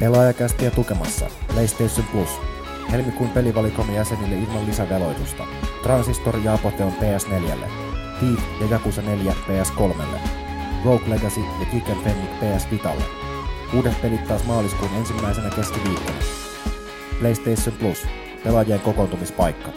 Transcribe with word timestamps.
Pelaajakästiä 0.00 0.70
tukemassa 0.70 1.26
PlayStation 1.52 2.06
Plus. 2.12 2.28
Helmikuun 2.90 3.30
pelivalikomme 3.30 3.94
jäsenille 3.94 4.36
ilman 4.36 4.66
lisäveloitusta. 4.66 5.44
Transistor 5.82 6.36
ja 6.44 6.54
Apoteon 6.54 6.92
PS4. 6.92 7.68
Thief 8.18 8.40
ja 8.60 8.66
Jakusa 8.70 9.02
4 9.02 9.34
PS3. 9.48 9.94
Rogue 10.84 11.10
Legacy 11.10 11.40
ja 11.40 11.66
Kick 11.70 11.88
and 11.88 12.04
Fennic 12.04 12.30
PS 12.30 12.70
Vitalle. 12.70 13.02
Uudet 13.74 14.02
pelit 14.02 14.28
taas 14.28 14.44
maaliskuun 14.44 14.90
ensimmäisenä 14.96 15.50
keskiviikkona. 15.50 16.18
PlayStation 17.18 17.76
Plus. 17.78 18.06
Pelaajien 18.44 18.80
kokoontumispaikka. 18.80 19.68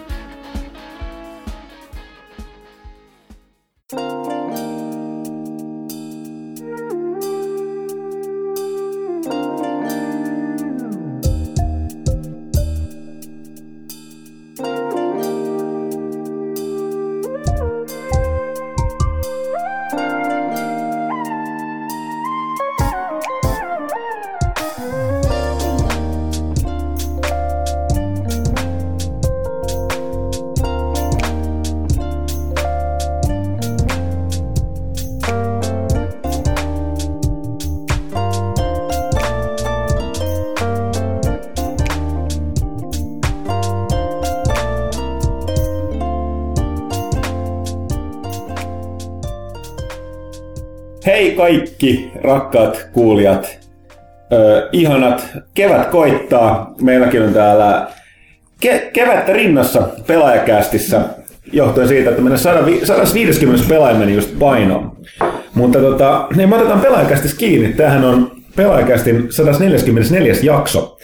Rakkaat 52.24 52.90
kuulijat, 52.94 53.60
ö, 54.34 54.70
ihanat, 54.72 55.28
kevät 55.54 55.86
koittaa. 55.86 56.74
Meilläkin 56.82 57.22
on 57.22 57.34
täällä 57.34 57.88
ke- 58.66 58.90
kevättä 58.94 59.34
rinnassa 59.34 59.88
pelaajakästissä 60.08 61.02
johtuen 61.54 61.88
siitä, 61.88 62.10
että 62.10 62.22
meidän 62.22 62.40
150 62.40 63.66
pelaaja 63.70 63.96
meni 63.96 64.14
just 64.16 64.40
painoon. 64.40 64.92
Mutta 65.54 65.80
tota, 65.80 66.28
niin 66.36 66.50
me 66.50 66.56
otetaan 66.56 66.82
pelaajakästissä 66.82 67.38
kiinni. 67.38 67.74
Tämähän 67.74 68.06
on 68.06 68.32
pelaajakästin 68.56 69.28
144. 69.30 70.34
jakso. 70.44 70.98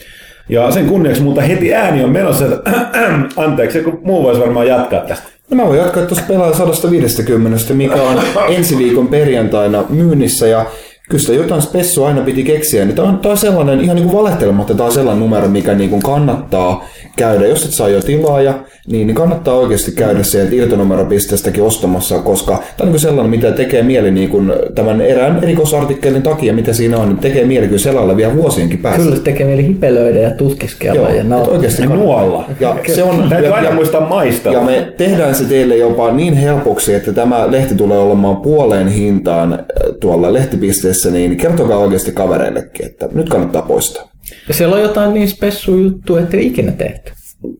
Ja 0.50 0.72
sen 0.72 0.85
kunniaksi 0.85 1.22
muuta 1.22 1.41
heti 1.41 1.73
ääni 1.73 2.03
on 2.03 2.09
menossa, 2.09 2.45
että 2.45 2.72
anteeksi, 3.45 3.81
kun 3.81 4.00
muu 4.03 4.23
voisi 4.23 4.41
varmaan 4.41 4.67
jatkaa 4.67 5.00
tästä. 5.00 5.27
No 5.50 5.55
mä 5.57 5.66
voin 5.67 5.79
jatkaa 5.79 6.05
tuossa 6.05 6.25
pelaa 6.27 6.53
150, 6.53 7.73
mikä 7.73 8.02
on 8.02 8.19
ensi 8.55 8.77
viikon 8.77 9.07
perjantaina 9.07 9.83
myynnissä 9.89 10.47
ja 10.47 10.66
kyllä 11.09 11.21
sitä 11.21 11.33
jotain 11.33 11.61
spessua 11.61 12.07
aina 12.07 12.21
piti 12.21 12.43
keksiä. 12.43 12.85
Niin 12.85 12.95
tämä 12.95 13.07
on, 13.07 13.17
tää 13.17 13.31
on 13.31 13.37
sellainen, 13.37 13.81
ihan 13.81 13.95
niin 13.95 14.09
kuin 14.09 14.17
valehtelematta, 14.17 14.73
tämä 14.73 14.87
on 14.87 14.93
sellainen 14.93 15.19
numero, 15.19 15.47
mikä 15.47 15.73
niin 15.73 15.89
kuin 15.89 16.01
kannattaa 16.01 16.85
käydä. 17.15 17.47
Jos 17.47 17.65
et 17.65 17.71
saa 17.71 17.89
jo 17.89 18.01
tilaa, 18.01 18.41
ja, 18.41 18.53
niin, 18.87 19.07
niin 19.07 19.15
kannattaa 19.15 19.53
oikeasti 19.53 19.91
käydä 19.91 20.23
sieltä 20.23 20.55
irtonumeropisteestäkin 20.55 21.63
ostamassa, 21.63 22.19
koska 22.19 22.51
tämä 22.51 22.61
on 22.79 22.85
niin 22.85 22.91
kuin 22.91 22.99
sellainen, 22.99 23.29
mitä 23.29 23.51
tekee 23.51 23.83
mieli 23.83 24.11
niin 24.11 24.29
kuin 24.29 24.53
tämän 24.75 25.01
erään 25.01 25.43
erikoisartikkelin 25.43 26.21
takia, 26.21 26.53
mitä 26.53 26.73
siinä 26.73 26.97
on, 26.97 27.09
niin 27.09 27.17
tekee 27.17 27.45
mieli 27.45 27.67
kyllä 27.67 27.79
selalle 27.79 28.17
vielä 28.17 28.35
vuosienkin 28.35 28.79
päästä. 28.79 29.03
Kyllä 29.03 29.19
tekee 29.19 29.45
mieli 29.45 29.67
hipelöidä 29.67 30.19
ja 30.19 30.31
tutkiskella. 30.31 30.95
Joo, 30.95 31.09
ja 31.09 31.23
nauttia. 31.23 31.53
oikeasti 31.53 31.81
Ja 31.81 31.89
nuolla. 31.89 32.45
Ja 32.59 32.77
se 32.95 33.03
on, 33.03 33.29
Täytyy 33.29 33.49
ja, 33.49 33.55
aina 33.55 33.69
ja, 33.69 33.75
muistaa 33.75 34.09
maistella. 34.09 34.57
ja 34.57 34.63
me 34.65 34.93
tehdään 34.97 35.35
se 35.35 35.45
teille 35.45 35.77
jopa 35.77 36.11
niin 36.11 36.33
helpoksi, 36.33 36.94
että 36.94 37.13
tämä 37.13 37.51
lehti 37.51 37.75
tulee 37.75 37.97
olemaan 37.97 38.38
puoleen 38.38 38.88
hintaan 38.88 39.53
äh, 39.53 39.59
tuolla 39.99 40.33
lehtipisteessä, 40.33 40.94
niin 41.11 41.38
kertokaa 41.38 41.78
oikeasti 41.78 42.11
kavereillekin, 42.11 42.85
että 42.85 43.09
nyt 43.13 43.29
kannattaa 43.29 43.61
poistaa. 43.61 44.09
Ja 44.47 44.53
siellä 44.53 44.75
on 44.75 44.81
jotain 44.81 45.13
niin 45.13 45.28
spessu 45.28 45.78
juttu, 45.78 46.17
että 46.17 46.38
ikinä 46.38 46.72
tehty 46.72 47.11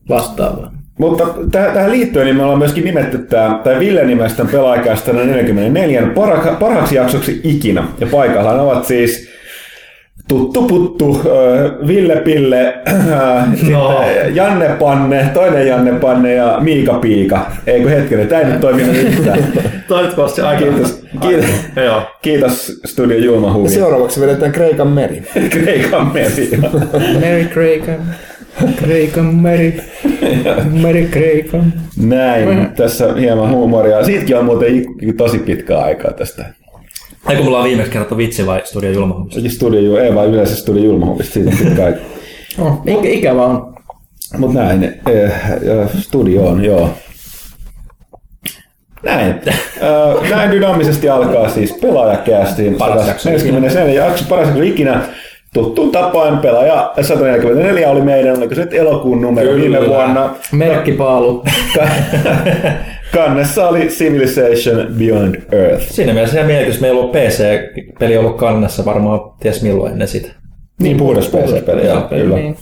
vastaavaa. 0.08 0.72
Mutta 0.98 1.24
täh- 1.24 1.72
tähän 1.74 1.90
liittyen 1.90 2.24
niin 2.26 2.36
me 2.36 2.42
ollaan 2.42 2.58
myöskin 2.58 2.84
nimetty 2.84 3.18
tämä, 3.18 3.60
tai 3.64 3.78
Ville 3.78 4.04
nimestä 4.04 4.44
pelaajakästä 4.44 5.12
44 5.12 6.02
parha- 6.02 6.56
parhaaksi 6.60 6.94
jaksoksi 6.94 7.40
ikinä. 7.44 7.84
Ja 8.00 8.06
paikallaan 8.06 8.60
ovat 8.60 8.84
siis 8.84 9.28
Tuttu 10.28 10.62
Puttu, 10.62 11.20
Ville 11.86 12.16
Pille, 12.16 12.74
No. 13.70 14.04
Janne 14.34 14.68
Panne, 14.68 15.30
toinen 15.34 15.66
Janne 15.66 15.92
Panne 15.92 16.34
ja 16.34 16.56
Miika 16.60 16.94
Piika. 16.94 17.50
Eikö 17.66 17.88
hetkinen, 17.90 18.28
tämä 18.28 18.40
ei 18.40 18.46
nyt 18.46 18.60
toiminut 18.60 18.96
yhtään. 18.96 19.38
Toivottavasti 19.88 20.40
aika. 20.40 20.64
Kiitos, 20.64 21.02
kiitos, 21.20 21.46
Joo. 21.84 22.02
kiitos 22.22 22.80
Studio 22.84 23.18
Julma 23.18 23.52
Huvi. 23.52 23.68
seuraavaksi 23.68 24.20
vedetään 24.20 24.52
Kreikan 24.52 24.88
meri. 24.88 25.22
Kreikan 25.50 26.12
meri. 26.12 26.50
Mary 26.92 27.44
Craven, 27.52 28.00
Craven 28.76 29.34
Mary, 29.34 29.72
Mary 30.82 31.08
Craven. 31.10 31.72
Näin, 32.02 32.68
tässä 32.76 33.14
hieman 33.20 33.50
huumoria. 33.50 34.04
Siitäkin 34.04 34.36
on 34.36 34.44
muuten 34.44 34.84
tosi 35.16 35.38
pitkä 35.38 35.78
aikaa 35.78 36.12
tästä. 36.12 36.44
Eikö 37.28 37.42
mulla 37.42 37.58
on 37.58 37.64
viimeksi 37.64 37.92
kerrottu 37.92 38.16
vitsi 38.16 38.46
vai 38.46 38.60
Studio 38.64 38.90
Julma? 38.90 39.26
Studio, 39.48 39.98
ei 39.98 40.14
vaan 40.14 40.28
yleensä 40.28 40.56
Studio 40.56 40.82
Julma 40.84 41.06
Huvista, 41.06 41.32
siitä 41.32 41.50
on 41.50 41.56
pitkä 41.58 41.84
aika. 41.84 41.98
Oh, 42.58 42.82
ikä, 42.86 43.08
ikävä 43.08 43.44
on. 43.44 43.74
Mut 44.38 44.54
näin, 44.54 44.84
eh, 44.84 45.24
eh, 45.24 45.88
studioon, 46.00 46.64
joo. 46.64 46.90
Näin. 49.02 49.40
Ö, 49.82 50.20
näin 50.36 50.50
dynaamisesti 50.50 51.08
alkaa 51.08 51.48
siis 51.48 51.72
pelaajakästiin. 51.72 52.74
Paras 52.74 53.08
jakso 53.08 53.28
44 53.30 54.04
jakso, 54.04 54.24
paras 54.28 54.46
jakso 54.48 54.62
ikinä. 54.62 55.00
Tuttuun 55.54 55.92
tapaan 55.92 56.38
pelaaja 56.38 56.92
144 57.02 57.90
oli 57.90 58.00
meidän, 58.00 58.38
oliko 58.38 58.54
se 58.54 58.60
nyt 58.60 58.74
elokuun 58.74 59.20
numero 59.20 59.48
Kyllä. 59.48 59.60
viime 59.60 59.88
vuonna. 59.88 60.34
Merkkipaalu. 60.52 61.44
Kannessa 63.12 63.68
oli 63.68 63.86
Civilization 63.86 64.86
Beyond 64.98 65.34
Earth. 65.52 65.90
Siinä 65.90 66.12
mielessä 66.12 66.36
ihan 66.36 66.46
mietitys, 66.46 66.80
meillä 66.80 67.00
on 67.00 67.10
PC-peli 67.10 68.16
ollut 68.16 68.36
kannessa 68.36 68.84
varmaan 68.84 69.20
ties 69.40 69.62
milloin 69.62 69.92
ennen 69.92 70.08
sitä. 70.08 70.28
Niin 70.80 70.96
puhdas 70.96 71.28
PC-peli, 71.28 71.86
joo, 71.86 72.00
kyllä. 72.00 72.36
Niin. 72.36 72.56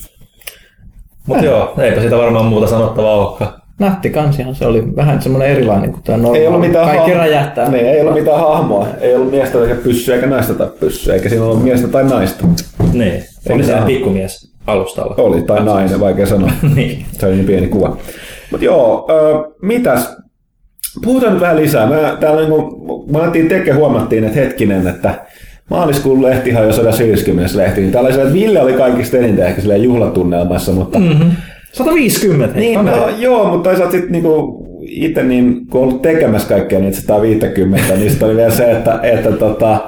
Mutta 1.27 1.45
joo, 1.45 1.75
eipä 1.79 2.01
siitä 2.01 2.17
varmaan 2.19 2.45
muuta 2.45 2.67
sanottavaa 2.67 3.15
olekaan. 3.29 3.53
Nätti 3.79 4.11
kansihan 4.11 4.55
se 4.55 4.67
oli 4.67 4.97
vähän 4.97 5.23
semmoinen 5.23 5.49
erilainen 5.51 5.93
kuin 5.93 6.03
tämä 6.03 6.17
normaali. 6.19 6.39
Ei 6.39 6.47
ollut 6.47 6.61
mitään 6.61 6.85
Kaikki 6.85 7.01
hahmoa. 7.11 7.19
räjähtää. 7.27 7.71
Niin, 7.71 7.87
ei 7.87 8.01
ollut 8.01 8.15
mitään 8.15 8.41
hahmoa. 8.41 8.87
Ei 9.01 9.15
ollut 9.15 9.31
miestä 9.31 9.59
eikä 9.63 9.75
pyssyä 9.75 10.15
eikä 10.15 10.27
naista 10.27 10.55
tai 10.55 10.69
pyssyä, 10.81 11.15
eikä 11.15 11.29
siinä 11.29 11.45
ollut 11.45 11.63
miestä 11.63 11.89
tai 11.89 12.05
naista. 12.05 12.45
Niin, 12.93 13.23
oli 13.51 13.65
se 13.65 13.75
pikkumies 13.87 14.55
alustalla. 14.67 15.15
Oli, 15.19 15.43
tai 15.43 15.65
nainen, 15.65 16.01
vaikea 16.01 16.27
sanoa. 16.27 16.51
niin. 16.77 17.07
Se 17.13 17.27
oli 17.27 17.35
niin 17.35 17.47
pieni 17.47 17.67
kuva. 17.67 17.97
Mutta 18.51 18.65
joo, 18.65 19.07
ö, 19.11 19.45
mitäs? 19.63 20.17
Puhutaan 21.03 21.33
nyt 21.33 21.41
vähän 21.41 21.57
lisää. 21.57 21.87
Mä, 21.87 22.17
täällä 22.21 22.41
niin 22.41 22.51
kun, 22.51 23.05
mä 23.11 23.19
alettiin 23.19 23.49
teke, 23.49 23.73
huomattiin, 23.73 24.25
että 24.25 24.41
hetkinen, 24.41 24.87
että 24.87 25.15
maaliskuun 25.71 26.23
lehtihan 26.23 26.63
on 26.63 26.69
jo 26.69 26.73
150 26.73 27.59
lehti. 27.59 27.81
Niin 27.81 27.93
täällä 27.93 28.07
oli 28.07 28.15
se, 28.15 28.23
että 28.23 28.35
Ville 28.35 28.61
oli 28.63 28.73
kaikista 28.73 29.17
eniten 29.17 29.47
ehkä 29.47 29.61
silleen 29.61 29.83
juhlatunnelmassa, 29.83 30.73
mutta... 30.73 30.99
Mm. 30.99 31.31
150. 31.73 32.55
hei, 32.55 32.67
Niin, 32.67 32.85
no, 32.85 33.09
joo, 33.19 33.49
mutta 33.49 33.69
toisaalta 33.69 33.93
sitten 33.93 34.13
niinku, 34.13 34.65
itse 34.83 35.23
niin, 35.23 35.67
kun 35.67 35.83
ollut 35.83 36.03
tekemässä 36.03 36.49
kaikkea 36.49 36.79
niitä 36.79 37.01
150, 37.01 37.95
niin 37.95 38.11
sitten 38.11 38.29
oli 38.29 38.37
vielä 38.37 38.51
se, 38.51 38.71
että, 38.71 38.99
että 39.03 39.33
tota, 39.33 39.81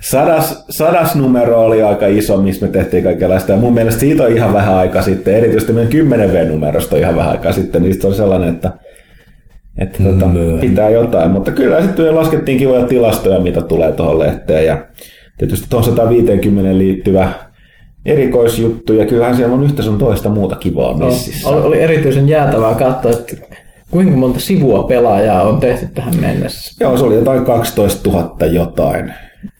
sadas, 0.00 0.64
sadas 0.70 1.14
numero 1.14 1.60
oli 1.60 1.82
aika 1.82 2.06
iso, 2.06 2.36
missä 2.36 2.66
me 2.66 2.72
tehtiin 2.72 3.04
kaikenlaista. 3.04 3.52
Ja 3.52 3.58
mun 3.58 3.74
mielestä 3.74 4.00
siitä 4.00 4.22
on 4.22 4.32
ihan 4.32 4.52
vähän 4.52 4.74
aikaa 4.74 5.02
sitten, 5.02 5.34
erityisesti 5.34 5.72
meidän 5.72 5.92
10 5.92 6.32
V-numerosta 6.32 6.96
on 6.96 7.02
ihan 7.02 7.16
vähän 7.16 7.30
aikaa 7.30 7.52
sitten, 7.52 7.82
niin 7.82 7.92
sitten 7.92 8.10
on 8.10 8.16
sellainen, 8.16 8.48
että, 8.48 8.72
että 9.78 10.02
tota, 10.02 10.26
pitää 10.60 10.90
jotain. 10.90 11.30
Mutta 11.30 11.50
kyllä 11.50 11.82
sitten 11.82 12.14
laskettiin 12.14 12.58
kivoja 12.58 12.86
tilastoja, 12.86 13.40
mitä 13.40 13.60
tulee 13.60 13.92
tuohon 13.92 14.18
lehteen. 14.18 14.66
Ja 14.66 14.86
tietysti 15.38 15.66
tuohon 15.70 15.84
150 15.84 16.78
liittyvä 16.78 17.32
erikoisjuttu, 18.04 18.92
ja 18.92 19.06
kyllähän 19.06 19.36
siellä 19.36 19.54
on 19.54 19.64
yhtä 19.64 19.82
sun 19.82 19.98
toista 19.98 20.28
muuta 20.28 20.56
kivaa 20.56 20.96
mississä. 20.96 21.48
Oli, 21.48 21.60
oli 21.60 21.80
erityisen 21.80 22.28
jäätävää 22.28 22.74
katsoa, 22.74 23.10
että 23.10 23.36
kuinka 23.90 24.16
monta 24.16 24.40
sivua 24.40 24.82
pelaajaa 24.82 25.42
on 25.42 25.60
tehty 25.60 25.88
tähän 25.94 26.14
mennessä. 26.20 26.84
Joo, 26.84 26.96
se 26.96 27.04
oli 27.04 27.14
jotain 27.14 27.44
12 27.44 28.10
000 28.10 28.46
jotain. 28.46 29.12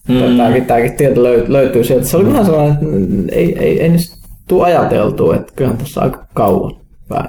Mm. 0.09 0.37
Tämäkin, 0.37 0.65
tämäkin 0.65 0.93
tieto 0.93 1.21
löy- 1.21 1.45
löytyy 1.49 1.85
sieltä. 1.85 2.07
Se 2.07 2.17
oli 2.17 2.27
vähän 2.27 2.45
sellainen, 2.45 2.73
että 2.73 3.35
ei, 3.37 3.59
ei, 3.59 3.83
ei 3.83 3.89
niistä 3.89 4.17
tule 4.49 4.65
ajateltua, 4.65 5.37
että 5.37 5.53
kyllähän 5.57 5.79
tässä 5.79 6.01
aika 6.01 6.27
kauan. 6.35 6.78
Vähän. 7.11 7.29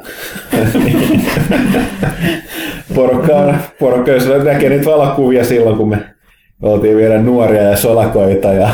Porukka, 2.96 3.56
porukka 3.80 4.12
jos 4.12 4.28
näkee 4.44 4.70
niitä 4.70 4.86
valokuvia 4.86 5.46
silloin, 5.46 5.78
kun 5.78 5.90
me 5.90 6.06
oltiin 6.62 6.98
vielä 6.98 7.22
nuoria 7.22 7.62
ja 7.62 7.78
solakoita 7.78 8.54
ja 8.54 8.70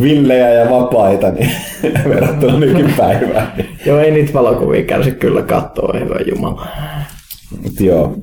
villejä 0.00 0.50
ja 0.50 0.70
vapaita 0.70 1.30
niin 1.30 1.50
verrattuna 2.10 2.58
nykypäivään. 2.58 3.52
Joo, 3.86 3.98
ei 3.98 4.10
niitä 4.10 4.32
valokuvia 4.32 4.82
kärsi 4.82 5.12
kyllä 5.12 5.42
katsoa, 5.42 5.98
hyvä 5.98 6.16
jumala. 6.26 6.66
Mut 7.62 7.80
joo. 7.80 8.16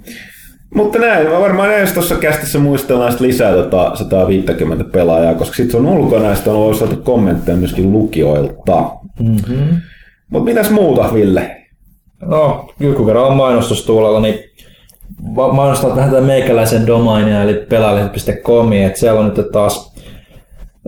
Mutta 0.76 1.00
näin, 1.00 1.30
mä 1.30 1.40
varmaan 1.40 1.74
ensi 1.74 1.94
tuossa 1.94 2.16
kästissä 2.16 2.60
muistellaan 2.60 3.12
sit 3.12 3.22
lisää 3.22 3.52
tota 3.52 3.96
150 3.96 4.84
pelaajaa, 4.84 5.36
koska 5.36 5.56
sitten 5.56 5.72
se 5.72 5.78
on 5.78 5.98
ulkona 5.98 6.30
ja 6.30 6.36
on 6.48 6.56
ollut 6.56 6.78
saatu 6.78 6.96
kommentteja 6.96 7.58
myöskin 7.58 7.92
lukijoilta. 7.92 8.92
Mm-hmm. 9.20 9.82
Mutta 10.30 10.46
mitäs 10.46 10.70
muuta, 10.70 11.14
Ville? 11.14 11.57
No, 12.22 12.70
joku 12.80 13.06
verran 13.06 13.26
on 13.26 13.38
mainostustuulella, 13.38 14.20
niin 14.20 14.40
mainostaa 15.52 15.96
vähän 15.96 16.10
tätä 16.10 16.22
meikäläisen 16.22 16.88
domainia, 16.88 17.44
eli 17.44 17.54
pelaajalehdet.com, 17.54 18.72
että 18.72 19.00
siellä 19.00 19.20
on 19.20 19.34
nyt 19.38 19.52
taas 19.52 19.98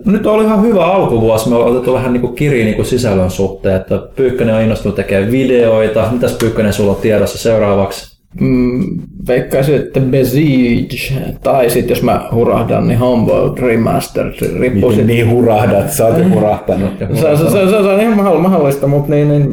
nyt 0.04 0.26
oli 0.26 0.44
ihan 0.44 0.62
hyvä 0.62 0.84
alkuvuosi. 0.84 1.48
Me 1.48 1.54
ollaan 1.54 1.72
otettu 1.72 1.92
vähän 1.92 2.12
niin 2.12 2.34
kiri 2.34 2.64
niin 2.64 2.84
sisällön 2.84 3.30
suhteen, 3.30 3.76
että 3.76 3.98
Pyykkönen 4.16 4.54
on 4.54 4.62
innostunut 4.62 4.96
tekemään 4.96 5.32
videoita. 5.32 6.08
Mitäs 6.12 6.32
Pyykkönen 6.32 6.72
sulla 6.72 6.90
on 6.90 7.00
tiedossa 7.02 7.38
seuraavaksi? 7.38 8.20
Mm, 8.40 8.84
veikkaisin, 9.26 9.74
että 9.74 10.00
Besiege, 10.00 10.96
tai 11.42 11.70
sitten 11.70 11.94
jos 11.94 12.02
mä 12.02 12.28
hurahdan, 12.32 12.88
niin 12.88 12.98
Homeworld 12.98 13.58
Remastered, 13.58 14.58
riippuu 14.60 14.90
Miten 14.90 15.06
niin 15.06 15.30
hurahdat, 15.30 15.92
sä 15.92 16.06
oot 16.06 16.18
jo 16.18 16.28
hurahtanut. 16.28 16.92
Se, 16.98 17.36
se, 17.36 17.44
se, 17.44 17.50
se, 17.50 17.70
se 17.70 17.76
on 17.76 18.00
ihan 18.00 18.18
mahdoll- 18.18 18.38
mahdollista, 18.38 18.86
mutta 18.86 19.10
niin, 19.10 19.28
niin 19.28 19.48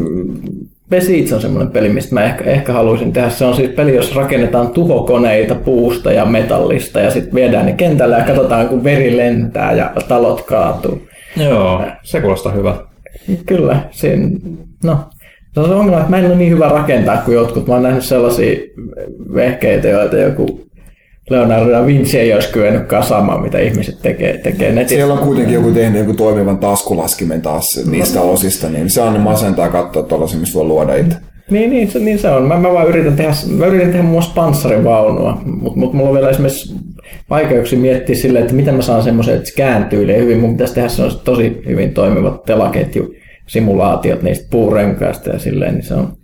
Besiege 0.89 1.36
on 1.36 1.42
semmoinen 1.42 1.72
peli, 1.72 1.89
mistä 1.89 2.13
mä 2.13 2.24
ehkä, 2.24 2.44
ehkä 2.44 2.74
haluaisin 2.74 3.13
tehdä. 3.13 3.30
Se 3.30 3.45
on 3.45 3.56
siis 3.56 3.69
peli, 3.69 3.95
jos 3.95 4.16
rakennetaan 4.16 4.68
tuhokoneita 4.68 5.56
puusta 5.56 6.12
ja 6.12 6.25
metallista 6.25 7.00
ja 7.00 7.12
sitten 7.12 7.34
viedään 7.34 7.66
ne 7.66 7.74
kentälle 7.74 8.18
ja 8.18 8.24
katsotaan, 8.24 8.68
kun 8.68 8.84
veri 8.84 9.18
lentää 9.18 9.74
ja 9.74 9.92
talot 10.07 10.42
kaatuu. 10.42 11.01
Joo, 11.38 11.84
se 12.04 12.22
kuulostaa 12.22 12.51
hyvä. 12.51 12.75
Kyllä, 13.45 13.80
siinä, 13.92 14.30
no, 14.84 14.98
se 15.54 15.60
on 15.60 15.66
se 15.69 15.74
ongelma, 15.75 15.98
että 15.98 16.10
mä 16.10 16.18
en 16.18 16.25
ole 16.25 16.36
niin 16.36 16.51
hyvä 16.51 16.69
rakentaa 16.69 17.18
kuin 17.18 17.36
jotkut. 17.36 17.68
Mä 17.68 17.74
oon 17.74 17.84
nähnyt 17.84 18.04
sellaisia 18.04 18.60
vehkeitä, 19.34 19.88
joita 19.88 20.18
joku 20.18 20.66
Leonardo 21.29 21.71
da 21.71 21.85
Vinci 21.85 22.19
ei 22.19 22.33
olisi 22.33 22.51
kyennyt 22.51 22.88
kasaamaan, 22.88 23.41
mitä 23.41 23.59
ihmiset 23.59 24.01
tekee, 24.01 24.38
tekee 24.38 24.71
netissä. 24.71 24.95
Siellä 24.95 25.13
on 25.13 25.19
kuitenkin 25.19 25.53
joku 25.53 25.71
tehnyt 25.71 26.00
joku 26.00 26.13
toimivan 26.13 26.57
taskulaskimen 26.57 27.41
taas 27.41 27.85
niistä 27.91 28.21
osista, 28.21 28.69
niin 28.69 28.89
se 28.89 29.01
on 29.01 29.19
masentaa 29.19 29.69
katsoa 29.69 30.03
tuollaisia, 30.03 30.39
missä 30.39 30.59
voi 30.59 30.65
luoda 30.65 30.95
itse. 30.95 31.18
Niin, 31.50 31.69
niin, 31.69 31.91
se, 31.91 32.00
niin 32.00 32.19
se 32.19 32.29
on. 32.29 32.44
Mä, 32.44 32.57
mä 32.57 32.74
vaan 32.74 32.88
yritän 32.88 33.15
tehdä, 33.15 33.31
mä 33.57 33.65
yritän 33.65 33.88
tehdä 33.88 34.03
muun 34.03 34.12
muassa 34.12 34.31
panssarivaunua, 34.35 35.41
mutta 35.45 35.79
mut 35.79 35.94
mulla 35.94 36.09
on 36.09 36.15
vielä 36.15 36.29
esimerkiksi 36.29 36.75
vaikeuksia 37.29 37.79
miettiä 37.79 38.15
silleen, 38.15 38.44
että 38.44 38.56
miten 38.56 38.75
mä 38.75 38.81
saan 38.81 39.03
semmoisen, 39.03 39.35
että 39.35 39.50
se 39.50 39.56
kääntyy 39.56 40.18
hyvin. 40.18 40.39
Mun 40.39 40.51
pitäisi 40.51 40.74
tehdä 40.74 40.89
tosi 41.24 41.62
hyvin 41.68 41.94
toimivat 41.94 42.44
telaketju 42.44 43.13
simulaatiot 43.47 44.21
niistä 44.21 44.47
puurenkaista 44.51 45.29
ja 45.29 45.39
silleen, 45.39 45.74
niin 45.74 45.83
se 45.83 45.94
on, 45.94 46.16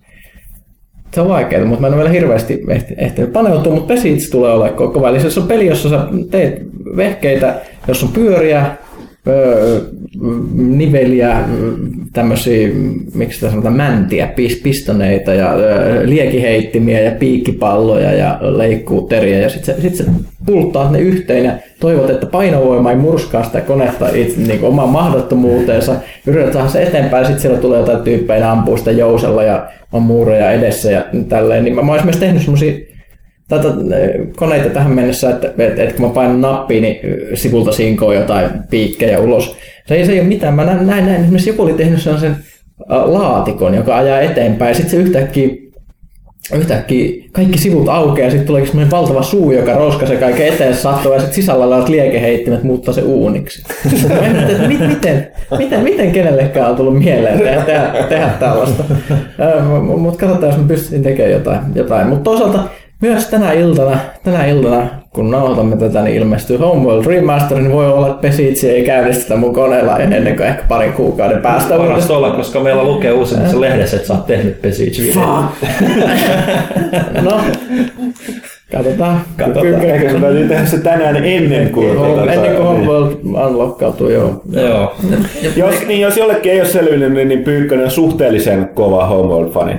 se 1.14 1.22
on 1.22 1.30
vaikeaa, 1.30 1.66
mutta 1.66 1.82
mä 1.82 1.88
en 1.88 1.94
ole 1.94 2.02
vielä 2.02 2.14
hirveästi 2.14 2.64
ehti- 2.70 2.94
ehtinyt 2.98 3.34
paneutua, 3.34 3.74
mutta 3.74 3.94
Pesits 3.94 4.30
tulee 4.30 4.52
olemaan 4.54 4.78
koko 4.78 5.06
ajan. 5.06 5.22
Eli 5.22 5.32
se 5.32 5.40
on 5.40 5.48
peli, 5.48 5.66
jossa 5.68 5.90
sä 5.90 6.00
teet 6.32 6.62
vehkeitä, 6.96 7.56
jos 7.88 8.04
on 8.04 8.10
pyöriä, 8.10 8.66
öö, 9.28 9.80
niveliä, 10.54 11.38
tämmöisiä, 12.14 12.70
miksi 13.14 13.36
sitä 13.40 13.50
sanotaan, 13.50 13.76
mäntiä, 13.78 14.26
pis- 14.36 14.62
pistoneita 14.64 15.34
ja 15.34 15.54
öö, 15.54 16.10
liekiheittimiä 16.10 17.00
ja 17.00 17.12
piikkipalloja 17.12 18.14
ja 18.14 18.40
leikkuuteriä 18.42 19.40
ja 19.40 19.50
sitten 19.50 19.82
sit 19.82 19.96
sä 19.96 20.04
pulttaat 20.46 20.92
ne 20.92 21.00
yhteen 21.00 21.46
ja 21.46 21.52
toivot, 21.80 22.10
että 22.10 22.26
painovoima 22.26 22.92
ei 22.92 22.98
murskaa 22.98 23.44
sitä 23.44 23.62
konetta 23.62 24.10
itse 24.14 24.42
niin 24.42 24.64
omaan 24.64 24.90
mahdottomuuteensa. 24.90 25.96
Saada 26.54 26.70
se 26.70 26.84
eteenpäin 26.84 27.26
sitten 27.26 27.42
siellä 27.42 27.60
tulee 27.60 27.80
jotain 27.80 28.04
tyyppejä, 28.04 28.40
ne 28.40 28.46
ampuu 28.46 28.78
sitä 28.78 28.92
jousella 28.92 29.44
ja 29.44 29.68
on 29.92 30.02
muureja 30.02 30.52
edessä 30.52 30.92
ja 30.92 31.06
tälleen. 31.30 31.64
Niin 31.64 31.76
mä, 31.76 31.82
mä 31.82 31.92
olisin 31.92 32.08
myös 32.08 32.18
tehnyt 32.18 32.42
semmoisia 32.42 32.74
tätä 33.48 33.68
koneita 34.36 34.70
tähän 34.70 34.92
mennessä, 34.92 35.30
että, 35.30 35.48
että, 35.48 35.84
että 35.84 35.96
kun 35.96 36.08
mä 36.08 36.14
painan 36.14 36.42
nappia, 36.42 36.82
niin 36.82 36.98
sivulta 37.34 37.72
sinkoo 37.72 38.14
jotain 38.14 38.50
piikkejä 38.70 39.20
ulos. 39.20 39.58
Se 39.86 39.96
ei, 39.96 40.06
se 40.06 40.12
ei 40.12 40.20
ole 40.20 40.28
mitään. 40.28 40.54
Mä 40.54 40.66
näin, 40.66 40.88
näin, 40.88 41.06
näin. 41.06 41.22
esimerkiksi 41.22 41.50
joku 41.50 41.62
oli 41.62 41.74
tehnyt 41.74 42.02
sellaisen 42.02 42.32
äh, 42.32 43.04
laatikon, 43.06 43.74
joka 43.74 43.98
ajaa 43.98 44.20
eteenpäin, 44.20 44.76
sitten 44.76 44.92
se 44.92 44.98
yhtäkkiä 44.98 45.63
yhtäkkiä 46.56 47.24
kaikki 47.32 47.58
sivut 47.58 47.90
aukeaa 47.90 48.26
ja 48.28 48.32
sitten 48.32 48.48
tulee 48.48 48.66
semmoinen 48.66 48.92
valtava 48.92 49.24
suu, 49.24 49.52
joka 49.52 49.74
roskaisee 49.74 50.18
kaiken 50.18 50.48
eteen 50.48 50.76
sattuu 50.76 51.14
ja 51.14 51.20
sitten 51.20 51.36
sisällä 51.36 51.66
olevat 51.66 51.90
liekeheittimet 51.90 52.64
muuttaa 52.64 52.94
se 52.94 53.02
uuniksi. 53.02 53.64
Mä 54.10 54.22
mietin, 54.22 54.56
että 54.56 54.68
mit, 54.68 54.88
miten, 54.88 55.32
miten, 55.58 55.84
miten 55.84 56.12
kenellekään 56.12 56.70
on 56.70 56.76
tullut 56.76 57.00
mieleen 57.00 57.40
tehdä, 57.40 57.62
tehdä, 57.62 58.06
tehdä 58.10 58.30
tällaista. 58.40 58.84
Mutta 59.98 60.20
katsotaan, 60.26 60.52
jos 60.52 60.62
mä 60.62 60.68
pystyisin 60.68 61.04
tekemään 61.04 61.32
jotain. 61.32 61.60
jotain. 61.76 62.08
Mutta 62.08 62.24
toisaalta 62.24 62.64
myös 63.02 63.28
tänä 63.28 63.52
iltana, 63.52 64.00
tänä 64.24 64.46
iltana, 64.46 65.03
kun 65.14 65.32
nauhoitamme 65.32 65.78
tätä, 65.78 66.02
niin 66.02 66.16
ilmestyy 66.16 66.58
Homeworld 66.58 67.06
Remaster, 67.06 67.58
niin 67.60 67.72
voi 67.72 67.88
olla, 67.88 68.08
että 68.08 68.22
Pesitsi 68.22 68.70
ei 68.70 68.84
käynnistetä 68.86 69.36
mun 69.36 69.54
koneella 69.54 69.98
ennen 69.98 70.36
kuin 70.36 70.48
ehkä 70.48 70.64
parin 70.68 70.94
kuukauden 70.94 71.42
päästä. 71.42 71.78
Parasta 71.78 72.18
olla, 72.18 72.32
koska 72.32 72.60
meillä 72.60 72.84
lukee 72.84 73.12
uusimmassa 73.12 73.62
lehdessä, 73.62 73.96
että 73.96 74.08
sä 74.08 74.14
oot 74.14 74.26
tehnyt 74.26 74.64
video. 74.64 75.24
No, 77.22 77.42
katsotaan. 78.72 79.22
Katsotaan, 79.38 79.82
eikö 79.82 80.10
se 80.10 80.20
täytyy 80.20 80.48
tehdä 80.48 80.66
se 80.66 80.78
tänään 80.78 81.16
ennen 81.16 81.70
kuin... 81.70 81.98
Home- 81.98 82.20
tota, 82.20 82.34
Ennen 82.34 82.56
kuin. 82.56 82.68
Homeworld 82.68 83.14
unlockkautuu, 83.24 84.10
joo. 84.10 84.42
Joo. 84.52 84.96
Jos, 85.56 85.88
niin, 85.88 86.02
jos 86.02 86.18
jollekin 86.18 86.52
ei 86.52 86.60
ole 86.62 86.68
selvinnyt, 86.70 87.14
niin, 87.14 87.28
niin 87.28 87.44
Pyykkönen 87.44 87.86
on 87.86 87.92
suhteellisen 87.92 88.70
kova 88.74 89.06
Homeworld-fani. 89.08 89.74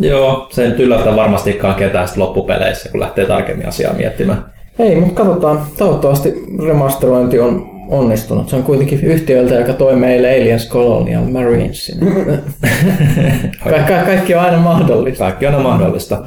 Joo, 0.00 0.46
se 0.50 0.62
ei 0.62 0.68
nyt 0.68 0.80
yllätä 0.80 1.16
varmastikaan 1.16 1.74
ketään 1.74 2.08
loppupeleissä, 2.16 2.90
kun 2.90 3.00
lähtee 3.00 3.26
tarkemmin 3.26 3.68
asiaa 3.68 3.92
miettimään. 3.92 4.44
Ei, 4.78 4.96
mutta 4.96 5.24
katsotaan. 5.24 5.60
Toivottavasti 5.78 6.34
remasterointi 6.66 7.40
on 7.40 7.70
onnistunut. 7.88 8.48
Se 8.48 8.56
on 8.56 8.62
kuitenkin 8.62 9.00
yhtiöltä, 9.04 9.54
joka 9.54 9.72
toi 9.72 9.96
meille 9.96 10.28
Aliens 10.30 10.68
Colonial 10.68 11.24
Marinesin. 11.24 11.98
Ka- 13.64 13.70
ka- 13.88 14.04
kaikki 14.06 14.34
on 14.34 14.40
aina 14.40 14.58
mahdollista. 14.58 15.24
Kaikki 15.24 15.46
on 15.46 15.54
aina 15.54 15.68
mahdollista. 15.68 16.18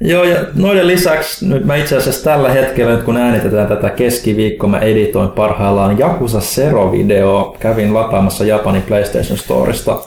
Joo, 0.00 0.24
ja 0.24 0.36
noiden 0.54 0.86
lisäksi 0.86 1.48
nyt 1.48 1.64
mä 1.64 1.76
itse 1.76 1.96
asiassa 1.96 2.24
tällä 2.24 2.48
hetkellä, 2.48 2.94
nyt 2.94 3.02
kun 3.02 3.16
äänitetään 3.16 3.66
tätä 3.68 3.90
keskiviikkoa, 3.90 4.70
mä 4.70 4.78
editoin 4.78 5.28
parhaillaan 5.28 5.98
Jakusa 5.98 6.38
Zero-video. 6.38 7.56
Kävin 7.60 7.94
lataamassa 7.94 8.44
Japanin 8.44 8.82
PlayStation 8.82 9.38
Storesta 9.38 9.98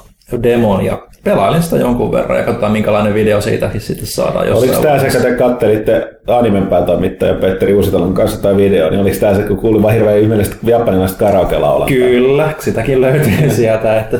demon 0.43 0.85
ja 0.85 0.97
pelailin 1.23 1.63
sitä 1.63 1.75
jonkun 1.75 2.11
verran 2.11 2.37
ja 2.37 2.43
katsotaan 2.43 2.71
minkälainen 2.71 3.13
video 3.13 3.41
siitäkin 3.41 3.81
sitten 3.81 4.07
saadaan 4.07 4.47
jossain 4.47 4.69
Oliko 4.69 4.83
tämä 4.83 4.95
se, 4.95 5.03
vaiheessa. 5.03 5.19
kun 5.19 5.29
te 5.29 5.37
kattelitte 5.37 6.07
animen 6.27 6.67
päätoimittaja 6.67 7.33
Petteri 7.33 7.73
Uusitalon 7.73 8.13
kanssa 8.13 8.41
tai 8.41 8.57
video, 8.57 8.89
niin 8.89 9.01
oliko 9.01 9.17
tämä 9.19 9.35
se, 9.35 9.43
kun 9.43 9.57
kuuli 9.57 9.81
vaan 9.81 9.93
hirveän 9.93 10.19
ihmeellistä 10.19 10.55
japanilaista 10.63 11.25
karaoke-laulaa? 11.25 11.87
Kyllä, 11.87 12.49
sitäkin 12.59 13.01
löytyy 13.01 13.49
sieltä, 13.55 13.99
että 13.99 14.17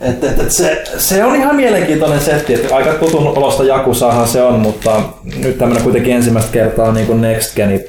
että, 0.00 0.26
että, 0.26 0.42
että 0.42 0.54
se, 0.54 0.84
se, 0.98 1.24
on 1.24 1.36
ihan 1.36 1.56
mielenkiintoinen 1.56 2.20
setti, 2.20 2.54
että 2.54 2.76
aika 2.76 2.94
tutun 2.94 3.26
olosta 3.26 3.64
Jakusaahan 3.64 4.28
se 4.28 4.42
on, 4.42 4.60
mutta 4.60 5.02
nyt 5.42 5.58
tämmöinen 5.58 5.84
kuitenkin 5.84 6.16
ensimmäistä 6.16 6.52
kertaa 6.52 6.92
niin 6.92 7.06
kuin 7.06 7.20
Next 7.20 7.56
Geni, 7.56 7.84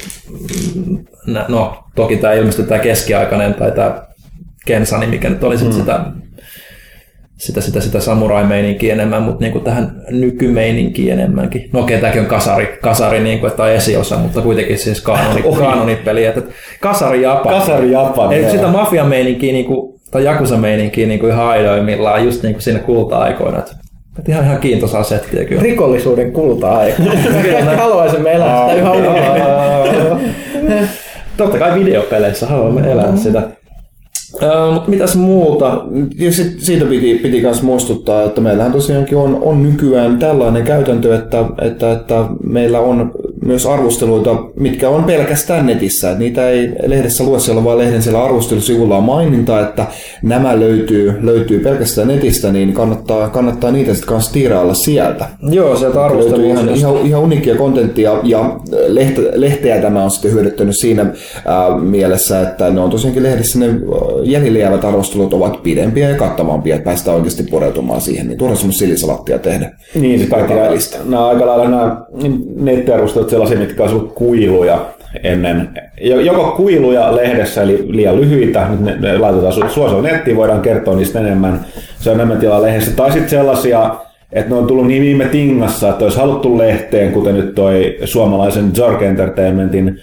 mm, 0.75 0.97
no 1.47 1.83
toki 1.95 2.17
tämä 2.17 2.33
ilmestyi 2.33 2.65
tämä 2.65 2.79
keskiaikainen 2.79 3.53
tai 3.53 3.71
tämä 3.71 4.01
Kensani, 4.65 5.07
mikä 5.07 5.29
nyt 5.29 5.43
oli 5.43 5.57
sit 5.57 5.73
sitä, 5.73 5.99
sitä, 7.37 7.61
sitä, 7.61 7.81
sitä 7.81 7.99
samurai-meininkiä 7.99 8.93
enemmän, 8.93 9.23
mutta 9.23 9.43
niin 9.43 9.51
kuin 9.51 9.63
tähän 9.63 10.01
nykymeininkiin 10.09 11.13
enemmänkin. 11.13 11.69
No 11.73 11.79
okei, 11.79 12.01
tämäkin 12.01 12.21
on 12.21 12.27
kasari, 12.27 12.77
kasari 12.81 13.19
niin 13.19 13.39
kuin, 13.39 13.51
on 13.57 13.71
esiosa, 13.71 14.17
mutta 14.17 14.41
kuitenkin 14.41 14.77
siis 14.77 15.01
kanoni, 15.01 15.43
kanonipeli. 15.59 16.25
Että 16.25 16.41
kasari 16.79 17.21
Japani. 17.21 17.59
Kasari 17.59 17.91
Japani, 17.91 18.35
Eli 18.35 18.51
sitä 18.51 18.67
mafiameininkiä 18.67 19.53
niin 19.53 19.65
kuin, 19.65 19.99
tai 20.11 20.23
jakusa-meininkiä 20.23 21.07
niin 21.07 21.19
kuin 21.19 21.31
ihan 21.31 21.45
aidoimmillaan 21.45 22.25
just 22.25 22.43
niin 22.43 22.53
kuin 22.53 22.61
siinä 22.61 22.79
kulta-aikoina. 22.79 23.59
Että, 23.59 23.71
ihan, 24.27 24.45
ihan 24.45 24.59
kiintosaa 24.59 25.03
settiä 25.03 25.45
kyllä. 25.45 25.61
Rikollisuuden 25.61 26.31
kulta-aika. 26.31 27.03
Haluaisimme 27.77 28.33
elää 28.33 28.69
sitä 28.69 28.81
yhä 28.81 28.91
uudelleen. 28.91 30.89
Totta 31.37 31.57
kai 31.57 31.79
videopeleissä 31.79 32.47
haluamme 32.47 32.91
elää 32.91 33.17
sitä. 33.17 33.41
Öö, 34.43 34.71
mutta 34.71 34.89
mitäs 34.89 35.15
muuta? 35.15 35.85
Sit, 36.29 36.59
siitä 36.59 36.85
piti, 36.85 37.15
piti 37.15 37.41
myös 37.41 37.61
muistuttaa, 37.61 38.23
että 38.23 38.41
meillähän 38.41 38.71
tosiaankin 38.71 39.17
on, 39.17 39.39
on 39.41 39.63
nykyään 39.63 40.19
tällainen 40.19 40.63
käytäntö, 40.63 41.15
että, 41.15 41.45
että, 41.61 41.91
että 41.91 42.25
meillä 42.43 42.79
on 42.79 43.11
myös 43.45 43.65
arvosteluita, 43.65 44.35
mitkä 44.59 44.89
on 44.89 45.03
pelkästään 45.03 45.65
netissä. 45.65 46.15
Niitä 46.17 46.49
ei 46.49 46.71
lehdessä 46.85 47.23
lue 47.23 47.39
siellä, 47.39 47.63
vaan 47.63 47.77
lehden 47.77 48.01
siellä 48.01 48.23
arvostelusivulla 48.23 48.97
on 48.97 49.03
maininta, 49.03 49.59
että 49.59 49.85
nämä 50.23 50.59
löytyy, 50.59 51.13
löytyy 51.21 51.59
pelkästään 51.59 52.07
netistä, 52.07 52.51
niin 52.51 52.73
kannattaa, 52.73 53.29
kannattaa 53.29 53.71
niitä 53.71 53.93
sitten 53.93 54.09
kanssa 54.09 54.33
tiirailla 54.33 54.73
sieltä. 54.73 55.25
Joo, 55.51 55.75
sieltä 55.75 55.99
Löytyy 55.99 56.45
ihan, 56.45 56.57
arvosteluista. 56.57 56.71
ihan, 56.75 57.05
ihan 57.05 57.21
uniikkia 57.21 57.55
kontenttia 57.55 58.11
ja 58.23 58.59
lehte, 58.87 59.21
lehteä 59.33 59.81
tämä 59.81 60.03
on 60.03 60.11
sitten 60.11 60.31
hyödyttänyt 60.31 60.75
siinä 60.77 61.05
ää, 61.45 61.77
mielessä, 61.79 62.41
että 62.41 62.69
ne 62.69 62.81
on 62.81 62.89
tosiaankin 62.89 63.23
lehdissä 63.23 63.59
ne 63.59 63.67
ää, 64.27 64.39
jäljelle 64.39 64.59
jäävät 64.59 64.85
arvostelut 64.85 65.33
ovat 65.33 65.63
pidempiä 65.63 66.09
ja 66.09 66.15
kattavampia, 66.15 66.75
että 66.75 66.85
päästään 66.85 67.15
oikeasti 67.17 67.43
pureutumaan 67.43 68.01
siihen, 68.01 68.27
niin 68.27 68.37
tuodaan 68.37 68.57
semmoista 68.57 68.79
silisalattia 68.79 69.39
tehdä. 69.39 69.71
Niin, 69.95 70.19
siis 70.19 70.29
kaikki 70.29 70.53
nämä, 70.53 70.69
nämä 71.05 71.27
aika 71.27 71.45
lailla 71.45 71.69
nämä 71.69 72.01
nettiarvostelut 72.55 73.29
sellaisia, 73.29 73.59
mitkä 73.59 73.83
on 73.83 74.11
kuiluja 74.15 74.85
ennen. 75.23 75.69
Jo- 76.01 76.19
Joko 76.19 76.51
kuiluja 76.51 77.15
lehdessä, 77.15 77.63
eli 77.63 77.85
liian 77.87 78.21
lyhyitä, 78.21 78.67
nyt 78.69 78.79
ne, 78.79 78.95
ne 78.99 79.17
laitetaan 79.17 79.53
su- 79.53 79.69
suosilla 79.69 80.01
nettiin, 80.01 80.37
voidaan 80.37 80.61
kertoa 80.61 80.95
niistä 80.95 81.19
enemmän, 81.19 81.65
se 81.99 82.09
on 82.09 82.15
enemmän 82.15 82.37
tilaa 82.37 82.61
lehdessä. 82.61 82.91
Tai 82.91 83.11
sitten 83.11 83.29
sellaisia, 83.29 83.95
että 84.33 84.49
ne 84.49 84.55
on 84.55 84.67
tullut 84.67 84.87
niin 84.87 85.01
viime 85.01 85.25
tingassa, 85.25 85.89
että 85.89 86.05
olisi 86.05 86.17
haluttu 86.17 86.57
lehteen, 86.57 87.11
kuten 87.11 87.35
nyt 87.35 87.55
toi 87.55 87.97
suomalaisen 88.05 88.75
Zork 88.75 89.01
Entertainmentin 89.01 89.99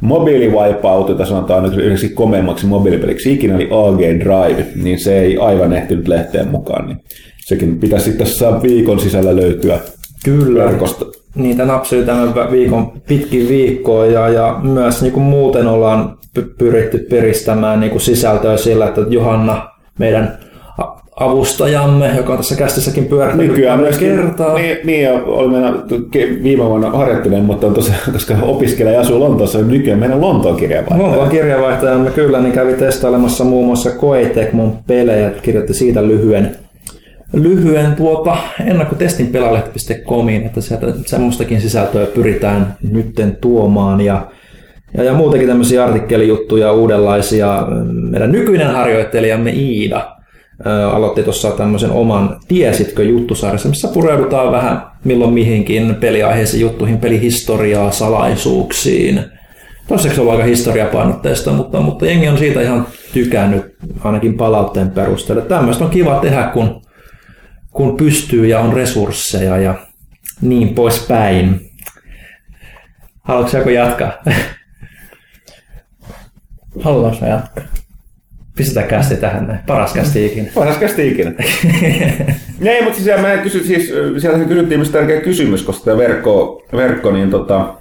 mobiiliwipeout, 0.00 1.08
jota 1.08 1.26
sanotaan 1.26 1.62
nyt 1.62 1.78
yhdeksi 1.78 2.08
komeimmaksi 2.08 2.66
mobiilipeliksi 2.66 3.32
ikinä, 3.32 3.54
eli 3.54 3.68
AG 3.70 4.00
Drive, 4.00 4.66
niin 4.82 4.98
se 4.98 5.20
ei 5.20 5.38
aivan 5.38 5.72
ehtinyt 5.72 6.08
lehteen 6.08 6.48
mukaan. 6.48 6.86
Niin 6.86 6.98
sekin 7.46 7.78
pitäisi 7.78 8.04
sitten 8.04 8.26
tässä 8.26 8.62
viikon 8.62 9.00
sisällä 9.00 9.36
löytyä 9.36 9.78
Kyllä. 10.24 10.64
verkosta. 10.64 11.04
Niitä 11.34 11.64
napsii 11.64 12.04
tämän 12.04 12.34
viikon 12.50 12.92
pitkin 13.08 13.48
viikkoa 13.48 14.06
ja, 14.06 14.28
ja 14.28 14.60
myös 14.62 15.02
niin 15.02 15.12
kuin 15.12 15.24
muuten 15.24 15.66
ollaan 15.66 16.18
py- 16.38 16.54
pyritty 16.58 16.98
piristämään 16.98 17.80
niin 17.80 17.90
kuin 17.90 18.00
sisältöä 18.00 18.56
sillä, 18.56 18.88
että 18.88 19.00
Johanna, 19.08 19.68
meidän 19.98 20.38
avustajamme, 21.20 22.10
joka 22.16 22.32
on 22.32 22.38
tässä 22.38 22.56
kästissäkin 22.56 23.04
pyörittänyt 23.04 23.46
Nykyään 23.50 23.80
myöskin, 23.80 24.16
kertaa. 24.16 24.54
niin, 24.54 24.78
niin 24.84 25.02
ja 25.02 25.12
oli 25.12 25.54
ke- 26.16 26.42
viime 26.42 26.64
vuonna 26.64 26.90
harjoittelee, 26.90 27.40
mutta 27.40 27.66
on 27.66 27.74
tosiaan, 27.74 28.00
koska 28.12 28.34
opiskelija 28.42 28.94
ja 28.94 29.00
asuu 29.00 29.20
Lontoossa, 29.20 29.58
niin 29.58 29.68
nykyään 29.68 30.00
meidän 30.00 30.20
Lontoon 30.20 30.56
kirjeenvaihtaja. 30.56 31.08
Lontoon 31.08 31.28
kirjeenvaihtajamme 31.28 32.10
kyllä 32.10 32.40
niin 32.40 32.52
kävi 32.52 32.72
testailemassa 32.72 33.44
muun 33.44 33.66
muassa 33.66 33.90
Koetekmon 33.90 34.78
pelejä, 34.86 35.30
kirjoitti 35.42 35.74
siitä 35.74 36.06
lyhyen, 36.06 36.56
lyhyen 37.32 37.94
tuota 37.96 38.36
ennakkotestin 38.66 39.26
pelalehti.comiin, 39.26 40.42
että 40.46 40.60
sieltä 40.60 40.86
semmoistakin 41.06 41.60
sisältöä 41.60 42.06
pyritään 42.06 42.76
nytten 42.92 43.36
tuomaan 43.40 44.00
ja 44.00 44.26
ja, 44.96 45.04
ja 45.04 45.12
muutenkin 45.12 45.48
tämmöisiä 45.48 45.84
artikkelijuttuja, 45.84 46.72
uudenlaisia. 46.72 47.66
Meidän 48.10 48.32
nykyinen 48.32 48.70
harjoittelijamme 48.70 49.50
Iida 49.50 50.15
aloitti 50.92 51.22
tuossa 51.22 51.50
tämmöisen 51.50 51.90
oman 51.90 52.40
Tiesitkö 52.48 53.04
juttusarjassa, 53.04 53.68
missä 53.68 53.88
pureudutaan 53.88 54.52
vähän 54.52 54.82
milloin 55.04 55.34
mihinkin 55.34 55.94
peliaiheisiin 55.94 56.60
juttuihin, 56.60 56.98
pelihistoriaa, 56.98 57.90
salaisuuksiin. 57.90 59.24
Toiseksi 59.88 60.20
on 60.20 60.30
aika 60.30 60.44
historiapainotteista, 60.44 61.52
mutta, 61.52 61.80
mutta 61.80 62.06
jengi 62.06 62.28
on 62.28 62.38
siitä 62.38 62.62
ihan 62.62 62.86
tykännyt, 63.12 63.76
ainakin 64.04 64.36
palautteen 64.36 64.90
perusteella. 64.90 65.42
Tämmöistä 65.42 65.84
on 65.84 65.90
kiva 65.90 66.20
tehdä, 66.20 66.42
kun, 66.42 66.82
kun 67.70 67.96
pystyy 67.96 68.46
ja 68.46 68.60
on 68.60 68.72
resursseja 68.72 69.56
ja 69.56 69.74
niin 70.40 70.74
poispäin. 70.74 71.70
Haluatko 73.22 73.56
joku 73.56 73.68
jatkaa? 73.68 74.12
Haluaanko 76.84 77.18
me 77.20 77.28
jatkaa? 77.28 77.64
Pistetään 78.56 78.88
kästi 78.88 79.16
tähän 79.16 79.46
näin. 79.46 79.60
Paras 79.66 79.92
kästi 79.92 80.26
ikinä. 80.26 80.48
Paras 80.54 80.76
kästi 80.76 81.08
ikinä. 81.08 81.32
Ei, 82.64 82.82
mutta 82.82 82.98
siis, 82.98 83.20
mä 83.20 83.36
kysy, 83.36 83.64
siis 83.64 83.92
siellä 84.18 84.44
kysyttiin 84.44 84.80
myös 84.80 84.90
tärkeä 84.90 85.20
kysymys, 85.20 85.62
koska 85.62 85.84
tämä 85.84 85.98
verkko, 85.98 86.62
verkko 86.72 87.10
niin 87.12 87.30
tota, 87.30 87.74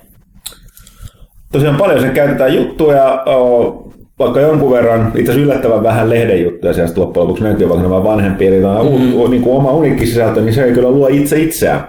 tosiaan 1.52 1.76
paljon 1.76 2.02
sen 2.02 2.12
käytetään 2.12 2.56
juttuja, 2.56 3.24
o, 3.26 3.92
vaikka 4.20 4.42
jonkun 4.42 4.72
verran, 4.72 5.08
itse 5.08 5.32
asiassa 5.32 5.42
yllättävän 5.42 5.84
vähän 5.84 6.10
lehden 6.10 6.44
juttuja 6.44 6.74
siellä 6.74 6.88
sitten 6.88 7.04
loppujen 7.04 7.24
lopuksi 7.24 7.44
löytyy, 7.44 7.70
vaikka 7.70 7.84
ne 7.84 7.90
vaan 7.90 8.04
vanhempia, 8.04 8.48
eli 8.48 8.60
mm. 8.60 9.14
u, 9.14 9.28
niin 9.28 9.44
oma 9.46 9.72
uniikki 9.72 10.06
sisältö, 10.06 10.42
niin 10.42 10.54
se 10.54 10.64
ei 10.64 10.74
kyllä 10.74 10.92
luo 10.92 11.08
itse 11.08 11.40
itseään. 11.40 11.88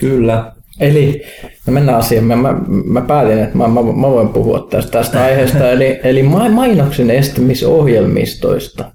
Kyllä. 0.00 0.52
Eli 0.80 1.22
no 1.66 1.72
mennään 1.72 1.98
asiaan. 1.98 2.24
Mä, 2.24 2.36
mä, 2.36 2.60
mä 2.84 3.00
päätin, 3.00 3.38
että 3.38 3.58
mä, 3.58 3.68
mä, 3.68 3.82
mä 3.82 4.10
voin 4.10 4.28
puhua 4.28 4.66
tästä, 4.70 4.90
tästä 4.90 5.24
aiheesta, 5.24 5.70
eli, 5.70 6.00
eli 6.04 6.22
ma- 6.22 6.48
mainoksen 6.48 7.10
estämisohjelmistoista, 7.10 8.92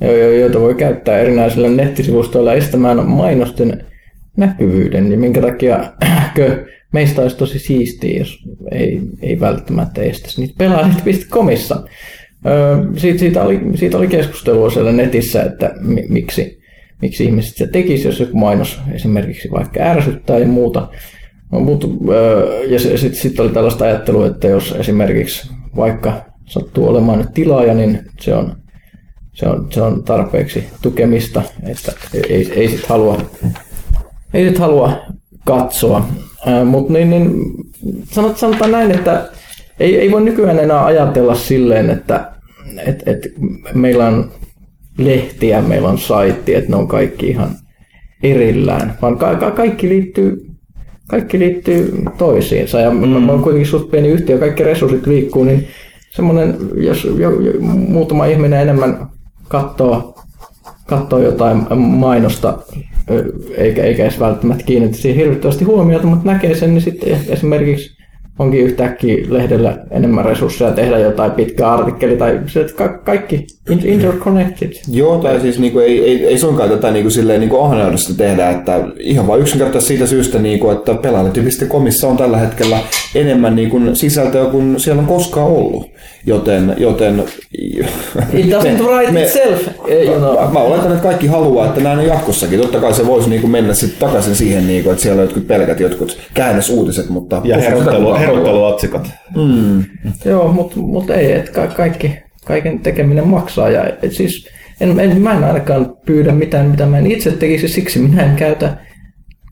jo- 0.00 0.16
jo- 0.16 0.32
joita 0.32 0.60
voi 0.60 0.74
käyttää 0.74 1.18
erinäisillä 1.18 1.68
nettisivustoilla 1.68 2.54
estämään 2.54 3.08
mainosten 3.08 3.84
näkyvyyden, 4.36 5.08
niin 5.08 5.20
minkä 5.20 5.40
takia 5.40 5.92
kö, 6.36 6.66
meistä 6.92 7.22
olisi 7.22 7.36
tosi 7.36 7.58
siistiä, 7.58 8.18
jos 8.18 8.38
ei, 8.72 9.00
ei 9.22 9.40
välttämättä 9.40 10.02
estäisi 10.02 10.40
niitä 10.40 10.54
pelaajat.comissa. 10.58 11.84
Öö, 12.46 12.76
siitä, 12.96 13.18
siitä, 13.18 13.42
oli, 13.42 13.60
siitä 13.74 13.98
oli 13.98 14.08
keskustelua 14.08 14.70
siellä 14.70 14.92
netissä, 14.92 15.42
että 15.42 15.72
mi, 15.80 16.04
miksi, 16.08 16.60
miksi 17.02 17.24
ihmiset 17.24 17.56
se 17.56 17.66
tekisi, 17.66 18.08
jos 18.08 18.20
joku 18.20 18.38
mainos 18.38 18.80
esimerkiksi 18.92 19.50
vaikka 19.50 19.80
ärsyttää 19.80 20.38
ja 20.38 20.46
muuta. 20.46 20.88
No, 21.52 21.60
mutta, 21.60 21.86
öö, 22.10 22.64
ja 22.64 22.78
sitten 22.78 23.14
sit 23.14 23.40
oli 23.40 23.48
tällaista 23.48 23.84
ajattelua, 23.84 24.26
että 24.26 24.48
jos 24.48 24.74
esimerkiksi 24.78 25.50
vaikka 25.76 26.24
sattuu 26.46 26.88
olemaan 26.88 27.28
tilaaja, 27.34 27.74
niin 27.74 28.00
se 28.20 28.34
on, 28.34 28.56
se 29.32 29.48
on, 29.48 29.66
se 29.70 29.82
on 29.82 30.04
tarpeeksi 30.04 30.64
tukemista, 30.82 31.42
että 31.66 31.92
ei, 32.28 32.52
ei 32.52 32.68
sit 32.68 32.86
halua, 32.86 33.22
ei 34.34 34.48
sit 34.48 34.58
halua 34.58 34.92
katsoa. 35.44 36.08
Mutta 36.64 36.92
niin, 36.92 37.10
niin, 37.10 37.32
sanot, 38.04 38.36
sanotaan 38.36 38.72
näin, 38.72 38.90
että 38.90 39.28
ei, 39.80 39.98
ei 39.98 40.10
voi 40.10 40.22
nykyään 40.22 40.58
enää 40.58 40.84
ajatella 40.84 41.34
silleen, 41.34 41.90
että 41.90 42.32
et, 42.86 43.08
et 43.08 43.18
meillä 43.74 44.06
on 44.06 44.30
lehtiä, 44.98 45.62
meillä 45.62 45.88
on 45.88 45.98
saitti, 45.98 46.54
että 46.54 46.70
ne 46.70 46.76
on 46.76 46.88
kaikki 46.88 47.28
ihan 47.28 47.50
erillään, 48.22 48.98
vaan 49.02 49.18
ka- 49.18 49.36
ka- 49.36 49.50
kaikki 49.50 49.88
liittyy 49.88 50.49
kaikki 51.10 51.38
liittyy 51.38 52.04
toisiinsa 52.18 52.80
ja 52.80 52.90
mm. 52.90 53.08
mä 53.08 53.32
oon 53.32 53.42
kuitenkin 53.42 53.70
suht 53.70 53.90
pieni 53.90 54.08
yhtiö, 54.08 54.38
kaikki 54.38 54.62
resurssit 54.62 55.06
liikkuu, 55.06 55.44
niin 55.44 55.68
semmoinen, 56.10 56.56
jos 56.74 57.04
jo, 57.04 57.40
jo, 57.40 57.52
muutama 57.60 58.26
ihminen 58.26 58.60
enemmän 58.60 59.06
katsoo, 59.48 60.14
katsoo 60.86 61.18
jotain 61.18 61.78
mainosta, 61.78 62.58
eikä, 63.56 63.82
eikä 63.82 64.02
edes 64.02 64.20
välttämättä 64.20 64.64
kiinnitä 64.64 64.96
siihen 64.96 65.18
hirvittävästi 65.18 65.64
huomiota, 65.64 66.06
mutta 66.06 66.32
näkee 66.32 66.54
sen, 66.54 66.74
niin 66.74 66.82
sitten 66.82 67.18
esimerkiksi 67.28 68.00
onkin 68.38 68.60
yhtäkkiä 68.60 69.26
lehdellä 69.28 69.78
enemmän 69.90 70.24
resursseja 70.24 70.70
tehdä 70.70 70.98
jotain 70.98 71.32
pitkä 71.32 71.70
artikkeli 71.70 72.16
tai 72.16 72.40
se, 72.46 72.60
että 72.60 72.74
ka- 72.74 72.98
kaikki 72.98 73.46
interconnected. 73.84 74.72
Joo, 74.92 75.18
tai 75.18 75.40
siis 75.40 75.58
niinku, 75.58 75.78
ei, 75.78 76.04
ei, 76.04 76.26
ei 76.26 76.38
suinkaan 76.38 76.70
tätä 76.70 76.90
niinku, 76.90 77.10
silleen, 77.10 77.40
niinku 77.40 77.60
ahneudesta 77.60 78.14
tehdä, 78.14 78.50
että 78.50 78.80
ihan 78.98 79.26
vain 79.26 79.40
yksinkertaisesti 79.40 79.88
siitä 79.94 80.06
syystä, 80.06 80.38
niinku, 80.38 80.70
että 80.70 80.94
pelaajalehti.comissa 80.94 82.08
on 82.08 82.16
tällä 82.16 82.36
hetkellä 82.36 82.78
enemmän 83.14 83.56
niinku, 83.56 83.80
sisältöä 83.92 84.44
kuin 84.46 84.80
siellä 84.80 85.00
on 85.00 85.06
koskaan 85.08 85.46
ollut. 85.46 85.86
Joten, 86.26 86.74
joten 86.78 87.22
It 88.32 88.46
doesn't 88.46 88.82
write 88.86 89.12
me- 89.12 89.22
itself, 89.22 89.68
eh, 89.88 90.06
you 90.06 90.18
know. 90.18 90.44
Mä, 90.44 90.50
mä 90.52 90.58
oletan, 90.58 90.90
että 90.92 91.02
kaikki 91.02 91.26
haluaa, 91.26 91.66
että 91.66 91.80
näin 91.80 91.98
on 91.98 92.06
jatkossakin. 92.06 92.60
Totta 92.60 92.80
kai 92.80 92.94
se 92.94 93.06
voisi 93.06 93.30
niinku 93.30 93.46
mennä 93.46 93.74
sit 93.74 93.98
takaisin 93.98 94.36
siihen, 94.36 94.66
niinku, 94.66 94.90
että 94.90 95.02
siellä 95.02 95.20
on 95.20 95.26
jotkut 95.26 95.46
pelkät 95.46 95.80
jotkut 95.80 96.18
käännösuutiset, 96.34 97.08
mutta... 97.08 97.40
Ja 97.44 97.56
herottelu, 97.56 98.14
herotteluotsikot. 98.14 99.08
Joo, 100.24 100.48
mutta 100.52 100.76
mut 100.80 101.10
ei, 101.10 101.32
että 101.32 101.52
ka- 101.52 101.66
kaikki, 101.66 102.18
kaiken 102.46 102.78
tekeminen 102.78 103.28
maksaa. 103.28 103.70
Ja, 103.70 103.84
et 104.02 104.12
siis, 104.12 104.48
en, 104.80 105.00
en, 105.00 105.22
mä 105.22 105.32
en 105.32 105.44
ainakaan 105.44 105.96
pyydä 106.06 106.32
mitään, 106.32 106.66
mitä 106.66 106.86
mä 106.86 106.98
en 106.98 107.06
itse 107.10 107.30
tekisi, 107.30 107.68
siksi 107.68 107.98
minä 107.98 108.22
en 108.22 108.36
käytä 108.36 108.76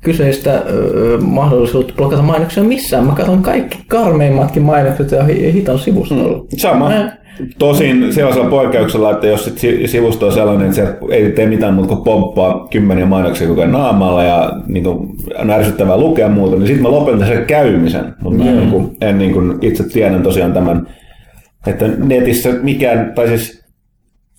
kyseistä 0.05 0.63
öö, 0.71 1.19
mahdollisuutta 1.21 1.95
blokata 1.97 2.23
mainoksia 2.23 2.63
missään. 2.63 3.07
Mä 3.07 3.13
katson 3.13 3.43
kaikki 3.43 3.79
karmeimmatkin 3.89 4.63
mainokset 4.63 5.11
ja 5.11 5.25
hi- 5.25 5.53
hiton 5.53 5.79
sivustolla. 5.79 6.45
Sama. 6.57 6.89
Mä- 6.89 7.19
Tosin 7.59 8.13
sellaisella 8.13 8.51
poikkeuksella, 8.51 9.11
että 9.11 9.27
jos 9.27 9.45
sit 9.45 9.59
si- 9.59 9.87
sivusto 9.87 10.27
on 10.27 10.33
sellainen, 10.33 10.67
että 10.67 10.77
se 10.77 10.97
ei 11.11 11.33
tee 11.33 11.47
mitään 11.47 11.75
muuta 11.75 11.89
kuin 11.89 12.05
pomppaa 12.05 12.67
kymmeniä 12.71 13.07
mainoksia 13.07 13.49
koko 13.49 13.61
ajan 13.61 13.73
naamalla 13.73 14.23
ja 14.23 14.53
niin 14.67 14.85
kuin, 14.85 15.09
on 15.39 15.51
ärsyttävää 15.51 15.97
lukea 15.97 16.29
muuta, 16.29 16.57
niin 16.57 16.67
sitten 16.67 16.83
mä 16.83 16.91
lopetan 16.91 17.27
sen 17.29 17.45
käymisen. 17.47 18.15
Mutta 18.23 18.45
mm. 18.45 18.51
niin 18.51 18.71
kuin, 18.71 18.97
en 19.01 19.19
niin 19.19 19.33
kuin, 19.33 19.59
itse 19.63 19.89
tiedän 19.89 20.23
tosiaan 20.23 20.53
tämän, 20.53 20.87
että 21.67 21.89
netissä 21.89 22.49
mikään, 22.63 23.13
tai 23.15 23.29
siis 23.29 23.65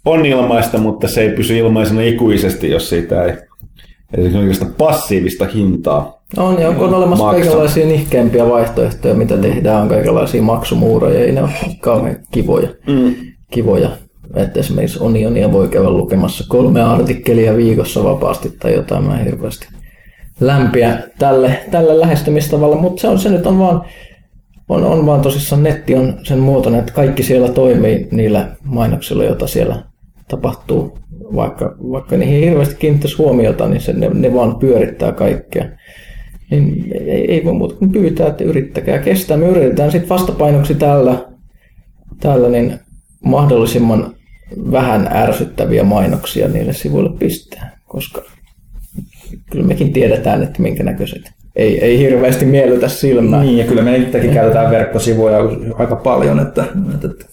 on 0.05 0.25
ilmaista, 0.25 0.77
mutta 0.77 1.07
se 1.07 1.21
ei 1.21 1.29
pysy 1.29 1.57
ilmaisena 1.57 2.01
ikuisesti, 2.01 2.69
jos 2.69 2.89
siitä 2.89 3.23
ei, 3.25 3.33
oikeastaan 4.37 4.73
passiivista 4.77 5.45
hintaa 5.45 6.21
On, 6.37 6.61
ja 6.61 6.69
on 6.69 6.93
olemassa 6.93 7.25
Maksa. 7.25 7.39
kaikenlaisia 7.39 7.85
nihkeämpiä 7.85 8.49
vaihtoehtoja, 8.49 9.13
mitä 9.13 9.37
tehdään. 9.37 9.81
On 9.81 9.89
kaikenlaisia 9.89 10.41
maksumuuroja, 10.41 11.19
ei 11.19 11.31
ne 11.31 11.41
ole 11.41 11.49
kauhean 11.79 12.15
kivoja. 12.31 12.69
Mm. 12.87 13.15
kivoja. 13.51 13.89
Että 14.35 14.59
esimerkiksi 14.59 14.99
Onionia 15.01 15.51
voi 15.51 15.67
käydä 15.67 15.89
lukemassa 15.89 16.43
kolme 16.47 16.81
artikkelia 16.81 17.57
viikossa 17.57 18.03
vapaasti 18.03 18.53
tai 18.59 18.73
jotain. 18.73 19.03
Mä 19.03 19.17
hirveästi 19.17 19.67
lämpiä 20.39 20.97
tälle, 21.19 21.59
tälle 21.71 21.99
lähestymistavalla, 21.99 22.75
mutta 22.75 23.01
se, 23.01 23.07
on, 23.07 23.19
se 23.19 23.29
nyt 23.29 23.47
on 23.47 23.59
vaan, 23.59 23.85
on, 24.69 24.83
on 24.83 25.05
vaan 25.05 25.21
tosissaan 25.21 25.63
netti 25.63 25.95
on 25.95 26.19
sen 26.23 26.39
muotoinen, 26.39 26.79
että 26.79 26.93
kaikki 26.93 27.23
siellä 27.23 27.49
toimii 27.49 28.07
niillä 28.11 28.55
mainoksilla, 28.63 29.23
joita 29.23 29.47
siellä 29.47 29.83
tapahtuu. 30.27 30.99
Vaikka, 31.35 31.75
vaikka 31.91 32.17
niihin 32.17 32.43
hirveästi 32.43 32.75
kiinnittäisi 32.75 33.17
huomiota, 33.17 33.67
niin 33.67 33.81
se, 33.81 33.93
ne, 33.93 34.09
ne 34.09 34.33
vaan 34.33 34.55
pyörittää 34.55 35.11
kaikkea 35.11 35.65
niin 36.51 36.91
ei, 36.93 37.31
ei 37.31 37.45
voi 37.45 37.53
muuta 37.53 37.75
kuin 37.75 37.91
pyytää, 37.91 38.27
että 38.27 38.43
yrittäkää 38.43 38.99
kestää. 38.99 39.37
Me 39.37 39.47
yritetään 39.47 39.91
sitten 39.91 40.09
vastapainoksi 40.09 40.75
täällä, 40.75 41.25
täällä 42.19 42.49
niin 42.49 42.79
mahdollisimman 43.25 44.15
vähän 44.71 45.07
ärsyttäviä 45.11 45.83
mainoksia 45.83 46.47
niille 46.47 46.73
sivuille 46.73 47.17
pistää, 47.19 47.77
koska 47.87 48.21
kyllä 49.51 49.65
mekin 49.65 49.93
tiedetään, 49.93 50.43
että 50.43 50.61
minkä 50.61 50.83
näköiset 50.83 51.31
ei, 51.55 51.85
ei 51.85 51.99
hirveästi 51.99 52.45
miellytä 52.45 52.87
silmään. 52.87 53.45
Niin, 53.45 53.57
ja 53.57 53.65
kyllä 53.65 53.81
me 53.81 53.97
itsekin 53.97 54.33
käytetään 54.33 54.71
verkkosivuja 54.71 55.37
aika 55.77 55.95
paljon, 55.95 56.39
että, 56.39 56.63
että, 56.93 57.25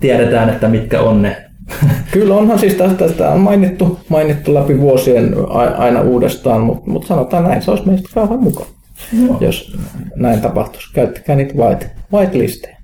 tiedetään, 0.00 0.48
että 0.48 0.68
mitkä 0.68 1.00
on 1.00 1.22
ne. 1.22 1.44
Kyllä 2.12 2.34
onhan 2.34 2.58
siis 2.58 2.74
tästä, 2.74 3.08
tästä 3.08 3.28
on 3.28 3.40
mainittu, 3.40 4.00
mainittu 4.08 4.54
läpi 4.54 4.80
vuosien 4.80 5.34
aina 5.78 6.00
uudestaan, 6.00 6.60
mutta 6.60 6.90
mut 6.90 7.06
sanotaan 7.06 7.44
näin, 7.44 7.62
se 7.62 7.70
olisi 7.70 7.86
meistä 7.86 8.08
kauhean 8.14 8.40
mukava, 8.40 8.66
jos 9.40 9.76
näin 10.16 10.40
tapahtuisi. 10.40 10.92
Käyttäkää 10.94 11.36
niitä 11.36 11.54
white, 11.54 11.90
white-listejä. 12.12 12.78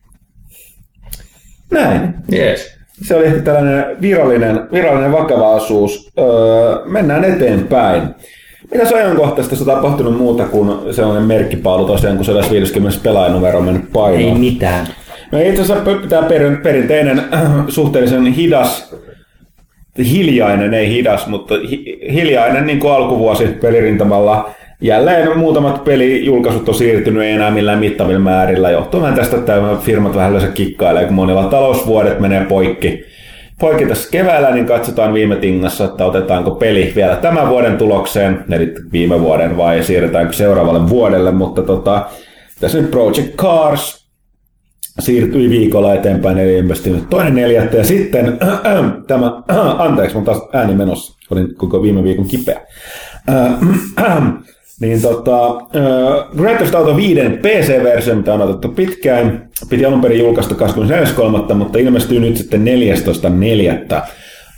Näin. 1.70 2.14
Yes. 2.32 2.74
Se 3.02 3.16
oli 3.16 3.24
ehkä 3.24 3.40
tällainen 3.40 3.84
virallinen, 4.00 4.60
virallinen 4.72 5.12
vakavaisuus. 5.12 6.12
Öö, 6.18 6.84
mennään 6.84 7.24
eteenpäin. 7.24 8.02
Mitä 8.72 8.84
se 8.84 8.94
ajankohtaisesti 8.94 9.70
on 9.70 9.76
tapahtunut 9.76 10.16
muuta 10.16 10.44
kuin 10.44 10.94
sellainen 10.94 11.28
merkkipaalu 11.28 11.84
tosiaan, 11.84 12.16
kun 12.16 12.24
150 12.24 12.98
pelaajanumero 13.02 13.58
on 13.58 13.64
mennyt 13.64 13.92
painoon? 13.92 14.40
mitään. 14.40 14.86
No 15.32 15.38
itse 15.40 15.62
asiassa 15.62 15.84
tämä 16.08 16.22
perin, 16.28 16.56
perinteinen 16.56 17.18
äh, 17.18 17.42
suhteellisen 17.68 18.26
hidas, 18.26 18.94
hiljainen, 19.98 20.74
ei 20.74 20.88
hidas, 20.88 21.26
mutta 21.26 21.54
hi, 21.70 21.98
hiljainen 22.12 22.66
niin 22.66 22.80
kuin 22.80 22.92
alkuvuosi 22.92 23.46
pelirintamalla. 23.46 24.50
Jälleen 24.80 25.38
muutamat 25.38 25.84
pelijulkaisut 25.84 26.68
on 26.68 26.74
siirtynyt 26.74 27.22
ei 27.22 27.32
enää 27.32 27.50
millään 27.50 27.78
mittavilla 27.78 28.20
määrillä, 28.20 28.70
johtuen 28.70 29.14
tästä, 29.14 29.36
että 29.36 29.60
firmat 29.80 30.14
vähän 30.14 30.30
yleensä 30.30 30.52
kikkailee, 30.52 31.04
kun 31.04 31.14
monilla 31.14 31.44
talousvuodet 31.44 32.20
menee 32.20 32.44
poikki. 32.44 33.04
Poikki 33.60 33.86
tässä 33.86 34.10
keväällä, 34.10 34.50
niin 34.50 34.66
katsotaan 34.66 35.14
viime 35.14 35.36
tingassa, 35.36 35.84
että 35.84 36.04
otetaanko 36.04 36.50
peli 36.50 36.92
vielä 36.96 37.16
tämän 37.16 37.48
vuoden 37.48 37.78
tulokseen, 37.78 38.44
eli 38.50 38.74
viime 38.92 39.20
vuoden, 39.20 39.56
vai 39.56 39.82
siirretäänkö 39.82 40.32
seuraavalle 40.32 40.88
vuodelle, 40.88 41.30
mutta 41.30 41.62
tota, 41.62 42.06
tässä 42.60 42.78
nyt 42.78 42.90
Project 42.90 43.36
Cars, 43.36 44.04
siirtyi 44.98 45.50
viikolla 45.50 45.94
eteenpäin, 45.94 46.38
eli 46.38 46.58
ilmeisesti 46.58 46.90
nyt 46.90 47.10
toinen 47.10 47.34
neljättä. 47.34 47.76
Ja 47.76 47.84
sitten 47.84 48.38
tämä, 49.06 49.42
anteeksi, 49.78 50.16
mun 50.16 50.24
taas 50.24 50.42
ääni 50.52 50.74
menossa, 50.74 51.18
olin 51.30 51.54
koko 51.54 51.82
viime 51.82 52.04
viikon 52.04 52.28
kipeä. 52.28 52.60
Äh, 53.28 54.22
niin 54.80 55.02
tota, 55.02 55.46
äh, 55.46 56.36
Grand 56.36 56.56
Theft 56.56 56.74
Auto 56.74 56.96
5 56.96 57.20
PC-versio, 57.42 58.14
mitä 58.14 58.34
on 58.34 58.42
otettu 58.42 58.68
pitkään, 58.68 59.48
piti 59.70 59.84
alun 59.84 60.00
perin 60.00 60.18
julkaista 60.18 60.54
24.3., 60.54 61.54
mutta 61.54 61.78
ilmestyy 61.78 62.20
nyt 62.20 62.36
sitten 62.36 62.64
14.4. 62.64 64.02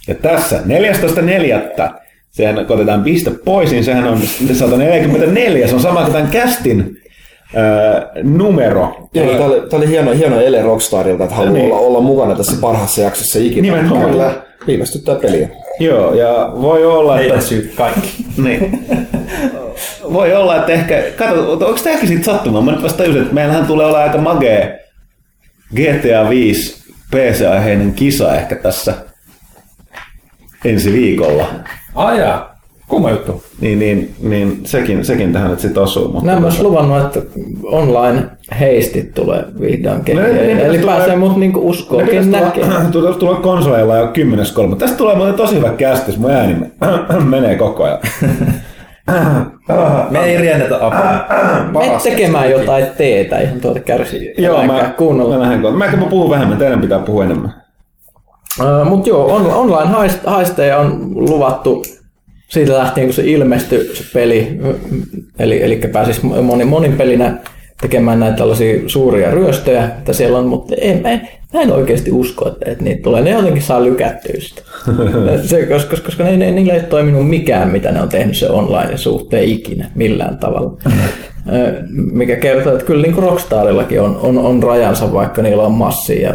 Ja 0.08 0.14
tässä 0.14 0.60
14.4. 0.66 2.00
Sehän 2.30 2.66
kun 2.66 2.76
otetaan 2.76 3.02
piste 3.04 3.30
pois, 3.44 3.70
niin 3.70 3.84
sehän 3.84 4.04
on 4.08 4.18
144, 4.52 5.66
se 5.68 5.74
on 5.74 5.80
sama 5.80 6.00
kuin 6.02 6.12
tämän 6.12 6.28
kästin 6.28 6.96
äh, 7.56 8.02
numero. 8.22 9.08
Joo, 9.14 9.26
tämä 9.26 9.44
oli, 9.44 9.60
tää 9.60 9.78
oli 9.78 9.88
hieno, 9.88 10.10
hieno 10.10 10.40
ele 10.40 10.62
Rockstarilta, 10.62 11.24
että 11.24 11.36
haluaa 11.36 11.52
Niin. 11.52 11.72
olla, 11.72 11.78
olla 11.78 12.00
mukana 12.00 12.34
tässä 12.34 12.56
parhaassa 12.60 13.00
jaksossa 13.02 13.38
ikinä. 13.38 13.62
Nimenomaan. 13.62 14.10
Kyllä, 14.10 14.34
viivästyttää 14.66 15.14
peliä. 15.14 15.48
Joo, 15.80 16.14
ja 16.14 16.50
voi 16.60 16.84
olla, 16.84 17.14
että... 17.20 17.28
Meidän 17.28 17.42
syyt 17.46 17.74
kaikki. 17.76 18.26
Niin. 18.42 18.78
Voi 20.12 20.34
olla, 20.34 20.56
että 20.56 20.72
ehkä, 20.72 21.02
kato, 21.16 21.52
onko 21.52 21.78
tämä 21.82 21.94
ehkä 21.94 22.06
sitten 22.06 22.24
sattumaa? 22.34 22.62
Mä 22.62 22.72
nyt 22.72 22.82
vasta 22.82 22.98
tajusin, 22.98 23.22
että 23.22 23.34
meillähän 23.34 23.66
tulee 23.66 23.86
olla 23.86 23.98
aika 24.02 24.18
magee 24.18 24.84
GTA 25.74 26.28
5 26.28 26.92
PC-aiheinen 27.10 27.92
kisa 27.92 28.34
ehkä 28.34 28.56
tässä 28.56 28.94
ensi 30.64 30.92
viikolla. 30.92 31.46
Ajaa. 31.94 32.56
Kumma 32.88 33.10
juttu. 33.10 33.42
Niin, 33.60 33.78
niin, 33.78 34.14
niin 34.22 34.60
sekin, 34.64 35.04
sekin 35.04 35.32
tähän 35.32 35.50
nyt 35.50 35.60
sitten 35.60 35.82
osuu. 35.82 36.08
Mutta 36.12 36.26
Nämä 36.26 36.40
myös 36.40 36.60
luvannut, 36.60 37.04
että 37.16 37.20
online 37.64 38.22
heistit 38.60 39.14
tulee 39.14 39.44
vihdoinkin. 39.60 40.16
Ne- 40.16 40.32
ne 40.32 40.52
Eli, 40.66 40.78
tulla- 40.78 40.92
pääsee 40.96 41.16
mut 41.16 41.36
niinku 41.36 41.74
pitäisi 42.06 42.30
näkemään. 42.30 42.92
tulla, 42.92 43.14
tulla 43.14 43.34
konsoleilla 43.34 43.96
jo 43.96 44.06
10.3. 44.06 44.76
Tästä 44.76 44.96
tulee 44.96 45.16
muuten 45.16 45.34
tosi 45.34 45.54
hyvä 45.56 45.70
kästys, 45.70 46.18
mun 46.18 46.30
ääni 46.30 46.56
menee 47.30 47.56
koko 47.56 47.84
ajan. 47.84 47.98
Me 50.10 50.24
ei 50.24 50.36
riennetä 50.38 50.76
apua. 50.86 51.84
Et 51.84 52.02
tekemään 52.02 52.50
jotain 52.50 52.86
teetä 52.96 53.40
ihan 53.40 53.60
tuota 53.60 53.80
kärsii. 53.80 54.34
Joo, 54.38 54.62
mä, 54.62 54.94
kuunnella. 54.98 55.34
mä 55.34 55.40
lähden 55.42 55.62
kohta. 55.62 55.78
Mä 55.78 56.06
puhun 56.10 56.30
vähemmän, 56.30 56.58
teidän 56.58 56.80
pitää 56.80 56.98
puhua 56.98 57.24
enemmän. 57.24 57.54
Uh, 58.60 58.88
Mutta 58.88 59.08
joo, 59.08 59.34
on, 59.34 59.46
online 59.54 59.92
haist- 59.92 60.26
haisteja 60.26 60.78
on 60.78 61.00
luvattu 61.14 61.84
siitä 62.48 62.72
lähtien, 62.78 63.06
kun 63.06 63.14
se 63.14 63.22
ilmestyi 63.24 63.96
se 63.96 64.04
peli. 64.14 64.60
Eli, 65.38 65.62
eli 65.62 65.76
pääsis 65.76 66.22
moni, 66.22 66.64
monin 66.64 66.92
pelinä 66.92 67.38
tekemään 67.80 68.20
näitä 68.20 68.36
tällaisia 68.36 68.80
suuria 68.86 69.30
ryöstöjä, 69.30 69.84
että 69.84 70.12
siellä 70.12 70.38
on, 70.38 70.46
mutta 70.46 70.74
en, 70.80 71.02
mä, 71.02 71.10
en, 71.10 71.28
mä 71.54 71.60
en 71.60 71.72
oikeasti 71.72 72.12
usko, 72.12 72.48
että, 72.48 72.70
että 72.70 72.84
niitä 72.84 73.02
tulee. 73.02 73.22
Ne 73.22 73.30
jotenkin 73.30 73.62
saa 73.62 73.84
lykättyä 73.84 74.34
sitä. 74.38 74.62
se, 75.48 75.66
koska, 75.66 75.90
koska, 75.90 76.06
koska 76.06 76.24
ne, 76.24 76.36
ne, 76.36 76.50
niillä 76.50 76.72
ei 76.72 76.80
ole 76.80 76.88
toiminut 76.88 77.28
mikään, 77.28 77.68
mitä 77.68 77.92
ne 77.92 78.02
on 78.02 78.08
tehnyt 78.08 78.36
se 78.36 78.50
online 78.50 78.96
suhteen 78.96 79.44
ikinä 79.44 79.90
millään 79.94 80.38
tavalla. 80.38 80.78
Mikä 82.12 82.36
kertoo, 82.36 82.72
että 82.72 82.86
kyllä 82.86 83.02
niin 83.02 83.14
kuin 83.14 83.24
Rockstarillakin 83.24 84.00
on, 84.00 84.18
on, 84.22 84.38
on 84.38 84.62
rajansa, 84.62 85.12
vaikka 85.12 85.42
niillä 85.42 85.62
on 85.62 85.72
massia 85.72 86.28
ja 86.28 86.34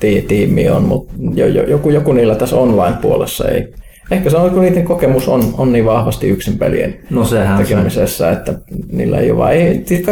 ti- 0.00 0.24
tiimi 0.28 0.68
on, 0.68 0.82
mutta 0.82 1.12
jo, 1.34 1.46
jo, 1.46 1.62
joku, 1.62 1.90
joku 1.90 2.12
niillä 2.12 2.34
tässä 2.34 2.56
online-puolessa 2.56 3.48
ei. 3.48 3.68
Ehkä 4.10 4.30
se 4.30 4.36
on, 4.36 4.50
kun 4.50 4.62
niiden 4.62 4.84
kokemus 4.84 5.28
on, 5.28 5.42
on 5.58 5.72
niin 5.72 5.84
vahvasti 5.84 6.28
yksin 6.28 6.58
pelien 6.58 6.94
No 7.10 7.24
sehän 7.24 7.58
on 7.58 7.66
se. 7.66 7.74
tekemisessä, 7.74 8.30
että 8.30 8.54
niillä 8.92 9.18
ei 9.18 9.30
ole 9.30 9.38
vaan, 9.38 9.52
ei, 9.52 9.82
siis 9.86 10.02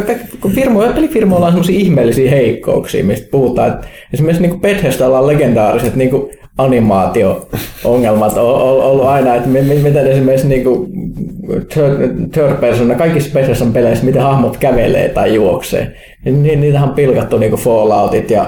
kun 0.40 0.50
firmoilla, 0.52 0.92
pelifirmoilla 0.92 1.46
on 1.46 1.52
semmoisia 1.52 1.78
ihmeellisiä 1.78 2.30
heikkouksia, 2.30 3.04
mistä 3.04 3.28
puhutaan, 3.30 3.68
että 3.72 3.86
esimerkiksi 4.14 4.42
niin 4.42 4.60
Bethesdalla 4.60 5.18
on 5.18 5.26
legendaariset 5.26 5.94
niin 5.96 6.10
kuin 6.10 6.30
animaatio-ongelmat 6.58 8.36
on, 8.36 8.54
on 8.54 8.84
ollut 8.84 9.04
aina, 9.06 9.34
että 9.34 9.48
mi- 9.48 9.62
mi- 9.62 9.78
miten 9.82 10.06
esimerkiksi 10.06 10.48
niin 10.48 10.64
kuin 10.64 10.92
third, 12.32 12.54
person, 12.60 12.94
kaikissa 12.98 13.30
Bethesdan 13.34 13.72
peleissä, 13.72 14.04
miten 14.04 14.22
hahmot 14.22 14.56
kävelee 14.56 15.08
tai 15.08 15.34
juoksee, 15.34 15.92
niin 16.24 16.42
ni- 16.42 16.56
niitähän 16.56 16.88
on 16.88 16.94
pilkattu 16.94 17.38
niin 17.38 17.50
kuin 17.50 17.62
Falloutit 17.62 18.30
ja 18.30 18.46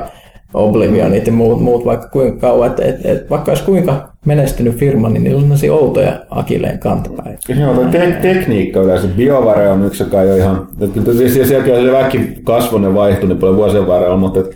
Oblivionit 0.55 1.27
ja 1.27 1.33
muut, 1.33 1.61
muut 1.63 1.85
vaikka 1.85 2.09
kuinka 2.09 2.41
kauan, 2.41 2.71
että 2.71 2.85
et, 2.85 3.07
et, 3.07 3.31
vaikka 3.31 3.51
olisi 3.51 3.65
kuinka 3.65 4.09
menestynyt 4.25 4.77
firma, 4.77 5.09
niin 5.09 5.25
niillä 5.25 5.37
on 5.37 5.43
sellaisia 5.43 5.75
outoja 5.75 6.21
akilleen 6.31 6.79
kantapäitä. 6.79 7.53
Joo, 7.61 7.75
toi 7.75 7.87
te- 7.87 8.19
tekniikka 8.23 8.81
yleensä. 8.81 9.09
BioVare 9.09 9.69
on 9.69 9.87
yksi, 9.87 10.03
joka 10.03 10.23
ei 10.23 10.31
ole 10.31 10.39
ihan... 10.39 10.67
tietysti 10.95 11.45
sielläkin 11.47 11.75
on 11.75 11.85
se 11.85 11.93
väkki 11.93 12.21
kasvun 12.45 12.95
vaihtunut 12.95 13.29
niin 13.29 13.39
paljon 13.41 13.57
vuosien 13.57 13.87
varrella, 13.87 14.17
mutta 14.17 14.41
et, 14.41 14.47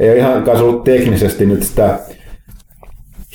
ei 0.00 0.10
ole 0.10 0.18
ihan 0.18 0.48
ollut 0.60 0.84
teknisesti 0.84 1.46
nyt 1.46 1.62
sitä, 1.62 1.98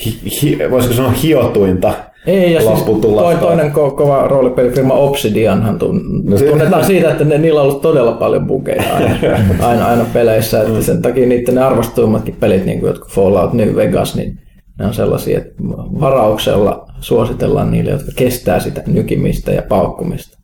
hi, 0.05 0.13
hi, 0.41 0.57
voisiko 0.71 0.93
sanoa 0.93 1.11
hiotuinta 1.11 1.93
Ei, 2.27 2.53
ja 2.53 2.61
siis 2.61 2.83
toi, 3.01 3.35
toinen 3.35 3.71
ko- 3.71 3.91
kova 3.95 4.27
roolipelifirma 4.27 4.93
Obsidianhan 4.93 5.79
tun, 5.79 6.01
No 6.23 6.37
se- 6.37 6.45
tunnetaan 6.45 6.85
siitä, 6.85 7.11
että 7.11 7.23
ne, 7.23 7.37
niillä 7.37 7.61
on 7.61 7.67
ollut 7.67 7.81
todella 7.81 8.11
paljon 8.11 8.47
bugeja 8.47 8.83
aina, 8.95 9.09
aina, 9.67 9.85
aina 9.87 10.05
peleissä, 10.13 10.61
että 10.61 10.81
sen 10.81 11.01
takia 11.01 11.27
niiden 11.27 11.55
ne 11.55 11.61
arvostuimmatkin 11.61 12.35
pelit, 12.39 12.65
niin 12.65 12.79
kuin 12.79 12.87
jotkut 12.87 13.11
Fallout 13.11 13.53
New 13.53 13.75
Vegas, 13.75 14.15
niin 14.15 14.37
ne 14.79 14.85
on 14.85 14.93
sellaisia, 14.93 15.37
että 15.37 15.63
varauksella 15.99 16.87
suositellaan 16.99 17.71
niille, 17.71 17.91
jotka 17.91 18.11
kestää 18.15 18.59
sitä 18.59 18.83
nykimistä 18.87 19.51
ja 19.51 19.61
paukkumista. 19.61 20.39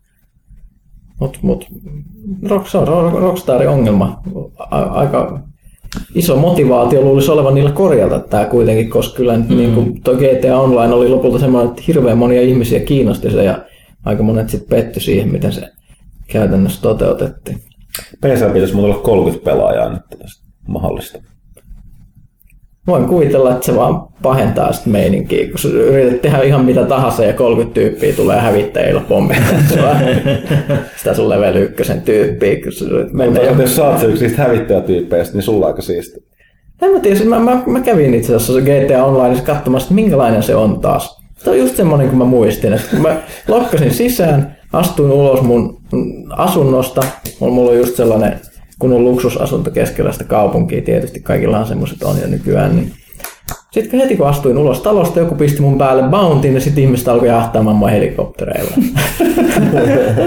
Mutta 1.19 1.39
mut, 1.41 1.65
rock, 2.49 2.67
se 2.67 2.77
on 2.77 2.87
Ro- 2.87 3.19
Rockstarin 3.19 3.69
ongelma. 3.69 4.21
A, 4.57 4.81
aika 4.81 5.39
iso 6.15 6.35
motivaatio 6.35 7.01
luulisi 7.01 7.31
olevan 7.31 7.55
niillä 7.55 7.71
korjata 7.71 8.19
tämä 8.19 8.45
kuitenkin, 8.45 8.89
koska 8.89 9.17
kyllä 9.17 9.37
mm. 9.37 9.57
niin 9.57 9.75
kuin 9.75 10.01
tuo 10.01 10.13
GTA 10.13 10.59
Online 10.59 10.93
oli 10.93 11.09
lopulta 11.09 11.39
semmoinen, 11.39 11.69
että 11.69 11.83
hirveän 11.87 12.17
monia 12.17 12.41
ihmisiä 12.41 12.79
kiinnosti 12.79 13.31
se 13.31 13.43
ja 13.43 13.59
aika 14.05 14.23
monet 14.23 14.49
sitten 14.49 14.77
petty 14.77 14.99
siihen, 14.99 15.31
miten 15.31 15.51
se 15.51 15.69
käytännössä 16.27 16.81
toteutettiin. 16.81 17.59
PSL 18.21 18.53
pitäisi 18.53 18.75
mulla 18.75 18.93
olla 18.93 19.03
30 19.03 19.45
pelaajaa 19.45 19.89
nyt 19.89 20.01
tästä 20.19 20.45
mahdollista. 20.67 21.19
Voin 22.87 23.05
kuvitella, 23.05 23.51
että 23.51 23.65
se 23.65 23.75
vaan 23.75 24.07
pahentaa 24.21 24.73
sitä 24.73 24.89
meininkiä, 24.89 25.47
kun 25.49 25.59
sä 25.59 25.67
yrität 25.67 26.21
tehdä 26.21 26.41
ihan 26.41 26.65
mitä 26.65 26.83
tahansa 26.83 27.23
ja 27.23 27.33
30 27.33 27.73
tyyppiä 27.73 28.13
tulee 28.13 28.39
hävittäjillä 28.39 29.01
pommittaa 29.01 29.59
sua. 29.73 29.95
Sitä 30.97 31.13
sun 31.13 31.29
level 31.29 31.55
ykkösen 31.55 32.01
tyyppiä, 32.01 32.55
kun 32.63 32.71
sä 32.71 32.85
Mutta 33.13 33.39
jo- 33.41 33.61
jos 33.61 33.75
sä 33.75 33.87
oot 33.87 33.99
se 33.99 34.05
yksi 34.05 34.23
niistä 34.23 34.41
hävittäjätyyppeistä, 34.41 35.33
niin 35.33 35.43
sulla 35.43 35.65
on 35.65 35.71
aika 35.71 35.81
siisti. 35.81 36.25
En 36.81 36.91
mä 36.91 36.99
tiedä, 36.99 37.25
mä, 37.25 37.39
mä, 37.39 37.63
mä 37.65 37.79
kävin 37.79 38.13
itse 38.13 38.35
asiassa 38.35 38.61
GTA 38.61 39.05
Onlineissa 39.05 39.45
katsomassa, 39.45 39.85
että 39.85 39.95
minkälainen 39.95 40.43
se 40.43 40.55
on 40.55 40.79
taas. 40.79 41.21
Se 41.37 41.49
on 41.49 41.57
just 41.57 41.75
semmoinen 41.75 42.07
kuin 42.07 42.17
mä 42.17 42.25
muistin, 42.25 42.73
että 42.73 42.87
kun 42.91 43.01
mä 43.01 43.17
lokkasin 43.47 43.93
sisään, 43.93 44.57
astuin 44.73 45.11
ulos 45.11 45.41
mun 45.41 45.81
asunnosta, 46.29 47.03
mulla, 47.39 47.53
mulla 47.53 47.71
on 47.71 47.77
just 47.77 47.95
sellainen 47.95 48.39
kunnon 48.79 49.03
luksusasunto 49.03 49.71
keskellä 49.71 50.11
sitä 50.11 50.23
kaupunkia, 50.23 50.81
tietysti 50.81 51.19
kaikillahan 51.19 51.67
semmoiset 51.67 52.03
on 52.03 52.21
jo 52.21 52.27
nykyään, 52.27 52.75
niin 52.75 52.91
sitten 53.75 53.99
heti 53.99 54.17
kun 54.17 54.27
astuin 54.27 54.57
ulos 54.57 54.81
talosta, 54.81 55.19
joku 55.19 55.35
pisti 55.35 55.61
mun 55.61 55.77
päälle 55.77 56.03
bountyin 56.03 56.53
ja 56.53 56.61
sitten 56.61 56.83
ihmiset 56.83 57.07
alkoi 57.07 57.27
jahtaamaan 57.27 57.75
mua 57.75 57.89
helikoptereilla. 57.89 58.71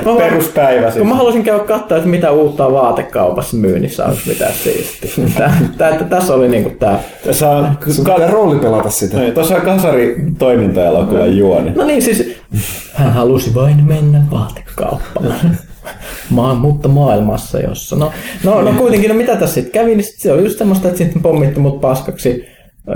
Peruspäivä 0.19 0.91
siis. 0.91 0.99
kun 0.99 1.09
mä 1.09 1.15
halusin 1.15 1.43
käydä 1.43 1.65
katsoa, 1.65 1.97
että 1.97 2.11
mitä 2.11 2.31
uutta 2.31 2.67
on 2.67 2.73
vaatekaupassa 2.73 3.57
myynnissä, 3.57 4.05
onko 4.05 4.19
mitään 4.27 4.53
siistiä. 4.53 5.27
Tää, 5.39 5.61
tää, 5.79 6.05
tässä 6.05 6.35
oli 6.35 6.49
niinku 6.49 6.71
tää. 6.71 7.01
Tässä 7.25 7.51
on, 7.51 7.79
Sun 7.91 8.05
ka- 8.05 8.27
rooli 8.27 8.59
pelata 8.59 8.91
sitä. 8.91 9.19
Niin, 9.19 9.35
tuossa 9.35 9.57
on 9.57 9.63
kasari 9.63 10.17
toimintaelokuvan 10.39 11.37
juoni. 11.37 11.71
No 11.71 11.85
niin, 11.85 12.03
siis 12.03 12.37
hän 12.95 13.13
halusi 13.13 13.55
vain 13.55 13.85
mennä 13.85 14.23
vaatekauppaan. 14.31 15.59
Maa, 16.31 16.55
mutta 16.55 16.89
maailmassa, 16.89 17.61
jossa... 17.61 17.97
No, 17.97 18.13
no, 18.45 18.63
no 18.63 18.73
kuitenkin, 18.73 19.09
no 19.09 19.15
mitä 19.15 19.37
tässä 19.37 19.55
sitten 19.55 19.73
kävi, 19.73 19.95
niin 19.95 20.05
sit 20.05 20.21
se 20.21 20.33
oli 20.33 20.43
just 20.43 20.59
semmoista, 20.59 20.89
että 20.89 20.99
sitten 20.99 21.23
pommitti 21.23 21.61
mut 21.61 21.81
paskaksi. 21.81 22.45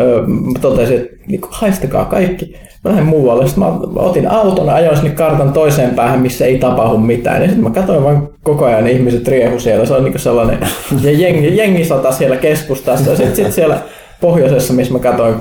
Öö, 0.01 0.25
totesin, 0.61 0.97
että 0.97 1.17
niin 1.27 1.41
haistakaa 1.51 2.05
kaikki. 2.05 2.55
Mä 2.85 2.91
lähdin 2.91 3.07
muualle. 3.07 3.47
Sitten 3.47 3.65
mä 3.65 3.79
otin 3.95 4.31
auton 4.31 4.67
ja 4.67 4.75
ajoin 4.75 4.97
sinne 4.97 5.11
kartan 5.11 5.53
toiseen 5.53 5.91
päähän, 5.91 6.21
missä 6.21 6.45
ei 6.45 6.59
tapahdu 6.59 6.99
mitään. 6.99 7.43
Ja 7.43 7.49
sitten 7.49 7.65
mä 7.65 7.71
katsoin 7.71 8.05
vaan 8.05 8.29
koko 8.43 8.65
ajan 8.65 8.89
ihmiset 8.89 9.29
riehu 9.29 9.61
siellä. 9.61 9.87
Se 9.87 9.95
on 9.95 10.05
niin 10.05 10.19
sellainen, 10.19 10.59
ja 11.05 11.13
jengi, 11.13 11.57
jengi 11.57 11.85
sata 11.85 12.13
siellä 12.13 12.37
keskustassa. 12.37 13.11
Ja 13.11 13.17
sitten 13.17 13.37
sit 13.37 13.53
siellä 13.53 13.79
pohjoisessa, 14.21 14.73
missä 14.73 14.93
mä 14.93 14.99
katsoin, 14.99 15.35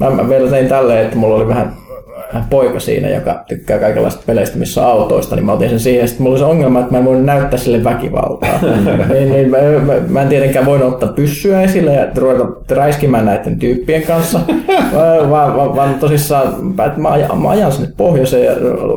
mä, 0.00 0.10
mä 0.10 0.28
vielä 0.28 0.50
tein 0.50 0.68
tälleen, 0.68 1.04
että 1.04 1.16
mulla 1.16 1.36
oli 1.36 1.48
vähän 1.48 1.76
poika 2.50 2.80
siinä, 2.80 3.08
joka 3.08 3.44
tykkää 3.48 3.78
kaikenlaista 3.78 4.22
peleistä, 4.26 4.58
missä 4.58 4.86
on 4.86 4.92
autoista, 4.92 5.36
niin 5.36 5.46
mä 5.46 5.52
otin 5.52 5.68
sen 5.68 5.80
siihen. 5.80 6.08
Sitten 6.08 6.22
mulla 6.22 6.34
oli 6.34 6.38
se 6.38 6.44
ongelma, 6.44 6.80
että 6.80 6.92
mä 6.92 6.98
en 6.98 7.04
voinut 7.04 7.24
näyttää 7.24 7.58
sille 7.58 7.84
väkivaltaa. 7.84 8.60
niin, 9.12 9.32
niin, 9.32 9.50
mä, 9.50 9.58
mä, 9.58 9.92
mä, 10.08 10.22
en 10.22 10.28
tietenkään 10.28 10.66
voinut 10.66 10.92
ottaa 10.92 11.12
pyssyä 11.12 11.62
esille 11.62 11.94
ja 11.94 12.06
ruveta 12.16 12.74
räiskimään 12.74 13.26
näiden 13.26 13.58
tyyppien 13.58 14.02
kanssa, 14.02 14.40
vaan, 15.30 15.56
vaan, 15.56 15.76
vaan, 15.76 15.94
tosissaan 15.94 16.74
mä, 16.76 16.92
mä, 16.96 17.08
ajan, 17.08 17.42
mä 17.42 17.48
ajan 17.48 17.72
sinne 17.72 17.92
pohjoiseen 17.96 18.44
ja 18.44 18.52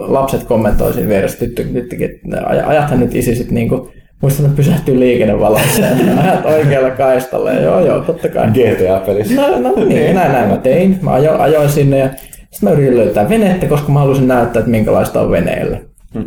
lapset 0.08 0.44
kommentoi 0.44 0.94
siinä 0.94 1.10
vieressä, 1.10 1.40
tyttö, 1.40 1.64
tyttökin, 1.64 2.10
että 2.12 2.38
aj- 2.38 2.68
ajathan 2.68 3.00
nyt 3.00 3.16
isi 3.16 3.36
sit 3.36 3.52
niinku, 3.52 3.92
Muistan, 4.22 4.46
että 4.46 4.58
pysähtyy 4.58 5.00
liikennevalossa 5.00 5.82
ja 5.82 6.22
ajat 6.22 6.46
oikealla 6.46 6.90
kaistalla. 6.90 7.52
Ja 7.52 7.62
joo, 7.62 7.86
joo, 7.86 8.00
totta 8.00 8.30
kai. 8.30 8.48
GTA-pelissä. 8.48 9.36
No, 9.36 9.60
no 9.60 9.86
niin, 9.86 10.16
näin, 10.16 10.32
näin 10.32 10.50
mä 10.50 10.58
tein. 10.58 11.00
Mä 11.02 11.14
ajoin, 11.14 11.42
ajoin 11.42 11.70
sinne 11.70 11.98
ja 11.98 12.10
sitten 12.52 12.70
mä 12.70 12.76
yritin 12.76 12.98
löytää 12.98 13.30
venettä, 13.30 13.66
koska 13.66 13.92
mä 13.92 14.00
halusin 14.00 14.28
näyttää, 14.28 14.60
että 14.60 14.72
minkälaista 14.72 15.22
on 15.22 15.32
veneellä. 15.32 15.78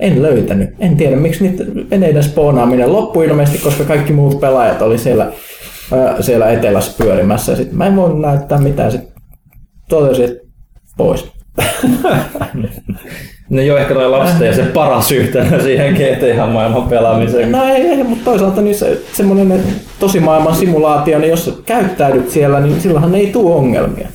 En 0.00 0.22
löytänyt. 0.22 0.70
En 0.78 0.96
tiedä, 0.96 1.16
miksi 1.16 1.48
niiden 1.48 1.90
veneiden 1.90 2.22
spoonaaminen 2.22 2.92
loppui 2.92 3.26
ilmeisesti, 3.26 3.58
koska 3.58 3.84
kaikki 3.84 4.12
muut 4.12 4.40
pelaajat 4.40 4.82
oli 4.82 4.98
siellä, 4.98 5.32
ää, 5.92 6.22
siellä 6.22 6.50
etelässä 6.50 7.04
pyörimässä. 7.04 7.52
Ja 7.52 7.56
sit 7.56 7.72
mä 7.72 7.86
en 7.86 7.96
voinut 7.96 8.20
näyttää 8.20 8.58
mitään. 8.58 8.92
Sitten 8.92 9.12
totesin, 9.88 10.24
että 10.24 10.46
pois. 10.96 11.32
No 13.50 13.62
joo, 13.62 13.76
ehkä 13.78 13.94
toi 13.94 14.10
lapset 14.10 14.40
ja 14.40 14.54
se 14.54 14.62
paras 14.62 15.12
yhtälö 15.12 15.62
siihen 15.62 15.94
GTA-maailman 15.94 16.88
pelaamiseen. 16.88 17.52
No 17.52 17.64
ei, 17.64 17.86
ei 17.86 18.02
mutta 18.02 18.24
toisaalta 18.24 18.60
niin 18.60 18.74
se, 18.74 18.98
semmoinen 19.12 19.62
tosimaailman 20.00 20.54
simulaatio, 20.54 21.18
niin 21.18 21.30
jos 21.30 21.62
käyttäydyt 21.66 22.30
siellä, 22.30 22.60
niin 22.60 22.80
silloinhan 22.80 23.14
ei 23.14 23.26
tule 23.26 23.54
ongelmia. 23.54 24.08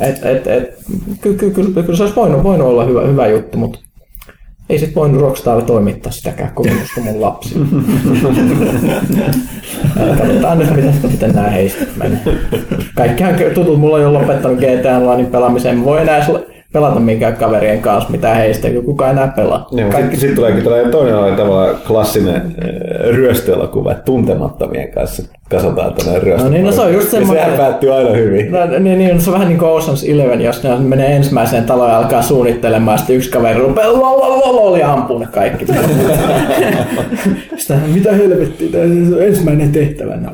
Et, 0.00 0.24
et, 0.24 0.46
et, 0.46 0.78
kyllä, 1.20 1.36
kyllä, 1.36 1.54
kyllä, 1.54 1.82
kyllä 1.82 1.96
se 1.96 2.02
olisi 2.02 2.16
voinut, 2.16 2.42
voinut 2.42 2.66
olla 2.66 2.84
hyvä, 2.84 3.06
hyvä 3.06 3.26
juttu, 3.26 3.58
mutta 3.58 3.78
ei 4.68 4.78
sit 4.78 4.96
voinut 4.96 5.20
Rockstar 5.20 5.62
toimittaa 5.62 6.12
sitäkään 6.12 6.52
kokemusta 6.54 7.00
mun 7.00 7.20
lapsille. 7.20 7.66
Katsotaan 10.18 10.58
nyt, 10.58 10.76
miten, 10.76 10.94
miten 11.02 11.32
nämä 11.32 11.48
heistä 11.48 11.86
menee. 11.96 12.20
Kaikkihan 12.94 13.34
tutut 13.54 13.80
mulla 13.80 13.96
on 13.96 14.02
jo 14.02 14.12
lopettanut 14.12 14.58
GTA 14.58 14.96
Onlinein 14.96 15.26
pelaamiseen. 15.26 15.78
Mä 15.78 15.84
voi 15.84 16.02
enää 16.02 16.26
pelata 16.76 17.00
minkään 17.00 17.36
kaverien 17.36 17.80
kanssa, 17.82 18.10
mitä 18.10 18.34
heistä, 18.34 18.70
kun 18.70 18.84
kukaan 18.84 19.10
enää 19.10 19.32
pelaa. 19.36 19.66
Niin, 19.72 19.90
Kaikki 19.90 20.16
sitten 20.16 20.36
tuleekin 20.36 20.62
tällainen 20.64 20.90
toinen 20.90 21.16
oli 21.16 21.32
tavallaan 21.36 21.76
klassinen 21.86 22.36
äh, 22.36 22.44
ryöstöelokuva, 23.10 23.92
että 23.92 24.02
tuntemattomien 24.04 24.90
kanssa 24.92 25.22
kasataan 25.50 25.94
tällainen 25.94 26.22
ryöstö. 26.22 26.44
No 26.44 26.50
niin, 26.52 26.64
no 26.64 26.72
se 26.72 26.80
on 26.80 26.92
just 26.94 27.08
semmoinen- 27.10 27.44
Sehän 27.44 27.58
päättyy 27.58 27.94
aina 27.94 28.10
hyvin. 28.10 28.52
No, 28.52 28.58
niin, 28.78 28.98
niin, 28.98 29.20
se 29.20 29.30
on 29.30 29.34
vähän 29.34 29.48
niin 29.48 29.58
kuin 29.58 29.70
Ocean's 29.82 30.10
Eleven, 30.14 30.40
jos 30.40 30.62
ne 30.62 30.76
menee 30.78 31.16
ensimmäiseen 31.16 31.64
taloon 31.64 31.90
ja 31.90 31.98
alkaa 31.98 32.22
suunnittelemaan, 32.22 32.94
ja 32.94 32.98
sitten 32.98 33.16
yksi 33.16 33.30
kaveri 33.30 33.58
rupeaa 33.60 33.92
lolololol 33.92 34.74
ja 34.76 34.92
ampuu 34.92 35.18
ne 35.18 35.26
kaikki. 35.32 35.66
Sitä, 37.56 37.74
mitä 37.94 38.12
helvettiä, 38.12 38.68
tämä 38.72 38.84
on 38.84 39.22
ensimmäinen 39.22 39.72
tehtävä. 39.72 40.16
No. 40.16 40.30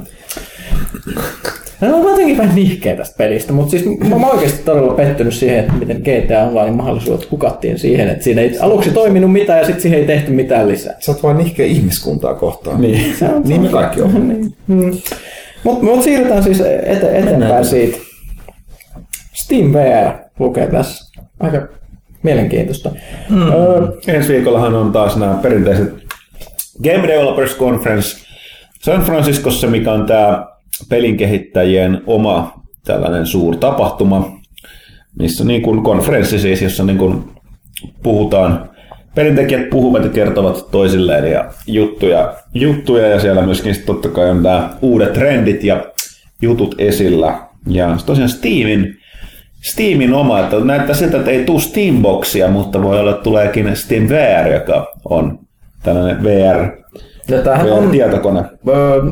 No, 1.80 1.88
mä 1.88 1.94
oon 1.96 2.10
jotenkin 2.10 2.38
vähän 2.38 2.54
nihkeä 2.54 2.96
tästä 2.96 3.14
pelistä, 3.18 3.52
mutta 3.52 3.70
siis 3.70 3.84
mä 4.08 4.14
oon 4.14 4.24
oikeasti 4.24 4.62
todella 4.64 4.94
pettynyt 4.94 5.34
siihen, 5.34 5.58
että 5.58 5.72
miten 5.72 5.96
GTA 6.02 6.42
Online 6.44 6.76
mahdollisuudet 6.76 7.30
hukattiin 7.30 7.78
siihen, 7.78 8.08
että 8.08 8.24
siinä 8.24 8.40
ei 8.42 8.58
aluksi 8.58 8.90
toiminut 8.90 9.32
mitään 9.32 9.58
ja 9.58 9.64
sitten 9.64 9.82
siihen 9.82 10.00
ei 10.00 10.06
tehty 10.06 10.30
mitään 10.32 10.68
lisää. 10.68 10.94
Sä 11.00 11.12
oot 11.12 11.22
vaan 11.22 11.38
nihkeä 11.38 11.66
ihmiskuntaa 11.66 12.34
kohtaan. 12.34 12.80
Niin. 12.80 13.14
Se 13.18 13.28
on, 13.28 13.42
Niin 13.44 13.62
me 13.62 13.68
kaikki 13.68 14.02
on. 14.02 14.28
niin. 14.28 14.54
Mm. 14.66 14.92
Mutta 15.64 15.84
mut 15.84 16.02
siirrytään 16.02 16.42
siis 16.42 16.60
ete, 16.60 17.18
eteenpäin 17.18 17.64
siitä. 17.64 17.98
Steam 19.34 19.72
VR 19.72 20.12
lukee 20.38 20.66
tässä. 20.66 21.20
Aika 21.40 21.68
mielenkiintoista. 22.22 22.90
Mm. 23.30 23.52
Öö, 23.52 23.86
Ensi 24.06 24.32
viikollahan 24.32 24.74
on 24.74 24.92
taas 24.92 25.16
nämä 25.16 25.38
perinteiset 25.42 25.94
Game 26.84 27.08
Developers 27.08 27.56
Conference 27.56 28.16
San 28.82 29.02
Franciscossa, 29.02 29.66
mikä 29.66 29.92
on 29.92 30.06
tämä 30.06 30.51
pelin 30.88 31.16
kehittäjien 31.16 32.02
oma 32.06 32.62
tällainen 32.84 33.26
suurtapahtuma, 33.26 34.38
missä 35.18 35.44
niin 35.44 35.62
kuin 35.62 35.82
konferenssi 35.82 36.38
siis, 36.38 36.62
jossa 36.62 36.84
niin 36.84 36.98
kuin 36.98 37.24
puhutaan, 38.02 38.70
pelintekijät 39.14 39.70
puhuvat 39.70 40.04
ja 40.04 40.10
kertovat 40.10 40.70
toisilleen 40.70 41.32
ja 41.32 41.52
juttuja, 41.66 42.34
juttuja 42.54 43.08
ja 43.08 43.20
siellä 43.20 43.42
myöskin 43.42 43.74
totta 43.86 44.08
kai 44.08 44.30
on 44.30 44.42
nämä 44.42 44.70
uudet 44.82 45.12
trendit 45.12 45.64
ja 45.64 45.84
jutut 46.42 46.74
esillä. 46.78 47.38
Ja 47.66 47.96
tosiaan 48.06 48.28
Steamin, 48.28 48.96
Steamin 49.62 50.14
oma, 50.14 50.40
että 50.40 50.60
näyttää 50.60 50.94
siltä, 50.94 51.16
että 51.16 51.30
ei 51.30 51.44
tule 51.44 51.60
Steamboxia, 51.60 52.48
mutta 52.48 52.82
voi 52.82 53.00
olla, 53.00 53.10
että 53.10 53.22
tuleekin 53.22 53.76
Steam 53.76 54.08
VR, 54.08 54.52
joka 54.52 54.86
on 55.04 55.38
tällainen 55.82 56.24
VR, 56.24 56.82
ja 57.28 57.42
tämähän 57.42 57.72
on, 57.72 57.84
VR-tietokone. 57.84 58.44
öö, 58.68 59.02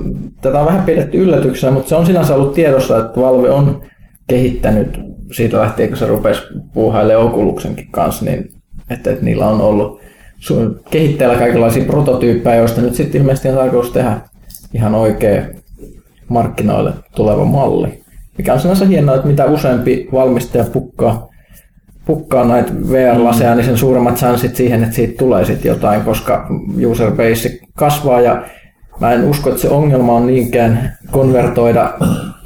tätä 0.41 0.61
on 0.61 0.67
vähän 0.67 0.83
pidetty 0.83 1.19
yllätyksenä, 1.19 1.73
mutta 1.73 1.89
se 1.89 1.97
on 1.97 2.07
sinänsä 2.07 2.35
ollut 2.35 2.55
tiedossa, 2.55 2.99
että 2.99 3.21
Valve 3.21 3.51
on 3.51 3.83
kehittänyt 4.27 5.01
siitä 5.33 5.59
lähtien, 5.59 5.89
kun 5.89 5.99
se 5.99 6.07
rupesi 6.07 6.43
puuhailemaan 6.75 7.27
Oculusenkin 7.27 7.89
kanssa, 7.91 8.25
niin 8.25 8.51
että, 8.91 9.11
että 9.11 9.25
niillä 9.25 9.47
on 9.47 9.61
ollut 9.61 10.01
kehitteillä 10.91 11.37
kaikenlaisia 11.37 11.85
prototyyppejä, 11.85 12.57
joista 12.57 12.81
nyt 12.81 12.95
sitten 12.95 13.21
ilmeisesti 13.21 13.49
on 13.49 13.55
tarkoitus 13.55 13.93
tehdä 13.93 14.21
ihan 14.75 14.95
oikea 14.95 15.43
markkinoille 16.29 16.93
tuleva 17.17 17.45
malli. 17.45 18.01
Mikä 18.39 18.53
on 18.53 18.61
sinänsä 18.61 18.85
hienoa, 18.85 19.15
että 19.15 19.27
mitä 19.27 19.45
useampi 19.45 20.09
valmistaja 20.13 20.65
pukkaa, 20.65 21.30
pukkaa 22.11 22.45
näitä 22.45 22.73
VR-laseja, 22.91 23.55
niin 23.55 23.65
sen 23.65 23.77
suuremmat 23.77 24.17
chanssit 24.17 24.57
siihen, 24.57 24.83
että 24.83 24.95
siitä 24.95 25.19
tulee 25.19 25.45
sitten 25.45 25.69
jotain, 25.69 26.01
koska 26.01 26.47
user 26.87 27.11
base 27.11 27.59
kasvaa 27.75 28.21
ja 28.21 28.43
mä 29.01 29.13
en 29.13 29.25
usko, 29.25 29.51
että 29.51 29.63
se 29.63 29.69
ongelma 29.69 30.13
on 30.13 30.27
niinkään 30.27 30.99
konvertoida 31.11 31.95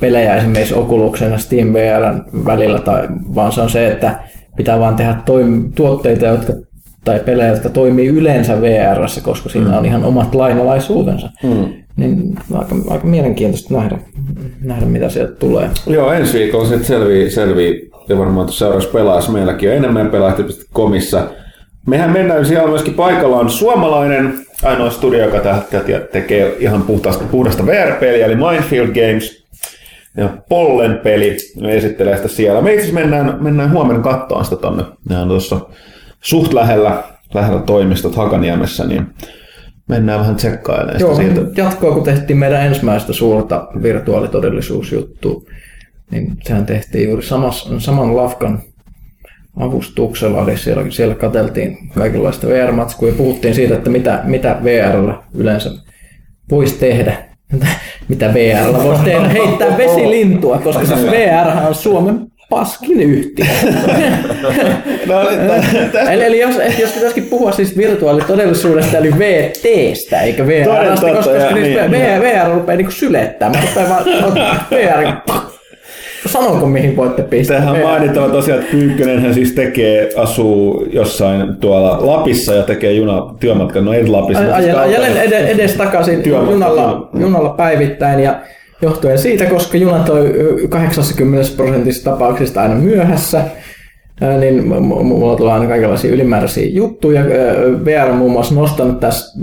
pelejä 0.00 0.36
esimerkiksi 0.36 0.74
Oculusen 0.74 1.32
ja 1.32 1.38
Steam 1.38 1.72
VRn 1.72 2.24
välillä, 2.46 2.78
tai, 2.78 3.08
vaan 3.34 3.52
se 3.52 3.60
on 3.60 3.70
se, 3.70 3.86
että 3.86 4.20
pitää 4.56 4.80
vaan 4.80 4.96
tehdä 4.96 5.16
toim- 5.26 5.72
tuotteita, 5.74 6.26
jotka 6.26 6.52
tai 7.04 7.20
pelejä, 7.20 7.50
jotka 7.50 7.68
toimii 7.68 8.06
yleensä 8.06 8.60
VRssä, 8.60 9.20
koska 9.20 9.48
siinä 9.48 9.78
on 9.78 9.86
ihan 9.86 10.04
omat 10.04 10.34
lainalaisuutensa. 10.34 11.30
Mm. 11.42 11.68
Niin 11.96 12.34
aika, 12.52 12.76
aika 12.90 13.06
mielenkiintoista 13.06 13.74
nähdä, 13.74 13.98
nähdä, 14.62 14.86
mitä 14.86 15.08
sieltä 15.08 15.34
tulee. 15.34 15.70
Joo, 15.86 16.12
ensi 16.12 16.38
viikolla 16.38 16.66
sitten 16.66 16.84
selvii, 16.84 17.30
selvii 17.30 17.90
ja 18.08 18.18
varmaan 18.18 18.46
tuossa 18.46 18.58
seuraavassa 18.58 18.90
pelaajassa 18.90 19.32
meilläkin 19.32 19.70
on 19.70 19.76
enemmän 19.76 20.10
pelaajat.comissa 20.10 21.28
mehän 21.86 22.12
mennään 22.12 22.46
siellä 22.46 22.68
myöskin 22.68 22.94
paikalla 22.94 23.36
on 23.36 23.50
suomalainen 23.50 24.34
ainoa 24.62 24.90
studio, 24.90 25.24
joka 25.24 25.38
tätä 25.40 26.00
tekee 26.12 26.56
ihan 26.58 26.82
puhdasta, 26.82 27.24
puhdasta 27.24 27.66
VR-peliä, 27.66 28.26
eli 28.26 28.36
Mindfield 28.36 28.86
Games. 28.86 29.44
Ja 30.16 30.28
Pollen 30.48 31.00
peli 31.02 31.36
ne 31.60 31.76
esittelee 31.76 32.16
sitä 32.16 32.28
siellä. 32.28 32.62
Me 32.62 32.74
itse 32.74 32.92
mennään, 32.92 33.36
mennään 33.40 33.72
huomenna 33.72 34.02
katsomaan 34.02 34.44
sitä 34.44 34.56
tonne. 34.56 34.84
Ne 35.08 35.18
on 35.18 35.28
tuossa 35.28 35.60
suht 36.20 36.52
lähellä, 36.52 37.02
lähellä 37.34 37.60
toimistot 37.60 38.16
Hakaniemessä, 38.16 38.84
niin 38.84 39.06
mennään 39.88 40.20
vähän 40.20 40.36
tsekkailemaan 40.36 41.00
Joo, 41.00 41.14
sitä 41.14 41.34
siitä. 41.34 41.62
jatkoa 41.62 41.94
kun 41.94 42.04
tehtiin 42.04 42.38
meidän 42.38 42.66
ensimmäistä 42.66 43.12
suurta 43.12 43.68
virtuaalitodellisuusjuttua, 43.82 45.42
niin 46.10 46.36
sehän 46.44 46.66
tehtiin 46.66 47.08
juuri 47.08 47.22
samas, 47.22 47.70
saman 47.78 48.16
lafkan 48.16 48.62
avustuksella, 49.56 50.42
eli 50.42 50.58
siellä, 50.58 50.84
siellä 50.90 51.14
katseltiin 51.14 51.78
kaikenlaista 51.94 52.46
VR-matskua 52.46 53.08
ja 53.08 53.14
puhuttiin 53.14 53.54
siitä, 53.54 53.74
että 53.74 53.90
mitä, 53.90 54.20
mitä 54.24 54.56
VRllä 54.64 55.22
yleensä 55.34 55.70
voisi 56.50 56.74
tehdä. 56.78 57.16
mitä 58.08 58.34
VRllä 58.34 58.84
voisi 58.84 59.02
tehdä, 59.04 59.28
heittää 59.28 59.78
vesilintua, 59.78 60.58
koska 60.58 60.86
siis 60.86 61.06
VR 61.06 61.66
on 61.66 61.74
Suomen 61.74 62.26
paskin 62.50 63.00
yhtiö. 63.00 63.44
No, 65.06 65.20
eli, 66.10 66.24
eli 66.24 66.40
jos, 66.40 66.54
jos 66.78 66.90
pitäisikin 66.90 67.24
puhua 67.24 67.52
siis 67.52 67.76
virtuaalitodellisuudesta, 67.76 68.98
eli 68.98 69.18
VTstä, 69.18 70.20
eikä 70.20 70.46
VRstä, 70.46 70.90
koska, 70.90 71.14
koska 71.14 71.32
siis 71.38 71.54
niin, 71.54 71.90
VR, 71.90 72.22
VR 72.22 72.54
rupeaa 72.54 72.76
niinku 72.76 72.92
sylettämään. 72.92 73.68
Rupeaa 73.68 73.88
vaan, 73.88 74.04
VR, 74.70 75.34
sanonko 76.28 76.66
mihin 76.66 76.96
voitte 76.96 77.22
pistää? 77.22 77.56
Tähän 77.60 77.78
mainittava 77.82 78.28
tosiaan, 78.28 78.60
että 78.60 78.72
Pyykkönen 78.76 79.20
hän 79.22 79.34
siis 79.34 79.52
tekee, 79.52 80.10
asuu 80.16 80.86
jossain 80.92 81.56
tuolla 81.56 81.98
Lapissa 82.06 82.54
ja 82.54 82.62
tekee 82.62 82.92
juna 82.92 83.34
työmatkan, 83.40 83.84
no 83.84 83.92
ei 83.92 84.06
Lapissa. 84.06 84.42
siis 84.42 84.54
Ajelen, 84.54 84.74
kaukana. 84.74 84.96
ajelen 85.04 85.16
ed- 85.22 85.48
edes 85.48 85.72
takaisin 85.74 86.22
Työmatka, 86.22 86.52
junalla, 86.52 87.08
junalla 87.18 87.48
päivittäin 87.48 88.20
ja 88.20 88.36
johtuen 88.82 89.18
siitä, 89.18 89.44
koska 89.46 89.76
junat 89.78 90.08
on 90.08 90.18
ö, 90.18 90.68
80 90.68 91.50
prosentissa 91.56 92.10
tapauksista 92.10 92.62
aina 92.62 92.74
myöhässä, 92.74 93.40
niin 94.20 94.68
mulla 94.84 95.36
tulee 95.36 95.52
aina 95.52 95.66
kaikenlaisia 95.66 96.12
ylimääräisiä 96.12 96.66
juttuja. 96.68 97.24
VR 97.84 98.10
on 98.10 98.16
muun 98.16 98.32
muassa 98.32 98.54
nostanut 98.54 99.00
tässä 99.00 99.38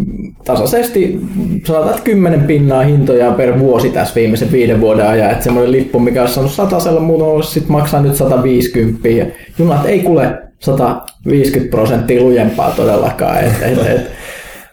tasaisesti, 0.46 1.20
sanotaan, 1.66 1.92
että 1.92 2.04
10 2.04 2.42
pinnaa 2.42 2.82
hintoja 2.82 3.32
per 3.32 3.60
vuosi 3.60 3.90
tässä 3.90 4.16
viimeisen 4.16 4.52
viiden 4.52 4.82
vuoden 4.82 5.08
ajan. 5.08 5.32
Että 5.32 5.44
semmoinen 5.44 5.72
lippu, 5.72 6.00
mikä 6.00 6.22
olisi 6.22 6.34
saanut 6.34 6.52
satasella 6.52 7.00
muuten 7.00 7.44
sitten 7.44 7.72
maksaa 7.72 8.02
nyt 8.02 8.16
150 8.16 9.10
ja 9.10 9.26
junat 9.60 9.86
ei 9.86 10.00
kule 10.00 10.40
150 10.60 11.72
prosenttia 11.72 12.22
lujempaa 12.22 12.72
todellakaan. 12.72 13.40
Et, 13.40 13.54
et, 13.62 13.88
et, 13.88 14.12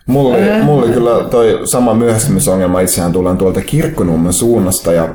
Mulla 0.08 0.36
oli, 0.36 0.62
mulla 0.62 0.82
oli 0.82 0.92
kyllä 0.92 1.24
toi 1.30 1.60
sama 1.64 1.94
myöhästymisongelma. 1.94 2.80
Itsehän 2.80 3.12
tulen 3.12 3.36
tuolta 3.36 3.60
Kirkkonummen 3.60 4.32
suunnasta 4.32 4.92
ja 4.92 5.08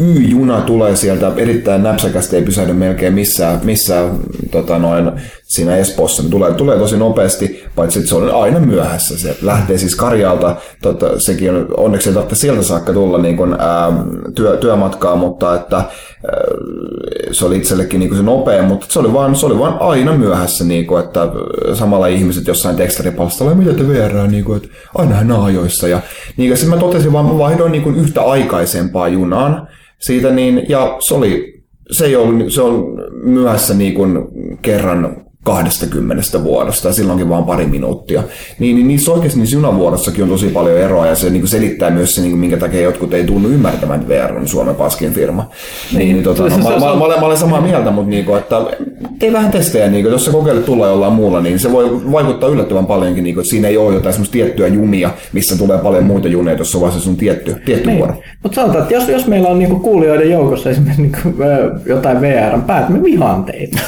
Y-juna 0.00 0.60
tulee 0.60 0.96
sieltä 0.96 1.32
erittäin 1.36 1.82
näpsäkästi, 1.82 2.36
ei 2.36 2.42
pysähdy 2.42 2.72
melkein 2.72 3.14
missään, 3.14 3.60
missään 3.64 4.10
tota 4.50 4.78
noin, 4.78 5.12
siinä 5.42 5.76
Espoossa. 5.76 6.22
Tulee, 6.30 6.52
tulee 6.52 6.78
tosi 6.78 6.96
nopeasti, 6.96 7.64
paitsi 7.74 7.98
että 7.98 8.08
se 8.08 8.14
on 8.14 8.34
aina 8.34 8.60
myöhässä. 8.60 9.18
Se 9.18 9.36
lähtee 9.42 9.78
siis 9.78 9.96
Karjalta, 9.96 10.56
tota, 10.82 11.20
sekin 11.20 11.50
on, 11.50 11.68
onneksi 11.76 12.08
ei 12.08 12.14
tarvitse 12.14 12.36
sieltä 12.36 12.62
saakka 12.62 12.92
tulla 12.92 13.18
niin 13.18 13.36
kuin, 13.36 13.56
ää, 13.58 13.92
työ, 14.34 14.56
työmatkaa, 14.56 15.16
mutta 15.16 15.54
että, 15.54 15.76
ää, 15.76 15.86
se 17.32 17.44
oli 17.44 17.56
itsellekin 17.56 18.00
niin 18.00 18.16
se 18.16 18.22
nopea, 18.22 18.62
mutta 18.62 18.86
se 18.88 18.98
oli 18.98 19.12
vaan, 19.12 19.36
se 19.36 19.46
oli 19.46 19.58
vaan 19.58 19.76
aina 19.80 20.16
myöhässä, 20.16 20.64
niin 20.64 20.86
kuin, 20.86 21.04
että 21.04 21.28
samalla 21.74 22.06
ihmiset 22.06 22.46
jossain 22.46 22.76
tekstaripalstalla, 22.76 23.54
mitä 23.54 23.72
te 23.72 23.88
VR, 23.88 24.28
niin 24.28 24.44
kuin, 24.44 24.56
että 24.56 24.68
aina 24.94 25.24
nämä 25.24 25.44
ajoissa. 25.44 25.88
Ja 25.88 26.00
niin, 26.36 26.56
sitten 26.56 26.74
mä 26.74 26.80
totesin 26.80 27.12
vaan, 27.12 27.24
mä 27.24 27.38
vaihdoin 27.38 27.72
niin 27.72 27.82
kuin 27.82 27.96
yhtä 27.96 28.22
aikaisempaa 28.22 29.08
junaan 29.08 29.68
siitä, 30.00 30.30
niin, 30.30 30.66
ja 30.68 30.96
se 31.00 31.14
oli, 31.14 31.62
se, 31.90 32.16
ollut, 32.16 32.52
se 32.52 32.62
on 32.62 33.02
myöhässä 33.22 33.74
niin 33.74 33.94
kuin 33.94 34.28
kerran 34.62 35.29
20 35.44 36.42
vuodesta 36.44 36.88
ja 36.88 36.94
silloinkin 36.94 37.28
vaan 37.28 37.44
pari 37.44 37.66
minuuttia. 37.66 38.22
Niin, 38.58 38.76
niin 38.76 38.88
niissä 38.88 39.12
oikeasti 39.12 39.38
niissä 39.38 39.56
junavuorossakin 39.56 40.24
on 40.24 40.30
tosi 40.30 40.48
paljon 40.48 40.78
eroa 40.78 41.06
ja 41.06 41.14
se 41.14 41.30
niin 41.30 41.40
kuin 41.40 41.48
selittää 41.48 41.90
myös 41.90 42.14
se, 42.14 42.20
niin 42.20 42.30
kuin, 42.30 42.40
minkä 42.40 42.56
takia 42.56 42.80
jotkut 42.80 43.14
ei 43.14 43.24
tunnu 43.24 43.48
ymmärtämään, 43.48 44.00
että 44.00 44.14
VR 44.14 44.36
on 44.36 44.48
Suomen 44.48 44.74
paskin 44.74 45.12
firma. 45.12 45.50
Niin, 45.92 46.12
niin 46.12 46.22
tota, 46.22 46.42
no, 46.42 46.58
mä, 46.58 46.70
mä, 46.70 46.78
mä, 46.78 46.90
olen, 46.90 47.20
mä 47.20 47.26
olen 47.26 47.38
samaa 47.38 47.60
mieltä, 47.60 47.90
mutta 47.90 48.10
niin 48.10 48.24
kuin, 48.24 48.38
että 48.38 48.56
tee 49.18 49.32
vähän 49.32 49.50
testejä, 49.50 49.88
niin 49.88 50.04
kuin, 50.04 50.12
jos 50.12 50.24
sä 50.24 50.32
kokeilet 50.32 50.64
tulla 50.64 50.86
jollain 50.86 51.12
muulla, 51.12 51.40
niin 51.40 51.58
se 51.58 51.72
voi 51.72 52.12
vaikuttaa 52.12 52.48
yllättävän 52.48 52.86
paljonkin, 52.86 53.24
niin 53.24 53.34
kuin, 53.34 53.42
että 53.42 53.50
siinä 53.50 53.68
ei 53.68 53.76
ole 53.76 53.94
jotain 53.94 54.12
semmoista 54.12 54.32
tiettyä 54.32 54.66
jumia, 54.66 55.10
missä 55.32 55.58
tulee 55.58 55.78
paljon 55.78 56.04
muita 56.04 56.28
juneja, 56.28 56.58
jos 56.58 56.70
se 56.70 56.76
on 56.76 56.80
vaan 56.80 56.92
se 56.92 57.00
sun 57.00 57.16
tietty, 57.16 57.56
tietty 57.64 57.96
vuoro. 57.96 58.14
Mutta 58.42 58.54
sanotaan, 58.54 58.82
että 58.82 58.94
jos, 58.94 59.08
jos 59.08 59.26
meillä 59.26 59.48
on 59.48 59.58
niinku 59.58 59.78
kuulijoiden 59.78 60.30
joukossa 60.30 60.70
esimerkiksi 60.70 61.02
niinku, 61.02 61.42
ö, 61.42 61.80
jotain 61.86 62.20
VRn 62.20 62.62
päät, 62.62 62.88
me 62.88 63.02
vihaan 63.02 63.44
teitä. 63.44 63.78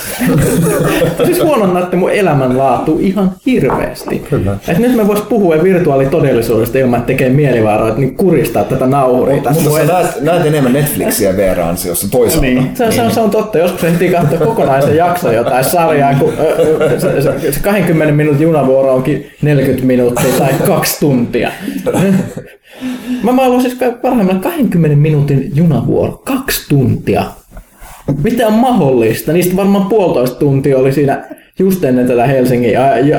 siis 1.26 1.41
huononnatte 1.42 1.96
mun 1.96 2.10
elämänlaatu 2.10 2.98
ihan 3.00 3.32
hirveästi. 3.46 4.18
Kyllä. 4.30 4.56
Et 4.68 4.78
nyt 4.78 4.96
me 4.96 5.06
vois 5.06 5.20
puhua 5.20 5.62
virtuaalitodellisuudesta 5.62 6.78
ilman, 6.78 6.98
että 6.98 7.06
tekee 7.06 7.28
mielivaaroa, 7.28 7.88
että 7.88 8.00
niin 8.00 8.16
kuristaa 8.16 8.64
tätä 8.64 8.86
nauhuria 8.86 9.36
Mutta 9.36 9.70
sä 9.70 9.92
näet, 9.92 10.20
näet 10.20 10.46
enemmän 10.46 10.72
Netflixiä 10.72 11.36
VR-ansiossa 11.36 12.10
toisaalta. 12.10 12.46
Niin. 12.46 12.70
Se, 12.74 12.92
se, 12.92 13.02
on, 13.02 13.10
se 13.10 13.20
on 13.20 13.30
totta. 13.30 13.58
Joskus 13.58 13.84
ehtii 13.84 14.10
katsoa 14.10 14.38
kokonaisen 14.38 14.96
jakson 14.96 15.34
jotain 15.34 15.64
sarjaa, 15.64 16.14
kun 16.14 16.32
ö, 16.38 17.00
se, 17.00 17.22
se, 17.22 17.52
se 17.52 17.60
20 17.60 18.14
minuutin 18.14 18.42
junavuoro 18.42 18.94
onkin 18.94 19.26
40 19.42 19.86
minuuttia 19.86 20.32
tai 20.38 20.52
kaksi 20.66 21.00
tuntia. 21.00 21.50
Mä, 23.22 23.32
mä 23.32 23.42
haluan 23.42 23.62
siis 23.62 23.78
parhaimmillaan 24.02 24.40
20 24.40 24.96
minuutin 24.96 25.50
junavuoro, 25.54 26.22
kaksi 26.24 26.68
tuntia. 26.68 27.24
Mitä 28.22 28.46
on 28.46 28.52
mahdollista? 28.52 29.32
Niistä 29.32 29.56
varmaan 29.56 29.86
puolitoista 29.86 30.38
tuntia 30.38 30.78
oli 30.78 30.92
siinä 30.92 31.24
just 31.58 31.84
ennen 31.84 32.06
tätä 32.06 32.26
Helsingin 32.26 32.74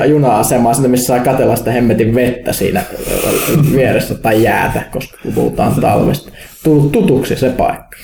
juna-asemaa, 0.08 0.74
sitä 0.74 0.88
missä 0.88 1.06
saa 1.06 1.24
katella 1.24 1.56
sitä 1.56 1.72
hemmetin 1.72 2.14
vettä 2.14 2.52
siinä 2.52 2.82
ö, 2.92 3.76
vieressä 3.76 4.14
tai 4.14 4.42
jäätä, 4.42 4.82
koska 4.90 5.18
puhutaan 5.34 5.80
talvesta. 5.80 6.32
Tullut 6.64 6.92
tutuksi 6.92 7.36
se 7.36 7.50
paikka. 7.50 7.96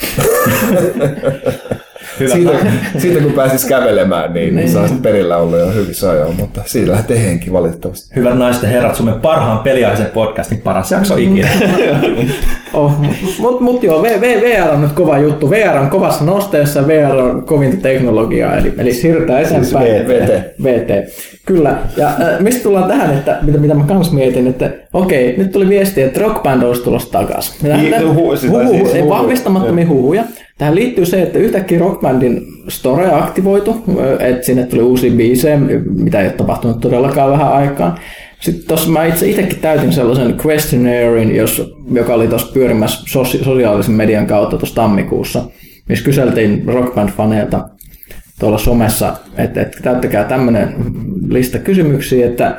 Siitä, 2.29 2.53
siitä, 2.99 3.21
kun 3.21 3.33
pääsis 3.33 3.65
kävelemään, 3.65 4.35
niin, 4.35 4.57
niin. 4.57 4.71
saa 4.71 4.89
perillä 5.03 5.37
olla 5.37 5.57
jo 5.57 5.73
hyvissä 5.73 6.11
ajoin, 6.11 6.37
mutta 6.37 6.63
siitä 6.67 6.93
lähtee 6.93 7.23
henki 7.23 7.53
valitettavasti. 7.53 8.17
Hyvät 8.17 8.39
naiset 8.39 8.63
ja 8.63 8.69
herrat, 8.69 8.97
Suomen 8.97 9.21
parhaan 9.21 9.59
peliaisen 9.59 10.07
podcastin 10.07 10.61
paras 10.61 10.93
jakso 10.93 11.17
ikinä. 11.17 11.49
Oh, 12.75 12.93
mut, 13.39 13.61
mut 13.61 13.83
joo, 13.83 14.03
VR 14.03 14.71
on 14.73 14.81
nyt 14.81 14.93
kova 14.93 15.19
juttu. 15.19 15.51
VR 15.51 15.79
on 15.79 15.91
kovassa 15.91 16.25
nosteessa, 16.25 16.87
VR 16.87 17.17
on 17.17 17.43
kovinta 17.47 17.77
teknologiaa, 17.83 18.57
eli, 18.57 18.73
eli 18.79 18.95
siirrytään 18.95 19.43
eteenpäin. 19.43 19.87
Siis 19.87 20.09
VT. 20.09 20.63
VT. 20.63 21.15
Kyllä. 21.47 21.77
Ja 21.97 22.09
äh, 22.09 22.41
mistä 22.41 22.63
tullaan 22.63 22.89
tähän, 22.89 23.15
että 23.15 23.39
mitä, 23.43 23.59
mitä 23.59 23.75
mä 23.75 23.85
kans 23.85 24.13
mietin, 24.13 24.47
että 24.47 24.71
okei, 24.93 25.35
nyt 25.37 25.53
tuli 25.53 25.69
viesti, 25.69 26.03
että 26.03 26.21
Rock 26.21 26.43
Band 26.43 26.63
olisi 26.63 26.83
tulossa 26.83 27.13
takaisin. 27.13 27.55
Huhu, 28.07 28.37
siis 28.37 28.53
ei 28.95 29.01
huhu- 29.01 29.09
vahvistamattomia 29.09 29.87
huhuja. 29.87 30.25
Tähän 30.61 30.75
liittyy 30.75 31.07
se, 31.07 31.23
että 31.23 31.39
yhtäkkiä 31.39 31.79
Rock 31.79 32.01
Bandin 32.01 32.43
store 32.69 33.15
aktivoitu, 33.15 33.85
että 34.19 34.47
sinne 34.47 34.67
tuli 34.67 34.83
uusi 34.83 35.11
biisejä, 35.11 35.59
mitä 35.97 36.21
ei 36.21 36.27
ole 36.27 36.33
tapahtunut 36.33 36.81
todellakaan 36.81 37.31
vähän 37.31 37.53
aikaan. 37.53 37.99
Sitten 38.41 38.67
tuossa 38.69 38.91
mä 38.91 39.05
itse 39.05 39.29
itsekin 39.29 39.59
täytin 39.59 39.93
sellaisen 39.93 40.37
questionairein, 40.47 41.37
jos, 41.37 41.75
joka 41.93 42.15
oli 42.15 42.29
tuossa 42.29 42.53
pyörimässä 42.53 43.03
sosi- 43.07 43.45
sosiaalisen 43.45 43.95
median 43.95 44.27
kautta 44.27 44.57
tuossa 44.57 44.75
tammikuussa, 44.75 45.45
missä 45.89 46.05
kyseltiin 46.05 46.65
Rock 46.67 46.95
Band-faneilta 46.95 47.69
tuolla 48.41 48.59
somessa, 48.59 49.17
että, 49.39 49.63
että 49.63 49.79
täyttäkää 49.83 50.25
tämmöinen 50.25 50.75
lista 51.29 51.59
kysymyksiä, 51.59 52.27
että 52.27 52.57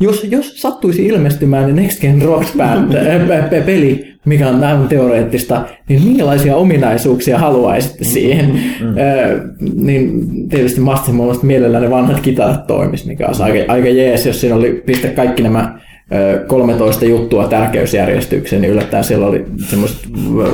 jos, 0.00 0.24
jos 0.24 0.60
sattuisi 0.60 1.06
ilmestymään 1.06 1.76
Next 1.76 2.00
Gen 2.00 2.22
Rock 2.22 2.56
Band 2.56 2.92
pe- 3.50 3.60
peli, 3.60 4.13
mikä 4.24 4.48
on 4.48 4.64
aivan 4.64 4.88
teoreettista, 4.88 5.62
niin 5.88 6.02
minkälaisia 6.02 6.56
ominaisuuksia 6.56 7.38
haluaisitte 7.38 8.04
siihen? 8.04 8.46
Mm, 8.46 8.86
mm. 8.86 9.86
niin 9.86 10.22
tietysti 10.48 10.80
Mastin 10.80 11.14
mielestä 11.14 11.46
mielellään 11.46 11.84
ne 11.84 11.90
vanhat 11.90 12.20
kitarat 12.20 12.66
toimis, 12.66 13.06
mikä 13.06 13.26
on 13.26 13.42
aika, 13.42 13.72
aika 13.72 13.88
jees, 13.88 14.26
jos 14.26 14.40
siinä 14.40 14.56
oli 14.56 14.82
pistä 14.86 15.08
kaikki 15.08 15.42
nämä 15.42 15.78
ö, 16.12 16.44
13 16.46 17.04
juttua 17.04 17.48
tärkeysjärjestykseen, 17.48 18.62
niin 18.62 18.72
yllättäen 18.72 19.04
siellä 19.04 19.26
oli 19.26 19.44
semmoiset 19.70 19.98
ö, 20.04 20.48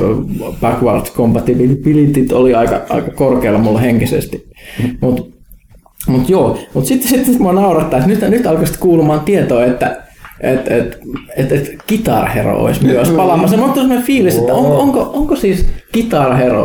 backwards 0.61 1.13
compatibilityt 1.13 2.31
oli 2.31 2.55
aika, 2.55 2.81
aika 2.89 3.11
korkealla 3.11 3.59
mulla 3.59 3.79
henkisesti. 3.79 4.49
Mutta 5.01 5.23
mut 6.07 6.29
joo, 6.29 6.59
mutta 6.73 6.87
sitten, 6.87 7.09
sitten 7.09 7.41
mua 7.41 7.53
naurattaa, 7.53 7.99
että 7.99 8.09
nyt, 8.09 8.29
nyt 8.29 8.47
alkoi 8.47 8.65
kuulumaan 8.79 9.19
tietoa, 9.19 9.65
että 9.65 10.00
et, 10.41 10.71
et, 10.71 10.99
et, 11.37 11.51
et 11.51 11.77
Guitar 11.87 12.29
Hero 12.29 12.63
olisi 12.63 12.85
myös 12.85 13.09
palaamassa. 13.09 13.57
Mulla 13.57 13.69
on 13.69 13.75
sellainen 13.75 14.03
fiilis, 14.05 14.35
että 14.35 14.53
on, 14.53 14.77
onko, 14.77 15.11
onko 15.13 15.35
siis 15.35 15.65
Guitar 15.93 16.37
Hero, 16.37 16.63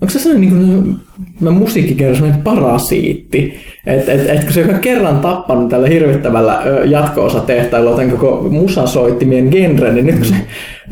onko 0.00 0.12
se 0.12 0.18
sellainen 0.18 0.58
niin 0.58 0.96
musiikkikerros 1.40 2.18
semmoinen 2.18 2.42
parasiitti. 2.42 3.60
Että 3.86 4.12
et, 4.12 4.30
et, 4.30 4.44
kun 4.44 4.52
se 4.52 4.66
on 4.74 4.80
kerran 4.80 5.18
tappanut 5.18 5.68
tällä 5.68 5.88
hirvittävällä 5.88 6.62
ö, 6.66 6.84
jatko-osatehtailla 6.84 7.96
tämän 7.96 8.10
koko 8.10 8.48
musasoittimien 8.50 9.48
genre, 9.48 9.92
niin 9.92 10.06
nyt 10.06 10.16
kun 10.16 10.24
se 10.24 10.34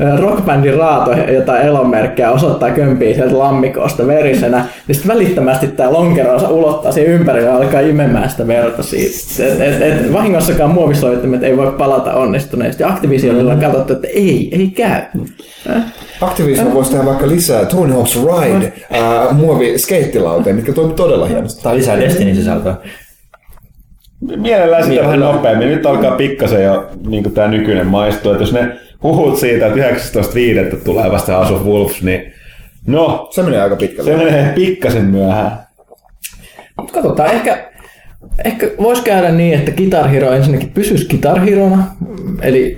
ö, 0.01 0.17
rockbändin 0.17 0.77
raato 0.77 1.11
jotain 1.11 1.67
elonmerkkejä 1.67 2.31
osoittaa 2.31 2.71
kömpiä 2.71 3.13
sieltä 3.13 3.39
lammikosta 3.39 4.07
verisenä, 4.07 4.65
niin 4.87 4.95
sitten 4.95 5.15
välittömästi 5.15 5.67
tämä 5.67 5.93
lonkeronsa 5.93 6.49
ulottaa 6.49 6.91
siihen 6.91 7.13
ympärille 7.13 7.49
ja 7.49 7.55
alkaa 7.55 7.79
imemään 7.79 8.29
sitä 8.29 8.47
verta 8.47 8.83
siitä. 8.83 9.43
Et, 9.43 9.61
et, 9.61 9.81
et, 9.81 10.13
vahingossakaan 10.13 10.71
muovisoittimet 10.71 11.43
ei 11.43 11.57
voi 11.57 11.71
palata 11.71 12.13
onnistuneesti. 12.13 12.83
Aktivisioilla 12.83 13.53
on 13.53 13.59
katsottu, 13.59 13.93
että 13.93 14.07
ei, 14.07 14.49
ei 14.51 14.67
käy. 14.67 15.01
Äh? 15.69 15.83
Activision 16.21 16.73
voisi 16.73 16.91
tehdä 16.91 17.05
vaikka 17.05 17.27
lisää 17.27 17.65
Tony 17.65 17.93
Hawk's 17.93 18.43
Ride 18.43 18.73
ää, 18.91 19.33
muovi 19.33 19.77
skeittilauteen, 20.13 20.55
mitkä 20.55 20.73
toimii 20.73 20.95
todella 20.95 21.25
hienosti. 21.25 21.63
Tai 21.63 21.75
lisää 21.75 21.99
Destiny-sisältöä. 21.99 22.75
Mielellään 24.35 24.83
sitä 24.83 25.01
vähän 25.01 25.19
nopeammin. 25.19 25.69
Nyt 25.69 25.85
alkaa 25.85 26.11
pikkasen 26.11 26.63
jo 26.63 26.89
niin 27.07 27.31
tämä 27.31 27.47
nykyinen 27.47 27.87
maistua. 27.87 28.31
Että 28.31 28.43
jos 28.43 28.53
ne 28.53 28.77
huhut 29.03 29.37
siitä, 29.39 29.67
että 29.67 29.79
19.5. 30.75 30.83
tulee 30.83 31.11
vasta 31.11 31.39
of 31.39 31.65
Wolves, 31.65 32.03
niin 32.03 32.33
no, 32.87 33.27
Se 33.31 33.43
menee 33.43 33.61
aika 33.61 33.75
pitkälle. 33.75 34.11
se 34.11 34.17
menee 34.17 34.53
pikkasen 34.55 35.05
myöhään. 35.05 35.51
Mut 36.77 36.91
katsotaan, 36.91 37.31
ehkä, 37.31 37.71
ehkä 38.45 38.67
voisi 38.81 39.03
käydä 39.03 39.31
niin, 39.31 39.53
että 39.53 39.71
Guitar 39.71 40.07
Hero 40.07 40.31
ensinnäkin 40.31 40.71
pysyisi 40.71 41.07
Guitar 41.07 41.39
Herona, 41.39 41.87
eli 42.41 42.77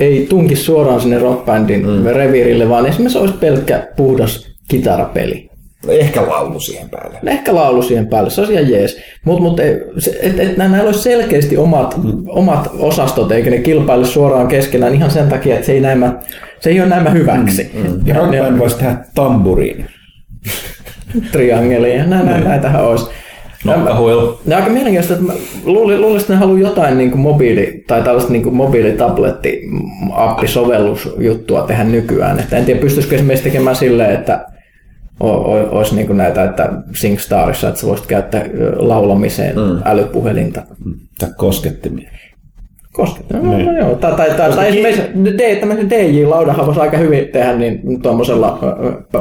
ei 0.00 0.26
tunki 0.30 0.56
suoraan 0.56 1.00
sinne 1.00 1.18
rockbandin 1.18 1.86
mm. 1.86 2.06
reviirille, 2.06 2.68
vaan 2.68 2.86
esimerkiksi 2.86 3.18
olisi 3.18 3.34
pelkkä 3.34 3.88
puhdas 3.96 4.56
kitarapeli. 4.68 5.47
Ehkä 5.92 6.26
laulu 6.26 6.60
siihen 6.60 6.90
päälle. 6.90 7.18
Ehkä 7.26 7.54
laulu 7.54 7.82
siihen 7.82 8.06
päälle, 8.06 8.30
se 8.30 8.40
olisi 8.40 8.52
ihan 8.52 8.70
jees. 8.70 8.98
Mutta 9.24 9.42
mut, 9.42 9.60
et, 9.60 10.40
et, 10.40 10.56
näillä 10.56 10.82
olisi 10.82 11.02
selkeästi 11.02 11.56
omat, 11.56 12.04
mm. 12.04 12.12
omat 12.28 12.70
osastot, 12.78 13.32
eikä 13.32 13.50
ne 13.50 13.58
kilpaile 13.58 14.06
suoraan 14.06 14.48
keskenään 14.48 14.94
ihan 14.94 15.10
sen 15.10 15.28
takia, 15.28 15.54
että 15.54 15.66
se 15.66 15.72
ei, 15.72 15.80
näemä, 15.80 16.12
se 16.60 16.70
ei 16.70 16.80
ole 16.80 16.88
näemmä 16.88 17.10
hyväksi. 17.10 17.70
Mm. 17.74 18.06
Ja 18.06 18.14
Rock 18.14 18.30
Band 18.30 18.58
voisi 18.58 18.76
tehdä 18.76 18.96
tamburiin. 19.14 19.86
Triangelia, 21.32 22.06
nä, 22.06 22.22
nä, 22.22 22.40
näitähän 22.40 22.84
olisi. 22.84 23.06
Nokkahuilu. 23.64 24.40
Ja 24.46 24.56
aika 24.56 24.70
mielenkiintoista, 24.70 25.14
että 25.14 25.26
mä 25.26 25.32
luulin, 25.64 26.00
luulin 26.00 26.20
että 26.20 26.32
ne 26.32 26.38
haluaa 26.38 26.60
jotain 26.60 26.98
niin 26.98 27.10
kuin 27.10 27.20
mobiili- 27.20 27.84
tai 27.86 28.02
tällaista 28.02 28.32
niin 28.32 28.42
kuin 28.42 28.54
mobiilitabletti 28.54 29.62
appisovellusjuttua 30.12 31.62
tehdä 31.62 31.84
nykyään. 31.84 32.38
Että 32.38 32.56
en 32.56 32.64
tiedä, 32.64 32.80
pystyisikö 32.80 33.16
esimerkiksi 33.16 33.44
tekemään 33.44 33.76
silleen, 33.76 34.14
että 34.14 34.46
olisi 35.20 35.94
niin 35.94 36.06
kuin 36.06 36.16
näitä, 36.16 36.44
että 36.44 36.72
SingStarissa, 36.94 37.68
että 37.68 37.80
sä 37.80 37.86
voisit 37.86 38.06
käyttää 38.06 38.44
laulamiseen 38.76 39.56
mm. 39.56 39.82
älypuhelinta. 39.84 40.62
Tai 41.18 41.28
koskettimia. 41.36 42.10
Koska, 42.92 43.20
no, 43.32 43.56
niin. 43.56 43.66
no, 43.66 43.78
joo. 43.78 43.94
Tai, 43.94 44.16
tai, 44.16 44.30
tai, 44.30 44.52
tai 44.52 44.68
esimerkiksi 44.68 45.02
tämmöisen 45.60 45.90
DJ-laudahan 45.90 46.66
voisi 46.66 46.80
aika 46.80 46.96
hyvin 46.96 47.28
tehdä 47.32 47.56
niin 47.56 48.02
tuommoisella 48.02 48.58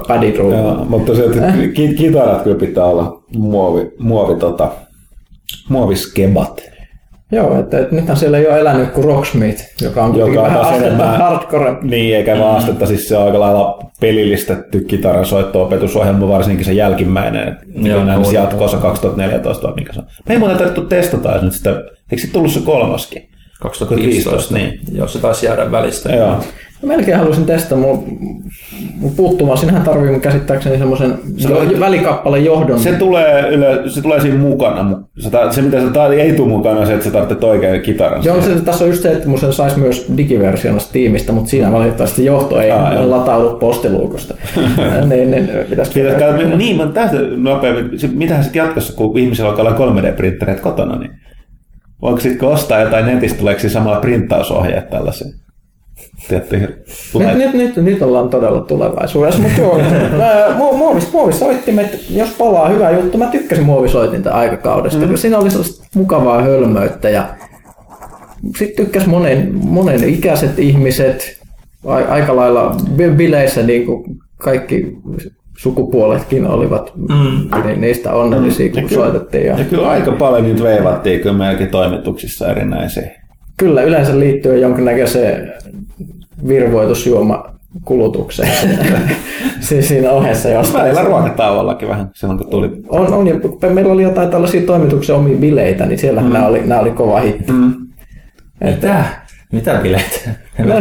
padidrulla. 0.07 0.57
Joo, 0.57 0.85
mutta 0.85 1.15
se, 1.15 1.25
että 1.25 1.53
ki- 1.73 1.93
kitarat 1.93 2.41
kyllä 2.41 2.57
pitää 2.57 2.85
olla 2.85 3.23
muovi, 3.35 3.91
muovi 3.99 4.35
tota, 4.39 4.71
muoviskebat. 5.69 6.76
Joo, 7.31 7.59
että, 7.59 7.79
että 7.79 7.95
nythän 7.95 8.17
siellä 8.17 8.37
ei 8.37 8.47
ole 8.47 8.59
elänyt 8.59 8.89
kuin 8.91 9.05
Rocksmith, 9.05 9.63
joka 9.81 10.03
on 10.03 10.15
Joka 10.19 10.41
vähän 10.41 10.53
taas 10.53 10.67
astetta 10.67 10.87
enemmän- 10.87 11.17
hardcore. 11.17 11.75
Niin, 11.81 12.15
eikä 12.15 12.39
vaan 12.39 12.57
astetta, 12.57 12.85
siis 12.85 13.07
se 13.07 13.17
on 13.17 13.25
aika 13.25 13.39
lailla 13.39 13.79
pelillistetty 14.01 14.79
kitaran 14.79 15.25
soitto-opetusohjelma, 15.25 16.27
varsinkin 16.27 16.65
se 16.65 16.73
jälkimmäinen. 16.73 17.57
Joo, 17.75 18.03
näin 18.03 18.21
kuulin. 18.21 18.35
jatkoosa 18.35 18.77
2014 18.77 19.67
vai 19.67 19.75
mikä 19.75 19.93
se 19.93 19.99
on. 19.99 20.05
Me 20.27 20.33
ei 20.33 20.39
muuten 20.39 20.57
tarvittu 20.57 20.81
testata 20.81 21.41
nyt 21.41 21.53
sitä, 21.53 21.69
eikö 21.71 21.85
sitten 22.17 22.31
tullut 22.33 22.51
se 22.51 22.59
kolmaskin? 22.65 23.29
2015, 23.61 24.53
niin. 24.55 24.79
Joo, 24.91 25.07
se 25.07 25.19
taisi 25.19 25.45
jäädä 25.45 25.71
välistä. 25.71 26.15
Joo. 26.15 26.39
Mä 26.83 26.87
melkein 26.87 27.17
halusin 27.17 27.45
testata 27.45 27.75
mun, 27.75 28.03
mun 28.99 29.11
puuttumaan. 29.15 29.57
Sinähän 29.57 29.81
tarvii 29.83 30.19
käsittääkseni 30.19 30.77
semmoisen 30.77 31.13
on- 31.55 31.79
välikappaleen 31.79 32.45
johdon. 32.45 32.79
Se 32.79 32.91
tulee, 32.91 33.49
yle, 33.49 33.89
se 33.89 34.01
tulee 34.01 34.19
siinä 34.21 34.37
mukana. 34.37 34.91
mu- 34.91 35.03
Se, 35.19 35.29
se 35.51 35.61
mitä 35.61 35.77
se 35.81 36.15
ei 36.21 36.33
tule 36.33 36.47
mukana, 36.47 36.85
se, 36.85 36.93
että 36.93 37.05
sä 37.05 37.11
tarvitset 37.11 37.43
oikein 37.43 37.81
kitaran. 37.81 38.23
Joo, 38.23 38.41
se, 38.41 38.61
tässä 38.61 38.83
on 38.83 38.89
just 38.89 39.01
se, 39.03 39.11
että 39.11 39.29
mun 39.29 39.39
sen 39.39 39.53
saisi 39.53 39.79
myös 39.79 40.11
digiversiona 40.17 40.79
Steamista, 40.79 41.33
mutta 41.33 41.49
siinä 41.49 41.71
valitettavasti 41.71 42.25
johto 42.25 42.61
ei 42.61 42.71
Aa, 42.71 42.93
joo. 42.93 43.09
lataudu 43.09 43.57
postiluukosta. 43.57 44.33
niin, 45.09 45.31
niin, 45.31 45.49
pitäisi 45.69 45.91
Pitäisi 45.93 46.19
käydä, 46.19 46.55
niin, 46.57 46.75
mutta 46.75 46.93
tästä 47.01 47.17
nopeammin, 47.37 47.99
se- 47.99 48.07
mitähän 48.07 48.43
sitten 48.43 48.59
jatkossa, 48.59 48.93
kun 48.95 49.17
ihmisillä 49.17 49.49
alkaa 49.49 49.65
olla 49.65 50.01
3D-printtereitä 50.01 50.61
kotona, 50.61 50.99
niin 50.99 51.11
voiko 52.01 52.19
sitten 52.19 52.47
ostaa 52.49 52.79
jotain 52.79 53.05
netistä, 53.05 53.39
tuleeko 53.39 53.69
samalla 53.69 53.99
printtausohjeet 53.99 54.89
tällaisia? 54.89 55.27
Tiedätte, 56.27 56.57
Nyt, 56.57 57.37
nyt, 57.37 57.53
nyt, 57.53 57.75
nyt 57.75 58.01
ollaan 58.01 58.29
todella 58.29 58.61
tulevaisuudessa, 58.61 59.41
mutta 59.41 59.61
joo, 59.61 59.77
mu- 60.59 60.77
muovis, 60.77 61.11
muovisoittimet, 61.13 61.99
jos 62.09 62.29
palaa 62.29 62.69
hyvä 62.69 62.91
juttu, 62.91 63.17
mä 63.17 63.25
tykkäsin 63.25 63.65
muovisoitinta 63.65 64.31
aikakaudesta, 64.31 65.05
mm. 65.05 65.15
siinä 65.15 65.37
oli 65.37 65.49
sellaista 65.49 65.87
mukavaa 65.95 66.41
hölmöyttä 66.41 67.09
ja 67.09 67.25
sitten 68.57 68.85
tykkäs 68.85 69.07
monen, 69.07 69.51
monen 69.63 70.03
ikäiset 70.03 70.59
ihmiset, 70.59 71.39
a, 71.85 71.93
aika 71.95 72.35
lailla 72.35 72.75
bi- 72.97 73.15
bileissä 73.15 73.63
niin 73.63 73.85
kuin 73.85 74.03
kaikki 74.37 74.97
sukupuoletkin 75.57 76.47
olivat 76.47 76.93
mm. 76.95 77.81
niistä 77.81 78.13
onnellisia, 78.13 78.71
kun 78.71 78.89
soitettiin. 78.89 79.45
Ja 79.45 79.59
ja 79.59 79.65
kyllä 79.65 79.89
aika 79.89 80.11
paljon 80.11 80.43
niitä 80.43 80.63
veivattiin 80.63 81.19
kyllä 81.19 81.37
meidänkin 81.37 81.69
toimituksissa 81.69 82.51
erinäisiä. 82.51 83.11
kyllä 83.57 83.81
yleensä 83.81 84.19
liittyy 84.19 84.57
jonkinnäköiseen 84.59 85.53
virvoitusjuoma 86.47 87.57
kulutukseen 87.85 88.51
siis 89.59 89.87
siinä 89.87 90.11
ohessa 90.11 90.49
jostain. 90.49 90.83
Välillä 90.83 91.03
ruokatauollakin 91.03 91.87
vähän 91.87 92.09
silloin, 92.15 92.37
kun 92.37 92.49
tuli. 92.49 92.71
On, 92.89 93.13
on, 93.13 93.27
ja 93.27 93.69
meillä 93.69 93.93
oli 93.93 94.03
jotain 94.03 94.29
tällaisia 94.29 94.61
toimituksen 94.61 95.15
omia 95.15 95.37
bileitä, 95.37 95.85
niin 95.85 95.99
siellä 95.99 96.21
mm. 96.21 96.33
nämä, 96.33 96.47
oli, 96.47 96.61
nämä 96.65 96.81
oli 96.81 96.91
kova 96.91 97.19
hitti. 97.19 97.51
Mm. 97.51 97.73
Mitä? 98.63 99.05
Mitä 99.51 99.79
bileitä? 99.83 100.29
No 100.59 100.79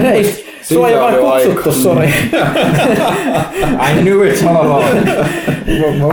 sua 0.74 0.88
ei 0.88 0.96
vaan 0.96 1.14
kutsuttu, 1.14 1.72
sori. 1.72 2.06
I 3.88 4.00
knew 4.00 4.26
it 4.26 4.44
all 4.46 4.56
along. 4.66 4.84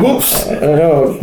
Hups! 0.01 0.49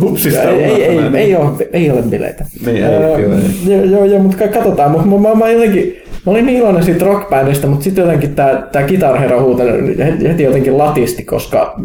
Hupsista 0.01 0.41
ei, 0.41 0.63
ei, 0.63 0.83
ei, 0.83 0.99
ei, 1.15 1.35
ole, 1.35 1.67
ei 1.73 1.91
ole 1.91 2.01
bileitä. 2.01 2.45
Niin, 2.65 2.83
ei, 2.85 3.15
kyllä. 3.15 3.35
Joo, 3.67 3.83
joo, 3.83 4.05
joo, 4.05 4.19
mutta 4.19 4.47
katsotaan. 4.47 4.91
Mutta 4.91 5.07
mä, 5.07 5.17
mä, 5.17 5.35
mä, 5.35 5.49
jotenkin, 5.49 6.01
mä 6.25 6.31
olin 6.31 6.45
niin 6.45 6.57
iloinen 6.57 6.83
siitä 6.83 7.05
rockbändistä, 7.05 7.67
mutta 7.67 7.83
sitten 7.83 8.01
jotenkin 8.01 8.35
tämä 8.35 8.67
tää 8.71 8.87
Guitar 8.87 9.19
Hero 9.19 9.41
huuteli 9.41 9.97
heti 10.27 10.43
jotenkin 10.43 10.77
latisti, 10.77 11.23
koska 11.23 11.75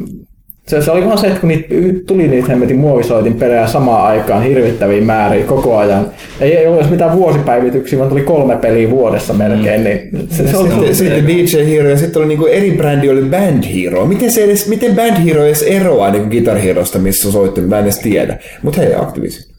se, 0.68 0.83
se 0.83 0.90
oli 0.90 1.07
vaan 1.07 1.18
se, 1.18 1.26
että 1.26 1.40
kun 1.40 1.48
niitä, 1.48 1.68
tuli 2.07 2.29
niitä 2.29 2.48
hemmetin 2.48 2.76
muovisoitin 2.76 3.35
pelejä 3.35 3.66
samaan 3.66 4.07
aikaan 4.07 4.42
hirvittäviä 4.42 5.00
määriä 5.00 5.44
koko 5.44 5.76
ajan. 5.76 6.11
Ei, 6.40 6.57
ei 6.57 6.66
ollut 6.66 6.90
mitään 6.90 7.16
vuosipäivityksiä, 7.16 7.98
vaan 7.98 8.09
tuli 8.11 8.22
kolme 8.22 8.57
peliä 8.57 8.90
vuodessa 8.90 9.33
melkein. 9.33 9.85
Niin 9.85 10.29
se, 10.31 10.48
se, 10.48 10.57
oli, 10.57 10.70
Sitten, 10.70 10.94
sitten 10.94 11.26
DJ 11.26 11.74
Hero 11.74 11.88
ja 11.88 11.96
sitten 11.96 12.20
oli 12.20 12.29
niinku 12.29 12.46
eri 12.46 12.70
brändi 12.70 13.11
oli 13.11 13.22
Band 13.22 13.64
Hero. 13.64 14.07
Miten, 14.07 14.31
se 14.31 14.44
edes, 14.44 14.68
miten 14.68 14.94
Band 14.94 15.16
Hero 15.24 15.44
edes 15.44 15.62
eroaa 15.62 16.11
niinku 16.11 16.31
Guitar 16.31 16.59
Herosta, 16.59 16.98
missä 16.98 17.33
soitti, 17.33 17.61
mä 17.61 17.79
en 17.79 17.85
edes 17.85 17.98
tiedä. 17.98 18.38
Mutta 18.62 18.81
hei, 18.81 18.94
Activision. 18.94 19.56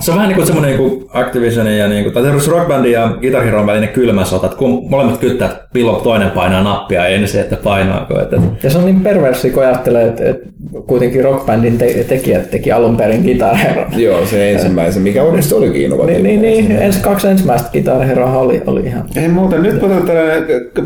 Se 0.00 0.10
on 0.10 0.16
vähän 0.16 0.28
niin 0.28 0.36
kuin 0.36 0.46
semmoinen 0.46 0.76
niin 0.78 1.04
Activisionin 1.12 1.78
ja 1.78 1.88
niin 1.88 2.02
kuin, 2.04 2.14
tai 2.14 2.22
terveys 2.22 2.48
Rock 2.48 2.68
Bandin 2.68 2.92
ja 2.92 3.16
Guitar 3.20 3.44
Heron 3.44 3.66
välinen 3.66 3.88
kylmä 3.88 4.24
sota, 4.24 4.46
että 4.46 4.58
kun 4.58 4.90
molemmat 4.90 5.20
kyttää, 5.20 5.48
että 5.50 5.68
pillo 5.72 5.92
toinen 6.00 6.30
painaa 6.30 6.62
nappia 6.62 7.08
ja 7.08 7.26
se, 7.26 7.40
että 7.40 7.56
painaako. 7.56 8.20
Että, 8.20 8.36
Ja 8.62 8.70
se 8.70 8.78
on 8.78 8.84
niin 8.84 9.00
perversi, 9.00 9.50
kun 9.50 9.62
ajattelee, 9.62 10.08
että, 10.08 10.24
että 10.28 10.48
kuitenkin 10.86 11.24
rockbandin 11.24 11.78
te- 11.78 12.04
tekijät 12.08 12.50
teki 12.50 12.72
alun 12.72 12.96
perin 12.96 13.22
Guitar 13.22 13.56
Hero. 13.56 13.86
Joo, 13.96 14.26
se 14.26 14.52
ensimmäisen, 14.52 15.02
mikä 15.02 15.22
oikeasti 15.22 15.54
olikin 15.54 15.72
Niin, 15.72 15.84
innovatiivinen. 15.84 16.42
niin, 16.42 16.68
niin. 16.68 16.82
Ensi 16.82 17.00
kaksi 17.00 17.28
ensimmäistä 17.28 17.68
Guitar 17.72 18.02
Heroa 18.04 18.38
oli, 18.38 18.62
oli 18.66 18.80
ihan... 18.80 19.04
Ei 19.16 19.28
muuten, 19.28 19.62
nyt 19.62 19.78
kun 19.78 19.90
tällainen, 20.06 20.44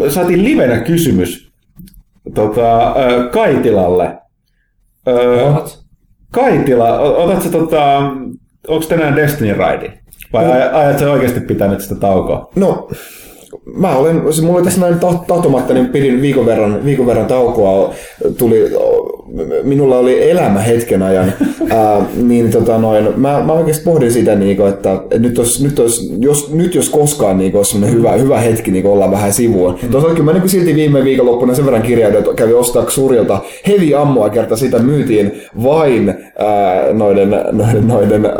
saatiin 0.09 0.45
livenä 0.45 0.79
kysymys 0.81 1.51
tota, 2.35 2.95
Kaitilalle. 3.31 4.11
Ö, 5.09 5.53
Kaitila, 6.33 6.99
otatko 7.01 7.49
tota, 7.49 8.03
onko 8.69 8.87
tänään 8.87 9.17
Destiny 9.17 9.53
Ride? 9.53 9.93
Vai 10.33 10.45
aj- 10.45 10.75
ajat 10.75 10.99
sä 10.99 11.13
oikeasti 11.13 11.41
pitänyt 11.41 11.81
sitä 11.81 11.95
taukoa? 11.95 12.51
No, 12.57 12.89
mä 13.77 13.97
olen, 13.97 14.17
mulla 14.43 14.57
oli 14.57 14.65
tässä 14.65 14.81
näin 14.81 14.99
ta- 14.99 15.25
tahtomatta, 15.27 15.75
niin 15.75 15.87
pidin 15.89 16.23
viikon 16.23 16.47
verran, 16.47 16.85
viikon 16.85 17.07
verran 17.07 17.27
taukoa. 17.27 17.95
Tuli 18.39 18.71
minulla 19.63 19.99
oli 19.99 20.31
elämä 20.31 20.61
hetken 20.61 21.03
ajan, 21.03 21.33
ää, 21.71 22.07
niin 22.23 22.51
tota 22.51 22.79
noin, 22.79 23.09
mä, 23.17 23.43
mä 23.47 23.53
oikeasti 23.53 23.85
pohdin 23.85 24.13
sitä, 24.13 24.35
niin 24.35 24.57
kuin, 24.57 24.69
että, 24.69 25.01
nyt, 25.19 25.39
olisi, 25.39 25.65
nyt, 25.65 25.79
olisi, 25.79 26.15
jos, 26.19 26.53
nyt 26.53 26.75
jos 26.75 26.89
koskaan 26.89 27.39
niin 27.39 27.57
olisi 27.57 27.91
hyvä, 27.91 28.13
hyvä 28.13 28.41
hetki 28.41 28.71
niin 28.71 28.87
olla 28.87 29.11
vähän 29.11 29.33
sivuun. 29.33 29.79
Mm. 29.83 29.89
Toisaalta 29.89 30.17
kyllä 30.17 30.33
mä 30.33 30.39
niin 30.39 30.49
silti 30.49 30.75
viime 30.75 31.05
viikonloppuna 31.05 31.55
sen 31.55 31.65
verran 31.65 31.83
kirjaudun, 31.83 32.19
että 32.19 32.35
kävin 32.35 32.57
ostaa 32.57 32.91
suurilta 32.91 33.39
heavy 33.67 33.95
ammua 33.95 34.31
kerta 34.31 34.57
sitä 34.57 34.79
myytiin 34.79 35.33
vain 35.63 36.09
ää, 36.09 36.93
noiden, 36.93 37.31
noiden, 37.53 37.89
noiden 37.89 38.27
ää, 38.27 38.37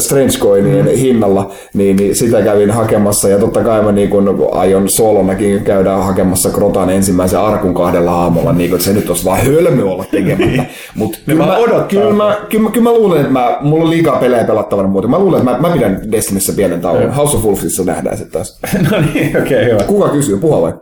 Strange 0.00 0.38
Coinien 0.38 0.86
mm. 0.86 0.92
hinnalla, 0.92 1.52
niin, 1.74 1.96
niin, 1.96 2.16
sitä 2.16 2.42
kävin 2.42 2.70
hakemassa 2.70 3.28
ja 3.28 3.38
totta 3.38 3.64
kai 3.64 3.82
mä 3.82 3.92
niin 3.92 4.10
kun 4.10 4.48
aion 4.52 4.88
solonakin 4.88 5.64
käydä 5.64 5.92
hakemassa 5.92 6.50
Krotan 6.50 6.90
ensimmäisen 6.90 7.40
arkun 7.40 7.74
kahdella 7.74 8.12
aamulla, 8.12 8.52
niin 8.52 8.70
kun, 8.70 8.76
että 8.76 8.88
se 8.88 8.94
nyt 8.94 9.08
olisi 9.08 9.24
vaan 9.24 9.46
hölmö 9.46 9.84
olla 9.84 10.04
tekemättä. 10.10 10.64
Mutta 10.94 11.18
kyllä, 11.26 11.46
mä, 11.46 11.56
kyllä, 11.88 12.14
mä, 12.14 12.36
kyllä, 12.48 12.64
mä, 12.64 12.70
kyllä 12.70 12.90
mä 12.90 12.92
luulen, 12.92 13.20
että 13.20 13.32
mä, 13.32 13.58
mulla 13.60 13.84
on 13.84 13.90
liikaa 13.90 14.18
pelejä 14.18 14.44
pelattavana 14.44 14.88
muuten. 14.88 15.10
Mä 15.10 15.18
luulen, 15.18 15.40
että 15.40 15.50
mä, 15.50 15.68
mä 15.68 15.74
pidän 15.74 16.12
Destinissä 16.12 16.52
pienen 16.52 16.80
tauon. 16.80 17.14
House 17.14 17.36
of 17.36 17.44
Wolfsissa 17.44 17.84
nähdään 17.84 18.18
se 18.18 18.24
taas. 18.24 18.60
no 18.90 19.00
niin, 19.14 19.42
okei, 19.42 19.58
okay, 19.58 19.72
hyvä. 19.72 19.82
Kuka 19.82 20.08
kysyy? 20.08 20.36
Puha 20.36 20.62
vai? 20.62 20.72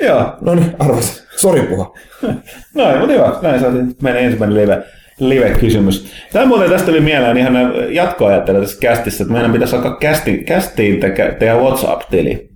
Joo. 0.00 0.24
No 0.40 0.54
niin, 0.54 0.76
arvasin. 0.78 1.22
Sori 1.36 1.62
puha. 1.62 1.94
no, 2.74 2.84
mutta 2.98 3.12
hyvä. 3.12 3.32
Näin 3.42 3.60
saatiin 3.60 3.96
meidän 4.02 4.22
ensimmäinen 4.22 4.56
live 4.56 4.82
live-kysymys. 5.20 6.12
Tämä 6.32 6.46
muuten 6.46 6.70
tästä 6.70 6.86
tuli 6.86 7.00
mieleen 7.00 7.36
ihan 7.36 7.54
jatkoajattelu 7.88 8.60
tässä 8.60 8.80
kästissä, 8.80 9.24
että 9.24 9.32
meidän 9.32 9.52
pitäisi 9.52 9.76
alkaa 9.76 9.96
kästiin, 9.96 10.44
kästiin 10.44 11.00
te- 11.00 11.36
tehdä 11.38 11.56
WhatsApp-tili. 11.56 12.48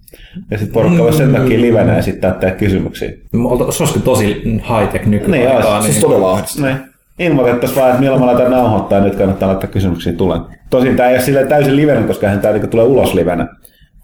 Ja 0.51 0.59
sitten 0.59 0.75
porukka 0.75 1.03
voisi 1.03 1.19
sen 1.19 1.33
takia 1.33 1.61
livenä 1.61 1.99
esittää 1.99 2.33
tehdä 2.33 2.55
kysymyksiä. 2.55 3.11
Se 3.71 3.83
olisi 3.83 4.01
tosi 4.01 4.43
high-tech 4.45 5.07
nykyään. 5.07 5.31
Niin, 5.31 5.51
olisi. 5.51 5.69
Niin. 5.69 5.83
Siis 5.83 5.99
todella 5.99 6.33
ahdista. 6.33 6.63
Niin. 6.63 6.77
Ilmoitettaisiin 7.19 7.81
vaan, 7.81 7.91
että 7.91 8.01
milloin 8.01 8.21
mä 8.21 8.27
laitan 8.27 8.51
nauhoittaa 8.51 8.99
ja 8.99 9.05
nyt 9.05 9.15
kannattaa 9.15 9.49
laittaa 9.49 9.71
kysymyksiä 9.71 10.13
tulen. 10.13 10.41
Tosin 10.71 10.97
tämä 10.97 11.09
ei 11.09 11.15
ole 11.15 11.23
sille 11.23 11.47
täysin 11.47 11.77
livenä, 11.77 12.03
koska 12.03 12.29
hän 12.29 12.41
tämä 12.41 12.53
niinku 12.53 12.69
tulee 12.69 12.85
ulos 12.85 13.15
livenä. 13.15 13.47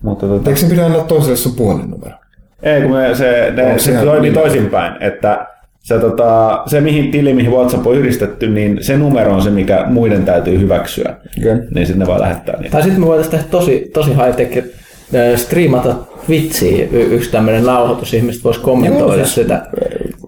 Mutta 0.02 0.26
tota... 0.26 0.50
Eikö 0.50 0.60
se 0.60 0.66
pidä 0.66 0.86
antaa 0.86 1.04
toiselle 1.04 1.36
sun 1.36 1.54
puhelinnumero? 1.56 2.16
Ei, 2.62 2.82
kun 2.82 2.90
me, 2.90 3.14
se, 3.14 3.52
ne, 3.56 3.78
se 3.78 3.92
toimii 3.92 4.32
toisinpäin, 4.32 5.02
että 5.02 5.46
se, 5.86 5.98
tota, 5.98 6.62
se 6.66 6.80
mihin 6.80 7.10
tili, 7.10 7.34
mihin 7.34 7.50
WhatsApp 7.50 7.86
on 7.86 7.94
yhdistetty, 7.94 8.48
niin 8.48 8.78
se 8.80 8.96
numero 8.96 9.34
on 9.34 9.42
se, 9.42 9.50
mikä 9.50 9.84
muiden 9.88 10.24
täytyy 10.24 10.60
hyväksyä. 10.60 11.14
Okay. 11.38 11.58
Niin 11.74 11.86
sitten 11.86 11.98
ne 11.98 12.06
voi 12.06 12.20
lähettää 12.20 12.56
niitä. 12.56 12.72
Tai 12.72 12.82
sitten 12.82 13.00
me 13.00 13.06
voitaisiin 13.06 13.30
tehdä 13.30 13.44
tosi, 13.50 13.90
tosi 13.94 14.10
high-tech, 14.10 14.58
äh, 14.58 15.36
striimata 15.36 15.94
Twitchiin 16.26 16.88
y- 16.92 17.14
yksi 17.14 17.30
tämmöinen 17.30 17.64
nauhoitus, 17.64 18.14
ihmiset 18.14 18.44
voisi 18.44 18.60
kommentoida 18.60 19.16
Joo, 19.16 19.26
sitä 19.26 19.66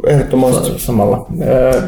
ehdottomasti. 0.06 0.72
samalla. 0.76 1.26
Äh, 1.76 1.84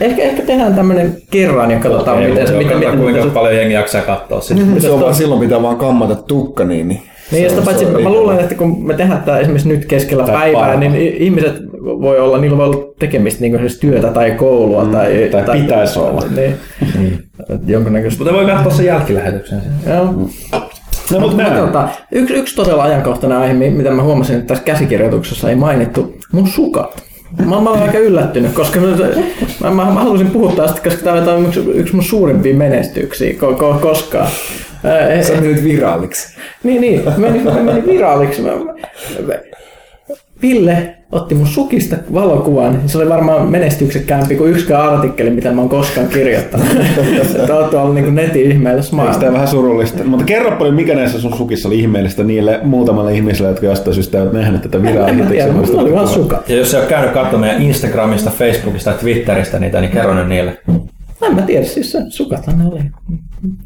ehkä, 0.00 0.22
ehkä 0.22 0.42
tehdään 0.42 0.74
tämmöinen 0.74 1.16
kerran 1.30 1.70
ja 1.70 1.78
katsotaan, 1.78 2.18
okay, 2.18 2.30
miten 2.30 2.46
se... 2.46 2.52
Miten, 2.52 2.78
miten, 2.78 2.98
kuinka 2.98 3.20
miten, 3.20 3.30
paljon 3.30 3.56
jengi 3.56 3.74
jaksaa 3.74 4.02
katsoa 4.02 4.40
sitä. 4.40 4.60
Mm, 4.60 4.80
se 4.80 4.90
on 4.90 5.00
vaan 5.00 5.14
silloin 5.14 5.40
pitää 5.40 5.62
vaan 5.62 5.76
kammata 5.76 6.14
tukka, 6.14 6.64
niin, 6.64 6.88
niin 6.88 7.02
niin, 7.32 7.44
ja 7.44 7.50
sitä 7.50 7.62
paitsi 7.62 7.84
mä 7.86 8.10
luulen, 8.10 8.40
että 8.40 8.54
kun 8.54 8.86
me 8.86 8.94
tehdään 8.94 9.22
tämä 9.22 9.38
esimerkiksi 9.38 9.68
nyt 9.68 9.84
keskellä 9.84 10.24
tai 10.24 10.34
päivää, 10.34 10.60
parha. 10.60 10.80
niin 10.80 10.96
ihmiset 10.96 11.54
voi 11.82 12.20
olla, 12.20 12.38
niillä 12.38 12.56
voi 12.56 12.66
olla 12.66 12.92
tekemistä 12.98 13.40
niin 13.40 13.52
kuin 13.52 13.70
työtä 13.80 14.08
tai 14.08 14.30
koulua. 14.30 14.84
Mm, 14.84 14.90
tai, 14.90 15.28
tai, 15.32 15.42
tai 15.42 15.60
pitäisi 15.60 15.98
olla. 15.98 16.22
Niin, 16.36 16.54
mm. 16.98 17.18
Jonkunnäköistä. 17.66 18.24
Mutta 18.24 18.36
voi 18.36 18.46
katsoa 18.46 18.72
sen 18.72 18.86
jälkilähetyksen. 18.86 19.62
Joo. 19.86 20.12
Mm. 20.12 20.28
No, 21.12 21.20
mutta 21.20 21.44
tota, 21.44 21.88
yksi, 22.12 22.34
yksi 22.34 22.56
todella 22.56 22.82
ajankohtainen 22.82 23.38
aihe, 23.38 23.54
mitä 23.54 23.90
mä 23.90 24.02
huomasin, 24.02 24.36
että 24.36 24.48
tässä 24.48 24.64
käsikirjoituksessa 24.64 25.50
ei 25.50 25.56
mainittu, 25.56 26.14
mun 26.32 26.48
sukat. 26.48 27.02
Mä, 27.38 27.60
mä 27.60 27.70
olen 27.70 27.82
aika 27.82 27.98
yllättynyt, 27.98 28.52
koska 28.52 28.80
mä, 28.80 28.86
mä, 29.60 29.70
mä, 29.70 29.84
mä 29.84 30.00
halusin 30.00 30.30
puhua 30.30 30.52
tästä, 30.52 30.80
koska 30.82 31.02
tämä 31.02 31.32
on 31.32 31.46
yksi, 31.46 31.60
yksi 31.60 31.94
mun 31.94 32.04
suurimpia 32.04 32.54
menestyksiä 32.54 33.34
ko, 33.34 33.54
ko, 33.54 33.78
koskaan. 33.82 34.28
Sä 35.22 35.32
menit 35.40 35.64
viraaliksi. 35.64 36.36
Niin, 36.62 36.80
niin. 36.80 37.04
Mä 37.04 37.50
mä 37.50 37.62
menin 37.62 37.86
viraaliksi. 37.86 38.42
Mä, 38.42 38.50
mä, 38.50 39.34
Ville 40.42 40.94
otti 41.12 41.34
mun 41.34 41.46
sukista 41.46 41.96
valokuvan. 42.14 42.80
Se 42.86 42.98
oli 42.98 43.08
varmaan 43.08 43.50
menestyksekkäämpi 43.50 44.36
kuin 44.36 44.50
yksikään 44.50 44.82
artikkeli, 44.82 45.30
mitä 45.30 45.52
mä 45.52 45.60
oon 45.60 45.68
koskaan 45.70 46.08
kirjoittanut. 46.08 46.66
Tämä 47.46 47.58
on 47.58 47.70
tuolla 47.70 47.94
niin 47.94 48.14
netin 48.14 48.52
ihmeellistä 48.52 48.96
maailmaa. 48.96 49.20
Tämä 49.20 49.32
vähän 49.32 49.48
surullista. 49.48 50.04
Mutta 50.04 50.24
kerro 50.24 50.56
paljon, 50.56 50.74
mikä 50.74 50.94
näissä 50.94 51.20
sun 51.20 51.36
sukissa 51.36 51.68
oli 51.68 51.78
ihmeellistä 51.78 52.24
niille 52.24 52.60
muutamalle 52.62 53.14
ihmiselle, 53.14 53.48
jotka 53.48 53.66
jostain 53.66 53.94
syystä 53.94 54.18
eivät 54.18 54.32
nähneet 54.32 54.62
tätä 54.62 54.82
viraalista. 54.82 55.52
mutta 55.52 55.80
oli 55.80 55.92
vaan 55.92 56.08
sukat. 56.08 56.48
Ja 56.48 56.56
jos 56.56 56.70
sä 56.70 56.78
oot 56.78 56.88
käynyt 56.88 57.10
katsomaan 57.10 57.62
Instagramista, 57.62 58.30
Facebookista 58.30 58.90
ja 58.90 58.96
Twitteristä 58.96 59.58
niitä, 59.58 59.80
niin 59.80 59.90
kerro 59.90 60.14
ne 60.14 60.24
niille. 60.24 60.58
En 61.22 61.34
mä 61.34 61.42
tiedä, 61.42 61.64
siis 61.64 61.92
se 61.92 61.98
sukathan 62.08 62.58
ne 62.58 62.64
oli. 62.66 62.80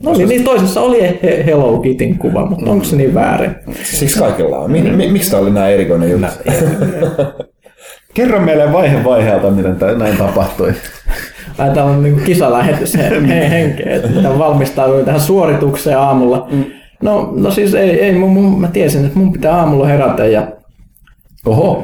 No 0.02 0.12
niin, 0.12 0.28
niin 0.28 0.44
toisessa 0.44 0.80
oli 0.80 1.18
Hello 1.46 1.78
Kitin 1.78 2.18
kuva, 2.18 2.46
mutta 2.46 2.70
onko 2.70 2.84
se 2.84 2.96
niin 2.96 3.14
väärin? 3.14 3.54
Siis 3.82 4.16
kaikilla 4.16 4.58
on. 4.58 4.70
Mi- 4.70 5.10
miksi 5.10 5.30
tämä 5.30 5.42
oli 5.42 5.50
näin 5.50 5.74
erikoinen 5.74 6.10
juttu? 6.10 6.26
Kerro 8.14 8.40
meille 8.40 8.72
vaihe 8.72 9.04
vaiheelta, 9.04 9.50
miten 9.50 9.76
tämä 9.76 9.92
näin 9.92 10.16
tapahtui. 10.16 10.72
Ai, 11.58 11.70
tämä 11.74 11.86
on 11.86 12.02
niin 12.02 12.20
kisalähetys 12.24 12.96
he, 12.96 13.10
henkeä, 13.50 13.96
että 13.96 14.38
valmistauduin 14.38 15.04
tähän 15.04 15.20
suoritukseen 15.20 15.98
aamulla. 15.98 16.48
Mm. 16.50 16.64
No, 17.02 17.32
no 17.36 17.50
siis 17.50 17.74
ei, 17.74 17.90
ei 17.90 18.12
mun, 18.12 18.30
mun, 18.30 18.60
mä 18.60 18.68
tiesin, 18.68 19.04
että 19.04 19.18
mun 19.18 19.32
pitää 19.32 19.56
aamulla 19.56 19.86
herätä 19.86 20.26
ja 20.26 20.48
Oho. 21.46 21.82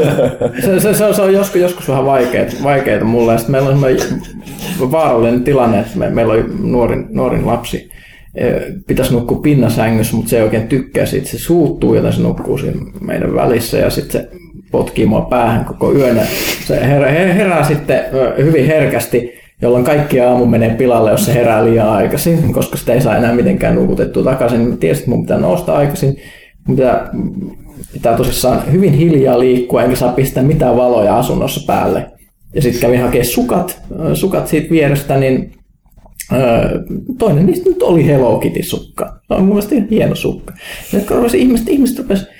se, 0.64 0.80
se, 0.80 0.94
se, 0.94 1.14
se, 1.14 1.22
on 1.22 1.32
joskus, 1.32 1.60
joskus 1.60 1.88
vähän 1.88 2.06
vaikeaa, 2.06 2.46
vaikeaa 2.62 3.04
mulle. 3.04 3.38
Sitten 3.38 3.52
meillä 3.52 3.68
on 3.68 4.92
vaarallinen 4.92 5.44
tilanne, 5.44 5.80
että 5.80 5.98
me, 5.98 6.10
meillä 6.10 6.32
oli 6.32 6.44
nuorin, 6.58 7.06
nuorin 7.10 7.46
lapsi. 7.46 7.90
E, 8.34 8.50
pitäisi 8.86 9.12
nukkua 9.12 9.40
pinnasängyssä, 9.40 10.16
mutta 10.16 10.30
se 10.30 10.36
ei 10.36 10.42
oikein 10.42 10.68
tykkää 10.68 11.06
siitä. 11.06 11.28
Se 11.28 11.38
suuttuu, 11.38 11.94
joten 11.94 12.12
se 12.12 12.22
nukkuu 12.22 12.58
siinä 12.58 12.80
meidän 13.00 13.34
välissä 13.34 13.78
ja 13.78 13.90
sitten 13.90 14.22
se 14.22 14.28
potkii 14.70 15.06
mua 15.06 15.20
päähän 15.20 15.64
koko 15.64 15.92
yön. 15.92 16.20
Se 16.66 16.86
herää, 16.86 17.10
herää 17.10 17.64
sitten 17.64 18.00
hyvin 18.38 18.66
herkästi, 18.66 19.32
jolloin 19.62 19.84
kaikki 19.84 20.20
aamu 20.20 20.46
menee 20.46 20.74
pilalle, 20.74 21.10
jos 21.10 21.26
se 21.26 21.34
herää 21.34 21.64
liian 21.64 21.88
aikaisin, 21.88 22.52
koska 22.52 22.76
sitä 22.76 22.92
ei 22.92 23.00
saa 23.00 23.16
enää 23.16 23.34
mitenkään 23.34 23.74
nukutettua 23.74 24.24
takaisin. 24.24 24.60
Mä 24.60 24.76
tiesin, 24.76 25.02
että 25.02 25.10
mun 25.10 25.22
pitää 25.22 25.38
nousta 25.38 25.76
aikaisin. 25.76 26.16
Mun 26.68 26.76
pitää 27.92 28.16
tosissaan 28.16 28.72
hyvin 28.72 28.92
hiljaa 28.92 29.38
liikkua, 29.38 29.82
enkä 29.82 29.96
saa 29.96 30.12
pistää 30.12 30.42
mitään 30.42 30.76
valoja 30.76 31.18
asunnossa 31.18 31.60
päälle. 31.66 32.10
Ja 32.54 32.62
sitten 32.62 32.80
kävin 32.80 33.00
hakemaan 33.00 33.26
sukat, 33.26 33.82
sukat 34.14 34.48
siitä 34.48 34.70
vierestä, 34.70 35.16
niin 35.16 35.52
toinen 37.18 37.46
niistä 37.46 37.70
nyt 37.70 37.82
oli 37.82 38.06
Hello 38.06 38.38
Kitty-sukka. 38.38 39.20
Se 39.28 39.34
on 39.34 39.40
mun 39.40 39.48
mielestä 39.48 39.74
hieno 39.90 40.14
sukka. 40.14 40.54
Ja 40.92 41.00
ihmiset, 41.36 41.68
ihmiset 41.68 41.98
rupesivat 41.98 42.32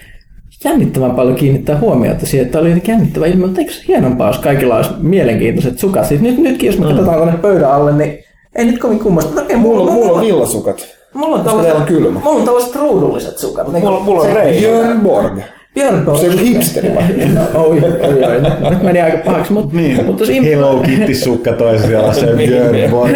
jännittävän 0.64 1.10
paljon 1.10 1.36
kiinnittää 1.36 1.78
huomiota 1.78 2.26
siihen, 2.26 2.46
että 2.46 2.58
oli 2.58 2.82
jännittävä 2.88 3.26
ilme, 3.26 3.46
mutta 3.46 3.60
eikö 3.60 3.72
se 3.72 3.84
hienompaa, 3.88 4.28
jos 4.28 4.38
kaikilla 4.38 4.76
olisi 4.76 4.90
mielenkiintoiset 4.98 5.78
sukat. 5.78 6.06
Siis 6.06 6.20
nyt, 6.20 6.38
nytkin, 6.38 6.66
jos 6.66 6.78
me 6.78 6.84
mm. 6.84 6.88
katsotaan 6.88 7.16
tuonne 7.16 7.38
pöydän 7.38 7.72
alle, 7.72 7.92
niin 7.92 8.18
ei 8.56 8.64
nyt 8.64 8.78
kovin 8.78 8.98
kummasta. 8.98 9.42
Okay, 9.42 9.56
mulla, 9.56 9.78
mulla, 9.78 9.92
mulla 9.92 10.12
on 10.12 10.26
villasukat. 10.26 11.01
Mulla 11.14 11.36
on, 11.36 11.44
tällaiset, 11.44 11.74
on 11.74 11.82
kylmä. 11.82 12.20
mulla 12.24 12.38
on 12.38 12.44
tällaiset 12.44 12.76
ruudulliset 12.76 13.38
sukat. 13.38 13.72
Niin 13.72 13.84
mulla, 13.84 14.00
mulla 14.00 14.20
on 14.22 14.32
Ray. 14.32 14.52
Björn 14.58 15.00
Borg. 15.00 15.38
Björn 15.74 16.04
Borg. 16.04 16.20
Se 16.20 16.26
on 16.30 16.38
hipsteri 16.38 16.94
vai? 16.94 17.04
No, 17.34 17.60
oi, 17.64 17.78
oi, 17.80 18.24
oi. 18.24 18.70
Nyt 18.70 18.82
meni 18.82 19.00
aika 19.00 19.18
pahaksi. 19.24 19.52
Mutta, 19.52 19.76
niin. 19.76 20.04
mutta 20.06 20.24
imp- 20.24 20.44
Hello 20.44 20.80
Kitty 20.86 21.14
sukka 21.14 21.52
toisella 21.52 22.12
se 22.12 22.26
Björn 22.36 22.90
Borg. 22.90 23.12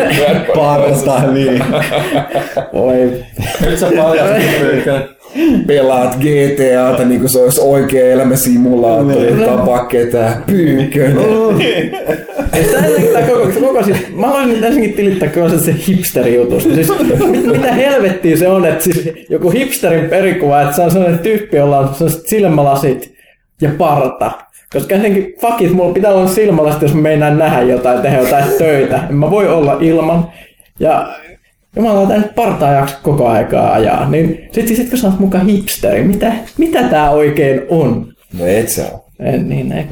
Parta, 0.56 1.22
niin. 1.32 1.64
Oi. 2.72 3.12
Nyt 3.66 3.78
sä 3.78 3.86
paljon 3.96 4.28
pelaat 5.66 6.16
GTAta 6.16 7.04
niin 7.04 7.20
kuin 7.20 7.30
se 7.30 7.38
olisi 7.38 7.60
oikea 7.60 8.12
elämä 8.12 8.36
simulaattori, 8.36 9.32
niin. 9.32 9.48
tapa 9.48 9.84
ketään, 9.84 10.44
pyykkönen. 10.46 11.16
Tämä 13.12 13.26
koko, 13.26 13.48
koko 13.60 13.82
siis, 13.82 13.96
mä 14.14 14.26
haluaisin 14.26 14.64
ensinnäkin 14.64 14.92
tilittää 14.92 15.28
koko 15.28 15.48
se 15.48 15.74
hipsteri-jutusta. 15.88 16.74
Siis, 16.74 16.92
mitä 17.52 17.72
helvettiä 17.72 18.36
se 18.36 18.48
on, 18.48 18.66
että 18.66 18.84
siis 18.84 19.10
joku 19.30 19.50
hipsterin 19.50 20.10
perikuva, 20.10 20.62
että 20.62 20.76
se 20.76 20.82
on 20.82 20.90
sellainen 20.90 21.18
tyyppi, 21.18 21.56
jolla 21.56 21.78
on 21.78 21.94
sellaiset 21.94 22.26
silmälasit 22.26 23.14
ja 23.60 23.70
parta. 23.78 24.30
Koska 24.72 24.94
ensinnäkin, 24.94 25.34
fuck 25.40 25.62
it, 25.62 25.72
mulla 25.72 25.94
pitää 25.94 26.14
olla 26.14 26.28
silmälasit, 26.28 26.82
jos 26.82 26.94
mä 26.94 27.00
meinaan 27.00 27.38
nähdä 27.38 27.62
jotain, 27.62 28.02
tehdä 28.02 28.18
jotain 28.18 28.44
töitä. 28.58 29.00
En 29.10 29.14
mä 29.14 29.30
voi 29.30 29.48
olla 29.48 29.76
ilman. 29.80 30.30
Ja 30.80 31.08
Jumala, 31.76 32.06
tämä 32.06 32.20
nyt 32.20 32.34
partaa 32.34 32.72
jaksa 32.72 32.98
koko 33.02 33.28
aikaa 33.28 33.72
ajaa. 33.72 34.10
Niin 34.10 34.48
sit, 34.52 34.68
sit 34.68 34.88
kun 34.88 34.98
sä 34.98 35.06
oot 35.06 35.18
mukaan 35.18 35.46
hipsteri, 35.46 36.04
mitä, 36.04 36.32
mitä 36.58 36.82
tää 36.82 37.10
oikein 37.10 37.62
on? 37.68 38.12
No 38.38 38.46
et 38.46 38.68
sä 38.68 38.90
En, 39.20 39.48
niin, 39.48 39.72
ei. 39.72 39.84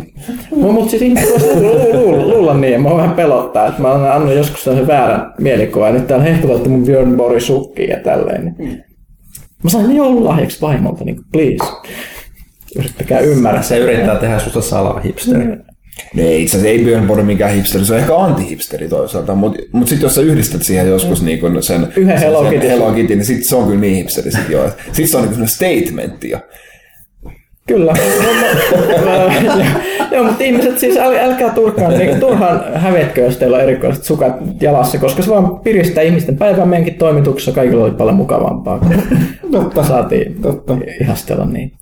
No, 0.57 0.73
mutta 0.73 0.91
siis 0.91 1.03
ihmiset 1.03 1.31
voisi 1.31 1.61
luulla, 1.93 2.27
luulla 2.27 2.55
niin, 2.55 2.83
mä 2.83 2.97
vähän 2.97 3.15
pelottaa, 3.15 3.67
että 3.67 3.83
mä 3.83 3.93
oon 3.93 4.13
annut 4.13 4.35
joskus 4.35 4.65
sen 4.65 4.87
väärän 4.87 5.33
mielikuvan, 5.41 5.95
nyt 5.95 6.07
täällä 6.07 6.25
hehkuvat 6.25 6.67
mun 6.67 6.85
Björn 6.85 7.17
Borg 7.17 7.41
sukkiin 7.41 7.91
ja 7.91 8.01
tälleen. 8.01 8.55
Niin. 8.59 8.85
Mä 9.63 9.71
sain 9.71 9.89
ne 9.89 9.95
joululahjaksi 9.95 10.61
vaimolta, 10.61 11.05
niin 11.05 11.17
please. 11.33 11.73
Yrittäkää 12.77 13.21
ymmärrä. 13.21 13.63
Se 13.63 13.79
yrittää 13.79 14.17
tehdä 14.17 14.39
susta 14.39 14.61
salaa 14.61 15.01
No 16.15 16.23
ei, 16.23 16.43
itse 16.43 16.57
asiassa 16.57 16.73
ei 16.73 16.85
Björn 16.85 17.07
Borg 17.07 17.27
mikään 17.27 17.55
hipsteri, 17.55 17.85
se 17.85 17.93
on 17.93 17.99
ehkä 17.99 18.17
anti-hipsteri 18.17 18.89
toisaalta, 18.89 19.35
mutta 19.35 19.63
mut 19.73 19.89
sitten 19.89 20.07
jos 20.07 20.15
sä 20.15 20.21
yhdistät 20.21 20.63
siihen 20.63 20.89
joskus 20.89 21.23
niin 21.23 21.41
kun 21.41 21.63
sen, 21.63 21.93
Yhden 21.97 22.19
sen, 22.19 22.29
Hello 22.29 22.43
sen 22.43 22.53
Kitty. 22.53 22.69
Hello 22.69 22.93
Kitty, 22.93 23.17
niin 23.17 23.27
sitten 23.27 23.45
se 23.49 23.57
on 23.57 23.65
kyllä 23.67 23.81
niin 23.81 23.97
hipsteri 23.97 24.31
sit 24.31 24.49
jo. 24.49 24.71
Sitten 24.87 25.09
se 25.09 25.17
on 25.17 25.29
niin 25.37 25.49
statementti 25.49 26.31
jo. 26.31 26.39
Kyllä. 27.67 27.95
Joo, 30.13 30.25
mutta 30.25 30.45
ihmiset 30.45 30.79
siis 30.79 30.97
äl, 30.97 31.15
älkää 31.15 31.51
turhaan, 31.51 31.99
niin 31.99 32.21
turhaan 32.21 32.61
hävetkö, 32.75 33.21
jos 33.21 33.37
teillä 33.37 33.57
on 33.57 33.63
erikoiset 33.63 34.05
sukat 34.05 34.35
jalassa, 34.61 34.99
koska 34.99 35.23
se 35.23 35.31
vaan 35.31 35.59
piristää 35.59 36.03
ihmisten 36.03 36.37
päivää 36.37 36.67
meidänkin 36.67 36.95
toimituksessa. 36.95 37.53
Kaikilla 37.53 37.85
oli 37.85 37.91
paljon 37.95 38.17
mukavampaa, 38.17 38.79
kun 38.79 38.95
Totta. 39.53 39.85
saatiin 39.85 40.43
Totta. 40.43 40.77
ihastella 41.01 41.45
niin. 41.47 41.73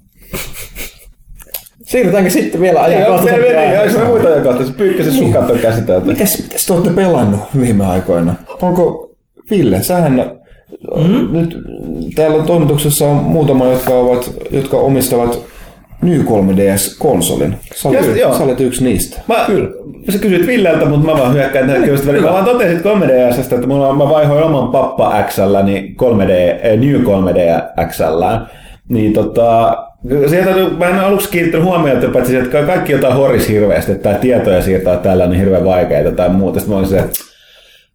Siirrytäänkö 1.92 2.30
sitten 2.30 2.60
vielä 2.60 2.78
Joo, 2.78 2.86
ajankohtaisesti? 2.86 3.40
mene, 3.40 3.66
mene, 3.66 3.84
jos 3.84 3.96
me 3.96 4.04
muita 4.04 4.28
ajankohtaisia, 4.28 4.74
pyykkäisen 4.76 5.12
sukat 5.14 5.50
on 5.50 5.58
käsitelty. 5.58 6.06
Mitäs, 6.06 6.42
mitäs 6.42 6.66
te 6.66 6.72
olette 6.72 6.90
pelannut 6.90 7.40
viime 7.60 7.86
aikoina? 7.86 8.34
Onko 8.62 9.10
Ville, 9.50 9.82
sähän 9.82 10.12
mm? 10.96 11.32
nyt 11.32 11.58
täällä 12.14 12.44
toimituksessa 12.44 13.06
on 13.06 13.16
muutama, 13.16 13.66
jotka, 13.66 13.94
ovat, 13.94 14.30
jotka 14.50 14.76
omistavat 14.76 15.38
New 16.02 16.20
3DS-konsolin. 16.20 17.54
Sä 17.74 17.88
olet, 17.88 18.06
Joo, 18.06 18.14
joo. 18.14 18.38
sä 18.38 18.44
olet 18.44 18.60
yksi 18.60 18.84
niistä. 18.84 19.20
Mä, 19.28 19.44
Kyllä. 19.46 19.68
Sä 20.10 20.18
kysyit 20.18 20.46
Villeltä, 20.46 20.84
mutta 20.84 21.06
mä 21.06 21.20
vaan 21.20 21.34
hyökkään 21.34 21.66
tähän 21.66 21.82
kyllä 21.82 22.06
väliin. 22.06 22.24
Mä 22.24 22.32
vaan 22.32 22.44
totesin 22.44 22.80
3DSstä, 22.80 23.54
että 23.54 23.66
mulla, 23.66 23.94
mä 23.94 24.08
vaihoin 24.08 24.44
oman 24.44 24.68
pappa 24.68 25.22
XL, 25.28 25.56
niin 25.64 25.96
3D, 25.96 26.30
eh, 26.30 26.78
New 26.78 27.02
3D 27.02 27.62
XL. 27.88 28.22
Niin 28.88 29.12
tota, 29.12 29.76
sieltä, 30.26 30.50
mä 30.78 30.86
en 30.86 30.98
aluksi 31.00 31.28
kiinnittänyt 31.28 31.66
huomiota, 31.66 32.08
paitsi 32.08 32.36
että 32.36 32.50
ka- 32.60 32.66
kaikki 32.66 32.92
jotain 32.92 33.14
horis 33.14 33.48
hirveästi, 33.48 33.92
että 33.92 34.14
tietoja 34.14 34.62
siirtää 34.62 34.96
täällä 34.96 35.24
on 35.24 35.30
niin 35.30 35.40
hirveän 35.40 35.64
vaikeita 35.64 36.12
tai 36.12 36.28
muuta. 36.28 36.60
Sitten 36.60 36.74
mä 36.74 36.78
olin 36.78 36.88
se, 36.90 36.98
että 36.98 37.18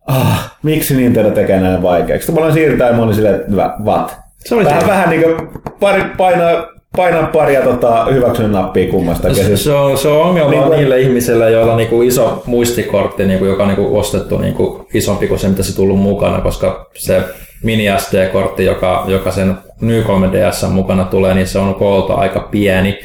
ah, 0.08 0.58
miksi 0.64 0.96
Nintendo 0.96 1.32
tekee 1.32 1.60
näin 1.60 1.82
vaikeaksi? 1.82 2.26
Sitten 2.26 2.42
mä 2.42 2.46
olin 2.46 2.54
siirtää 2.54 2.88
ja 2.88 2.94
mä 2.94 3.04
olin 3.04 3.16
silleen, 3.16 3.36
että 3.36 3.52
hyvä, 3.52 3.76
what? 3.84 4.16
Se 4.40 4.56
oli 4.56 4.66
vähän, 4.66 4.88
vähän 4.88 5.10
niin 5.10 5.22
kuin 5.22 5.36
pari, 5.80 6.04
painaa, 6.18 6.68
painaa 6.98 7.24
paria 7.28 7.62
tota, 7.62 8.06
hyväksyn 8.06 8.52
nappia 8.52 8.91
kummasta. 8.91 9.34
Se, 9.34 9.58
se, 9.58 9.72
on, 9.74 9.98
se 9.98 10.08
on 10.08 10.22
ongelma 10.22 10.52
Niin 10.52 10.62
niin 10.62 10.72
niille 10.78 11.02
ihmisille, 11.02 11.52
joilla 11.52 11.72
on 11.72 11.78
niinku 11.78 12.02
iso 12.02 12.43
muistikortti, 12.45 13.26
niinku, 13.26 13.45
joka 13.45 13.64
on 13.64 13.70
niinku 13.70 13.98
ostettu 13.98 14.38
niinku 14.38 14.86
isompi 14.93 15.28
kuin 15.28 15.39
se, 15.39 15.48
mitä 15.48 15.64
se 15.64 15.76
tullut 15.76 16.00
mukana, 16.00 16.41
koska 16.41 16.89
se 16.93 17.22
mini 17.64 17.86
SD-kortti, 17.98 18.66
joka, 18.66 19.04
joka 19.08 19.32
sen 19.32 19.56
New 19.82 20.02
3DS 20.02 20.68
mukana 20.70 21.04
tulee, 21.06 21.34
niin 21.34 21.48
se 21.48 21.60
on 21.60 21.76
koolta 21.76 22.14
aika 22.14 22.39
pieni. 22.39 23.00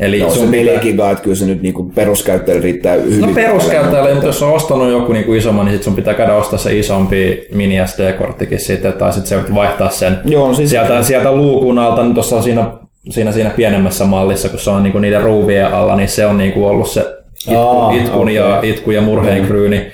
Eli 0.00 0.20
No, 0.20 0.30
se 0.30 0.34
sun 0.38 0.50
4 0.50 0.70
pitää- 0.72 0.82
gigaa, 0.82 1.10
että 1.10 1.24
kyllä 1.24 1.36
se 1.36 1.46
nyt 1.46 1.62
niinku 1.62 1.82
peruskäyttäjälle 1.94 2.62
riittää 2.64 2.94
hyvin. 2.94 3.20
No 3.20 3.28
peruskäyttäjälle, 3.34 4.10
mutta 4.10 4.26
jos 4.26 4.42
on 4.42 4.52
ostanut 4.52 4.90
joku 4.90 5.12
niinku 5.12 5.32
isomman, 5.34 5.64
niin 5.66 5.72
sit 5.74 5.82
sun 5.82 5.94
pitää 5.94 6.14
käydä 6.14 6.34
ostaa 6.34 6.58
se 6.58 6.78
isompi 6.78 7.46
mini 7.54 7.76
SD-korttikin 7.86 8.58
sitten, 8.58 8.92
tai 8.92 9.12
sitten 9.12 9.28
se 9.28 9.36
voit 9.36 9.54
vaihtaa 9.54 9.90
sen 9.90 10.18
Joo, 10.24 10.54
siis- 10.54 10.70
sieltä, 10.70 11.02
sieltä 11.02 11.32
luukun 11.32 11.78
alta, 11.78 12.02
niin 12.02 12.14
tuossa 12.14 12.36
on 12.36 12.42
siinä, 12.42 12.66
siinä, 13.10 13.32
siinä 13.32 13.50
pienemmässä 13.50 14.04
mallissa, 14.04 14.48
kun 14.48 14.58
se 14.58 14.70
on 14.70 14.82
niinku 14.82 14.98
niiden 14.98 15.22
ruuvien 15.22 15.74
alla, 15.74 15.96
niin 15.96 16.08
se 16.08 16.26
on 16.26 16.38
niinku 16.38 16.66
ollut 16.66 16.88
se 16.88 17.00
itku, 17.48 17.60
Aa, 17.60 17.92
itkun 17.92 18.22
okei. 18.22 18.34
ja, 18.34 18.60
itku 18.62 18.90
ja 18.90 19.02
murheen 19.02 19.46
kryyni. 19.46 19.92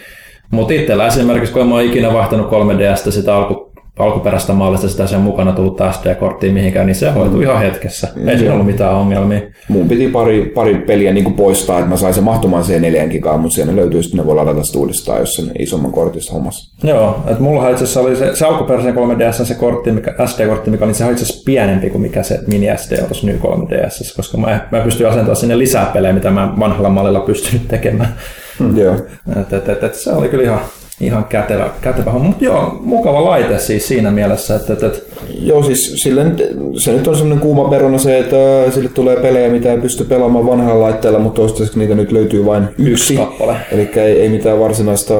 Mutta 0.51 0.75
itsellä 0.75 1.07
esimerkiksi, 1.07 1.53
kun 1.53 1.63
en 1.63 1.69
mä 1.69 1.75
ole 1.75 1.85
ikinä 1.85 2.13
vaihtanut 2.13 2.51
3DStä 2.51 3.11
sitä 3.11 3.37
alku, 3.37 3.70
alkuperäistä 3.99 4.53
mallista 4.53 4.89
sitä 4.89 5.07
sen 5.07 5.21
mukana 5.21 5.53
tullut 5.53 5.79
SD-korttiin 5.79 6.55
mihinkään, 6.55 6.87
niin 6.87 6.95
se 6.95 7.11
hoitui 7.11 7.43
ihan 7.43 7.59
hetkessä. 7.59 8.09
Ei 8.27 8.39
siinä 8.39 8.53
ollut 8.53 8.67
mitään 8.67 8.95
ongelmia. 8.95 9.41
Mun 9.69 9.89
piti 9.89 10.09
pari, 10.09 10.53
pari 10.55 10.75
peliä 10.75 11.13
niin 11.13 11.35
poistaa, 11.35 11.79
että 11.79 11.91
mä 11.91 11.97
sain 11.97 12.15
sen 12.15 12.25
mahtumaan 12.25 12.65
siihen 12.65 12.83
4 12.83 13.07
gigaan, 13.07 13.41
mutta 13.41 13.55
siellä 13.55 13.77
löytyy 13.77 14.03
sitten 14.03 14.19
ne 14.19 14.27
voi 14.27 14.35
ladata 14.35 14.63
sitä 14.63 14.79
uudestaan, 14.79 15.21
jos 15.21 15.37
sen 15.37 15.51
isomman 15.59 15.93
kortista 15.93 16.33
hommassa. 16.33 16.77
Joo, 16.87 17.23
että 17.27 17.43
mulla 17.43 17.69
itse 17.69 17.85
asiassa 17.85 18.01
oli 18.01 18.17
se, 18.17 18.37
se 18.37 18.47
alkuperäisen 18.47 18.95
3DS 18.95 19.45
se 19.45 19.55
kortti, 19.55 19.93
mikä, 19.93 20.15
SD-kortti, 20.27 20.71
mikä 20.71 20.85
oli 20.85 20.95
se 20.95 21.05
oli 21.05 21.13
itse 21.13 21.25
asiassa 21.25 21.45
pienempi 21.45 21.91
kuin 21.91 22.03
mikä 22.03 22.23
se 22.23 22.41
mini 22.47 22.67
SD 22.77 22.99
on 22.99 23.05
tuossa 23.05 23.27
New 23.27 23.37
3DS, 23.37 24.17
koska 24.17 24.39
mä, 24.39 24.69
mä 24.73 24.81
pystyin 24.81 25.09
asentamaan 25.09 25.37
sinne 25.37 25.59
lisää 25.59 25.87
pelejä, 25.87 26.13
mitä 26.13 26.31
mä 26.31 26.55
vanhalla 26.61 26.89
mallilla 26.89 27.21
pystynyt 27.21 27.69
tekemään. 27.69 28.15
Mm. 28.59 28.77
Joo. 28.77 28.95
Et, 29.41 29.53
et, 29.53 29.69
et, 29.69 29.85
et, 29.85 29.95
se 29.95 30.13
oli 30.13 30.29
kyllä 30.29 30.45
ihan, 30.45 30.61
ihan 31.01 31.25
kätevä, 31.25 31.71
kätevä 31.81 32.11
homma, 32.11 32.29
mutta 32.29 32.45
joo, 32.45 32.79
mukava 32.83 33.25
laite 33.25 33.59
siis 33.59 33.89
siinä 33.89 34.11
mielessä, 34.11 34.57
että 34.57 34.73
et, 34.73 34.83
et, 34.83 35.11
Joo, 35.43 35.63
siis 35.63 36.03
sille, 36.03 36.27
se 36.79 36.93
nyt 36.93 37.09
on 37.09 37.17
semmoinen 37.17 37.43
kuuma 37.43 37.69
peruna 37.69 37.99
se, 37.99 38.19
että 38.19 38.37
sille 38.71 38.89
tulee 38.89 39.17
pelejä, 39.17 39.51
mitä 39.51 39.73
ei 39.73 39.81
pysty 39.81 40.05
pelaamaan 40.05 40.47
vanhalla 40.47 40.85
laitteella, 40.85 41.19
mutta 41.19 41.41
toistaiseksi 41.41 41.79
niitä 41.79 41.95
nyt 41.95 42.13
löytyy 42.13 42.47
vain 42.47 42.65
yksi. 42.79 43.17
kappale. 43.17 43.57
Eli 43.73 43.91
ei, 43.97 44.21
ei 44.21 44.29
mitään 44.29 44.61
varsinaista 44.61 45.15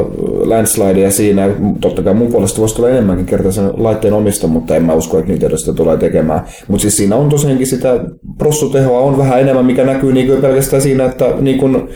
landslidea 0.45 1.11
siinä. 1.11 1.51
Totta 1.81 2.03
kai 2.03 2.15
mun 2.15 2.33
puolesta 2.33 2.61
voisi 2.61 2.75
tulla 2.75 2.89
enemmänkin 2.89 3.27
kertaa 3.27 3.53
sen 3.53 3.71
laitteen 3.77 4.15
omista, 4.15 4.47
mutta 4.47 4.77
en 4.77 4.85
mä 4.85 4.95
usko, 4.95 5.19
että 5.19 5.33
niitä 5.33 5.57
sitä 5.57 5.73
tulee 5.73 5.97
tekemään. 5.97 6.41
Mutta 6.69 6.83
siis 6.83 6.97
siinä 6.97 7.17
on 7.17 7.29
tosiaankin 7.29 7.67
sitä 7.67 8.01
prossutehoa 8.39 9.01
on 9.01 9.19
vähän 9.19 9.41
enemmän, 9.41 9.67
mikä 9.67 9.85
näkyy 9.85 10.13
niin 10.13 10.43
pelkästään 10.43 10.83
siinä, 10.83 11.05
että 11.05 11.25
niin 11.41 11.59
kuin, 11.59 11.89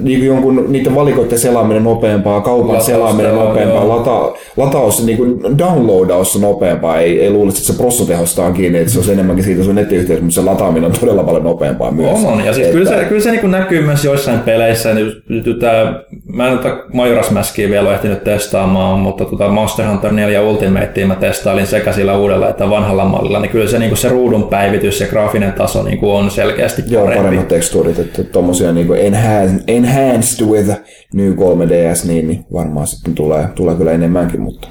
niin 0.00 0.18
kuin 0.18 0.26
jonkun 0.26 0.64
niiden 0.68 0.94
valikoiden 0.94 1.38
selaaminen 1.38 1.84
nopeampaa, 1.84 2.40
kaupan 2.40 2.68
Lataus, 2.68 2.86
selaaminen 2.86 3.32
joo, 3.34 3.44
nopeampaa, 3.44 3.84
joo. 3.84 3.96
lata, 3.96 4.32
lataus, 4.56 5.06
niin 5.06 5.18
kuin 5.18 5.58
downloadaus 5.58 6.40
nopeampaa. 6.40 7.00
Ei, 7.00 7.20
ei 7.20 7.30
luulisi, 7.30 7.58
että 7.58 7.72
se 7.72 7.78
prossutehosta 7.78 8.44
on 8.44 8.52
kiinni, 8.52 8.78
että 8.78 8.92
se 8.92 8.98
on 8.98 9.10
enemmänkin 9.12 9.44
siitä 9.44 9.64
sun 9.64 9.74
nettiyhteys, 9.74 10.20
mutta 10.20 10.34
se 10.34 10.42
lataaminen 10.42 10.84
on 10.84 10.96
todella 11.00 11.22
paljon 11.22 11.44
nopeampaa 11.44 11.90
myös. 11.90 12.24
On, 12.24 12.32
on. 12.32 12.44
Ja 12.44 12.52
siis 12.52 12.68
kyllä 12.68 12.90
se, 12.90 13.04
kyllä 13.04 13.20
se 13.20 13.30
niin 13.30 13.50
näkyy 13.50 13.82
myös 13.82 14.04
joissain 14.04 14.38
peleissä. 14.38 14.94
Nyt, 14.94 15.22
nyt 15.28 15.58
tää, 15.58 16.00
mä 16.26 16.48
en 16.48 16.58
tätä 16.58 16.74
Majora's 16.74 17.32
Maskia 17.32 17.68
vielä 17.70 17.88
ole 17.88 17.94
ehtinyt 17.94 18.24
testaamaan, 18.24 18.98
mutta 18.98 19.24
tota 19.24 19.48
Monster 19.48 19.86
Hunter 19.86 20.12
4 20.12 20.42
Ultimatea 20.42 21.06
mä 21.06 21.14
testailin 21.14 21.66
sekä 21.66 21.92
sillä 21.92 22.18
uudella 22.18 22.48
että 22.48 22.70
vanhalla 22.70 23.04
mallilla. 23.04 23.40
Niin 23.40 23.50
kyllä 23.50 23.68
se, 23.68 23.78
niin 23.78 23.96
se 23.96 24.08
ruudun 24.08 24.42
päivitys 24.42 25.00
ja 25.00 25.06
graafinen 25.06 25.52
taso 25.52 25.82
niin 25.82 25.98
on 26.02 26.30
selkeästi 26.30 26.82
Joo, 26.86 27.02
parempi. 27.02 27.24
paremmat 27.24 27.48
tekstuurit, 27.48 27.98
että 27.98 28.24
tommosia 28.24 28.72
niinku 28.72 28.92
enhanced, 28.92 29.60
enhanced 29.84 30.46
with 30.46 30.70
New 31.14 31.32
3DS, 31.32 32.06
niin, 32.06 32.28
niin 32.28 32.44
varmaan 32.52 32.86
sitten 32.86 33.14
tulee, 33.14 33.48
tulee 33.54 33.74
kyllä 33.74 33.92
enemmänkin, 33.92 34.40
mutta 34.40 34.68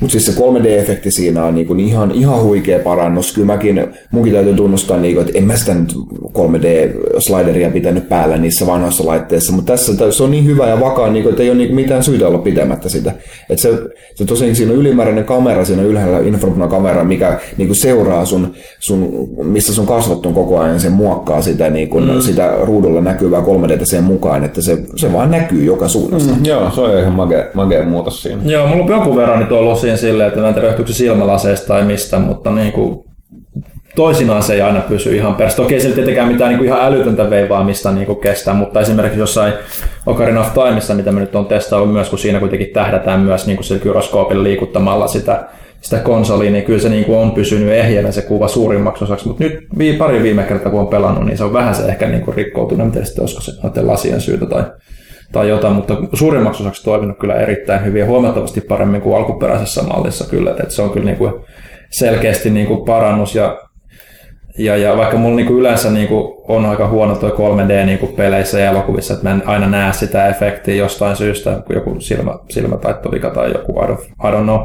mutta 0.00 0.12
siis 0.12 0.26
se 0.26 0.32
3D-efekti 0.32 1.10
siinä 1.10 1.44
on 1.44 1.54
niinku 1.54 1.74
ihan, 1.74 2.10
ihan 2.10 2.42
huikea 2.42 2.78
parannus. 2.78 3.32
Kyllä 3.32 3.46
mäkin, 3.46 3.86
munkin 4.10 4.32
täytyy 4.32 4.54
tunnustaa, 4.54 4.96
niinku, 4.96 5.20
että 5.20 5.38
en 5.38 5.44
mä 5.44 5.56
sitä 5.56 5.74
nyt 5.74 5.92
3D-slideria 6.32 7.70
pitänyt 7.72 8.08
päällä 8.08 8.36
niissä 8.36 8.66
vanhoissa 8.66 9.06
laitteissa, 9.06 9.52
mutta 9.52 9.72
tässä 9.72 9.92
se 10.10 10.22
on 10.22 10.30
niin 10.30 10.46
hyvä 10.46 10.68
ja 10.68 10.80
vakaa, 10.80 11.10
niinku, 11.10 11.28
että 11.28 11.42
ei 11.42 11.50
ole 11.50 11.58
niinku 11.58 11.74
mitään 11.74 12.02
syytä 12.02 12.28
olla 12.28 12.38
pitämättä 12.38 12.88
sitä. 12.88 13.12
Et 13.50 13.58
se, 13.58 13.68
se 14.14 14.24
tosiaan 14.24 14.56
siinä 14.56 14.72
on 14.72 14.78
ylimääräinen 14.78 15.24
kamera 15.24 15.64
siinä 15.64 15.82
ylhäällä, 15.82 16.18
infrapunakamera, 16.18 17.04
mikä 17.04 17.38
niinku 17.56 17.74
seuraa 17.74 18.24
sun, 18.24 18.52
sun, 18.78 19.28
missä 19.42 19.74
sun 19.74 19.86
kasvot 19.86 20.26
on 20.26 20.34
koko 20.34 20.60
ajan, 20.60 20.80
se 20.80 20.90
muokkaa 20.90 21.42
sitä, 21.42 21.70
niinku, 21.70 22.00
mm. 22.00 22.20
sitä 22.20 22.52
ruudulla 22.62 23.00
näkyvää 23.00 23.40
3D 23.40 23.84
sen 23.84 24.04
mukaan, 24.04 24.44
että 24.44 24.62
se, 24.62 24.78
se 24.96 25.12
vaan 25.12 25.30
näkyy 25.30 25.64
joka 25.64 25.88
suunnasta. 25.88 26.32
Mm. 26.34 26.44
Joo, 26.44 26.70
se 26.70 26.80
on 26.80 26.98
ihan 26.98 27.12
magea, 27.12 27.44
magea 27.54 27.84
muutos 27.84 28.22
siinä. 28.22 28.42
Joo, 28.44 28.66
mulla 28.66 28.84
on 28.84 28.90
jonkun 28.90 29.16
verran 29.16 29.40
nyt 29.40 29.52
ollut 29.52 29.85
siinä 29.86 29.96
silleen, 29.96 30.28
että 30.28 30.60
johtuuko 30.60 30.92
se 30.92 30.94
silmälaseista 30.94 31.66
tai 31.66 31.84
mistä, 31.84 32.18
mutta 32.18 32.50
niin 32.50 32.72
kuin, 32.72 33.04
toisinaan 33.96 34.42
se 34.42 34.54
ei 34.54 34.60
aina 34.60 34.80
pysy 34.80 35.16
ihan 35.16 35.34
perässä. 35.34 35.56
Toki 35.56 35.74
ei 35.74 35.80
sillä 35.80 35.94
tietenkään 35.94 36.28
mitään 36.28 36.48
niin 36.48 36.58
kuin 36.58 36.68
ihan 36.68 36.84
älytöntä 36.84 37.30
veivaamista 37.30 37.92
niin 37.92 38.06
kuin 38.06 38.20
kestää, 38.20 38.54
mutta 38.54 38.80
esimerkiksi 38.80 39.18
jossain 39.18 39.52
Ocarina 40.06 40.40
of 40.40 40.54
Timeissa, 40.54 40.94
mitä 40.94 41.12
mä 41.12 41.20
nyt 41.20 41.36
on 41.36 41.46
testaillut 41.46 41.92
myös, 41.92 42.08
kun 42.08 42.18
siinä 42.18 42.40
kuitenkin 42.40 42.70
tähdätään 42.72 43.20
myös 43.20 43.46
niin 43.46 43.56
kuin 43.56 43.64
sillä 43.64 43.82
gyroskoopilla 43.82 44.42
liikuttamalla 44.42 45.06
sitä, 45.06 45.48
sitä 45.80 45.98
konsolia, 45.98 46.50
niin 46.50 46.64
kyllä 46.64 46.80
se 46.80 46.88
niin 46.88 47.04
kuin 47.04 47.18
on 47.18 47.30
pysynyt 47.30 47.72
ehjänä 47.72 48.12
se 48.12 48.22
kuva 48.22 48.48
suurimmaksi 48.48 49.04
osaksi, 49.04 49.28
mutta 49.28 49.44
nyt 49.44 49.58
vii, 49.78 49.96
pari 49.96 50.22
viime 50.22 50.42
kertaa 50.42 50.70
kun 50.72 50.80
on 50.80 50.88
pelannut, 50.88 51.24
niin 51.24 51.38
se 51.38 51.44
on 51.44 51.52
vähän 51.52 51.74
se 51.74 51.82
ehkä 51.82 52.06
niin 52.06 52.22
kuin 52.22 52.36
rikkoutunut, 52.36 52.86
miten 52.86 53.06
sitten 53.06 53.22
olisiko 53.22 53.40
se 53.40 53.82
lasien 53.82 54.20
syytä 54.20 54.46
tai, 54.46 54.64
tai 55.32 55.48
jotain, 55.48 55.74
mutta 55.74 55.96
suurimmaksi 56.12 56.62
osaksi 56.62 56.84
toiminut 56.84 57.18
kyllä 57.18 57.34
erittäin 57.34 57.84
hyvin 57.84 58.00
ja 58.00 58.06
huomattavasti 58.06 58.60
paremmin 58.60 59.00
kuin 59.00 59.16
alkuperäisessä 59.16 59.82
mallissa 59.82 60.30
kyllä, 60.30 60.50
että 60.50 60.70
se 60.70 60.82
on 60.82 60.90
kyllä 60.90 61.06
niin 61.06 61.18
kuin 61.18 61.32
selkeästi 61.90 62.50
niin 62.50 62.66
kuin 62.66 62.84
parannus 62.84 63.34
ja 63.34 63.58
ja, 64.58 64.76
ja 64.76 64.96
vaikka 64.96 65.16
mulla 65.16 65.36
niinku 65.36 65.58
yleensä 65.58 65.90
niinku 65.90 66.44
on 66.48 66.66
aika 66.66 66.88
huono 66.88 67.16
toi 67.16 67.30
3D 67.30 67.86
niinku 67.86 68.06
peleissä 68.06 68.60
ja 68.60 68.70
elokuvissa, 68.70 69.14
että 69.14 69.28
mä 69.28 69.34
en 69.34 69.48
aina 69.48 69.68
näe 69.68 69.92
sitä 69.92 70.26
efektiä 70.28 70.74
jostain 70.74 71.16
syystä, 71.16 71.62
kun 71.66 71.76
joku 71.76 71.96
silmä, 71.98 72.34
silmätaittovika 72.50 73.30
tai 73.30 73.52
joku, 73.52 73.72
I 73.72 73.86
don't, 73.86 74.28
I 74.28 74.32
don't 74.32 74.42
know, 74.42 74.60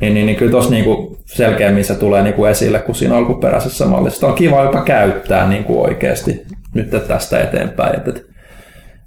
niin, 0.00 0.14
niin, 0.14 0.26
niin 0.26 0.36
kyllä 0.36 0.50
tuossa 0.50 0.70
niinku 0.70 1.18
selkeämmin 1.26 1.84
se 1.84 1.94
tulee 1.94 2.22
niinku 2.22 2.44
esille 2.44 2.78
kuin 2.78 2.96
siinä 2.96 3.16
alkuperäisessä 3.16 3.86
mallissa. 3.86 4.16
Sitä 4.16 4.26
on 4.26 4.34
kiva 4.34 4.62
jopa 4.62 4.82
käyttää 4.82 5.48
niinku 5.48 5.82
oikeasti 5.82 6.42
nyt 6.74 6.90
tästä 7.08 7.40
eteenpäin. 7.40 7.96
Et, 7.96 8.08
et, 8.08 8.29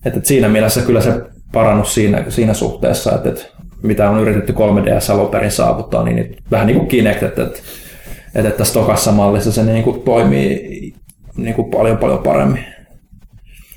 et, 0.05 0.17
et 0.17 0.25
siinä 0.25 0.49
mielessä 0.49 0.81
kyllä 0.81 1.01
se 1.01 1.13
parannus 1.53 1.93
siinä, 1.93 2.25
siinä 2.29 2.53
suhteessa, 2.53 3.15
että, 3.15 3.29
et 3.29 3.51
mitä 3.83 4.09
on 4.09 4.19
yritetty 4.21 4.53
3DS 4.53 5.11
alun 5.13 5.29
perin 5.29 5.51
saavuttaa, 5.51 6.03
niin, 6.03 6.15
niin 6.15 6.35
vähän 6.51 6.67
niin 6.67 6.77
kuin 6.77 6.87
Kinect, 6.87 7.23
että, 7.23 7.43
että 7.43 7.59
että, 8.35 8.49
että 8.49 8.57
tässä 8.57 8.73
tokassa 8.73 9.11
mallissa 9.11 9.51
se 9.51 9.63
niin 9.63 9.83
kuin 9.83 10.01
toimii 10.01 10.93
niin 11.37 11.55
kuin 11.55 11.71
paljon 11.71 11.97
paljon 11.97 12.19
paremmin. 12.19 12.65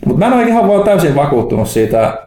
Mutta 0.07 0.19
mä 0.19 0.27
en 0.27 0.33
ole 0.33 0.49
ihan 0.49 0.69
vaan 0.69 0.85
täysin 0.85 1.15
vakuuttunut 1.15 1.69
siitä, 1.69 2.19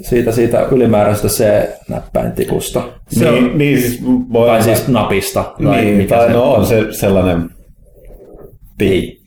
siitä, 0.00 0.32
siitä 0.32 0.60
ylimääräisestä 0.60 1.28
C-näppäintikusta. 1.28 2.82
Se 3.08 3.30
niin, 3.30 3.58
niin 3.58 3.80
siis 3.80 4.02
voi 4.04 4.48
Tai 4.48 4.54
olla- 4.56 4.62
siis 4.62 4.88
napista. 4.88 5.54
Tai 5.64 5.84
niin, 5.84 5.96
mikä 5.96 6.16
tai 6.16 6.26
se 6.26 6.32
no 6.32 6.52
on 6.52 6.66
se 6.66 6.92
sellainen 6.92 7.50
Niin. 8.80 9.21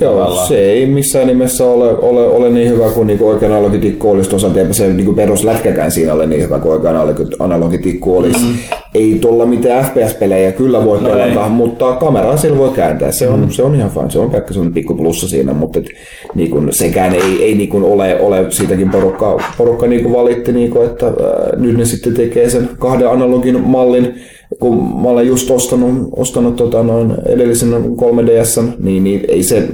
Joo, 0.00 0.44
se 0.48 0.58
ei 0.72 0.86
missään 0.86 1.26
nimessä 1.26 1.64
ole, 1.64 1.90
ole, 1.98 2.26
ole 2.26 2.50
niin 2.50 2.68
hyvä 2.68 2.90
kuin 2.90 3.06
niinku 3.06 3.28
oikein 3.28 3.52
analogitikku 3.52 4.10
olisi. 4.10 4.30
Toisaalta 4.30 4.60
eipä 4.60 4.72
se 4.72 4.92
niinku 4.92 5.12
peruslätkäkään 5.12 5.90
siinä 5.92 6.12
ole 6.14 6.26
niin 6.26 6.42
hyvä 6.42 6.58
kuin 6.58 6.72
oikein 6.72 6.94
analogi- 6.94 7.36
analogitikku 7.38 8.18
olisi. 8.18 8.44
Mm. 8.44 8.54
Ei 8.94 9.18
tuolla 9.20 9.46
mitään 9.46 9.84
FPS-pelejä 9.84 10.52
kyllä 10.52 10.84
voi 10.84 11.00
No 11.00 11.08
pelata, 11.08 11.44
ei. 11.44 11.50
mutta 11.50 11.92
kameraa 11.92 12.36
sillä 12.36 12.58
voi 12.58 12.70
kääntää. 12.70 13.12
Se 13.12 13.28
on, 13.28 13.40
mm. 13.40 13.50
se 13.50 13.62
on 13.62 13.74
ihan 13.74 13.90
fine. 13.90 14.10
Se 14.10 14.18
on 14.18 14.30
pelkkä 14.30 14.52
sellainen 14.52 14.74
pikku 14.74 14.94
plussa 14.94 15.28
siinä, 15.28 15.52
mutta 15.52 15.78
et, 15.78 15.86
niinku, 16.34 16.62
sekään 16.70 17.14
ei, 17.14 17.42
ei 17.44 17.54
niinku 17.54 17.92
ole, 17.92 18.20
ole 18.20 18.46
siitäkin 18.50 18.90
porukka, 18.90 19.38
porukka 19.58 19.86
niinku 19.86 20.12
valitti, 20.12 20.52
niinku, 20.52 20.80
että 20.80 21.06
ää, 21.06 21.12
nyt 21.56 21.76
ne 21.76 21.84
sitten 21.84 22.14
tekee 22.14 22.50
sen 22.50 22.68
kahden 22.78 23.10
analogin 23.10 23.60
mallin 23.60 24.14
kun 24.58 25.02
mä 25.02 25.08
olen 25.08 25.26
just 25.26 25.50
ostanut, 25.50 26.08
ostanut 26.16 26.56
tota 26.56 26.82
noin 26.82 27.14
edellisen 27.26 27.72
3DS, 27.72 28.62
niin, 28.78 29.04
niin 29.04 29.24
ei 29.28 29.42
se, 29.42 29.68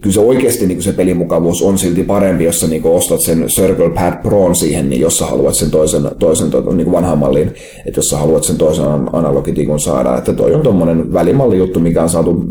kyllä 0.00 0.14
se 0.14 0.20
oikeasti 0.20 0.66
niin 0.66 0.82
se 0.82 0.92
pelimukavuus 0.92 1.62
on 1.62 1.78
silti 1.78 2.02
parempi, 2.02 2.44
jos 2.44 2.60
sä 2.60 2.66
niin 2.66 2.84
ostat 2.84 3.20
sen 3.20 3.46
Circle 3.46 3.90
Pad 3.90 4.22
Proon 4.22 4.54
siihen, 4.54 4.90
niin 4.90 5.00
jos 5.00 5.18
sä 5.18 5.26
haluat 5.26 5.54
sen 5.54 5.70
toisen, 5.70 6.02
toisen 6.18 6.50
tota, 6.50 6.72
niin 6.72 6.92
vanhan 6.92 7.18
mallin, 7.18 7.48
että 7.86 7.98
jos 7.98 8.08
sä 8.08 8.16
haluat 8.16 8.44
sen 8.44 8.56
toisen 8.56 8.84
analogitikun 9.12 9.80
saada, 9.80 10.18
että 10.18 10.32
toi 10.32 10.54
on 10.54 10.62
tommonen 10.62 11.12
välimalli 11.12 11.58
juttu, 11.58 11.80
mikä 11.80 12.02
on 12.02 12.08
saatu 12.08 12.44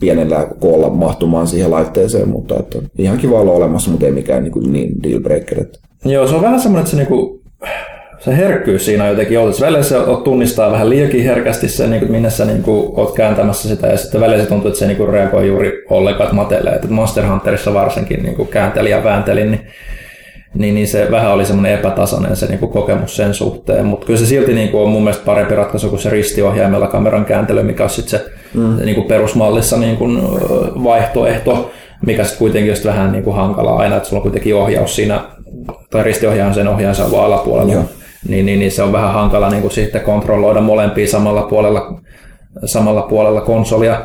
pienellä 0.00 0.48
koolla 0.60 0.90
mahtumaan 0.90 1.46
siihen 1.46 1.70
laitteeseen, 1.70 2.28
mutta 2.28 2.58
että 2.58 2.78
ihan 2.98 3.18
kiva 3.18 3.40
olla 3.40 3.52
olemassa, 3.52 3.90
mutta 3.90 4.06
ei 4.06 4.12
mikään 4.12 4.44
niin, 4.44 4.72
niin 4.72 5.02
deal 5.02 5.20
breaker. 5.20 5.64
Joo, 6.04 6.28
se 6.28 6.34
on 6.34 6.42
vähän 6.42 6.60
semmoinen, 6.60 6.80
että 6.80 6.90
se, 6.90 6.96
niinku, 6.96 7.40
se 8.18 8.36
herkkyys 8.36 8.84
siinä 8.84 9.04
on 9.04 9.10
jotenkin 9.10 9.38
ollut. 9.38 9.60
Välillä 9.60 9.82
se 9.82 9.96
tunnistaa 10.24 10.72
vähän 10.72 10.90
liiankin 10.90 11.24
herkästi 11.24 11.68
se, 11.68 11.86
niinku, 11.86 12.12
minne 12.12 12.30
sä 12.30 12.44
niinku, 12.44 12.94
oot 12.96 13.14
kääntämässä 13.14 13.68
sitä, 13.68 13.86
ja 13.86 13.96
sitten 13.96 14.20
välillä 14.20 14.42
se 14.42 14.48
tuntuu, 14.48 14.68
että 14.68 14.78
se 14.78 14.86
niinku, 14.86 15.06
reagoi 15.06 15.48
juuri 15.48 15.84
ollenkaan, 15.90 16.24
että 16.24 16.36
matelee. 16.36 16.72
Että 16.72 16.88
Monster 16.88 17.26
Hunterissa 17.26 17.74
varsinkin 17.74 18.22
niinku, 18.22 18.44
käänteli 18.44 18.90
ja 18.90 19.04
väänteli, 19.04 19.44
niin 19.44 19.66
niin, 20.58 20.74
niin 20.74 20.88
se 20.88 21.08
vähän 21.10 21.32
oli 21.32 21.44
semmoinen 21.44 21.74
epätasainen 21.74 22.36
se 22.36 22.46
niinku 22.46 22.66
kokemus 22.66 23.16
sen 23.16 23.34
suhteen, 23.34 23.86
mutta 23.86 24.06
kyllä 24.06 24.18
se 24.18 24.26
silti 24.26 24.54
niinku 24.54 24.82
on 24.82 24.88
mun 24.88 25.02
mielestä 25.02 25.24
parempi 25.24 25.54
ratkaisu 25.54 25.88
kuin 25.88 26.00
se 26.00 26.10
ristiohjaimella 26.10 26.86
kameran 26.86 27.24
kääntely, 27.24 27.62
mikä 27.62 27.84
on 27.84 27.90
sitten 27.90 28.20
se 28.20 28.26
mm. 28.54 28.76
niinku 28.84 29.02
perusmallissa 29.02 29.76
niinku 29.76 30.04
ö, 30.04 30.18
vaihtoehto, 30.84 31.70
mikä 32.06 32.24
sitten 32.24 32.38
kuitenkin 32.38 32.72
on 32.72 32.76
sit 32.76 32.86
vähän 32.86 33.12
niinku 33.12 33.30
hankalaa 33.30 33.78
aina, 33.78 33.96
että 33.96 34.08
sulla 34.08 34.20
on 34.20 34.22
kuitenkin 34.22 34.54
ohjaus 34.54 34.96
siinä, 34.96 35.20
tai 35.90 36.02
ristiohjaajan 36.02 36.54
sen 36.54 36.68
ohjaansa 36.68 37.10
vaan 37.10 37.24
alapuolella, 37.24 37.72
Joo. 37.72 37.84
Niin, 38.28 38.46
niin, 38.46 38.58
niin, 38.58 38.72
se 38.72 38.82
on 38.82 38.92
vähän 38.92 39.12
hankala 39.12 39.50
niinku 39.50 39.70
sitten 39.70 40.00
kontrolloida 40.00 40.60
molempia 40.60 41.08
samalla 41.08 41.42
puolella, 41.42 42.00
samalla 42.64 43.02
puolella 43.02 43.40
konsolia, 43.40 44.02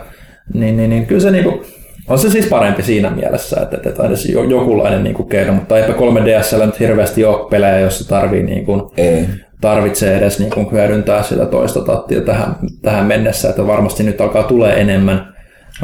niin, 0.53 0.77
niin, 0.77 0.89
niin 0.89 1.05
kyllä 1.05 1.21
se 1.21 1.31
niinku, 1.31 1.63
on 2.09 2.19
se 2.19 2.29
siis 2.29 2.47
parempi 2.47 2.83
siinä 2.83 3.09
mielessä, 3.09 3.61
että, 3.61 3.89
että 3.89 4.03
edes 4.07 4.25
jo- 4.25 4.43
jokinlainen 4.43 5.03
niin 5.03 5.27
keino, 5.29 5.53
mutta 5.53 5.77
eipä 5.77 5.93
3DSllä 5.93 6.65
nyt 6.65 6.79
hirveästi 6.79 7.25
ole 7.25 7.49
pelejä, 7.49 7.79
jossa 7.79 8.09
tarvii 8.09 8.43
niin 8.43 8.65
kuin, 8.65 8.81
Ei. 8.97 9.25
tarvitsee 9.61 10.17
edes 10.17 10.39
niin 10.39 10.51
kuin 10.51 10.71
hyödyntää 10.71 11.23
sitä 11.23 11.45
toista 11.45 11.81
tattia 11.81 12.21
tähän, 12.21 12.55
tähän 12.81 13.05
mennessä, 13.05 13.49
että 13.49 13.67
varmasti 13.67 14.03
nyt 14.03 14.21
alkaa 14.21 14.43
tulee 14.43 14.81
enemmän, 14.81 15.33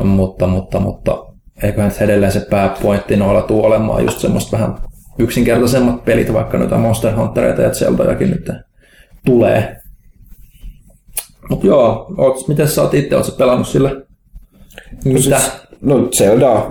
mutta, 0.03 0.47
mutta, 0.47 0.79
mutta 0.79 1.25
eiköhän 1.63 1.91
edelleen 2.01 2.31
se 2.31 2.45
pääpointti 2.49 3.15
noilla 3.15 3.41
tuu 3.41 3.65
olemaan 3.65 4.03
just 4.03 4.19
semmoista 4.19 4.57
vähän 4.57 4.75
yksinkertaisemmat 5.20 6.05
pelit, 6.05 6.34
vaikka 6.34 6.57
noita 6.57 6.78
Monster 6.78 7.15
Huntereita 7.15 7.61
ja 7.61 7.74
Zeldajakin 7.74 8.30
nyt 8.30 8.51
tulee. 9.26 9.78
Mutta 11.49 11.68
joo, 11.68 12.13
oot, 12.18 12.47
miten 12.47 12.68
sä 12.68 12.82
oot 12.82 12.93
itse, 12.93 13.15
oot 13.15 13.26
sä 13.26 13.32
pelannut 13.32 13.68
sille? 13.68 14.07
Mitä? 15.05 15.39
Siis, 15.39 15.51
no 15.82 16.09
Zelda, 16.15 16.55
äh, 16.55 16.63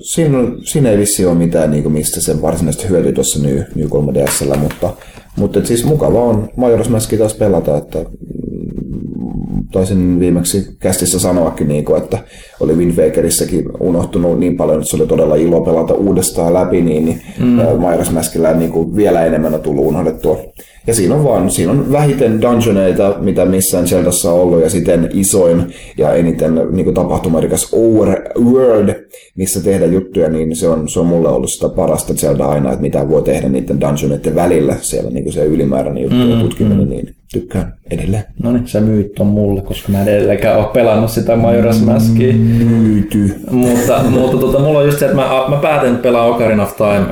siinä, 0.00 0.38
siinä 0.64 0.90
ei 0.90 0.98
vissi 0.98 1.26
ole 1.26 1.34
mitään, 1.34 1.70
niin 1.70 1.82
kuin, 1.82 1.92
mistä 1.92 2.20
se 2.20 2.42
varsinaisesti 2.42 2.88
hyötyy 2.88 3.12
tuossa 3.12 3.42
New, 3.42 3.58
New 3.74 3.86
3DSllä, 3.86 4.56
mutta, 4.56 4.92
mutta 5.36 5.58
et 5.58 5.66
siis 5.66 5.84
mukava 5.84 6.22
on 6.22 6.48
Majora's 6.56 6.88
Mask 6.88 7.18
taas 7.18 7.34
pelata, 7.34 7.76
että 7.76 7.98
mm, 7.98 9.68
taisin 9.72 10.20
viimeksi 10.20 10.76
kästissä 10.78 11.18
sanoakin, 11.18 11.68
niin 11.68 11.84
kuin, 11.84 12.02
että 12.02 12.18
oli 12.60 12.72
Wind 12.72 12.96
Wakerissakin 12.96 13.64
unohtunut 13.80 14.38
niin 14.38 14.56
paljon, 14.56 14.78
että 14.78 14.90
se 14.90 14.96
oli 14.96 15.06
todella 15.06 15.36
ilo 15.36 15.60
pelata 15.60 15.94
uudestaan 15.94 16.54
läpi, 16.54 16.80
niin, 16.80 17.04
niin 17.04 17.20
mm. 17.40 17.58
Majora's 17.58 18.12
Maskilla 18.12 18.52
niin 18.52 18.72
kuin 18.72 18.96
vielä 18.96 19.24
enemmän 19.24 19.54
on 19.54 19.60
tullut 19.60 19.86
unohdettua. 19.86 20.38
Ja 20.86 20.94
siinä 20.94 21.14
on 21.14 21.24
vaan, 21.24 21.50
siinä 21.50 21.72
on 21.72 21.92
vähiten 21.92 22.42
dungeoneita, 22.42 23.16
mitä 23.20 23.44
missään 23.44 23.88
Zeldassa 23.88 24.32
on 24.32 24.40
ollut, 24.40 24.62
ja 24.62 24.70
sitten 24.70 25.08
isoin 25.12 25.74
ja 25.98 26.14
eniten 26.14 26.54
niin 26.70 26.84
kuin 26.84 26.94
tapahtumarikas 26.94 27.68
overworld, 27.72 28.94
missä 29.36 29.60
tehdä 29.62 29.86
juttuja, 29.86 30.28
niin 30.28 30.56
se 30.56 30.68
on, 30.68 30.88
se 30.88 31.00
on 31.00 31.06
mulle 31.06 31.28
ollut 31.28 31.50
sitä 31.50 31.68
parasta 31.68 32.14
Zelda 32.14 32.44
aina, 32.44 32.68
että 32.68 32.82
mitä 32.82 33.08
voi 33.08 33.22
tehdä 33.22 33.48
niiden 33.48 33.80
dungeoneiden 33.80 34.34
välillä, 34.34 34.76
siellä 34.80 35.10
niin 35.10 35.24
kuin 35.24 35.32
se 35.32 35.44
ylimääräinen 35.44 36.02
juttu 36.02 36.28
ja 36.28 36.36
tutkiminen, 36.36 36.88
niin 36.88 37.14
tykkään 37.32 37.74
edelleen. 37.90 38.24
No 38.42 38.52
niin, 38.52 38.66
sä 38.66 38.80
myyt 38.80 39.12
ton 39.12 39.26
mulle, 39.26 39.62
koska 39.62 39.92
mä 39.92 40.02
en 40.02 40.08
edelleenkään 40.08 40.58
ole 40.58 40.66
pelannut 40.72 41.10
sitä 41.10 41.34
Majora's 41.34 41.84
Maskia. 41.84 42.34
Myyty. 42.58 43.34
mutta 43.50 44.02
mutta 44.02 44.36
tota, 44.36 44.58
mulla 44.58 44.78
on 44.78 44.84
just 44.84 44.98
se, 44.98 45.04
että 45.04 45.16
mä, 45.16 45.44
mä 45.48 45.56
päätin 45.56 45.96
pelaa 45.96 46.26
Ocarina 46.26 46.62
of 46.62 46.76
Time 46.76 47.06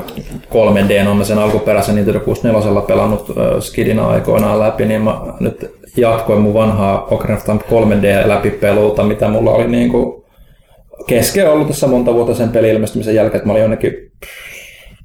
3D, 0.51 1.09
on 1.09 1.16
mä 1.16 1.24
sen 1.24 1.38
alkuperäisen 1.38 1.95
Nintendo 1.95 2.20
64 2.20 2.80
pelannut 2.80 3.30
äh, 3.30 3.61
Skidina 3.61 4.09
aikoinaan 4.09 4.61
läpi, 4.61 4.84
niin 4.84 5.03
mä 5.03 5.20
nyt 5.40 5.70
jatkoin 5.97 6.40
mun 6.40 6.55
vanhaa 6.55 7.07
Ocarina 7.11 7.36
of 7.38 7.45
Time 7.45 7.59
3D 7.59 8.28
läpipeluuta, 8.28 9.03
mitä 9.03 9.28
mulla 9.28 9.51
oli 9.51 9.68
niinku 9.68 10.26
kesken 11.07 11.51
ollut 11.51 11.66
tässä 11.66 11.86
monta 11.86 12.14
vuotta 12.14 12.34
sen 12.34 12.49
pelin 12.49 12.70
ilmestymisen 12.70 13.14
jälkeen, 13.14 13.36
että 13.36 13.47
mä 13.47 13.53
olin 13.53 13.62
jonnekin 13.62 14.12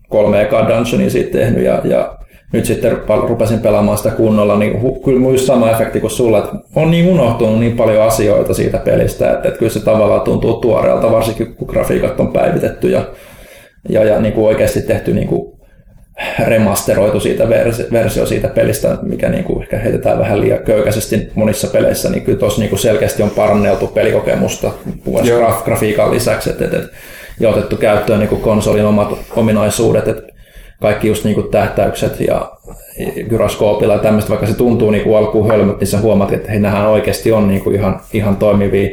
kolme 0.10 0.42
ekaa 0.42 0.70
dungeonia 0.70 1.10
siitä 1.10 1.38
tehnyt 1.38 1.64
ja, 1.64 1.82
ja 1.84 2.18
nyt 2.54 2.66
sitten 2.66 2.98
rupesin 3.28 3.60
pelaamaan 3.60 3.98
sitä 3.98 4.10
kunnolla, 4.10 4.60
niin 4.60 4.82
hu- 4.82 5.04
kyllä 5.06 5.32
just 5.32 5.46
sama 5.46 5.72
efekti 5.72 6.00
kuin 6.00 6.12
sulla, 6.12 6.38
että 6.38 6.52
on 6.76 6.92
niin 6.92 7.08
unohtunut 7.08 7.60
niin 7.60 7.78
paljon 7.78 8.04
asioita 8.04 8.54
siitä 8.54 8.78
pelistä, 8.78 9.32
että, 9.32 9.48
että 9.48 9.60
kyllä 9.60 9.72
se 9.72 9.80
tavallaan 9.80 10.22
tuntuu 10.22 10.54
tuoreelta, 10.54 11.12
varsinkin 11.12 11.56
kun 11.56 11.68
grafiikat 11.68 12.20
on 12.20 12.34
päivitetty 12.34 12.90
ja, 12.90 13.06
ja, 13.90 14.04
ja 14.04 14.20
niin 14.20 14.34
kuin 14.34 14.48
oikeasti 14.48 14.82
tehty 14.82 15.14
niin 15.14 15.28
kuin 15.28 15.58
remasteroitu 16.48 17.20
siitä 17.20 17.50
versi- 17.50 17.88
versio 17.92 18.26
siitä 18.26 18.48
pelistä, 18.48 18.98
mikä 19.02 19.30
niin 19.30 19.44
kuin 19.44 19.62
ehkä 19.62 19.78
heitetään 19.78 20.20
vähän 20.20 20.42
liian 20.42 20.60
köykäisesti 20.60 21.30
monissa 21.36 21.68
peleissä, 21.68 22.10
niin 22.10 22.24
kyllä 22.24 22.40
tuossa 22.40 22.60
niin 22.62 22.70
kuin 22.70 22.80
selkeästi 22.80 23.24
on 23.24 23.30
paranneltu 23.30 23.88
pelikokemusta 23.88 24.72
graf- 25.08 25.64
grafiikan 25.66 26.12
lisäksi, 26.12 26.50
että, 26.50 26.66
että, 26.66 26.80
ja 27.40 27.50
otettu 27.50 27.78
käyttöön 27.78 28.20
niin 28.20 28.30
kuin 28.30 28.42
konsolin 28.42 28.86
omat 28.86 29.10
ominaisuudet, 29.36 30.08
että 30.08 30.37
kaikki 30.82 31.08
just 31.08 31.24
niin 31.24 31.36
kuin 31.36 31.52
tähtäykset 31.52 32.20
ja 32.20 32.52
gyroskoopilla 33.30 33.94
ja 33.94 34.00
tämmöistä, 34.00 34.30
vaikka 34.30 34.48
se 34.48 34.54
tuntuu 34.54 34.92
niin 34.92 35.04
kuin 35.04 35.18
alkuun 35.18 35.48
hölmöt, 35.48 35.80
niin 35.80 35.88
sä 35.88 36.00
huomaat, 36.00 36.34
että 36.34 36.52
hei, 36.52 36.60
nämähän 36.60 36.90
oikeasti 36.90 37.32
on 37.32 37.48
niin 37.48 37.62
kuin 37.62 37.76
ihan, 37.76 38.02
ihan 38.14 38.36
toimivia 38.36 38.90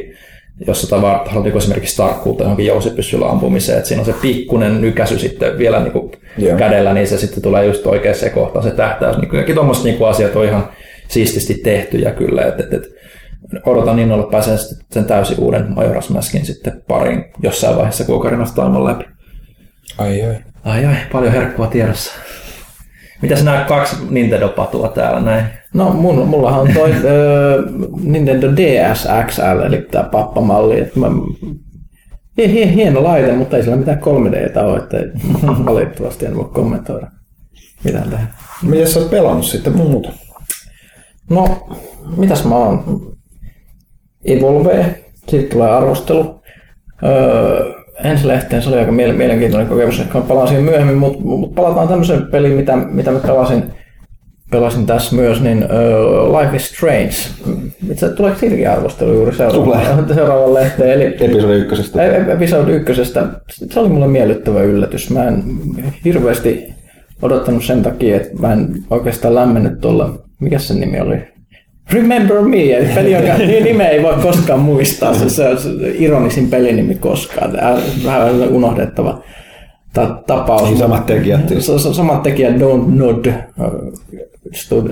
jos 0.67 0.81
sä 0.81 0.87
tavarat 0.87 1.27
haluat 1.27 1.45
niin 1.45 1.57
esimerkiksi 1.57 1.97
tarkkuutta 1.97 2.43
johonkin 2.43 2.65
jousipyssyllä 2.65 3.29
ampumiseen, 3.29 3.77
että 3.77 3.87
siinä 3.87 4.01
on 4.01 4.05
se 4.05 4.15
pikkunen 4.21 4.81
nykäsy 4.81 5.19
sitten 5.19 5.57
vielä 5.57 5.79
niin 5.79 5.91
kuin 5.91 6.11
Joo. 6.37 6.57
kädellä, 6.57 6.93
niin 6.93 7.07
se 7.07 7.17
sitten 7.17 7.43
tulee 7.43 7.65
just 7.65 7.85
oikeaan 7.85 8.31
kohtaan 8.33 8.63
se 8.63 8.71
tähtäys. 8.71 9.17
Niin 9.17 9.29
kaikki 9.29 9.53
tuommoiset 9.53 9.83
niin 9.83 10.05
asiat 10.07 10.35
on 10.35 10.45
ihan 10.45 10.69
siististi 11.07 11.53
tehtyjä 11.53 12.11
kyllä, 12.11 12.41
että 12.41 12.63
et, 12.63 12.73
et, 12.73 12.83
odotan 13.65 13.95
niin 13.95 14.11
olla 14.11 14.27
pääsen 14.31 14.57
sen 14.91 15.05
täysin 15.05 15.39
uuden 15.39 15.67
Majora's 15.67 16.13
Maskin 16.13 16.45
sitten 16.45 16.81
pariin 16.87 17.25
jossain 17.43 17.75
vaiheessa, 17.75 18.03
kun 18.03 18.15
Ocarina 18.15 18.45
läpi. 18.83 19.05
Ai 19.97 20.21
ai. 20.21 20.35
Ai 20.65 20.85
ai, 20.85 20.95
paljon 21.11 21.33
herkkua 21.33 21.67
tiedossa. 21.67 22.11
Mitäs 23.21 23.43
nämä 23.43 23.65
kaksi 23.67 23.95
Nintendo-patua 24.09 24.87
täällä 24.87 25.19
näin? 25.19 25.45
No 25.73 25.93
mun, 25.93 26.27
mullahan 26.27 26.61
on 26.61 26.73
toi 26.73 26.91
ö, 27.03 27.63
Nintendo 28.03 28.47
DS 28.55 29.07
XL, 29.27 29.59
eli 29.65 29.81
tämä 29.91 30.09
pappamalli. 30.09 30.79
Että 30.79 30.99
mä, 30.99 31.07
hie, 32.37 32.47
hie, 32.47 32.73
hieno 32.73 33.03
laite, 33.03 33.33
mutta 33.33 33.57
ei 33.57 33.63
sillä 33.63 33.75
mitään 33.75 33.99
3Dtä 33.99 34.59
ole, 34.59 34.77
että 34.77 34.97
valitettavasti 35.65 36.25
en 36.25 36.35
voi 36.35 36.49
kommentoida 36.53 37.07
mitään 37.83 38.09
tähän. 38.09 38.33
Miten 38.63 38.87
sä 38.87 38.99
oot 38.99 39.09
pelannut 39.09 39.45
sitten 39.45 39.77
muuta? 39.77 40.11
No, 41.29 41.67
mitäs 42.17 42.45
mä 42.45 42.55
oon? 42.55 43.11
Evolve, 44.25 45.03
siitä 45.27 45.49
tulee 45.49 45.69
arvostelu. 45.69 46.41
Öö, 47.03 47.74
ensilehteen 48.03 48.61
se 48.61 48.69
oli 48.69 48.77
aika 48.77 48.91
miele- 48.91 49.13
mielenkiintoinen 49.13 49.69
kokemus, 49.69 49.99
ehkä 49.99 50.21
palaan 50.21 50.47
siihen 50.47 50.63
myöhemmin, 50.63 50.97
mutta 50.97 51.19
mut 51.23 51.55
palataan 51.55 51.87
tämmöiseen 51.87 52.27
peliin, 52.27 52.53
mitä, 52.53 52.75
mitä 52.75 53.11
mä 53.11 53.19
pelasin 53.19 53.63
pelasin 54.51 54.85
tässä 54.85 55.15
myös, 55.15 55.41
niin 55.41 55.63
uh, 55.63 56.39
Life 56.39 56.55
is 56.55 56.69
Strange. 56.69 57.15
Itse 57.91 58.09
tuleeko 58.09 58.39
siitäkin 58.39 58.69
arvostelu 58.69 59.13
juuri 59.13 59.35
seuraavalle, 59.35 60.13
seuraavalle 60.15 60.59
lehteen? 60.59 60.91
Eli 60.91 61.05
Episodi 61.05 61.53
ykkösestä. 61.53 62.03
E- 62.03 62.17
e- 62.17 62.31
Episode 62.33 62.71
ykkösestä. 62.71 63.27
Se 63.51 63.79
oli 63.79 63.89
mulle 63.89 64.07
miellyttävä 64.07 64.61
yllätys. 64.61 65.09
Mä 65.09 65.27
en 65.27 65.43
hirveästi 66.05 66.73
odottanut 67.21 67.63
sen 67.63 67.83
takia, 67.83 68.15
että 68.15 68.29
mä 68.39 68.53
en 68.53 68.67
oikeastaan 68.89 69.35
lämmennyt 69.35 69.81
tuolla, 69.81 70.13
mikä 70.41 70.59
se 70.59 70.73
nimi 70.73 70.99
oli? 70.99 71.34
Remember 71.91 72.41
Me, 72.41 72.73
eli 72.73 72.87
peli, 72.95 73.11
jonka 73.11 73.33
nimeä 73.63 73.89
ei 73.89 74.03
voi 74.03 74.13
koskaan 74.13 74.59
muistaa. 74.59 75.13
Se, 75.13 75.29
se 75.29 75.47
on 75.49 75.57
ironisin 75.99 76.49
pelinimi 76.49 76.95
koskaan. 76.95 77.53
Vähän 78.05 78.35
unohdettava 78.49 79.21
ta- 79.93 80.23
tapaus. 80.27 80.63
Niin 80.63 80.77
samat 80.77 81.05
tekijät. 81.05 81.41
Samat 81.91 82.23
tekijät 82.23 82.55
Don't 82.55 82.95
Nod 82.95 83.25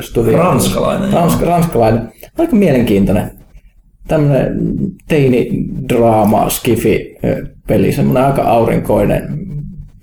studio. 0.01 0.37
Ranskalainen, 0.37 1.11
joo. 1.11 1.19
Ransk, 1.19 1.41
ranskalainen. 1.41 2.01
Aika 2.39 2.55
mielenkiintoinen. 2.55 3.31
Tämmöinen 4.07 4.55
teini-draama, 5.07 6.49
skifi-peli, 6.49 7.91
semmoinen 7.91 8.23
aika 8.25 8.41
aurinkoinen. 8.41 9.39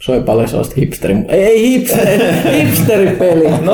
Soi 0.03 0.21
paljon 0.23 0.49
sellaista 0.49 0.75
hipsteri... 0.77 1.17
Ei 1.29 1.71
hipsteri, 1.71 2.19
hipsteripeli! 2.59 3.51
No 3.61 3.73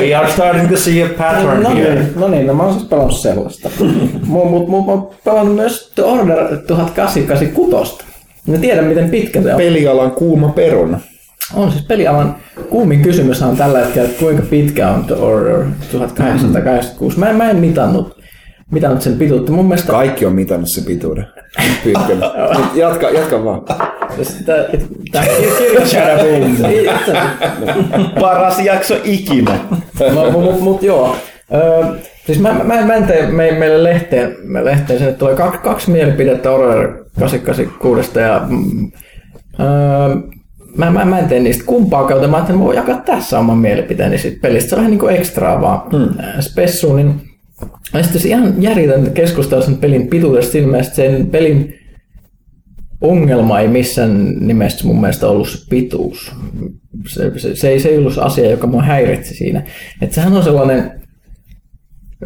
We 0.00 0.14
are 0.14 0.30
starting 0.30 0.70
to 0.70 0.76
see 0.76 1.02
a 1.02 1.08
pattern 1.18 1.62
No 1.62 1.70
here. 1.70 1.94
niin, 1.94 2.12
no 2.16 2.28
niin, 2.28 2.46
no 2.46 2.54
mä 2.54 2.62
oon 2.62 2.74
siis 2.74 2.86
pelannut 2.86 3.16
sellaista. 3.16 3.70
Mutta 4.26 4.48
mut, 4.50 4.68
mut, 4.68 4.86
mä 4.86 4.92
oon 4.92 5.10
pelannut 5.24 5.54
myös 5.54 5.92
The 5.94 6.02
Order 6.02 6.36
1886. 6.66 7.98
Mä 8.46 8.58
tiedän, 8.58 8.84
miten 8.84 9.10
pitkä 9.10 9.42
se 9.42 9.52
on. 9.52 9.56
Pelialan 9.60 10.10
kuuma 10.10 10.48
peruna. 10.48 11.00
On 11.54 11.72
siis 11.72 11.84
pelialan 11.84 12.36
kuumin 12.70 13.02
kysymys 13.02 13.42
on 13.42 13.56
tällä 13.56 13.78
hetkellä, 13.78 14.08
että 14.08 14.20
kuinka 14.20 14.42
pitkä 14.50 14.90
on 14.90 15.04
The 15.04 15.14
Order 15.14 15.64
1886. 15.92 17.18
Mä 17.18 17.30
en, 17.30 17.36
mä 17.36 17.50
en 17.50 17.56
mitannut, 17.56 18.16
mitannut 18.74 19.02
sen 19.02 19.18
pituutta. 19.18 19.52
Mun 19.52 19.64
mielestä 19.64 19.92
Kaikki 19.92 20.26
on 20.26 20.32
mitannut 20.32 20.68
se 20.68 20.80
pituuden. 20.80 21.26
Pyykkönen. 21.84 22.18
Nyt 22.58 22.74
jatka, 22.74 23.10
jatka 23.10 23.44
vaan. 23.44 23.62
Tää 25.12 25.24
kirja 25.24 26.98
Paras 28.20 28.58
jakso 28.58 28.94
ikinä. 29.04 29.58
No, 30.14 30.30
mut, 30.30 30.60
mut, 30.60 30.82
joo. 30.82 31.16
Öö, 31.54 31.84
siis 32.26 32.40
mä, 32.40 32.52
mä, 32.64 32.84
mä 32.84 32.94
en 32.94 33.04
tee 33.04 33.26
me, 33.26 33.52
meille 33.52 33.84
lehteen, 33.84 34.36
me 34.42 34.64
lehteen 34.64 34.98
sinne 34.98 35.12
tulee 35.12 35.36
kaksi, 35.36 35.60
kaksi 35.60 35.90
mielipidettä 35.90 36.50
Order 36.50 36.88
886 37.18 38.18
ja 38.18 38.42
mm, 38.48 38.92
öö, 39.60 40.16
mä, 40.76 40.90
mä, 40.90 41.04
mä 41.04 41.18
en 41.18 41.28
tee 41.28 41.40
niistä 41.40 41.64
kumpaa 41.66 42.04
kautta, 42.04 42.28
mä 42.28 42.36
ajattelin, 42.36 42.56
että 42.56 42.62
mä 42.62 42.66
voin 42.66 42.76
jakaa 42.76 43.02
tässä 43.06 43.38
oman 43.38 43.58
mielipiteeni 43.58 44.18
siitä 44.18 44.38
pelistä. 44.42 44.68
Se 44.68 44.74
on 44.74 44.78
vähän 44.78 44.90
niin 44.90 44.98
kuin 44.98 45.16
ekstraa 45.16 45.60
vaan 45.60 45.80
hmm. 45.90 46.14
spessuun, 46.40 46.96
niin 46.96 47.20
mä 47.92 48.02
sitten 48.02 48.26
ihan 48.26 48.62
järjetöntä 48.62 49.10
keskustella 49.10 49.64
sen 49.64 49.76
pelin 49.76 50.08
pituudesta 50.08 50.52
siinä 50.52 50.68
mielessä, 50.68 50.94
sen 50.94 51.26
pelin 51.26 51.74
ongelma 53.00 53.60
ei 53.60 53.68
missään 53.68 54.34
nimessä 54.40 54.86
mun 54.86 55.00
mielestä 55.00 55.28
ollut 55.28 55.48
se 55.48 55.58
pituus. 55.70 56.32
Se, 57.08 57.38
se, 57.38 57.56
se, 57.56 57.68
ei, 57.68 57.80
se 57.80 57.88
ei 57.88 57.98
ollut 57.98 58.14
se 58.14 58.20
asia, 58.20 58.50
joka 58.50 58.66
mua 58.66 58.82
häiritsi 58.82 59.34
siinä. 59.34 59.62
Että 60.02 60.14
sehän 60.14 60.32
on 60.32 60.44
sellainen, 60.44 61.02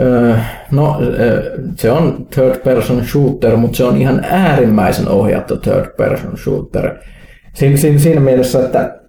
öö, 0.00 0.36
no 0.70 0.96
se 1.76 1.90
on 1.90 2.26
third 2.30 2.58
person 2.64 3.04
shooter, 3.04 3.56
mutta 3.56 3.76
se 3.76 3.84
on 3.84 4.00
ihan 4.00 4.24
äärimmäisen 4.24 5.08
ohjattu 5.08 5.56
third 5.56 5.96
person 5.96 6.38
shooter. 6.38 6.98
Siinä, 7.54 7.76
siinä, 7.76 7.98
siinä 7.98 8.20
mielessä, 8.20 8.64
että 8.64 9.00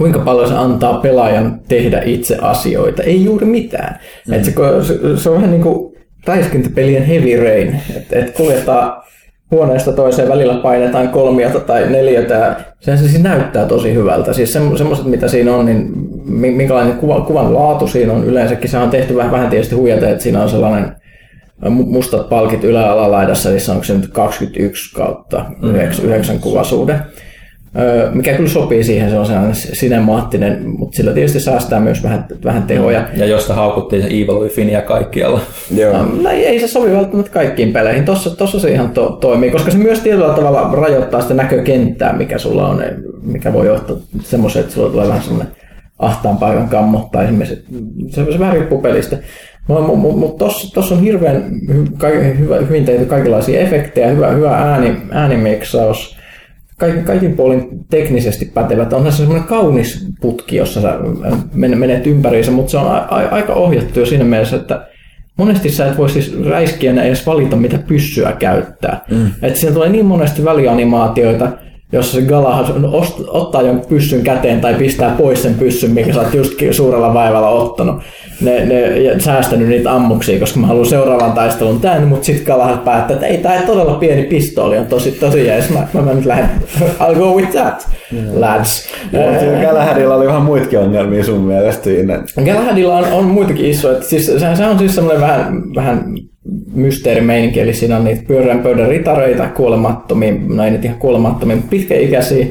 kuinka 0.00 0.18
paljon 0.18 0.48
se 0.48 0.54
antaa 0.54 0.94
pelaajan 0.94 1.60
tehdä 1.68 2.02
itse 2.04 2.36
asioita. 2.40 3.02
Ei 3.02 3.24
juuri 3.24 3.46
mitään. 3.46 3.98
Mm. 4.28 4.32
Et 4.34 4.44
se, 4.44 4.52
se, 4.82 5.16
se 5.16 5.28
on 5.30 5.36
vähän 5.36 5.50
niin 5.50 5.62
kuin 5.62 5.92
räiskintäpelien 6.26 7.02
heavy 7.02 7.36
rain, 7.44 7.80
että 7.96 8.18
et 8.18 8.30
kuljetaan 8.36 9.02
huoneesta 9.50 9.92
toiseen 9.92 10.28
välillä 10.28 10.54
painetaan 10.54 11.08
kolmiota 11.08 11.60
tai 11.60 11.90
neliötä. 11.90 12.34
ja 12.34 12.56
Sehän 12.80 12.98
se 12.98 13.08
siis 13.08 13.22
näyttää 13.22 13.66
tosi 13.66 13.94
hyvältä. 13.94 14.32
Siis 14.32 14.52
semmoiset, 14.52 15.04
mitä 15.04 15.28
siinä 15.28 15.54
on, 15.56 15.66
niin 15.66 15.90
mi- 16.24 16.50
minkälainen 16.50 16.96
kuva, 16.96 17.20
kuvan 17.20 17.54
laatu 17.54 17.86
siinä 17.86 18.12
on 18.12 18.24
yleensäkin. 18.24 18.70
Se 18.70 18.78
on 18.78 18.90
tehty 18.90 19.16
vähän, 19.16 19.32
vähän 19.32 19.50
tietysti 19.50 19.74
huijata, 19.74 20.08
että 20.08 20.22
siinä 20.22 20.42
on 20.42 20.48
sellainen 20.48 20.84
mu- 21.64 21.86
mustat 21.92 22.28
palkit 22.28 22.64
ylä- 22.64 22.80
ja 22.82 22.92
alalaidassa, 22.92 23.50
niin 23.50 23.70
onko 23.70 23.84
se 23.84 23.94
nyt 23.94 24.08
21 24.12 24.94
kautta 24.94 25.44
9, 25.62 26.04
9 26.04 26.38
kuvasuhde. 26.38 27.00
Mikä 28.14 28.34
kyllä 28.34 28.48
sopii 28.48 28.84
siihen, 28.84 29.10
se 29.10 29.18
on 29.18 29.26
sellainen 29.26 29.54
sinemaattinen, 29.54 30.62
mutta 30.78 30.96
sillä 30.96 31.12
tietysti 31.12 31.40
säästää 31.40 31.80
myös 31.80 32.02
vähän, 32.02 32.24
vähän 32.44 32.62
tehoja. 32.62 33.08
Ja 33.16 33.26
josta 33.26 33.54
haukuttiin 33.54 34.02
se 34.02 34.08
Evil 34.08 34.40
Withinia 34.40 34.82
kaikkialla. 34.82 35.40
Joo. 35.76 36.06
No, 36.22 36.30
ei, 36.30 36.46
ei 36.46 36.60
se 36.60 36.68
sovi 36.68 36.92
välttämättä 36.92 37.32
kaikkiin 37.32 37.72
peleihin. 37.72 38.04
Tossa, 38.04 38.36
tossa 38.36 38.60
se 38.60 38.70
ihan 38.70 38.90
to, 38.90 39.08
toimii, 39.10 39.50
koska 39.50 39.70
se 39.70 39.78
myös 39.78 40.00
tietyllä 40.00 40.34
tavalla 40.34 40.70
rajoittaa 40.72 41.20
sitä 41.20 41.34
näkökenttää, 41.34 42.12
mikä 42.12 42.38
sulla 42.38 42.68
on, 42.68 42.82
mikä 43.22 43.52
voi 43.52 43.66
johtaa 43.66 43.96
semmoiseen, 44.22 44.62
että 44.62 44.74
sulla 44.74 44.90
tulee 44.90 45.08
vähän 45.08 45.22
semmoinen 45.22 45.52
ahtaan 45.98 46.36
paikan 46.36 46.68
kammo, 46.68 47.08
tai 47.12 47.24
esimerkiksi, 47.24 47.64
se, 48.08 48.32
se 48.32 48.38
vähän 48.38 48.54
riippuu 48.54 48.80
pelistä. 48.80 49.18
Mutta 49.68 49.84
mut, 49.84 49.98
mut, 49.98 50.18
mut 50.18 50.36
tossa, 50.38 50.74
tossa 50.74 50.94
on 50.94 51.00
hirveän 51.00 51.44
hy, 51.74 51.84
kai, 51.98 52.38
hyvä, 52.38 52.56
hyvin 52.56 52.84
tehty 52.84 53.04
kaikenlaisia 53.04 53.60
efektejä, 53.60 54.08
hyvä, 54.08 54.28
hyvä 54.30 54.50
ääni, 54.50 54.96
äänimiksaus, 55.10 56.19
kaikin, 56.80 57.04
kaikin 57.04 57.32
puolin 57.36 57.68
teknisesti 57.90 58.44
pätevät. 58.54 58.92
Onhan 58.92 59.12
se 59.12 59.16
semmoinen 59.16 59.44
kaunis 59.48 60.06
putki, 60.20 60.56
jossa 60.56 60.80
sä 60.80 60.94
men- 61.54 61.78
menet 61.78 62.06
ympäriinsä, 62.06 62.50
mutta 62.50 62.70
se 62.70 62.78
on 62.78 62.86
a- 62.86 63.06
a- 63.10 63.28
aika 63.30 63.54
ohjattu 63.54 64.00
jo 64.00 64.06
siinä 64.06 64.24
mielessä, 64.24 64.56
että 64.56 64.86
monesti 65.36 65.70
sä 65.70 65.86
et 65.86 65.98
voi 65.98 66.10
siis 66.10 66.40
räiskijänä 66.44 67.02
edes 67.02 67.26
valita, 67.26 67.56
mitä 67.56 67.78
pyssyä 67.78 68.32
käyttää. 68.38 69.00
Mm. 69.10 69.30
Et 69.42 69.56
siinä 69.56 69.74
tulee 69.74 69.88
niin 69.88 70.06
monesti 70.06 70.44
välianimaatioita, 70.44 71.48
se 72.00 72.22
Galahad 72.22 72.66
ost- 72.84 73.24
ottaa 73.28 73.62
jonkun 73.62 73.88
pyssyn 73.88 74.22
käteen 74.22 74.60
tai 74.60 74.74
pistää 74.74 75.14
pois 75.18 75.42
sen 75.42 75.54
pyssyn, 75.54 75.90
mikä 75.90 76.12
sä 76.12 76.20
oot 76.20 76.34
just 76.34 76.52
suurella 76.70 77.14
vaivalla 77.14 77.48
ottanut. 77.48 78.02
Ne, 78.40 78.64
ne, 78.64 79.20
säästänyt 79.20 79.68
niitä 79.68 79.94
ammuksia, 79.94 80.40
koska 80.40 80.60
mä 80.60 80.66
haluan 80.66 80.86
seuraavan 80.86 81.32
taistelun 81.32 81.80
tän, 81.80 82.08
mutta 82.08 82.24
sitten 82.24 82.46
Galahad 82.46 82.78
päättää, 82.84 83.14
että 83.14 83.26
ei, 83.26 83.38
tää 83.38 83.54
ei 83.54 83.66
todella 83.66 83.94
pieni 83.94 84.22
pistooli 84.22 84.78
on 84.78 84.86
tosi, 84.86 85.12
tosi 85.12 85.46
jees. 85.46 85.70
Mä, 85.70 85.86
mä, 85.92 86.02
mä 86.02 86.14
nyt 86.14 86.26
lähden, 86.26 86.50
I'll 86.80 87.18
go 87.18 87.34
with 87.34 87.50
that, 87.50 87.88
lads. 88.34 88.88
Galahadilla 89.66 90.14
oli 90.14 90.26
vähän 90.26 90.42
muitakin 90.42 90.78
ongelmia 90.78 91.24
sun 91.24 91.40
mielestä 91.40 91.84
siinä. 91.84 92.22
Galahadilla 92.44 92.96
on, 92.96 93.04
on 93.12 93.24
muitakin 93.24 93.66
isoja. 93.66 94.02
Siis, 94.02 94.26
se, 94.26 94.56
se 94.56 94.66
on 94.66 94.78
siis 94.78 94.94
semmoinen 94.94 95.20
vähän, 95.20 95.62
vähän 95.74 96.04
mysteerimeininki, 96.74 97.60
eli 97.60 97.74
siinä 97.74 97.96
on 97.96 98.04
niitä 98.04 98.22
pyörän 98.28 98.58
pöydän 98.58 98.88
ritareita, 98.88 99.48
kuolemattomia, 99.48 100.32
no 100.48 100.64
ei 100.64 100.70
nyt 100.70 100.84
ihan 100.84 100.98
kuolemattomia, 100.98 101.56
mutta 101.56 101.70
pitkäikäisiä 101.70 102.46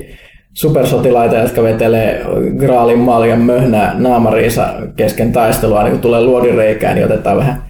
supersotilaita, 0.54 1.36
jotka 1.38 1.64
vetelee 1.64 2.22
graalin 2.58 3.00
maljan 3.00 3.42
möhnää 3.42 3.96
naamariinsa 3.98 4.68
kesken 4.96 5.32
taistelua, 5.32 5.84
niin 5.84 5.92
kun 5.92 6.02
tulee 6.02 6.22
luodireikään, 6.22 6.96
niin 6.96 7.06
otetaan 7.06 7.38
vähän 7.38 7.64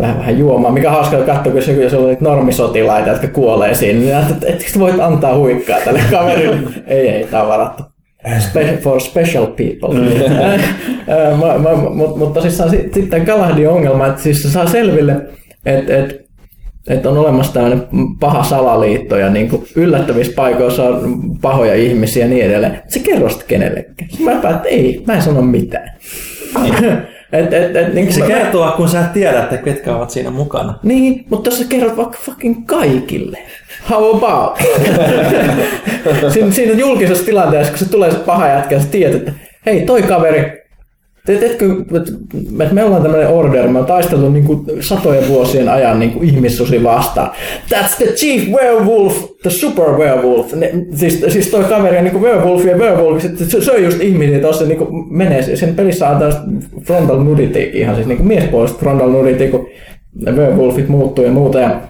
vähän, 0.00 0.18
vähän 0.18 0.38
juomaa, 0.38 0.72
mikä 0.72 0.90
hauska 0.90 1.16
katsoa, 1.16 1.52
kun 1.52 1.62
se- 1.62 1.96
on 1.96 2.08
niitä 2.08 2.24
normisotilaita, 2.24 3.10
jotka 3.10 3.28
kuolee 3.28 3.74
siinä, 3.74 3.98
niin 4.00 4.16
että 4.16 4.34
et, 4.48 4.62
et, 4.62 4.78
voit 4.78 5.00
antaa 5.00 5.36
huikkaa 5.36 5.78
tälle 5.84 6.00
kaverille. 6.10 6.58
ei, 6.86 7.08
ei, 7.08 7.24
tämä 7.30 7.42
on 7.42 7.48
varattu. 7.48 7.82
Spe- 8.26 8.76
for 8.80 9.00
special 9.00 9.46
people. 9.46 10.00
Mutta 11.94 12.18
mut 12.18 12.32
tosissaan 12.32 12.70
sit- 12.70 12.94
sitten 12.94 13.22
Galahadin 13.22 13.68
ongelma, 13.68 14.06
että 14.06 14.22
siis 14.22 14.42
se 14.42 14.50
saa 14.50 14.66
selville, 14.66 15.16
että 15.66 15.96
et, 15.98 16.20
et 16.88 17.06
on 17.06 17.18
olemassa 17.18 17.52
tämmöinen 17.52 17.82
paha 18.20 18.42
salaliitto 18.44 19.16
ja 19.16 19.30
niin 19.30 19.48
kuin 19.48 19.66
yllättävissä 19.76 20.32
paikoissa 20.36 20.82
on 20.82 21.20
pahoja 21.40 21.74
ihmisiä 21.74 22.24
ja 22.24 22.30
niin 22.30 22.44
edelleen. 22.46 22.82
Se 22.88 22.98
kerro 23.00 23.28
sitä 23.28 23.44
kenellekään. 23.48 24.10
Mä 24.20 24.30
päätin, 24.30 24.56
että 24.56 24.68
ei, 24.68 25.02
mä 25.06 25.14
en 25.14 25.22
sano 25.22 25.42
mitään. 25.42 25.90
et, 27.32 27.52
et, 27.52 27.76
et, 27.76 27.94
niin 27.94 28.12
Se 28.12 28.20
mä- 28.20 28.26
kertoo, 28.26 28.72
kun 28.76 28.88
sä 28.88 29.00
et 29.00 29.12
tiedä, 29.12 29.42
että 29.42 29.56
ketkä 29.56 29.96
ovat 29.96 30.10
siinä 30.10 30.30
mukana. 30.30 30.78
niin, 30.82 31.24
mutta 31.30 31.50
jos 31.50 31.58
sä 31.58 31.64
kerrot 31.68 31.96
vaikka 31.96 32.18
fucking 32.20 32.66
kaikille. 32.66 33.38
How 33.90 34.16
about? 34.16 34.58
siinä, 36.32 36.50
siinä 36.52 36.72
julkisessa 36.72 37.24
tilanteessa, 37.24 37.72
kun 37.72 37.78
se 37.78 37.90
tulee 37.90 38.10
se 38.10 38.18
paha 38.18 38.48
jätkä, 38.48 38.80
sä 38.80 38.86
tiedät, 38.90 39.16
että 39.16 39.32
hei, 39.66 39.80
toi 39.80 40.02
kaveri, 40.02 40.61
teetkö, 41.26 41.66
että 41.94 42.74
me 42.74 42.84
ollaan 42.84 43.02
tämmöinen 43.02 43.28
order, 43.28 43.68
me 43.68 43.78
on 43.78 43.86
taisteltu 43.86 44.28
niin 44.30 44.44
kuin 44.44 44.66
satojen 44.80 45.28
vuosien 45.28 45.68
ajan 45.68 45.98
niin 45.98 46.10
kuin 46.10 46.28
ihmissusi 46.28 46.82
vastaan. 46.82 47.30
That's 47.74 47.96
the 47.96 48.06
chief 48.06 48.48
werewolf, 48.48 49.24
the 49.42 49.50
super 49.50 49.90
werewolf. 49.90 50.52
Ne, 50.52 50.72
siis, 50.94 51.24
siis 51.28 51.48
toi 51.48 51.64
kaveri 51.64 51.98
on 51.98 52.04
niin 52.04 52.12
kuin 52.12 52.24
werewolf 52.24 52.64
ja 52.64 52.76
werewolf, 52.76 53.22
se, 53.22 53.46
se, 53.46 53.60
se 53.60 53.72
on 53.72 53.84
just 53.84 54.00
ihmisiä, 54.00 54.40
tuossa 54.40 54.64
niin 54.64 54.78
kuin 54.78 55.16
menee, 55.16 55.56
sen 55.56 55.74
pelissä 55.74 56.08
on 56.08 56.18
tällaista 56.18 56.42
frontal 56.84 57.22
nudity, 57.22 57.60
ihan 57.72 57.94
siis 57.94 58.06
niin 58.06 58.18
kuin 58.18 58.28
miespuolista 58.28 58.78
frontal 58.78 59.10
nudity, 59.10 59.48
kun 59.48 59.68
werewolfit 60.24 60.88
muuttuu 60.88 61.24
ja 61.24 61.30
muuta. 61.30 61.60
Ja 61.60 61.80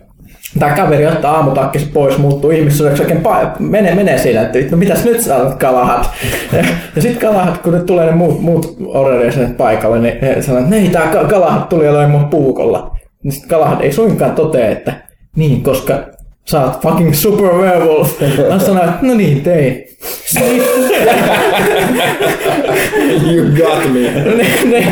Tämä 0.59 0.75
kaveri 0.75 1.07
ottaa 1.07 1.37
aamutakkisi 1.37 1.87
pois, 1.87 2.19
muuttuu 2.19 2.51
ihmissuudeksi 2.51 3.03
oikein 3.03 3.23
pa- 3.23 3.57
menee, 3.59 3.95
menee 3.95 4.19
siinä, 4.19 4.43
että 4.43 4.59
no 4.71 4.77
mitäs 4.77 5.05
nyt 5.05 5.21
sä 5.21 5.37
olet 5.37 5.55
kalahat? 5.55 6.11
Ja, 6.53 6.65
ja 6.97 7.03
sitten 7.03 7.21
kalahat, 7.29 7.59
kun 7.59 7.73
nyt 7.73 7.87
tulee 7.87 8.07
ne 8.07 8.13
muut, 8.13 8.41
muut 8.41 8.77
orrereisijat 8.87 9.57
paikalle, 9.57 9.99
niin 9.99 10.19
he 10.23 10.43
sanoo, 10.43 10.61
että 10.61 10.77
ei 10.77 10.91
ka- 11.13 11.25
kalahat 11.25 11.69
tuli 11.69 11.87
ja 11.87 11.93
löi 11.93 12.07
mun 12.07 12.25
puukolla. 12.25 12.97
Niin 13.23 13.33
sitten 13.33 13.51
kalahat 13.51 13.81
ei 13.81 13.93
suinkaan 13.93 14.33
totea, 14.35 14.69
että 14.71 14.93
niin, 15.37 15.63
koska 15.63 15.99
sä 16.45 16.61
oot 16.61 16.81
fucking 16.83 17.15
super 17.15 17.55
werewolf. 17.55 18.21
Mä 18.49 18.59
sanoin, 18.59 18.89
että 18.89 19.07
no 19.07 19.15
niin, 19.15 19.41
tein. 19.41 19.85
You 23.33 23.47
got 23.57 23.93
me. 23.93 24.01
ne, 24.37 24.47
ne, 24.65 24.87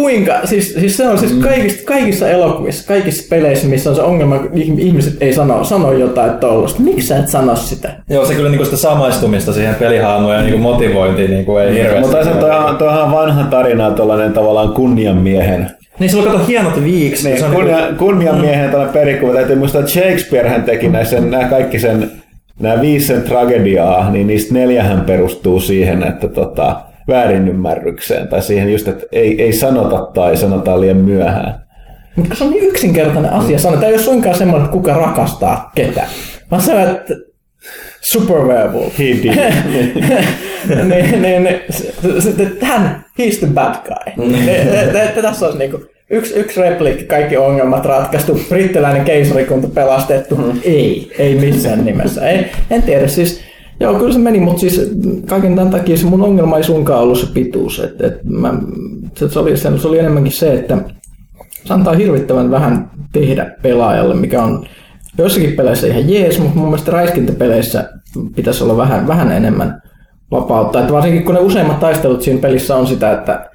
kuinka, 0.00 0.40
siis, 0.44 0.74
siis 0.74 0.96
se 0.96 1.08
on 1.08 1.18
siis 1.18 1.32
kaikista, 1.32 1.82
kaikissa 1.84 2.28
elokuvissa, 2.28 2.88
kaikissa 2.88 3.26
peleissä, 3.30 3.68
missä 3.68 3.90
on 3.90 3.96
se 3.96 4.02
ongelma, 4.02 4.38
kun 4.38 4.58
ihmiset 4.58 5.22
ei 5.22 5.32
sano, 5.32 5.64
sano 5.64 5.92
jotain 5.92 6.30
tollasta. 6.30 6.80
Miksi 6.82 7.06
sä 7.06 7.18
et 7.18 7.28
sano 7.28 7.56
sitä? 7.56 7.92
Joo, 8.10 8.24
se 8.24 8.34
kyllä 8.34 8.48
niinku 8.48 8.64
sitä 8.64 8.76
samaistumista 8.76 9.52
siihen 9.52 9.74
pelihahmoon 9.74 10.34
ja 10.34 10.42
niinku 10.42 10.58
motivointiin 10.58 11.30
niinku 11.30 11.56
ei 11.56 11.74
hirveästi. 11.74 12.00
Mutta 12.00 12.24
se 12.24 12.30
on 12.30 12.76
toihan 12.76 13.12
vanha 13.12 13.44
tarina, 13.44 13.90
tuollainen 13.90 14.32
tavallaan 14.32 14.72
kunnianmiehen. 14.72 15.70
Niin 15.98 16.10
sulla 16.10 16.32
kato 16.32 16.44
hienot 16.44 16.84
viiksi. 16.84 17.30
Niin, 17.30 17.44
on 17.44 17.52
kunnia, 17.52 17.76
niinku, 17.76 18.04
kunnianmiehen 18.04 18.70
tällainen 18.70 18.94
perikuva. 18.94 19.32
Täytyy 19.32 19.56
muistaa, 19.56 19.80
että 19.80 19.92
Shakespearehän 19.92 20.62
teki 20.62 20.88
näissä, 20.88 21.20
nämä 21.20 21.44
kaikki 21.44 21.78
sen, 21.78 22.10
nämä 22.60 22.80
viisi 22.80 23.06
sen 23.06 23.22
tragediaa, 23.22 24.10
niin 24.10 24.26
niistä 24.26 24.54
neljähän 24.54 25.00
perustuu 25.00 25.60
siihen, 25.60 26.02
että 26.02 26.28
tota, 26.28 26.76
väärinymmärrykseen 27.08 28.28
tai 28.28 28.42
siihen 28.42 28.72
just, 28.72 28.88
että 28.88 29.06
ei, 29.12 29.42
ei 29.42 29.52
sanota 29.52 30.08
tai 30.14 30.36
sanotaan 30.36 30.80
liian 30.80 30.96
myöhään. 30.96 31.60
Mutta 32.16 32.34
se 32.34 32.44
on 32.44 32.50
niin 32.50 32.64
yksinkertainen 32.64 33.32
asia 33.32 33.58
sanoa. 33.58 33.76
Tämä 33.80 33.88
ei 33.88 33.94
ole 33.94 34.02
suinkaan 34.02 34.38
semmoinen, 34.38 34.64
että 34.64 34.72
kuka 34.72 34.94
rakastaa 34.94 35.70
ketään. 35.74 36.08
Vaan 36.50 36.62
se, 36.62 36.82
että 36.82 37.14
super 38.00 38.38
werewolf. 38.38 38.98
He 38.98 39.04
did. 39.04 39.34
niin, 40.84 41.22
niin, 41.42 41.60
se- 41.70 41.94
hän, 42.62 43.04
he's 43.20 43.38
the 43.38 43.46
bad 43.46 43.74
guy. 43.84 44.24
Että 45.04 45.22
Tässä 45.22 45.46
olisi 45.46 45.58
niinku 45.58 45.80
yksi, 46.10 46.34
yksi 46.34 46.60
replikki, 46.60 47.04
kaikki 47.04 47.36
ongelmat 47.36 47.84
ratkaistu, 47.84 48.40
brittiläinen 48.48 49.04
keisarikunta 49.04 49.68
pelastettu. 49.68 50.38
Ei, 50.64 51.12
ei 51.18 51.34
missään 51.34 51.84
nimessä. 51.84 52.28
Ei, 52.28 52.46
en 52.70 52.82
tiedä, 52.82 53.08
siis 53.08 53.44
Joo, 53.80 53.94
kyllä 53.94 54.12
se 54.12 54.18
meni, 54.18 54.40
mutta 54.40 54.60
siis 54.60 54.90
kaiken 55.26 55.56
tämän 55.56 55.70
takia 55.70 55.96
se 55.96 56.06
mun 56.06 56.22
ongelma 56.22 56.56
ei 56.56 56.64
suinkaan 56.64 57.02
ollut 57.02 57.18
se 57.18 57.26
pituus. 57.34 57.80
Et, 57.80 58.00
et 58.00 58.24
mä, 58.24 58.54
se, 59.16 59.28
se, 59.28 59.38
oli, 59.38 59.56
se, 59.56 59.78
se 59.78 59.88
oli 59.88 59.98
enemmänkin 59.98 60.32
se, 60.32 60.54
että 60.54 60.78
se 61.64 61.74
antaa 61.74 61.94
hirvittävän 61.94 62.50
vähän 62.50 62.90
tehdä 63.12 63.54
pelaajalle, 63.62 64.14
mikä 64.14 64.42
on 64.42 64.66
joissakin 65.18 65.52
peleissä 65.52 65.86
ihan 65.86 66.10
jees, 66.10 66.38
mutta 66.38 66.58
mun 66.58 66.68
mielestä 66.68 66.92
räiskintäpeleissä 66.92 67.90
pitäisi 68.36 68.64
olla 68.64 68.76
vähän, 68.76 69.06
vähän 69.06 69.32
enemmän 69.32 69.82
vapautta. 70.30 70.80
Että 70.80 70.92
varsinkin 70.92 71.24
kun 71.24 71.34
ne 71.34 71.40
useimmat 71.40 71.80
taistelut 71.80 72.22
siinä 72.22 72.40
pelissä 72.40 72.76
on 72.76 72.86
sitä, 72.86 73.12
että 73.12 73.50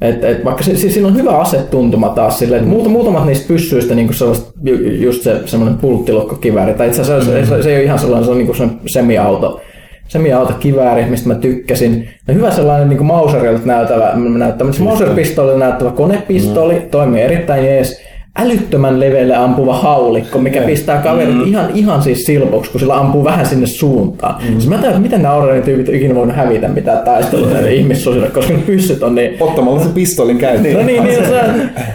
et, 0.00 0.24
et 0.24 0.44
vaikka 0.44 0.62
se, 0.62 0.76
siis 0.76 0.94
siinä 0.94 1.08
on 1.08 1.16
hyvä 1.16 1.38
asetuntuma 1.38 2.08
taas 2.08 2.38
silleen, 2.38 2.62
että 2.62 2.70
muut, 2.70 2.90
muutamat 2.90 3.26
niistä 3.26 3.48
pyssyistä 3.48 3.94
niin 3.94 4.14
sellaiset, 4.14 4.48
ju, 4.62 4.74
just 4.76 5.22
se 5.22 5.40
semmoinen 5.46 5.78
pulttilokkokivääri, 5.78 6.74
tai 6.74 6.86
itse 6.86 7.02
asiassa 7.02 7.30
se, 7.30 7.46
se, 7.46 7.62
se, 7.62 7.70
ei 7.70 7.76
ole 7.76 7.84
ihan 7.84 7.98
sellainen, 7.98 8.24
se 8.24 8.30
on 8.30 8.38
niin 8.38 8.56
semmoinen 8.56 8.88
semi-auto, 8.88 9.60
semi-autokivääri, 10.08 11.04
mistä 11.04 11.28
mä 11.28 11.34
tykkäsin. 11.34 12.08
Ja 12.28 12.34
hyvä 12.34 12.50
sellainen 12.50 12.88
niin 12.88 13.06
Mauserilta 13.06 13.66
näyttävä, 13.66 14.12
näyttävä 14.38 14.70
Mauser-pistoolilta 14.70 15.58
näyttävä 15.58 15.90
konepistoli, 15.90 16.74
mm. 16.74 16.90
toimii 16.90 17.22
erittäin 17.22 17.64
jees. 17.64 18.08
Älyttömän 18.40 19.00
leveille 19.00 19.36
ampuva 19.36 19.74
haulikko, 19.74 20.38
mikä 20.38 20.60
pistää 20.60 21.02
kaverit 21.02 21.34
mm. 21.34 21.46
ihan, 21.46 21.70
ihan 21.74 22.02
siis 22.02 22.26
silpoksi, 22.26 22.70
kun 22.70 22.80
sillä 22.80 22.96
ampuu 22.96 23.24
vähän 23.24 23.46
sinne 23.46 23.66
suuntaan. 23.66 24.34
Mm. 24.42 24.52
Siis 24.52 24.68
mä 24.68 24.74
tiedän, 24.74 24.90
että 24.90 25.02
miten 25.02 25.22
nämä 25.22 25.34
Aurenin 25.34 25.62
tyypit 25.62 25.88
on 25.88 25.94
ikinä 25.94 26.14
voinut 26.14 26.36
hävitä 26.36 26.68
mitään 26.68 26.98
taistelua 26.98 27.50
näille 27.50 27.74
ihmissusille, 27.74 28.26
koska 28.26 28.52
ne 28.52 28.58
pyssyt 28.66 29.02
on 29.02 29.14
niin 29.14 29.36
Ottamalla 29.40 29.80
se 29.80 29.88
pistolin 29.88 30.38
käyttöön. 30.38 30.74
No 30.74 30.82
niin, 30.82 31.04
niin, 31.04 31.26
se, 31.26 31.42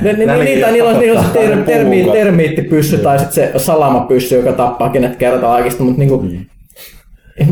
ne, 0.02 0.14
ne, 0.14 0.14
niin, 0.14 0.46
niitä, 0.46 0.72
niillä 0.72 0.90
on, 0.90 1.00
niillä 1.00 1.20
on 1.20 1.26
se 1.26 1.32
ter, 1.40 1.58
termi, 1.58 2.10
termiittipyssy 2.12 2.98
tai 2.98 3.20
sitten 3.20 3.50
se 3.54 3.60
salamapyssy, 3.60 4.36
joka 4.36 4.52
tappaa 4.52 4.90
kenet 4.90 5.16
kertaa 5.16 5.54
aikista, 5.54 5.84
mutta 5.84 6.00
niinku, 6.00 6.26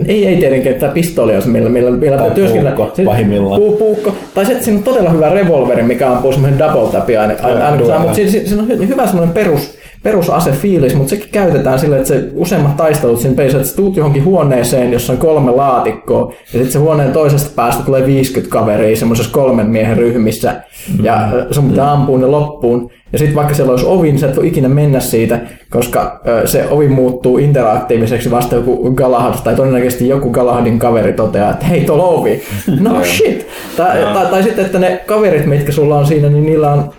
ei, 0.08 0.28
ei 0.28 0.36
tietenkään, 0.38 0.72
että 0.74 0.80
tämä 0.80 0.94
pistooli 0.94 1.36
on 1.36 1.42
se, 1.42 1.48
millä, 1.50 1.70
millä, 1.70 1.92
millä 1.92 2.18
Tai 2.18 2.32
työskennellä. 2.32 2.72
puukko, 2.76 2.96
Se- 2.96 3.04
pahimmillaan. 3.04 3.62
Puu, 3.62 3.78
puukko. 3.78 4.16
Tai 4.34 4.46
sitten 4.46 4.64
siinä 4.64 4.78
on 4.78 4.84
todella 4.84 5.10
hyvä 5.10 5.30
revolveri, 5.30 5.84
mikä 5.84 6.12
ampuu 6.12 6.32
semmoinen 6.32 6.60
double 6.60 6.92
tapi 6.92 7.18
aina, 7.18 7.34
aina, 7.44 7.68
aina 7.68 7.86
saa, 7.88 8.00
mutta 8.00 8.16
siinä, 8.16 8.32
siinä 8.32 8.62
on 8.64 8.68
hy- 8.70 8.88
hyvä 8.88 9.06
semmoinen 9.08 9.34
perus, 9.34 9.78
perusasefiilis, 10.04 10.96
mutta 10.96 11.10
sekin 11.10 11.30
käytetään 11.32 11.80
sillä, 11.80 11.98
että 11.98 12.08
se 12.08 12.24
useimmat 12.36 12.78
taistelut 12.78 13.20
siinä 13.20 13.36
pelissä, 13.36 13.58
että 13.58 13.70
sä 13.70 13.76
tuut 13.76 13.98
johonkin 13.98 14.26
huoneeseen, 14.26 14.94
jossa 14.94 15.14
on 15.14 15.20
kolme 15.20 15.52
laatikkoa, 15.52 16.32
ja 16.32 16.52
sitten 16.52 16.72
se 16.72 16.80
huoneen 16.80 17.12
toisesta 17.12 17.52
päästä 17.56 17.84
tulee 17.84 18.06
50 18.06 18.52
kaveria 18.52 18.96
semmoisessa 18.96 19.32
kolmen 19.32 19.68
miehen 19.68 19.98
ryhmissä, 19.98 20.62
ja 21.04 21.30
ö, 21.34 21.54
sun 21.54 21.70
pitää 21.70 21.92
ampua 21.92 22.18
ne 22.18 22.26
loppuun. 22.26 22.92
Ja 23.14 23.20
sitten 23.20 23.36
vaikka 23.36 23.54
siellä 23.54 23.72
olisi 23.72 23.86
ovi, 23.86 24.08
niin 24.08 24.20
sä 24.20 24.30
et 24.30 24.36
voi 24.36 24.48
ikinä 24.48 24.70
mennä 24.70 25.00
siitä, 25.00 25.40
koska 25.70 26.22
ö, 26.28 26.48
se 26.48 26.70
ovi 26.70 26.88
muuttuu 26.88 27.38
interaktiiviseksi 27.38 28.32
vasta 28.32 28.56
joku 28.56 28.92
Galahad, 28.92 29.34
tai 29.44 29.56
todennäköisesti 29.56 30.08
joku 30.08 30.30
Galahadin 30.30 30.80
kaveri 30.80 31.14
toteaa, 31.14 31.52
että 31.52 31.66
hei, 31.66 31.82
tuolla 31.82 32.04
ovi. 32.04 32.42
No 32.80 33.04
shit! 33.04 33.48
Tai, 33.78 34.04
tai, 34.14 34.26
tai 34.26 34.44
sitten, 34.44 34.66
että 34.66 34.80
ne 34.80 35.02
kaverit, 35.06 35.46
mitkä 35.46 35.72
sulla 35.72 35.98
on 35.98 36.06
siinä, 36.06 36.30
niin 36.30 36.46
niillä 36.46 36.74
on 36.74 36.94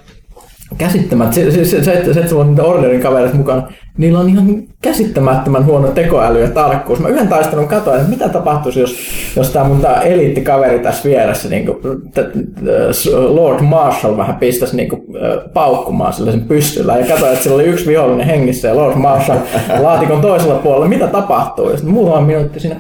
käsittämät, 0.79 1.33
se, 1.33 1.51
se, 1.51 1.65
se, 1.65 1.85
se, 1.85 1.93
että, 1.93 2.13
se, 2.13 2.21
että 2.21 2.31
sulla 2.31 2.43
on 2.45 2.51
niitä 2.51 2.63
orderin 2.63 3.01
kavereita 3.01 3.37
mukana, 3.37 3.63
niillä 3.99 4.19
on 4.19 4.29
ihan 4.29 4.63
käsittämättömän 4.83 5.65
huono 5.65 5.89
tekoäly 5.89 6.41
ja 6.41 6.49
tarkkuus. 6.49 7.01
Mä 7.01 7.09
yhden 7.09 7.29
taistelun 7.29 7.69
katsoin, 7.69 7.97
että 7.97 8.11
mitä 8.11 8.29
tapahtuisi, 8.29 8.81
jos, 8.81 8.97
jos 9.37 9.51
tämä 9.51 9.65
mun 9.65 9.81
tää 9.81 10.01
eliittikaveri 10.01 10.79
tässä 10.79 11.09
vieressä, 11.09 11.49
niin 11.49 11.67
kuin, 11.67 11.79
Lord 13.29 13.61
Marshall 13.61 14.17
vähän 14.17 14.37
pistäisi 14.37 14.77
niin 14.77 14.89
kuin, 14.89 15.03
paukkumaan 15.55 16.13
sillä 16.13 16.31
sen 16.31 16.43
pyssyllä 16.43 16.97
ja 16.97 17.07
katsoin, 17.07 17.33
että 17.33 17.43
sillä 17.43 17.55
oli 17.55 17.65
yksi 17.65 17.87
vihollinen 17.87 18.27
hengissä 18.27 18.69
ja 18.69 18.77
Lord 18.77 18.97
Marshall 18.97 19.41
laatikon 19.81 20.21
toisella 20.21 20.55
puolella, 20.55 20.89
mitä 20.89 21.07
tapahtuu. 21.07 21.71
Ja 21.71 21.77
sitten 21.77 21.95
muutama 21.95 22.27
minuutti 22.27 22.61
siinä. 22.61 22.77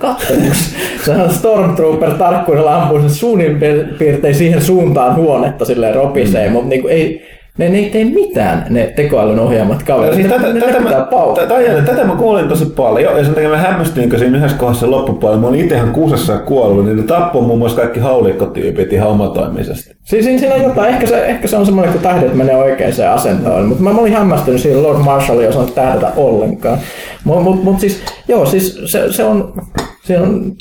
Se 1.04 1.12
on 1.12 1.30
Stormtrooper 1.30 2.14
tarkkuudella 2.14 2.82
ampuu 2.82 3.00
sen 3.00 3.10
suunnin 3.10 3.58
piirtein 3.98 4.34
siihen 4.34 4.62
suuntaan 4.62 5.16
huonetta 5.16 5.64
silleen 5.64 5.94
ropisee, 5.94 6.46
mm. 6.46 6.52
mutta 6.52 6.68
niin 6.68 6.82
kuin, 6.82 6.92
ei, 6.92 7.22
ne, 7.58 7.68
ne 7.68 7.78
ei 7.78 7.90
tee 7.90 8.04
mitään, 8.04 8.66
ne 8.70 8.92
tekoälyn 8.96 9.38
ohjaamat 9.38 9.82
kaverit. 9.82 10.14
Siis 10.14 10.26
tätä, 10.26 10.52
ne, 10.52 10.60
tätä, 10.60 10.72
ne 10.72 10.80
mä, 10.80 10.90
tätä, 11.34 11.82
tätä, 11.86 12.04
mä 12.04 12.14
kuulin 12.14 12.48
tosi 12.48 12.66
paljon 12.66 13.18
ja 13.18 13.24
sen 13.24 13.34
takia 13.34 13.48
mä 13.48 13.56
hämmästyin, 13.56 14.10
kun 14.10 14.18
siinä 14.18 14.38
yhdessä 14.38 14.56
kohdassa 14.56 14.90
loppupuolella 14.90 15.40
mä 15.40 15.48
olin 15.48 15.60
itsehän 15.60 15.92
kuusessa 15.92 16.38
kuollut, 16.38 16.84
niin 16.84 16.96
ne 16.96 17.02
tappoi 17.02 17.42
muun 17.42 17.58
muassa 17.58 17.80
kaikki 17.80 18.00
haulikkotyypit 18.00 18.92
ihan 18.92 19.08
omatoimisesti. 19.08 19.96
Siis 20.04 20.24
siinä, 20.24 20.40
siinä 20.40 20.54
on 20.54 20.62
jotain, 20.62 20.94
ehkä 20.94 21.06
se, 21.06 21.24
ehkä 21.26 21.48
se 21.48 21.56
on 21.56 21.66
semmoinen, 21.66 21.92
kun 21.92 22.02
tähdet 22.02 22.34
menee 22.34 22.56
oikeaan 22.56 23.12
asentoon, 23.12 23.66
mutta 23.66 23.82
mä, 23.82 23.92
mä 23.92 24.00
olin 24.00 24.12
hämmästynyt 24.12 24.60
siinä 24.60 24.82
Lord 24.82 24.98
Marshall 24.98 25.40
ei 25.40 25.48
osannut 25.48 25.74
tähdätä 25.74 26.12
ollenkaan. 26.16 26.78
Mutta 27.24 27.42
mut, 27.42 27.64
mut 27.64 27.80
siis, 27.80 28.02
joo, 28.28 28.46
siis 28.46 28.80
se, 28.86 29.12
se 29.12 29.24
on, 29.24 29.54
siinä 30.02 30.22
on, 30.22 30.52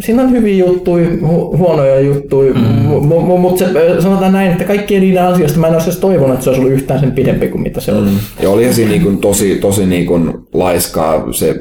siinä 0.00 0.22
on 0.22 0.30
hyviä 0.30 0.64
juttuja, 0.64 1.08
hu, 1.28 1.56
huonoja 1.56 2.00
juttuja, 2.00 2.54
mm. 2.54 2.60
mutta 2.60 3.24
mut 3.38 3.58
se, 3.58 3.66
sanotaan 4.00 4.32
näin, 4.32 4.52
että 4.52 4.64
kaikkien 4.64 5.02
niiden 5.02 5.22
ansiosta 5.22 5.58
mä 5.58 5.66
en 5.66 5.72
olisi 5.72 5.90
edes 5.90 6.00
toivonut, 6.00 6.34
että 6.34 6.44
se 6.44 6.50
olisi 6.50 6.60
ollut 6.60 6.74
yhtään 6.74 7.00
sen 7.00 7.12
pidempi 7.12 7.48
kuin 7.48 7.62
mitä 7.62 7.80
se 7.80 7.92
on. 7.92 8.04
Mm. 8.04 8.18
Ja 8.42 8.50
olihan 8.50 8.74
siinä 8.74 8.90
niin 8.90 9.02
kuin 9.02 9.18
tosi, 9.18 9.54
tosi 9.54 9.86
niin 9.86 10.06
kuin 10.06 10.34
laiskaa 10.52 11.32
se 11.32 11.56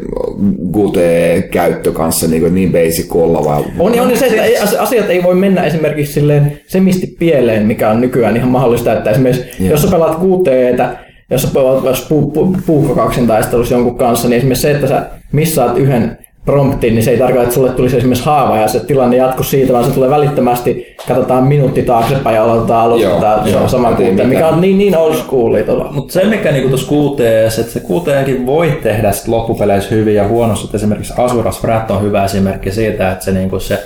Gute-käyttö 0.72 1.92
kanssa 1.92 2.28
niin, 2.28 2.42
kuin 2.42 2.56
niin 2.56 2.72
basic 2.72 3.16
olla 3.16 3.46
vaan. 3.46 3.64
On 3.80 3.96
ja 3.96 4.04
on 4.04 4.10
ja 4.10 4.18
se, 4.18 4.26
että 4.26 4.82
asiat 4.82 5.10
ei 5.10 5.24
voi 5.24 5.36
mennä 5.36 5.64
esimerkiksi 5.64 6.14
silleen 6.14 6.60
semisti 6.68 7.16
pieleen, 7.20 7.66
mikä 7.66 7.90
on 7.90 8.02
nykyään 8.02 8.38
ihan 8.38 8.50
mahdollista, 8.50 8.94
että 8.94 9.12
esimerkiksi 9.12 9.64
Joo. 9.64 9.72
jos 9.72 9.82
sä 9.82 9.88
pelaat 9.88 10.18
QTtä, 10.20 10.98
jos 11.32 11.42
sä 11.42 11.48
pelaat 11.54 11.84
jos 11.84 12.06
pu, 12.10 12.32
pu, 12.32 12.56
puukkakaksin 12.66 13.28
taistelussa 13.28 13.76
jonkun 13.76 13.98
kanssa, 13.98 14.30
niin 14.30 14.38
esimerkiksi 14.38 14.62
se, 14.62 14.72
että 14.72 14.88
sä 14.88 15.06
missaat 15.32 15.78
yhden 15.78 16.18
promptin, 16.46 16.96
niin 16.96 17.04
se 17.04 17.12
ei 17.12 17.18
tarkoita, 17.18 17.44
että 17.44 17.56
sulle 17.56 17.70
tulisi 17.70 17.98
esimerkiksi 17.98 18.26
haava 18.26 18.58
ja 18.58 18.68
se 18.68 18.80
tilanne 18.80 19.18
jatkuu 19.18 19.44
siitä, 19.44 19.74
vaan 19.74 19.86
se 19.86 19.92
tulee 19.92 20.10
välittömästi, 20.10 20.96
katsotaan 21.08 21.44
minuutti 21.44 21.84
taaksepäin 21.84 22.36
ja 22.36 22.44
aloitetaan 22.44 22.86
alusta 22.86 23.08
Joo, 23.08 23.20
tämä 23.20 23.42
joo, 23.46 23.68
sama 23.68 23.98
mikä 24.24 24.48
on 24.48 24.62
niin, 24.62 24.78
niin 24.78 24.98
old 24.98 25.14
school. 25.14 25.58
tuolla. 25.66 25.92
Mutta 25.92 26.14
se 26.14 26.24
mikä 26.24 26.52
niinku 26.52 26.70
tuossa 26.70 26.92
QTS, 26.92 27.60
että 27.60 27.72
se 27.72 27.80
QTnkin 27.80 28.46
voi 28.46 28.80
tehdä 28.84 29.12
sit 29.12 29.28
loppupeleissä 29.28 29.96
hyvin 29.96 30.16
ja 30.16 30.28
huonosti. 30.28 30.66
että 30.66 30.78
Esimerkiksi 30.78 31.14
Asuras 31.18 31.62
Frat 31.62 31.92
on 31.92 32.02
hyvä 32.02 32.26
esimerkki 32.26 32.72
siitä, 32.72 33.12
että 33.12 33.26
se, 33.26 33.32
niinku 33.32 33.60
se 33.60 33.80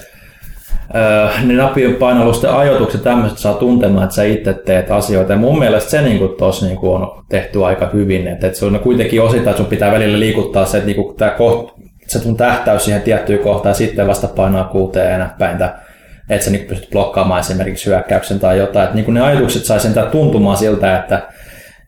öö, 0.95 1.27
ne 1.43 1.53
napien 1.53 1.95
painallusten 1.95 2.49
ajoitukset 2.53 3.03
tämmöiset 3.03 3.37
saa 3.37 3.53
tuntemaan, 3.53 4.03
että 4.03 4.15
sä 4.15 4.23
itse 4.23 4.53
teet 4.53 4.91
asioita. 4.91 5.33
Ja 5.33 5.39
mun 5.39 5.59
mielestä 5.59 5.89
se 5.89 6.01
niinku 6.01 6.27
tossa 6.27 6.65
niinku 6.65 6.93
on 6.93 7.23
tehty 7.29 7.65
aika 7.65 7.89
hyvin. 7.93 8.27
Että 8.27 8.47
et 8.47 8.55
se 8.55 8.65
on 8.65 8.79
kuitenkin 8.79 9.21
osittain, 9.21 9.49
että 9.49 9.57
sun 9.57 9.69
pitää 9.69 9.91
välillä 9.91 10.19
liikuttaa 10.19 10.65
se, 10.65 10.77
että 10.77 10.87
niinku 10.87 11.13
tää 11.17 11.29
koht, 11.29 11.79
se 12.09 12.19
sun 12.19 12.37
tähtäys 12.37 12.85
siihen 12.85 13.01
tiettyyn 13.01 13.39
kohtaan 13.39 13.71
ja 13.71 13.75
sitten 13.75 14.07
vasta 14.07 14.27
painaa 14.27 14.71
QT 14.73 15.17
näppäintä 15.17 15.75
että 16.29 16.45
sä 16.45 16.51
nyt 16.51 16.67
pystyt 16.67 16.89
blokkaamaan 16.89 17.39
esimerkiksi 17.39 17.85
hyökkäyksen 17.85 18.39
tai 18.39 18.57
jotain. 18.57 18.83
Että 18.83 18.95
niin 18.95 19.13
ne 19.13 19.21
ajatukset 19.21 19.65
sai 19.65 19.79
sen 19.79 19.93
tuntumaan 20.11 20.57
siltä, 20.57 20.97
että 20.97 21.21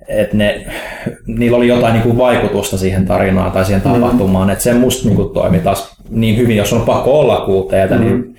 että 0.07 0.37
ne, 0.37 0.65
niillä 1.27 1.57
oli 1.57 1.67
jotain 1.67 1.93
niin 1.93 2.03
kuin 2.03 2.17
vaikutusta 2.17 2.77
siihen 2.77 3.05
tarinaan 3.05 3.51
tai 3.51 3.65
siihen 3.65 3.81
tapahtumaan, 3.81 4.49
että 4.49 4.63
se 4.63 4.73
musta 4.73 5.07
niin 5.07 5.15
kuin 5.15 5.33
toimi 5.33 5.59
taas 5.59 5.95
niin 6.09 6.37
hyvin, 6.37 6.57
jos 6.57 6.73
on 6.73 6.81
pakko 6.81 7.19
olla 7.19 7.45
kuuteita, 7.45 7.95
mm. 7.95 8.01
niin 8.01 8.35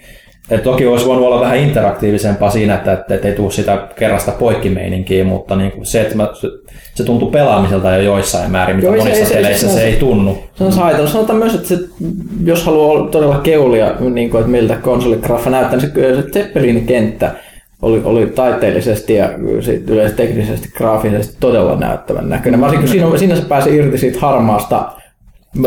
et 0.51 0.63
toki 0.63 0.87
olisi 0.87 1.07
voinut 1.07 1.27
olla 1.27 1.41
vähän 1.41 1.59
interaktiivisempaa 1.59 2.51
siinä, 2.51 2.75
että, 2.75 2.93
että, 2.93 3.29
ei 3.29 3.35
tule 3.35 3.51
sitä 3.53 3.89
kerrasta 3.99 4.33
poikkimeininkiä, 4.33 5.25
mutta 5.25 5.57
niin 5.57 5.73
kuin 5.73 5.87
se, 5.87 6.01
että 6.01 6.17
mä, 6.17 6.29
se, 6.33 6.49
se 6.95 7.05
tuntuu 7.05 7.31
pelaamiselta 7.31 7.91
jo 7.91 8.03
joissain 8.03 8.51
määrin, 8.51 8.77
mitä 8.77 8.89
Joo, 8.89 8.97
monissa 8.97 9.27
se- 9.27 9.35
peleissä 9.35 9.67
se, 9.67 9.73
se- 9.73 9.81
se 9.81 9.87
ei 9.87 9.97
tunnu. 9.97 10.39
Se 10.55 10.65
on 10.65 10.73
haitannut. 10.73 11.11
Sanotaan 11.11 11.39
myös, 11.39 11.55
että 11.55 11.69
se, 11.69 11.79
jos 12.45 12.65
haluaa 12.65 12.87
olla 12.87 13.11
todella 13.11 13.39
keulia, 13.39 13.95
niin 14.01 14.31
kuin, 14.31 14.41
että 14.41 14.53
miltä 14.53 14.77
konsoligraffa 14.77 15.51
näyttää, 15.51 15.79
niin 15.79 15.93
se, 15.95 16.23
se 16.23 16.29
Zeppelinin 16.31 16.87
kenttä 16.87 17.31
oli, 17.83 18.01
oli 18.05 18.27
taiteellisesti 18.27 19.15
ja 19.15 19.29
yleensä 19.89 20.17
teknisesti, 20.17 20.69
graafisesti 20.77 21.37
todella 21.41 21.77
näyttävän 21.77 22.29
näköinen. 22.29 22.61
Varsinkin 22.61 22.89
siinä, 22.89 23.19
siinä 23.19 23.37
se 23.37 23.43
pääsi 23.43 23.77
irti 23.77 23.99
siitä 23.99 24.21
harmaasta 24.21 24.93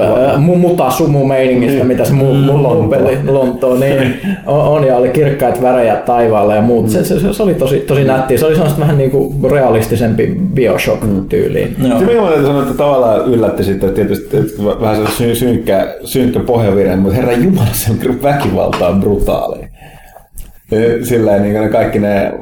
ää, 0.01 0.35
mu- 0.37 0.57
muta 0.57 0.91
sumu 0.91 1.25
meiningistä, 1.25 1.83
mitä 1.83 2.05
se 2.05 2.13
mu- 2.13 2.51
mulla 2.51 2.67
on 2.67 2.89
peli 2.89 3.17
Lontoon, 3.27 3.79
niin 3.79 4.19
on, 4.45 4.61
on, 4.61 4.83
ja 4.87 4.97
oli 4.97 5.09
kirkkaat 5.09 5.61
värejä 5.61 5.95
taivaalla 5.95 6.55
ja 6.55 6.61
muut. 6.61 6.89
Se, 6.89 7.03
se, 7.05 7.33
se, 7.33 7.43
oli 7.43 7.53
tosi, 7.53 7.79
tosi 7.79 8.03
nättiä. 8.03 8.37
Se 8.37 8.45
oli 8.45 8.55
sellaista 8.55 8.79
vähän 8.79 8.97
niin 8.97 9.11
kuin 9.11 9.51
realistisempi 9.51 10.37
Bioshock-tyyliin. 10.53 11.75
Joo. 11.87 11.99
Se 11.99 12.05
minä 12.05 12.21
täytyy 12.21 12.45
sanoa, 12.45 12.61
että 12.61 12.73
tavallaan 12.73 13.25
yllätti 13.33 13.63
sitten 13.63 13.89
että 13.89 14.01
tietysti 14.01 14.37
että 14.37 14.81
vähän 14.81 15.07
se 15.07 15.11
sy- 15.11 15.35
synkkä, 15.35 15.95
synkkä 16.03 16.39
pohjavire, 16.39 16.95
mutta 16.95 17.15
herra 17.15 17.31
Jumala, 17.31 17.67
se 17.71 17.91
on 17.91 17.97
kyllä 17.97 18.21
väkivaltaa 18.23 18.93
brutaali. 18.93 19.65
Silleen 21.03 21.43
niin 21.43 21.53
ne 21.61 21.69
kaikki 21.69 21.99
ne, 21.99 22.33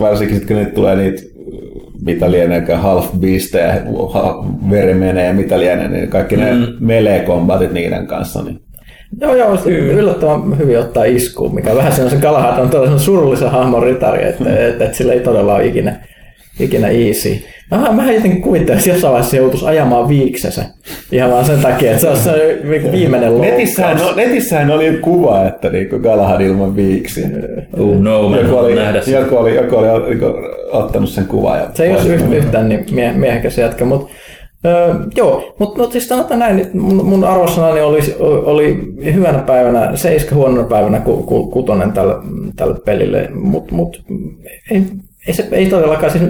varsinkin 0.00 0.36
sitten 0.36 0.56
kun 0.56 0.64
nyt 0.64 0.74
tulee 0.74 0.96
niitä 0.96 1.22
mitä 2.04 2.30
lieneekään 2.30 2.82
half 2.82 3.12
beastejä, 3.20 3.82
veri 4.70 4.94
menee 4.94 5.26
ja 5.26 5.34
mitä 5.34 5.58
lienee, 5.58 5.88
niin 5.88 6.08
kaikki 6.08 6.36
ne 6.36 6.52
mm. 6.52 6.66
melee-kombatit 6.80 7.72
niiden 7.72 8.06
kanssa. 8.06 8.42
Niin. 8.42 8.60
Joo, 9.20 9.34
joo, 9.34 9.56
se 9.56 9.70
yllättävän 9.70 10.58
hyvin 10.58 10.78
ottaa 10.78 11.04
iskuun, 11.04 11.54
mikä 11.54 11.76
vähän 11.76 11.92
se 11.92 12.02
on 12.04 12.10
se 12.10 12.16
Galahad 12.16 12.58
on 12.58 12.70
tällaisen 12.70 12.98
surullisen 12.98 13.50
hahmon 13.50 13.82
ritari, 13.82 14.28
että, 14.28 14.44
Hmm. 14.44 14.52
että, 14.52 14.84
että 14.84 14.96
sillä 14.96 15.12
ei 15.12 15.20
todella 15.20 15.54
ole 15.54 15.66
ikinä, 15.66 16.00
ikinä 16.60 16.88
easy. 16.88 17.36
Mä, 17.70 17.92
mä 17.92 18.12
jotenkin 18.12 18.42
kuvittelen, 18.42 18.78
että 18.78 18.90
jossain 18.90 19.12
vaiheessa 19.12 19.30
se 19.30 19.36
joutuisi 19.36 19.66
ajamaan 19.66 20.08
viiksensä. 20.08 20.64
Ihan 21.12 21.30
vaan 21.30 21.44
sen 21.44 21.58
takia, 21.58 21.90
että 21.90 22.00
se 22.02 22.08
on 22.08 22.16
se 22.16 22.58
niinku 22.64 22.92
viimeinen 22.92 23.30
loukkaus. 23.32 23.52
Netissähän, 23.52 23.96
no, 23.96 24.12
netissähän 24.16 24.70
oli 24.70 24.98
kuva, 25.02 25.46
että 25.48 25.70
niinku 25.70 25.98
Galahad 25.98 26.40
ilman 26.40 26.76
viiksiä. 26.76 27.28
Oh 27.78 27.94
no, 27.96 28.28
mä 28.28 28.36
Joku 28.40 28.56
oli, 28.56 28.74
nähdä 28.74 29.00
sitä. 29.02 29.18
joku 29.18 29.36
oli, 29.36 29.54
joku 29.56 29.76
oli 29.76 30.08
niinku 30.08 30.26
ottanut 30.72 31.10
sen 31.10 31.26
kuvan. 31.26 31.58
Ja 31.58 31.66
Se 31.74 31.84
ei 31.84 31.90
ole 31.92 32.14
yht, 32.14 32.32
yhtään 32.32 32.68
niin 32.68 32.86
mie- 32.90 33.12
miehekäs 33.12 33.58
jätkä, 33.58 33.84
mutta 33.84 34.12
Öö, 34.66 34.94
joo, 35.16 35.54
mutta 35.58 35.78
mut 35.78 35.92
siis 35.92 36.08
sanotaan 36.08 36.40
näin, 36.40 36.58
että 36.58 36.76
mun, 36.76 37.06
mun 37.06 37.24
arvosanani 37.24 37.80
oli, 37.80 38.00
oli 38.20 38.78
hyvänä 39.14 39.38
päivänä, 39.38 39.96
seiska 39.96 40.34
huonona 40.34 40.68
päivänä 40.68 41.00
ku, 41.00 41.16
ku, 41.22 41.46
kutonen 41.46 41.92
tälle, 41.92 42.14
tälle 42.56 42.74
pelille, 42.84 43.28
mutta 43.34 43.74
mut, 43.74 44.02
ei, 44.70 44.82
ei, 45.26 45.34
se, 45.34 45.48
ei 45.52 45.66
todellakaan, 45.66 46.12
siis 46.12 46.24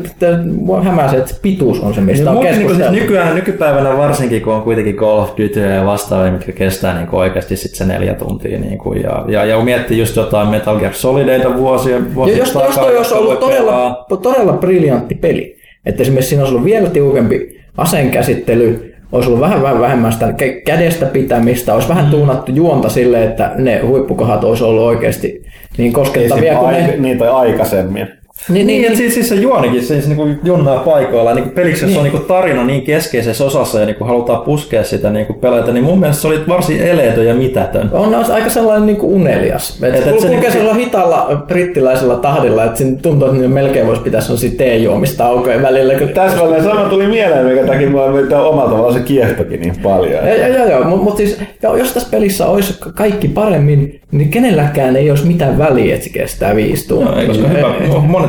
mua 0.45 0.83
hämää 0.83 1.11
se, 1.11 1.17
että 1.17 1.35
pituus 1.43 1.81
on 1.81 1.95
se, 1.95 2.01
mistä 2.01 2.31
on 2.31 2.37
Mut 2.37 2.45
niinku 2.45 2.59
siis 2.59 2.69
keskusteltu. 2.69 3.01
nykyään, 3.01 3.35
nykypäivänä 3.35 3.97
varsinkin, 3.97 4.43
kun 4.43 4.55
on 4.55 4.63
kuitenkin 4.63 4.97
Call 4.97 5.19
of 5.19 5.31
Duty 5.31 5.61
ja 5.61 5.87
vastaavia, 5.87 6.33
mitkä 6.33 6.53
kestää 6.53 6.99
niin 6.99 7.09
oikeasti 7.15 7.57
sit 7.57 7.75
se 7.75 7.85
neljä 7.85 8.15
tuntia. 8.15 8.59
Niin 8.59 8.79
kuin, 8.79 9.03
ja, 9.03 9.25
ja, 9.29 9.45
ja 9.45 9.57
kun 9.57 9.65
miettii 9.65 9.99
just 9.99 10.17
jotain 10.17 10.49
Metal 10.49 10.79
Gear 10.79 10.95
Solideita 10.95 11.57
vuosia, 11.57 12.15
vuosia 12.15 12.37
jos, 12.37 12.55
jos 12.55 12.75
toi 12.75 12.97
olisi 12.97 13.15
ollut 13.15 13.41
todella, 13.41 14.07
todella 14.23 14.53
briljantti 14.53 15.15
peli, 15.15 15.57
että 15.87 16.03
esimerkiksi 16.03 16.29
siinä 16.29 16.43
olisi 16.43 16.55
ollut 16.55 16.67
vielä 16.67 16.89
tiukempi 16.89 17.61
aseen 17.77 18.11
käsittely, 18.11 18.95
olisi 19.13 19.29
ollut 19.29 19.41
vähän, 19.41 19.63
vähän 19.63 19.81
vähemmän 19.81 20.13
sitä 20.13 20.27
kä- 20.27 20.63
kädestä 20.67 21.07
pitämistä, 21.07 21.75
olisi 21.75 21.89
vähän 21.89 22.11
tuunattu 22.11 22.53
juonta 22.53 22.89
sille, 22.89 23.25
että 23.25 23.53
ne 23.57 23.79
huippukohdat 23.79 24.45
olisi 24.45 24.65
ollut 24.65 24.83
oikeasti 24.83 25.43
niin 25.79 25.93
koskettavia 25.93 26.55
kuin 26.55 26.73
ne. 26.73 26.95
Niin 26.97 27.19
tai 27.19 27.29
aikaisemmin. 27.29 28.20
Niin, 28.49 28.67
Niin, 28.67 28.67
niin, 28.67 28.83
niin, 28.83 28.97
siis, 28.97 29.15
siis 29.15 29.29
se 29.29 29.35
juonikin 29.35 29.83
siis 29.83 30.07
niinku 30.07 30.29
junnaa 30.45 30.79
paikoilla. 30.79 31.35
Niinku 31.35 31.51
peliksessä 31.51 31.87
niin. 31.87 31.99
on 31.99 32.05
niinku 32.05 32.19
tarina 32.19 32.65
niin 32.65 32.83
keskeisessä 32.83 33.45
osassa 33.45 33.81
ja 33.81 33.87
niinku 33.87 34.05
halutaan 34.05 34.41
puskea 34.43 34.85
sitä 34.85 35.11
niinku 35.11 35.33
peleitä, 35.33 35.73
niin 35.73 35.85
mun 35.85 36.01
mielestä 36.01 36.23
se 36.23 36.29
oli 36.29 36.41
varsin 36.49 36.81
eleetön 36.81 37.27
ja 37.27 37.35
mitätön. 37.35 37.91
on 37.93 38.15
aika 38.15 38.51
sellainen 38.51 38.87
niin 38.87 38.97
kuin 38.97 39.13
unelias. 39.13 39.83
Et, 39.83 39.95
Et- 39.95 40.01
et 40.01 40.11
kulkee 40.11 40.31
niinku- 40.31 40.53
sellaisella 40.53 40.75
hitaalla 40.75 41.45
brittiläisellä 41.47 42.17
tahdilla, 42.17 42.65
että 42.65 42.79
siinä 42.79 42.99
tuntuu, 43.03 43.29
että 43.29 43.41
ne 43.41 43.49
melkein 43.49 43.87
voisi 43.87 44.03
pitää 44.03 44.21
sellaisia 44.21 44.51
teejuomista 44.59 45.27
aukojen 45.27 45.63
välillä. 45.63 45.95
Kun... 45.95 46.09
Tässä 46.09 46.39
välillä 46.39 46.63
sama 46.63 46.81
tuli 46.81 47.07
mieleen, 47.07 47.47
mikä 47.47 47.67
takia 47.67 47.91
mulla 47.91 48.13
mitä 48.13 48.43
omalla 48.43 48.71
tavalla 48.71 48.93
se 48.93 49.01
kiehtokin 49.01 49.61
niin 49.61 49.75
paljon. 49.83 50.29
Joo, 50.29 50.49
joo, 50.49 50.69
joo, 50.69 50.85
mutta 50.85 51.05
mut 51.05 51.17
siis, 51.17 51.39
jos 51.79 51.93
tässä 51.93 52.09
pelissä 52.11 52.47
olisi 52.47 52.75
kaikki 52.95 53.29
paremmin, 53.29 54.01
niin 54.13 54.29
kenelläkään 54.29 54.97
ei 54.97 55.11
olisi 55.11 55.27
mitään 55.27 55.59
väliä, 55.59 55.95
että 55.95 56.07
se 56.07 56.13
kestää 56.13 56.57
viisi 56.57 56.89
tuntia. 56.89 57.21
No, 57.21 57.27
koska 57.27 57.49
hyvä, 57.49 57.75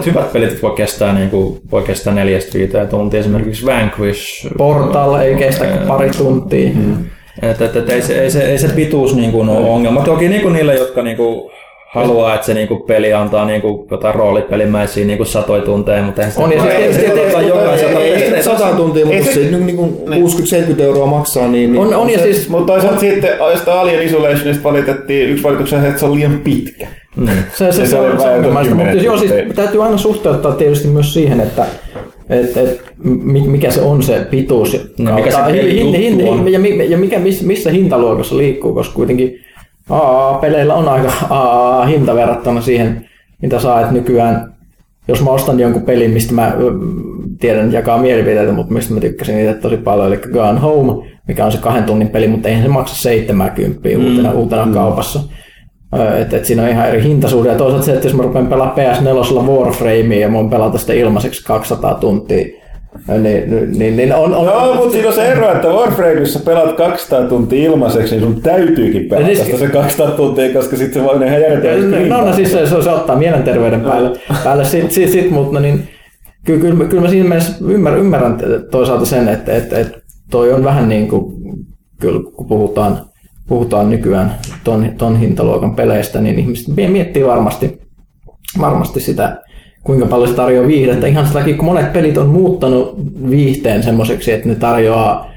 monet 0.06 0.16
hyvät 0.16 0.34
pelit 0.34 0.62
voi 0.62 0.72
kestää, 0.72 1.14
niinku, 1.14 1.60
voi 1.72 1.82
kestää 1.84 2.14
neljästä 2.14 2.58
viiteen 2.58 2.88
tuntia. 2.88 3.20
Esimerkiksi 3.20 3.66
Vanquish. 3.66 4.48
Portal 4.58 5.16
ei 5.16 5.36
kestä 5.36 5.66
kuin 5.66 5.88
pari 5.88 6.10
tuntia. 6.10 6.70
Mm. 6.76 6.98
Et, 7.42 7.62
et, 7.62 7.76
et, 7.76 7.90
ei, 7.90 8.02
se, 8.02 8.22
ei, 8.24 8.32
se, 8.32 8.42
ei 8.52 8.58
se 8.58 8.68
pituus 8.68 9.16
niinku 9.16 9.40
ole 9.42 9.52
ongelma. 9.52 10.02
Toki 10.02 10.30
niinku 10.30 10.50
niille, 10.50 10.76
jotka 10.76 11.02
niinku 11.02 11.52
haluaa, 11.94 12.34
että 12.36 12.46
se 12.46 12.54
niinku 12.54 12.76
peli 12.80 13.14
antaa 13.14 13.46
niinku 13.46 13.88
jotain 13.92 14.16
roolipelimäisiä 14.16 15.06
niinku 15.06 15.26
satoja 15.26 15.62
tunteja, 15.62 16.04
mutta 16.04 16.22
eihän 16.22 16.32
sitä 16.32 16.44
On, 16.44 16.52
ja 16.52 16.64
ei- 16.72 16.78
tietysti- 16.78 17.06
ei- 17.06 17.12
tietysti- 17.12 17.40
ei- 17.42 17.48
jokaiselta 17.48 18.00
Ei, 18.00 18.06
ei, 18.14 18.20
pelistä- 18.20 18.36
ei 18.38 18.44
100 18.44 18.76
tuntia, 18.76 19.06
mutta 19.06 19.32
se 19.34 19.40
niin, 19.40 19.66
niin 19.66 19.76
kuin 19.78 19.98
60-70 20.78 20.82
euroa 20.84 21.06
maksaa, 21.06 21.48
niin... 21.48 21.72
niin 21.72 21.82
On, 21.82 21.94
on 21.96 22.10
ja 22.10 22.18
Se- 22.20 22.24
siis 22.34 22.50
Mutta 22.50 22.74
toisaalta 22.74 23.00
sitten 23.00 23.30
jostain 23.52 23.80
Alien 23.80 24.02
Isolationista 24.04 24.64
valitettiin, 24.64 25.30
yksi 25.30 25.44
valituksen 25.44 25.86
että 25.86 26.00
se 26.00 26.06
on 26.06 26.16
liian 26.16 26.40
pitkä. 26.44 26.88
Niin. 27.16 27.30
Se, 27.54 27.72
se, 27.72 27.72
se, 27.72 27.86
se 27.86 28.00
on, 28.00 28.22
se 28.22 28.30
ongelmaista, 28.30 28.76
mutta 28.76 28.92
joo, 28.92 29.18
siis 29.18 29.32
täytyy 29.56 29.84
aina 29.84 29.98
suhteuttaa 29.98 30.52
tietysti 30.52 30.88
myös 30.88 31.14
siihen, 31.14 31.40
että 31.40 31.66
et, 32.30 32.58
et, 32.58 32.82
mi- 33.04 33.48
mikä 33.48 33.72
se 33.72 33.82
on 33.82 34.04
se 34.04 34.28
pituus 34.30 34.78
No, 35.00 35.16
mikä 35.16 35.32
se 35.32 35.38
hin- 35.38 35.96
hin- 35.96 36.30
on. 36.30 36.52
ja, 36.52 36.60
ja 36.90 36.98
mikä, 36.98 37.18
miss- 37.20 37.44
missä 37.46 37.70
hintaluokassa 37.70 38.38
liikkuu, 38.38 38.74
koska 38.74 38.96
kuitenkin 38.96 39.36
AA-peleillä 39.90 40.74
on 40.74 40.90
aika 40.90 41.12
AA-hinta 41.30 42.16
verrattuna 42.16 42.62
siihen, 42.62 43.06
mitä 43.42 43.60
saat 43.60 43.92
nykyään. 43.92 44.54
Jos 45.08 45.24
mä 45.24 45.30
ostan 45.30 45.60
jonkun 45.60 45.82
pelin, 45.82 46.12
mistä 46.12 46.34
mä 46.34 46.54
tiedän 47.40 47.74
jakaa 47.74 47.98
mielipiteitä, 47.98 48.52
mutta 48.52 48.74
mistä 48.74 48.94
mä 48.94 49.00
tykkäsin 49.00 49.36
niitä 49.36 49.54
tosi 49.54 49.78
paljon, 49.78 50.08
eli 50.08 50.18
Gone 50.18 50.60
Home, 50.60 51.10
mikä 51.28 51.46
on 51.46 51.52
se 51.52 51.58
kahden 51.58 51.84
tunnin 51.84 52.10
peli, 52.10 52.28
mutta 52.28 52.48
eihän 52.50 52.64
se 52.64 52.70
maksa 52.70 52.96
70 52.96 53.80
uutena, 54.10 54.32
uutena 54.32 54.68
kaupassa. 54.74 55.20
Että 56.22 56.38
et 56.38 56.46
siinä 56.46 56.64
on 56.64 56.70
ihan 56.70 56.90
eri 56.90 57.04
hintasuhde. 57.04 57.50
Ja 57.50 57.56
toisaalta 57.56 57.86
se, 57.86 57.94
että 57.94 58.08
jos 58.08 58.16
mä 58.16 58.24
rupean 58.24 58.48
pelaamaan 58.48 58.78
PS4 58.78 59.50
Warframea 59.50 60.20
ja 60.20 60.28
mä 60.30 60.34
voin 60.38 60.50
pelata 60.50 60.78
sitä 60.78 60.94
ilmaiseksi 60.94 61.44
200 61.46 61.94
tuntia, 61.94 62.46
niin, 63.22 63.78
niin, 63.80 63.98
niin 63.98 64.16
on, 64.16 64.36
on, 64.36 64.46
Joo, 64.46 64.76
mutta 64.76 64.92
siinä 64.92 65.08
on 65.08 65.14
se 65.14 65.32
ero, 65.32 65.52
että 65.52 65.68
Warframeissa 65.68 66.40
pelaat 66.40 66.76
200 66.78 67.24
tuntia 67.30 67.66
ilmaiseksi, 67.72 68.16
niin 68.16 68.24
sun 68.24 68.42
täytyykin 68.42 69.06
pelata 69.10 69.30
Ja 69.32 69.36
siis- 69.46 69.60
se 69.60 69.68
200 69.68 70.12
tuntia, 70.12 70.54
koska 70.54 70.76
sitten 70.78 71.02
se 71.04 71.08
voi 71.10 71.16
ihan 71.28 71.42
järjettömästi 71.42 72.10
No, 72.10 72.26
no 72.26 72.34
siis 72.34 72.52
se, 72.52 72.66
se, 72.68 72.82
se 72.82 72.90
ottaa 72.90 73.16
mielenterveyden 73.16 73.82
päälle, 73.82 74.20
päälle. 74.44 74.66
Sit, 74.66 74.92
sit, 74.92 75.10
sit, 75.10 75.32
mutta 75.32 75.60
niin, 75.60 75.88
kyllä, 76.46 76.60
kyllä, 76.62 76.76
mä- 76.76 76.86
kyllä 76.86 77.04
mä 77.04 77.10
siinä 77.10 77.30
mielessä 77.30 77.54
ymmärrän, 77.68 78.02
ymmärrän 78.02 78.38
toisaalta 78.72 79.06
sen, 79.06 79.28
että, 79.30 79.54
että, 79.56 79.80
että 79.80 79.98
toi 80.32 80.54
on 80.54 80.64
vähän 80.64 80.90
niin 80.90 81.08
kuin, 81.08 81.34
kyllä 82.02 82.20
kun 82.36 82.48
puhutaan, 82.48 83.02
puhutaan 83.52 83.90
nykyään 83.90 84.36
ton, 84.64 84.92
ton 84.98 85.20
hintaluokan 85.20 85.76
peleistä, 85.76 86.22
niin 86.22 86.40
ihmiset 86.40 86.76
miettii 86.76 87.26
varmasti, 87.26 87.82
varmasti 88.60 89.00
sitä, 89.00 89.42
kuinka 89.84 90.06
paljon 90.06 90.30
se 90.30 90.36
tarjoaa 90.36 90.68
viihdettä. 90.68 91.08
Ihan 91.08 91.28
sen 91.28 91.58
kun 91.58 91.66
monet 91.66 91.94
pelit 91.94 92.18
on 92.18 92.30
muuttanut 92.30 92.96
viihteen 93.30 93.84
semmoiseksi, 93.84 94.32
että 94.32 94.50
ne 94.50 94.56
tarjoaa 94.56 95.31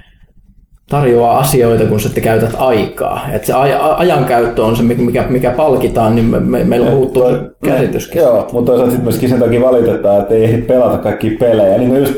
tarjoaa 0.90 1.38
asioita, 1.38 1.84
kun 1.84 2.00
sä 2.00 2.08
te 2.08 2.20
käytät 2.20 2.54
aikaa. 2.58 3.20
Et 3.32 3.44
se 3.44 3.52
aj- 3.52 3.94
ajankäyttö 3.96 4.64
on 4.64 4.76
se, 4.76 4.82
mikä, 4.82 5.24
mikä 5.28 5.50
palkitaan, 5.50 6.14
niin 6.14 6.26
me, 6.26 6.40
me, 6.40 6.64
meillä 6.64 6.90
puuttuu 6.90 7.30
se 7.30 7.40
käsityskin. 7.64 8.22
Joo, 8.22 8.48
mutta 8.52 8.66
toisaalta 8.66 8.90
sitten 8.90 9.04
myöskin 9.04 9.28
sen 9.28 9.40
takia 9.40 9.60
valitetaan, 9.60 10.20
että 10.22 10.34
ei 10.34 10.44
ehdi 10.44 10.62
pelata 10.62 10.98
kaikki 10.98 11.30
pelejä. 11.30 11.78
Niin 11.78 11.88
kuin 11.90 12.00
just 12.00 12.14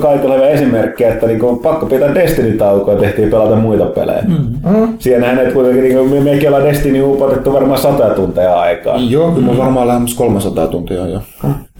kaikilla 0.00 0.34
hyvä 0.34 0.48
esimerkki, 0.48 1.04
että 1.04 1.26
niin 1.26 1.44
on 1.44 1.58
pakko 1.58 1.86
pitää 1.86 2.14
Destiny-taukoa 2.14 2.94
ja 2.94 3.00
tehtiin 3.00 3.30
pelata 3.30 3.56
muita 3.56 3.84
pelejä. 3.84 4.22
Mm. 4.28 4.46
Siinähän 4.98 5.38
et 5.38 5.52
kuitenkin, 5.52 5.82
niin 5.82 5.96
kuin 5.96 6.10
me, 6.10 6.20
mekin 6.20 6.48
ollaan 6.48 6.64
Destiny 6.64 7.02
upotettu 7.02 7.52
varmaan 7.52 7.80
sata 7.80 8.10
tunteja 8.10 8.60
aikaa. 8.60 8.96
Joo, 8.96 9.30
kyllä 9.32 9.46
mä 9.52 9.58
varmaan 9.58 9.88
lähemmäs 9.88 10.14
300 10.14 10.66
tuntia 10.66 10.96
jo. 10.96 11.06
Ja 11.06 11.20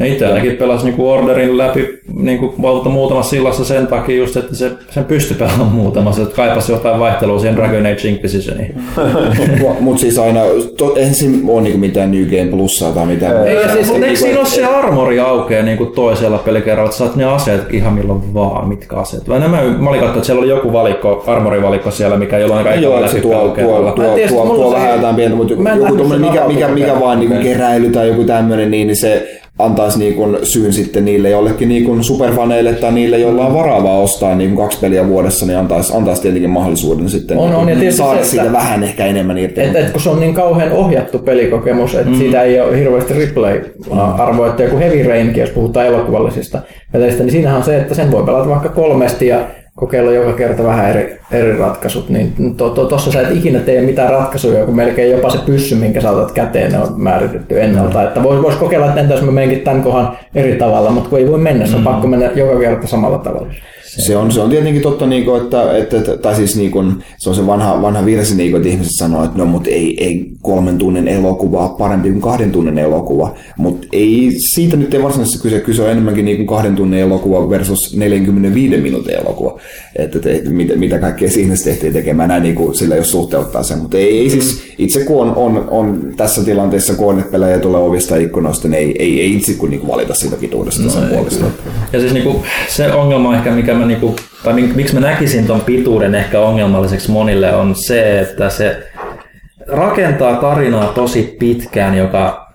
itse 0.05 0.27
ainakin 0.27 0.57
pelasin 0.57 0.87
niinku 0.87 1.11
Orderin 1.11 1.59
läpi 1.59 1.99
niinku 2.15 2.55
muutamassa 2.89 3.31
sillassa 3.31 3.65
sen 3.65 3.87
takia 3.87 4.17
just, 4.17 4.37
että 4.37 4.55
se, 4.55 4.71
sen 4.91 5.05
pystyi 5.05 5.37
pelaamaan 5.37 5.73
muutamassa, 5.73 6.23
että 6.23 6.37
kaipasi 6.37 6.73
jotain 6.73 7.01
vaihtelua 7.01 7.39
siihen 7.39 7.57
Dragon 7.57 7.87
Age 7.87 8.09
Inquisitioniin. 8.09 8.75
Mutta 9.81 10.01
siis 10.01 10.19
aina, 10.19 10.41
to, 10.77 10.95
eihän 10.97 11.15
siinä 11.15 11.39
ole 11.53 11.63
niinku 11.63 11.79
mitään 11.79 12.11
New 12.11 12.25
Game 12.25 12.51
Plussaa 12.51 12.93
tai 12.93 13.07
mitään. 13.07 13.47
Ei, 13.47 13.57
siis, 13.73 13.89
Niinku- 13.89 14.05
eikö 14.05 14.17
siinä 14.17 14.39
ole 14.39 14.47
se 14.47 14.65
armori 14.65 15.21
aukeaa 15.21 15.63
niin 15.63 15.79
kuin 15.79 15.93
toisella 15.93 16.39
pelikerralla, 16.39 16.89
että 16.89 16.99
saat 16.99 17.17
ne 17.17 17.25
aseet 17.25 17.75
ihan 17.75 17.93
milloin 17.93 18.35
vaan, 18.35 18.69
mitkä 18.69 18.97
aseet. 18.97 19.29
Vai 19.29 19.41
nämä, 19.41 19.63
mä 19.63 19.91
olin 19.91 20.01
katsonut, 20.01 20.17
että 20.17 20.27
siellä 20.27 20.41
oli 20.41 20.51
joku 20.51 20.73
valikko, 20.73 21.25
armorivalikko 21.27 21.91
siellä, 21.91 22.17
mikä 22.17 22.37
ole 22.37 22.55
aika 22.55 22.75
Joo, 22.75 22.97
se 22.99 23.05
läpi 23.05 23.21
tuo, 23.21 23.33
tuo, 23.35 23.93
tuo, 23.93 24.17
tuo, 24.29 24.57
tuo 24.57 24.73
vähän 24.73 24.95
jotain 24.95 25.17
pientä, 25.17 25.37
mutta 25.37 25.53
joku 25.53 26.09
sen 26.09 26.21
mikä, 26.21 26.45
mikä, 26.47 26.69
mikä 26.69 27.01
vaan 27.01 27.21
niin 27.21 27.39
keräily 27.39 27.91
tai 27.91 28.09
joku 28.09 28.25
tämmöinen, 28.25 28.71
niin 28.71 28.97
se 28.97 29.41
antaisi 29.59 29.99
niin 29.99 30.15
kuin 30.15 30.37
syyn 30.43 30.73
sitten 30.73 31.05
niille 31.05 31.31
jollekin 31.31 31.69
niin 31.69 31.85
kuin 31.85 32.05
superfaneille 32.05 32.73
tai 32.73 32.93
niille, 32.93 33.19
joilla 33.19 33.47
on 33.47 33.55
varaa 33.55 33.83
vaan 33.83 34.03
ostaa 34.03 34.35
niin 34.35 34.51
kuin 34.51 34.65
kaksi 34.65 34.79
peliä 34.81 35.09
vuodessa, 35.09 35.47
niin 35.47 35.59
antaisi, 35.59 35.97
antaisi 35.97 36.23
tietenkin 36.23 36.51
mahdollisuuden 36.51 37.09
sitten 37.09 37.39
On, 37.39 37.55
on, 37.55 37.69
ja 37.69 37.77
tietysti 37.77 37.99
saada 37.99 38.25
se, 38.25 38.31
siitä 38.31 38.53
vähän 38.53 38.83
ehkä 38.83 39.07
enemmän 39.07 39.39
irti. 39.39 39.61
Et, 39.61 39.77
et, 39.77 39.91
kun 39.91 40.01
se 40.01 40.11
on 40.11 40.21
niin 40.21 40.35
kauhean 40.35 40.73
ohjattu 40.73 41.19
pelikokemus, 41.19 41.95
että 41.95 42.11
mm. 42.11 42.19
siitä 42.19 42.43
ei 42.43 42.61
ole 42.61 42.79
hirveästi 42.79 43.15
replay-arvoa, 43.15 44.49
että 44.49 44.63
joku 44.63 44.79
Heavy 44.79 45.03
Rainkin, 45.03 45.41
jos 45.41 45.51
puhutaan 45.51 45.87
elokuvallisista 45.87 46.61
peleistä, 46.93 47.23
niin 47.23 47.33
siinähän 47.33 47.59
on 47.59 47.65
se, 47.65 47.77
että 47.77 47.95
sen 47.95 48.11
voi 48.13 48.23
pelata 48.23 48.49
vaikka 48.49 48.69
kolmesti 48.69 49.27
ja 49.27 49.47
kokeilla 49.77 50.13
joka 50.13 50.33
kerta 50.33 50.65
vähän 50.65 50.91
eri, 50.91 51.19
eri 51.31 51.59
ratkaisut, 51.59 52.09
niin 52.09 52.57
tuossa 52.57 52.75
to, 52.75 52.85
tossa 52.85 53.13
sä 53.13 53.21
et 53.21 53.37
ikinä 53.37 53.59
tee 53.59 53.83
mitään 53.83 54.11
ratkaisuja, 54.11 54.65
kun 54.65 54.77
melkein 54.77 55.13
jopa 55.13 55.31
se 55.31 55.39
pyssy, 55.39 55.75
minkä 55.75 56.01
sä 56.01 56.11
otat 56.11 56.33
käteen, 56.33 56.73
ne 56.73 56.79
on 56.79 56.89
määritetty 56.97 57.63
ennalta. 57.63 58.03
Että 58.03 58.23
vois, 58.23 58.43
vois 58.43 58.55
kokeilla, 58.55 58.87
että 58.87 59.01
entä 59.01 59.15
jos 59.15 59.23
mä 59.23 59.33
menenkin 59.33 59.61
tämän 59.61 59.83
kohan 59.83 60.19
eri 60.35 60.57
tavalla, 60.57 60.91
mutta 60.91 61.11
kun 61.11 61.19
ei 61.19 61.31
voi 61.31 61.39
mennä, 61.39 61.67
se 61.67 61.77
on 61.77 61.83
pakko 61.83 62.07
mennä 62.07 62.31
joka 62.35 62.61
kerta 62.61 62.87
samalla 62.87 63.19
tavalla. 63.19 63.49
Se 63.87 64.17
on, 64.17 64.33
se 64.33 64.41
on 64.41 64.51
tietenkin 64.51 64.83
totta, 64.83 65.07
niin 65.07 65.25
kuin, 65.25 65.43
että, 65.43 65.77
että, 65.77 66.17
tai 66.17 66.35
siis 66.35 66.57
niin 66.57 66.71
kuin, 66.71 67.05
se 67.19 67.29
on 67.29 67.35
se 67.37 67.47
vanha, 67.47 67.83
vanha 67.83 68.05
virsi, 68.05 68.37
niin 68.37 68.51
kuin, 68.51 68.61
että 68.61 68.73
ihmiset 68.73 68.93
sanoo, 68.97 69.25
että 69.25 69.39
no 69.39 69.47
mutta 69.47 69.71
ei, 69.71 70.05
ei 70.05 70.31
kolmen 70.43 70.79
tunnin 70.79 71.09
elokuva 71.09 71.69
ole 71.69 71.79
parempi 71.79 72.11
kuin 72.11 72.23
kahden 72.23 72.53
tunnin 72.53 72.79
elokuva. 72.79 73.35
Mutta 73.59 73.87
ei, 73.93 74.33
siitä 74.39 74.77
nyt 74.77 74.95
ei 74.95 75.03
varsinaisesti 75.03 75.43
kyse, 75.43 75.61
kyse 75.61 75.83
on 75.83 75.91
enemmänkin 75.91 76.25
niin 76.25 76.37
kuin 76.37 76.47
kahden 76.47 76.75
tunnin 76.77 77.01
elokuva 77.01 77.51
versus 77.51 77.97
45 77.97 78.77
minuutin 78.77 79.15
elokuva. 79.15 79.61
Että, 79.97 80.19
että 80.25 80.51
mitä, 80.51 80.77
mitä 80.77 80.99
kaikkea 80.99 81.31
siinä 81.31 81.55
tehtiin 81.65 81.93
tekemään 81.93 82.29
näin 82.29 82.43
niin 82.43 82.55
kuin, 82.55 82.75
sillä 82.75 82.97
jos 82.97 83.11
suhteuttaa 83.11 83.63
sen. 83.63 83.79
Mutta 83.79 83.99
ei, 83.99 84.19
ei 84.19 84.31
siis, 84.31 84.63
itse 84.79 85.05
kun 85.05 85.23
on, 85.23 85.37
on, 85.37 85.69
on 85.69 86.13
tässä 86.17 86.45
tilanteessa, 86.45 86.95
kun 86.95 87.09
on, 87.09 87.19
että 87.19 87.33
pelejä 87.33 87.59
tulee 87.59 87.81
ovista 87.81 88.17
ikkunoista, 88.17 88.69
niin 88.69 88.79
ei, 88.79 88.95
ei, 88.99 89.21
ei 89.21 89.35
itse 89.35 89.55
kun 89.55 89.71
niin 89.71 89.81
kuin 89.81 89.91
valita 89.93 90.15
siitä 90.15 90.37
pituudesta 90.37 90.83
no, 90.83 90.91
sen 90.91 91.09
puolesta. 91.09 91.45
Ja 91.93 92.01
siis 92.01 92.13
niinku, 92.13 92.43
se 92.69 92.93
ongelma 92.93 93.37
ehkä, 93.37 93.51
mikä 93.51 93.75
mä 93.87 93.93
niinku, 93.93 94.17
tai 94.45 94.55
mink- 94.55 94.75
miksi 94.75 94.95
mä 94.95 95.01
näkisin 95.01 95.47
ton 95.47 95.61
pituuden 95.61 96.15
ehkä 96.15 96.41
ongelmalliseksi 96.41 97.11
monille, 97.11 97.57
on 97.57 97.75
se, 97.75 98.21
että 98.21 98.51
se 98.51 98.77
rakentaa 99.69 100.35
tarinaa 100.37 100.87
tosi 100.87 101.37
pitkään, 101.39 101.97
joka, 101.99 102.47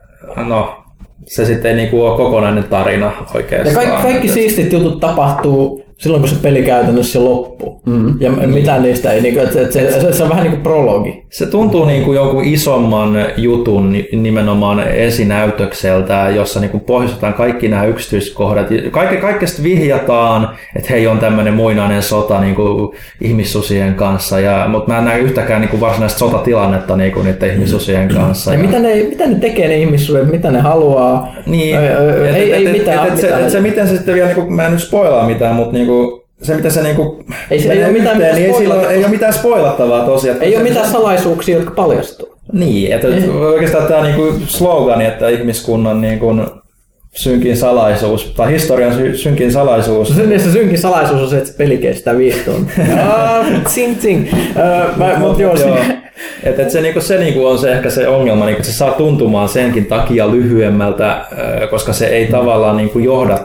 no, 0.48 0.84
se 1.26 1.46
sitten 1.46 1.72
ei 1.72 1.78
niinku 1.78 2.06
ole 2.06 2.18
kokonainen 2.18 2.64
tarina 2.64 3.06
Ja 3.06 3.14
oikeastaan. 3.36 3.76
kaikki, 3.76 4.02
kaikki 4.04 4.28
Että- 4.28 4.34
siistit 4.34 4.74
jutut 4.74 5.00
tapahtuu 5.00 5.84
silloin, 5.98 6.22
kun 6.22 6.30
se 6.30 6.36
peli 6.42 6.64
käytännössä 6.64 7.24
loppuu. 7.24 7.82
Mm. 7.86 8.22
Ja 8.22 8.32
mitään 8.32 8.84
niistä 8.84 9.12
ei, 9.12 9.22
niin 9.22 9.34
kuin, 9.34 9.46
että, 9.48 9.62
että 9.62 9.74
se, 9.74 10.02
se, 10.02 10.14
se 10.14 10.24
on 10.24 10.30
vähän 10.30 10.44
niin 10.44 10.52
kuin 10.52 10.64
prologi. 10.64 11.21
Se 11.32 11.46
tuntuu 11.46 11.86
niin 11.86 12.04
kuin 12.04 12.16
jonkun 12.16 12.44
isomman 12.44 13.26
jutun 13.38 13.92
ni- 13.94 14.10
nimenomaan 14.12 14.80
esinäytökseltä, 14.88 16.28
jossa 16.36 16.60
niin 16.60 16.72
kuin 16.72 16.82
pohjustetaan 16.82 17.34
kaikki 17.34 17.68
nämä 17.68 17.86
yksityiskohdat. 17.86 18.68
Kaikke, 18.92 19.16
kaikesta 19.18 19.64
vihjataan, 19.64 20.50
että 20.76 20.90
hei 20.90 21.08
on 21.08 21.20
tämmöinen 21.20 21.54
muinainen 21.54 22.04
sota 22.04 22.42
niin 22.42 22.56
kuin 22.56 22.96
ihmissusien 23.22 23.94
kanssa, 23.96 24.40
ja, 24.40 24.66
mutta 24.70 24.92
mä 24.92 24.98
en 24.98 25.06
näe 25.06 25.20
yhtäkään 25.20 25.62
niin 25.62 25.70
kuin 25.70 25.80
varsinaista 25.82 26.20
sotatilannetta 26.20 26.96
niin 26.98 27.12
kuin 27.12 27.26
niiden 27.26 27.52
ihmissusien 27.54 28.08
kanssa. 28.10 28.54
Ja 28.54 28.60
mitä 28.60 28.80
ne, 28.80 28.96
mitä 28.96 29.28
ne 29.28 29.36
tekee 29.36 29.68
ne 29.68 29.78
ihmissuudet, 29.78 30.32
mitä 30.32 30.52
ne 30.52 30.60
haluaa. 30.60 31.34
Niin, 31.46 31.78
Ei, 32.36 32.54
ei, 32.54 32.68
mitään. 32.72 33.08
et- 33.08 33.14
et 33.14 33.20
se, 33.20 33.26
mitään. 33.28 33.44
et 33.44 33.50
se, 33.50 33.60
miten 33.62 33.88
se 33.88 33.96
sitten 33.98 34.16
vielä, 34.16 34.28
niin 34.28 34.36
kuin, 34.44 34.54
mä 34.54 34.66
en 34.66 34.72
nyt 34.72 34.82
spoilaa 34.82 35.28
mitään, 35.28 35.56
mutta 35.56 35.74
niin 35.74 35.88
kuin, 35.88 36.21
se 36.42 36.56
mitä 36.56 36.70
se 36.70 36.84
niinku 36.84 37.24
Ei 37.52 37.60
se- 37.60 37.72
ei 37.72 37.84
ole 37.84 37.92
mitään, 37.92 38.16
yhteen, 38.18 38.36
niin 38.36 38.48
ei, 38.48 38.54
sillä, 38.58 38.90
ei 38.92 39.00
ole 39.00 39.08
mitään 39.08 39.34
spoilattavaa 39.34 40.06
tosiaan. 40.06 40.42
ei 40.42 40.56
ole 40.56 40.64
mitään 40.64 40.90
salaisuuksia, 40.90 41.56
jotka 41.56 41.72
paljastuu. 41.72 42.36
Niin, 42.54 42.92
että 42.94 43.08
oikeastaan 43.54 43.88
tämä 43.88 44.02
niinku 44.02 44.34
slogani, 44.48 45.06
että 45.06 45.30
ihmiskunnan 45.30 46.02
niinku 46.02 46.36
synkin 47.16 47.58
salaisuus, 47.58 48.26
tai 48.38 48.52
historian 48.54 48.94
sy- 48.94 49.18
synkin 49.18 49.52
salaisuus. 49.52 50.16
Se, 50.16 50.40
se 50.40 50.52
synkin 50.52 50.78
salaisuus 50.78 51.22
on 51.22 51.30
se, 51.30 51.38
että 51.38 51.50
se 51.50 51.58
peli 51.58 51.78
kestää 51.78 52.18
viisi 52.18 52.40
tuntia. 52.46 52.86
Ah, 53.14 53.46
Tsing 53.64 53.98
tsing. 53.98 54.28
Mä- 54.98 55.16
Mut 55.20 55.40
joo, 55.40 55.56
Joo. 55.56 55.76
se- 55.78 55.98
Et, 56.44 56.60
et 56.60 56.70
se, 56.70 56.82
niinku, 56.82 57.02
se 57.02 57.18
niinku 57.18 57.46
on 57.46 57.58
se 57.60 57.72
ehkä 57.72 57.90
se 57.90 58.08
ongelma, 58.08 58.46
niinku, 58.46 58.60
että 58.60 58.72
se 58.72 58.78
saa 58.78 58.92
tuntumaan 58.92 59.50
senkin 59.50 59.86
takia 59.86 60.32
lyhyemmältä, 60.32 61.26
koska 61.70 61.94
se 61.94 62.06
ei 62.08 62.28
tavallaan 62.28 62.78
niinku 62.78 63.00
johda 63.00 63.40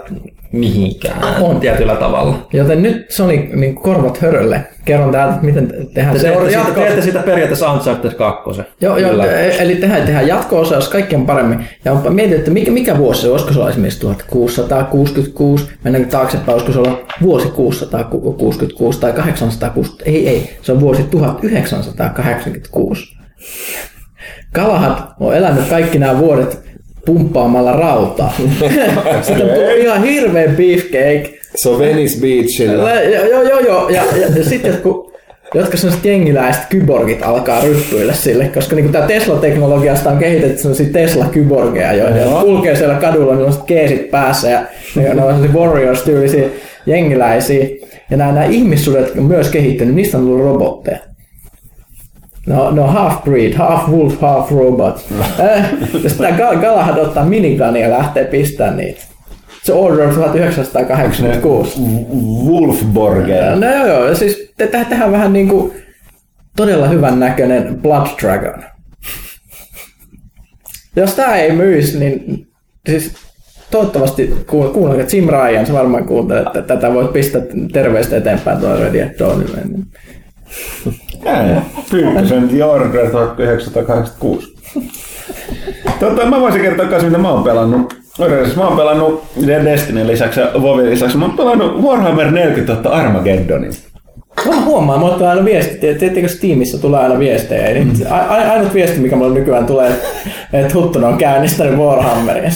mihinkään 0.53 1.43
On. 1.43 1.61
tietyllä 1.61 1.97
tavalla. 1.97 2.47
Joten 2.53 2.83
nyt 2.83 3.07
Sonic 3.11 3.53
niin 3.55 3.75
korvat 3.75 4.19
hörölle. 4.19 4.61
Kerron 4.85 5.13
täältä, 5.13 5.35
että 5.35 5.47
miten 5.47 5.73
tehdään 5.95 6.15
Te 6.17 6.21
se 6.21 6.29
teette, 6.29 6.51
jatko- 6.51 6.81
teette 6.81 7.03
sitä 7.03 7.19
periaatteessa 7.19 7.73
Uncharted 7.73 8.13
2. 8.13 8.63
Joo, 8.81 8.97
joo 8.97 9.25
e- 9.25 9.57
eli 9.59 9.77
tehdään, 9.77 10.03
tehdään 10.03 10.29
jatko-osa, 10.29 10.75
jos 10.75 10.89
kaikki 10.89 11.17
on 11.17 11.27
paremmin. 11.27 11.65
Ja 11.85 11.93
onpa 11.93 12.11
mietin, 12.11 12.37
että 12.37 12.51
mikä, 12.51 12.71
mikä 12.71 12.99
vuosi 12.99 13.23
se 13.23 13.31
olisiko 13.31 13.53
se 13.53 13.59
olla 13.59 13.71
esimerkiksi 13.71 14.01
1666, 14.01 15.67
mennäänkö 15.85 16.11
taaksepäin, 16.11 16.51
olisiko 16.53 16.73
se 16.73 16.79
olla 16.79 16.99
vuosi 17.23 17.49
666 17.49 19.01
tai 19.01 19.13
860, 19.13 20.11
ei 20.11 20.29
ei, 20.29 20.57
se 20.63 20.73
on 20.73 20.81
vuosi 20.81 21.03
1986. 21.03 23.17
Galahad 24.55 24.99
on 25.21 25.37
elänyt 25.37 25.69
kaikki 25.69 25.99
nämä 25.99 26.19
vuodet 26.19 26.66
pumppaamalla 27.07 27.73
rautaa. 27.73 28.35
Sitten 29.23 29.49
tuli 29.49 29.81
ihan 29.81 30.05
hirveä 30.05 30.49
beefcake. 30.49 31.39
Se 31.55 31.69
on 31.69 31.79
Venice 31.79 32.21
Beachillä. 32.21 32.95
Joo, 33.31 33.43
joo, 33.43 33.61
joo. 33.61 33.89
Ja, 33.89 34.03
ja, 34.21 34.27
ja 34.37 34.45
sitten 34.45 34.71
jotkut, 34.71 35.13
jotka 35.55 35.77
sellaiset 35.77 36.05
jengiläiset 36.05 36.63
kyborgit 36.69 37.23
alkaa 37.23 37.61
ryppyillä 37.61 38.13
sille, 38.13 38.49
koska 38.55 38.77
niin 38.77 38.93
tämä 38.93 39.07
Tesla-teknologiasta 39.07 40.11
on 40.11 40.19
kehitetty 40.19 40.59
sellaisia 40.63 40.93
Tesla-kyborgeja, 40.93 41.93
joita 41.93 42.41
kulkee 42.41 42.77
siellä 42.77 42.95
kadulla, 42.95 43.33
niillä 43.33 43.47
on 43.47 43.53
sit 43.53 43.63
keesit 43.63 44.11
päässä 44.11 44.51
ja 44.51 44.67
ne 44.97 45.11
on 45.11 45.17
sellaisia 45.17 45.53
warriors-tyylisiä 45.53 46.49
jengiläisiä. 46.87 47.67
Ja 48.11 48.17
nämä, 48.17 48.33
nämä 48.33 48.47
ihmissuudet 48.47 49.19
on 49.19 49.25
myös 49.25 49.49
kehittynyt, 49.49 49.95
niistä 49.95 50.19
on 50.19 50.25
tullut 50.25 50.45
robotteja. 50.45 50.99
No, 52.47 52.71
no 52.71 52.87
half 52.87 53.25
breed, 53.25 53.53
half 53.55 53.89
wolf, 53.89 54.21
half 54.21 54.51
robot. 54.51 55.05
Äh, 55.41 55.71
ja 56.03 56.09
sitten 56.11 56.13
tämä 56.19 56.39
Gal- 56.39 56.61
Galahad 56.61 56.99
ottaa 56.99 57.25
minigunia 57.25 57.89
ja 57.89 57.91
lähtee 57.99 58.25
pistämään 58.25 58.77
niitä. 58.77 59.01
Se 59.63 59.73
Order 59.73 60.15
1986. 60.15 61.81
Wolfborger. 62.47 63.57
No 63.57 63.71
joo, 63.75 63.87
joo. 63.87 64.15
Siis 64.15 64.53
te- 64.57 64.67
te- 64.67 64.85
tehdään 64.85 65.13
vähän 65.13 65.33
niinku 65.33 65.75
todella 66.57 66.89
hyvän 66.89 67.21
näköinen 67.21 67.79
Blood 67.83 68.07
Dragon. 68.21 68.63
Jos 70.97 71.15
tää 71.15 71.37
ei 71.37 71.53
myisi, 71.53 71.99
niin 71.99 72.47
siis 72.89 73.13
toivottavasti 73.71 74.35
kuun- 74.47 74.73
kuunnelkaa 74.73 75.07
Jim 75.13 75.29
Ryan, 75.29 75.73
varmaan 75.73 76.05
kuuntelet, 76.05 76.47
että 76.47 76.63
tätä 76.63 76.95
voit 76.95 77.13
pistää 77.13 77.43
terveistä 77.73 78.17
eteenpäin 78.17 78.57
at 78.57 79.19
Dawnille. 79.19 79.59
Pyykkösen 81.91 82.65
Order 82.65 83.11
1986. 83.11 84.57
Tota, 86.01 86.27
mä 86.27 86.41
voisin 86.41 86.61
kertoa 86.61 86.87
myös, 86.87 87.05
mitä 87.05 87.19
mä 87.19 87.29
oon 87.29 87.45
pelannut. 87.45 87.97
Orderissa 88.19 88.61
mä 88.61 88.67
oon 88.67 88.77
pelannut 88.77 89.25
Destiny 89.47 90.07
lisäksi 90.07 90.41
ja 90.41 90.51
Vovin 90.63 90.91
lisäksi. 90.91 91.17
Mä 91.17 91.25
oon 91.25 91.37
pelannut 91.37 91.83
Warhammer 91.83 92.31
40 92.31 92.73
000 92.73 92.97
Armageddonin. 92.97 93.73
Mä 94.45 94.61
huomaan, 94.65 95.01
mulle 95.01 95.15
tulee 95.15 95.29
aina 95.31 95.45
viesti, 95.45 95.77
tiedättekö 95.77 96.29
Steamissa 96.29 96.81
tulee 96.81 97.01
aina 97.01 97.19
viestejä. 97.19 97.69
Niin 97.75 97.93
a- 98.11 98.15
a- 98.15 98.53
ainut 98.53 98.75
viesti, 98.75 98.99
mikä 99.01 99.17
mulle 99.17 99.39
nykyään 99.39 99.67
tulee, 99.67 99.93
että 100.53 100.75
Huttunen 100.75 101.09
on 101.09 101.19
käynnistänyt 101.19 101.79
Warhammerin. 101.79 102.53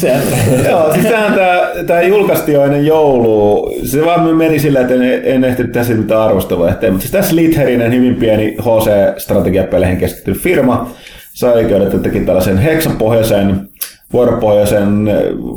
Joo, 0.71 0.93
siis 0.93 1.09
sehän 1.09 1.33
tää, 1.35 1.61
tää 1.87 2.03
julkaistiin 2.03 2.55
jo 2.55 2.65
ennen 2.65 2.87
joulua. 2.87 3.71
Se 3.85 4.05
vaan 4.05 4.37
meni 4.37 4.59
silleen, 4.59 4.83
että 4.83 4.95
en, 4.95 5.21
en 5.25 5.45
ehtinyt 5.45 5.73
tässä 5.73 5.95
mitään 5.95 6.21
arvostelua 6.21 6.71
eteen. 6.71 6.93
Mutta 6.93 7.03
siis 7.03 7.13
tässä 7.13 7.37
Litherinen 7.37 7.93
hyvin 7.95 8.15
pieni 8.15 8.57
HC-strategiapeleihin 8.61 9.97
keskittynyt 9.97 10.41
firma 10.41 10.91
sai 11.33 11.53
oikeudet, 11.55 11.95
että 11.95 12.09
teki 12.11 12.21
tällaisen 12.25 12.59
heksapohjaisen 12.59 13.69
vuoropohjaisen, 14.13 15.09
eh, 15.09 15.17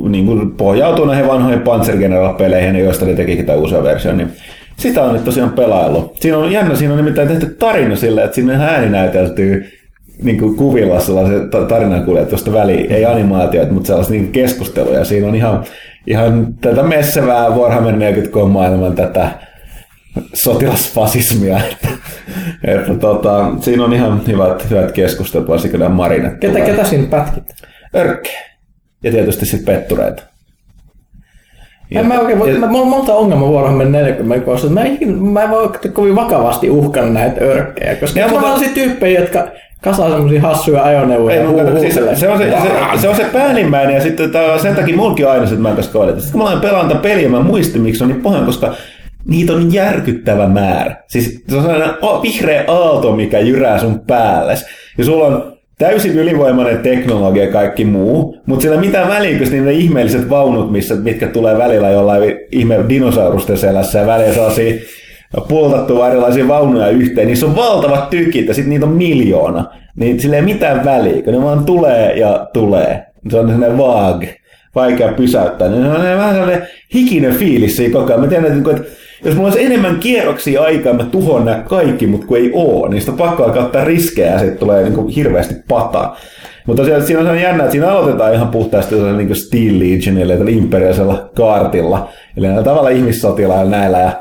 niin 0.10 0.26
kuin 0.26 0.52
pohjautuu 0.52 1.06
näihin 1.06 1.28
vanhoihin 1.28 1.62
Panzer-General-peleihin, 1.62 2.76
joista 2.76 3.06
ne 3.06 3.14
tekikin 3.14 3.46
tämän 3.46 3.60
uusia 3.62 3.84
version, 3.84 4.18
niin 4.18 4.30
sitä 4.78 5.04
on 5.04 5.14
nyt 5.14 5.26
tosiaan 5.26 5.54
pelaillut. 5.54 6.18
Siinä 6.22 6.38
on 6.38 6.52
jännä, 6.52 6.76
siinä 6.76 6.94
on 6.94 6.98
nimittäin 6.98 7.28
tehty 7.28 7.46
tarina 7.46 7.96
silleen, 7.96 8.26
että 8.26 8.36
sinne 8.36 8.66
ääni 8.66 8.90
näyteltyy 8.90 9.66
niin 10.22 10.40
kuin 10.40 10.56
kuvilla 10.56 11.00
sellaisen 11.00 11.50
ta- 11.50 11.66
tarinankuljetusta 11.66 12.54
väliin, 12.54 12.92
ei 12.92 13.06
animaatioita, 13.06 13.74
mutta 13.74 13.88
sellaista 13.88 14.14
niin 14.14 14.32
keskusteluja. 14.32 15.06
Siinä 15.06 15.28
on 15.28 15.36
ihan, 15.36 15.64
ihan 16.08 16.54
tätä 16.62 16.84
messevää 16.84 17.50
Warhammer 17.50 17.96
40K 17.96 18.48
maailman 18.48 18.96
tätä 18.96 19.30
sotilasfasismia. 20.34 21.62
Että, 21.72 21.88
että 22.64 22.96
tota, 22.96 23.52
siinä 23.60 23.84
on 23.84 23.94
ihan 23.94 24.22
hyvät, 24.28 24.70
hyvät 24.70 24.92
keskustelut, 24.92 25.48
varsinkin 25.48 25.80
nämä 25.80 25.96
marinet. 25.96 26.38
Ketä, 26.40 26.60
ketä 26.60 26.84
siinä 26.84 27.08
pätkit? 27.08 27.44
Örkke. 27.96 28.30
Ja 29.04 29.12
tietysti 29.12 29.46
sitten 29.46 29.76
pettureita. 29.76 30.24
En 31.92 32.08
mä 32.08 32.20
oikein, 32.20 32.40
voi- 32.40 32.54
mä, 32.54 32.68
mulla 32.68 32.84
on 32.84 32.90
monta 32.90 33.14
ongelmaa 33.14 33.52
Warhammer 33.52 33.88
40 33.88 34.46
kohdassa. 34.46 34.68
Mä, 34.68 34.82
mä 35.32 35.44
en 35.44 35.50
voi 35.50 35.70
kovin 35.94 36.16
vakavasti 36.16 36.70
uhkana 36.70 37.10
näitä 37.10 37.46
örkkejä, 37.46 37.96
koska 37.96 38.20
Ja, 38.20 38.28
ne 38.28 38.34
on 38.34 38.42
sellaisia 38.42 38.70
tyyppejä, 38.74 39.20
jotka 39.20 39.48
kasaa 39.82 40.10
semmosia 40.10 40.42
hassuja 40.42 40.84
ajoneuvoja. 40.84 41.36
Ei, 41.36 41.42
ja 41.42 41.48
mutta 41.50 41.80
siis 41.80 41.96
se, 41.96 42.30
on 42.30 42.38
se, 42.38 42.52
se, 42.52 43.00
se, 43.02 43.08
on 43.10 43.16
se 43.16 43.26
päällimmäinen 43.34 43.96
ja 43.96 44.02
sitten 44.02 44.32
tää, 44.32 44.58
sen 44.58 44.76
takia 44.76 44.96
mulki 44.96 45.24
aina 45.26 45.46
se, 45.46 45.54
että 45.54 45.62
mä 45.64 45.70
en 45.70 45.76
kohdata. 45.94 46.20
Sitten 46.20 46.32
kun 46.32 46.42
mä 46.42 46.50
olen 46.50 46.62
pelannut 46.62 47.02
peliä, 47.02 47.30
mä 47.30 47.40
muistin, 47.40 47.82
miksi 47.82 47.98
se 47.98 48.04
on 48.04 48.10
niin 48.10 48.22
pahan, 48.22 48.46
koska 48.46 48.74
niitä 49.26 49.54
on 49.54 49.74
järkyttävä 49.74 50.48
määrä. 50.48 50.96
Siis 51.08 51.44
se 51.50 51.56
on 51.56 51.62
sellainen 51.62 51.96
vihreä 52.22 52.64
aalto, 52.68 53.16
mikä 53.16 53.40
jyrää 53.40 53.80
sun 53.80 54.00
päälle. 54.00 54.54
Ja 54.98 55.06
sulla 55.06 55.26
on 55.26 55.54
täysin 55.78 56.20
ylivoimainen 56.20 56.78
teknologia 56.78 57.44
ja 57.44 57.52
kaikki 57.52 57.86
muu, 57.86 58.38
mutta 58.46 58.62
sillä 58.62 58.76
ei 58.76 58.82
mitään 58.82 59.10
väliä, 59.10 59.38
kun 59.38 59.66
ne 59.66 59.72
ihmeelliset 59.72 60.30
vaunut, 60.30 60.72
missä, 60.72 60.96
mitkä 60.96 61.28
tulee 61.28 61.58
välillä 61.58 61.90
jollain 61.90 62.36
ihme 62.52 62.80
dinosaurusten 62.90 63.58
selässä 63.58 64.00
ja 64.00 64.08
välillä 64.08 64.34
sellaisia 64.34 64.74
pultattua 65.48 66.08
erilaisia 66.08 66.48
vaunuja 66.48 66.88
yhteen, 66.88 67.28
niissä 67.28 67.46
on 67.46 67.56
valtavat 67.56 68.10
tykit 68.10 68.48
ja 68.48 68.54
sitten 68.54 68.70
niitä 68.70 68.86
on 68.86 68.92
miljoona. 68.92 69.66
Niin 69.96 70.20
sillä 70.20 70.36
ei 70.36 70.42
mitään 70.42 70.86
väliä, 70.86 71.22
kun 71.22 71.34
ne 71.34 71.42
vaan 71.42 71.66
tulee 71.66 72.20
ja 72.20 72.48
tulee. 72.54 73.06
Se 73.30 73.40
on 73.40 73.50
sellainen 73.50 73.78
vaag, 73.78 74.24
vaikea 74.76 75.14
pysäyttää. 75.14 75.70
Niin 75.70 75.84
se 75.84 75.90
on 75.90 76.04
vähän 76.18 76.36
sellainen 76.36 76.68
hikinen 76.94 77.36
fiilis 77.36 77.76
siinä 77.76 77.94
koko 77.94 78.08
ajan. 78.08 78.22
Mä 78.22 78.28
tiedän, 78.28 78.58
että 78.58 78.72
että 78.72 78.84
jos 79.26 79.36
mulla 79.36 79.50
olisi 79.50 79.66
enemmän 79.66 80.00
kierroksia 80.00 80.62
aikaa, 80.62 80.94
mä 80.94 81.04
tuhon 81.04 81.46
nämä 81.46 81.64
kaikki, 81.68 82.08
mutta 82.08 82.28
kun 82.28 82.38
ei 82.38 82.52
oo, 82.54 82.88
niin 82.88 83.02
sitä 83.02 83.12
pakko 83.18 83.44
alkaa 83.44 83.84
riskejä 83.84 84.32
ja 84.32 84.40
sitten 84.40 84.58
tulee 84.58 84.84
niin 84.84 84.94
kuin 84.94 85.08
hirveästi 85.08 85.56
pataa. 85.68 86.18
Mutta 86.68 86.82
tosiaan 86.82 87.04
siinä 87.04 87.20
on 87.20 87.26
sellainen 87.26 87.44
jännä, 87.44 87.64
että 87.64 87.72
siinä 87.72 87.92
aloitetaan 87.92 88.34
ihan 88.34 88.48
puhtaasti 88.48 88.96
niin 88.96 89.36
Steel 89.36 89.80
Legionilla, 89.80 90.36
tällä 90.36 90.52
imperiaalisella 90.52 91.30
kaartilla. 91.36 92.10
Eli 92.38 92.48
näillä 92.48 92.64
tavalla 92.64 92.90
ihmissotilailla 92.90 93.72
näillä. 93.72 94.00
Ja 94.00 94.12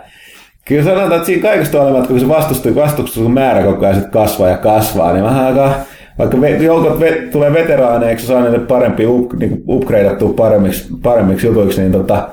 Kyllä 0.64 0.84
sanotaan, 0.84 1.12
että 1.12 1.26
siinä 1.26 1.42
kaikesta 1.42 1.82
olemat, 1.82 2.06
kun 2.06 2.20
se 2.20 2.28
vastustus, 2.28 2.74
vastustuksen 2.74 3.30
määrä 3.30 3.62
koko 3.62 3.86
ajan 3.86 4.10
kasvaa 4.10 4.48
ja 4.48 4.56
kasvaa, 4.56 5.12
niin 5.12 5.24
vähän 5.24 5.44
aika, 5.44 5.74
vaikka 6.18 6.48
joukot 6.48 7.00
ve, 7.00 7.12
tulee 7.32 7.52
veteraaneiksi, 7.52 8.26
saa 8.26 8.42
niille 8.42 8.58
parempi, 8.58 9.06
up, 9.06 9.32
niin 9.32 9.64
upgradeattua 9.68 10.32
paremmiksi, 10.32 10.88
paremmiksi 11.02 11.46
jutuiksi, 11.46 11.80
niin 11.80 11.92
tota, 11.92 12.28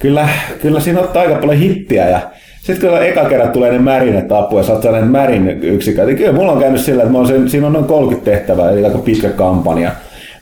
kyllä, 0.00 0.28
kyllä 0.62 0.80
siinä 0.80 1.00
ottaa 1.00 1.22
aika 1.22 1.34
paljon 1.34 1.56
hittiä 1.56 2.08
ja 2.08 2.20
sitten 2.62 2.90
kun 2.90 3.02
eka 3.02 3.24
kerran 3.24 3.50
tulee 3.50 3.72
ne 3.72 3.78
märinet 3.78 4.32
apu 4.32 4.58
ja 4.58 4.64
saat 4.64 4.82
sellainen 4.82 5.10
märin 5.10 5.48
yksikö, 5.62 6.04
niin 6.04 6.16
kyllä 6.16 6.32
mulla 6.32 6.52
on 6.52 6.60
käynyt 6.60 6.80
sillä, 6.80 7.02
että 7.02 7.18
mä 7.18 7.26
sen, 7.26 7.50
siinä 7.50 7.66
on 7.66 7.72
noin 7.72 7.84
30 7.84 8.30
tehtävää, 8.30 8.70
eli 8.70 8.84
aika 8.84 8.98
pitkä 8.98 9.28
kampanja. 9.28 9.90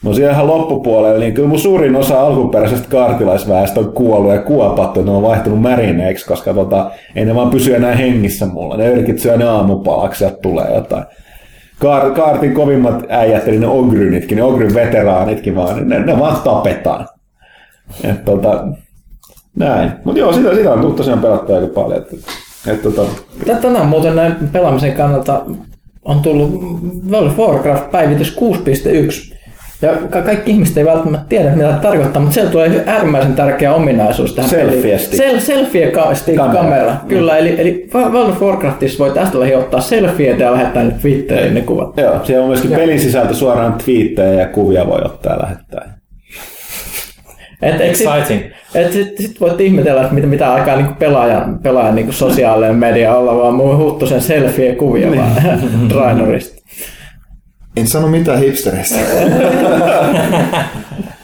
No 0.03 0.15
siellä 0.15 0.33
ihan 0.33 0.47
loppupuolella, 0.47 1.19
niin 1.19 1.35
kyllä 1.35 1.49
mun 1.49 1.59
suurin 1.59 1.97
osa 1.97 2.21
alkuperäisestä 2.21 2.89
kaartilaisväestä 2.89 3.81
on 3.81 3.93
kuollut 3.93 4.33
ja 4.33 4.43
kuopattu, 4.43 5.03
ne 5.03 5.11
on 5.11 5.23
vaihtunut 5.23 5.63
märineiksi, 5.63 6.27
koska 6.27 6.55
tota, 6.55 6.91
ei 7.17 7.25
ne 7.25 7.35
vaan 7.35 7.51
pysy 7.51 7.75
enää 7.75 7.95
hengissä 7.95 8.47
mulla. 8.47 8.77
Ne 8.77 8.89
yrkit 8.89 9.19
syö 9.19 9.37
ne 9.37 9.45
aamupalaksi 9.45 10.25
ja 10.25 10.31
tulee 10.31 10.75
jotain. 10.75 11.05
Kaar, 11.79 12.11
kaartin 12.11 12.55
kovimmat 12.55 13.05
äijät, 13.09 13.49
eli 13.49 13.59
ne 13.59 13.67
ogrynitkin, 13.67 14.37
ne 14.37 14.43
ogryn 14.43 14.75
veteraanitkin 14.75 15.57
vaan, 15.57 15.77
niin 15.77 15.89
ne, 15.89 15.99
ne 15.99 16.19
vaan 16.19 16.37
tapetaan. 16.45 17.09
Et, 18.05 18.25
tota, 18.25 18.65
näin. 19.59 19.93
Mutta 20.05 20.21
joo, 20.21 20.33
sitä, 20.33 20.55
sitä 20.55 20.71
on 20.73 20.81
tullut 20.81 20.97
tosiaan 20.97 21.19
pelattua 21.21 21.57
aika 21.57 21.69
paljon. 21.69 21.99
Et, 22.03 22.19
et, 22.67 22.83
tota, 22.83 23.03
Tä- 23.47 23.55
Tänään 23.55 23.87
muuten 23.87 24.17
näin 24.17 24.35
pelaamisen 24.53 24.93
kannalta 24.93 25.43
on 26.05 26.21
tullut 26.21 26.61
World 27.11 27.27
of 27.27 27.39
Warcraft 27.39 27.91
päivitys 27.91 28.37
6.1. 28.37 29.35
Ja 29.83 29.93
ka- 30.11 30.23
kaikki 30.23 30.51
ihmiset 30.51 30.77
ei 30.77 30.85
välttämättä 30.85 31.27
tiedä, 31.29 31.51
mitä 31.51 31.67
tämä 31.69 31.79
tarkoittaa, 31.79 32.23
mutta 32.23 32.35
siellä 32.35 32.51
tulee 32.51 32.85
äärimmäisen 32.87 33.35
tärkeä 33.35 33.75
ominaisuus 33.75 34.35
tähän 34.35 34.51
Selfie. 34.51 34.97
Sel- 34.97 35.41
selfie 35.41 35.91
Kamera. 35.91 36.53
kamera. 36.53 36.97
Kyllä, 37.09 37.37
eli, 37.39 37.61
eli 37.61 37.89
World 37.95 38.31
of 38.31 38.43
Warcraftissa 38.43 39.05
voi 39.05 39.11
tästä 39.15 39.41
lähi 39.41 39.55
ottaa 39.55 39.81
selfieitä 39.81 40.43
ja 40.45 40.53
lähettää 40.53 40.91
Twitteriin 40.91 41.55
ne 41.55 41.61
kuvat. 41.61 41.97
joo, 41.97 42.21
siellä 42.25 42.43
on 42.43 42.49
myöskin 42.49 42.71
pelin 42.71 43.01
sisältö 43.01 43.35
suoraan 43.35 43.73
twiittejä 43.85 44.33
ja 44.41 44.47
kuvia 44.47 44.87
voi 44.87 45.01
ottaa 45.05 45.33
ja 45.33 45.43
lähettää. 45.43 45.95
Et, 47.65 47.75
et 47.75 47.81
Exciting. 47.81 48.43
et 48.75 48.93
sit, 48.93 49.17
sit 49.19 49.41
voit 49.41 49.61
ihmetellä, 49.61 50.03
että 50.03 50.15
mitä, 50.15 50.27
mitä 50.27 50.53
aikaa 50.53 50.77
niin 50.77 50.95
pelaajan, 50.95 51.59
pelaajan 51.59 51.95
niin 51.95 52.13
sosiaalinen 52.13 52.77
media 52.77 53.17
olla, 53.17 53.37
vaan 53.37 53.55
muu 53.55 53.77
huttusen 53.77 54.21
selfie-kuvia 54.21 55.11
Niin. 55.11 55.23
vaan 55.23 55.33
Drainorista. 55.91 56.63
En 57.77 57.87
sano 57.87 58.09
mitään 58.09 58.39
hipstereistä. 58.39 58.99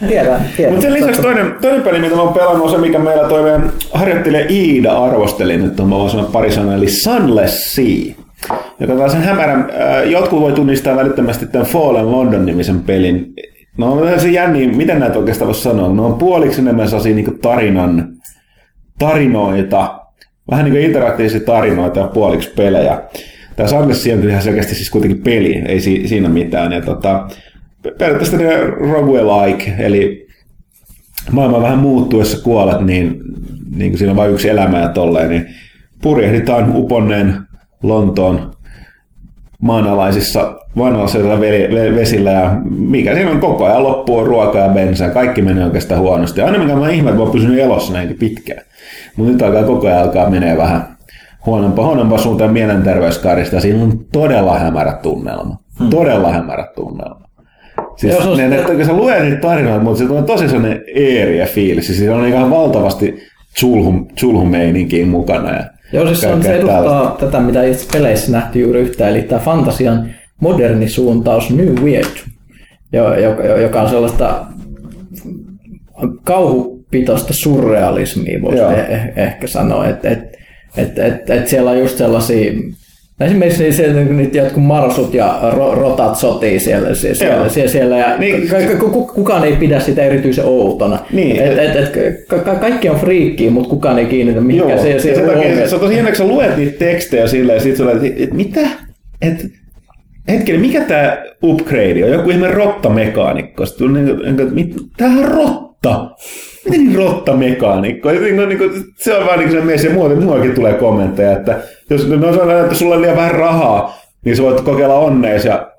Tiedän, 0.09 0.41
tiedän. 0.57 0.73
Mutta 0.75 0.83
sen 0.83 0.93
lisäksi 0.93 1.23
toinen, 1.23 1.55
toinen 1.61 1.83
peli, 1.83 1.99
mitä 1.99 2.15
mä 2.17 2.23
oon 2.23 2.35
pelannut, 2.35 2.65
on 2.65 2.71
se, 2.71 2.79
mikä 2.79 2.99
meillä 2.99 3.29
toi 3.29 3.43
meidän 3.43 3.73
harjoittelija 3.93 4.47
Iida 4.51 4.93
arvosteli 4.93 5.57
nyt, 5.57 5.81
on 5.81 5.89
mä 5.89 5.95
voin 5.97 6.11
sanoa 6.11 6.31
pari 6.33 6.53
sanaa, 6.53 6.75
eli 6.75 6.89
Sunless 6.91 7.75
Sea. 7.75 8.15
Joka 8.81 8.93
on 8.93 8.99
tällaisen 8.99 9.23
hämärän, 9.23 9.71
äh, 9.81 10.11
jotkut 10.11 10.41
voi 10.41 10.53
tunnistaa 10.53 10.97
välittömästi 10.97 11.47
tämän 11.47 11.67
Fallen 11.67 12.11
London-nimisen 12.13 12.81
pelin. 12.81 13.33
No 13.81 14.19
se 14.19 14.29
jänni, 14.29 14.67
miten 14.67 14.99
näitä 15.01 15.19
oikeastaan 15.19 15.47
voisi 15.47 15.63
sanoa? 15.63 15.89
No 15.89 16.07
on 16.07 16.15
puoliksi 16.15 16.61
enemmän 16.61 16.89
sellaisia 16.89 17.15
niin 17.15 17.39
tarinan, 17.43 18.09
tarinoita, 18.99 20.01
vähän 20.51 20.65
niin 20.65 20.73
kuin 20.73 20.85
interaktiivisia 20.85 21.41
tarinoita 21.41 22.01
ja 22.01 22.09
puoliksi 22.09 22.51
pelejä. 22.57 23.03
Tämä 23.57 23.69
Sunless 23.69 24.07
on 24.07 24.29
ihan 24.29 24.43
selkeästi 24.43 24.75
siis 24.75 24.91
kuitenkin 24.91 25.23
peli, 25.23 25.63
ei 25.69 25.81
si- 25.81 26.09
siinä 26.09 26.29
mitään. 26.29 26.73
Ja 26.73 26.81
tota, 26.83 27.29
periaatteessa 27.99 28.37
ne 28.37 28.61
roguelike, 28.67 29.75
eli 29.79 30.27
maailman 31.31 31.63
vähän 31.63 31.79
muuttuessa 31.79 32.43
kuolet, 32.43 32.81
niin, 32.81 33.21
niin 33.77 33.91
kuin 33.91 33.99
siinä 33.99 34.11
on 34.11 34.17
vain 34.17 34.33
yksi 34.33 34.49
elämä 34.49 34.81
ja 34.81 34.89
tolleen, 34.89 35.31
niin 35.31 35.47
purjehditaan 36.03 36.77
uponneen 36.77 37.35
Lontoon 37.83 38.53
maanalaisissa 39.63 40.60
ve- 40.77 41.95
vesillä 41.97 42.31
ja 42.31 42.57
mikä 42.71 43.15
siinä 43.15 43.31
on 43.31 43.41
koko 43.41 43.65
ajan 43.65 43.83
loppu 43.83 44.19
on 44.19 44.27
ruokaa 44.27 44.63
ja 44.63 44.69
bensaa. 44.69 45.11
Kaikki 45.11 45.43
menee 45.43 45.65
oikeastaan 45.65 46.01
huonosti. 46.01 46.41
Aina 46.41 46.59
mikä 46.59 46.77
mä 46.77 46.91
ihme, 46.91 47.11
että 47.11 47.19
mä 47.19 47.23
oon 47.23 47.33
pysynyt 47.33 47.59
elossa 47.59 47.93
näinkin 47.93 48.19
pitkään. 48.19 48.63
Mutta 49.17 49.33
nyt 49.33 49.43
alkaa 49.43 49.63
koko 49.63 49.87
ajan 49.87 50.03
alkaa 50.03 50.31
menee 50.31 50.57
vähän 50.57 50.97
huonompaa, 51.47 51.87
huonompaa 51.87 52.19
suuntaan 52.19 52.53
mielenterveyskarista. 52.53 53.61
Siinä 53.61 53.83
on 53.83 53.93
todella 54.13 54.59
hämärä 54.59 54.93
tunnelma. 54.93 55.57
Hmm. 55.79 55.91
Todella 55.91 56.33
hämärä 56.33 56.67
tunnelma. 56.75 57.31
Siis 57.97 58.17
on 58.27 58.37
ne, 58.39 58.49
ne, 58.49 58.57
kun 58.57 58.85
sä 58.87 58.93
luet 58.93 59.23
niitä 59.23 59.37
tarinoita, 59.37 59.85
mutta 59.85 59.99
se 59.99 60.13
on 60.13 60.25
tosi 60.25 60.49
sellainen 60.49 60.83
eeriä 60.95 61.47
fiilis. 61.47 61.87
Siis 61.87 61.99
siinä 61.99 62.15
on 62.15 62.27
ihan 62.27 62.51
valtavasti 62.51 63.23
chulhum, 63.61 64.07
chulhumeininkiä 64.17 65.07
mukana. 65.07 65.53
Ja 65.57 65.65
Joo, 65.93 66.07
siis 66.07 66.21
se, 66.21 66.29
on, 66.29 66.43
se 66.43 66.55
edustaa 66.55 66.83
tällaista. 66.83 67.27
tätä, 67.27 67.41
mitä 67.41 67.63
itse 67.63 67.87
peleissä 67.93 68.33
nähty 68.33 68.61
juuri 68.61 68.81
yhtä, 68.81 69.09
eli 69.09 69.23
tämä 69.23 69.41
fantasian 69.41 70.07
moderni 70.41 70.89
suuntaus 70.89 71.51
New 71.51 71.75
Weird, 71.83 72.17
jo- 72.93 73.15
joka, 73.63 73.83
on 73.83 73.89
sellaista 73.91 74.47
kauhupitoista 76.25 77.33
surrealismia, 77.33 78.43
voisi 78.43 78.63
eh- 78.63 78.93
eh- 78.93 79.21
ehkä 79.21 79.47
sanoa, 79.47 79.89
että 79.89 80.11
et, 80.11 80.19
et, 80.77 80.99
et, 80.99 81.31
et 81.31 81.49
siellä 81.49 81.71
on 81.71 81.79
just 81.79 81.99
sellaisia 81.99 82.53
Esimerkiksi 83.21 83.63
niin 83.63 83.73
siellä 83.75 84.01
nyt 84.05 84.35
jotkut 84.35 84.63
marsut 84.65 85.15
ja 85.15 85.39
ro, 85.57 85.75
rotat 85.75 86.17
sotii 86.17 86.61
siellä, 86.61 86.89
sie- 86.95 87.15
siellä, 87.15 87.37
Joo. 87.37 87.49
siellä, 87.49 87.71
siellä 87.71 87.99
ja 87.99 88.17
Niin. 88.19 88.49
ka, 88.49 88.57
ka, 88.79 88.91
ku- 88.91 89.07
kukaan 89.07 89.45
ei 89.45 89.57
pidä 89.57 89.81
sitä 89.81 90.03
erityisen 90.03 90.45
outona. 90.45 90.99
Niin. 91.13 91.43
Et, 91.43 91.59
et, 91.59 91.77
et, 91.77 92.27
ka, 92.29 92.39
ka, 92.39 92.55
kaikki 92.55 92.89
on 92.89 92.97
friikkiä, 92.97 93.51
mutta 93.51 93.71
kukaan 93.71 93.99
ei 93.99 94.07
kiinnitä 94.07 94.41
mihinkään. 94.41 94.79
Se, 94.79 94.99
se, 94.99 95.23
ongelma. 95.27 95.67
se 95.67 95.75
on 95.75 95.81
tosi 95.81 95.95
hienoa, 95.95 96.11
kun 96.11 96.17
sä 96.17 96.25
luet 96.25 96.57
niitä 96.57 96.79
tekstejä 96.79 97.27
silleen, 97.27 97.57
ja 97.57 97.63
sit 97.63 97.77
sä 97.77 97.85
olet, 97.85 98.05
että 98.05 98.25
et, 98.25 98.33
mitä? 98.33 98.61
Et, 99.23 99.47
hetkinen, 100.29 100.61
mikä 100.61 100.81
tää 100.81 101.25
upgrade 101.43 102.05
on? 102.05 102.11
Joku 102.11 102.31
ihme 102.31 102.49
rottamekaanikko. 102.49 103.67
Sitten 103.67 103.93
niinku, 103.93 104.45
niinku, 104.55 104.81
tämähän 104.97 105.25
on 105.25 105.31
rotta. 105.31 106.11
Miten 106.65 106.87
niin 106.87 106.99
rottamekaanikko? 106.99 108.11
Niin, 108.11 108.59
se 108.97 109.15
on 109.15 109.27
vaan 109.27 109.39
niin 109.39 109.51
se 109.51 109.61
mies, 109.61 109.85
ja 109.85 109.91
muuten 109.91 110.23
muakin 110.23 110.55
tulee 110.55 110.75
kommentteja, 110.75 111.33
että 111.33 111.59
jos 111.91 112.09
no, 112.09 112.33
sanotaan, 112.33 112.61
että 112.61 112.75
sulla 112.75 112.95
on 112.95 113.03
liian 113.03 113.17
vähän 113.17 113.35
rahaa, 113.35 113.99
niin 114.25 114.37
sä 114.37 114.43
voit 114.43 114.61
kokeilla 114.61 114.95
onneesi 114.95 115.49
ja 115.49 115.71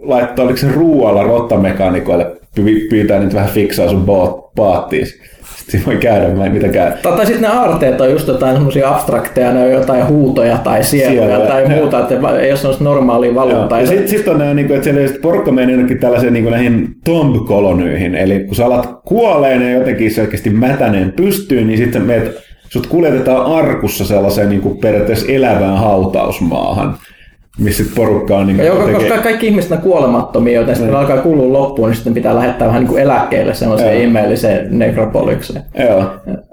laittaa, 0.00 0.44
oliko 0.44 0.58
se 0.58 0.72
ruoalla 0.72 1.22
rottamekaanikoille, 1.22 2.36
py- 2.60 2.88
pyytää 2.90 3.18
niitä 3.18 3.34
vähän 3.34 3.50
fiksaa 3.50 3.88
sun 3.88 4.06
paattiin. 4.56 5.06
Siinä 5.68 5.86
voi 5.86 5.96
käydä, 5.96 6.28
mä 6.28 6.46
en 6.46 6.52
mitä 6.52 6.68
käy. 6.68 6.92
Tai, 7.02 7.12
tai 7.16 7.26
sitten 7.26 7.42
ne 7.42 7.56
aarteet 7.56 8.00
on 8.00 8.10
just 8.10 8.28
jotain 8.28 8.54
semmoisia 8.54 8.88
abstrakteja, 8.88 9.52
ne 9.52 9.64
on 9.64 9.70
jotain 9.70 10.06
huutoja 10.06 10.58
tai 10.58 10.84
sieluja 10.84 11.26
Sieluja, 11.26 11.48
tai 11.48 11.62
joo. 11.62 11.70
muuta, 11.70 12.00
että 12.00 12.14
ei 12.14 12.50
ole 12.50 12.56
semmoista 12.56 12.84
normaalia 12.84 13.34
valuuttaa. 13.34 13.80
Ja 13.80 13.86
sitten 13.86 14.08
sit 14.08 14.28
on 14.28 14.38
nämä, 14.38 14.54
niin 14.54 14.66
kuin, 14.66 14.76
että 14.76 14.90
siellä 14.90 15.18
porukka 15.22 15.52
menee 15.52 15.74
jonnekin 15.74 15.98
tällaiseen 15.98 16.32
niin 16.32 16.50
näihin 16.50 16.88
tomb-kolonyihin. 17.04 18.14
Eli 18.14 18.40
kun 18.40 18.54
sä 18.54 18.66
alat 18.66 19.00
kuoleen 19.04 19.62
ja 19.62 19.78
jotenkin 19.78 20.10
selkeästi 20.10 20.50
mätäneen 20.50 21.12
pystyyn, 21.12 21.66
niin 21.66 21.78
sitten 21.78 22.02
meet, 22.02 22.38
sut 22.68 22.86
kuljetetaan 22.86 23.46
arkussa 23.46 24.04
sellaiseen 24.04 24.48
niin 24.48 24.60
kuin 24.60 24.78
periaatteessa 24.78 25.32
elävään 25.32 25.78
hautausmaahan, 25.78 26.96
missä 27.58 27.84
sit 27.84 27.94
porukka 27.94 28.36
on 28.36 28.46
niin 28.46 28.64
Joo, 28.64 28.88
koska 28.92 29.18
kaikki 29.18 29.46
ihmiset 29.46 29.72
on 29.72 29.78
kuolemattomia, 29.78 30.60
joten 30.60 30.76
sitten 30.76 30.90
kun 30.90 31.00
alkaa 31.00 31.18
kulua 31.18 31.52
loppuun, 31.52 31.88
niin 31.88 31.96
sitten 31.96 32.14
pitää 32.14 32.34
lähettää 32.34 32.68
vähän 32.68 32.80
niin 32.80 32.88
kuin 32.88 33.02
eläkkeelle 33.02 33.54
semmoiseen 33.54 33.94
Joo. 33.94 34.02
ihmeelliseen 34.02 34.78
nekropolikseen. 34.78 35.62
Joo. 35.78 36.04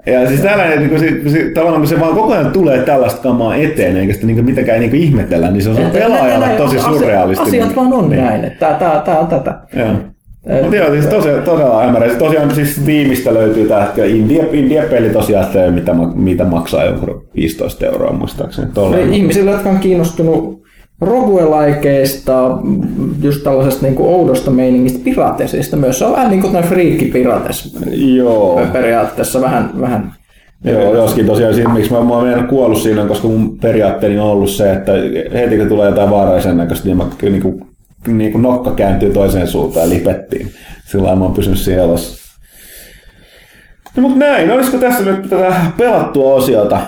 Ja 0.06 0.28
siis 0.28 0.40
tällainen, 0.40 0.78
niin 0.78 0.90
kuin, 0.90 1.00
se, 1.00 1.30
se, 1.30 1.50
tavallaan 1.54 1.80
kun 1.80 1.88
se 1.88 2.00
vaan 2.00 2.14
koko 2.14 2.32
ajan 2.32 2.50
tulee 2.50 2.82
tällaista 2.82 3.22
kamaa 3.22 3.56
eteen, 3.56 3.96
eikä 3.96 4.12
sitä 4.12 4.26
niin 4.26 4.36
kuin, 4.36 4.44
mitenkään 4.44 4.80
niin 4.80 4.90
kuin 4.90 5.02
ihmetellä, 5.02 5.50
niin 5.50 5.62
se 5.62 5.70
on 5.70 5.76
pelaajalle 5.92 6.48
tosi 6.48 6.80
surrealistinen. 6.80 7.62
Asiat 7.62 7.76
vaan 7.76 7.92
on 7.92 8.10
näin, 8.10 8.44
että 8.44 8.74
tää, 8.74 9.02
tää 9.04 9.18
on 9.18 9.26
tätä. 9.26 9.54
Joo. 9.76 9.88
Mutta 10.62 10.76
joo, 10.76 10.90
siis 10.90 11.06
tosi, 11.06 11.28
todella 11.44 11.82
hämärä. 11.82 12.06
Siis 12.06 12.18
tosiaan 12.18 12.54
siis 12.54 12.76
Steamista 12.76 13.34
löytyy 13.34 13.68
tällä 13.68 13.84
hetkellä 13.84 14.10
India, 14.10 14.44
India-peli 14.52 15.10
tosiaan, 15.10 15.44
että 15.44 15.70
mitä, 15.70 15.94
mitä 16.14 16.44
maksaa 16.44 16.84
joku 16.84 17.26
15 17.36 17.86
euroa 17.86 18.12
muistaakseni. 18.12 18.68
Tolla. 18.74 18.96
Ihmisille, 18.96 19.50
jotka 19.50 19.70
on 19.70 19.78
kiinnostunut 19.78 20.65
roguelikeista, 21.00 22.58
just 23.22 23.42
tällaisesta 23.42 23.86
niin 23.86 23.94
kuin 23.94 24.08
oudosta 24.08 24.50
meiningistä, 24.50 25.04
piratesista 25.04 25.76
myös. 25.76 25.98
Se 25.98 26.04
on 26.04 26.12
vähän 26.12 26.30
niin 26.30 26.42
kuin 26.42 26.64
friikki 26.64 27.04
pirates 27.04 27.74
Joo. 27.90 28.60
periaatteessa 28.72 29.40
vähän, 29.40 29.70
vähän 29.80 30.12
Joo, 30.64 30.94
joskin 30.94 31.26
tosiaan 31.26 31.54
siinä, 31.54 31.74
miksi 31.74 31.92
mä, 31.92 32.00
mä 32.00 32.14
oon 32.14 32.46
kuollut 32.48 32.82
siinä, 32.82 33.04
koska 33.04 33.28
mun 33.28 33.58
periaatteeni 33.58 34.18
on 34.18 34.26
ollut 34.26 34.50
se, 34.50 34.72
että 34.72 34.92
heti 35.32 35.58
kun 35.58 35.68
tulee 35.68 35.88
jotain 35.88 36.10
vaaraisen 36.10 36.56
näköistä, 36.56 36.86
niin 36.86 36.96
mä 36.96 37.06
kyllä 37.18 37.32
niin 37.32 37.42
kuin, 37.42 37.66
niin 38.06 38.32
kuin 38.32 38.42
nokka 38.42 38.70
kääntyy 38.70 39.12
toiseen 39.12 39.48
suuntaan 39.48 39.90
ja 39.90 39.94
lipettiin. 39.94 40.50
Sillä 40.84 41.16
mä 41.16 41.24
oon 41.24 41.34
pysynyt 41.34 41.58
siinä 41.58 41.82
elossa. 41.82 42.26
No 43.96 44.02
mutta 44.02 44.18
näin, 44.18 44.50
olisiko 44.50 44.78
tässä 44.78 45.04
nyt 45.04 45.22
tätä 45.22 45.54
pelattua 45.76 46.34
osiota? 46.34 46.80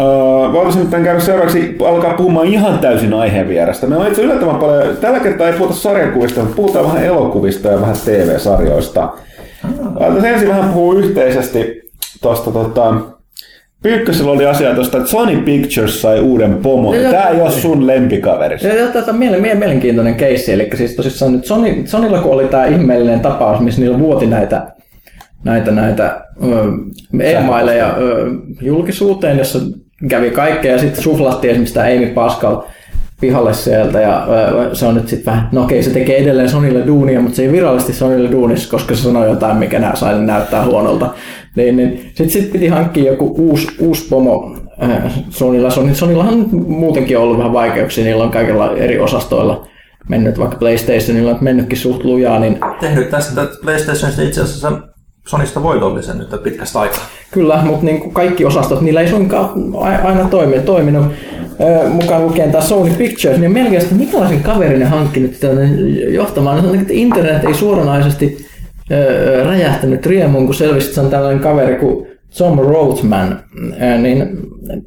Öö, 0.00 0.52
voitaisiin 0.52 0.90
nyt 0.90 1.04
käydä 1.04 1.20
seuraavaksi 1.20 1.76
alkaa 1.86 2.14
puhumaan 2.14 2.46
ihan 2.46 2.78
täysin 2.78 3.14
aiheen 3.14 3.48
vierestä. 3.48 3.86
Meillä 3.86 4.04
on 4.04 4.10
itse 4.10 4.22
yllättävän 4.22 4.56
paljon, 4.56 4.96
tällä 4.96 5.20
kertaa 5.20 5.46
ei 5.46 5.52
puhuta 5.52 5.74
sarjakuvista, 5.74 6.40
mutta 6.40 6.56
puhutaan 6.56 6.84
vähän 6.84 7.04
elokuvista 7.04 7.68
ja 7.68 7.80
vähän 7.80 7.96
TV-sarjoista. 8.04 9.12
Voitaisiin 9.94 10.24
ensin 10.24 10.48
vähän 10.48 10.72
puhua 10.72 10.94
yhteisesti 10.94 11.82
tuosta 12.22 12.50
tota, 12.50 12.94
Pyykkösellä 13.82 14.30
oli 14.30 14.46
asia 14.46 14.74
tuosta, 14.74 14.98
että 14.98 15.10
Sony 15.10 15.42
Pictures 15.42 16.02
sai 16.02 16.20
uuden 16.20 16.54
pomon. 16.54 16.96
Joo. 16.96 17.12
Tämä 17.12 17.28
ei 17.28 17.40
ole 17.40 17.50
sun 17.50 17.86
lempikaveri. 17.86 18.58
Se 18.58 18.90
on 19.08 19.18
mielenkiintoinen 19.40 20.14
keissi, 20.14 20.52
eli 20.52 20.70
siis 20.74 20.96
tosissaan 20.96 21.32
nyt 21.32 21.44
Sony, 21.44 21.86
Sonylla 21.86 22.18
kun 22.18 22.32
oli 22.32 22.44
tämä 22.44 22.66
ihmeellinen 22.66 23.20
tapaus, 23.20 23.60
missä 23.60 23.80
niillä 23.80 23.98
vuoti 23.98 24.26
näitä, 24.26 24.72
näitä, 25.44 25.70
näitä 25.70 26.24
e-maileja 27.20 27.94
julkisuuteen, 28.60 29.38
jossa 29.38 29.58
kävi 30.08 30.30
kaikkea 30.30 30.72
ja 30.72 30.78
sitten 30.78 31.02
suflattiin 31.02 31.50
esimerkiksi 31.50 31.74
tämä 31.74 31.86
Amy 31.86 32.06
Pascal 32.06 32.62
pihalle 33.20 33.54
sieltä 33.54 34.00
ja 34.00 34.26
se 34.72 34.86
on 34.86 34.94
nyt 34.94 35.08
sitten 35.08 35.32
vähän, 35.32 35.48
no 35.52 35.62
okei 35.62 35.82
se 35.82 35.90
tekee 35.90 36.16
edelleen 36.16 36.48
Sonylle 36.48 36.86
duunia, 36.86 37.20
mutta 37.20 37.36
se 37.36 37.42
ei 37.42 37.52
virallisesti 37.52 37.92
Sonylle 37.92 38.30
duunissa, 38.30 38.70
koska 38.70 38.94
se 38.94 39.02
sanoi 39.02 39.28
jotain, 39.28 39.56
mikä 39.56 39.78
nää 39.78 39.96
sai 39.96 40.20
näyttää 40.20 40.64
huonolta. 40.64 41.10
Niin, 41.56 41.76
niin. 41.76 42.10
Sitten 42.14 42.30
sit 42.30 42.52
piti 42.52 42.68
hankkia 42.68 43.10
joku 43.10 43.34
uusi, 43.38 43.68
uusi 43.78 44.08
pomo 44.08 44.56
äh, 44.82 45.12
Sonyllahan 45.92 46.34
on 46.34 46.48
muutenkin 46.68 47.18
ollut 47.18 47.38
vähän 47.38 47.52
vaikeuksia, 47.52 48.04
niillä 48.04 48.24
on 48.24 48.30
kaikilla 48.30 48.76
eri 48.76 48.98
osastoilla 48.98 49.66
mennyt, 50.08 50.38
vaikka 50.38 50.56
PlayStationilla 50.56 51.30
on 51.30 51.38
mennytkin 51.40 51.78
suht 51.78 52.04
lujaa, 52.04 52.38
niin 52.38 52.58
Tehnyt 52.80 53.10
tästä 53.10 53.46
PlayStationista 53.62 54.22
itse 54.22 54.40
asiassa 54.40 54.87
Sonista 55.28 55.62
voitollisen 55.62 56.18
nyt 56.18 56.42
pitkästä 56.42 56.80
aikaa. 56.80 57.06
Kyllä, 57.30 57.62
mutta 57.64 57.84
niin 57.84 58.00
kuin 58.00 58.14
kaikki 58.14 58.44
osastot, 58.44 58.80
niillä 58.80 59.00
ei 59.00 59.08
suinkaan 59.08 59.50
aina 60.04 60.28
toimi, 60.28 60.60
toiminut. 60.60 61.06
Mukaan 61.88 62.22
lukien 62.22 62.50
tämä 62.50 62.64
Sony 62.64 62.90
Pictures, 62.90 63.38
niin 63.38 63.52
melkein, 63.52 63.82
minkälaisen 63.90 64.42
kaverin 64.42 64.78
ne 64.78 64.84
hankki 64.84 65.20
nyt 65.20 65.40
tänne 65.40 65.70
johtamaan. 66.08 66.74
Että 66.74 66.92
internet 66.92 67.44
ei 67.44 67.54
suoranaisesti 67.54 68.46
räjähtänyt 69.44 70.06
riemuun, 70.06 70.46
kun 70.46 70.54
selvisi, 70.54 70.86
että 70.86 70.94
se 70.94 71.00
on 71.00 71.10
tällainen 71.10 71.42
kaveri 71.42 71.76
kuin 71.76 72.06
Tom 72.38 72.58
Rothman. 72.58 73.40
Niin 74.02 74.38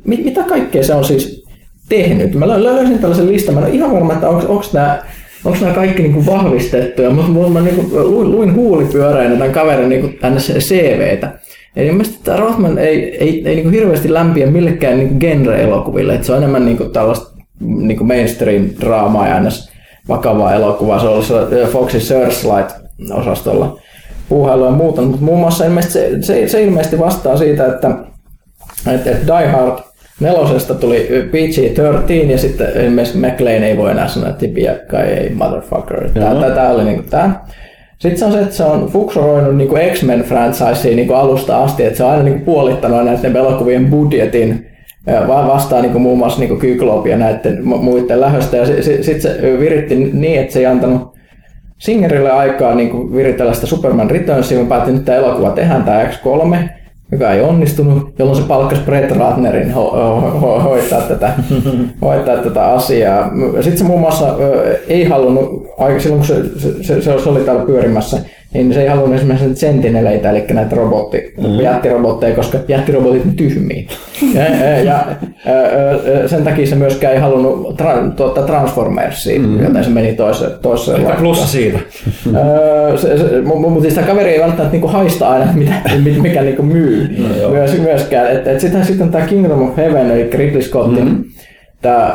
mit, 0.04 0.26
mitä 0.26 0.44
kaikkea 0.44 0.84
se 0.84 0.94
on 0.94 1.06
siis 1.06 1.46
tehnyt? 1.90 2.36
Mä 2.36 2.46
lö- 2.46 2.64
löysin 2.64 3.00
tällaisen 3.00 3.28
listan, 3.28 3.56
mä 3.56 3.62
en 3.62 3.68
ole 3.68 3.76
ihan 3.76 3.92
varma, 3.92 4.14
että 4.14 4.30
onko 4.30 4.64
nämä 4.74 5.04
onko 5.46 5.58
nämä 5.62 5.74
kaikki 5.74 6.02
niinku 6.02 6.26
vahvistettuja, 6.26 7.10
mutta 7.10 7.32
mulla 7.32 7.50
mä 7.50 7.62
niinku 7.62 7.82
luin, 8.04 8.32
luin 8.32 8.56
huulipyöreänä 8.56 9.36
tämän 9.36 9.52
kaverin 9.52 9.90
niinku 9.90 10.10
tänne 10.22 10.40
se- 10.40 10.54
CVtä. 10.54 11.32
Eli 11.76 11.88
ilmeisesti 11.88 12.20
tämä 12.24 12.38
Rothman 12.38 12.78
ei, 12.78 13.18
ei, 13.18 13.44
ei 13.48 13.56
niinku 13.56 13.70
hirveästi 13.70 14.14
lämpiä 14.14 14.48
millekään 14.48 14.98
niinku 14.98 15.16
genre-elokuville, 15.20 16.14
että 16.14 16.28
se 16.28 16.32
on 16.32 16.38
enemmän 16.38 16.66
niinku 16.66 16.84
tällaista 16.86 17.32
niinku 17.60 18.04
mainstream-draamaa 18.04 19.28
ja 19.28 19.40
ns. 19.40 19.72
vakavaa 20.10 20.54
elokuvaa. 20.54 21.00
Se 21.00 21.06
on 21.06 21.14
ollut 21.14 21.26
siellä 21.26 21.68
Foxin 21.68 22.02
Searchlight-osastolla 22.02 23.80
puuhailua 24.30 24.66
ja 24.66 24.72
muuta, 24.72 25.02
mutta 25.02 25.26
muun 25.26 25.40
muassa 25.40 25.66
ilmeisesti 25.66 26.00
se, 26.00 26.22
se, 26.22 26.48
se 26.48 26.64
ilmeisesti 26.64 27.00
vastaa 27.00 27.38
siitä, 27.38 27.66
että, 27.66 27.92
että, 28.88 29.12
että 29.12 29.40
Die 29.40 29.48
Hard 29.48 29.80
nelosesta 30.22 30.76
tuli 30.76 31.08
PG-13 31.32 32.32
ja 32.32 32.38
sitten 32.38 32.68
ilmeisesti 32.84 33.18
McLean 33.18 33.64
ei 33.64 33.78
voi 33.78 33.92
enää 33.92 34.08
sanoa 34.08 34.32
tipiä 34.32 34.76
kai 34.76 35.04
ei 35.04 35.30
motherfucker. 35.30 36.10
Tää, 36.10 36.36
tää, 36.36 36.52
tää 36.52 36.72
oli 36.72 36.84
niinku 36.84 37.04
tää. 37.10 37.46
Sitten 37.98 38.20
se 38.20 38.26
on 38.26 38.32
se, 38.32 38.40
että 38.40 38.56
se 38.56 38.64
on 38.64 38.88
fuksoroinut 38.88 39.56
niinku 39.56 39.76
X-Men 39.94 40.22
franchisea 40.24 40.96
niinku 40.96 41.14
alusta 41.14 41.64
asti, 41.64 41.84
että 41.84 41.98
se 41.98 42.04
on 42.04 42.12
aina 42.12 42.24
niinku 42.24 42.46
puolittanut 42.46 43.06
näiden 43.06 43.36
elokuvien 43.36 43.86
budjetin 43.90 44.68
ja 45.08 45.28
va- 45.28 45.48
vastaa 45.48 45.82
niinku 45.82 46.00
muun 46.00 46.18
muassa 46.18 46.40
niinku 46.40 46.56
Kyklop 46.56 47.08
ja 47.08 47.18
näiden 47.18 47.58
mu- 47.58 47.82
muiden 47.82 48.22
lähöstä. 48.22 48.58
Ja 48.58 48.66
sitten 48.66 49.04
sit 49.04 49.22
se 49.22 49.40
viritti 49.60 49.96
niin, 49.96 50.42
että 50.42 50.54
se 50.54 50.60
ei 50.60 50.66
antanut 50.66 51.12
Singerille 51.78 52.32
aikaa 52.32 52.76
niin 52.76 53.16
viritellä 53.16 53.54
sitä 53.54 53.68
Superman 53.68 54.12
Returnsia, 54.12 54.60
mä 54.60 54.66
päätin, 54.66 54.96
että 54.96 55.06
tämä 55.06 55.18
elokuva 55.18 55.50
tehdään, 55.50 55.84
tämä 55.84 56.04
X3, 56.04 56.70
joka 57.12 57.32
ei 57.32 57.42
onnistunut, 57.42 58.14
jolloin 58.20 58.42
se 58.42 58.48
palkkasi 58.48 58.82
Brett 58.82 59.12
Ratnerin 59.12 59.72
ho- 59.74 59.94
ho- 59.96 60.42
ho- 60.42 60.62
hoitaa, 60.62 61.02
tätä, 61.02 61.34
hoitaa 62.02 62.38
tätä 62.38 62.66
asiaa. 62.66 63.32
Sitten 63.56 63.78
se 63.78 63.84
muun 63.84 64.00
muassa 64.00 64.28
ei 64.88 65.04
halunnut, 65.04 65.68
silloin 65.98 66.20
kun 66.20 66.28
se, 66.28 66.60
se, 66.82 67.02
se, 67.02 67.20
se 67.20 67.30
oli 67.30 67.40
täällä 67.40 67.66
pyörimässä, 67.66 68.18
niin 68.54 68.74
se 68.74 68.82
ei 68.82 68.88
halunnut 68.88 69.16
esimerkiksi 69.16 69.56
sentineleitä, 69.56 70.30
eli 70.30 70.46
näitä 70.54 70.76
robotti, 70.76 71.34
mm. 71.38 71.60
jättirobotteja, 71.60 72.36
koska 72.36 72.58
jättirobotit 72.68 73.26
on 73.26 73.34
tyhmiä. 73.34 73.84
ja, 74.36 74.44
ja, 74.44 74.78
ja 74.84 75.06
sen 76.28 76.44
takia 76.44 76.68
se 76.68 76.76
myöskään 76.76 77.14
ei 77.14 77.20
halunnut 77.20 77.78
tra, 77.78 77.94
tuottaa 78.16 78.46
Transformersia, 78.46 79.40
mm. 79.40 79.64
joten 79.64 79.84
se 79.84 79.90
meni 79.90 80.14
toiseen, 80.14 80.52
toiseen 80.62 80.98
Mikä 80.98 81.10
laittoon. 81.10 81.28
plussa 81.28 81.48
siitä? 81.48 81.80
Se, 83.02 83.18
se, 83.18 83.42
mutta 83.42 83.82
siis 83.82 83.94
tämä 83.94 84.08
kaveri 84.08 84.30
ei 84.30 84.40
välttämättä 84.40 84.72
niinku 84.72 84.88
haista 84.88 85.30
aina, 85.30 85.54
mitä, 85.56 85.74
mi- 86.04 86.20
mikä 86.22 86.42
niinku 86.42 86.64
myy 86.64 87.16
no, 87.42 87.50
Myös, 87.50 87.80
myöskään. 87.82 88.32
Et, 88.32 88.48
et 88.48 88.60
sitten 88.60 88.86
sit 88.86 89.02
on 89.02 89.10
tämä 89.10 89.26
Kingdom 89.26 89.62
of 89.62 89.78
Heaven, 89.78 90.12
eli 90.12 90.30
Ridley 90.34 90.62
Scottin 90.62 91.06
mm-hmm. 91.06 91.24
Tämä 91.82 92.14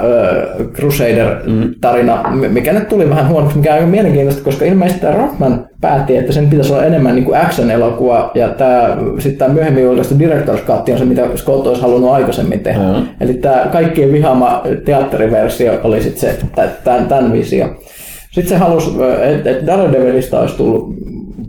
uh, 0.58 0.66
Crusader-tarina, 0.72 2.30
mikä 2.48 2.72
nyt 2.72 2.88
tuli 2.88 3.10
vähän 3.10 3.28
huonoksi, 3.28 3.56
mikä 3.56 3.70
on 3.70 3.74
aika 3.74 3.86
mielenkiintoista, 3.86 4.44
koska 4.44 4.64
ilmeisesti 4.64 5.00
tämä 5.00 5.16
Rothman 5.16 5.66
päätti, 5.80 6.16
että 6.16 6.32
sen 6.32 6.50
pitäisi 6.50 6.72
olla 6.72 6.84
enemmän 6.84 7.14
niinku 7.14 7.34
action-elokuva, 7.34 8.30
ja 8.34 8.48
tämä, 8.48 8.96
sitten 9.18 9.38
tämä 9.38 9.54
myöhemmin 9.54 9.84
julkaistu 9.84 10.14
Director's 10.14 10.66
Cut 10.66 10.88
on 10.88 10.98
se, 10.98 11.04
mitä 11.04 11.22
Scott 11.36 11.66
olisi 11.66 11.82
halunnut 11.82 12.10
aikaisemmin 12.10 12.60
tehdä. 12.60 12.82
Mm-hmm. 12.82 13.08
Eli 13.20 13.34
tämä 13.34 13.66
kaikkien 13.72 14.12
vihaama 14.12 14.62
teatteriversio 14.84 15.80
oli 15.84 16.02
sitten 16.02 16.20
se, 16.20 16.38
tämän, 16.84 17.06
tämän 17.06 17.32
visio. 17.32 17.76
Sitten 18.32 18.48
se 18.48 18.56
halusi, 18.56 18.90
että 19.22 19.50
et 19.50 19.66
Daredevilista 19.66 20.40
olisi 20.40 20.56
tullut 20.56 20.94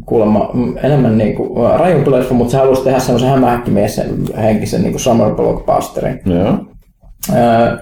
kuulemma 0.06 0.52
enemmän 0.84 1.18
niin 1.18 1.36
kuin 1.36 1.80
rajumpi 1.80 2.12
leffa, 2.12 2.34
mutta 2.34 2.52
se 2.52 2.58
halusi 2.58 2.84
tehdä 2.84 3.00
semmoisen 3.00 3.30
hämähäkkimies 3.30 4.02
henkisen 4.38 4.82
niin 4.82 4.92
kuin 4.92 5.02
summer 5.02 5.30
blockbusterin. 5.36 6.22
Joo. 6.26 6.54
Öö, 7.36 7.78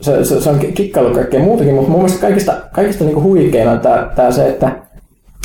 Se, 0.00 0.24
se, 0.24 0.40
se 0.40 0.50
on 0.50 0.58
kikkailu 0.58 1.14
kaikkea 1.14 1.40
muutakin, 1.40 1.74
mutta 1.74 1.90
mun 1.90 2.00
mielestä 2.00 2.20
kaikista, 2.20 2.52
kaikista 2.72 3.04
niin 3.04 3.14
kuin 3.14 3.24
huikein 3.24 3.68
on 3.68 3.80
tää, 3.80 4.12
tää 4.16 4.32
se, 4.32 4.48
että, 4.48 4.72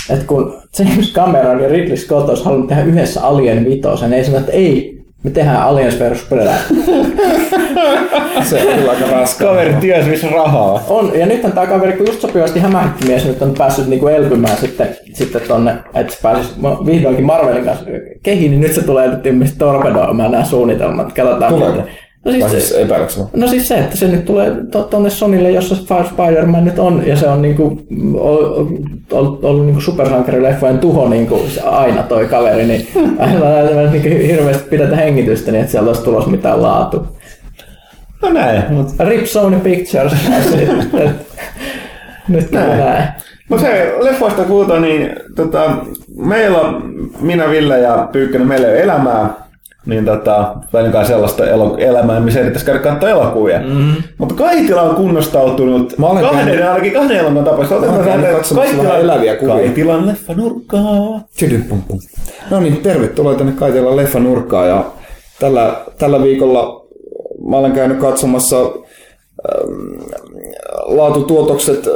että 0.10 0.26
kun 0.26 0.58
James 0.80 1.14
Cameron 1.14 1.62
ja 1.62 1.70
Ridley 1.70 1.98
Scott 1.98 2.30
olisi 2.30 2.46
halunnut 2.46 2.70
tehdä 2.70 2.84
yhdessä 2.84 3.22
Alien 3.24 3.66
vitosen, 3.66 4.10
ne 4.10 4.16
ei 4.18 4.26
sano, 4.26 4.38
että 4.38 4.52
ei, 4.52 5.04
Me 5.24 5.30
tehdään 5.32 5.62
Alliance 5.62 6.10
vs 6.10 6.24
Predator. 6.30 6.58
Se 8.50 8.68
on 8.68 8.76
kyllä 8.76 8.92
aika 8.92 9.06
raskaa. 9.12 9.48
Kaveri 9.48 9.74
ties 9.74 10.06
missä 10.06 10.28
rahaa. 10.30 10.84
On, 10.88 11.12
ja 11.20 11.26
nythän 11.26 11.52
tämä 11.52 11.68
kaveri, 11.68 11.94
kun 11.94 12.08
just 12.08 12.22
sopivasti 12.22 12.60
hämähäkkimies 12.60 13.26
nyt 13.26 13.42
on 13.42 13.54
päässyt 13.58 13.88
niinku 13.88 14.08
elpymään 14.08 14.58
sitten, 14.58 14.88
sitten 15.14 15.42
tonne, 15.48 15.76
että 15.94 16.14
se 16.14 16.20
pääsisi 16.22 16.54
vihdoinkin 16.86 17.26
Marvelin 17.26 17.66
kanssa 17.66 17.86
kehiin, 18.24 18.52
niin 18.52 18.62
nyt 18.62 18.74
se 18.74 18.84
tulee 18.84 19.08
nyt 19.08 19.26
ilmeisesti 19.26 19.60
torpedoimaan 19.60 20.32
nämä 20.32 20.44
suunnitelmat. 20.46 21.14
Katsotaan. 21.14 21.54
Tuleeko? 21.54 21.78
miten- 21.78 21.94
No 22.26 22.32
siis, 22.32 22.52
siis 22.52 22.72
epäileksä? 22.72 23.22
No 23.34 23.48
siis 23.48 23.68
se, 23.68 23.78
että 23.78 23.98
se 23.98 24.08
nyt 24.08 24.26
tulee 24.26 24.52
tonne 24.90 25.10
Sonille, 25.10 25.52
jossa 25.52 25.76
Spider-Man 25.76 26.66
nyt 26.66 26.80
on, 26.80 27.04
ja 27.08 27.16
se 27.16 27.28
on 27.28 27.41
niinku, 27.41 27.82
ollut, 29.12 29.44
ollut, 29.44 29.66
niinku 29.66 29.82
supersankarileffojen 29.82 30.80
tuho 30.80 31.10
niinku 31.10 31.41
aina 31.64 32.04
toi 32.04 32.26
kaveri, 32.26 32.66
niin 32.66 32.88
aina 33.20 33.91
niinku 33.91 34.10
hirveästi 34.10 34.70
pidetä 34.70 34.95
hengitystä, 34.95 35.52
niin 35.52 35.60
että 35.60 35.72
sieltä 35.72 35.90
olisi 35.90 36.04
tulossa 36.04 36.30
mitään 36.30 36.62
laatu. 36.62 37.08
No 38.22 38.30
näin, 38.30 38.74
mutta 38.74 39.04
Rip 39.04 39.26
Sony 39.26 39.60
Pictures. 39.60 40.14
Nyt 42.28 42.52
näin. 42.52 42.80
näin. 42.80 43.04
Mut 43.50 43.60
se 43.60 43.94
leffoista 44.00 44.44
puhutaan, 44.44 44.82
niin 44.82 45.16
tota, 45.36 45.72
meillä 46.18 46.60
on, 46.60 46.94
minä, 47.22 47.50
Ville 47.50 47.80
ja 47.80 48.10
Pyykkönen, 48.12 48.48
meillä 48.48 48.68
ei 48.68 48.74
ole 48.74 48.84
elämää, 48.84 49.30
niin 49.85 50.05
tota, 50.05 50.55
ainakaan 50.73 51.05
sellaista 51.05 51.45
elo- 51.45 51.77
elämää, 51.77 52.19
missä 52.19 52.39
ei 52.39 52.45
pitäisi 52.45 52.65
käydä 52.65 52.80
katsoa 52.80 53.10
elokuvia. 53.10 53.60
Mm. 53.60 53.93
Mutta 54.18 54.35
Kaitila 54.35 54.81
on 54.81 54.95
kunnostautunut 54.95 55.97
Mä 55.97 56.07
olen 56.07 56.23
kahden, 56.23 56.45
käynyt- 56.45 56.65
ainakin 56.68 56.93
kahden 56.93 57.18
elokuvan 57.18 57.43
tapauksessa. 57.43 57.76
olen 57.76 57.89
Otetaan 57.89 58.19
käynyt 58.22 58.38
katsomassa 58.38 58.97
eläviä 58.97 59.35
kuvia. 59.35 59.55
Kaitilan 59.55 60.18
pum. 61.88 61.99
No 62.51 62.60
niin, 62.60 62.77
tervetuloa 62.77 63.35
tänne 63.35 63.51
Kaitella 63.51 63.95
leffa 63.95 64.19
nurkkaan 64.19 64.68
ja 64.69 64.85
tällä, 65.39 65.76
tällä 65.97 66.23
viikolla 66.23 66.85
mä 67.49 67.57
olen 67.57 67.72
käynyt 67.72 67.97
katsomassa 67.97 68.57
laatutuotokset 70.85 71.88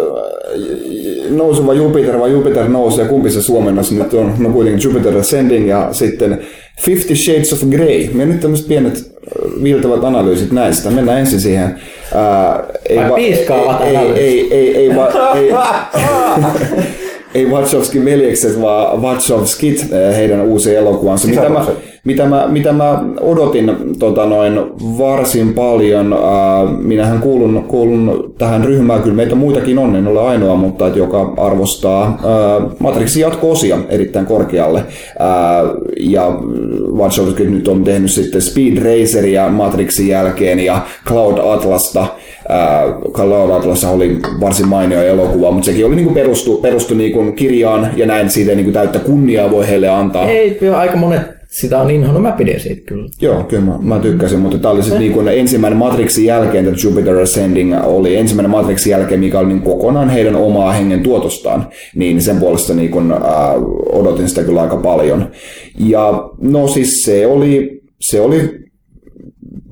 nouseva 1.30 1.74
Jupiter 1.74 2.20
vai 2.20 2.32
Jupiter 2.32 2.68
nousee, 2.68 3.06
kumpi 3.06 3.30
se 3.30 3.42
suomennossa 3.42 3.96
nyt 3.96 4.14
on, 4.14 4.34
no 4.40 4.50
kuitenkin 4.50 4.84
Jupiter 4.84 5.18
Ascending 5.18 5.70
ja 5.70 5.90
sitten 5.92 6.42
Fifty 6.82 7.16
Shades 7.16 7.54
of 7.54 7.60
Grey. 7.70 8.10
Me 8.14 8.26
nyt 8.26 8.40
tämmöiset 8.40 8.68
pienet 8.68 9.12
viiltävät 9.64 10.04
analyysit 10.04 10.52
näistä. 10.52 10.90
Mennään 10.90 11.20
ensin 11.20 11.42
siihen. 11.42 11.80
Ää, 12.16 12.64
ei, 12.90 12.98
piiskaavat 13.16 13.82
ei, 13.82 13.88
ei, 13.88 13.96
analyysit. 13.96 14.24
ei, 14.24 14.54
ei, 14.54 14.76
ei, 14.76 14.96
va, 14.96 15.10
ei, 15.36 15.52
ei 17.36 17.46
Wachowski 17.46 18.06
veljekset, 18.06 18.62
vaan 18.62 19.02
Wachowskit, 19.02 19.88
eh, 19.92 20.16
heidän 20.16 20.42
uusi 20.42 20.76
elokuvansa. 20.76 21.28
Mitä 21.28 21.50
mä, 21.50 21.66
mitä, 22.08 22.26
mä, 22.26 22.48
mitä 22.48 22.74
mä 22.74 23.04
odotin 23.22 23.76
tota 24.00 24.26
noin, 24.26 24.60
varsin 24.98 25.54
paljon. 25.54 26.14
Äh, 26.14 26.20
minähän 26.80 27.20
kuulun, 27.20 27.64
kuulun 27.68 28.34
tähän 28.38 28.64
ryhmään, 28.64 29.02
kyllä 29.02 29.16
meitä 29.16 29.36
muitakin 29.36 29.78
on, 29.78 29.96
en 29.96 30.08
ole 30.08 30.22
ainoa, 30.22 30.56
mutta 30.56 30.88
et 30.88 30.96
joka 30.96 31.34
arvostaa 31.38 32.04
äh, 32.06 32.72
Matrixin 32.80 33.22
jatko-osia 33.22 33.78
erittäin 33.90 34.26
korkealle. 34.26 34.80
Äh, 34.80 34.86
ja 36.00 36.40
Wachowski 36.92 37.44
nyt 37.44 37.68
on 37.68 37.84
tehnyt 37.84 38.12
sitten 38.12 38.42
Speed 38.42 38.78
Raceria 38.78 39.50
Matrixin 39.50 40.08
jälkeen 40.08 40.60
ja 40.60 40.82
Cloud 41.06 41.38
Atlasta. 41.38 42.08
Äh, 42.50 43.12
Cloud 43.12 43.52
Atlas 43.52 43.84
oli 43.84 44.20
varsin 44.42 44.68
mainio 44.68 45.04
elokuva, 45.04 45.52
mutta 45.52 45.66
sekin 45.66 45.86
oli 45.86 45.96
niinku 45.96 46.14
perustu, 46.14 46.58
perustu 46.58 46.96
niinku 46.96 47.32
kirjaan 47.32 47.90
ja 47.96 48.06
näin 48.06 48.30
siitä 48.30 48.56
niinku 48.56 48.72
täyttä 48.72 49.00
kunniaa 49.00 49.52
voi 49.52 49.68
heille 49.68 49.90
antaa. 49.90 50.30
Ei, 50.30 50.60
aika 50.76 50.98
monet 50.98 51.38
sitä 51.50 51.80
on 51.80 51.92
inhonnut, 51.92 52.22
mä 52.22 52.32
pidin 52.32 52.60
siitä 52.60 52.82
kyllä. 52.86 53.10
Joo, 53.22 53.44
kyllä 53.44 53.64
mä, 53.64 53.78
mä 53.82 54.00
tykkäsin, 54.00 54.40
mutta 54.40 54.58
tämä 54.58 54.72
oli 54.72 54.84
sitten 54.84 55.00
niinku 55.00 55.20
ensimmäinen 55.20 55.80
Matrixin 55.80 56.26
jälkeen, 56.26 56.66
tämä 56.66 56.78
Jupiter 56.84 57.18
Ascending 57.18 57.76
oli 57.84 58.16
ensimmäinen 58.16 58.52
Matrixin 58.52 58.92
jälkeen, 58.92 59.20
mikä 59.20 59.40
oli 59.40 59.48
niinku 59.48 59.70
kokonaan 59.70 60.10
heidän 60.10 60.36
omaa 60.36 60.72
hengen 60.72 61.04
tuotostaan, 61.04 61.68
niin 61.96 62.22
sen 62.22 62.38
puolesta 62.38 62.74
niinku, 62.74 63.00
äh, 63.00 63.20
odotin 63.92 64.30
sitä 64.30 64.44
kyllä 64.44 64.62
aika 64.62 64.78
paljon. 64.78 65.32
Ja 65.80 66.30
no 66.42 66.68
siis 66.68 67.04
se 67.04 67.28
oli, 67.28 67.82
se 68.02 68.22
oli 68.22 68.67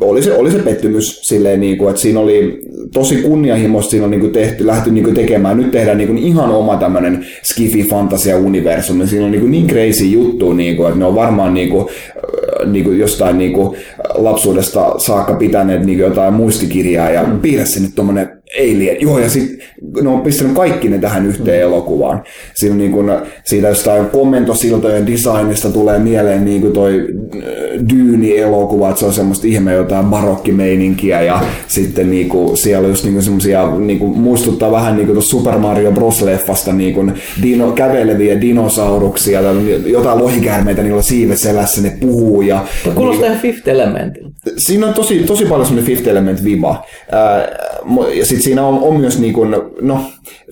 oli 0.10 0.23
se, 0.23 0.34
oli 0.34 0.52
se 0.52 0.60
pettymys 0.60 1.19
silleen, 1.22 1.60
niin 1.60 1.77
kuin, 1.77 1.90
että 1.90 2.02
siinä 2.02 2.19
oli 2.19 2.60
tosi 2.94 3.15
kunnianhimoista, 3.15 3.91
siinä 3.91 4.06
on 4.06 4.11
niin 4.11 4.22
kuin 4.22 4.34
tehty, 4.34 4.68
lähty 4.68 4.91
niin 4.91 5.03
kuin 5.03 5.15
tekemään, 5.15 5.57
nyt 5.57 5.72
tehdään 5.72 5.98
niin 5.98 6.07
kuin 6.07 6.18
ihan 6.18 6.49
oma 6.49 6.77
tämmöinen 6.77 7.26
skifi 7.44 7.84
fantasia 7.84 8.38
universumi, 8.38 9.07
siinä 9.07 9.26
on 9.26 9.32
niin, 9.32 9.41
kuin 9.41 9.52
niin 9.52 9.68
crazy 9.68 10.06
juttu, 10.06 10.53
niin 10.53 10.76
kuin, 10.76 10.88
että 10.88 10.99
ne 10.99 11.06
on 11.06 11.15
varmaan 11.15 11.53
niin 11.53 11.69
kuin, 11.69 11.88
äh, 11.88 12.72
niin 12.72 12.84
kuin 12.86 12.99
jostain 12.99 13.38
niin 13.38 13.53
kuin 13.53 13.77
lapsuudesta 14.15 14.99
saakka 14.99 15.34
pitäneet 15.34 15.86
niin 15.86 15.98
kuin 15.98 16.07
jotain 16.10 16.34
muistikirjaa 16.34 17.10
ja 17.10 17.26
piirrä 17.41 17.65
sinne 17.65 17.90
tuommoinen 17.95 18.35
alien, 18.60 19.02
joo 19.02 19.19
ja 19.19 19.30
sitten 19.30 19.68
ne 20.02 20.10
on 20.10 20.22
pistänyt 20.22 20.56
kaikki 20.56 20.90
ne 20.90 20.98
tähän 20.98 21.26
yhteen 21.26 21.61
elokuvaan. 21.61 22.23
Siinä 22.53 22.76
niin 22.76 22.91
kuin, 22.91 23.11
siitä 23.44 23.68
jostain 23.68 24.06
komentosiltojen 24.06 25.07
designista 25.07 25.69
tulee 25.69 25.99
mieleen 25.99 26.45
niin 26.45 26.61
kuin 26.61 26.73
toi 26.73 27.07
Dyyni-elokuva, 27.90 28.90
että 28.90 28.99
se 28.99 29.06
on 29.06 29.14
semmoista 29.14 29.48
ihme 29.48 29.73
jotain 29.73 30.06
barokkimeininkiä 30.06 31.22
ja 31.22 31.41
sitten 31.68 32.11
niin 32.11 32.30
kuin, 32.30 32.57
siellä 32.57 32.86
on 32.86 32.90
just 32.91 33.06
niin 33.06 33.23
semmoisia, 33.23 33.69
niin 33.77 33.99
kuin, 33.99 34.18
muistuttaa 34.18 34.72
vähän 34.72 34.95
niin 34.95 35.07
kuin 35.07 35.22
Super 35.22 35.57
Mario 35.57 35.91
Bros. 35.91 36.22
leffasta 36.22 36.73
niin 36.73 36.94
kuin 36.94 37.14
dino, 37.41 37.72
käveleviä 37.72 38.41
dinosauruksia 38.41 39.41
tai 39.41 39.56
jotain 39.86 40.19
lohikäärmeitä, 40.19 40.84
niillä 40.84 40.98
on 40.98 41.03
siivet 41.03 41.40
selässä, 41.40 41.82
ne 41.82 41.98
puhuu 42.02 42.41
ja 42.41 42.65
Kuulostaa 42.95 43.26
ihan 43.26 43.40
Fifth 43.40 43.69
Elementiltä. 43.69 44.30
siinä 44.57 44.88
on 44.88 44.94
tosi, 44.94 45.19
tosi 45.19 45.45
paljon 45.45 45.65
semmoinen 45.65 45.95
Fifth 45.95 46.10
Element 46.10 46.44
viba. 46.44 46.86
Ää, 47.11 47.48
mo- 47.84 48.10
ja 48.10 48.26
sitten 48.26 48.44
siinä 48.45 48.67
on, 48.67 48.80
on 48.80 48.99
myös 48.99 49.19
niin 49.19 49.34
kuin, 49.34 49.55
no, 49.81 49.99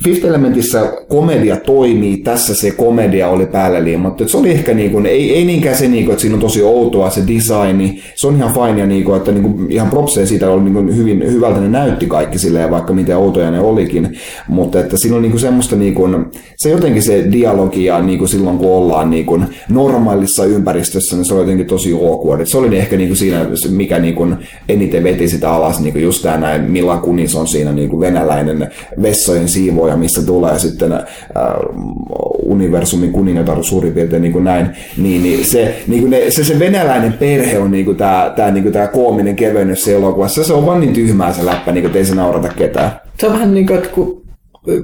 Fifth 0.04 0.26
Elementissä 0.26 0.94
komedia 1.10 1.58
toimii, 1.58 2.18
tässä 2.18 2.56
se 2.56 2.72
komedia 2.72 3.30
oli 3.30 3.46
päällä 3.46 3.84
liimattu. 3.84 4.28
Se 4.28 4.38
oli 4.38 4.52
ehkä 4.52 4.74
niin 4.74 4.92
kuin, 4.92 5.06
ei, 5.06 5.36
ei 5.36 5.46
niinkään 5.46 5.76
se, 5.76 5.88
niin 5.88 6.06
kuin, 6.06 6.14
että 6.14 6.22
siinä 6.22 6.36
on 6.36 6.42
tosi 6.42 6.64
outoa 6.64 7.10
se 7.10 7.22
designi, 7.22 8.02
se 8.16 8.28
on 8.28 8.36
ihan 8.36 8.54
fine 8.54 8.80
ja 8.80 8.86
niin 8.86 9.04
kuin, 9.04 9.18
että 9.18 9.32
niin 9.32 9.44
kuin, 9.44 9.72
ihan 9.72 9.90
propseja 9.90 10.28
siitä 10.28 10.52
oli 10.52 10.64
niin 10.64 10.74
kuin 10.74 10.98
hyvin, 10.98 11.32
hyvältä 11.32 11.60
ne 11.60 11.70
näytti 11.70 12.06
kaikki 12.06 12.40
silleen, 12.40 12.72
vaikka 12.72 12.94
miten 12.94 13.18
outoja 13.18 13.52
ne 13.52 13.60
olikin. 13.60 14.18
Mutta 14.48 14.80
että 14.80 14.98
siinä 14.98 15.16
on 15.16 15.22
niin 15.22 15.32
kuin 15.32 15.42
semmoista, 15.42 15.76
niin 15.76 15.94
kuin, 15.94 16.26
se 16.58 16.70
jotenkin 16.70 17.04
se 17.04 17.28
dialogi 17.32 17.86
ja 17.86 18.02
niin 18.02 18.20
kuin 18.20 18.30
silloin 18.30 18.58
kun 18.58 18.72
ollaan 18.72 19.10
niin 19.10 19.26
kuin 19.26 19.46
normaalissa 19.70 20.46
ympäristössä, 20.46 21.16
niin 21.16 21.26
se 21.26 21.34
on 21.34 21.40
jotenkin 21.40 21.66
tosi 21.66 21.94
awkward. 21.94 22.46
Se 22.46 22.58
oli 22.58 22.78
ehkä 22.78 22.98
niin 22.98 23.10
kuin 23.10 23.18
siinä, 23.18 23.46
mikä 23.70 24.00
niin 24.00 24.16
kuin 24.16 24.36
eniten 24.70 25.04
veti 25.04 25.28
sitä 25.28 25.52
alas, 25.52 25.80
niin 25.80 25.94
kuin 25.94 26.04
just 26.04 26.22
tämä 26.24 26.38
näin, 26.38 26.62
Milla 26.62 26.98
Kunis 26.98 27.36
on 27.36 27.48
siinä 27.48 27.72
niin 27.72 27.83
kuin 27.90 28.00
venäläinen 28.00 28.72
vessojen 29.02 29.50
siivoja, 29.50 29.98
mistä 29.98 30.22
tulee 30.22 30.60
sitten 30.60 30.92
äh, 30.94 31.04
universumin 32.46 33.12
kuningatar 33.12 33.64
suurin 33.64 33.94
piirtein 33.94 34.22
niin 34.22 34.34
kuin 34.34 34.44
näin, 34.44 34.70
niin, 34.98 35.24
niin 35.24 35.46
se, 35.46 35.76
niin 35.88 36.02
kuin 36.02 36.10
ne, 36.10 36.32
se, 36.32 36.44
se 36.44 36.60
venäläinen 36.60 37.14
perhe 37.14 37.60
on 37.60 37.72
niin 37.72 37.86
kuin 37.86 37.98
tämä, 37.98 38.34
tämä, 38.36 38.52
niin 38.52 38.64
kuin 38.64 38.74
tämä 38.74 38.88
koominen 38.88 39.36
kevennys 39.36 39.84
se 39.84 39.96
elokuvassa. 39.96 40.44
Se 40.44 40.54
on 40.54 40.66
vaan 40.66 40.80
niin 40.80 40.94
tyhmää 40.94 41.34
se 41.34 41.46
läppä, 41.46 41.72
niin 41.72 41.82
kuin, 41.82 41.90
että 41.90 42.00
ei 42.00 42.06
se 42.06 42.16
naurata 42.16 42.50
ketään. 42.50 42.92
Se 43.20 43.28
on 43.28 43.34
vähän 43.34 43.54
niin 43.54 43.68
kuin, 43.68 43.78
että 43.78 43.90
kun, 43.90 44.24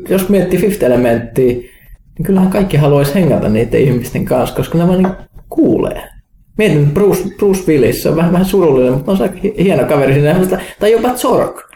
jos 0.10 0.30
miettii 0.30 0.60
Fifth 0.60 0.84
Elementtiä, 0.84 1.54
niin 1.54 2.26
kyllähän 2.26 2.50
kaikki 2.50 2.78
haluaisi 2.78 3.16
hengata 3.16 3.50
niiden 3.50 3.82
ihmisten 3.82 4.26
kanssa, 4.26 4.56
koska 4.56 4.78
ne 4.78 4.88
vaan 4.88 5.04
niin 5.04 5.14
kuulee. 5.50 6.04
Mietin, 6.58 6.92
Bruce, 6.92 7.24
Bruce 7.38 7.62
Willis, 7.68 8.06
on 8.06 8.16
vähän, 8.16 8.32
vähän 8.32 8.46
surullinen, 8.46 8.94
mutta 8.94 9.12
on 9.12 9.18
se 9.18 9.30
hieno 9.64 9.84
kaveri 9.84 10.14
sinne. 10.14 10.36
Tai 10.80 10.92
jopa 10.92 11.14
Zork. 11.14 11.69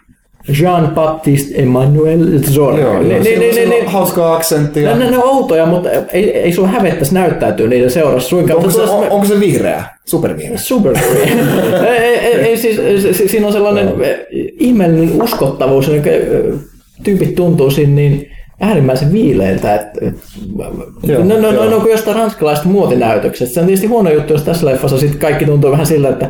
Jean-Baptiste 0.49 1.61
Emmanuel 1.61 2.20
Zork. 2.52 2.80
Joo, 2.80 2.94
Ne- 3.03 3.20
ne- 3.20 3.20
ne- 3.20 3.52
ne- 3.56 3.65
ne- 3.65 3.84
hauskaa 3.86 4.36
aksenttia. 4.36 4.90
Ne, 4.98 5.06
ne, 5.06 5.11
ne 5.11 5.18
on 5.18 5.24
outoja, 5.30 5.65
mutta 5.65 5.90
ei, 6.14 6.30
ei 6.38 6.52
sulla 6.53 6.68
hävettäisi 6.68 7.14
näyttäytyä 7.14 7.68
niiden 7.68 7.91
seurassa 7.91 8.30
suinkaan. 8.30 8.57
Onko 8.60 8.72
se, 8.72 8.82
on, 8.82 9.10
onko 9.10 9.26
se 9.26 9.40
vihreä? 9.40 9.84
Supervihreä? 10.06 10.57
Super 10.57 10.94
ei, 11.88 11.98
ei, 11.98 12.18
ei, 12.18 12.36
ei, 12.36 12.57
siis, 12.57 12.78
si- 13.18 13.28
siinä 13.28 13.48
on 13.48 13.53
sellainen 13.53 13.90
ihmeellinen 14.60 15.22
uskottavuus, 15.24 15.90
eh, 15.90 16.02
tyypit 17.03 17.36
tuntuu 17.36 17.72
siinä 17.72 17.94
niin 17.95 18.28
äärimmäisen 18.61 19.14
viileiltä, 19.14 19.76
että 19.76 19.90
et, 20.02 20.15
Joo, 21.03 21.24
no, 21.24 21.38
no, 21.38 21.52
joo. 21.52 21.64
no, 21.65 21.70
no, 21.70 21.80
kuin 21.80 21.91
jostain 21.91 22.18
ranskalaisesta 22.18 22.70
muotinäytöksestä. 22.70 23.53
Se 23.53 23.60
on 23.60 23.65
tietysti 23.65 23.88
huono 23.88 24.10
juttu, 24.11 24.34
jos 24.34 24.41
tässä 24.44 24.65
leffassa 24.65 24.98
sitten 24.98 25.20
kaikki 25.20 25.45
tuntuu 25.45 25.72
vähän 25.72 25.86
siltä, 25.86 26.10
että 26.10 26.30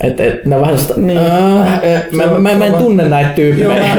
Et, 0.00 0.20
et, 0.20 0.46
ne 0.46 0.60
vähän 0.60 0.78
sitä, 0.78 0.94
niin. 0.96 1.20
mä, 2.12 2.26
mä, 2.26 2.38
mä, 2.38 2.54
mä, 2.54 2.64
en 2.64 2.74
tunne 2.74 3.08
näitä 3.08 3.30
tyyppejä. 3.30 3.96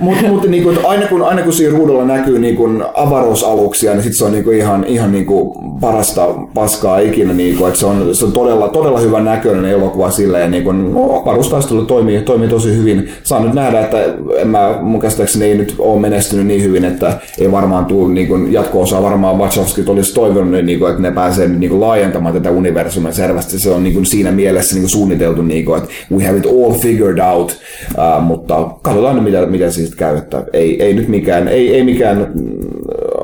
Mutta 0.00 0.28
mut, 0.28 0.48
niinku, 0.48 0.70
et 0.70 0.78
aina, 0.84 1.06
kun, 1.06 1.22
aina 1.22 1.42
kun 1.42 1.52
siinä 1.52 1.76
ruudulla 1.76 2.04
näkyy 2.04 2.38
niinku, 2.38 2.68
avaruusaluksia, 2.94 3.92
niin 3.92 4.02
sit 4.02 4.16
se 4.16 4.24
on 4.24 4.32
niinku, 4.32 4.50
ihan, 4.50 4.84
ihan 4.84 5.12
niinku, 5.12 5.62
parasta 5.80 6.26
paskaa 6.54 6.98
ikinä. 6.98 7.32
Niinku, 7.32 7.66
et 7.66 7.76
se, 7.76 7.86
on, 7.86 8.14
se 8.14 8.24
on 8.24 8.32
todella, 8.32 8.68
todella 8.68 9.00
hyvän 9.00 9.24
näköinen 9.24 9.64
elokuva 9.64 10.10
sillä 10.10 10.38
ja 10.38 10.48
niinku, 10.48 10.72
no, 10.72 11.22
avaruustaistelu 11.22 11.84
toimii, 11.84 12.22
toimii 12.22 12.48
tosi 12.48 12.76
hyvin. 12.76 13.08
Saan 13.22 13.42
nyt 13.42 13.54
nähdä, 13.54 13.80
että 13.80 13.98
en 14.36 14.48
mä, 14.48 14.78
mun 14.82 15.00
käsittääkseni 15.00 15.44
ei 15.44 15.56
nyt 15.56 15.74
ole 15.78 16.00
menestynyt 16.00 16.46
niin 16.46 16.62
hyvin, 16.62 16.84
että 16.84 17.18
ei 17.38 17.52
varmaan 17.52 17.84
tule 17.84 18.12
niinku, 18.12 18.36
jatko-osaa. 18.36 19.02
Varmaan 19.02 19.38
Wachowskit 19.38 19.88
olisi 19.88 20.14
toivonut, 20.14 20.64
niinku, 20.64 20.86
että 20.86 21.02
ne 21.02 21.10
pääsee 21.10 21.48
niinku, 21.48 21.80
laajentamaan 21.80 22.34
tätä 22.34 22.50
universumia 22.50 23.12
selvästi. 23.12 23.58
Se 23.58 23.70
on 23.70 23.84
niinku, 23.84 24.04
siinä 24.04 24.32
mielessä 24.32 24.63
niinku, 24.72 24.88
suunniteltu, 24.88 25.42
niinku, 25.42 25.74
että 25.74 25.88
we 26.12 26.24
have 26.24 26.38
it 26.38 26.46
all 26.46 26.72
figured 26.72 27.18
out. 27.18 27.58
Uh, 27.98 28.22
mutta 28.22 28.70
katsotaan 28.82 29.14
nyt, 29.14 29.24
mitä, 29.24 29.46
mitä 29.46 29.70
siitä 29.70 29.96
käy. 29.96 30.16
Että 30.16 30.44
ei, 30.52 30.82
ei 30.82 30.94
nyt 30.94 31.08
mikään, 31.08 31.48
ei, 31.48 31.74
ei 31.74 31.84
mikään 31.84 32.32
mm, 32.34 32.58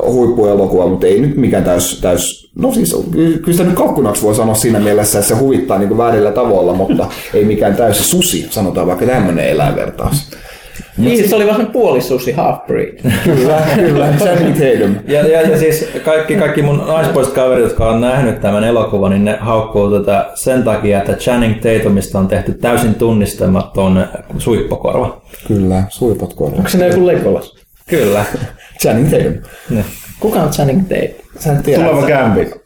huippuelokuva, 0.07 0.87
mutta 0.87 1.07
ei 1.07 1.21
nyt 1.21 1.37
mikään 1.37 1.65
täys, 1.65 2.01
täys 2.01 2.51
No 2.59 2.73
siis, 2.73 2.97
kyllä 3.13 3.53
sitä 3.53 3.65
nyt 3.65 3.75
kalkkunaksi 3.75 4.23
voi 4.23 4.35
sanoa 4.35 4.55
siinä 4.55 4.81
mielessä, 4.81 5.19
että 5.19 5.29
se 5.29 5.35
huvittaa 5.35 5.79
niin 5.79 5.99
väärillä 5.99 6.33
tavoilla, 6.33 6.75
mutta 6.75 7.07
ei 7.35 7.45
mikään 7.45 7.77
täysi 7.77 8.05
susi, 8.05 8.47
sanotaan 8.51 8.87
vaikka 8.87 9.07
tämmöinen 9.07 9.49
eläinvertaus. 9.49 10.31
Niin, 10.97 11.29
se 11.29 11.37
oli 11.37 11.47
vähän 11.47 11.67
puolisusi, 11.67 12.33
half 12.33 12.67
breed. 12.67 13.01
Kyllä, 13.25 13.63
kyllä. 13.75 14.09
Channing 14.19 14.55
Tatum. 14.55 14.95
Ja, 15.07 15.27
ja, 15.27 15.43
ja 15.43 15.59
siis 15.59 15.91
kaikki, 16.05 16.35
kaikki 16.35 16.63
mun 16.63 16.85
naispuoliset 16.87 17.35
kaverit, 17.35 17.65
jotka 17.65 17.91
on 17.91 18.01
nähnyt 18.01 18.41
tämän 18.41 18.65
elokuvan, 18.65 19.11
niin 19.11 19.25
ne 19.25 19.39
haukkuu 19.41 19.91
tätä 19.91 20.31
sen 20.35 20.63
takia, 20.63 20.99
että 20.99 21.13
Channing 21.13 21.55
Tatumista 21.61 22.19
on 22.19 22.29
tehty 22.29 22.53
täysin 22.53 22.95
tunnistamaton 22.95 24.07
suippokorva. 24.39 25.23
Kyllä, 25.49 25.83
suipot 25.89 26.35
korvat. 26.35 26.59
Onko 26.59 26.69
se 26.69 26.87
joku 26.87 27.07
Legolas? 27.07 27.55
Kyllä. 27.87 28.25
Channing 28.83 29.11
Tatum. 29.11 29.43
Ne. 29.71 29.85
Kuka 30.21 30.41
on 30.41 30.51
Channing 30.51 30.83
Tatum? 30.89 31.31
Sä 31.39 31.55
tiedä. 31.55 31.85
Tuleva 31.85 32.07
Gambit. 32.07 32.61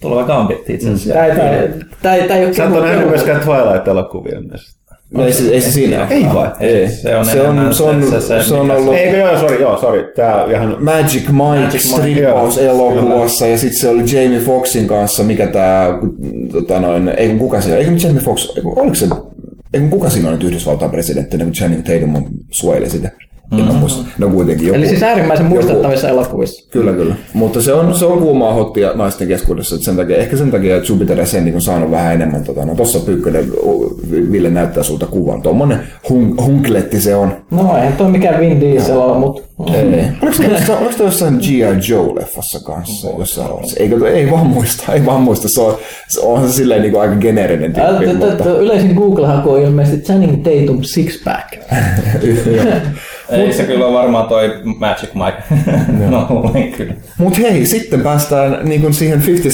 Tuleva 0.00 0.24
Gambitti 0.24 0.74
itse 0.74 0.90
asiassa. 0.90 1.14
Tai, 1.14 1.36
tai, 1.36 1.68
tai, 2.02 2.28
tai 2.28 2.42
joku 2.42 2.54
Sä 2.54 2.64
et 2.64 2.72
ole 2.72 2.86
nähnyt 2.86 3.08
myöskään 3.08 3.40
Twilight-elokuvia 3.40 4.40
näistä. 4.40 4.81
No, 5.14 5.26
ei, 5.26 5.32
se, 5.32 5.48
ei 5.50 5.60
se 5.60 5.70
siinä 5.72 5.98
ole. 5.98 6.06
Ei 6.10 6.24
vai? 6.34 6.50
Ei. 6.60 6.88
Se 6.88 7.16
on 7.16 7.26
se 7.26 7.42
on, 7.42 7.74
se 7.74 7.82
on, 7.82 8.02
se- 8.10 8.20
se- 8.20 8.42
se 8.42 8.54
on 8.54 8.70
ollut 8.70 8.94
Eikö 8.94 9.16
joo, 9.16 9.38
sori, 9.40 9.60
joo, 9.60 9.78
sori. 9.80 10.04
Tää 10.16 10.44
ihan... 10.50 10.76
Magic 10.80 11.28
Mike 11.28 11.78
strippaus 11.78 12.58
elokuvassa 12.58 13.46
ja 13.46 13.58
sitten 13.58 13.78
se 13.80 13.88
oli 13.88 14.02
Jamie 14.12 14.40
Foxxin 14.40 14.86
kanssa, 14.86 15.22
mikä 15.22 15.46
tää, 15.46 15.88
tota 16.52 16.80
noin, 16.80 17.08
ei 17.08 17.28
kun 17.28 17.38
kuka 17.38 17.60
siinä, 17.60 17.76
eikö 17.76 17.90
nyt 17.90 18.02
Jamie 18.02 18.22
Foxx, 18.22 18.56
ei 18.56 18.62
kun, 18.62 18.78
oliko 18.78 18.94
se, 18.94 19.06
ei 19.74 19.80
kun 19.80 19.90
kuka 19.90 20.10
siinä 20.10 20.28
on 20.28 20.34
nyt 20.34 20.44
Yhdysvaltain 20.44 20.90
presidentti, 20.90 21.36
niin 21.36 21.46
kun 21.46 21.52
Channing 21.54 21.84
Tatum 21.84 22.24
suojeli 22.50 22.90
sitä. 22.90 23.10
Muista. 23.52 24.04
No 24.18 24.28
kuitenkin 24.28 24.66
joku. 24.66 24.78
Eli 24.78 24.88
siis 24.88 25.02
äärimmäisen 25.02 25.46
muistettavissa 25.46 26.08
elokuvissa. 26.08 26.68
Kyllä, 26.70 26.92
kyllä. 26.92 27.14
Mutta 27.34 27.62
se 27.62 27.72
on, 27.72 27.94
se 27.94 28.04
on 28.06 28.18
kuumaa 28.18 28.54
hottia 28.54 28.92
naisten 28.94 29.28
keskuudessa. 29.28 29.74
Että 29.74 29.84
sen 29.84 29.96
takia, 29.96 30.16
ehkä 30.16 30.36
sen 30.36 30.50
takia, 30.50 30.76
että 30.76 30.92
Jupiter 30.92 31.20
Ascending 31.20 31.56
on 31.56 31.62
saanut 31.62 31.90
vähän 31.90 32.14
enemmän. 32.14 32.44
Tota, 32.44 32.64
no 32.64 32.74
tossa 32.74 33.00
Pyykkönen, 33.00 33.52
Ville 34.32 34.50
näyttää 34.50 34.82
sulta 34.82 35.06
kuvan. 35.06 35.42
Tuommoinen 35.42 35.78
hun, 36.08 36.36
hunkletti 36.46 37.00
se 37.00 37.14
on. 37.14 37.36
No 37.50 37.76
eihän 37.76 37.92
toi 37.92 38.10
mikään 38.10 38.40
Vin 38.40 38.60
Diesel 38.60 38.98
ole, 38.98 39.18
mutta 39.18 39.42
Ei. 39.74 40.04
Oliko 40.22 40.36
se 40.36 40.44
jossain, 40.44 40.78
oliko 40.78 40.92
se 40.92 41.04
jossain 41.04 41.34
G.I. 41.34 41.60
Joe-leffassa 41.88 42.64
kanssa? 42.64 43.08
Roolissa? 43.48 43.80
Eikö, 43.80 44.10
ei 44.10 44.30
vaan 44.30 44.46
muista, 44.46 44.92
ei 44.92 45.06
vaan 45.06 45.20
muista. 45.20 45.48
Se 45.48 45.60
on, 45.60 45.76
se 46.08 46.20
on 46.20 46.48
se 46.48 46.52
silleen 46.52 46.82
niin 46.82 46.92
kuin 46.92 47.02
aika 47.02 47.14
geneerinen 47.14 47.72
tyyppi. 47.72 48.48
yleisin 48.48 48.94
Google-haku 48.94 49.50
on 49.50 49.62
ilmeisesti 49.62 50.00
Channing 50.06 50.42
Tatum 50.42 50.82
Sixpack. 50.82 51.48
Ei 53.30 53.52
se 53.52 53.64
kyllä 53.64 53.92
varmaan 53.92 54.28
toi 54.28 54.50
Magic 54.64 55.10
Mike. 55.14 55.64
no, 56.10 56.52
kyllä. 56.76 56.94
Mutta 57.18 57.38
hei, 57.40 57.66
sitten 57.66 58.00
päästään 58.00 58.58
niin 58.62 58.80
kuin 58.80 58.94
siihen 58.94 59.20
Fifty 59.20 59.48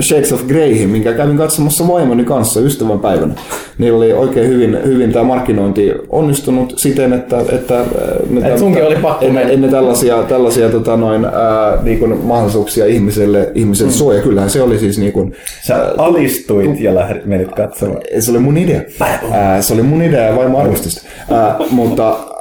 Shades 0.00 0.32
of 0.32 0.42
Greyhin, 0.46 0.90
minkä 0.90 1.12
kävin 1.12 1.36
katsomassa 1.36 1.88
vaimoni 1.88 2.24
kanssa 2.24 2.60
ystävän 2.60 3.00
päivänä. 3.00 3.34
Niillä 3.78 3.98
oli 3.98 4.12
oikein 4.12 4.48
hyvin, 4.48 4.78
hyvin 4.84 5.12
tämä 5.12 5.24
markkinointi 5.24 5.92
onnistunut 6.08 6.72
siten, 6.76 7.12
että, 7.12 7.40
että 7.52 7.80
äh, 7.80 7.86
ne 8.30 8.52
Et 8.52 8.58
sunkin 8.58 8.86
oli 8.86 8.96
pakko 8.96 9.24
enne, 9.24 9.40
mennä. 9.40 9.52
ennen 9.52 9.70
tällaisia, 9.70 10.22
tällaisia 10.22 10.68
tota 10.68 10.96
noin, 10.96 11.24
ää, 11.24 11.78
niin 11.82 11.98
kuin 11.98 12.18
mahdollisuuksia 12.18 12.86
ihmiselle, 12.86 13.50
ihmiselle 13.54 13.92
mm. 13.92 13.96
suoja. 13.96 14.22
Kyllähän 14.22 14.50
se 14.50 14.62
oli 14.62 14.78
siis 14.78 14.98
niin 14.98 15.12
kuin, 15.12 15.34
Sä 15.62 15.92
alistuit 15.98 16.80
ja 16.80 16.94
lähdit, 16.94 17.26
menit 17.26 17.48
katsomaan. 17.56 18.00
se 18.20 18.30
oli 18.30 18.38
mun 18.38 18.56
idea. 18.56 18.80
Ää, 19.32 19.62
se 19.62 19.74
oli 19.74 19.82
mun 19.82 20.02
idea 20.02 20.22
ja 20.22 20.36
vaimo 20.36 20.58
arvosti 20.58 20.90
sitä. 20.90 21.08
Ää, 21.30 21.56
mutta 21.70 22.08
ää, 22.08 22.31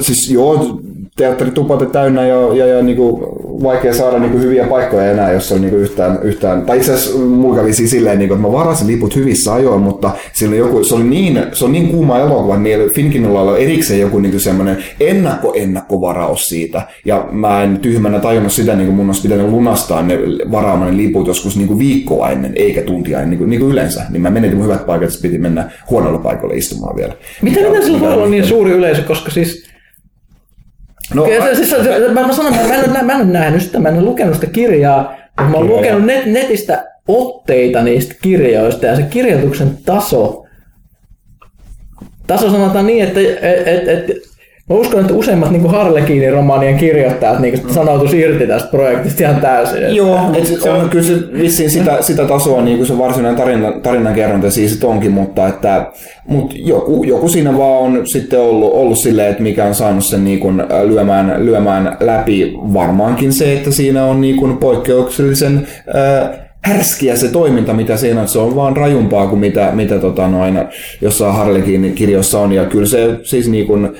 siis 0.00 0.30
joo, 0.30 0.80
teatteritupat 1.16 1.92
täynnä 1.92 2.26
ja, 2.26 2.54
ja, 2.54 2.66
ja 2.66 2.82
niinku, 2.82 3.20
vaikea 3.62 3.94
saada 3.94 4.18
niinku, 4.18 4.38
hyviä 4.38 4.64
paikkoja 4.64 5.10
enää, 5.10 5.32
jos 5.32 5.52
on 5.52 5.60
niinku, 5.60 5.76
yhtään, 5.76 6.18
yhtään, 6.22 6.62
tai 6.62 6.76
itse 6.76 6.94
asiassa 6.94 7.18
mulla 7.18 7.56
kävi 7.56 7.72
siis 7.72 7.90
silleen, 7.90 8.18
niinku, 8.18 8.34
että 8.34 8.46
mä 8.46 8.52
varasin 8.52 8.86
liput 8.86 9.16
hyvissä 9.16 9.54
ajoin, 9.54 9.82
mutta 9.82 10.10
oli 10.48 10.58
joku, 10.58 10.84
se, 10.84 10.94
oli 10.94 11.04
niin, 11.04 11.42
se 11.52 11.64
on 11.64 11.72
niin 11.72 11.88
kuuma 11.88 12.18
elokuva, 12.18 12.56
niin 12.56 12.90
Finkinilla 12.94 13.40
oli 13.40 13.62
erikseen 13.62 14.00
joku 14.00 14.18
niinku, 14.18 14.38
semmoinen 14.38 14.78
ennakko-ennakkovaraus 15.00 16.48
siitä, 16.48 16.82
ja 17.04 17.28
mä 17.30 17.62
en 17.62 17.78
tyhmänä 17.78 18.18
tajunnut 18.18 18.52
sitä, 18.52 18.76
niin 18.76 18.86
kuin 18.86 18.96
mun 18.96 19.06
olisi 19.06 19.22
pitänyt 19.22 19.48
lunastaa 19.48 20.02
ne 20.02 20.18
varaamani 20.50 20.96
liput 20.96 21.26
joskus 21.26 21.56
niinku, 21.56 21.78
viikkoa 21.78 22.30
ennen, 22.30 22.52
eikä 22.56 22.82
tuntia 22.82 23.18
ennen, 23.18 23.30
niin 23.30 23.38
kuin, 23.38 23.50
niin 23.50 23.60
kuin 23.60 23.72
yleensä, 23.72 24.02
niin 24.10 24.22
mä 24.22 24.30
menetin 24.30 24.56
mun 24.56 24.66
hyvät 24.66 24.86
paikat, 24.86 25.08
että 25.08 25.22
piti 25.22 25.38
mennä 25.38 25.70
huonolla 25.90 26.18
paikalle 26.18 26.54
istumaan 26.54 26.96
vielä. 26.96 27.12
Miten 27.42 27.62
Mikä- 27.62 27.68
miten 27.68 27.84
sillä 27.84 28.00
voi 28.00 28.08
on 28.08 28.14
olla 28.14 28.26
niin 28.26 28.46
suuri 28.46 28.70
yleisö, 28.70 29.02
koska 29.02 29.30
siis 29.30 29.69
No, 31.14 31.24
Kyllä 31.24 31.44
se, 31.44 31.54
siis, 31.54 31.70
se, 31.70 32.08
mä, 32.14 32.26
mä 32.26 32.32
sanon, 32.32 32.52
mä, 32.52 32.74
en, 32.74 33.06
mä 33.06 33.12
en 33.12 33.20
ole 33.20 33.24
nähnyt 33.24 33.62
sitä, 33.62 33.78
mä 33.78 33.88
en 33.88 33.94
ole 33.94 34.04
lukenut 34.04 34.34
sitä 34.34 34.46
kirjaa, 34.46 35.16
mutta 35.26 35.50
mä 35.50 35.56
oon 35.56 35.66
lukenut 35.66 36.04
net, 36.04 36.26
netistä 36.26 36.84
otteita 37.08 37.82
niistä 37.82 38.14
kirjoista 38.22 38.86
ja 38.86 38.96
se 38.96 39.02
kirjoituksen 39.02 39.78
taso, 39.84 40.46
taso 42.26 42.50
sanotaan 42.50 42.86
niin, 42.86 43.04
että 43.04 43.20
et, 43.20 43.68
et, 43.68 43.88
et, 43.88 44.16
mä 44.70 44.76
uskon, 44.76 45.00
että 45.00 45.14
useimmat 45.14 45.50
niin 45.50 45.70
Harlekiinin 45.70 46.32
romaanien 46.32 46.76
kirjoittajat 46.76 47.38
niin 47.40 47.60
sanoutuisi 47.74 48.20
irti 48.20 48.46
tästä 48.46 48.68
projektista 48.70 49.22
ihan 49.22 49.40
täysin. 49.40 49.76
että- 49.76 49.88
Joo, 49.96 50.20
et 50.34 50.46
se 50.46 50.70
on 50.70 50.88
kyllä 50.90 51.04
se 51.04 51.14
vissiin 51.38 51.70
sitä, 51.70 51.98
sitä 52.00 52.24
tasoa 52.24 52.62
niin 52.62 52.76
kuin 52.76 52.86
se 52.86 52.98
varsinainen 52.98 53.40
tarina, 53.40 53.72
tarinankerronta 53.82 54.50
siis 54.50 54.84
onkin, 54.84 55.12
mutta 55.12 55.48
että 55.48 55.86
mut 56.28 56.52
joku, 56.56 57.04
joku 57.04 57.28
siinä 57.28 57.58
vaan 57.58 57.78
on 57.82 58.06
sitten 58.06 58.40
ollut, 58.40 58.72
ollut 58.72 58.98
silleen, 58.98 59.30
että 59.30 59.42
mikä 59.42 59.64
on 59.64 59.74
saanut 59.74 60.04
sen 60.04 60.24
niin 60.24 60.40
kuin 60.40 60.62
lyömään, 60.84 61.34
lyömään 61.46 61.96
läpi. 62.00 62.52
Varmaankin 62.74 63.32
se, 63.32 63.52
että 63.52 63.70
siinä 63.70 64.04
on 64.04 64.20
niin 64.20 64.36
kuin 64.36 64.56
poikkeuksellisen 64.56 65.66
äh, 65.96 66.30
härskiä 66.62 67.16
se 67.16 67.28
toiminta, 67.28 67.72
mitä 67.72 67.96
siinä 67.96 68.20
on. 68.20 68.28
Se 68.28 68.38
on 68.38 68.56
vaan 68.56 68.76
rajumpaa 68.76 69.26
kuin 69.26 69.40
mitä, 69.40 69.70
mitä 69.72 69.98
tota 69.98 70.28
noin, 70.28 70.54
jossain 71.00 71.34
Harlekin 71.34 71.92
kirjoissa 71.94 72.40
on. 72.40 72.52
Ja 72.52 72.64
kyllä 72.64 72.86
se 72.86 73.18
siis 73.22 73.48
niin 73.48 73.66
kuin, 73.66 73.84
äh, 73.84 73.92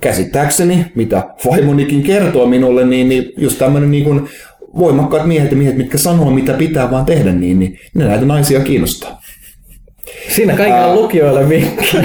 käsittääkseni, 0.00 0.86
mitä 0.94 1.22
vaimonikin 1.50 2.02
kertoo 2.02 2.46
minulle, 2.46 2.84
niin, 2.84 3.08
niin 3.08 3.32
just 3.36 3.58
tämmöinen 3.58 3.90
niin 3.90 4.28
voimakkaat 4.78 5.26
miehet 5.26 5.50
ja 5.50 5.56
miehet, 5.56 5.76
mitkä 5.76 5.98
sanoo, 5.98 6.30
mitä 6.30 6.52
pitää 6.52 6.90
vaan 6.90 7.04
tehdä, 7.04 7.32
niin, 7.32 7.58
niin 7.58 7.78
ne 7.94 8.04
näitä 8.04 8.24
naisia 8.24 8.60
kiinnostaa. 8.60 9.20
Siinä 10.28 10.56
kaikilla 10.56 10.94
lukijoille 10.94 11.48
vinkki. 11.48 11.96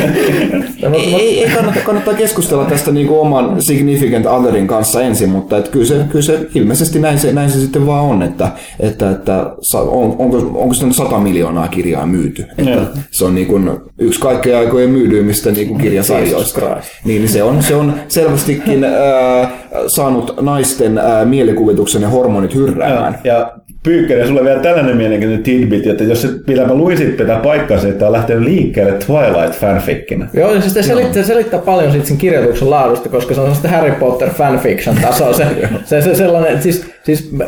Ei, 0.94 1.16
ei, 1.16 1.44
ei 1.44 1.50
kannata, 1.50 1.80
kannattaa 1.80 2.14
keskustella 2.14 2.66
tästä 2.66 2.92
niin 2.92 3.08
kuin 3.08 3.20
oman 3.20 3.62
significant 3.62 4.26
otherin 4.26 4.68
kanssa 4.68 5.02
ensin, 5.02 5.30
mutta 5.30 5.58
et 5.58 5.68
kyllä, 5.68 5.86
se, 5.86 6.06
kyllä 6.10 6.26
se 6.26 6.48
ilmeisesti 6.56 7.00
näin 7.00 7.20
se, 7.20 7.34
näin 7.34 7.50
se 7.50 7.60
sitten 7.60 7.86
vaan 7.86 8.06
on, 8.06 8.24
että, 8.24 8.52
että, 8.80 9.12
että 9.12 9.46
on, 9.74 10.16
onko, 10.20 10.38
onko 10.38 10.74
sitä 10.74 10.86
nyt 10.86 10.96
100 10.96 11.20
miljoonaa 11.20 11.68
kirjaa 11.68 12.06
myyty. 12.06 12.46
Että 12.58 12.88
se 13.12 13.26
on 13.26 13.36
niin 13.36 13.48
kuin 13.48 13.72
yksi 14.00 14.20
kaikkein 14.20 14.58
aikojen 14.58 14.90
myydyimmistä 14.90 15.52
niin 15.52 15.68
kuin 15.68 15.82
kirjasarjoista. 15.82 16.62
Niin, 17.06 17.22
niin 17.22 17.30
se, 17.30 17.44
on, 17.44 17.64
se 17.64 17.76
on 17.76 17.94
selvästikin 18.08 18.84
ää, 18.94 19.52
saanut 19.88 20.42
naisten 20.42 20.98
ää, 20.98 21.26
mielikuvituksen 21.26 22.02
ja 22.02 22.10
hormonit 22.10 22.56
hyrräämään. 22.56 23.18
Ja 23.24 23.54
Pyykkönen, 23.84 24.28
sulle 24.28 24.44
vielä 24.44 24.60
tällainen 24.60 24.98
mielenkiintoinen 24.98 25.44
tidbit, 25.44 25.88
että 25.88 26.04
jos 26.04 26.22
se, 26.22 26.30
mitä 26.48 26.66
mä 26.66 26.76
luisin 26.76 27.14
tätä 27.14 27.36
paikkansa, 27.44 27.88
että 27.88 28.06
on 28.06 28.12
lähtenyt 28.12 28.44
liikkeelle 28.44 28.92
Twilight 28.92 29.60
fanfickinä. 29.60 30.28
Joo, 30.34 30.62
siis 30.62 30.74
se 30.74 30.84
selittää, 30.84 31.24
selittää 31.24 31.60
paljon 31.60 31.92
siitä 31.92 32.08
sen 32.08 32.18
kirjoituksen 32.18 32.70
laadusta, 32.70 33.10
koska 33.10 33.34
se 33.34 33.42
on 33.42 33.46
sellaista 33.46 33.68
Harry 33.68 33.92
Potter 33.92 34.30
fanfiction 34.30 34.96
tasoa. 35.02 35.34
Se, 35.34 35.48
se, 35.86 36.02
se 36.02 36.16
sellainen, 36.16 36.62
siis, 36.62 36.86
siis 37.04 37.32
mä, 37.32 37.46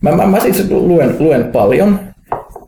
mä, 0.00 0.12
mä, 0.12 0.26
mä 0.26 0.40
siis 0.40 0.70
luen, 0.70 1.16
luen 1.18 1.44
paljon. 1.44 2.00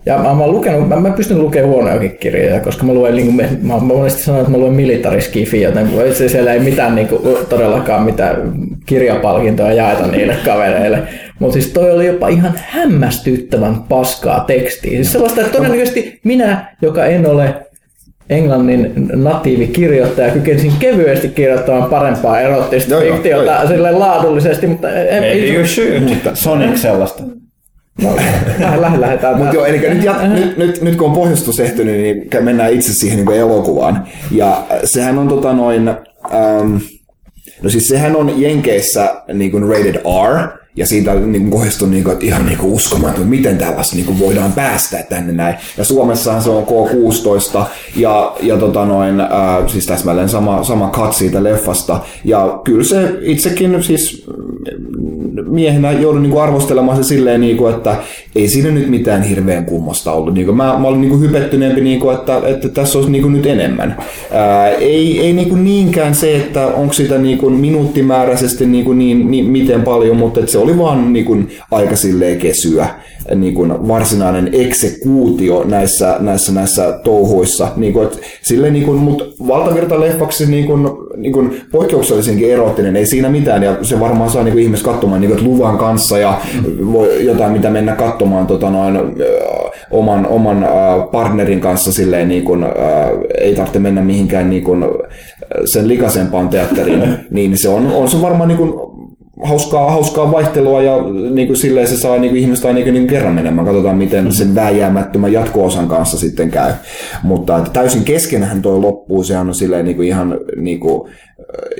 Ja 0.07 0.19
mä, 0.19 0.35
mä, 0.35 0.47
lukenut, 0.47 0.89
mä, 0.89 0.97
mä 0.97 1.11
pystyn 1.11 1.39
lukemaan 1.39 1.73
huonojakin 1.73 2.17
kirjoja, 2.21 2.61
koska 2.61 2.85
mä 2.85 2.95
luen, 2.95 3.17
niin 3.17 3.27
kuin, 3.27 3.37
mä, 3.37 3.75
mä 3.75 3.79
monesti 3.79 4.23
sanon, 4.23 4.41
että 4.41 4.53
mä 4.53 4.59
luen 4.59 4.73
militariskifi, 4.73 5.63
joten 5.63 5.89
siellä 6.15 6.53
ei 6.53 6.61
mitään 6.61 6.95
niin 6.95 7.09
kuin, 7.09 7.23
todellakaan 7.49 8.03
mitään 8.03 8.53
kirjapalkintoja 8.87 9.73
jaeta 9.73 10.07
niille 10.07 10.37
kavereille. 10.45 11.03
Mutta 11.39 11.53
siis 11.53 11.67
toi 11.67 11.91
oli 11.91 12.07
jopa 12.07 12.29
ihan 12.29 12.55
hämmästyttävän 12.57 13.83
paskaa 13.89 14.41
tekstiä. 14.41 14.91
Siis 14.91 15.13
sellaista, 15.13 15.41
että 15.41 15.53
todennäköisesti 15.53 16.21
minä, 16.25 16.77
joka 16.83 17.05
en 17.07 17.27
ole 17.27 17.55
englannin 18.31 18.93
natiivikirjoittaja, 19.13 20.33
kykenisin 20.33 20.73
kevyesti 20.79 21.29
kirjoittamaan 21.29 21.91
parempaa 21.91 22.41
erottista 22.41 22.97
fiktiota 23.01 23.69
sille 23.69 23.91
laadullisesti, 23.91 24.67
mutta 24.67 24.91
en, 24.93 25.23
Maybe 25.23 25.47
you 25.47 25.67
should. 25.67 26.01
Mutta 26.01 26.31
Sonic 26.35 26.77
sellaista. 26.77 27.23
No, 27.99 28.17
lähdetään. 29.01 29.39
Mutta 29.39 29.55
joo, 29.55 29.65
eli 29.65 29.79
nyt, 29.79 30.05
jat, 30.05 30.33
nyt, 30.33 30.57
nyt, 30.57 30.83
nyt 30.83 30.97
kun 30.97 31.07
on 31.07 31.15
pohjustus 31.15 31.57
tehty, 31.57 31.85
niin 31.85 32.29
kä- 32.35 32.41
mennään 32.41 32.73
itse 32.73 32.93
siihen 32.93 33.25
niin 33.25 33.41
elokuvaan. 33.41 34.09
Ja 34.31 34.53
äh, 34.53 34.81
sehän 34.85 35.19
on 35.19 35.29
tota 35.29 35.53
noin, 35.53 35.89
ähm, 35.89 36.77
no 37.63 37.71
siis 37.71 37.89
sehän 37.89 38.17
on 38.17 38.41
Jenkeissä 38.41 39.23
niin 39.33 39.51
kuin 39.51 39.69
rated 39.69 39.97
R, 39.97 40.60
ja 40.77 40.87
siitä 40.87 41.15
niin 41.15 41.43
kuin 41.43 41.51
kohdistuu 41.51 41.89
niin 41.89 42.05
kuin, 42.05 42.13
että 42.13 42.27
ihan 42.27 42.47
niin 42.47 42.59
kuin 42.59 42.73
uskomaton, 42.73 43.27
miten 43.27 43.59
tällaista 43.59 43.97
niin 43.97 44.07
kuin 44.07 44.19
voidaan 44.19 44.53
päästä 44.53 45.05
tänne 45.09 45.33
näin. 45.33 45.55
Ja 45.77 45.85
Suomessahan 45.85 46.43
se 46.43 46.51
on 46.51 46.65
K16 46.65 47.65
ja, 47.97 48.37
ja 48.41 48.57
tota 48.57 48.85
noin, 48.85 49.21
äh, 49.21 49.29
siis 49.67 49.87
täsmälleen 49.87 50.29
sama, 50.29 50.65
sama 50.65 50.91
cut 50.91 51.15
siitä 51.15 51.45
leffasta. 51.45 52.01
Ja 52.25 52.61
kyllä 52.65 52.85
se 52.85 53.15
itsekin 53.21 53.83
siis 53.83 54.27
miehenä 55.49 55.93
joudun 55.93 56.23
niin 56.23 56.31
kuin 56.31 56.43
arvostelemaan 56.43 56.97
se 56.97 57.09
silleen, 57.09 57.41
niin 57.41 57.57
kuin, 57.57 57.75
että 57.75 57.97
ei 58.37 58.49
siinä 58.49 58.71
nyt 58.71 58.89
mitään 58.89 59.23
hirveän 59.23 59.65
kummosta 59.65 60.13
ollut. 60.13 60.35
Niin 60.35 60.47
kuin 60.47 60.57
mä, 60.57 60.79
mä 60.79 60.89
olin 60.89 61.01
niin 61.01 61.11
kuin 61.11 61.21
hypettyneempi, 61.21 61.81
niin 61.81 62.01
kuin, 62.01 62.15
että, 62.15 62.43
että 62.47 62.69
tässä 62.69 62.99
olisi 62.99 63.11
niin 63.13 63.23
kuin 63.23 63.33
nyt 63.33 63.47
enemmän. 63.47 63.97
Ää, 64.33 64.69
ei 64.69 65.21
ei 65.21 65.33
niin 65.33 65.49
kuin 65.49 65.65
niinkään 65.65 66.15
se, 66.15 66.37
että 66.37 66.67
onko 66.67 66.93
sitä 66.93 67.19
niin 67.19 67.39
kuin 67.39 67.55
minuuttimääräisesti 67.55 68.67
niin, 68.67 68.85
kuin 68.85 68.99
niin, 68.99 69.31
niin 69.31 69.45
miten 69.45 69.83
paljon, 69.83 70.17
mutta 70.17 70.41
että 70.41 70.53
se 70.53 70.59
oli 70.61 70.79
vaan 70.79 71.13
niin 71.13 71.25
kuin 71.25 71.51
aika 71.71 71.97
silleen 71.97 72.39
kesyä 72.39 72.89
niin 73.35 73.55
kuin 73.55 73.89
varsinainen 73.89 74.51
eksekuutio 74.53 75.65
näissä, 75.65 76.17
näissä, 76.21 76.53
näissä 76.53 77.01
touhuissa. 77.05 77.69
Niin 77.77 77.93
kuin, 77.93 78.07
että 78.07 78.19
silleen, 78.43 78.73
niin 78.73 78.85
kuin, 78.85 78.99
mutta 78.99 79.25
valtavirta 79.49 80.01
leffaksi 80.01 80.51
niin 80.51 80.67
kuin, 80.67 80.89
niin 81.17 81.33
kuin 81.33 81.61
poikkeuksellisenkin 81.73 82.53
erottinen, 82.53 82.97
ei 82.97 83.07
siinä 83.07 83.29
mitään, 83.29 83.63
ja 83.63 83.77
se 83.83 84.01
varmaan 84.01 84.31
saa 84.31 84.43
niin 84.43 84.53
kuin 84.53 84.63
ihmiset 84.63 84.85
katsomaan 84.85 85.21
niin 85.21 85.31
kuin, 85.31 85.45
luvan 85.45 85.79
kanssa 85.79 86.19
ja 86.19 86.41
voi 86.93 87.27
jotain, 87.27 87.53
mitä 87.53 87.71
mennä 87.71 87.93
katsomaan 87.93 88.47
tota 88.47 88.71
noin, 88.71 88.99
oman, 89.91 90.27
oman 90.27 90.67
partnerin 91.13 91.61
kanssa 91.61 91.93
silleen, 91.93 92.29
niin 92.29 92.45
kuin, 92.45 92.67
ei 93.41 93.55
tarvitse 93.55 93.79
mennä 93.79 94.03
mihinkään 94.03 94.51
niin 94.51 94.65
kuin, 94.65 94.85
sen 95.65 95.89
likaisempaan 95.89 96.49
teatteriin, 96.49 97.03
niin 97.31 97.59
se 97.59 97.69
on, 97.69 97.87
on 97.87 98.09
se 98.09 98.23
varmaan 98.23 98.49
niin 98.49 98.59
kuin, 98.59 98.90
hauskaa, 99.43 99.91
hauskaa 99.91 100.33
vaihtelua 100.33 100.83
ja 100.83 100.97
niin 101.31 101.47
kuin 101.47 101.57
silleen 101.57 101.89
se 101.89 101.97
saa 101.97 102.19
niin 102.19 102.31
kuin 102.31 102.43
ihmiset 102.43 102.65
aina 102.65 102.81
niin 102.81 102.95
kuin 102.95 103.07
kerran 103.07 103.35
menemään. 103.35 103.67
Katsotaan, 103.67 103.97
miten 103.97 104.33
sen 104.33 104.55
vääjäämättömän 104.55 105.33
jatko-osan 105.33 105.89
kanssa 105.89 106.19
sitten 106.19 106.51
käy. 106.51 106.73
Mutta 107.23 107.59
että 107.59 107.71
täysin 107.71 108.05
keskenähän 108.05 108.63
toi 108.63 108.79
loppuu. 108.79 109.23
Sehän 109.23 109.49
on 109.49 109.55
silleen 109.55 109.85
niin 109.85 109.97
kuin 109.97 110.09
ihan, 110.09 110.39
niin 110.57 110.81
kuin, 110.81 111.11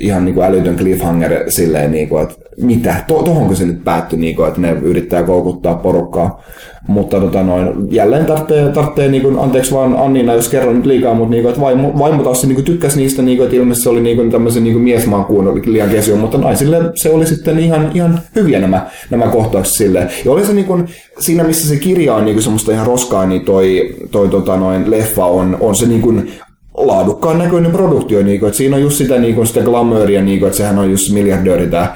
ihan 0.01 0.25
niin 0.25 0.35
kuin 0.35 0.47
älytön 0.47 0.77
cliffhanger 0.77 1.51
silleen, 1.51 1.93
niin 1.93 2.09
kuin, 2.09 2.23
että 2.23 2.35
mitä, 2.63 2.95
to, 3.09 3.23
tohonko 3.23 3.55
se 3.55 3.65
nyt 3.65 3.85
päättyi, 3.85 4.19
niin 4.19 4.37
kuin, 4.37 4.49
että 4.49 4.61
ne 4.61 4.71
yrittää 4.83 5.23
koukuttaa 5.23 5.75
porukkaa. 5.75 6.43
Mutta 6.89 7.21
tota 7.21 7.43
noin, 7.43 7.69
jälleen 7.91 8.27
tarvitsee, 8.27 8.69
tarvitsee 8.69 9.09
niin 9.09 9.23
kuin, 9.23 9.39
anteeksi 9.39 9.75
vaan 9.75 9.97
Annina, 9.97 10.35
jos 10.35 10.49
kerron 10.49 10.77
nyt 10.77 10.87
liikaa, 10.87 11.15
mutta 11.15 11.31
niin 11.31 11.43
kuin, 11.43 11.51
että 11.51 11.61
vaimo, 11.61 11.99
vaimo 11.99 12.23
taas 12.23 12.45
niin 12.45 12.55
kuin, 12.55 12.65
tykkäsi 12.65 13.01
niistä, 13.01 13.23
niin 13.23 13.37
kuin, 13.37 13.45
että 13.45 13.57
ilmeisesti 13.57 13.83
se 13.83 13.89
oli 13.89 14.01
niin 14.01 14.17
kuin, 14.17 14.31
tämmöisen 14.31 14.65
niin 14.65 14.73
kuin 14.73 14.83
miesmakuun 14.83 15.49
oli 15.49 15.63
liian 15.65 15.89
kesy, 15.89 16.15
mutta 16.15 16.39
naisille 16.39 16.79
se 16.95 17.11
oli 17.11 17.27
sitten 17.27 17.59
ihan, 17.59 17.91
ihan 17.95 18.21
hyviä 18.37 18.61
nämä, 18.61 18.87
nämä 19.11 19.27
kohtaukset 19.27 19.75
silleen. 19.75 20.09
Ja 20.25 20.33
oli 20.33 20.47
se 20.47 20.53
niin 20.53 20.67
kuin, 20.67 20.89
siinä, 21.19 21.45
missä 21.45 21.69
se 21.69 21.77
kirja 21.77 22.15
on 22.15 22.25
niin 22.25 22.35
kuin, 22.35 22.43
semmoista 22.43 22.73
ihan 22.73 22.87
roskaa, 22.87 23.27
niin 23.27 23.45
toi, 23.45 23.95
toi 24.11 24.29
tota 24.29 24.57
noin, 24.57 24.91
leffa 24.91 25.25
on, 25.25 25.57
on 25.61 25.75
se 25.75 25.87
niin 25.87 26.03
kuin, 26.03 26.31
laadukkaan 26.77 27.39
näköinen 27.39 27.73
produktio, 27.73 28.23
niin 28.23 28.41
kuin, 28.41 28.49
että 28.49 28.59
siinä 28.59 28.77
on 28.77 28.83
just 28.83 28.97
sitä, 28.97 29.19
niin 29.19 29.35
kuin, 29.35 29.47
sitä 29.47 29.61
glamouria, 29.61 30.23
niin 30.23 30.39
kuin, 30.39 30.47
että 30.47 30.57
sehän 30.57 30.79
on 30.79 30.91
just 30.91 31.13
miljardööri 31.13 31.67
tämä, 31.67 31.95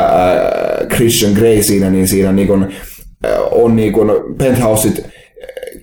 äh, 0.00 0.88
Christian 0.88 1.32
Grey 1.32 1.62
siinä, 1.62 1.90
niin 1.90 2.08
siinä 2.08 2.32
niin 2.32 2.48
kuin, 2.48 2.62
äh, 2.62 3.38
on 3.50 3.76
niin 3.76 3.92
kuin, 3.92 4.10
penthouseit 4.38 5.06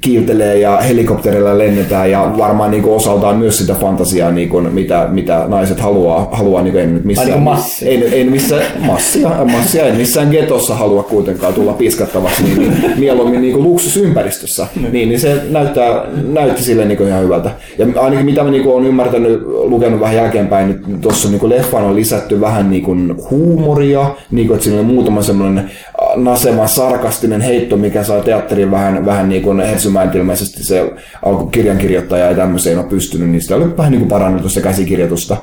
kiiltelee 0.02 0.60
ja 0.60 0.78
helikopterilla 0.78 1.58
lennetään 1.58 2.12
ja 2.12 2.34
varmaan 2.38 2.72
niin 2.72 2.84
kuin 2.84 2.96
osaltaan 2.96 3.38
myös 3.38 3.58
sitä 3.58 3.74
fantasiaa, 3.74 4.32
niin 4.32 4.50
kuin, 4.50 4.74
mitä, 4.74 5.08
mitä 5.12 5.46
naiset 5.48 5.80
haluaa, 5.80 6.28
haluaa 6.32 6.62
niin 6.62 6.74
kuin, 6.74 6.94
nyt 6.94 7.04
missään, 7.04 7.28
Ai 7.28 7.36
niin 7.36 7.44
kuin 7.44 7.56
massia. 7.56 7.90
ei, 7.90 8.08
ei 8.08 8.24
missään, 8.24 8.64
massia, 8.80 9.30
massia, 9.30 9.86
ei 9.86 9.92
missään 9.92 10.30
getossa 10.30 10.76
halua 10.76 11.04
kuitenkaan 11.04 11.54
tulla 11.54 11.74
piskattavaksi, 11.74 12.44
niin, 12.44 12.58
niin 12.60 13.00
mieluummin 13.00 13.42
niin 13.42 13.54
kuin 13.54 13.64
luksusympäristössä, 13.64 14.68
niin, 14.92 15.10
niin 15.10 15.20
se 15.20 15.42
näyttää, 15.50 16.06
näytti 16.28 16.64
sille 16.64 16.86
niin 16.86 16.98
kuin 16.98 17.10
ihan 17.10 17.24
hyvältä. 17.24 17.52
Ja 17.78 17.88
ainakin 18.02 18.26
mitä 18.26 18.44
mä 18.44 18.52
niin 18.52 18.64
kuin 18.64 18.76
olen 18.76 18.86
ymmärtänyt, 18.88 19.42
lukenut 19.46 20.00
vähän 20.00 20.16
jälkeenpäin, 20.16 20.68
niin 20.68 21.02
tuossa 21.02 21.30
niin 21.30 21.40
kuin 21.40 21.50
leffaan 21.50 21.86
on 21.86 21.96
lisätty 21.96 22.42
vähän 22.42 22.70
niin 22.70 22.84
kuin 22.84 23.16
huumoria, 23.30 24.16
niin 24.32 24.48
kuin, 24.48 24.56
että 24.56 24.66
siinä 24.66 24.80
on 24.80 24.86
muutama 24.86 25.22
semmoinen 25.22 25.72
nasema 26.16 26.68
sarkastinen 26.68 27.42
heitto, 27.42 27.78
mikä 27.78 28.04
saa 28.04 28.22
teatterin 28.22 28.72
vähän, 28.72 29.06
vähän 29.06 29.30
niin 29.30 29.42
kuin 29.42 29.60
hersymään, 29.60 30.12
ilmeisesti 30.18 30.64
se 30.64 30.92
alkukirjankirjoittaja 31.26 32.30
ei 32.30 32.36
tämmöiseen 32.36 32.80
ole 32.80 32.88
pystynyt, 32.88 33.30
niin 33.30 33.42
sitä 33.42 33.56
oli 33.56 33.78
vähän 33.78 33.92
niin 33.92 34.00
kuin 34.00 34.10
parannettu 34.10 34.50
se 34.50 34.62
käsikirjoitusta. 34.62 35.38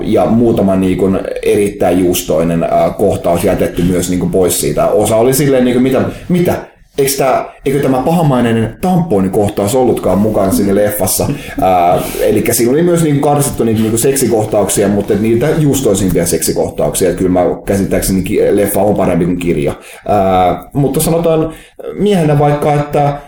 Ja 0.00 0.26
muutama 0.26 0.76
niin 0.76 0.98
kuin 0.98 1.20
erittäin 1.42 1.98
juustoinen 1.98 2.66
kohtaus 2.98 3.44
jätetty 3.44 3.82
myös 3.82 4.10
niin 4.10 4.20
kuin 4.20 4.32
pois 4.32 4.60
siitä. 4.60 4.86
Osa 4.86 5.16
oli 5.16 5.34
silleen, 5.34 5.64
niin 5.64 5.74
kuin, 5.74 5.82
mitä, 5.82 6.02
mitä, 6.28 6.56
Eikö 6.98 7.12
tämä, 7.18 7.46
eikö 7.64 7.80
tämä 7.80 8.02
pahamainen 8.04 8.76
tamponikohtaus 8.80 9.74
ollutkaan 9.74 10.18
mukana 10.18 10.52
siinä 10.52 10.74
leffassa? 10.74 11.28
Ää, 11.60 12.02
eli 12.20 12.44
siinä 12.50 12.72
oli 12.72 12.82
myös 12.82 13.02
niinku 13.02 13.28
karsittu 13.28 13.64
niitä 13.64 13.80
niinku 13.80 13.98
seksikohtauksia, 13.98 14.88
mutta 14.88 15.14
niitä 15.14 15.48
juustoisimpia 15.58 16.26
seksikohtauksia. 16.26 17.14
Kyllä 17.14 17.30
mä 17.30 17.40
käsittääkseni 17.66 18.24
leffa 18.50 18.82
on 18.82 18.96
parempi 18.96 19.24
kuin 19.24 19.38
kirja. 19.38 19.74
Ää, 20.08 20.68
mutta 20.72 21.00
sanotaan 21.00 21.52
miehenä 21.98 22.38
vaikka, 22.38 22.74
että 22.74 23.18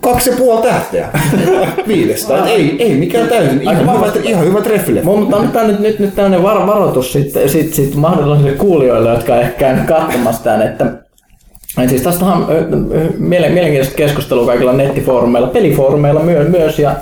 kaksi 0.00 0.30
ja 0.30 0.36
puoli 0.36 0.62
tähteä 0.62 1.08
viidestä. 1.88 2.38
Et 2.38 2.46
ei, 2.46 2.76
ei 2.78 2.94
mikään 2.94 3.28
täysin. 3.28 3.62
Ihan, 3.62 3.80
hyvä, 3.80 4.12
ihan 4.22 4.44
hyvä 4.44 4.60
treffileffa. 4.60 5.10
Mutta 5.10 5.36
on 5.36 5.48
tämä 5.48 5.66
nyt, 5.66 5.80
nyt, 5.80 5.98
nyt 5.98 6.14
tämmöinen 6.14 6.42
var, 6.42 6.66
varoitus 6.66 7.12
sitten 7.12 7.48
sit, 7.48 7.74
sit 7.74 7.94
mahdollisille 7.94 8.52
kuulijoille, 8.52 9.10
jotka 9.10 9.40
ehkä 9.40 9.58
käynyt 9.58 9.86
katsomassa 9.86 10.44
tämän, 10.44 10.62
että 10.62 11.05
et 11.82 11.88
siis 11.88 12.02
tästä 12.02 12.24
on 12.24 12.46
mielenkiintoista 13.18 13.94
keskustelua 13.94 14.46
kaikilla 14.46 14.72
nettifoorumeilla, 14.72 15.48
pelifoorumeilla 15.48 16.20
myö, 16.20 16.44
myös 16.44 16.78
ja 16.78 16.92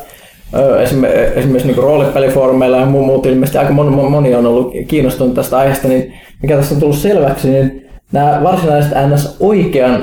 esimerkiksi 1.37 1.67
niin 1.67 1.77
roolipelifoorumeilla 1.77 2.77
ja 2.77 2.87
muu, 2.87 3.05
muut 3.05 3.27
ilmeisesti 3.27 3.59
aika 3.59 3.73
moni, 3.73 3.91
moni 3.91 4.35
on 4.35 4.47
ollut 4.47 4.73
kiinnostunut 4.89 5.35
tästä 5.35 5.59
aiheesta, 5.59 5.89
niin 5.89 6.15
mikä 6.43 6.57
tässä 6.57 6.75
on 6.75 6.81
tullut 6.81 6.97
selväksi, 6.99 7.51
niin 7.51 7.87
nämä 8.13 8.41
varsinaiset 8.43 8.93
NS 9.09 9.37
oikean 9.41 10.03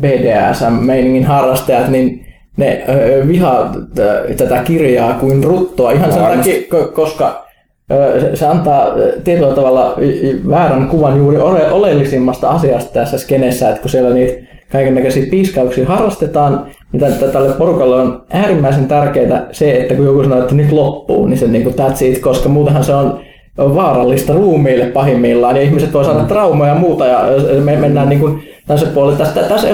BDSM-meiningin 0.00 1.24
harrastajat, 1.24 1.88
niin 1.88 2.26
ne 2.56 2.84
vihaa 3.28 3.74
tätä 4.36 4.62
kirjaa 4.64 5.12
kuin 5.12 5.44
ruttoa 5.44 5.90
ihan 5.90 6.12
sen 6.12 6.22
Varmasti. 6.22 6.52
takia, 6.52 6.80
ko- 6.80 6.92
koska 6.92 7.49
se- 8.34 8.46
antaa 8.46 8.86
tietyllä 9.24 9.54
tavalla 9.54 9.94
väärän 10.50 10.88
kuvan 10.88 11.18
juuri 11.18 11.38
ole- 11.38 11.72
oleellisimmasta 11.72 12.48
asiasta 12.48 12.92
tässä 12.92 13.18
skenessä, 13.18 13.68
että 13.68 13.80
kun 13.80 13.90
siellä 13.90 14.10
niitä 14.14 14.46
kaiken 14.72 14.94
näköisiä 14.94 15.26
piiskauksia 15.30 15.86
harrastetaan, 15.86 16.66
niin 16.92 17.14
tä- 17.20 17.26
tälle 17.28 17.52
porukalle 17.52 17.96
on 17.96 18.22
äärimmäisen 18.30 18.86
tärkeää 18.88 19.46
se, 19.52 19.72
että 19.72 19.94
kun 19.94 20.04
joku 20.04 20.22
sanoo, 20.22 20.38
että 20.38 20.54
nyt 20.54 20.72
loppuu, 20.72 21.26
niin 21.26 21.38
se 21.38 21.46
niin 21.46 21.62
kuin 21.62 21.74
that's 21.74 22.04
it, 22.04 22.18
koska 22.18 22.48
muutenhan 22.48 22.84
se 22.84 22.94
on 22.94 23.20
vaarallista 23.58 24.32
ruumiille 24.32 24.84
pahimmillaan 24.86 25.56
ja 25.56 25.62
ihmiset 25.62 25.92
voi 25.92 26.04
saada 26.04 26.24
traumaa 26.24 26.68
ja 26.68 26.74
muuta 26.74 27.06
ja 27.06 27.20
me 27.64 27.76
mennään 27.76 28.08
niin 28.08 28.20
kuin 28.20 28.42
tässä 28.66 28.86
puolelle. 28.86 29.18
Tässä, 29.18 29.42
tässä 29.42 29.68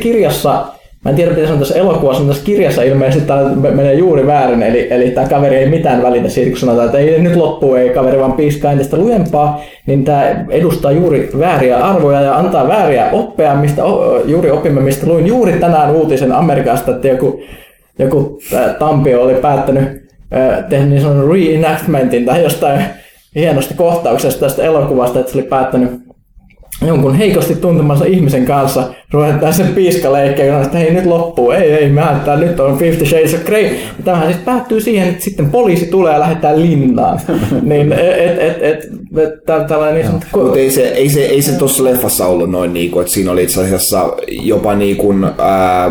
kirjassa 0.00 0.64
Mä 1.04 1.10
en 1.10 1.16
tiedä, 1.16 1.30
mitä 1.34 1.52
on 1.52 1.58
tässä 1.58 1.74
elokuvassa, 1.74 2.22
mutta 2.22 2.34
tässä 2.34 2.46
kirjassa 2.46 2.82
ilmeisesti 2.82 3.26
tämä 3.26 3.42
menee 3.54 3.94
juuri 3.94 4.26
väärin, 4.26 4.62
eli, 4.62 4.88
eli 4.90 5.10
tämä 5.10 5.28
kaveri 5.28 5.56
ei 5.56 5.68
mitään 5.68 6.02
välitä 6.02 6.28
siitä, 6.28 6.50
kun 6.50 6.58
sanotaan, 6.58 6.86
että 6.86 6.98
ei 6.98 7.20
nyt 7.20 7.36
loppuu, 7.36 7.74
ei 7.74 7.90
kaveri 7.90 8.18
vaan 8.18 8.32
piiskaa 8.32 8.72
entistä 8.72 8.96
lujempaa, 8.96 9.62
niin 9.86 10.04
tämä 10.04 10.44
edustaa 10.50 10.92
juuri 10.92 11.30
vääriä 11.38 11.76
arvoja 11.76 12.20
ja 12.20 12.36
antaa 12.36 12.68
vääriä 12.68 13.10
oppeja, 13.12 13.54
mistä 13.54 13.82
juuri 14.24 14.50
opimme, 14.50 14.80
mistä 14.80 15.06
luin 15.06 15.26
juuri 15.26 15.52
tänään 15.52 15.90
uutisen 15.90 16.32
Amerikasta, 16.32 16.90
että 16.90 17.08
joku, 17.08 17.40
joku 17.98 18.38
Tampio 18.78 19.22
oli 19.22 19.34
päättänyt 19.34 19.84
ää, 20.30 20.62
tehdä 20.62 20.86
niin 20.86 21.02
sanotun 21.02 21.32
reenactmentin 21.32 22.26
tai 22.26 22.42
jostain 22.42 22.84
hienosta 23.34 23.74
kohtauksesta 23.74 24.40
tästä 24.40 24.62
elokuvasta, 24.62 25.20
että 25.20 25.32
se 25.32 25.38
oli 25.38 25.46
päättänyt 25.46 26.07
jonkun 26.86 27.14
heikosti 27.14 27.54
tuntemansa 27.54 28.04
ihmisen 28.04 28.44
kanssa 28.44 28.84
ruvetaan 29.12 29.54
sen 29.54 29.68
piiskaleikkeen, 29.68 30.62
että 30.62 30.78
hei 30.78 30.90
nyt 30.90 31.06
loppuu, 31.06 31.50
ei 31.50 31.72
ei, 31.72 31.90
mä 31.90 32.20
tää 32.24 32.36
nyt 32.36 32.60
on 32.60 32.78
Fifty 32.78 33.06
Shades 33.06 33.34
of 33.34 33.44
Grey. 33.44 33.70
Tämähän 34.04 34.32
siis 34.32 34.44
päättyy 34.44 34.80
siihen, 34.80 35.08
että 35.08 35.24
sitten 35.24 35.50
poliisi 35.50 35.86
tulee 35.86 36.12
ja 36.12 36.20
lähdetään 36.20 36.62
linnaan. 36.62 37.20
niin 37.62 37.92
et, 37.92 38.38
et, 38.38 38.62
et, 38.62 38.84
et, 39.16 39.66
tällainen 39.68 39.94
niin 39.94 40.06
sanottu... 40.06 40.26
Mutta 40.42 40.58
ei 40.58 40.70
se, 40.70 40.88
ei 40.88 41.08
se, 41.08 41.20
ei 41.20 41.42
se 41.42 41.52
tuossa 41.52 41.84
leffassa 41.84 42.26
ollut 42.26 42.50
noin, 42.50 42.72
niin 42.72 42.90
kuin, 42.90 43.00
että 43.00 43.12
siinä 43.12 43.32
oli 43.32 43.42
itse 43.42 43.60
asiassa 43.60 44.12
jopa 44.28 44.74
niin 44.74 44.96
kuin, 44.96 45.24
ää, 45.38 45.90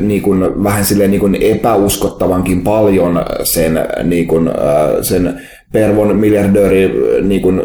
niin 0.00 0.22
kuin, 0.22 0.64
vähän 0.64 0.84
silleen 0.84 1.10
niin 1.10 1.20
kuin 1.20 1.36
epäuskottavankin 1.40 2.62
paljon 2.62 3.24
sen, 3.42 3.80
niin 4.04 4.26
kuin, 4.26 4.48
ää, 4.48 5.02
sen 5.02 5.40
Pervon 5.72 6.16
miljardööri 6.16 6.90
niin 7.22 7.42
kuin, 7.42 7.62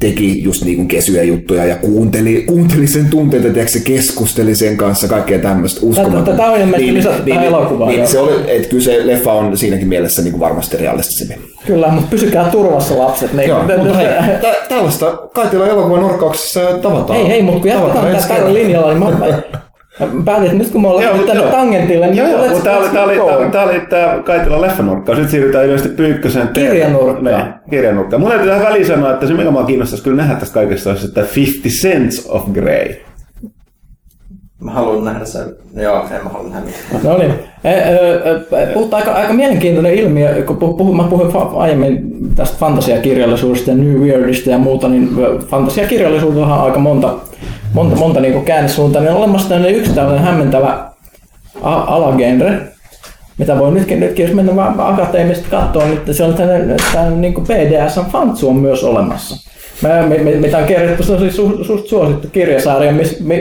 teki 0.00 0.42
just 0.44 0.64
niin 0.64 0.76
kuin 0.76 0.88
kesyjä 0.88 1.22
juttuja 1.22 1.64
ja 1.64 1.76
kuunteli, 1.76 2.44
kuunteli 2.46 2.86
sen 2.86 3.06
tunteita, 3.10 3.48
että 3.48 3.66
se 3.72 3.80
keskusteli 3.80 4.54
sen 4.54 4.76
kanssa, 4.76 5.08
kaikkea 5.08 5.38
tämmöistä 5.38 5.80
uskomatonta. 5.82 6.32
Tämä 6.32 6.50
on 6.50 6.60
ilmeisesti 6.60 6.94
lisätty 6.94 7.30
tähän 7.30 7.44
elokuvaan, 7.44 7.88
Niin, 7.88 7.98
joo. 7.98 8.06
se 8.08 8.18
oli, 8.18 8.32
että 8.46 8.68
kyllä 8.68 8.82
se 8.84 9.06
leffa 9.06 9.32
on 9.32 9.56
siinäkin 9.56 9.88
mielessä 9.88 10.22
niin 10.22 10.32
kuin 10.32 10.40
varmasti 10.40 10.76
realistisempi. 10.76 11.34
Kyllä, 11.66 11.88
mutta 11.88 12.06
pysykää 12.10 12.50
turvassa 12.50 12.98
lapset. 12.98 13.32
Niin, 13.32 13.48
Joo, 13.48 13.62
mutta 13.62 13.94
hei, 13.94 14.06
tä- 14.42 14.56
tällaista 14.68 15.18
Kaitila 15.34 15.66
elokuvan 15.68 16.00
nurkkauksessa 16.00 16.60
tavataan. 16.82 17.18
Hei, 17.18 17.28
hei, 17.28 17.42
mutta 17.42 17.60
kun 17.60 17.70
jatketaan 17.70 18.16
tällä 18.28 18.54
linjalla, 18.54 18.88
niin 18.94 19.18
mä, 19.18 19.42
mä 20.00 20.06
päätin, 20.24 20.44
että 20.46 20.58
nyt 20.58 20.70
kun 20.70 20.82
me 20.82 20.88
ollaan 20.88 21.04
Joo, 21.06 21.26
tänne 21.26 21.42
joo. 21.42 21.50
tangentille, 21.50 22.06
niin 22.06 22.16
Joo, 22.16 22.28
joo, 22.28 22.40
let's- 22.46 22.48
mutta 22.48 22.64
tää 22.64 22.78
oli, 22.78 22.86
let's 22.86 22.92
tää 22.92 23.04
oli, 23.04 23.16
go. 23.16 23.26
tää, 23.26 23.36
oli- 23.36 23.50
tää 23.50 23.64
oli 23.64 23.80
tää 23.80 24.18
Kaitila 24.22 24.60
leffanurkkaus. 24.60 25.18
Nyt 25.18 25.30
siirrytään 25.30 25.64
ilmeisesti 25.64 25.96
Pyykkösen 25.96 26.48
Kirjanurkkaan. 26.48 27.24
Ne, 27.24 27.54
kirjanurkkaan. 27.70 28.20
Mun 28.22 28.30
täytyy 28.30 28.48
tähän 28.48 28.64
väliin 28.66 28.86
sanoa, 28.86 29.10
että 29.12 29.26
se 29.26 29.34
mikä 29.34 29.50
mua 29.50 29.64
kiinnostaisi 29.64 30.04
kyllä 30.04 30.16
nähdä 30.16 30.34
tästä 30.34 30.54
kaikesta 30.54 30.90
olisi, 30.90 31.06
että 31.06 31.24
50 31.36 31.68
Cents 31.82 32.26
of 32.28 32.42
Grey. 32.52 32.94
Mä 34.60 34.70
haluan 34.70 35.04
nähdä 35.04 35.24
sen. 35.24 35.42
Joo, 35.76 36.04
en 36.16 36.24
mä 36.24 36.30
halua 36.30 36.48
nähdä 36.48 36.66
mitään. 36.66 37.04
No 37.04 37.18
niin. 37.18 37.34
E, 37.64 37.70
e, 37.70 38.62
e, 38.62 38.66
Puhutaan 38.74 39.02
aika, 39.02 39.12
aika 39.20 39.32
mielenkiintoinen 39.32 39.94
ilmiö, 39.94 40.42
kun 40.46 40.56
puh, 40.56 40.76
puh, 40.76 40.94
mä 40.96 41.02
puhuin 41.02 41.30
aiemmin 41.56 42.12
tästä 42.34 42.56
fantasiakirjallisuudesta 42.60 43.70
ja 43.70 43.76
New 43.76 43.94
Weirdista 44.00 44.50
ja 44.50 44.58
muuta, 44.58 44.88
niin 44.88 45.08
ö, 45.18 45.38
fantasiakirjallisuudella 45.38 46.56
on 46.56 46.64
aika 46.64 46.78
monta, 46.78 47.14
monta, 47.72 47.96
monta 47.96 48.20
niin 48.20 48.44
käännesuuntaa, 48.44 49.02
niin 49.02 49.12
on 49.12 49.16
olemassa 49.16 49.48
tämmöinen 49.48 49.76
yksi 49.76 49.92
tällainen 49.92 50.24
hämmentävä 50.24 50.84
alagenre, 51.62 52.58
mitä 53.38 53.58
voi 53.58 53.72
nytkin, 53.72 54.00
nytkin 54.00 54.26
jos 54.26 54.34
mennään 54.34 54.56
vaan 54.56 54.94
akateemisesti 54.94 55.50
katsoa, 55.50 55.84
niin 55.84 56.14
se 56.14 56.24
on 56.24 56.34
tämmöinen, 56.34 56.76
niin 57.20 57.34
BDSM-fantsu 57.34 58.48
on 58.48 58.56
myös 58.56 58.84
olemassa. 58.84 59.50
Mä, 59.82 60.02
me, 60.02 60.18
me, 60.18 60.30
mitä 60.30 60.58
on 60.58 60.64
kerrottu, 60.64 61.02
se 61.02 61.12
on 61.12 61.18
siis 61.18 61.36
su, 61.36 61.64
suht 61.64 61.86
suosittu 61.86 62.28
kirjasarja, 62.32 62.92
missä 62.92 63.24
me, 63.24 63.40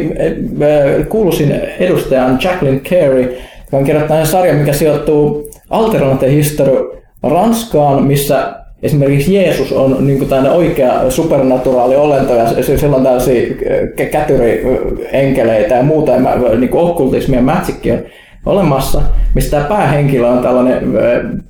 me, 0.58 0.68
kuuluisin 1.10 1.52
edustajan 1.80 2.40
Jacqueline 2.44 2.80
Carey, 2.80 3.38
joka 3.66 3.78
on 3.78 3.84
kirjoittanut 3.84 4.28
sarjan, 4.28 4.56
mikä 4.56 4.74
sijoittuu 4.74 5.50
Alternative 5.70 6.32
History 6.32 7.02
Ranskaan, 7.24 8.04
missä 8.04 8.61
esimerkiksi 8.84 9.34
Jeesus 9.34 9.72
on 9.72 10.08
niin 10.08 10.30
tämmöinen 10.30 10.52
oikea 10.52 11.10
supernaturaali 11.10 11.96
olento 11.96 12.36
ja 12.36 12.64
sillä 12.64 12.96
on 12.96 13.04
tällaisia 13.04 13.48
kä- 13.96 14.06
kätyrienkeleitä 14.12 15.76
ja 15.76 15.84
muuta 15.84 16.12
ja 16.12 16.20
niin 16.60 16.76
okkultismi 16.76 17.36
ja 17.36 17.42
magic 17.42 17.92
on 17.92 18.04
olemassa, 18.46 19.02
missä 19.36 19.52
tämä 19.52 19.64
päähenkilö 19.64 20.28
on 20.28 20.44
tällainen 20.44 20.84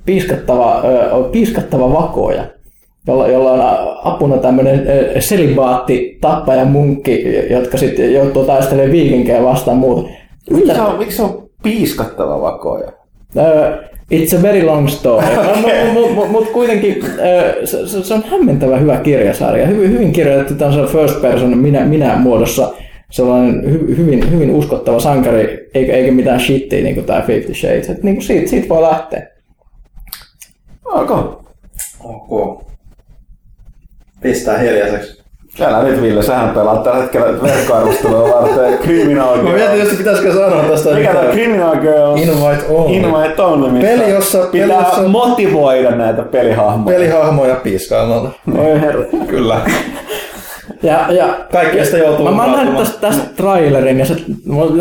piiskattava, 0.04 0.82
piiskattava 1.32 1.92
vakoja 1.92 2.44
jolla, 3.06 3.28
jolla 3.28 3.52
on 3.52 3.96
apuna 4.04 4.38
tämmöinen 4.38 4.86
selibaatti, 5.20 6.18
tappaja, 6.20 6.64
munkki, 6.64 7.24
jotka 7.50 7.78
sitten 7.78 8.14
joutuu 8.14 8.44
taistelemaan 8.44 8.92
viikinkejä 8.92 9.42
vastaan 9.42 9.76
muuta. 9.76 10.08
Miksi 10.50 10.74
se 10.74 10.82
on, 10.82 10.98
miksi 10.98 11.16
se 11.16 11.22
on 11.22 11.48
piiskattava 11.62 12.40
vakoja? 12.40 12.92
Uh, 13.36 13.88
it's 14.10 14.38
a 14.38 14.42
very 14.42 14.62
long 14.62 14.88
story. 14.88 15.26
Mutta 15.36 15.92
mut, 15.92 16.14
mut, 16.14 16.30
mut 16.30 16.48
kuitenkin 16.48 16.96
uh, 16.98 17.08
se, 17.64 18.02
se, 18.04 18.14
on 18.14 18.24
hämmentävä 18.30 18.78
hyvä 18.78 18.96
kirjasarja. 18.96 19.66
Hyvin, 19.66 19.90
hyvin 19.90 20.12
kirjoitettu 20.12 20.54
tämmöisen 20.54 20.86
first 20.86 21.22
person 21.22 21.58
minä, 21.58 21.84
minä 21.84 22.16
muodossa 22.16 22.72
sellainen 23.10 23.72
hy, 23.72 23.96
hyvin, 23.96 24.30
hyvin 24.30 24.50
uskottava 24.50 25.00
sankari, 25.00 25.70
eikä, 25.74 25.92
eikä 25.92 26.12
mitään 26.12 26.40
shittiä 26.40 26.82
niin 26.82 26.94
kuin 26.94 27.06
tämä 27.06 27.22
Fifty 27.22 27.54
Shades. 27.54 27.90
Et, 27.90 28.02
niin 28.02 28.14
kuin 28.16 28.24
siitä, 28.24 28.50
siitä 28.50 28.68
voi 28.68 28.82
lähteä. 28.82 29.28
Okay. 30.84 31.24
Ok. 32.04 32.62
Pistää 34.20 34.58
hiljaiseksi. 34.58 35.21
Älä 35.60 35.82
nyt 35.82 36.02
Ville, 36.02 36.22
sähän 36.22 36.50
pelaat 36.50 36.82
tällä 36.82 36.98
hetkellä 36.98 37.26
verkkoarvostelua 37.42 38.28
varten 38.34 38.78
Criminal 38.78 39.36
Mä 39.36 39.50
mietin, 39.50 39.80
jos 39.80 39.88
pitäisikö 39.88 40.32
sanoa 40.32 40.62
tästä 40.62 40.90
Mikä 40.90 41.10
on 41.20 41.26
Criminal 41.26 41.76
Girls? 41.76 42.20
Invite 42.20 42.64
only. 42.68 42.96
Invite 42.96 43.42
Only, 43.42 43.70
missä 43.70 43.88
Peli, 43.88 44.10
jossa- 44.10 44.38
pitää 44.38 44.68
peli, 44.68 44.78
jossa- 44.86 45.08
motivoida 45.08 45.90
näitä 45.90 46.22
pelihahmoja. 46.22 46.98
Pelihahmoja 46.98 47.54
piiskaamalla. 47.54 48.30
Oi 48.58 48.80
herra. 48.80 49.04
Kyllä. 49.26 49.60
Ja, 50.82 51.12
ja, 51.12 51.26
Kaikkea 51.52 51.84
sitä 51.84 51.98
joutuu 51.98 52.24
Mä, 52.24 52.30
mä 52.30 52.42
oon 52.42 52.52
nähnyt 52.52 52.74
vaatimaan. 52.74 53.00
tästä, 53.00 53.00
tästä 53.26 53.34
trailerin 53.42 53.98
ja 53.98 54.06
se, 54.06 54.14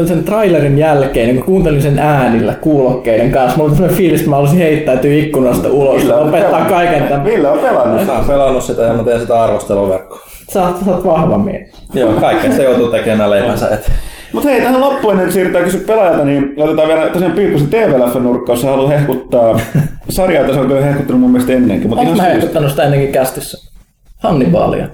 sen 0.06 0.24
trailerin 0.24 0.78
jälkeen, 0.78 1.28
niin 1.28 1.36
kun 1.36 1.46
kuuntelin 1.46 1.82
sen 1.82 2.00
äänillä 2.00 2.54
kuulokkeiden 2.54 3.32
kanssa, 3.32 3.58
mulla 3.58 3.70
oli 3.70 3.76
sellainen 3.76 3.98
fiilis, 3.98 4.20
että 4.20 4.30
mä 4.30 4.36
haluaisin 4.36 4.60
heittäytyä 4.60 5.14
ikkunasta 5.14 5.70
ulos 5.70 6.04
ja 6.04 6.20
lopettaa 6.26 6.66
kaiken 6.66 7.04
tämän. 7.04 7.26
Ville 7.26 7.48
on 7.50 7.60
pelannut. 7.60 8.06
Mä 8.06 8.14
oon 8.14 8.26
pelannut 8.26 8.64
sitä 8.64 8.82
ja 8.82 8.94
mä 8.94 9.04
teen 9.04 9.20
sitä 9.20 9.44
arvosteluverkkoa. 9.44 10.20
Sä 10.54 10.68
oot, 10.68 10.76
sä 10.86 10.92
oot 10.92 11.06
vahva 11.06 11.38
mies. 11.38 11.70
Joo, 11.94 12.14
kaikkea 12.14 12.52
sitä 12.52 12.64
joutuu 12.64 12.88
tekemään 12.88 13.30
leipänsä 13.30 13.66
eteen. 13.66 13.94
Mutta 14.34 14.50
hei, 14.50 14.62
tähän 14.62 14.82
loppuun 14.82 15.14
ennen 15.14 15.32
siirrytään 15.32 15.64
kysyä 15.66 15.82
pelaajalta, 15.88 16.26
niin 16.26 16.54
otetaan 16.58 16.88
vielä 16.88 17.10
tosiaan 17.10 17.34
Pyykkösen 17.34 17.68
TV-leffan 17.68 18.24
nurkka, 18.24 18.52
jos 18.54 18.62
sä 18.62 18.68
haluat 18.70 18.90
hehkuttaa 18.90 19.60
sarjaa, 20.10 20.42
jota 20.42 20.54
se 20.54 20.60
on 20.60 20.68
kyllä 20.68 20.82
hehkuttanut 20.82 21.22
mun 21.22 21.32
mielestä 21.32 21.54
ennenkin. 21.54 21.90
Mutta 21.90 22.02
Onko 22.02 22.14
ihan 22.14 22.28
mä 22.28 22.34
hehkuttanut 22.34 22.70
sitä 22.70 22.84
ennenkin 22.84 23.12
kästissä? 23.12 23.72
Hannibalia. 24.18 24.88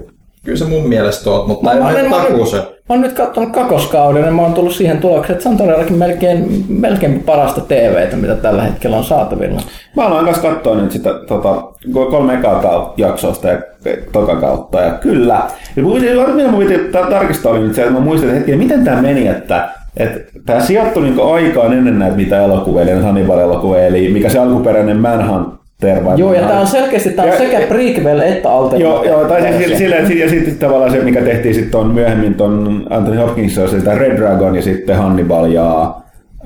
Kyllä 0.45 0.57
se 0.57 0.65
mun 0.65 0.89
mielestä 0.89 1.29
oot, 1.29 1.47
mutta 1.47 1.63
Mä, 1.65 1.71
en 1.71 2.05
mä, 2.09 2.15
mä, 2.17 2.23
takuuseen. 2.23 2.63
mä 2.63 2.69
oon 2.89 3.01
nyt 3.01 3.13
katsonut 3.13 3.51
kakoskauden 3.51 4.25
ja 4.25 4.31
mä 4.31 4.41
oon 4.41 4.53
tullut 4.53 4.73
siihen 4.73 4.97
tulokseen, 4.97 5.31
että 5.31 5.43
se 5.43 5.49
on 5.49 5.57
todellakin 5.57 5.95
melkein, 5.97 6.65
melkein 6.69 7.23
parasta 7.23 7.61
TVtä, 7.61 8.15
mitä 8.15 8.35
tällä 8.35 8.61
hetkellä 8.63 8.97
on 8.97 9.03
saatavilla. 9.03 9.61
Mä 9.95 10.03
aloin 10.05 10.25
kanssa 10.25 10.43
katsoa 10.49 10.75
nyt 10.75 10.91
sitä 10.91 11.09
tota, 11.27 11.63
kolme 11.93 12.33
ekaa 12.33 12.61
kautta 12.61 12.93
jaksosta 13.01 13.47
ja 13.47 13.61
toka 14.11 14.35
kautta. 14.35 14.81
Ja 14.81 14.91
kyllä. 14.91 15.41
Ja 15.75 15.83
mun 15.83 15.93
piti, 15.93 16.07
mitä 16.35 16.47
mun 16.51 16.59
piti 16.63 16.75
tar- 16.77 17.09
tarkistaa 17.09 17.51
oli 17.51 17.59
nyt 17.59 17.75
se, 17.75 17.81
että 17.81 17.93
mä 17.93 17.99
muistin, 17.99 18.29
että 18.29 18.37
hetki, 18.39 18.55
miten 18.55 18.83
tämä 18.83 19.01
meni, 19.01 19.27
että 19.27 19.69
että 19.97 20.19
tämä 20.45 20.59
sijoittui 20.59 21.03
niinku 21.03 21.21
aikaan 21.23 21.73
ennen 21.73 21.99
näitä 21.99 22.15
mitä 22.15 22.43
elokuvia, 22.43 22.81
eli 22.81 23.01
Hannibal-elokuvia, 23.01 23.85
eli 23.85 24.09
mikä 24.09 24.29
se 24.29 24.39
alkuperäinen 24.39 24.97
Manhunter 24.97 26.05
vai 26.05 26.19
Joo, 26.19 26.33
ja 26.33 26.41
Manhunt- 26.41 26.47
tää 26.47 26.59
on 26.59 26.67
selkeästi 26.67 27.09
tää 27.09 27.25
on 27.25 27.31
Ja- 27.31 27.37
sekä 27.37 27.59
prequel 27.67 28.19
että 28.19 28.49
alternate. 28.49 28.83
Joo, 28.83 29.03
joo 29.03 29.25
tai 29.27 29.41
siis 29.41 29.59
versio. 29.59 29.77
sillä, 29.77 30.07
sillä, 30.07 30.23
ja 30.23 30.29
sitten 30.29 30.57
tavallaan 30.57 30.91
se, 30.91 30.97
mikä 30.99 31.21
tehtiin 31.21 31.55
sitten 31.55 31.79
on 31.79 31.87
myöhemmin 31.87 32.33
ton 32.35 32.87
Anthony 32.89 33.17
Hopkins, 33.17 33.57
on 33.57 33.69
se 33.69 33.79
sitä 33.79 33.95
Red 33.95 34.17
Dragon 34.17 34.55
ja 34.55 34.61
sitten 34.61 34.97
Hannibal 34.97 35.45
ja 35.45 35.93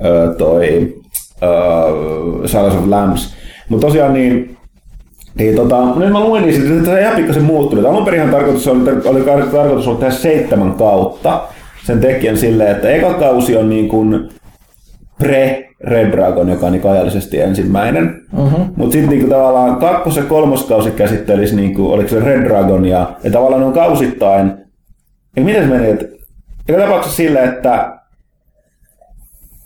ö, 0.04 0.34
toi 0.38 0.94
ö, 1.42 2.48
Silence 2.48 2.78
of 2.78 2.86
Lambs. 2.88 3.34
Mutta 3.68 3.86
tosiaan 3.86 4.14
niin, 4.14 4.56
niin 5.34 5.56
tota, 5.56 5.94
nyt 5.96 6.12
mä 6.12 6.20
luin 6.20 6.42
niin, 6.42 6.78
että 6.78 6.90
se 6.90 7.00
ihan 7.00 7.16
pikkasen 7.16 7.42
muuttunut. 7.42 7.84
Alun 7.84 8.04
perin 8.04 8.30
tarkoitus 8.30 8.68
oli, 8.68 8.90
oli 9.04 9.20
tar- 9.20 9.52
tarkoitus 9.52 9.86
ollut 9.86 10.00
tehdä 10.00 10.12
seitsemän 10.12 10.72
kautta 10.72 11.42
sen 11.84 12.00
tekijän 12.00 12.36
silleen, 12.36 12.70
että 12.70 12.90
eka 12.90 13.14
kausi 13.14 13.56
on 13.56 13.68
niin 13.68 13.88
kuin 13.88 14.28
pre 15.18 15.68
Red 15.80 16.12
Dragon, 16.12 16.48
joka 16.48 16.66
on 16.66 16.72
niin 16.72 16.86
ajallisesti 16.86 17.40
ensimmäinen. 17.40 18.20
Uh-huh. 18.38 18.60
Mutta 18.76 18.92
sitten 18.92 19.10
niinku 19.10 19.30
tavallaan 19.30 19.76
kakkos- 19.76 20.16
ja 20.16 20.22
kolmoskausi 20.22 20.90
käsittelisi, 20.90 21.56
niinku, 21.56 21.92
oliko 21.92 22.08
se 22.08 22.20
Red 22.20 22.44
Dragon, 22.44 22.84
ja, 22.84 23.12
ja 23.24 23.30
tavallaan 23.30 23.62
on 23.62 23.72
kausittain. 23.72 24.52
Ja 25.36 25.42
miten 25.42 25.62
se 25.62 25.68
meni? 25.68 25.90
Et, 25.90 26.10
joka 26.68 26.82
tapauksessa 26.82 27.16
silleen, 27.16 27.48
että 27.48 28.01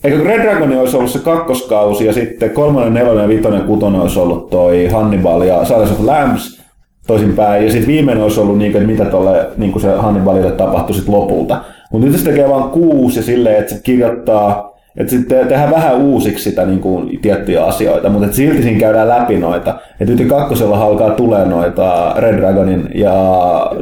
Eikö 0.07 0.25
Red 0.25 0.43
Dragon 0.43 0.79
olisi 0.79 0.97
ollut 0.97 1.11
se 1.11 1.19
kakkoskausi 1.19 2.07
ja 2.07 2.13
sitten 2.13 2.51
kolmonen, 2.51 2.95
nelonen, 2.95 3.23
ja 3.23 3.29
vitonen, 3.29 3.61
kutonen 3.61 4.01
olisi 4.01 4.19
ollut 4.19 4.51
toi 4.51 4.87
Hannibal 4.87 5.43
ja 5.43 5.65
Silence 5.65 5.93
of 5.93 6.01
Lambs 6.01 6.63
toisinpäin. 7.07 7.65
Ja 7.65 7.71
sitten 7.71 7.89
viimeinen 7.89 8.23
olisi 8.23 8.41
ollut, 8.41 8.59
niin, 8.59 8.77
että 8.77 8.87
mitä 8.87 9.05
tolle, 9.05 9.47
niin 9.57 9.81
se 9.81 9.93
Hannibalille 9.93 10.51
tapahtui 10.51 10.97
sit 10.97 11.09
lopulta. 11.09 11.61
Mutta 11.93 12.07
nyt 12.07 12.17
se 12.17 12.25
tekee 12.25 12.49
vain 12.49 12.71
kuusi 12.71 13.19
ja 13.19 13.23
silleen, 13.23 13.59
että 13.59 13.75
se 13.75 13.81
kirjoittaa, 13.83 14.76
että 14.97 15.11
sitten 15.11 15.49
tehdään 15.49 15.71
vähän 15.71 15.97
uusiksi 15.97 16.45
sitä 16.45 16.67
niin 16.67 16.81
kuin, 16.81 17.19
tiettyjä 17.23 17.65
asioita, 17.65 18.09
mutta 18.09 18.33
silti 18.33 18.63
siinä 18.63 18.81
käydään 18.81 19.09
läpi 19.09 19.39
noita. 19.39 19.75
Et 20.01 20.09
nyt 20.09 20.29
kakkosella 20.29 20.79
alkaa 20.79 21.11
tulee 21.11 21.45
noita 21.45 22.15
Red 22.17 22.37
Dragonin 22.37 22.89
ja 22.95 23.13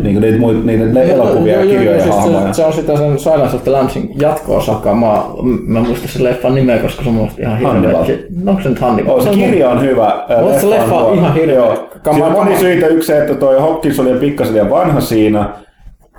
niin 0.03 0.15
kuin, 0.15 0.23
niitä, 0.23 0.39
muita, 0.39 0.61
niitä 0.65 0.85
ne 0.85 1.03
elokuvia 1.03 1.61
ja 1.61 1.67
kirjoja 1.67 1.97
ja 1.97 2.03
siis 2.03 2.17
hahmoja. 2.17 2.53
se, 2.53 2.57
se, 2.57 2.65
on 2.65 2.73
sitä 2.73 2.97
sen 2.97 3.19
Silence 3.19 3.57
of 3.57 3.63
the 3.63 3.71
Lambsin 3.71 4.11
jatko-osakaan. 4.21 4.99
Mä, 4.99 5.23
mä 5.67 5.79
en 5.79 5.87
muista 5.87 6.09
sen 6.09 6.25
leffan 6.25 6.55
nimeä, 6.55 6.79
koska 6.79 7.03
se 7.03 7.09
on 7.09 7.15
musta 7.15 7.43
ihan 7.43 7.59
hirveä. 7.59 7.93
No, 8.43 8.51
onko 8.51 8.63
se 8.63 8.69
nyt 8.69 8.79
Hannibal? 8.79 9.19
Oh, 9.19 9.25
se 9.25 9.31
kirja 9.31 9.71
on 9.71 9.83
hyvä. 9.83 10.25
Mutta 10.43 10.61
se 10.61 10.71
leffa 10.71 10.95
on 10.95 11.19
ihan 11.19 11.35
hirveä. 11.35 11.55
Joo. 11.55 11.91
Siinä 12.11 12.27
on 12.27 12.33
moni 12.33 12.57
syitä. 12.57 12.87
Yksi 12.87 13.07
se, 13.07 13.19
että 13.19 13.35
toi 13.35 13.61
Hopkins 13.61 14.01
oli 14.01 14.15
pikkasen 14.15 14.55
liian 14.55 14.71
vanha 14.71 15.01
siinä. 15.01 15.49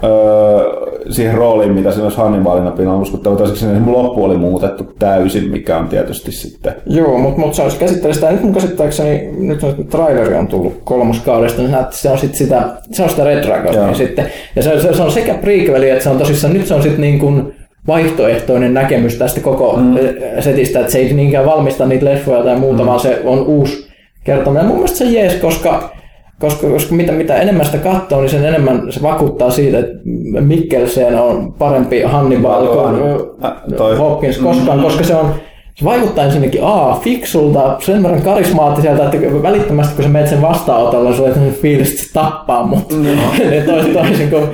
Öö, 0.05 0.85
siihen 1.09 1.35
rooliin, 1.35 1.73
mitä 1.73 1.91
siinä 1.91 2.03
olisi 2.03 2.17
Hannibalina 2.17 2.71
pinnalla 2.71 3.01
uskottava. 3.01 3.35
Toiseksi 3.35 3.65
sinne 3.65 3.91
loppu 3.91 4.23
oli 4.23 4.37
muutettu 4.37 4.83
täysin, 4.99 5.51
mikä 5.51 5.77
on 5.77 5.87
tietysti 5.87 6.31
sitten... 6.31 6.75
Joo, 6.85 7.17
mutta 7.17 7.39
mut 7.39 7.53
se 7.53 7.61
olisi 7.61 7.77
käsittelystä, 7.77 8.21
sitä, 8.21 8.31
nyt 8.31 8.43
mun 8.43 8.53
käsittääkseni, 8.53 9.29
nyt 9.37 9.63
on 9.63 9.87
traileri 9.89 10.35
on 10.35 10.47
tullut 10.47 10.73
kolmoskaudesta, 10.83 11.61
niin 11.61 11.71
näette, 11.71 11.95
se 11.95 12.09
on 12.09 12.17
sitten 12.17 12.37
sitä, 12.37 12.63
se 12.91 13.03
on 13.03 13.09
sitä 13.09 13.23
Red 13.23 13.43
Dragonia 13.43 13.93
sitten. 13.93 14.25
Ja 14.55 14.63
se, 14.63 14.79
se, 14.79 14.93
se, 14.93 15.03
on 15.03 15.11
sekä 15.11 15.33
prequeli, 15.33 15.89
että 15.89 16.03
se 16.03 16.09
on 16.09 16.17
tosissaan, 16.17 16.53
nyt 16.53 16.67
se 16.67 16.73
on 16.73 16.83
sitten 16.83 17.01
niin 17.01 17.19
kuin 17.19 17.53
vaihtoehtoinen 17.87 18.73
näkemys 18.73 19.15
tästä 19.15 19.39
koko 19.39 19.77
mm. 19.77 19.95
setistä, 20.39 20.79
että 20.79 20.91
se 20.91 20.99
ei 20.99 21.13
niinkään 21.13 21.45
valmista 21.45 21.85
niitä 21.85 22.05
leffoja 22.05 22.43
tai 22.43 22.55
muuta, 22.55 22.83
mm. 22.83 22.87
vaan 22.87 22.99
se 22.99 23.21
on 23.23 23.45
uusi 23.45 23.87
kertominen. 24.23 24.65
Mun 24.65 24.75
mielestä 24.75 24.97
se 24.97 25.05
jees, 25.05 25.35
koska 25.35 25.94
koska, 26.39 26.67
koska 26.67 26.95
mitä, 26.95 27.11
mitä 27.11 27.35
enemmän 27.35 27.65
sitä 27.65 27.77
katsoo, 27.77 28.21
niin 28.21 28.29
sen 28.29 28.45
enemmän 28.45 28.91
se 28.91 29.01
vakuuttaa 29.01 29.49
siitä, 29.49 29.79
että 29.79 29.93
Mikkelsen 30.39 31.21
on 31.21 31.53
parempi 31.53 32.01
Hannibal 32.01 32.67
kuin 32.67 32.95
äh, 33.45 33.99
Hopkins 33.99 34.37
koskaan, 34.37 34.77
mm. 34.77 34.83
koska 34.83 35.03
se 35.03 35.15
on 35.15 35.33
se 35.75 35.85
vaikuttaa 35.85 36.25
ensinnäkin 36.25 36.63
A, 36.63 36.99
fiksulta, 37.03 37.75
sen 37.79 38.03
verran 38.03 38.21
karismaattiselta, 38.21 39.03
että 39.03 39.43
välittömästi 39.43 39.95
kun 39.95 40.03
se 40.03 40.09
menet 40.09 40.29
sen 40.29 40.41
vastaanotolla, 40.41 41.15
sulla 41.15 41.29
on 41.29 41.51
fiilis, 41.51 41.89
että 41.89 42.03
se 42.03 42.13
tappaa 42.13 42.63
mut. 42.63 42.93
Mm. 42.95 43.65
toisin, 43.65 43.93
toisin 43.93 44.29
kuin, 44.29 44.47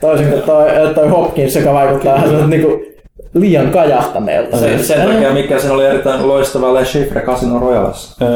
toisin 0.00 0.28
kuin 0.28 0.42
toi, 0.42 0.94
toi 0.94 1.08
Hopkins, 1.08 1.56
joka 1.56 1.74
vaikuttaa 1.74 2.14
vähän 2.14 2.50
niin 2.50 2.62
kuin 2.62 2.86
liian 3.34 3.70
kajahtaneelta. 3.70 4.56
Se, 4.56 4.78
sen 4.78 5.08
takia 5.08 5.32
mikä 5.32 5.58
sen 5.58 5.70
oli 5.70 5.86
erittäin 5.86 6.28
loistava 6.28 6.74
Le 6.74 6.82
Chiffre 6.82 7.20
Casino 7.20 7.58
Royalessa. 7.58 8.26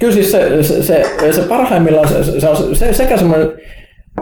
Kyllä 0.00 0.14
siis 0.14 0.32
se, 0.32 0.62
se, 0.62 0.82
se, 0.82 1.04
se 1.32 1.42
parhaimmillaan 1.42 2.08
se, 2.08 2.40
se 2.40 2.48
on 2.48 2.76
se, 2.76 2.92
sekä 2.92 3.16
semmoinen 3.16 3.52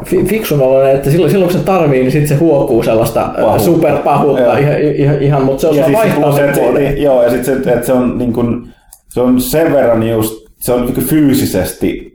fiksun 0.05 0.61
oloinen, 0.61 0.97
että 0.97 1.11
silloin, 1.11 1.31
silloin 1.31 1.51
kun 1.51 1.61
se 1.61 1.65
tarvii, 1.65 2.01
niin 2.01 2.13
sitten 2.13 2.29
se 2.29 2.35
huokuu 2.35 2.83
sellaista 2.83 3.31
Pahu. 3.41 3.59
superpahuutta 3.59 4.59
ihan, 4.59 4.81
ihan, 4.81 5.23
ihan, 5.23 5.45
mutta 5.45 5.61
se 5.61 5.67
on 5.67 5.77
ja 5.77 5.87
vaihtaa 5.93 6.33
se, 6.33 6.55
se, 6.55 6.73
niin, 6.73 7.03
Joo, 7.03 7.23
ja 7.23 7.31
sitten 7.31 7.65
se, 7.65 7.73
että 7.73 7.87
se 7.87 7.93
on, 7.93 8.19
niin 8.19 8.33
kuin, 8.33 8.69
se 9.09 9.21
on 9.21 9.41
sen 9.41 9.73
verran 9.73 10.09
just, 10.09 10.35
se 10.57 10.73
on 10.73 10.87
niin 10.87 11.07
fyysisesti 11.07 12.13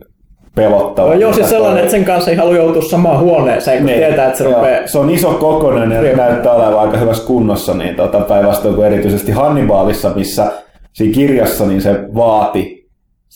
pelottava. 0.55 1.07
No, 1.07 1.13
joo, 1.13 1.33
siis 1.33 1.49
sellainen, 1.49 1.79
että 1.79 1.91
sen 1.91 2.05
kanssa 2.05 2.31
ei 2.31 2.37
halua 2.37 2.55
joutua 2.55 2.81
samaan 2.81 3.19
huoneeseen, 3.19 3.77
kun 3.77 3.85
niin. 3.85 3.99
tietää, 3.99 4.25
että 4.25 4.37
se 4.37 4.43
joo. 4.43 4.53
rupeaa... 4.53 4.87
Se 4.87 4.97
on 4.97 5.09
iso 5.09 5.31
kokoinen 5.31 5.91
ja 5.91 6.01
joo. 6.01 6.17
näyttää 6.17 6.51
olevan 6.51 6.79
aika 6.79 6.97
hyvässä 6.97 7.27
kunnossa, 7.27 7.73
niin 7.73 7.95
tota, 7.95 8.19
päinvastoin 8.19 8.75
kuin 8.75 8.87
erityisesti 8.87 9.31
Hannibalissa, 9.31 10.11
missä 10.15 10.51
siinä 10.93 11.13
kirjassa 11.13 11.65
niin 11.65 11.81
se 11.81 11.99
vaati 12.15 12.82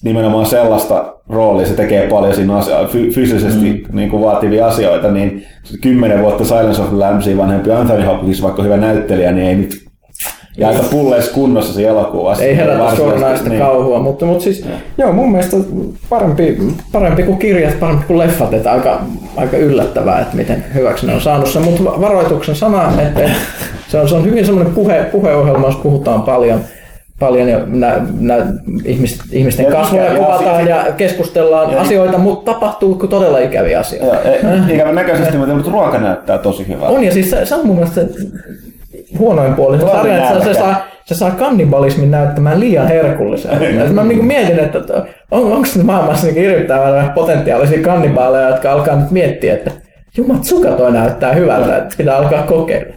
nimenomaan 0.03 0.45
sellaista 0.45 1.13
roolia, 1.29 1.67
se 1.67 1.73
tekee 1.73 2.07
paljon 2.07 2.35
siinä 2.35 2.57
asia, 2.57 2.87
fyysisesti 3.13 3.85
mm. 3.89 3.95
niin 3.95 4.09
kuin 4.09 4.23
vaativia 4.23 4.67
asioita, 4.67 5.11
niin 5.11 5.45
kymmenen 5.81 6.21
vuotta 6.21 6.45
Silence 6.45 6.81
of 6.81 6.87
the 6.89 6.97
Lambsia 6.97 7.37
vanhempi 7.37 7.71
Anthony 7.71 8.05
Hopkins, 8.05 8.41
vaikka 8.41 8.63
hyvä 8.63 8.77
näyttelijä, 8.77 9.31
niin 9.31 9.47
ei 9.47 9.55
nyt 9.55 9.87
ja 10.57 10.67
aika 10.67 10.83
pulleessa 10.91 11.33
kunnossa 11.33 11.73
se 11.73 11.87
elokuva. 11.87 12.35
Ei 12.35 12.57
herätä 12.57 12.95
suoranaista 12.95 13.49
niin. 13.49 13.61
kauhua, 13.61 13.99
mutta, 13.99 14.25
mutta 14.25 14.43
siis, 14.43 14.59
ja. 14.59 14.75
joo, 14.97 15.13
mun 15.13 15.31
mielestä 15.31 15.57
parempi, 16.09 16.57
parempi 16.91 17.23
kuin 17.23 17.37
kirjat, 17.37 17.79
parempi 17.79 18.05
kuin 18.05 18.19
leffat, 18.19 18.53
että 18.53 18.71
aika, 18.71 19.01
aika 19.35 19.57
yllättävää, 19.57 20.21
että 20.21 20.35
miten 20.35 20.65
hyväksi 20.73 21.07
ne 21.07 21.13
on 21.13 21.21
saanut 21.21 21.49
sen, 21.49 21.61
mutta 21.61 21.83
varoituksen 21.83 22.55
sana, 22.55 23.01
että, 23.01 23.05
että 23.05 23.31
se, 23.87 23.99
on, 23.99 24.09
se 24.09 24.15
on 24.15 24.25
hyvin 24.25 24.45
semmoinen 24.45 24.73
puhe, 24.73 25.03
puheohjelma, 25.11 25.67
jos 25.67 25.75
puhutaan 25.75 26.21
paljon– 26.21 26.59
paljon 27.19 27.49
ja 27.49 27.59
nä, 27.65 28.01
nä, 28.19 28.35
ihmisten, 28.85 29.27
ihmisten 29.31 29.65
ja 29.65 29.71
kasvoja 29.71 30.15
kuvataan 30.15 30.67
ja, 30.67 30.87
ja 30.87 30.91
keskustellaan 30.91 31.71
ja, 31.71 31.81
asioita, 31.81 32.17
mutta 32.17 32.53
tapahtuu 32.53 32.95
todella 32.95 33.39
ikäviä 33.39 33.79
asioita. 33.79 34.29
Ja, 34.29 34.49
äh. 34.49 34.69
ikävän 34.69 34.95
näköisesti, 34.95 35.37
mutta 35.37 35.71
ruoka 35.71 35.97
näyttää 35.97 36.37
tosi 36.37 36.67
hyvältä. 36.67 36.87
On 36.87 37.03
ja 37.03 37.11
siis 37.11 37.29
se, 37.29 37.45
se 37.45 37.55
on 37.55 37.67
mun 37.67 37.75
mielestä 37.75 38.01
huonoin 39.19 39.53
puoli. 39.53 39.79
Se, 39.79 39.85
sarja, 39.85 40.17
että 40.17 40.39
se, 40.39 40.53
se, 40.53 40.59
saa, 40.59 40.85
se 41.05 41.15
saa 41.15 41.31
kannibalismin 41.31 42.11
näyttämään 42.11 42.59
liian 42.59 42.87
herkulliselta. 42.87 43.59
mä 43.93 44.03
niin 44.03 44.25
mietin, 44.25 44.59
että 44.59 44.79
on, 45.31 45.53
onko 45.53 45.67
maailmassa 45.83 46.27
niin 46.27 46.35
hirvittävän 46.35 47.11
potentiaalisia 47.13 47.81
kannibaaleja, 47.81 48.49
jotka 48.49 48.71
alkaa 48.71 48.95
nyt 48.95 49.11
miettiä, 49.11 49.53
että 49.53 49.71
Jumatsuka 50.17 50.71
toi 50.71 50.91
näyttää 50.91 51.33
hyvältä, 51.33 51.77
että 51.77 51.95
pitää 51.97 52.17
alkaa 52.17 52.43
kokeilla. 52.43 52.93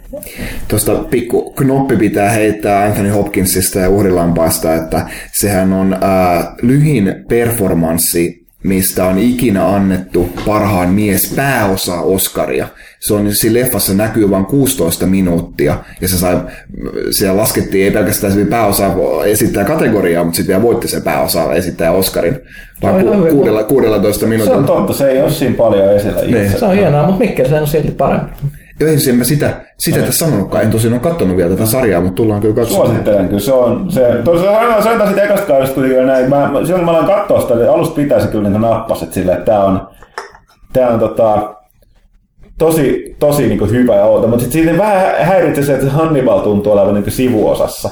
Tuosta 0.67 0.95
pikku 0.95 1.51
knoppi 1.51 1.97
pitää 1.97 2.29
heittää 2.29 2.83
Anthony 2.83 3.09
Hopkinsista 3.09 3.79
ja 3.79 3.89
uhrilampaasta, 3.89 4.75
että 4.75 5.05
sehän 5.31 5.73
on 5.73 5.93
äh, 5.93 6.47
lyhin 6.61 7.15
performanssi 7.29 8.40
mistä 8.63 9.05
on 9.05 9.19
ikinä 9.19 9.67
annettu 9.67 10.29
parhaan 10.45 10.89
mies 10.89 11.33
pääosa 11.35 12.01
Oscaria. 12.01 12.67
Se 12.99 13.13
on 13.13 13.35
siinä 13.35 13.59
leffassa 13.59 13.93
näkyy 13.93 14.29
vain 14.29 14.45
16 14.45 15.05
minuuttia, 15.05 15.77
ja 16.01 16.07
se 16.07 16.17
sai, 16.17 16.37
siellä 17.11 17.41
laskettiin 17.41 17.85
ei 17.85 17.91
pelkästään 17.91 18.33
se 18.33 18.45
pääosa 18.45 18.93
esittää 19.25 19.63
kategoriaa, 19.63 20.23
mutta 20.23 20.37
sitten 20.37 20.53
vielä 20.53 20.63
voitti 20.63 20.87
se 20.87 21.01
pääosa 21.01 21.53
esittää 21.53 21.91
Oscarin 21.91 22.39
vain 22.81 23.05
ku, 23.05 23.27
kuudella, 23.29 23.63
16 23.63 24.25
minuuttia. 24.27 24.53
Se 24.53 24.59
on 24.59 24.65
totta, 24.65 24.93
se 24.93 25.09
ei 25.09 25.21
ole 25.21 25.31
siinä 25.31 25.55
paljon 25.55 25.95
esillä. 25.95 26.21
Niin. 26.21 26.59
Se 26.59 26.65
on 26.65 26.75
hienoa, 26.75 27.07
mutta 27.07 27.49
se 27.49 27.61
on 27.61 27.67
silti 27.67 27.91
parempi. 27.91 28.31
Ei 28.85 29.13
mä 29.13 29.23
sitä, 29.23 29.61
sitä 29.77 29.99
tässä 29.99 30.25
sanonutkaan. 30.25 30.63
En 30.63 30.71
tosiaan 30.71 30.93
ole 30.93 31.01
katsonut 31.01 31.37
vielä 31.37 31.49
tätä 31.49 31.65
sarjaa, 31.65 32.01
mutta 32.01 32.15
tullaan 32.15 32.41
kyllä 32.41 32.55
katsomaan. 32.55 32.87
Suosittelen 32.87 33.27
kyllä. 33.27 33.39
Se 33.39 33.53
on, 33.53 33.91
se, 33.91 34.17
tosiaan 34.23 34.83
sen 34.83 34.97
taas 34.97 35.17
ekasta 35.17 35.47
kaudesta 35.47 35.75
tuli 35.75 36.05
näin. 36.05 36.29
Mä, 36.29 36.51
silloin 36.65 36.85
mä 36.85 36.91
aloin 36.91 37.05
katsoa 37.05 37.41
sitä, 37.41 37.53
eli 37.53 37.67
alusta 37.67 37.95
pitäisi 37.95 38.27
kyllä 38.27 38.49
niin 38.49 38.61
nappaset 38.61 39.13
silleen, 39.13 39.37
että 39.37 39.51
tää 39.51 39.63
on, 39.63 39.87
tää 40.73 40.89
on 40.89 40.99
tota, 40.99 41.55
tosi, 42.57 43.15
tosi 43.19 43.47
niin 43.47 43.71
hyvä 43.71 43.95
ja 43.95 44.05
outo. 44.05 44.27
Mutta 44.27 44.43
sitten 44.43 44.63
siinä 44.63 44.77
vähän 44.77 45.25
häiritsee 45.25 45.63
se, 45.63 45.73
että 45.73 45.91
Hannibal 45.91 46.39
tuntuu 46.39 46.73
olevan 46.73 46.93
niin 46.93 47.11
sivuosassa. 47.11 47.89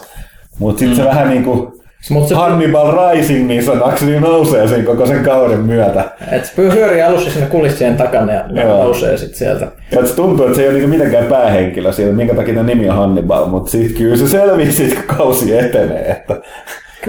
Mutta 0.60 0.80
sitten 0.80 0.98
mm. 0.98 1.04
se 1.04 1.10
vähän 1.10 1.30
niin 1.30 1.44
kuin, 1.44 1.79
Mut 2.10 2.28
se 2.28 2.36
Hannibal 2.36 3.12
Rising 3.12 3.48
niin 3.48 3.64
sanakseni 3.64 4.20
nousee 4.20 4.68
sen 4.68 4.86
koko 4.86 5.06
sen 5.06 5.24
kauden 5.24 5.60
myötä. 5.60 6.12
Et 6.32 6.46
se 6.46 6.52
pyörii 6.56 7.02
alussa 7.02 7.32
sinne 7.32 7.48
kulissien 7.48 7.98
takana 7.98 8.34
ja 8.34 8.44
Joo. 8.54 8.84
nousee 8.84 9.18
sitten 9.18 9.38
sieltä. 9.38 9.68
Ja 9.92 10.08
se 10.08 10.16
tuntuu, 10.16 10.46
että 10.46 10.56
se 10.56 10.62
ei 10.62 10.68
ole 10.68 10.78
niinku 10.78 10.90
mitenkään 10.90 11.26
päähenkilö 11.26 11.92
siellä, 11.92 12.14
minkä 12.14 12.36
takia 12.36 12.64
nimi 12.64 12.90
on 12.90 12.96
Hannibal, 12.96 13.46
mutta 13.46 13.72
sitten 13.72 13.98
kyllä 13.98 14.18
se 14.18 14.28
selvii 14.28 14.72
siitä, 14.72 14.96
kun 14.96 15.18
kausi 15.18 15.58
etenee, 15.58 16.12
että 16.12 16.36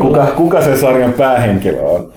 kuka, 0.01 0.27
kuka 0.27 0.63
se 0.63 0.77
sarjan 0.77 1.13
päähenkilö 1.13 1.81
on. 1.81 2.13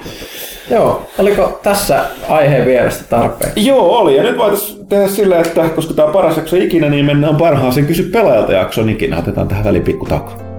Joo, 0.72 1.06
oliko 1.20 1.60
tässä 1.64 2.06
aiheen 2.30 2.66
vierestä 2.66 3.04
tarpeen? 3.10 3.52
Joo, 3.56 3.98
oli. 3.98 4.16
Ja 4.16 4.24
nyt 4.24 4.38
voitaisiin 4.38 4.88
tehdä 4.88 5.08
sillä, 5.08 5.40
että 5.40 5.70
koska 5.76 5.94
tämä 5.94 6.06
on 6.06 6.14
paras 6.14 6.38
jakso 6.38 6.56
ikinä, 6.56 6.90
niin 6.90 7.06
mennään 7.06 7.36
parhaaseen 7.36 7.86
kysy 7.86 8.04
pelaajalta 8.04 8.54
jakson 8.54 8.90
ikinä. 8.90 9.20
Otetaan 9.20 9.48
tähän 9.48 9.64
väliin 9.64 9.84
pikku 9.84 10.06
tauko. 10.06 10.53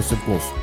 PlayStation 0.00 0.26
Plus. 0.26 0.54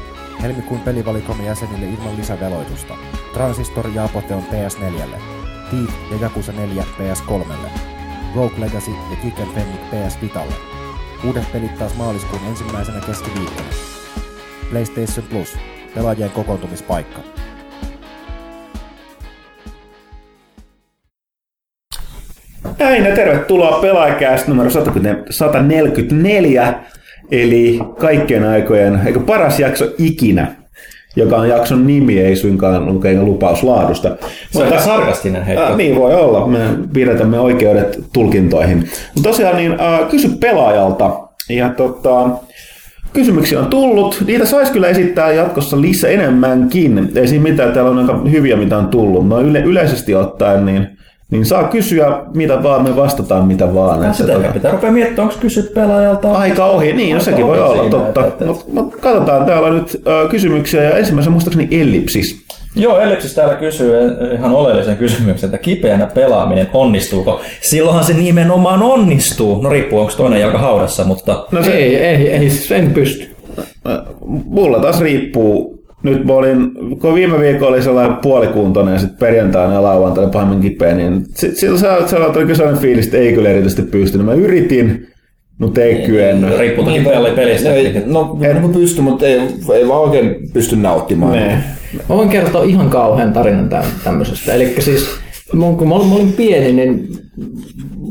Helmikuun 0.42 0.80
pelivalikomi 0.80 1.46
jäsenille 1.46 1.86
ilman 1.86 2.18
lisäveloitusta. 2.18 2.94
Transistor 3.34 3.88
ja 3.94 4.04
Apoteon 4.04 4.44
PS4. 4.44 5.20
Thief 5.70 5.90
ja 6.12 6.18
Jakusa 6.22 6.52
4 6.52 6.84
PS3. 7.00 7.46
Rogue 8.36 8.60
Legacy 8.60 8.92
ja 8.92 9.18
Kick 9.22 9.38
Fennic 9.38 9.82
PS 9.90 10.22
Vitalle. 10.22 10.54
Uudet 11.28 11.52
pelit 11.52 11.80
taas 11.80 11.96
maaliskuun 11.96 12.42
ensimmäisenä 12.50 13.00
keskiviikkona. 13.06 13.68
PlayStation 14.70 15.28
Plus, 15.30 15.58
pelaajien 15.96 16.32
kokoontumispaikka. 16.32 17.20
Näin 22.80 23.06
ja 23.06 23.16
tervetuloa 23.16 23.82
pelaajakäästä 23.82 24.52
numero 24.52 24.70
144, 25.30 26.74
eli 27.32 27.80
kaikkien 28.00 28.44
aikojen, 28.44 29.00
eikö 29.06 29.20
paras 29.20 29.60
jakso 29.60 29.86
ikinä, 29.98 30.56
joka 31.16 31.36
on 31.36 31.50
jakson 31.50 31.88
nimi, 31.88 32.20
ei 32.20 32.36
suinkaan 32.36 32.86
lukeinen 32.86 33.26
lupaus 33.26 33.64
laadusta. 33.64 34.18
Se 34.52 34.64
on 34.64 34.82
sarkastinen 34.82 35.44
heitto. 35.44 35.66
Äh, 35.66 35.78
niin 35.78 35.96
voi 35.96 36.16
olla, 36.16 36.48
me 36.48 36.60
pidetämme 36.94 37.40
oikeudet 37.40 38.00
tulkintoihin. 38.14 38.78
Mutta 38.78 39.30
tosiaan 39.30 39.58
niin, 39.58 39.72
äh, 39.72 40.10
kysy 40.10 40.30
pelaajalta, 40.30 41.28
ja 41.50 41.70
tota, 41.70 42.30
kysymyksiä 43.14 43.60
on 43.60 43.68
tullut. 43.68 44.24
Niitä 44.28 44.46
saisi 44.46 44.72
kyllä 44.72 44.88
esittää 44.88 45.32
jatkossa 45.32 45.82
lisää 45.82 46.10
enemmänkin. 46.10 47.12
Ei 47.16 47.28
siinä 47.28 47.44
mitään, 47.44 47.74
täällä 47.74 47.92
on 47.92 47.98
aika 47.98 48.22
hyviä 48.32 48.56
mitä 48.56 48.78
on 48.78 48.88
tullut. 48.88 49.28
No 49.28 49.42
yle, 49.42 49.60
yleisesti 49.60 50.16
ottaen, 50.16 50.66
niin 50.66 50.97
niin 51.32 51.46
saa 51.46 51.64
kysyä 51.64 52.20
mitä 52.34 52.64
vaan, 52.64 52.84
me 52.84 52.96
vastataan 52.96 53.46
mitä 53.48 53.74
vaan. 53.74 54.04
Että 54.04 54.18
Sitä 54.18 54.34
tota- 54.34 54.54
pitää 54.54 54.72
rupea 54.72 54.92
miettimään, 54.92 55.24
onko 55.30 55.36
kysyt 55.42 55.74
pelaajalta. 55.74 56.32
Aika 56.32 56.66
ohi, 56.66 56.94
niin, 56.94 57.10
no 57.10 57.16
Aika 57.16 57.26
sekin 57.26 57.48
voi 57.48 57.60
olla, 57.60 57.74
siinä, 57.74 57.90
totta. 57.90 58.26
että- 58.26 58.46
Mutta 58.46 58.66
mut 58.74 58.96
katsotaan, 58.96 59.46
täällä 59.46 59.70
nyt 59.70 60.02
kysymyksiä 60.30 60.84
ja 60.84 60.98
ensimmäisen 60.98 61.32
muistaakseni 61.34 61.68
ellipsis. 61.82 62.48
Joo, 62.76 63.00
Ellipsis 63.00 63.34
täällä 63.34 63.56
kysyy 63.56 63.94
ihan 64.34 64.52
oleellisen 64.56 64.98
kysymyksen, 64.98 65.48
että 65.48 65.58
kipeänä 65.58 66.06
pelaaminen 66.08 66.68
onnistuuko? 66.74 67.42
Silloinhan 67.62 68.04
se 68.04 68.14
nimenomaan 68.14 68.84
onnistuu. 68.84 69.62
No 69.62 69.70
riippuu, 69.70 70.00
onko 70.00 70.12
toinen 70.18 70.42
jalka 70.42 70.58
haudassa, 70.58 71.04
mutta 71.04 71.46
No 71.52 71.64
se, 71.64 71.72
Ei, 71.74 71.96
ei, 71.96 72.30
ei, 72.30 72.50
siis 72.50 72.72
en 72.72 72.92
pysty. 72.94 73.36
Mulla 74.46 74.80
taas 74.80 75.02
riippuu. 75.02 75.77
Nyt 76.04 76.26
mä 76.26 76.34
olin, 76.34 76.72
kun 77.02 77.14
viime 77.16 77.40
viikolla 77.40 77.72
oli 77.76 77.82
sellainen 77.82 78.18
puolikuntoinen 78.18 78.94
ja 78.94 79.00
sitten 79.00 79.20
perjantaina 79.20 79.74
ja 79.74 79.84
lauantaina 79.84 80.30
pahemmin 80.32 80.60
kipeä, 80.60 80.96
niin 80.96 81.26
sillä 81.34 81.80
sä, 81.80 82.18
olet 82.18 82.36
oikein 82.36 82.56
sellainen 82.56 82.82
fiilis, 82.82 83.06
että 83.06 83.18
ei 83.18 83.34
kyllä 83.34 83.50
erityisesti 83.50 83.82
pystynyt. 83.82 84.26
Mä 84.26 84.34
yritin, 84.34 85.08
mutta 85.60 85.82
ei 85.82 85.96
kyennyt. 85.96 86.58
riippuu 86.60 86.86
toki 86.86 87.00
peli- 87.00 87.36
pelistä. 87.36 87.74
Ei, 87.74 88.04
no, 88.06 88.38
en 88.42 88.62
niin 88.62 88.74
pysty, 88.74 89.02
mutta 89.02 89.26
ei, 89.26 89.40
ei 89.74 89.88
vaan 89.88 90.02
oikein 90.02 90.36
pysty 90.54 90.76
nauttimaan. 90.76 91.34
Ne. 91.34 91.64
Mä 92.10 92.16
voin 92.16 92.30
kertoa 92.30 92.64
ihan 92.64 92.90
kauhean 92.90 93.34
tarinan 93.34 93.70
täm- 93.72 94.04
tämmöisestä. 94.04 94.54
Eli 94.54 94.76
siis 94.80 95.10
mun, 95.54 95.78
kun 95.78 95.88
mä 95.90 95.96
olin, 95.96 96.08
mä 96.08 96.16
olin 96.16 96.34
pieni, 96.34 96.72
niin 96.72 97.08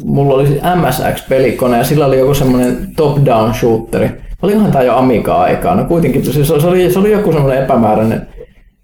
mulla 0.05 0.35
oli 0.35 0.49
MSX-pelikone 0.77 1.79
ja 1.79 1.85
sillä 1.85 2.07
oli 2.07 2.19
joku 2.19 2.35
semmoinen 2.35 2.77
top-down 2.97 3.55
shooteri. 3.55 4.11
Olikohan 4.43 4.73
tää 4.73 4.83
jo 4.83 4.97
Amiga-aikaa? 4.97 5.75
No 5.75 5.85
kuitenkin 5.85 6.25
se, 6.25 6.45
se, 6.45 6.53
oli, 6.53 6.93
se 6.93 6.99
oli 6.99 7.13
joku 7.13 7.33
semmoinen 7.33 7.65
epämääräinen, 7.65 8.29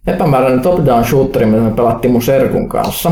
epämääräinen 0.07 0.61
top-down 0.61 1.05
shooteri, 1.05 1.47
mitä 1.47 1.63
me 1.63 1.71
pelattiin 1.71 2.13
mun 2.13 2.23
serkun 2.23 2.69
kanssa. 2.69 3.11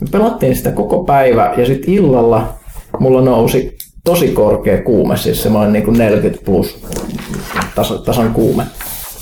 Me 0.00 0.06
pelattiin 0.12 0.56
sitä 0.56 0.72
koko 0.72 1.04
päivä 1.04 1.54
ja 1.56 1.66
sitten 1.66 1.94
illalla 1.94 2.54
mulla 2.98 3.20
nousi 3.20 3.76
tosi 4.04 4.28
korkea 4.28 4.82
kuume, 4.82 5.16
siis 5.16 5.42
semmoinen 5.42 5.72
niin 5.72 5.84
kuin 5.84 5.98
40 5.98 6.44
plus 6.44 6.82
tasan, 7.74 8.02
tasan 8.02 8.32
kuume. 8.32 8.62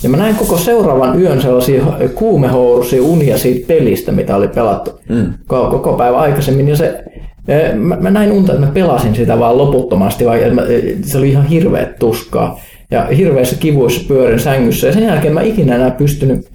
Ja 0.03 0.09
mä 0.09 0.17
näin 0.17 0.35
koko 0.35 0.57
seuraavan 0.57 1.21
yön 1.21 1.41
sellaisia 1.41 1.83
kuumehouruisia 2.15 3.03
unia 3.03 3.37
siitä 3.37 3.67
pelistä, 3.67 4.11
mitä 4.11 4.35
oli 4.35 4.47
pelattu 4.47 4.99
mm. 5.09 5.33
koko, 5.47 5.93
päivä 5.93 6.17
aikaisemmin. 6.17 6.67
Ja 6.67 6.75
se, 6.75 7.03
mä, 7.75 7.97
mä 8.01 8.11
näin 8.11 8.31
unta, 8.31 8.53
että 8.53 8.65
mä 8.65 8.71
pelasin 8.71 9.15
sitä 9.15 9.39
vaan 9.39 9.57
loputtomasti, 9.57 10.25
vaikka 10.25 10.49
mä, 10.49 10.61
se 11.01 11.17
oli 11.17 11.29
ihan 11.29 11.45
hirveä 11.45 11.85
tuskaa. 11.99 12.59
Ja 12.91 13.03
hirveissä 13.17 13.55
kivuissa 13.59 14.01
pyörin 14.07 14.39
sängyssä. 14.39 14.87
Ja 14.87 14.93
sen 14.93 15.03
jälkeen 15.03 15.33
mä 15.33 15.41
ikinä 15.41 15.75
enää 15.75 15.91
pystynyt, 15.91 16.49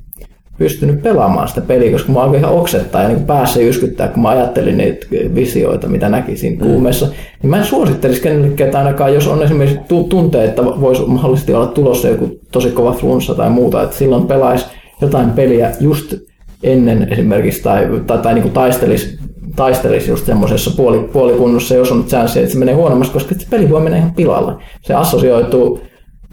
pystynyt 0.58 1.02
pelaamaan 1.02 1.48
sitä 1.48 1.60
peliä, 1.60 1.92
koska 1.92 2.12
mä 2.12 2.20
alkoi 2.20 2.38
ihan 2.38 2.52
oksettaa 2.52 3.02
ja 3.02 3.08
niin 3.08 3.24
päässä 3.24 3.60
jyskyttää, 3.60 4.08
kun 4.08 4.22
mä 4.22 4.28
ajattelin 4.28 4.76
niitä 4.76 5.06
visioita, 5.34 5.88
mitä 5.88 6.08
näki 6.08 6.36
siinä 6.36 6.64
kuumeessa. 6.64 7.06
Niin 7.42 7.50
mä 7.50 7.58
en 7.58 7.64
suosittelisi 7.64 8.22
kenellekään, 8.22 8.68
että 8.68 8.78
ainakaan 8.78 9.14
jos 9.14 9.28
on 9.28 9.42
esimerkiksi 9.42 9.80
tu- 9.88 10.04
tuntee, 10.04 10.44
että 10.44 10.64
voisi 10.64 11.02
mahdollisesti 11.06 11.54
olla 11.54 11.66
tulossa 11.66 12.08
joku 12.08 12.40
tosi 12.52 12.70
kova 12.70 12.92
flunssa 12.92 13.34
tai 13.34 13.50
muuta, 13.50 13.82
että 13.82 13.96
silloin 13.96 14.26
pelaisi 14.26 14.66
jotain 15.00 15.30
peliä 15.30 15.70
just 15.80 16.14
ennen 16.62 17.12
esimerkiksi 17.12 17.62
tai, 17.62 17.88
tai, 18.06 18.18
tai 18.18 18.34
niin 18.34 18.42
kuin 18.42 18.54
taistelisi 18.54 19.18
taistelisi 19.56 20.10
just 20.10 20.26
semmoisessa 20.26 20.70
puoli, 20.76 20.98
puolikunnossa, 20.98 21.74
jos 21.74 21.92
on 21.92 22.04
chanssi, 22.04 22.38
että 22.38 22.52
se 22.52 22.58
menee 22.58 22.74
huonommaksi, 22.74 23.12
koska 23.12 23.34
se 23.38 23.46
peli 23.50 23.70
voi 23.70 23.80
mennä 23.80 23.98
ihan 23.98 24.14
pilalle. 24.14 24.52
Se 24.82 24.94
assosioituu 24.94 25.80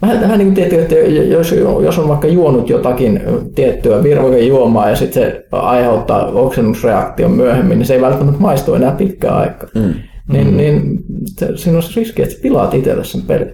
Vähän, 0.02 0.20
vähän 0.20 0.38
niin 0.38 0.46
kuin 0.46 0.54
tietty, 0.54 0.80
että 0.80 0.94
jos, 0.94 1.54
jos 1.82 1.98
on 1.98 2.08
vaikka 2.08 2.26
juonut 2.28 2.68
jotakin 2.68 3.20
tiettyä 3.54 4.02
virvoken 4.02 4.48
juomaa 4.48 4.90
ja 4.90 4.96
sitten 4.96 5.22
se 5.22 5.44
aiheuttaa 5.52 6.26
oksennusreaktion 6.26 7.30
myöhemmin, 7.30 7.78
niin 7.78 7.86
se 7.86 7.94
ei 7.94 8.00
välttämättä 8.00 8.40
maistu 8.40 8.74
enää 8.74 8.92
pitkään 8.92 9.36
aikaa. 9.36 9.68
Mm. 9.74 9.94
Niin, 10.32 10.56
niin 10.56 10.98
se, 11.38 11.56
siinä 11.56 11.76
on 11.76 11.82
se 11.82 12.00
riski, 12.00 12.22
että 12.22 12.34
pilaat 12.42 12.74
itselle 12.74 13.04
sen 13.04 13.22
pelin. 13.22 13.52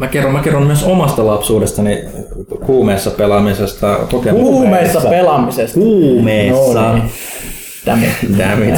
Mä 0.00 0.06
kerron, 0.06 0.32
mä 0.32 0.42
kerron 0.42 0.66
myös 0.66 0.84
omasta 0.84 1.26
lapsuudestani 1.26 2.04
kuumeessa 2.66 3.10
pelaamisesta. 3.10 3.98
Kokemus. 4.10 4.42
Kuumeissa 4.42 5.00
pelaamisesta. 5.00 5.80
Kuumeessa. 5.80 6.82
No 6.82 6.94
niin. 6.94 7.04
Damn 7.86 8.04
it. 8.04 8.10
Damn 8.38 8.62
it. 8.62 8.74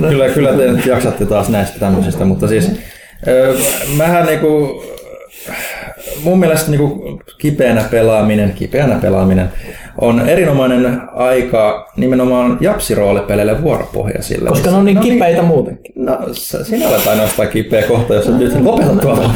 Kyllä, 0.10 0.28
kyllä 0.28 0.52
te 0.52 0.72
nyt 0.72 0.86
jaksatte 0.86 1.26
taas 1.26 1.48
näistä 1.48 1.78
tämmöisistä, 1.78 2.24
mutta 2.24 2.48
siis 2.48 2.70
mähän 3.96 4.26
niinku, 4.26 4.82
mun 6.22 6.38
mielestä 6.38 6.70
niinku 6.70 7.20
kipeänä 7.38 7.84
pelaaminen, 7.90 8.52
kipeänä 8.52 8.94
pelaaminen 8.94 9.48
on 9.98 10.28
erinomainen 10.28 11.00
aika 11.14 11.92
nimenomaan 11.96 12.58
japsiroolipeleille 12.60 13.62
vuoropohjaisille. 13.62 14.48
Koska 14.48 14.70
ne 14.70 14.76
on 14.76 14.84
niin 14.84 15.00
kipeitä 15.00 15.42
muutenkin. 15.42 15.92
No, 15.96 16.18
sinä 16.62 16.88
olet 16.88 17.06
ainoastaan 17.06 17.48
kipeä 17.48 17.82
kohta, 17.82 18.14
jos 18.14 18.28
nyt 18.28 18.60
lopetat 18.62 19.00
tuolla. 19.00 19.34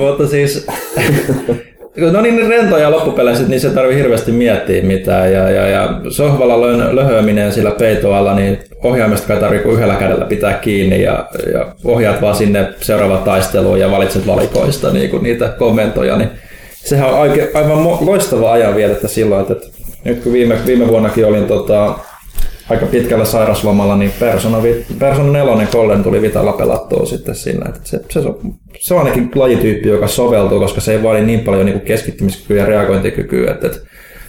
Mutta 0.00 0.26
siis, 0.26 0.66
no 1.96 2.20
niin 2.20 2.48
rentoja 2.48 2.90
loppupeleissä, 2.90 3.44
niin 3.44 3.60
se 3.60 3.70
tarvii 3.70 3.96
hirveästi 3.96 4.32
miettiä 4.32 4.82
mitään. 4.82 5.32
Ja, 5.32 5.50
ja, 5.50 5.68
ja 5.68 5.88
sohvalla 6.08 6.54
lö- 6.54 6.96
löhöäminen 6.96 7.52
sillä 7.52 7.70
peitoalla, 7.70 8.34
niin 8.34 8.58
ohjaimesta 8.82 9.28
kai 9.28 9.36
tarvii 9.36 9.60
kuin 9.60 9.74
yhdellä 9.74 9.94
kädellä 9.94 10.24
pitää 10.24 10.52
kiinni 10.54 11.02
ja, 11.02 11.28
ja 11.52 11.66
ohjaat 11.84 12.22
vaan 12.22 12.34
sinne 12.34 12.68
seuraavaan 12.80 13.22
taisteluun 13.22 13.80
ja 13.80 13.90
valitset 13.90 14.26
valikoista 14.26 14.92
niin 14.92 15.10
kuin 15.10 15.22
niitä 15.22 15.48
komentoja. 15.48 16.16
Niin 16.16 16.30
sehän 16.74 17.10
on 17.10 17.20
aivan 17.54 17.84
loistava 17.84 18.52
ajanvietettä 18.52 19.08
silloin, 19.08 19.42
että, 19.42 19.52
että 19.52 19.68
nyt 20.04 20.22
kun 20.22 20.32
viime, 20.32 20.58
viime 20.66 20.88
vuonnakin 20.88 21.26
olin 21.26 21.44
tota, 21.44 21.94
aika 22.70 22.86
pitkällä 22.86 23.24
sairaslomalla, 23.24 23.96
niin 23.96 24.12
Persona, 24.20 24.58
Persona 24.98 25.32
4 25.32 25.66
Golden 25.72 26.02
tuli 26.02 26.22
Vitalla 26.22 26.52
pelattua 26.52 27.06
sitten 27.06 27.34
siinä. 27.34 27.68
Että 27.68 27.80
se, 27.84 28.00
se, 28.10 28.20
se, 28.80 28.94
on 28.94 29.00
ainakin 29.00 29.30
lajityyppi, 29.34 29.88
joka 29.88 30.08
soveltuu, 30.08 30.60
koska 30.60 30.80
se 30.80 30.92
ei 30.92 31.02
vaadi 31.02 31.26
niin 31.26 31.40
paljon 31.40 31.66
niin 31.66 31.80
keskittymiskykyä 31.80 32.56
ja 32.56 32.66
reagointikykyä 32.66 33.50
että, 33.50 33.68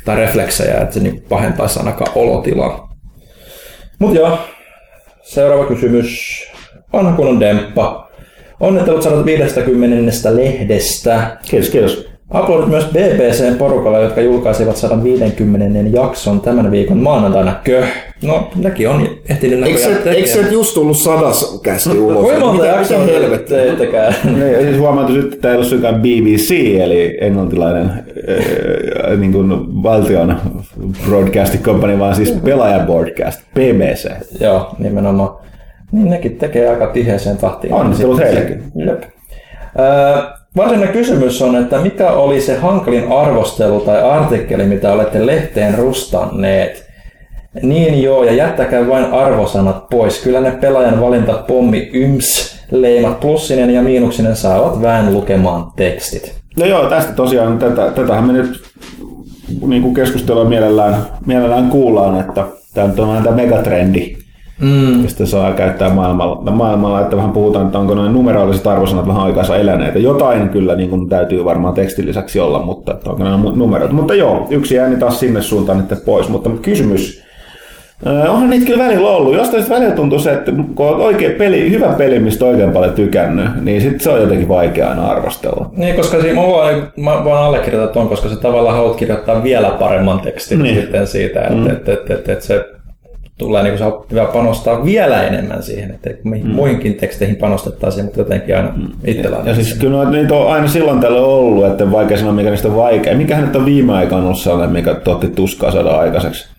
tai 0.06 0.16
refleksejä, 0.16 0.82
että 0.82 0.94
se 0.94 1.00
niin 1.00 1.26
pahentaisi 1.30 1.80
ainakaan 1.80 2.12
olotilaa. 2.16 2.94
Mutta 4.00 4.20
joo, 4.20 4.40
seuraava 5.22 5.66
kysymys. 5.66 6.42
Vanha 6.94 7.16
kunnon 7.16 7.40
demppa. 7.40 8.10
Onnittelut 8.60 9.02
150 9.02 10.36
lehdestä. 10.36 11.38
Kiitos, 11.50 11.70
kiitos. 11.70 12.13
Uploadit 12.40 12.70
myös 12.70 12.86
BBCn 12.86 13.56
porukalle, 13.58 14.02
jotka 14.02 14.22
julkaisivat 14.22 14.78
150 14.78 15.98
jakson 15.98 16.42
tämän 16.42 16.72
viikon 16.72 16.98
maanantaina. 16.98 17.56
Kö? 17.64 17.84
No, 18.24 18.52
nekin 18.56 18.90
on 18.90 19.08
ehtinyt 19.30 19.64
Eikö 19.64 19.80
näköjään 19.80 20.04
se, 20.04 20.10
eikö 20.12 20.28
se 20.30 20.42
just 20.52 20.74
tullut 20.74 20.98
sadas 20.98 21.60
kästi 21.64 21.98
ulos? 21.98 22.24
Kuinka 22.24 22.40
monta 22.46 22.64
Mitä- 22.64 22.76
jaksoa 22.76 23.00
helvettiä 23.00 23.58
teettekään? 23.58 24.14
Niin, 24.24 24.54
ja 24.54 24.62
siis 24.62 24.78
huomaatu 24.78 25.14
nyt, 25.14 25.26
että 25.26 25.38
täällä 25.42 25.60
on 25.60 25.66
suinkaan 25.66 26.02
BBC, 26.02 26.52
eli 26.82 27.18
englantilainen 27.22 27.86
äh, 27.90 29.18
niin 29.20 29.32
kuin 29.32 29.50
valtion 29.84 30.38
broadcasting 31.10 31.64
company, 31.64 32.00
vaan 32.00 32.16
siis 32.16 32.32
pelaajan 32.32 32.86
broadcast, 32.86 33.42
BBC. 33.56 34.10
Joo, 34.42 34.76
nimenomaan. 34.80 35.30
Niin 35.92 36.10
nekin 36.10 36.38
tekee 36.38 36.70
aika 36.70 36.88
tiheeseen 36.88 37.38
tahtiin. 37.38 37.74
Onnittelut 37.74 38.20
heillekin. 38.20 38.64
Jep. 38.76 39.04
Öö, 39.80 40.22
varsinainen 40.56 40.94
kysymys 40.94 41.42
on, 41.42 41.56
että 41.56 41.78
mikä 41.78 42.12
oli 42.12 42.42
se 42.42 42.58
hankalin 42.58 43.12
arvostelu 43.12 43.80
tai 43.80 44.02
artikkeli, 44.02 44.66
mitä 44.66 44.94
olette 44.94 45.26
lehteen 45.26 45.78
rustanneet? 45.78 46.94
Niin 47.62 48.04
joo, 48.04 48.24
ja 48.24 48.34
jättäkää 48.34 48.88
vain 48.88 49.06
arvosanat 49.06 49.90
pois. 49.90 50.24
Kyllä 50.24 50.42
ne 50.42 50.52
pelaajan 50.52 51.02
valinta 51.02 51.34
pommi 51.34 51.90
yms, 51.94 52.60
leimat 52.72 53.20
plussinen 53.20 53.70
ja 53.70 53.82
miinuksinen 53.82 54.36
saavat 54.36 54.82
vähän 54.82 55.14
lukemaan 55.14 55.72
tekstit. 55.76 56.36
No 56.60 56.66
joo, 56.66 56.90
tästä 56.90 57.14
tosiaan, 57.14 57.60
tätä, 57.60 57.92
tätähän 57.92 58.28
me 58.28 58.34
nyt 58.34 58.62
niin 59.68 59.82
kuin 59.82 59.96
mielellään, 60.48 60.96
mielellään 61.26 61.70
kuullaan, 61.70 62.20
että 62.20 62.46
tämä 62.74 62.86
on 62.86 63.24
tämä 63.24 63.36
megatrendi, 63.36 64.23
Mm. 64.62 65.04
Ja 65.04 65.10
sitten 65.10 65.28
saa 65.28 65.52
käyttää 65.52 65.90
maailmalla, 65.90 66.52
maailmalla, 66.52 67.02
että 67.02 67.18
vähän 67.18 67.32
puhutaan, 67.32 67.66
että 67.66 67.80
onko 67.80 67.96
noin 67.96 68.14
numeraaliset 68.14 68.68
arvosanat 68.68 69.08
vähän 69.08 69.24
aikansa 69.24 69.58
eläneitä. 69.58 70.00
Jotain 70.00 70.50
kyllä 70.50 70.76
niin 70.76 70.90
kuin 70.90 71.10
täytyy 71.10 71.46
varmaan 71.46 71.74
tekstin 71.74 72.06
lisäksi 72.06 72.40
olla, 72.40 72.62
mutta 72.62 72.94
että 72.94 73.10
onko 73.10 73.24
nämä 73.24 73.38
numerot. 73.56 73.92
Mutta 73.92 74.14
joo, 74.14 74.48
yksi 74.50 74.80
ääni 74.80 74.96
taas 74.96 75.20
sinne 75.20 75.42
suuntaan 75.42 75.78
nyt 75.78 76.06
pois. 76.06 76.30
Mutta 76.30 76.50
kysymys, 76.62 77.24
Onhan 78.06 78.50
niitä 78.50 78.66
kyllä 78.66 78.84
välillä 78.84 79.10
ollut. 79.10 79.36
Jostain 79.36 79.70
välillä 79.70 79.96
tuntuu 79.96 80.20
se, 80.20 80.34
että 80.34 80.52
kun 80.76 80.88
on 80.88 81.02
oikein 81.02 81.32
peli, 81.32 81.70
hyvä 81.70 81.88
peli, 81.88 82.20
mistä 82.20 82.46
oikein 82.46 82.72
paljon 82.72 82.94
tykännyt, 82.94 83.64
niin 83.64 83.82
sitten 83.82 84.00
se 84.00 84.10
on 84.10 84.22
jotenkin 84.22 84.48
vaikea 84.48 84.90
aina 84.90 85.08
arvostella. 85.08 85.70
Niin, 85.76 85.96
koska 85.96 86.22
siinä 86.22 86.42
mä 86.42 86.48
voin, 86.48 86.84
mä 86.98 87.24
voin 87.24 87.38
allekirjoittaa 87.38 87.94
tuon, 87.94 88.10
koska 88.10 88.30
se 88.30 88.36
tavallaan 88.36 88.76
haluat 88.76 88.96
kirjoittaa 88.96 89.44
vielä 89.44 89.70
paremman 89.70 90.20
tekstin 90.20 90.64
niin. 90.64 90.76
sitten 90.76 91.08
siitä, 91.08 91.42
että 91.42 91.56
mm. 91.56 91.70
et, 91.70 91.90
et, 91.90 92.12
et, 92.12 92.30
et 92.30 92.42
se 92.42 92.66
tulee 93.38 93.64
niin 93.64 93.78
kuin 93.78 93.94
se 94.10 94.26
panostaa 94.34 94.86
vielä 94.86 95.24
enemmän 95.24 95.64
siihen, 95.64 95.92
että 95.92 96.10
mm. 96.24 96.48
muihinkin 96.48 96.94
teksteihin 96.94 97.36
panostettaisiin, 97.36 98.06
mutta 98.06 98.20
jotenkin 98.20 98.58
aina 98.58 98.74
mm. 98.76 98.88
itsellä 99.06 99.38
Ja, 99.38 99.44
ja 99.46 99.56
siis 99.56 99.74
kyllä 99.74 100.10
niitä 100.10 100.34
on 100.34 100.54
aina 100.54 100.68
silloin 100.68 101.00
tällä 101.00 101.22
ollut, 101.22 101.66
että 101.66 101.92
vaikea 101.92 102.18
sanoa, 102.18 102.34
mikä 102.34 102.50
niistä 102.50 102.68
on 102.68 102.76
vaikea. 102.76 103.18
Mikähän 103.18 103.46
nyt 103.46 103.56
on 103.56 103.66
viime 103.66 103.94
aikoina 103.94 104.26
ollut 104.26 104.40
sellainen, 104.40 104.74
mikä 104.74 104.94
tuotti 104.94 105.28
tuskaa 105.28 105.72
saada 105.72 105.90
aikaiseksi? 105.90 106.54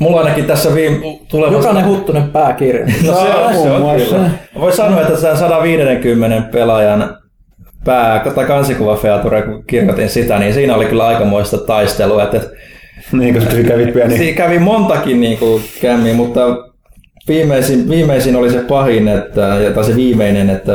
Mulla 0.00 0.20
ainakin 0.20 0.44
tässä 0.44 0.74
viime... 0.74 0.96
Tulevassa... 1.28 1.68
Jokainen 1.68 1.90
huttunen 1.90 2.28
pääkirja. 2.28 2.86
No, 3.06 3.14
se, 3.14 3.34
on, 3.34 3.54
se 3.54 3.70
on 3.70 3.96
kyllä. 3.96 4.30
Voi 4.60 4.72
sanoa, 4.72 5.00
että 5.00 5.16
sen 5.16 5.36
150 5.36 6.48
pelaajan 6.52 7.16
pää- 7.84 8.32
tai 8.34 8.44
kansikuva 8.44 8.98
kun 9.44 9.64
kirjoitin 9.66 10.08
sitä, 10.08 10.38
niin 10.38 10.54
siinä 10.54 10.74
oli 10.74 10.84
kyllä 10.84 11.06
aikamoista 11.06 11.58
taistelua. 11.58 12.22
Että, 12.22 12.40
niin, 13.12 13.34
koska 13.34 13.50
se 13.50 13.62
kävi 13.62 13.92
pieni. 13.92 14.16
Siinä 14.16 14.36
kävi 14.36 14.58
montakin 14.58 15.20
niin 15.20 15.38
kuin, 15.38 15.62
kämmiä, 15.80 16.14
mutta 16.14 16.40
viimeisin, 17.28 17.90
viimeisin 17.90 18.36
oli 18.36 18.50
se 18.50 18.60
pahin, 18.60 19.08
että, 19.08 19.56
tai 19.74 19.84
se 19.84 19.96
viimeinen, 19.96 20.50
että 20.50 20.72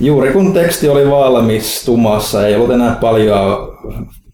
juuri 0.00 0.32
kun 0.32 0.52
teksti 0.52 0.88
oli 0.88 1.10
valmistumassa, 1.10 2.46
ei 2.46 2.54
ollut 2.54 2.70
enää 2.70 2.96
paljon 3.00 3.76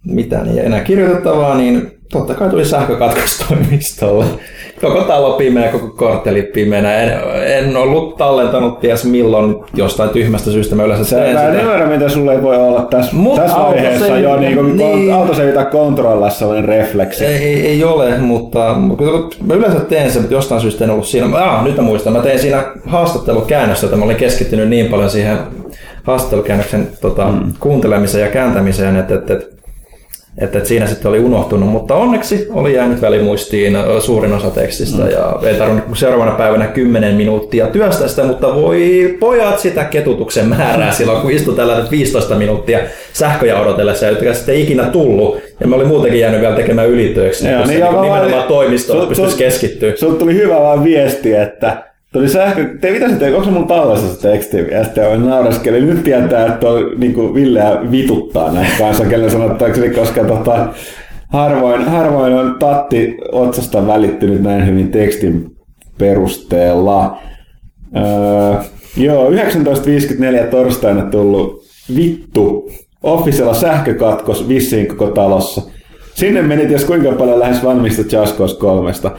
mitään 0.07 0.59
enää 0.59 0.81
kirjoitettavaa, 0.81 1.57
niin 1.57 1.91
totta 2.13 2.35
kai 2.35 2.51
tuli 2.51 2.65
sähkökatkos 2.65 3.45
toimistolle. 3.49 4.25
Koko 4.83 5.01
talo 5.01 5.33
pimeä, 5.33 5.73
koko 5.73 5.89
kortteli 5.97 6.43
pimeänä. 6.43 6.95
En, 6.95 7.13
en 7.45 7.77
ollut 7.77 8.17
tallentanut 8.17 8.81
ties 8.81 9.05
milloin 9.05 9.57
jostain 9.75 10.11
tyhmästä 10.11 10.51
syystä. 10.51 10.75
Mä 10.75 10.85
yleensä 10.85 11.17
teen 11.17 11.35
Mä 11.35 11.43
en 11.43 11.61
ymmärrä, 11.61 11.87
mitä 11.87 12.09
sulle 12.09 12.33
ei 12.33 12.43
voi 12.43 12.57
olla 12.57 12.83
tässä, 12.83 13.17
Mut 13.17 13.35
tässä 13.35 13.59
vaiheessa 13.59 14.19
jo 14.19 14.37
niin 14.37 14.55
kuin 14.55 14.77
niin, 14.77 15.15
autosevita 15.15 15.65
kontrollissa 15.65 16.39
sellainen 16.39 16.65
refleksi. 16.65 17.25
Ei, 17.25 17.45
ei, 17.45 17.67
ei, 17.67 17.85
ole, 17.85 18.19
mutta 18.19 18.77
mä 19.47 19.55
yleensä 19.55 19.81
teen 19.81 20.11
sen, 20.11 20.23
mutta 20.23 20.35
jostain 20.35 20.61
syystä 20.61 20.85
en 20.85 20.91
ollut 20.91 21.07
siinä. 21.07 21.39
Ah, 21.39 21.65
nyt 21.65 21.77
mä 21.77 21.83
muistan. 21.83 22.13
Mä 22.13 22.21
tein 22.21 22.39
siinä 22.39 22.65
haastattelukäännöstä, 22.87 23.87
että 23.87 23.97
mä 23.97 24.05
olin 24.05 24.17
keskittynyt 24.17 24.69
niin 24.69 24.87
paljon 24.87 25.11
siihen 25.11 25.39
haastattelukäännöksen 26.03 26.89
tota, 27.01 27.27
mm. 27.27 27.53
kuuntelemiseen 27.61 28.25
ja 28.25 28.31
kääntämiseen, 28.31 28.97
että, 28.97 29.15
että, 29.15 29.33
että 29.33 29.62
että, 30.39 30.59
että 30.59 30.69
siinä 30.69 30.87
sitten 30.87 31.09
oli 31.09 31.19
unohtunut, 31.19 31.69
mutta 31.69 31.95
onneksi 31.95 32.47
oli 32.51 32.75
jäänyt 32.75 33.01
välimuistiin 33.01 33.77
suurin 34.01 34.33
osa 34.33 34.51
tekstistä 34.51 35.03
mm. 35.03 35.11
ja 35.11 35.39
ei 35.47 35.55
tarvinnut 35.55 35.99
seuraavana 35.99 36.33
päivänä 36.33 36.67
10 36.67 37.15
minuuttia 37.15 37.67
työstä 37.67 38.09
sitä, 38.09 38.25
mutta 38.25 38.55
voi 38.55 39.17
pojat 39.21 39.59
sitä 39.59 39.85
ketutuksen 39.85 40.49
määrää 40.49 40.93
silloin, 40.93 41.23
kun 41.23 41.31
istui 41.31 41.57
tällä 41.57 41.87
15 41.91 42.35
minuuttia 42.35 42.79
sähköjä 43.13 43.61
odotellessa, 43.61 44.07
jotka 44.07 44.35
sitten 44.35 44.55
ei 44.55 44.63
ikinä 44.63 44.85
tullut. 44.85 45.39
Ja 45.61 45.67
me 45.67 45.77
oli 45.77 45.85
muutenkin 45.85 46.21
jäänyt 46.21 46.41
vielä 46.41 46.57
tekemään 46.57 46.89
ylitöiksi, 46.89 47.47
niin, 47.47 47.69
niin 47.69 47.85
nimenomaan 48.03 48.49
toimistolla 48.49 49.07
pystyisi 49.07 49.37
keskittyä. 49.37 49.93
Sinulle 49.97 50.19
tuli 50.19 50.35
hyvä 50.35 50.61
vaan 50.61 50.85
viesti, 50.85 51.35
että 51.35 51.92
Tuli 52.13 52.29
sähkö, 52.29 52.79
te 52.81 52.91
mitä 52.91 53.09
se 53.09 53.35
onko 53.35 53.45
se 53.45 53.51
mun 53.51 53.67
tallessa 53.67 54.15
se 54.15 54.21
teksti? 54.21 54.57
Ja 54.57 54.85
sitten 54.85 55.09
on 55.09 55.27
nauraskeli. 55.27 55.81
Nyt 55.81 56.05
tietää, 56.05 56.47
että 56.47 56.69
on, 56.69 56.91
niin 56.97 57.15
kuin 57.15 57.35
Villeä 57.35 57.91
vituttaa 57.91 58.53
näitä 58.53 58.73
kanssa, 58.79 59.05
kelle 59.05 59.31
sanottaakseni, 59.31 59.91
koska 59.91 60.25
tota, 60.25 60.69
harvoin, 61.29 61.85
harvoin 61.85 62.33
on 62.33 62.57
Tatti 62.59 63.17
otsasta 63.33 63.87
välittynyt 63.87 64.43
näin 64.43 64.67
hyvin 64.67 64.91
tekstin 64.91 65.57
perusteella. 65.99 67.19
Öö, 67.97 68.63
joo, 68.97 69.23
1954 69.23 70.47
torstaina 70.47 71.03
tullut 71.03 71.63
vittu. 71.97 72.71
Officiella 73.03 73.55
sähkökatkos 73.55 74.49
vissiin 74.49 74.87
koko 74.87 75.07
talossa. 75.07 75.63
Sinne 76.15 76.43
meni 76.43 76.67
ties 76.67 76.85
kuinka 76.85 77.13
paljon 77.13 77.39
lähes 77.39 77.65
valmista 77.65 78.03
Cause 78.03 78.57
kolmesta 78.59 79.11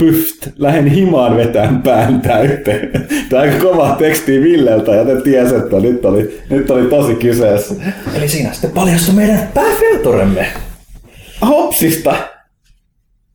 pyft, 0.00 0.48
lähden 0.58 0.86
himaan 0.86 1.36
vetään 1.36 1.82
pään 1.82 2.20
täyteen. 2.20 2.90
Tämä 3.28 3.42
aika 3.42 3.64
kova 3.64 3.96
teksti 3.98 4.42
Villeltä, 4.42 4.94
ja 4.94 5.04
te 5.04 5.20
tiesi, 5.20 5.54
että 5.54 5.76
nyt 5.76 6.04
oli, 6.04 6.40
nyt 6.50 6.70
oli 6.70 6.88
tosi 6.88 7.14
kyseessä. 7.14 7.74
Eli 8.14 8.28
siinä 8.28 8.52
sitten 8.52 8.70
paljastui 8.70 9.14
meidän 9.14 9.48
pääfilturemme. 9.54 10.46
Hopsista. 11.48 12.14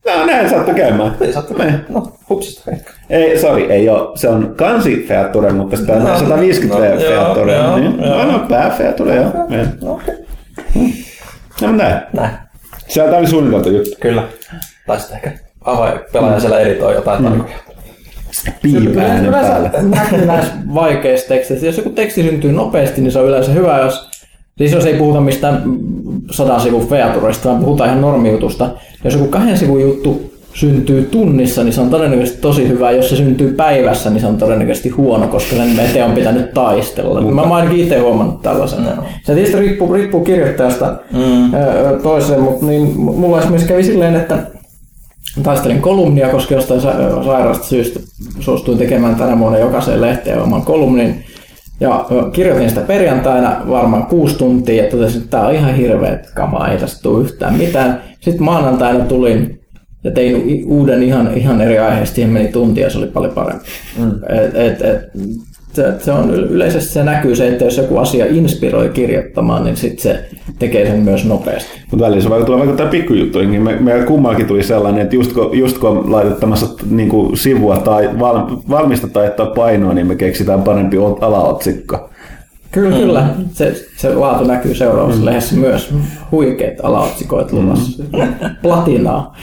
No 0.06 0.26
näin 0.26 0.50
sattu 0.50 0.74
käymään. 0.74 1.16
Ei 1.20 1.32
sattu 1.32 1.54
käymään. 1.54 1.86
No, 1.88 2.12
hupsista 2.28 2.70
ehkä. 2.70 2.90
Ei, 3.10 3.38
sorry, 3.38 3.62
ei 3.70 3.88
ole. 3.88 4.18
Se 4.18 4.28
on 4.28 4.54
kansi 4.56 5.04
feature, 5.08 5.52
mutta 5.52 5.76
sitä 5.76 5.92
no, 5.98 6.18
150 6.18 6.94
no, 6.94 7.00
feature. 7.00 7.54
Joo, 7.54 7.78
niin. 7.78 8.00
joo, 8.04 8.24
no, 8.24 8.32
no, 8.32 8.38
pääfeature, 8.48 9.14
joo. 9.14 9.32
No, 9.82 9.92
okei. 9.92 10.14
Okay. 10.70 10.92
No, 11.60 11.72
näin. 11.72 12.00
Näin. 12.12 12.30
Se 12.88 13.02
oli 13.02 13.26
suunniteltu 13.26 13.70
juttu. 13.70 13.96
Kyllä. 14.00 14.22
Tai 14.86 15.00
sitten 15.00 15.16
ehkä 15.16 15.45
pelaaja 16.12 16.40
siellä 16.40 16.60
editoi 16.60 16.94
jotain 16.94 17.22
mm. 17.22 17.28
tarkoja. 17.28 17.56
Piipää 18.62 19.20
päälle. 19.30 19.70
Näkyy 19.82 20.26
näissä 20.26 20.52
vaikeissa 20.74 21.28
teksteissä. 21.28 21.66
Jos 21.66 21.76
joku 21.76 21.90
teksti 21.90 22.22
syntyy 22.22 22.52
nopeasti, 22.52 23.00
niin 23.00 23.12
se 23.12 23.18
on 23.18 23.28
yleensä 23.28 23.52
hyvä, 23.52 23.78
jos 23.78 24.10
Siis 24.58 24.72
jos 24.72 24.86
ei 24.86 24.94
puhuta 24.94 25.20
mistään 25.20 25.62
sadan 26.30 26.60
sivun 26.60 26.88
featurista, 26.88 27.48
vaan 27.48 27.64
puhutaan 27.64 27.88
ihan 27.88 28.00
normijutusta. 28.00 28.70
Jos 29.04 29.14
joku 29.14 29.26
kahden 29.26 29.58
sivun 29.58 29.80
juttu 29.80 30.32
syntyy 30.54 31.02
tunnissa, 31.02 31.64
niin 31.64 31.72
se 31.72 31.80
on 31.80 31.90
todennäköisesti 31.90 32.40
tosi 32.40 32.68
hyvä. 32.68 32.90
Jos 32.90 33.08
se 33.10 33.16
syntyy 33.16 33.52
päivässä, 33.52 34.10
niin 34.10 34.20
se 34.20 34.26
on 34.26 34.36
todennäköisesti 34.36 34.88
huono, 34.88 35.28
koska 35.28 35.56
sen 35.56 35.80
eteen 35.80 36.04
on 36.04 36.12
pitänyt 36.12 36.54
taistella. 36.54 37.20
Mutta... 37.20 37.34
Mä, 37.34 37.46
mä 37.46 37.54
ainakin 37.54 37.80
itse 37.80 37.98
huomannut 37.98 38.42
tällaisen. 38.42 38.84
No. 38.84 39.04
Se 39.22 39.34
tietysti 39.34 39.58
riippuu, 39.58 39.94
riippuu 39.94 40.24
kirjoittajasta 40.24 40.96
mm. 41.12 41.50
toiseen, 42.02 42.40
mutta 42.40 42.66
niin, 42.66 43.00
mulla 43.00 43.38
esimerkiksi 43.38 43.68
kävi 43.68 43.84
silleen, 43.84 44.16
että 44.16 44.38
taistelin 45.42 45.82
kolumnia, 45.82 46.28
koska 46.28 46.54
jostain 46.54 46.80
sairaasta 46.80 47.66
syystä 47.66 48.00
suostuin 48.40 48.78
tekemään 48.78 49.16
tänä 49.16 49.38
vuonna 49.38 49.58
jokaiseen 49.58 50.00
lehteen 50.00 50.42
oman 50.42 50.62
kolumnin. 50.62 51.24
Ja 51.80 52.06
kirjoitin 52.32 52.68
sitä 52.68 52.80
perjantaina 52.80 53.62
varmaan 53.68 54.06
kuusi 54.06 54.38
tuntia 54.38 54.84
ja 54.84 54.90
totesin, 54.90 55.18
että 55.18 55.30
tämä 55.30 55.46
on 55.46 55.54
ihan 55.54 55.74
hirveä 55.74 56.18
kama, 56.34 56.68
ei 56.68 56.78
tästä 56.78 57.02
tule 57.02 57.24
yhtään 57.24 57.54
mitään. 57.54 58.02
Sitten 58.20 58.44
maanantaina 58.44 59.04
tulin 59.04 59.60
ja 60.04 60.10
tein 60.10 60.64
uuden 60.66 61.02
ihan, 61.02 61.36
ihan 61.36 61.60
eri 61.60 61.78
aiheesta, 61.78 62.14
siihen 62.14 62.32
meni 62.32 62.48
tunti 62.48 62.80
ja 62.80 62.90
se 62.90 62.98
oli 62.98 63.06
paljon 63.06 63.34
parempi. 63.34 63.64
Mm. 63.98 64.10
Et, 64.28 64.54
et, 64.54 64.82
et, 64.82 65.00
se, 65.76 65.94
se 65.98 66.12
on 66.12 66.30
yleisesti 66.34 66.92
se 66.92 67.04
näkyy 67.04 67.36
se, 67.36 67.48
että 67.48 67.64
jos 67.64 67.76
joku 67.76 67.98
asia 67.98 68.26
inspiroi 68.28 68.88
kirjoittamaan, 68.88 69.64
niin 69.64 69.76
sit 69.76 69.98
se 69.98 70.24
tekee 70.58 70.86
sen 70.86 71.00
myös 71.00 71.24
nopeasti. 71.24 71.80
Mutta 71.90 72.04
välillä 72.04 72.22
se 72.22 72.44
tulee 72.44 72.58
vaikuttaa 72.58 72.86
pikkujuttuihin. 72.86 73.62
Me, 73.62 73.76
me 73.80 74.04
kummallakin 74.06 74.46
tuli 74.46 74.62
sellainen, 74.62 75.02
että 75.02 75.16
just 75.16 75.32
kun, 75.32 75.58
just 75.58 75.78
kun 75.78 76.12
laitettamassa 76.12 76.66
niin 76.90 77.08
kuin 77.08 77.36
sivua 77.36 77.76
tai 77.76 78.10
val, 78.18 78.46
valmista 78.70 79.08
taittaa 79.08 79.46
painoa, 79.46 79.94
niin 79.94 80.06
me 80.06 80.14
keksitään 80.14 80.62
parempi 80.62 80.96
alaotsikko. 81.20 82.10
Kyllä, 82.70 82.96
mm. 82.96 83.02
kyllä. 83.02 83.28
Se, 83.52 83.74
se 83.96 84.14
laatu 84.14 84.44
näkyy 84.44 84.74
seuraavassa 84.74 85.20
mm. 85.20 85.26
lehdessä 85.26 85.56
myös. 85.56 85.94
Huikeat 86.32 86.74
alaotsikoit 86.82 87.52
luvassa. 87.52 88.02
Mm. 88.02 88.50
Platinaa. 88.62 89.36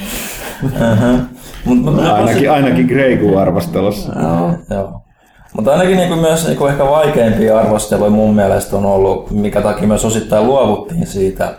Uh-huh. 0.63 1.19
Mut, 1.65 1.99
ainakin, 1.99 2.51
ainakin 2.51 2.85
Greiku 2.85 3.37
arvostelussa. 3.37 4.13
Joo. 4.19 4.53
Joo. 4.69 5.02
Mutta 5.53 5.71
ainakin 5.71 5.97
niin 5.97 6.09
kuin 6.09 6.19
myös 6.19 6.47
niin 6.47 6.57
kuin 6.57 6.71
ehkä 6.71 6.85
vaikeimpia 6.85 7.59
arvosteluja 7.59 8.09
mun 8.09 8.35
mielestä 8.35 8.75
on 8.75 8.85
ollut, 8.85 9.31
mikä 9.31 9.61
takia 9.61 9.87
myös 9.87 10.05
osittain 10.05 10.47
luovuttiin 10.47 11.07
siitä, 11.07 11.53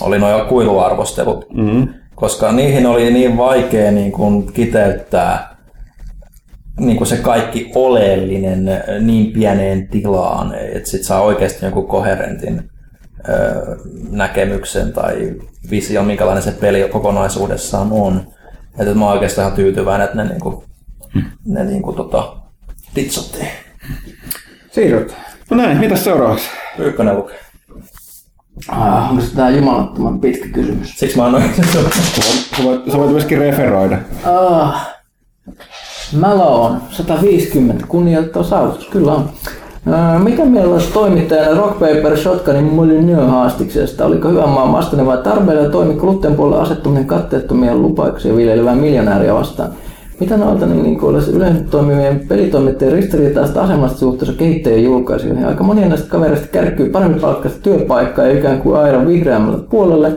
oli 0.00 0.18
nuo 0.18 0.44
kuiluarvostelut. 0.48 1.46
Mm-hmm. 1.54 1.88
Koska 2.14 2.52
niihin 2.52 2.86
oli 2.86 3.12
niin 3.12 3.36
vaikea 3.36 3.92
niin 3.92 4.12
kuin 4.12 4.52
kiteyttää 4.52 5.56
niin 6.80 6.96
kuin 6.96 7.08
se 7.08 7.16
kaikki 7.16 7.72
oleellinen 7.74 8.82
niin 9.00 9.32
pieneen 9.32 9.88
tilaan, 9.88 10.54
että 10.54 10.90
sit 10.90 11.02
saa 11.02 11.22
oikeasti 11.22 11.64
jonkun 11.64 11.86
koherentin 11.86 12.70
näkemyksen 14.10 14.92
tai 14.92 15.34
vision, 15.70 16.06
minkälainen 16.06 16.42
se 16.42 16.52
peli 16.52 16.88
kokonaisuudessaan 16.88 17.92
on. 17.92 18.22
Että 18.78 18.94
mä 18.94 19.04
oon 19.04 19.12
oikeastaan 19.12 19.52
tyytyväinen, 19.52 20.04
että 20.04 20.16
ne, 20.16 20.28
niin 20.28 20.40
kuin, 20.40 20.56
mm. 21.14 21.22
ne 21.44 21.64
niin 21.64 21.82
kuin, 21.82 21.96
tota, 21.96 22.41
Titsottiin. 22.94 23.48
Siirryt. 24.70 25.14
No 25.50 25.56
näin, 25.56 25.78
mitä 25.78 25.96
seuraavaksi? 25.96 26.48
Ykkönen 26.78 27.16
lukee. 27.16 27.38
Ah, 28.68 29.10
onko 29.10 29.22
se 29.22 29.34
tää 29.34 29.50
jumalattoman 29.50 30.20
pitkä 30.20 30.48
kysymys? 30.48 30.98
Siksi 30.98 31.16
mä 31.16 31.24
annoin 31.24 31.54
sen 31.56 31.64
sä, 31.72 31.78
voit, 32.64 32.90
sä 32.92 32.98
voit 32.98 33.10
myöskin 33.10 33.38
referoida. 33.38 33.98
Ah. 34.24 34.88
Malone, 36.20 36.80
150, 36.90 37.86
kunnioittava 37.86 38.44
saavutus, 38.44 38.88
kyllä 38.88 39.12
on. 39.12 39.30
Öö, 39.86 40.18
mitä 40.18 40.44
mieltä 40.44 40.68
olisi 40.68 40.92
toimittajana 40.92 41.60
Rock 41.60 41.72
Paper 41.72 42.16
Shotgunin 42.16 42.64
Molyneux 42.64 43.30
haastiksesta? 43.30 44.06
Oliko 44.06 44.28
hyvän 44.28 44.48
maan 44.48 44.72
vastainen 44.72 45.06
vai 45.06 45.18
tarpeella 45.18 45.68
toimi 45.68 45.94
kuluttajan 45.94 46.36
puolella 46.36 46.62
asettuminen 46.62 47.06
katteettomia 47.06 47.74
lupauksia 47.74 48.36
viljelevää 48.36 48.74
miljonääriä 48.74 49.34
vastaan? 49.34 49.72
Mitä 50.20 50.36
noilta 50.36 50.66
niin, 50.66 50.82
niin 50.82 51.04
olisi 51.04 51.30
yleensä 51.30 51.64
toimivien 51.70 52.20
pelitoimittajien 52.28 52.96
ristiriitaista 52.96 53.62
asemasta 53.62 53.98
suhteessa 53.98 54.38
kehittäjien 54.38 54.84
julkaisijoihin? 54.84 55.46
Aika 55.46 55.64
monia 55.64 55.88
näistä 55.88 56.08
kavereista 56.08 56.46
kärkkyy 56.46 56.90
paremmin 56.90 57.20
palkkaista 57.20 57.60
työpaikkaa 57.62 58.26
ja 58.26 58.38
ikään 58.38 58.60
kuin 58.60 58.76
aidan 58.76 59.08
vihreämmälle 59.08 59.62
puolelle 59.70 60.12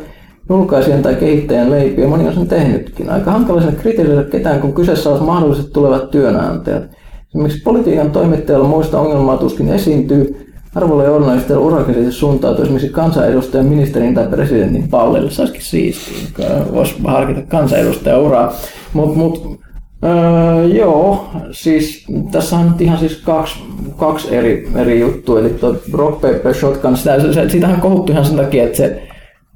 julkaisijan 0.50 1.02
tai 1.02 1.16
kehittäjän 1.16 1.72
leipiä. 1.72 2.08
Moni 2.08 2.28
on 2.28 2.34
sen 2.34 2.48
tehnytkin. 2.48 3.10
Aika 3.10 3.32
hankala 3.32 3.62
sen 3.62 3.76
kritisoida 3.76 4.24
ketään, 4.24 4.62
kun 4.62 4.74
kyseessä 4.74 5.10
ovat 5.10 5.26
mahdolliset 5.26 5.74
tulevat 5.74 6.12
työnantajat. 6.12 6.84
Esimerkiksi 7.28 7.64
politiikan 7.64 8.12
toimittajalla 8.12 8.68
muista 8.68 9.00
ongelmaa 9.00 9.38
tuskin 9.38 9.70
esiintyy. 9.70 10.52
Arvolla 10.76 11.04
ja 11.04 11.12
onnellista 11.12 11.60
urakäsitys 11.60 12.20
suuntautuu 12.20 12.64
esimerkiksi 12.64 12.94
kansanedustajan, 12.94 13.66
ministerin 13.66 14.16
tai 14.16 14.28
presidentin 14.28 14.88
pallille. 14.90 15.32
Se 15.32 15.42
olisikin 15.42 15.64
siistiä, 15.64 16.46
voisi 16.74 16.96
harkita 17.04 17.42
kansanedustajan 17.42 18.22
uraa. 18.22 18.54
Mutta 18.94 19.18
mut, 19.18 19.60
öö, 20.06 20.66
joo, 20.66 21.30
siis 21.52 22.06
tässä 22.32 22.56
on 22.56 22.68
nyt 22.68 22.82
ihan 22.82 23.00
siis 23.00 23.16
kaksi, 23.16 23.60
kaksi 23.98 24.36
eri, 24.36 24.70
eri 24.76 25.00
juttua. 25.00 25.40
Eli 25.40 25.50
tuo 25.50 25.76
Rock 25.94 26.22
Paper 26.22 26.54
Shotgun, 26.54 26.98
sitä, 26.98 27.34
se, 27.34 27.50
siitähän 27.50 27.82
kohuttu 27.82 28.12
ihan 28.12 28.26
sen 28.26 28.36
takia, 28.38 28.64
että 28.64 28.78
se 28.78 29.08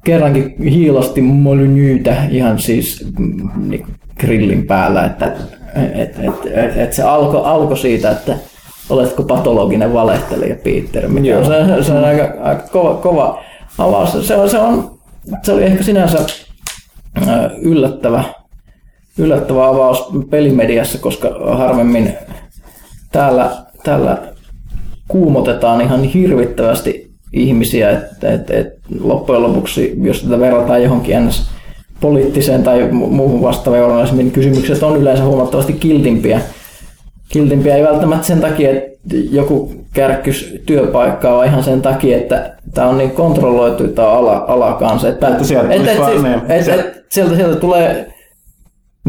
kerrankin 0.04 0.62
hiilasti 0.62 1.20
Molynyytä 1.20 2.24
ihan 2.30 2.58
siis 2.58 3.06
mm, 3.18 3.50
niin 3.68 3.86
grillin 4.20 4.66
päällä, 4.66 5.04
että 5.04 5.32
et, 5.94 6.18
et, 6.18 6.34
et, 6.54 6.76
et 6.76 6.92
se 6.92 7.02
alkoi 7.02 7.42
alko 7.44 7.76
siitä, 7.76 8.10
että 8.10 8.36
oletko 8.90 9.22
patologinen 9.22 9.92
valehtelija 9.92 10.56
Peter, 10.64 11.08
mikä 11.08 11.38
on, 11.38 11.46
se, 11.46 11.84
se 11.84 11.92
on 11.92 12.04
aika, 12.04 12.34
aika 12.42 12.62
kova, 12.62 12.94
kova 12.94 13.42
avaus. 13.78 14.26
Se, 14.28 14.36
on, 14.36 14.50
se, 14.50 14.58
on, 14.58 14.98
se 15.42 15.52
oli 15.52 15.62
ehkä 15.62 15.82
sinänsä 15.82 16.18
yllättävä, 17.62 18.24
yllättävä 19.20 19.68
avaus 19.68 20.08
pelimediassa, 20.30 20.98
koska 20.98 21.28
harvemmin 21.56 22.14
täällä, 23.12 23.50
täällä 23.84 24.18
kuumotetaan 25.08 25.80
ihan 25.80 26.04
hirvittävästi 26.04 27.10
ihmisiä, 27.32 27.90
että 27.90 28.32
et, 28.32 28.50
et 28.50 28.66
loppujen 29.00 29.42
lopuksi, 29.42 29.94
jos 30.02 30.22
tätä 30.22 30.40
verrataan 30.40 30.82
johonkin 30.82 31.26
ns 31.26 31.50
poliittiseen 32.00 32.62
tai 32.62 32.88
muuhun 32.92 33.42
vastaavaan 33.42 33.80
journalismiin, 33.80 34.24
niin 34.24 34.32
kysymykset 34.32 34.82
on 34.82 34.96
yleensä 34.96 35.24
huomattavasti 35.24 35.72
kiltimpiä. 35.72 36.40
Kiltimpiä 37.28 37.76
ei 37.76 37.84
välttämättä 37.84 38.26
sen 38.26 38.40
takia, 38.40 38.70
että 38.70 39.16
joku 39.30 39.72
kärkkys 39.94 40.54
työpaikkaa, 40.66 41.36
vaan 41.36 41.46
ihan 41.46 41.64
sen 41.64 41.82
takia, 41.82 42.16
että 42.16 42.56
tämä 42.74 42.88
on 42.88 42.98
niin 42.98 43.10
kontrolloitu 43.10 43.88
tämä 43.88 44.08
ala, 44.08 44.44
ala 44.48 44.72
kanssa. 44.72 45.08
Että, 45.08 45.28
että 45.28 45.44
sieltä, 45.44 45.74
et, 45.74 45.88
et, 45.88 45.96
siis, 45.96 46.68
et, 46.68 46.86
et, 46.86 47.04
sieltä, 47.08 47.36
sieltä 47.36 47.56
tulee 47.56 48.14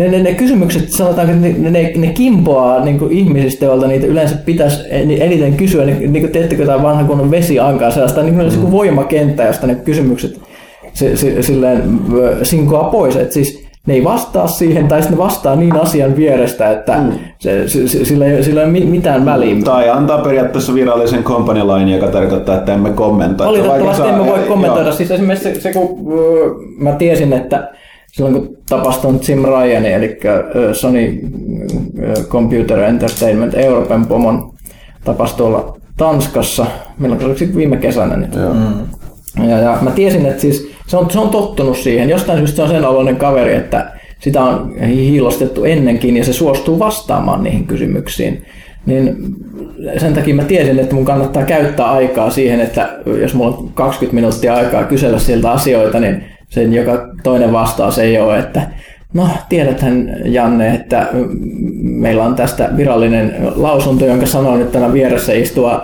ne, 0.01 0.17
ne, 0.17 0.23
ne 0.23 0.33
kysymykset, 0.33 0.89
sanotaan, 0.89 1.29
että 1.29 1.47
ne, 1.47 1.69
ne, 1.69 1.93
ne 1.95 2.07
kimpoaa 2.07 2.85
niin 2.85 2.99
kuin 2.99 3.11
ihmisistä, 3.11 3.65
joilta 3.65 3.87
niitä 3.87 4.07
yleensä 4.07 4.35
pitäisi 4.35 4.81
eniten 4.91 5.53
kysyä. 5.53 5.85
Niin, 5.85 6.13
niin 6.13 6.23
kuin 6.23 6.31
teettekö 6.31 6.65
tämä 6.65 6.83
vanha 6.83 7.03
kunnon 7.03 7.31
vesiankaa, 7.31 7.91
sellaista 7.91 8.23
niin 8.23 8.35
kuin 8.35 8.59
mm. 8.59 8.71
voimakenttä, 8.71 9.43
josta 9.43 9.67
ne 9.67 9.75
kysymykset 9.75 10.39
se, 10.93 11.15
se, 11.15 11.41
silleen 11.41 11.99
sinkoa 12.43 12.83
pois. 12.83 13.15
Että 13.15 13.33
siis 13.33 13.67
ne 13.87 13.93
ei 13.93 14.03
vastaa 14.03 14.47
siihen, 14.47 14.87
tai 14.87 15.01
sitten 15.01 15.17
ne 15.17 15.23
vastaa 15.23 15.55
niin 15.55 15.75
asian 15.75 16.15
vierestä, 16.15 16.71
että 16.71 16.97
mm. 16.97 17.11
se, 17.39 17.69
se, 17.69 18.05
sillä, 18.05 18.25
ei, 18.25 18.43
sillä 18.43 18.61
ei 18.61 18.67
ole 18.67 18.79
mitään 18.85 19.25
väliä. 19.25 19.55
Tai 19.63 19.89
antaa 19.89 20.17
periaatteessa 20.17 20.73
virallisen 20.73 21.23
company 21.23 21.91
joka 21.93 22.07
tarkoittaa, 22.07 22.57
että 22.57 22.73
emme 22.73 22.89
kommentoi. 22.89 23.47
Valitettavasti 23.47 24.07
emme 24.07 24.25
voi 24.25 24.39
kommentoida. 24.39 24.89
Joo. 24.89 24.97
Siis 24.97 25.11
esimerkiksi 25.11 25.53
se, 25.53 25.61
se 25.61 25.73
kun 25.73 25.99
mä 26.77 26.91
tiesin, 26.91 27.33
että 27.33 27.71
silloin 28.11 28.35
kun 28.35 28.57
tapasin 28.69 29.19
Jim 29.27 29.43
Ryan, 29.43 29.85
eli 29.85 30.19
Sony 30.73 31.19
Computer 32.27 32.79
Entertainment 32.79 33.53
Euroopan 33.53 34.05
pomon 34.05 34.53
tapasi 35.03 35.35
tuolla 35.35 35.77
Tanskassa, 35.97 36.65
milloin 36.99 37.21
se 37.21 37.25
oli 37.25 37.55
viime 37.55 37.77
kesänä 37.77 38.15
nyt. 38.15 38.35
Joo. 38.35 38.53
Mm. 38.53 39.49
Ja, 39.49 39.57
ja 39.57 39.77
mä 39.81 39.91
tiesin, 39.91 40.25
että 40.25 40.41
siis 40.41 40.71
se 40.87 40.97
on, 40.97 41.11
se 41.11 41.19
on 41.19 41.29
tottunut 41.29 41.77
siihen. 41.77 42.09
Jostain 42.09 42.37
syystä 42.37 42.55
se 42.55 42.61
on 42.61 42.69
sen 42.69 42.85
aloinen 42.85 43.15
kaveri, 43.15 43.53
että 43.53 43.91
sitä 44.19 44.43
on 44.43 44.75
hiilostettu 44.79 45.63
ennenkin 45.63 46.17
ja 46.17 46.23
se 46.23 46.33
suostuu 46.33 46.79
vastaamaan 46.79 47.43
niihin 47.43 47.67
kysymyksiin. 47.67 48.45
Niin 48.85 49.15
sen 49.97 50.13
takia 50.13 50.35
mä 50.35 50.43
tiesin, 50.43 50.79
että 50.79 50.95
mun 50.95 51.05
kannattaa 51.05 51.43
käyttää 51.43 51.91
aikaa 51.91 52.29
siihen, 52.29 52.59
että 52.59 52.99
jos 53.21 53.33
mulla 53.33 53.57
on 53.57 53.69
20 53.73 54.15
minuuttia 54.15 54.55
aikaa 54.55 54.83
kysellä 54.83 55.19
siltä 55.19 55.51
asioita, 55.51 55.99
niin 55.99 56.23
sen 56.51 56.73
joka 56.73 57.07
toinen 57.23 57.53
vastaus 57.53 57.99
ei 57.99 58.19
ole, 58.19 58.39
että 58.39 58.61
no 59.13 59.27
tiedäthän 59.49 60.15
Janne, 60.25 60.73
että 60.73 61.07
meillä 61.81 62.23
on 62.23 62.35
tästä 62.35 62.69
virallinen 62.77 63.35
lausunto, 63.55 64.05
jonka 64.05 64.25
sanoin 64.25 64.59
nyt 64.59 64.71
tänä 64.71 64.93
vieressä 64.93 65.33
istua 65.33 65.83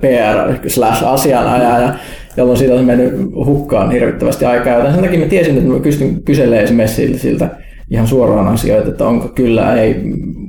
PR-asianajaja, 0.00 1.92
jolloin 2.36 2.58
siitä 2.58 2.74
on 2.74 2.84
mennyt 2.84 3.14
hukkaan 3.34 3.90
hirvittävästi 3.90 4.44
aikaa. 4.44 4.74
Joten 4.74 4.92
sen 4.92 5.02
takia 5.02 5.18
mä 5.18 5.26
tiesin, 5.26 5.58
että 5.58 5.68
mä 5.68 5.80
pystyn 5.80 6.22
kyselemään 6.22 6.64
esimerkiksi 6.64 7.18
siltä 7.18 7.48
ihan 7.90 8.06
suoraan 8.06 8.48
asioita, 8.48 8.88
että 8.88 9.06
onko 9.06 9.28
kyllä, 9.28 9.74
ei 9.74 9.96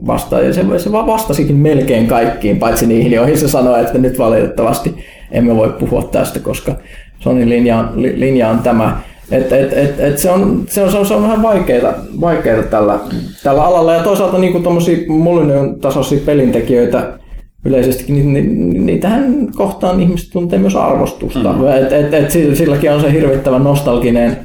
vastaa. 0.07 0.41
Ja 0.41 0.53
se, 0.53 0.61
se 0.77 0.91
vastasikin 0.91 1.55
melkein 1.55 2.07
kaikkiin, 2.07 2.57
paitsi 2.57 2.87
niihin, 2.87 3.11
joihin 3.11 3.37
se 3.37 3.47
sanoi, 3.47 3.81
että 3.81 3.97
nyt 3.97 4.19
valitettavasti 4.19 4.95
emme 5.31 5.55
voi 5.55 5.73
puhua 5.79 6.03
tästä, 6.03 6.39
koska 6.39 6.75
Sonin 7.19 7.49
linja 7.49 7.77
on, 7.77 7.89
linja 7.95 8.49
on 8.49 8.59
tämä. 8.59 8.97
Et, 9.31 9.51
et, 9.51 9.73
et, 9.73 9.99
et 9.99 10.17
se, 10.17 10.31
on, 10.31 10.63
se, 10.67 10.83
on, 10.83 10.91
se, 10.91 10.97
on, 10.97 11.05
se 11.05 11.13
on 11.13 11.23
vähän 11.23 11.41
vaikeaa, 11.41 11.93
vaikeaa 12.21 12.63
tällä, 12.63 12.99
tällä 13.43 13.63
alalla. 13.63 13.93
Ja 13.93 14.03
toisaalta 14.03 14.37
niin 14.37 14.63
tuommoisia 14.63 14.97
tasoisia 15.81 16.19
pelintekijöitä 16.25 17.19
yleisestikin, 17.65 18.15
niin, 18.15 18.33
niin, 18.33 18.85
niitähän 18.85 19.47
kohtaan 19.55 20.01
ihmiset 20.01 20.29
tuntee 20.29 20.59
myös 20.59 20.75
arvostusta. 20.75 21.53
Mm. 21.53 21.67
Et, 21.67 21.91
et, 21.91 22.13
et, 22.13 22.31
silläkin 22.31 22.91
on 22.91 23.01
se 23.01 23.11
hirvittävän 23.11 23.63
nostalginen 23.63 24.37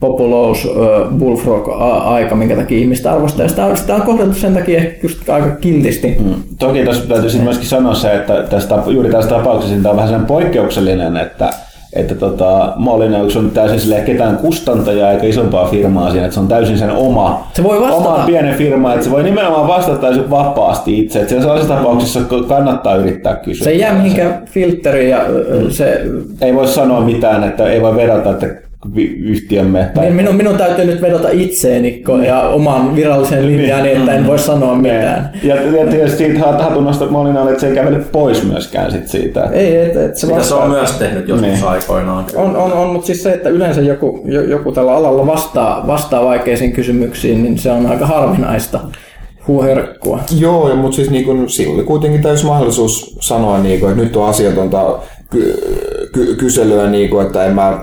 populous 0.00 0.64
uh, 0.64 1.18
bullfrog-aika, 1.18 2.34
minkä 2.34 2.56
takia 2.56 2.78
ihmistä 2.78 3.12
arvostaa. 3.12 3.48
Sitä, 3.48 3.76
sitä 3.76 3.94
on 3.94 4.02
kohdeltu 4.02 4.34
sen 4.34 4.54
takia 4.54 4.78
ehkä 4.78 4.98
just 5.02 5.28
aika 5.28 5.50
kiltisti. 5.50 6.16
Mm. 6.24 6.34
Toki 6.58 6.84
tässä 6.84 7.08
täytyy 7.08 7.40
myöskin 7.40 7.68
sanoa 7.68 7.94
se, 7.94 8.14
että 8.14 8.42
tästä, 8.42 8.82
juuri 8.86 9.10
tässä 9.10 9.30
tapauksessa 9.30 9.76
tämä 9.76 9.90
on 9.90 9.96
vähän 9.96 10.10
sen 10.10 10.26
poikkeuksellinen, 10.26 11.16
että 11.16 11.50
että 11.92 12.14
tota, 12.14 12.72
Molineux 12.76 13.36
on 13.36 13.50
täysin 13.50 13.80
sille 13.80 14.00
ketään 14.00 14.36
kustantajaa 14.36 15.12
eikä 15.12 15.26
isompaa 15.26 15.68
firmaa 15.68 16.10
siinä, 16.10 16.26
että 16.26 16.34
se 16.34 16.40
on 16.40 16.48
täysin 16.48 16.78
sen 16.78 16.90
oma, 16.90 17.46
se 17.52 17.62
voi 17.62 17.78
oma 17.78 18.22
pienen 18.26 18.54
firma, 18.54 18.92
että 18.92 19.04
se 19.04 19.10
voi 19.10 19.22
nimenomaan 19.22 19.68
vastata 19.68 19.98
täysin 19.98 20.30
vapaasti 20.30 20.98
itse, 20.98 21.20
että 21.20 21.34
sellaisessa 21.40 21.74
tapauksessa 21.74 22.20
kannattaa 22.48 22.96
yrittää 22.96 23.36
kysyä. 23.36 23.64
Se 23.64 23.70
ei 23.70 23.78
jää 23.78 23.94
mihinkään 23.94 24.42
filtteriin 24.46 25.10
ja 25.10 25.20
se... 25.70 26.02
Ei 26.40 26.54
voi 26.54 26.66
sanoa 26.66 27.00
mitään, 27.00 27.44
että 27.44 27.66
ei 27.66 27.82
voi 27.82 27.96
vedota, 27.96 28.30
että 28.30 28.65
yhtiömme. 29.18 29.90
Tai... 29.94 30.10
Minun, 30.10 30.34
minun 30.34 30.56
täytyy 30.56 30.84
nyt 30.84 31.02
vedota 31.02 31.28
itseeni 31.30 32.02
ja 32.26 32.40
omaan 32.40 32.96
viralliseen 32.96 33.46
linjaan, 33.46 33.82
niin 33.82 33.96
että 33.96 34.12
en 34.12 34.26
voi 34.26 34.38
sanoa 34.38 34.74
mitään. 34.74 35.30
Ja, 35.42 35.62
ja 35.62 35.86
tietysti 35.90 36.16
siitä 36.16 36.38
hatunnosta 36.38 37.06
Molinalle, 37.06 37.50
että 37.50 37.60
se 37.60 37.68
ei 37.68 37.74
kävele 37.74 37.98
pois 37.98 38.44
myöskään 38.44 38.92
sit 38.92 39.08
siitä. 39.08 39.44
Ei, 39.52 39.76
et, 39.76 39.96
et 39.96 40.16
se, 40.16 40.26
se 40.40 40.54
on 40.54 40.70
myös 40.70 40.90
tehnyt 40.90 41.28
joskus 41.28 41.48
niin. 41.48 41.64
aikoinaan. 41.64 42.24
On, 42.34 42.56
on, 42.56 42.72
on, 42.72 42.88
mutta 42.88 43.06
siis 43.06 43.22
se, 43.22 43.32
että 43.32 43.48
yleensä 43.48 43.80
joku, 43.80 44.24
joku 44.48 44.72
tällä 44.72 44.94
alalla 44.94 45.26
vastaa, 45.26 45.86
vastaa 45.86 46.24
vaikeisiin 46.24 46.72
kysymyksiin, 46.72 47.42
niin 47.42 47.58
se 47.58 47.70
on 47.70 47.86
aika 47.86 48.06
harvinaista 48.06 48.80
huoherkkua. 49.48 50.20
Joo, 50.38 50.68
ja, 50.68 50.74
mutta 50.74 50.96
siis 50.96 51.10
niin 51.10 51.24
kun, 51.24 51.50
silloin 51.50 51.78
oli 51.78 51.86
kuitenkin 51.86 52.22
täysi 52.22 52.46
mahdollisuus 52.46 53.16
sanoa, 53.20 53.58
niin 53.58 53.80
kun, 53.80 53.90
että 53.90 54.02
nyt 54.02 54.16
on 54.16 54.28
asiatonta 54.28 54.98
ky- 55.30 55.56
ky- 56.12 56.34
kyselyä, 56.34 56.90
niin 56.90 57.10
kun, 57.10 57.22
että 57.22 57.44
en 57.44 57.54
mä 57.54 57.80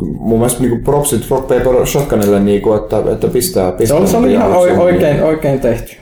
mun 0.00 0.38
mielestä 0.38 0.62
niin 0.62 0.84
propsit 0.84 1.30
Rock 1.30 1.48
Paper 1.48 1.86
Shotgunille, 1.86 2.40
niin 2.40 2.62
kuin, 2.62 2.82
että, 2.82 3.02
että 3.12 3.28
pistää, 3.28 3.72
pistää. 3.72 3.96
Se 3.96 4.02
oli, 4.02 4.08
se 4.08 4.16
oli 4.16 4.32
ihan 4.32 4.52
oikein, 4.78 5.22
oikein 5.22 5.60
tehty 5.60 5.96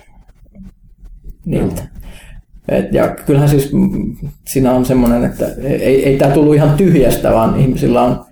niiltä. 1.46 1.82
Et, 2.68 2.92
ja 2.92 3.08
kyllähän 3.26 3.48
siis 3.48 3.70
siinä 4.48 4.72
on 4.72 4.84
semmoinen, 4.84 5.24
että 5.24 5.46
ei, 5.62 6.06
ei 6.08 6.16
tämä 6.16 6.30
tullut 6.30 6.54
ihan 6.54 6.76
tyhjästä, 6.76 7.32
vaan 7.32 7.60
ihmisillä 7.60 8.02
on 8.02 8.24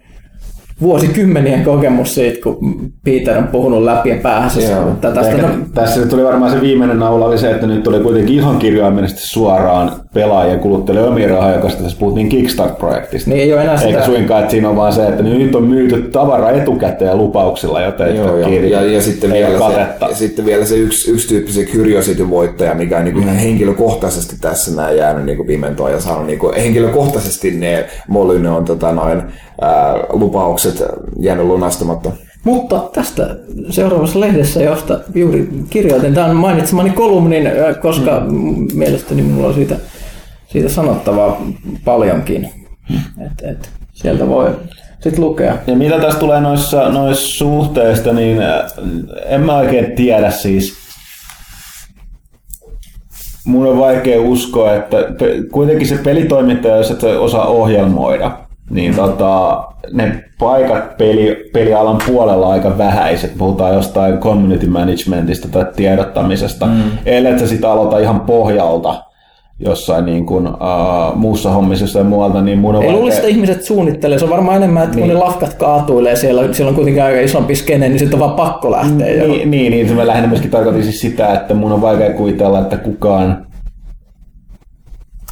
vuosikymmenien 0.83 1.65
kokemus 1.65 2.15
siitä, 2.15 2.39
kun 2.43 2.59
Peter 3.05 3.39
on 3.39 3.49
puhunut 3.49 3.83
läpi 3.83 4.09
ja 4.11 4.17
päähänsä. 4.23 4.61
Joo. 4.61 4.85
Tästä, 5.01 5.21
Ehkä 5.21 5.43
no, 5.43 5.49
tässä 5.75 6.01
nyt 6.01 6.09
tuli 6.09 6.25
varmaan 6.25 6.53
se 6.53 6.61
viimeinen 6.61 6.99
naula 6.99 7.27
oli 7.27 7.39
se, 7.39 7.51
että 7.51 7.67
nyt 7.67 7.83
tuli 7.83 8.01
kuitenkin 8.01 8.35
ihan 8.35 8.59
kirjaimellisesti 8.59 9.27
suoraan 9.27 9.93
pelaajien 10.15 10.61
kuluttajille 10.61 11.09
omia 11.09 11.29
rahoja, 11.29 11.59
koska 11.59 11.83
tässä 11.83 11.99
puhuttiin 11.99 12.29
Kickstart-projektista. 12.29 13.31
niin 13.31 13.43
ei 13.43 13.53
ole 13.53 13.63
enää 13.63 13.77
sitä. 13.77 13.89
Eikä 13.89 14.05
suinkaan, 14.05 14.41
että 14.41 14.51
siinä 14.51 14.69
on 14.69 14.77
vaan 14.77 14.93
se, 14.93 15.07
että 15.09 15.23
nyt 15.23 15.55
on 15.55 15.63
myyty 15.65 16.03
tavara 16.03 16.51
etukäteen 16.51 17.09
ja 17.09 17.17
lupauksilla, 17.17 17.81
joten 17.81 18.17
Joo, 18.17 18.37
ja, 18.37 18.49
kirja 18.49 18.81
ja, 18.83 18.93
ja, 18.93 19.03
sitten 19.03 19.33
ei 19.33 19.43
vielä 19.43 19.65
ole 19.65 19.73
se, 19.73 19.79
katetta. 19.81 20.07
ja 20.09 20.15
sitten 20.17 20.45
vielä 20.45 20.65
se 20.65 20.77
yksi, 20.77 21.11
yksi 21.11 21.29
tyyppi 21.29 21.53
se 21.53 21.65
Curiosity-voittaja, 21.65 22.75
mikä 22.75 22.99
on 22.99 23.05
niin 23.05 23.17
Mm. 23.17 23.23
ihan 23.23 23.37
henkilökohtaisesti 23.37 24.37
tässä 24.41 24.77
näin 24.77 24.97
jäänyt 24.97 25.25
niin 25.25 25.47
pimentoon 25.47 25.93
ja 25.93 26.01
saanut 26.01 26.27
niin 26.27 26.39
henkilökohtaisesti 26.57 27.51
ne 27.51 27.85
Molyne 28.09 28.51
on 28.51 28.65
tota, 28.65 28.93
noin, 28.93 29.23
ää, 29.61 29.95
lupaukset 30.13 30.72
jäänyt 31.21 31.47
lunastamatta. 31.47 32.11
Mutta 32.45 32.91
tästä 32.93 33.37
seuraavassa 33.71 34.21
lehdessä, 34.21 34.63
josta 34.63 35.01
juuri 35.15 35.49
kirjoitin 35.71 36.15
tämän 36.15 36.37
mainitsemani 36.37 36.91
kolumnin, 36.91 37.47
ö, 37.47 37.75
koska 37.75 38.21
mm. 38.21 38.67
mielestäni 38.75 39.23
minulla 39.23 39.49
on 39.49 39.55
siitä, 39.55 39.77
siitä 40.49 40.69
sanottavaa 40.69 41.43
paljonkin. 41.85 42.51
Et, 43.27 43.51
et, 43.51 43.71
sieltä 43.93 44.29
voi 44.29 44.51
sitten 45.03 45.25
lukea. 45.25 45.57
Ja 45.67 45.77
mitä 45.77 45.99
tässä 45.99 46.19
tulee 46.19 46.41
noissa, 46.41 46.89
noissa 46.89 47.39
suhteista, 47.39 48.13
niin 48.13 48.43
äh, 48.43 48.63
en 49.27 49.41
mä 49.41 49.57
oikein 49.57 49.93
tiedä 49.97 50.31
siis. 50.31 50.75
Mun 53.45 53.67
on 53.67 53.79
vaikea 53.79 54.21
uskoa, 54.21 54.75
että 54.75 54.97
kuitenkin 55.53 55.89
se 55.89 55.97
pelitoimittaja, 55.97 56.77
jos 56.77 56.91
et 56.91 57.03
osaa 57.03 57.47
ohjelmoida, 57.47 58.39
niin 58.73 58.95
tota, 58.95 59.63
ne 59.93 60.25
paikat 60.39 60.97
peli, 60.99 61.51
pelialan 61.53 61.99
puolella 62.07 62.49
aika 62.49 62.79
vähäiset. 62.79 63.33
Puhutaan 63.39 63.75
jostain 63.75 64.19
community 64.19 64.67
managementista 64.67 65.49
tai 65.49 65.67
tiedottamisesta. 65.77 66.67
Mm. 66.67 66.83
Ellei 67.07 67.39
sä 67.39 67.47
sit 67.47 67.65
aloita 67.65 67.99
ihan 67.99 68.21
pohjalta 68.21 69.05
jossain 69.59 70.05
niin 70.05 70.27
kuin, 70.27 70.47
uh, 70.47 71.15
muussa 71.15 71.51
hommissa 71.51 71.85
jossain 71.85 72.07
muualta, 72.07 72.43
niin 72.43 72.59
mun 72.59 72.75
on 72.75 72.83
Ei 72.83 72.87
vaikea... 72.87 72.99
luulisi, 72.99 73.17
että 73.17 73.29
ihmiset 73.29 73.63
suunnittelee. 73.63 74.19
Se 74.19 74.25
on 74.25 74.31
varmaan 74.31 74.57
enemmän, 74.57 74.83
että 74.83 74.97
niin. 74.97 75.09
kun 75.09 75.15
ne 75.15 75.25
lafkat 75.25 75.55
kaatuilee 75.55 76.17
siellä, 76.17 76.53
siellä 76.53 76.69
on 76.69 76.75
kuitenkin 76.75 77.03
aika 77.03 77.21
isompi 77.21 77.55
skene, 77.55 77.89
niin 77.89 77.99
sitten 77.99 78.23
on 78.23 78.27
vaan 78.27 78.37
pakko 78.37 78.71
lähteä. 78.71 79.13
jo. 79.13 79.27
Niin, 79.27 79.51
niin, 79.51 79.71
niin 79.71 79.89
se 79.89 79.95
mä 79.95 80.07
lähinnä 80.07 80.29
myöskin 80.29 80.51
tarkoitin 80.51 80.83
siis 80.83 81.01
sitä, 81.01 81.33
että 81.33 81.55
mun 81.55 81.73
on 81.73 81.83
vaikea 81.83 82.13
kuvitella, 82.13 82.61
että 82.61 82.77
kukaan 82.77 83.47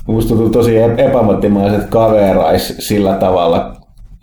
Musta 0.06 0.28
tuntuu 0.28 0.48
tosi 0.48 0.76
ep- 0.76 0.98
epämotimaiset 1.00 1.84
kaverais 1.90 2.74
sillä 2.78 3.14
tavalla, 3.14 3.76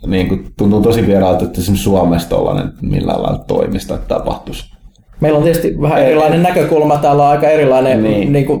niin 0.06 0.28
kuin, 0.28 0.44
tuntuu 0.58 0.80
tosi 0.80 1.06
vieraalta, 1.06 1.44
että 1.44 1.60
esimerkiksi 1.60 1.84
Suomessa 1.84 2.28
tollainen 2.28 2.72
millään 2.82 3.22
lailla 3.22 3.44
toimista 3.46 3.94
että 3.94 4.14
tapahtuisi. 4.14 4.78
Meillä 5.20 5.36
on 5.36 5.42
tietysti 5.44 5.80
vähän 5.80 6.02
erilainen 6.02 6.42
näkökulma. 6.42 6.96
Täällä 6.96 7.22
on 7.22 7.28
aika 7.28 7.48
erilainen 7.48 8.02
Niin. 8.02 8.32
niin. 8.32 8.46
Kuin 8.46 8.60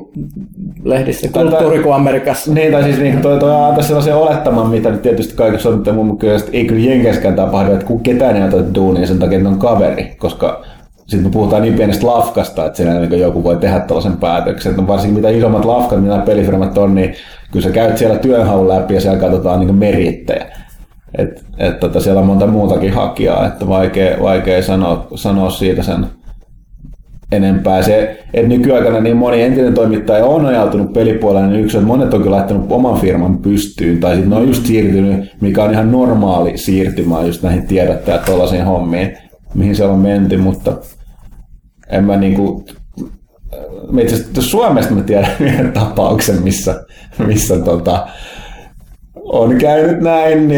lehdissä 0.84 1.28
kulttuuri 1.32 1.78
kuin 1.78 1.94
Amerikassa. 1.94 2.54
Niin, 2.54 2.72
tai 2.72 2.82
siis 2.82 2.98
niin, 2.98 3.20
toi, 3.22 3.38
toi 3.38 3.54
antaa 3.64 3.82
sellaisen 3.82 4.16
olettaman, 4.16 4.66
mitä 4.70 4.90
nyt 4.90 5.02
tietysti 5.02 5.34
kaikessa 5.34 5.68
on, 5.68 5.74
mutta 5.74 5.92
mun 5.92 6.18
mielestä 6.22 6.50
ei 6.52 6.64
kyllä 6.64 6.86
Jenkeskään 6.90 7.34
tapahdu, 7.36 7.72
että 7.72 7.86
kun 7.86 8.00
ketään 8.00 8.36
ei 8.36 8.42
oteta 8.42 8.74
duunia 8.74 9.06
sen 9.06 9.18
takia, 9.18 9.38
että 9.38 9.48
on 9.50 9.58
kaveri, 9.58 10.14
koska 10.18 10.62
sitten 11.08 11.28
me 11.28 11.32
puhutaan 11.32 11.62
niin 11.62 11.74
pienestä 11.74 12.06
lafkasta, 12.06 12.66
että 12.66 12.76
siinä 12.76 13.00
niin 13.00 13.20
joku 13.20 13.44
voi 13.44 13.56
tehdä 13.56 13.80
tällaisen 13.80 14.16
päätöksen. 14.16 14.70
Että 14.70 14.86
varsinkin 14.86 15.16
mitä 15.16 15.30
isommat 15.30 15.64
lafkat, 15.64 16.02
mitä 16.02 16.18
pelifirmat 16.18 16.78
on, 16.78 16.94
niin 16.94 17.14
kyllä 17.52 17.64
sä 17.64 17.70
käyt 17.70 17.98
siellä 17.98 18.18
työnhaun 18.18 18.68
läpi 18.68 18.94
ja 18.94 19.00
siellä 19.00 19.18
katsotaan 19.18 19.60
niin 19.60 19.74
merittejä. 19.74 20.46
Et, 21.18 21.44
et, 21.58 21.80
tota, 21.80 22.00
siellä 22.00 22.20
on 22.20 22.26
monta 22.26 22.46
muutakin 22.46 22.92
hakijaa, 22.92 23.46
että 23.46 23.68
vaikea, 23.68 24.22
vaikea 24.22 24.62
sanoa, 24.62 25.06
sanoa 25.14 25.50
siitä 25.50 25.82
sen 25.82 26.06
enempää. 27.32 27.82
Se, 27.82 28.24
että 28.34 28.48
nykyaikana 28.48 29.00
niin 29.00 29.16
moni 29.16 29.42
entinen 29.42 29.74
toimittaja 29.74 30.24
on 30.24 30.46
ajautunut 30.46 30.92
pelipuolelle, 30.92 31.48
niin 31.48 31.64
yksi 31.64 31.76
on, 31.76 31.82
että 31.82 31.96
monet 31.96 32.14
on 32.14 32.30
laittanut 32.30 32.72
oman 32.72 33.00
firman 33.00 33.38
pystyyn, 33.38 34.00
tai 34.00 34.14
sitten 34.14 34.30
ne 34.30 34.36
on 34.36 34.46
just 34.46 34.66
siirtynyt, 34.66 35.34
mikä 35.40 35.64
on 35.64 35.72
ihan 35.72 35.92
normaali 35.92 36.58
siirtymä 36.58 37.22
just 37.22 37.42
näihin 37.42 37.66
tiedottajat 37.66 38.24
tuollaisiin 38.24 38.64
hommiin, 38.64 39.18
mihin 39.54 39.76
se 39.76 39.84
on 39.84 39.98
menty, 39.98 40.36
mutta 40.36 40.72
en 41.90 42.04
mä 42.04 42.16
niinku, 42.16 42.64
mä 43.90 44.00
itse 44.00 44.14
asiassa 44.14 44.42
Suomesta 44.42 44.94
mä 44.94 45.02
tiedän 45.02 45.30
yhden 45.40 45.72
tapauksen, 45.72 46.42
missä, 46.42 46.84
missä 47.26 47.58
tota, 47.58 48.08
on 49.14 49.56
käynyt 49.58 50.00
näin 50.00 50.48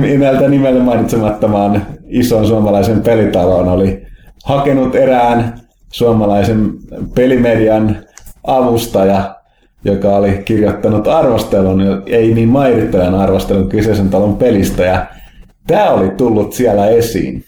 nimeltä 0.00 0.48
nimellä 0.48 0.82
mainitsemattomaan 0.82 1.86
ison 2.06 2.46
suomalaisen 2.46 3.00
pelitaloon, 3.00 3.68
oli 3.68 4.06
hakenut 4.44 4.94
erään 4.94 5.60
suomalaisen 5.92 6.72
pelimedian 7.14 7.96
avustaja, 8.44 9.36
joka 9.84 10.16
oli 10.16 10.42
kirjoittanut 10.44 11.08
arvostelun, 11.08 12.02
ei 12.06 12.34
niin 12.34 12.48
mairittajan 12.48 13.14
arvostelun 13.14 13.68
kyseisen 13.68 14.08
talon 14.08 14.36
pelistä, 14.36 14.82
ja 14.82 15.06
tämä 15.66 15.90
oli 15.90 16.10
tullut 16.10 16.52
siellä 16.52 16.86
esiin. 16.86 17.44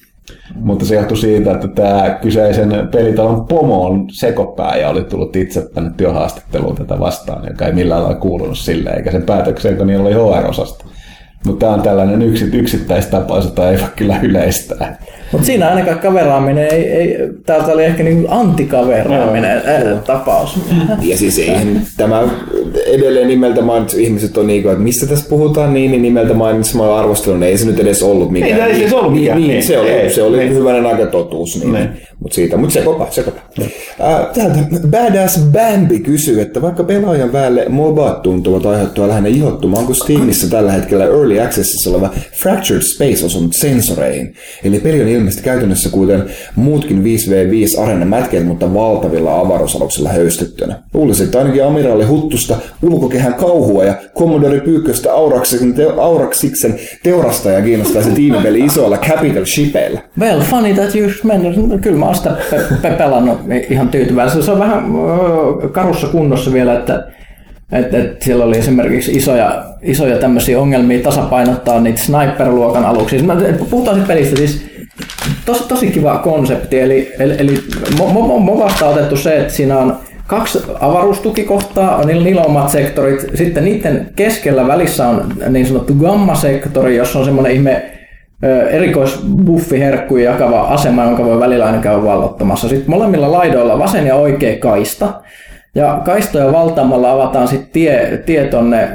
Mutta 0.54 0.84
se 0.84 0.94
johtui 0.94 1.16
siitä, 1.16 1.52
että 1.52 1.68
tämä 1.68 2.18
kyseisen 2.22 2.88
pelitalon 2.92 3.46
on 3.50 4.06
sekopää 4.12 4.76
ja 4.76 4.88
oli 4.88 5.04
tullut 5.04 5.36
itse 5.36 5.68
tänne 5.74 5.90
työhaastatteluun 5.96 6.76
tätä 6.76 7.00
vastaan, 7.00 7.48
joka 7.48 7.66
ei 7.66 7.72
millään 7.72 8.02
lailla 8.02 8.20
kuulunut 8.20 8.58
sille, 8.58 8.90
eikä 8.90 9.10
sen 9.10 9.22
päätökseen, 9.22 9.76
kun 9.76 9.86
niillä 9.86 10.04
oli 10.04 10.40
HR-osasta. 10.40 10.84
Mutta 11.46 11.66
tämä 11.66 11.74
on 11.74 11.82
tällainen 11.82 12.22
yksi, 12.22 12.44
yksittäistapaus, 12.52 13.44
jota 13.44 13.70
ei 13.70 13.80
voi 13.80 13.88
kyllä 13.96 14.20
yleistää. 14.22 14.98
Mutta 15.32 15.46
siinä 15.46 15.68
ainakaan 15.68 15.98
kaveraaminen 15.98 16.68
ei, 16.72 16.88
ei 16.88 17.16
täältä 17.46 17.72
oli 17.72 17.84
ehkä 17.84 18.02
niin 18.02 18.26
antikaveraaminen 18.28 19.62
ää, 19.64 20.02
tapaus. 20.06 20.58
Ja 21.02 21.16
siis 21.16 21.38
eihän 21.38 21.82
tämä 21.96 22.28
edelleen 22.86 23.28
nimeltä 23.28 23.62
mainitsu 23.62 23.98
ihmiset 23.98 24.36
on 24.36 24.46
niin 24.46 24.62
kuin, 24.62 24.72
että 24.72 24.84
mistä 24.84 25.06
tässä 25.06 25.28
puhutaan 25.28 25.74
niin, 25.74 25.90
niin 25.90 26.02
nimeltä 26.02 26.34
mainitsemalla 26.34 26.98
arvostelun, 26.98 27.42
ei 27.42 27.58
se 27.58 27.66
nyt 27.66 27.80
edes 27.80 28.02
ollut 28.02 28.30
mikään. 28.30 28.70
Ei, 28.70 28.82
ei 28.82 28.88
se 28.88 28.96
ollut 28.96 29.12
niin, 29.12 29.22
mikään. 29.22 29.38
niin, 29.38 29.48
Niin, 29.48 29.62
se 29.62 29.78
oli, 29.78 29.90
ei, 29.90 30.10
se 30.10 30.22
oli 30.22 30.38
niin. 30.38 30.54
hyvänen 30.54 30.86
aika 30.86 31.06
totuus. 31.06 31.60
Niin. 31.60 31.72
Niin. 31.72 31.88
Mutta 32.20 32.34
siitä, 32.34 32.56
mutta 32.56 32.74
se 32.74 32.82
kopa, 32.82 33.06
se 33.10 33.22
kopa. 33.22 33.40
Äh, 33.60 34.26
täältä 34.34 34.58
Badass 34.90 35.38
Bambi 35.52 35.98
kysyy, 35.98 36.40
että 36.40 36.62
vaikka 36.62 36.84
pelaajan 36.84 37.32
väelle 37.32 37.66
MOBA 37.68 38.20
tuntuvat 38.22 38.66
aiheuttua 38.66 39.08
lähinnä 39.08 39.28
ihottumaan, 39.28 39.80
onko 39.80 39.94
Steamissa 39.94 40.50
tällä 40.50 40.72
hetkellä 40.72 41.04
Early 41.04 41.40
Accessissa 41.40 41.90
oleva 41.90 42.10
Fractured 42.32 42.82
Space 42.82 43.26
osunut 43.26 43.52
sensoreihin. 43.52 44.34
Eli 44.64 44.78
peli 44.78 45.02
on 45.02 45.08
ilmeisesti 45.18 45.44
käytännössä 45.44 45.90
kuten 45.90 46.24
muutkin 46.56 47.02
5v5 47.02 47.82
areenamätkeet, 47.82 48.46
mutta 48.46 48.74
valtavilla 48.74 49.40
avaruusaluksilla 49.40 50.08
höystettynä. 50.08 50.76
Luulisin, 50.94 51.26
että 51.26 51.38
ainakin 51.38 51.64
Amiraali 51.64 52.04
Huttusta, 52.04 52.56
ulkokehän 52.82 53.34
kauhua 53.34 53.84
ja 53.84 53.94
Commodore 54.18 54.60
Pyykköstä 54.60 55.12
Auraksiksen, 55.12 55.74
te, 55.74 55.86
Auraksiksen 55.96 56.78
teurastaja 57.02 57.62
kiinnostaisi 57.62 58.10
tiimipeli 58.10 58.60
isoilla 58.60 58.98
Capital 58.98 59.44
Shipeillä. 59.44 60.00
Well, 60.18 60.40
funny 60.40 60.74
that 60.74 60.94
you 60.94 61.10
mentioned. 61.24 61.78
Kyllä 61.78 61.98
mä 61.98 62.06
oon 62.06 62.14
sitä 62.14 62.36
pe- 62.50 62.64
pe- 62.82 62.90
pelannut 62.90 63.38
ihan 63.70 63.88
tyytyväisenä. 63.88 64.42
Se 64.42 64.50
on 64.50 64.58
vähän 64.58 64.84
karussa 65.72 66.06
kunnossa 66.06 66.52
vielä, 66.52 66.78
että 66.78 67.08
et, 67.72 67.94
et 67.94 68.22
siellä 68.22 68.44
oli 68.44 68.58
esimerkiksi 68.58 69.12
isoja, 69.12 69.64
isoja 69.82 70.18
tämmöisiä 70.18 70.60
ongelmia 70.60 71.02
tasapainottaa 71.02 71.80
niitä 71.80 72.00
sniper-luokan 72.00 72.84
aluksia. 72.84 73.20
Puhutaan 73.70 73.96
sitten 73.96 74.16
pelistä, 74.16 74.36
siis 74.36 74.67
tosi, 75.48 75.68
tosi 75.68 75.86
kiva 75.86 76.18
konsepti. 76.18 76.80
Eli, 76.80 77.12
eli, 77.18 77.34
eli 77.38 77.54
mo- 77.98 78.10
mo- 78.12 78.38
Movasta 78.40 78.86
on 78.86 78.92
otettu 78.94 79.16
se, 79.16 79.36
että 79.36 79.52
siinä 79.52 79.78
on 79.78 79.96
kaksi 80.26 80.62
avaruustukikohtaa, 80.80 81.96
on 81.96 82.06
niillä, 82.06 82.40
on 82.40 82.46
omat 82.46 82.68
sektorit. 82.68 83.26
Sitten 83.34 83.64
niiden 83.64 84.10
keskellä 84.16 84.66
välissä 84.66 85.08
on 85.08 85.32
niin 85.48 85.66
sanottu 85.66 85.94
gamma-sektori, 85.94 86.96
jossa 86.96 87.18
on 87.18 87.24
semmoinen 87.24 87.52
ihme 87.52 87.82
erikoisbuffiherkkuja 88.70 90.30
jakava 90.30 90.60
asema, 90.60 91.04
jonka 91.04 91.24
voi 91.24 91.40
välillä 91.40 91.66
aina 91.66 91.78
käydä 91.78 92.04
vallottamassa. 92.04 92.68
Sitten 92.68 92.90
molemmilla 92.90 93.32
laidoilla 93.32 93.78
vasen 93.78 94.06
ja 94.06 94.14
oikea 94.14 94.58
kaista. 94.58 95.12
Ja 95.74 96.02
kaistoja 96.04 96.52
valtaamalla 96.52 97.12
avataan 97.12 97.48
sitten 97.48 97.68
tie, 97.72 98.22
tie 98.26 98.44
tonne 98.44 98.88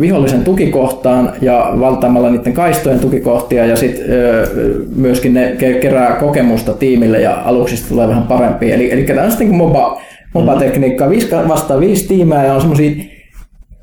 vihollisen 0.00 0.44
tukikohtaan 0.44 1.32
ja 1.40 1.72
valtaamalla 1.80 2.30
niiden 2.30 2.52
kaistojen 2.52 3.00
tukikohtia 3.00 3.66
ja 3.66 3.76
sitten 3.76 4.04
myöskin 4.96 5.34
ne 5.34 5.56
ke- 5.58 5.80
kerää 5.80 6.16
kokemusta 6.16 6.72
tiimille 6.72 7.20
ja 7.20 7.42
aluksista 7.44 7.88
tulee 7.88 8.08
vähän 8.08 8.22
parempia. 8.22 8.74
Eli, 8.74 8.92
eli 8.92 9.02
tämä 9.02 9.22
on 9.22 9.30
sitten 9.30 9.48
niin 9.48 9.58
MOBA, 9.58 10.00
MOBA-tekniikka, 10.34 11.10
viisi 11.10 11.30
vastaan 11.48 11.80
viisi 11.80 12.08
tiimää 12.08 12.46
ja 12.46 12.54
on 12.54 12.60
semmoisia 12.60 12.90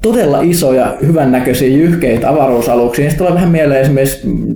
todella 0.02 0.42
isoja, 0.42 0.98
hyvännäköisiä, 1.02 1.78
jyhkeitä 1.78 2.30
avaruusaluksia. 2.30 3.10
Sitten 3.10 3.18
tulee 3.18 3.34
vähän 3.34 3.52
mieleen 3.52 3.82
esimerkiksi 3.82 4.28
mm, 4.28 4.56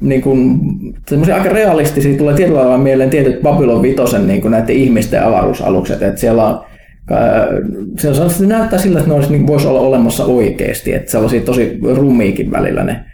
niin 0.00 0.22
kuin, 0.22 0.60
semmoisia 1.08 1.34
aika 1.34 1.48
realistisia, 1.48 2.18
tulee 2.18 2.34
tietyllä 2.34 2.58
tavalla 2.58 2.78
mieleen 2.78 3.10
tietyt 3.10 3.42
Babylon 3.42 3.82
Vitosen 3.82 4.26
niin 4.26 4.40
kuin 4.40 4.50
näiden 4.50 4.76
ihmisten 4.76 5.24
avaruusalukset, 5.24 6.02
että 6.02 6.20
siellä 6.20 6.44
on 6.44 6.60
se, 7.98 8.08
on, 8.08 8.30
se 8.30 8.46
näyttää 8.46 8.78
siltä, 8.78 8.98
että 8.98 9.10
ne 9.10 9.14
olisi, 9.14 9.32
niin 9.32 9.46
voisi 9.46 9.66
olla 9.66 9.80
olemassa 9.80 10.24
oikeasti, 10.24 10.94
että 10.94 11.10
sellaisia 11.10 11.40
tosi 11.40 11.78
rumiikin 11.94 12.50
välillä 12.50 12.84
ne 12.84 13.04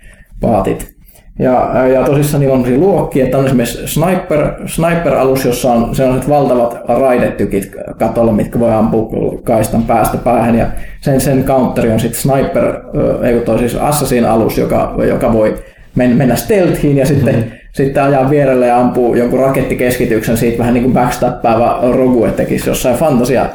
paatit. 0.41 1.01
Ja, 1.39 1.89
ja 1.89 2.05
tosissaan 2.05 2.41
niillä 2.41 2.57
on 2.57 2.81
luokkia, 2.81 3.25
että 3.25 3.39
on 3.39 3.47
esimerkiksi 3.47 3.87
sniper, 3.87 4.53
sniper-alus, 4.67 5.45
jossa 5.45 5.73
on 5.73 5.95
sellaiset 5.95 6.29
valtavat 6.29 6.79
raidetykit 6.89 7.73
katolla, 7.99 8.33
mitkä 8.33 8.61
voi 8.61 8.73
ampua 8.73 9.41
kaistan 9.45 9.83
päästä 9.83 10.17
päähän. 10.19 10.59
Ja 10.59 10.67
sen, 11.01 11.21
sen 11.21 11.45
counteri 11.45 11.91
on 11.91 12.01
sitten 12.01 12.21
sniper, 12.21 12.75
ei 13.23 13.41
kun 13.41 13.59
siis 13.59 13.75
assassin 13.75 14.25
alus, 14.25 14.59
joka, 14.59 14.95
joka 15.09 15.33
voi 15.33 15.55
men- 15.95 16.17
mennä 16.17 16.37
stealthiin 16.37 16.97
ja 16.97 17.07
sitten, 17.07 17.35
mm-hmm. 17.35 17.51
sitten 17.73 18.03
ajaa 18.03 18.31
vierelle 18.31 18.67
ja 18.67 18.81
ampuu 18.81 19.15
jonkun 19.15 19.41
rakettikeskityksen 19.41 20.37
siitä 20.37 20.59
vähän 20.59 20.75
niin 20.75 20.85
kuin 20.85 20.95
backstappaava 20.95 21.81
Rogue 21.93 22.31
tekisi 22.31 22.71
jossain 22.71 22.97
fantasia 22.97 23.47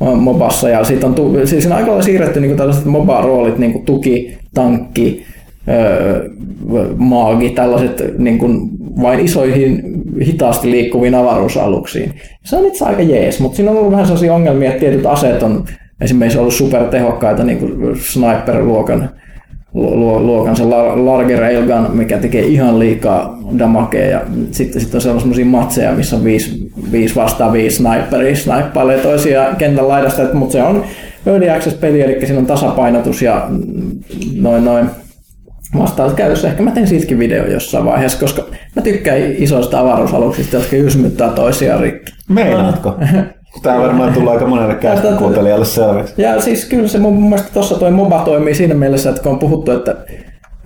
mobassa. 0.00 0.68
Ja 0.68 0.84
siitä 0.84 1.06
on, 1.06 1.14
tu- 1.14 1.46
siis 1.46 1.64
siinä 1.64 1.76
aika 1.76 2.02
siirretty 2.02 2.40
niin 2.40 2.56
tällaiset 2.56 2.84
moba-roolit, 2.84 3.58
niin 3.58 3.72
kuin 3.72 3.84
tuki, 3.84 4.38
tankki, 4.54 5.24
öö, 5.68 6.28
maagi, 6.96 7.50
tällaiset 7.50 8.18
niin 8.18 8.38
kuin 8.38 8.68
vain 9.02 9.20
isoihin 9.20 9.82
hitaasti 10.26 10.70
liikkuviin 10.70 11.14
avaruusaluksiin. 11.14 12.12
Se 12.44 12.56
on 12.56 12.66
itse 12.66 12.84
aika 12.84 13.02
jees, 13.02 13.40
mutta 13.40 13.56
siinä 13.56 13.70
on 13.70 13.76
ollut 13.76 13.90
vähän 13.92 14.06
sellaisia 14.06 14.34
ongelmia, 14.34 14.68
että 14.68 14.80
tietyt 14.80 15.06
aseet 15.06 15.42
on 15.42 15.64
esimerkiksi 16.00 16.38
ollut 16.38 16.54
supertehokkaita, 16.54 17.44
niin 17.44 17.58
kuin 17.58 17.96
sniper-luokan 17.96 19.08
luokan 19.74 20.56
se 20.56 20.64
Larger 20.64 21.38
Railgun, 21.38 21.90
mikä 21.92 22.18
tekee 22.18 22.42
ihan 22.42 22.78
liikaa 22.78 23.38
damakea 23.58 24.06
ja 24.06 24.20
sitten, 24.50 24.80
sitten 24.80 24.98
on 24.98 25.20
sellaisia 25.20 25.46
matseja, 25.46 25.92
missä 25.92 26.16
on 26.16 26.24
viisi, 26.24 26.70
viisi 26.92 27.14
vastaan 27.14 27.52
viisi 27.52 27.76
sniperia, 27.76 28.36
snipeilee 28.36 28.98
toisia 28.98 29.46
kentän 29.58 29.88
laidasta, 29.88 30.22
mutta 30.32 30.52
se 30.52 30.62
on 30.62 30.84
early 31.26 31.50
access 31.50 31.76
peli, 31.76 32.00
eli 32.00 32.26
siinä 32.26 32.38
on 32.38 32.46
tasapainotus 32.46 33.22
ja 33.22 33.48
noin 34.36 34.64
noin 34.64 34.90
vastaavat 35.78 36.14
käytössä. 36.14 36.48
Ehkä 36.48 36.62
mä 36.62 36.70
teen 36.70 36.86
siitäkin 36.86 37.18
video 37.18 37.46
jossain 37.46 37.84
vaiheessa, 37.84 38.18
koska 38.18 38.44
mä 38.76 38.82
tykkään 38.82 39.18
isoista 39.38 39.80
avaruusaluksista, 39.80 40.56
jotka 40.56 40.76
ysmyttää 40.76 41.30
toisiaan 41.30 41.80
rikki. 41.80 42.12
Meinaatko? 42.28 42.94
Tämä 43.62 43.80
varmaan 43.80 44.12
tulee 44.12 44.32
aika 44.32 44.46
monelle 44.46 44.78
kuuntelijalle 45.18 45.64
selväksi. 45.64 46.14
Ja 46.16 46.40
siis 46.40 46.64
kyllä 46.64 46.88
se 46.88 46.98
mun 46.98 47.22
mielestä 47.22 47.50
tuossa 47.52 47.78
toi 47.78 47.90
MOBA 47.90 48.22
toimii 48.24 48.54
siinä 48.54 48.74
mielessä, 48.74 49.10
että 49.10 49.22
kun 49.22 49.32
on 49.32 49.38
puhuttu, 49.38 49.70
että 49.70 49.96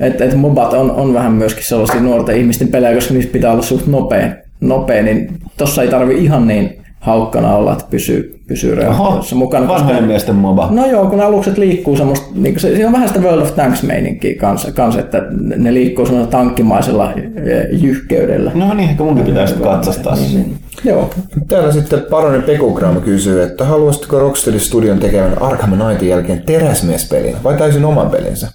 että, 0.01 0.24
että 0.24 0.36
MOBAt 0.36 0.73
on, 0.73 0.90
on 0.90 1.15
vähän 1.15 1.32
myöskin 1.32 1.65
sellaisia 1.65 2.01
nuorten 2.01 2.36
ihmisten 2.36 2.69
pelejä, 2.69 2.94
koska 2.94 3.15
niistä 3.15 3.32
pitää 3.32 3.52
olla 3.52 3.62
suht 3.62 3.86
nopea, 3.86 4.28
nopea 4.60 5.02
niin 5.02 5.39
tossa 5.56 5.82
ei 5.82 5.89
tarvi 5.89 6.24
ihan 6.24 6.47
niin 6.47 6.78
haukkana 7.01 7.56
olla, 7.56 7.73
että 7.73 7.85
pysyy, 7.90 8.40
pysyy 8.47 8.74
reaktioissa 8.74 9.36
mukana. 9.36 9.69
Vanhojen 9.69 9.97
koska, 9.97 10.06
miesten 10.06 10.35
MOBA. 10.35 10.69
No 10.70 10.86
joo, 10.86 11.06
kun 11.06 11.20
alukset 11.20 11.59
liikkuu 11.59 11.97
semmoista, 11.97 12.27
niin 12.35 12.60
se, 12.60 12.69
siinä 12.69 12.86
on 12.86 12.93
vähän 12.93 13.09
sitä 13.09 13.20
World 13.20 13.43
of 13.43 13.55
Tanks 13.55 13.82
meininkiä 13.82 14.35
kanssa, 14.40 14.73
kanssa 14.73 15.01
että 15.01 15.23
ne 15.56 15.74
liikkuu 15.74 16.06
semmoisella 16.06 16.31
tankkimaisella 16.31 17.12
eh, 17.12 17.23
jyhkeydellä. 17.70 18.52
No 18.55 18.74
niin, 18.74 18.90
ehkä 18.90 19.05
munkin 19.05 19.24
pitäisi 19.24 19.55
katsastaa. 19.55 20.15
Niin, 20.15 20.35
niin. 20.35 20.56
Joo. 20.84 21.10
Täällä 21.48 21.72
sitten 21.72 22.06
Paronen 22.10 22.42
Pekugram 22.42 23.00
kysyy, 23.00 23.42
että 23.42 23.64
haluaisitko 23.64 24.18
Rocksteady 24.18 24.59
Studion 24.59 24.98
tekevän 24.98 25.42
Arkham 25.42 25.70
Knightin 25.70 26.09
jälkeen 26.09 26.42
teräsmiespelin 26.46 27.36
vai 27.44 27.56
täysin 27.56 27.84
oman 27.84 28.10
pelinsä? 28.10 28.48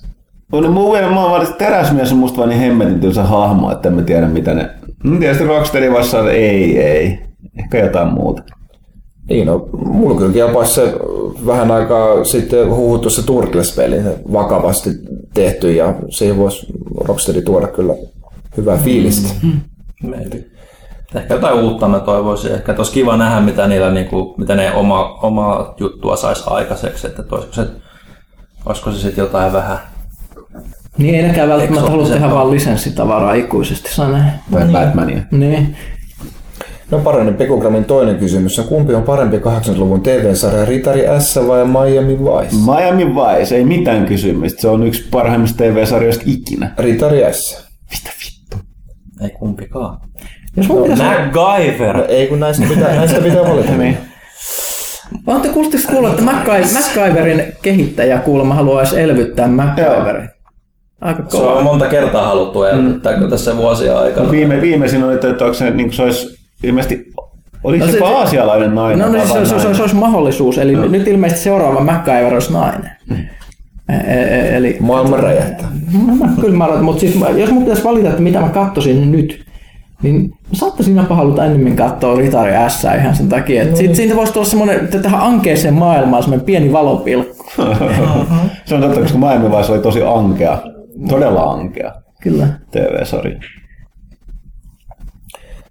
No 0.52 0.72
mun 0.72 0.92
mielestä 0.92 1.16
mä 1.16 1.38
että 1.44 1.66
teräsmies 1.66 2.12
on 2.12 2.18
musta 2.18 2.38
vaan 2.38 2.50
niin 2.50 2.62
hemmetin 2.62 3.00
tylsä 3.00 3.24
hahmo, 3.24 3.72
että 3.72 3.90
en 3.90 3.96
mä 3.96 4.02
tiedä 4.02 4.28
mitä 4.28 4.54
ne... 4.54 4.70
No, 5.04 5.20
tietysti 5.20 5.44
Rocksteady 5.44 5.94
vastaan, 5.94 6.30
ei, 6.32 6.80
ei. 6.80 7.20
Ehkä 7.60 7.80
jotain 7.80 8.14
muuta. 8.14 8.44
Niin, 9.30 9.48
no, 9.48 9.70
mulla 9.86 10.20
kyllä 10.20 10.34
kelpaisi 10.34 10.74
se 10.74 10.94
vähän 11.46 11.72
aikaa 11.72 12.24
sitten 12.24 12.76
huhuttu 12.76 13.10
se 13.10 13.26
Turtles-peli 13.26 13.96
vakavasti 14.34 14.90
tehty 15.34 15.74
ja 15.74 15.96
siihen 16.10 16.38
voisi 16.38 16.68
Rocksteady 16.98 17.42
tuoda 17.42 17.68
kyllä 17.68 17.94
hyvää 18.58 18.78
fiilistä. 18.78 19.30
Mm-hmm. 19.44 19.60
Ehkä 21.16 21.34
jotain 21.34 21.60
uutta 21.60 21.88
mä 21.88 22.00
toivoisin. 22.00 22.52
Ehkä 22.52 22.76
olisi 22.78 22.92
kiva 22.92 23.18
nähdä, 23.18 23.40
mitä, 23.40 23.68
niillä, 23.68 23.92
niin 23.92 24.08
kuin, 24.08 24.34
mitä 24.38 24.56
ne 24.56 24.74
oma, 24.74 25.20
oma 25.22 25.74
juttua 25.80 26.16
saisi 26.16 26.44
aikaiseksi. 26.48 27.08
Että 27.08 27.24
olisiko 27.32 27.54
se, 27.54 27.68
olisiko 28.66 28.92
se 28.92 29.00
sitten 29.00 29.22
jotain 29.22 29.54
vähän 29.54 29.80
niin 30.98 31.16
ei 31.16 31.24
nekään 31.24 31.50
välttämättä 31.50 31.90
halua 31.90 32.08
tehdä 32.08 32.32
vaan 32.32 32.52
lisenssitavaraa 32.52 33.34
ikuisesti, 33.34 33.94
saa 33.94 34.12
näin. 34.12 34.32
Niin. 34.50 34.72
Batmania. 34.72 35.22
Niin. 35.32 35.76
No 36.92 37.00
parainen 37.00 37.36
Pekugramin 37.36 37.86
toinen 37.86 38.16
kysymys 38.16 38.60
on, 38.60 38.66
kumpi 38.66 38.94
on 38.94 39.04
parempi 39.04 39.38
80-luvun 39.38 40.02
TV-sarja, 40.02 40.66
Ritari 40.66 41.04
S 41.20 41.40
vai 41.48 41.66
Miami 41.66 42.20
Vice? 42.20 42.56
Miami 42.56 43.06
Vice, 43.06 43.56
ei 43.56 43.66
mitään 43.66 44.06
kysymystä. 44.06 44.62
Se 44.62 44.68
on 44.68 44.88
yksi 44.88 45.08
parhaimmista 45.12 45.64
TV-sarjoista 45.64 46.24
ikinä. 46.28 46.74
Ritari 46.78 47.34
S. 47.34 47.68
Mitä 47.92 48.10
vittu? 48.10 48.58
Ei 49.22 49.30
kumpikaan. 49.30 49.98
Jos 50.58 50.70
no, 50.70 50.76
MacGyver. 50.76 51.98
No, 51.98 52.06
ei 52.08 52.28
kun 52.28 52.40
näistä 52.40 52.66
pitää, 52.70 52.96
näistä 52.96 53.22
pitää 53.22 53.44
valita. 53.44 53.72
niin. 53.72 53.98
Oletteko 55.28 55.54
kuulletteko 55.54 55.84
kuulla, 55.92 56.10
että 56.10 56.22
MacGyverin 56.22 57.44
kehittäjä 57.62 58.20
kuulemma 58.20 58.54
haluaisi 58.54 59.00
elvyttää 59.00 59.48
MacGyverin? 59.48 60.30
Aika 61.02 61.24
kova. 61.24 61.44
Se 61.44 61.50
on 61.50 61.64
monta 61.64 61.88
kertaa 61.88 62.28
haluttu 62.28 62.64
elvyttää 62.64 63.18
mm. 63.18 63.30
tässä 63.30 63.58
vuosia 63.58 64.00
aikana. 64.00 64.26
No 64.26 64.32
viime, 64.32 64.62
viimeisin 64.62 65.04
oli, 65.04 65.14
että 65.14 65.28
onko 65.28 65.54
se, 65.54 65.70
niin 65.70 65.94
se 65.94 66.04
olisi 66.04 66.38
ilmeisesti 66.64 67.14
Oliko 67.64 67.86
no, 67.86 67.92
se, 67.92 67.98
se 67.98 68.06
aasialainen 68.06 68.76
nainen? 68.76 69.00
No, 69.00 69.20
no 69.20 69.28
se, 69.28 69.46
se, 69.46 69.60
se, 69.60 69.74
se, 69.74 69.82
olisi 69.82 69.96
mahdollisuus. 69.96 70.58
Eli 70.58 70.76
no. 70.76 70.86
nyt 70.86 71.08
ilmeisesti 71.08 71.44
seuraava 71.44 71.80
MacGyver 71.80 72.34
olisi 72.34 72.54
nainen. 72.54 72.92
Mm. 73.10 73.16
E, 73.90 73.96
e, 73.96 74.58
eli, 74.58 74.78
Maailman 74.80 75.20
räjähtää. 75.20 75.68
No, 76.08 76.28
kyllä 76.42 76.58
mä 76.58 76.68
mutta 76.82 77.00
siis, 77.00 77.20
jos 77.36 77.52
mun 77.52 77.64
pitäisi 77.64 77.84
valita, 77.84 78.10
että 78.10 78.22
mitä 78.22 78.40
mä 78.40 78.50
katsoisin 78.50 79.12
nyt, 79.12 79.46
niin 80.02 80.33
mä 80.54 80.60
saattaisin 80.60 80.98
jopa 80.98 81.16
haluta 81.16 81.46
enemmän 81.46 81.76
katsoa 81.76 82.16
Ritari 82.16 82.52
S 82.68 82.84
ihan 82.84 83.16
sen 83.16 83.30
takia. 83.30 83.62
Että 83.62 83.72
no, 83.72 83.78
siitä, 83.78 83.90
niin. 83.90 83.96
siitä 83.96 84.16
voisi 84.16 84.34
tulla 84.34 84.46
semmoinen, 84.46 84.80
että 84.80 85.00
tähän 85.00 85.22
ankeeseen 85.22 85.74
maailmaan 85.74 86.24
semmoinen 86.24 86.46
pieni 86.46 86.74
valopilkku. 86.74 87.46
se 88.66 88.76
on 88.76 88.82
totta, 88.82 89.02
koska 89.02 89.18
Miami 89.18 89.58
Vice 89.58 89.72
oli 89.72 89.82
tosi 89.82 90.02
ankea. 90.04 90.58
Todella 91.10 91.44
ankea. 91.44 91.94
Kyllä. 92.22 92.48
TV-sarja. 92.72 93.40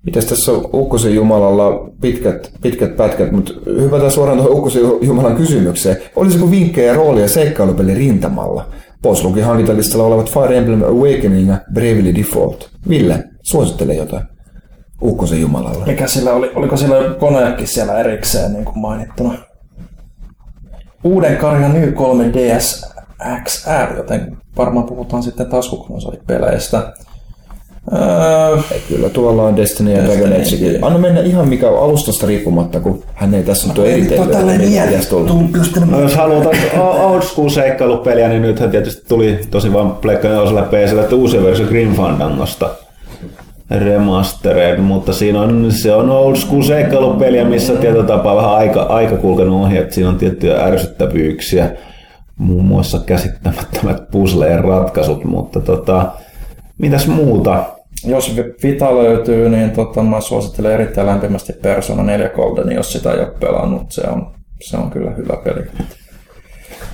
Mitäs 0.06 0.24
tässä 0.24 0.52
on 0.52 0.70
Ukkosen 0.72 1.14
Jumalalla 1.14 1.90
pitkät, 2.00 2.52
pitkät 2.62 2.96
pätkät, 2.96 3.32
mutta 3.32 3.52
hypätään 3.80 4.10
suoraan 4.10 4.38
tuohon 4.38 4.56
Ukkosen 4.56 4.82
Jumalan 5.00 5.36
kysymykseen. 5.36 5.96
Olisiko 6.16 6.50
vinkkejä 6.50 6.94
roolia 6.94 7.28
seikkailupeli 7.28 7.94
rintamalla? 7.94 8.66
Postluki 9.02 9.40
hankintalistalla 9.40 10.06
olevat 10.06 10.30
Fire 10.30 10.58
Emblem 10.58 10.82
Awakening 10.82 11.48
ja 11.48 11.56
Bravely 11.72 12.14
Default. 12.14 12.70
Ville, 12.88 13.24
suosittele 13.42 13.94
jotain. 13.94 14.31
Ukkosen 15.02 15.40
Jumalalla. 15.40 15.86
Mikä 15.86 16.06
sillä 16.06 16.32
oli? 16.32 16.52
Oliko 16.54 16.76
sillä 16.76 16.96
koneakin 17.18 17.66
siellä 17.68 17.98
erikseen 17.98 18.52
niin 18.52 18.64
kuin 18.64 18.78
mainittuna? 18.78 19.34
Uuden 21.04 21.36
karjan 21.36 21.72
Ny 21.72 21.94
3DS 21.96 22.92
XR, 23.44 23.96
joten 23.96 24.36
varmaan 24.56 24.86
puhutaan 24.86 25.22
sitten 25.22 25.46
taskukonsolipeleistä. 25.46 26.92
Öö, 27.92 28.58
Kyllä 28.88 29.08
tuolla 29.08 29.42
on 29.42 29.56
Destiny 29.56 29.92
ja 29.92 30.04
Dragon 30.04 30.32
Age. 30.32 30.78
Anna 30.82 30.98
mennä 30.98 31.20
ihan 31.20 31.48
mikä 31.48 31.68
on 31.70 31.82
alustasta 31.84 32.26
riippumatta, 32.26 32.80
kun 32.80 33.02
hän 33.14 33.34
ei 33.34 33.42
tässä 33.42 33.68
nyt 33.68 33.78
ole 33.78 33.92
eriteillä. 33.92 34.24
No, 35.90 36.00
jos 36.00 36.16
haluat 36.16 36.48
old 36.80 37.22
school 37.22 37.48
seikkailupeliä, 37.48 38.28
niin 38.28 38.42
nythän 38.42 38.70
tietysti 38.70 39.08
tuli 39.08 39.40
tosi 39.50 39.72
vaan 39.72 39.92
Pleikka 39.96 40.28
4 40.28 40.62
PClle, 40.62 41.02
että 41.02 41.16
uusi 41.16 41.42
versio 41.42 41.66
Grim 41.66 41.94
Fandangosta 41.94 42.70
remastered, 43.78 44.78
mutta 44.78 45.12
siinä 45.12 45.40
on, 45.40 45.72
se 45.72 45.94
on 45.94 46.10
old 46.10 46.36
school 46.36 46.62
seikkailupeliä, 46.62 47.44
missä 47.44 47.76
tietyllä 47.76 48.04
tapaa 48.04 48.36
vähän 48.36 48.54
aika, 48.54 48.82
aika 48.82 49.16
kulkenut 49.16 49.64
ohi, 49.64 49.78
että 49.78 49.94
siinä 49.94 50.08
on 50.08 50.18
tiettyjä 50.18 50.64
ärsyttävyyksiä, 50.64 51.70
muun 52.36 52.64
muassa 52.64 52.98
käsittämättömät 53.06 54.10
puzzleen 54.10 54.64
ratkaisut, 54.64 55.24
mutta 55.24 55.60
tota, 55.60 56.12
Mitäs 56.82 57.06
muuta? 57.06 57.64
Jos 58.04 58.36
Vita 58.62 58.94
löytyy, 58.94 59.48
niin 59.48 59.70
tota, 59.70 60.02
mä 60.02 60.20
suosittelen 60.20 60.72
erittäin 60.72 61.06
lämpimästi 61.06 61.52
Persona 61.52 62.02
4 62.02 62.28
Golden, 62.28 62.72
jos 62.72 62.92
sitä 62.92 63.12
ei 63.12 63.18
ole 63.18 63.34
pelannut. 63.40 63.92
Se 63.92 64.00
on, 64.00 64.34
se 64.60 64.76
on 64.76 64.90
kyllä 64.90 65.10
hyvä 65.10 65.36
peli. 65.44 65.66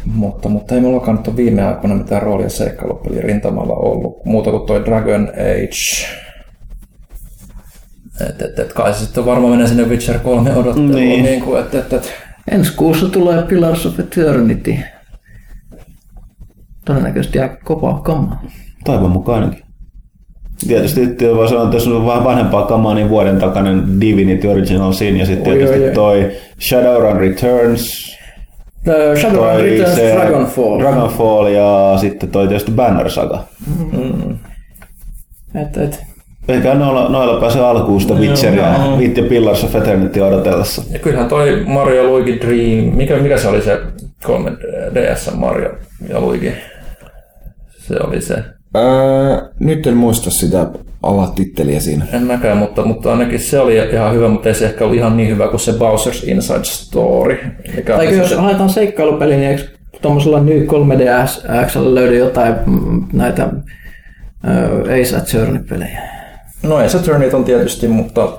Mutta, 0.05 0.49
mutta 0.49 0.75
ei 0.75 0.81
mulla 0.81 1.13
nyt 1.13 1.29
ole 1.29 1.37
viime 1.37 1.63
aikoina 1.63 1.95
mitään 1.95 2.23
roolia 2.23 2.49
seikkailupeli 2.49 3.21
rintamalla 3.21 3.75
ollut. 3.75 4.25
Muuta 4.25 4.51
kuin 4.51 4.67
toi 4.67 4.85
Dragon 4.85 5.29
Age. 5.29 6.09
Et, 8.20 8.43
et, 8.43 8.59
et, 8.59 8.73
kai 8.73 8.95
se 8.95 8.99
sitten 8.99 9.27
varmaan 9.27 9.53
menee 9.53 9.66
sinne 9.66 9.85
Witcher 9.85 10.19
3 10.19 10.57
odotteluun. 10.57 10.95
Niin. 10.95 11.24
Niin 11.24 11.43
kuin, 11.43 11.61
et, 11.61 11.74
et, 11.74 11.93
et. 11.93 12.12
Ensi 12.51 12.73
kuussa 12.77 13.09
tulee 13.09 13.43
Pillars 13.43 13.86
of 13.86 14.01
Eternity. 14.01 14.74
Todennäköisesti 16.85 17.40
aika 17.40 17.57
kova 17.65 18.01
kamaa. 18.01 18.43
Toivon 18.85 19.11
mukaan 19.11 19.43
ainakin. 19.43 19.65
Tietysti 20.69 21.01
voi 21.36 21.49
sanoa, 21.49 21.65
että 21.65 21.77
jos 21.77 21.86
on 21.86 22.07
vähän 22.07 22.24
vanhempaa 22.24 22.66
kamaa, 22.66 22.95
niin 22.95 23.09
vuoden 23.09 23.39
takainen 23.39 24.01
Divinity 24.01 24.47
Original 24.47 24.93
Sin 24.93 25.16
ja 25.16 25.27
sitten 25.27 25.53
tietysti 25.53 25.85
oi, 25.85 25.95
toi 25.95 26.31
Shadowrun 26.61 27.16
Returns. 27.16 28.16
The 28.85 29.16
Shadowrun 29.20 29.61
Returns, 29.61 29.95
se 29.95 30.15
Dragonfall. 30.15 30.78
Dragonfall 30.78 31.47
ja 31.47 31.95
sitten 32.01 32.31
toi 32.31 32.49
tietysti 32.49 32.73
Banner 32.73 33.11
Saga. 33.11 33.45
Mm. 33.93 34.39
Et, 35.55 35.77
et, 35.77 36.05
Eikä 36.49 36.75
noilla, 36.75 37.09
noilla 37.09 37.41
pääse 37.41 37.61
alkuun 37.61 38.01
sitä 38.01 38.15
Witcheria. 38.15 38.75
Wit 38.99 39.16
ja 39.16 39.23
Pillars 39.23 39.65
of 39.65 39.77
Eternity 39.77 40.20
odotellessa. 40.20 40.83
Ja 40.91 40.99
kyllähän 40.99 41.29
toi 41.29 41.62
Mario 41.66 42.05
Luigi 42.05 42.41
Dream, 42.41 42.97
mikä, 42.97 43.16
mikä 43.16 43.39
se 43.39 43.49
oli 43.49 43.62
se 43.62 43.81
3DS 44.25 45.35
Mario 45.35 45.70
ja 46.09 46.20
Luigi? 46.20 46.53
Se 47.79 47.95
oli 48.01 48.20
se. 48.20 48.35
Öö, 48.77 49.49
nyt 49.61 49.87
en 49.87 49.97
muista 49.97 50.31
sitä 50.31 50.66
alatitteliä 51.03 51.81
siinä. 51.81 52.07
En 52.12 52.23
mäkään, 52.23 52.57
mutta, 52.57 52.85
mutta 52.85 53.11
ainakin 53.12 53.41
se 53.41 53.59
oli 53.61 53.77
ihan 53.93 54.15
hyvä, 54.15 54.29
mutta 54.29 54.49
ei 54.49 54.55
se 54.55 54.66
ehkä 54.66 54.85
ollut 54.85 54.99
ihan 54.99 55.16
niin 55.16 55.29
hyvä 55.29 55.49
kuin 55.49 55.61
se 55.61 55.73
Bowser's 55.73 56.31
Inside 56.31 56.65
Story. 56.65 57.39
Mikä 57.77 57.97
tai 57.97 58.19
jos 58.19 58.29
se, 58.29 58.37
haetaan 58.37 58.70
seikkailupäli, 58.70 59.37
niin 59.37 59.51
eikö 59.51 59.62
tuommoisella 60.03 60.41
New 60.41 60.59
3DS 60.59 61.66
XL 61.66 61.95
löydy 61.95 62.19
jotain 62.19 62.55
mm, 62.66 63.05
näitä 63.12 63.43
äh, 63.43 65.01
Ace 65.01 65.16
Attorney-pelejä? 65.16 66.18
No 66.62 66.76
Ace 66.76 66.98
Attorney 66.98 67.30
on 67.32 67.44
tietysti, 67.44 67.89
mutta 67.89 68.39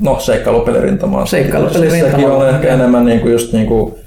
no 0.00 0.20
seikkailupelirintamaan. 0.20 1.26
Seikkailupelirintamaan, 1.26 2.10
Sekin 2.10 2.30
on 2.30 2.48
ehkä 2.48 2.74
enemmän 2.74 3.04
niinku 3.04 3.28
just 3.28 3.52
niinku 3.52 3.98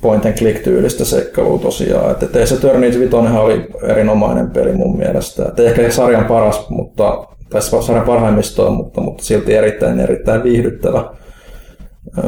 point 0.00 0.26
and 0.26 0.34
click 0.34 0.64
tyylistä 0.64 1.04
seikkailua 1.04 1.58
tosiaan. 1.58 2.10
Että 2.10 2.26
Ace 2.42 2.54
Attorney 2.54 2.98
5 2.98 3.14
oli 3.38 3.66
erinomainen 3.82 4.50
peli 4.50 4.72
mun 4.72 4.98
mielestä. 4.98 5.44
Et 5.48 5.60
ei 5.60 5.66
ehkä 5.66 5.90
sarjan 5.90 6.24
paras, 6.24 6.68
mutta, 6.68 7.26
tai 7.50 7.62
sarjan 7.62 8.06
parhaimmistoa, 8.06 8.70
mutta, 8.70 9.00
mutta 9.00 9.24
silti 9.24 9.54
erittäin 9.54 10.00
erittäin 10.00 10.42
viihdyttävä. 10.42 11.10
Öö, 12.18 12.24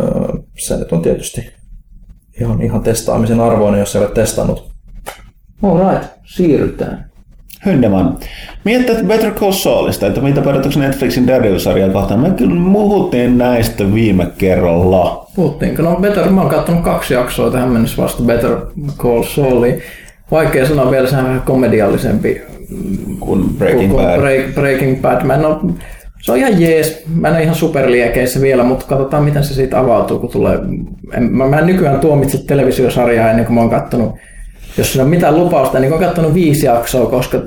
se 0.58 0.76
nyt 0.76 0.92
on 0.92 1.02
tietysti 1.02 1.52
ihan, 2.40 2.62
ihan 2.62 2.82
testaamisen 2.82 3.40
arvoinen, 3.40 3.80
jos 3.80 3.96
ei 3.96 4.02
ole 4.02 4.10
testannut. 4.10 4.70
Alright, 5.62 6.08
siirrytään. 6.24 7.07
Hyndeman. 7.66 8.16
Miettii 8.64 8.97
Better 9.06 9.30
Call 9.30 9.52
Saulista, 9.52 10.06
että 10.06 10.20
mitä 10.20 10.40
periaatteessa 10.40 10.80
Netflixin 10.80 11.26
Daredevil-sarjaa 11.26 11.89
kohtaan. 11.89 12.20
Me 12.20 12.30
kyllä 12.30 12.72
puhuttiin 12.72 13.39
näistä 13.39 13.94
viime 13.94 14.26
kerralla. 14.39 15.26
Puhuttiinko? 15.36 15.82
No 15.82 15.97
Better, 15.97 16.30
mä 16.30 16.40
oon 16.40 16.51
katsonut 16.51 16.85
kaksi 16.85 17.14
jaksoa 17.14 17.51
tähän 17.51 17.68
mennessä 17.68 18.02
vasta 18.02 18.22
Better 18.22 18.56
Call 18.98 19.22
Sauliin. 19.22 19.82
Vaikea 20.30 20.66
sanoa 20.66 20.90
vielä, 20.90 21.09
sehän 21.09 21.24
on 21.24 21.30
vähän 21.30 21.47
komediallisempi 21.47 22.43
Kun 23.20 23.55
Breaking 23.59 23.93
kuin 23.93 24.06
Bad. 24.06 24.20
Break, 24.20 24.55
Breaking 24.55 25.02
Bad. 25.02 25.24
Mä 25.24 25.35
en 25.35 25.47
ole, 25.47 25.56
se 26.22 26.32
on 26.32 26.39
ihan 26.39 26.60
jees. 26.60 27.02
Mä 27.14 27.28
en 27.28 27.35
ole 27.35 27.43
ihan 27.43 27.55
superliekeissä 27.55 28.40
vielä, 28.40 28.64
mutta 28.64 28.86
katsotaan 28.89 29.24
miten 29.24 29.44
se 29.44 29.55
siitä 29.55 29.80
avautuu, 29.80 30.18
kun 30.18 30.30
tulee. 30.30 30.59
En, 31.14 31.22
mä, 31.22 31.47
mä 31.47 31.59
en 31.59 31.66
nykyään 31.66 32.01
tuomitse 32.01 32.47
televisiosarjaa 32.47 33.30
ennen 33.30 33.47
kuin 33.47 33.55
mä 33.55 33.60
oon 33.60 33.70
kattonut, 33.70 34.14
jos 34.78 34.93
siinä 34.93 35.05
on 35.05 35.11
mitään 35.11 35.36
lupausta, 35.36 35.78
niin 35.78 35.90
mä 35.90 35.97
oon 35.97 36.05
kattonut 36.05 36.35
viisi 36.35 36.66
jaksoa, 36.66 37.11
koska 37.11 37.39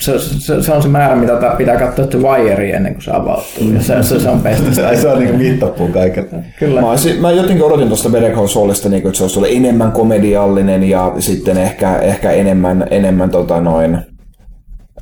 se, 0.00 0.18
se, 0.18 0.62
se 0.62 0.72
on 0.72 0.82
se 0.82 0.88
määrä, 0.88 1.16
mitä 1.16 1.36
tää 1.36 1.56
pitää 1.56 1.76
katsoa 1.76 2.06
The 2.06 2.18
Wire 2.18 2.70
ennen 2.70 2.92
kuin 2.92 3.02
se 3.02 3.10
avautuu. 3.10 3.70
Ja 3.74 3.82
se, 3.82 4.02
se, 4.02 4.20
se 4.20 4.28
on 4.28 4.40
best. 4.40 4.64
Se 5.00 5.08
on 5.08 5.18
niin 5.18 5.36
mittapuu 5.36 5.88
kaiken. 5.88 6.46
Kyllä. 6.58 6.80
Mä, 6.80 6.90
olisin, 6.90 7.20
mä 7.20 7.30
jotenkin 7.30 7.64
odotin 7.64 7.88
tuosta 7.88 8.08
Better 8.08 8.32
Call 8.32 8.46
Saulista, 8.46 8.88
niin 8.88 9.02
kuin, 9.02 9.10
että 9.10 9.18
se 9.18 9.24
olisi 9.24 9.38
ollut 9.38 9.52
enemmän 9.52 9.92
komediallinen 9.92 10.84
ja 10.84 11.12
sitten 11.18 11.58
ehkä, 11.58 11.96
ehkä 11.96 12.30
enemmän, 12.30 12.86
enemmän 12.90 13.30
tota 13.30 13.60
noin, 13.60 13.98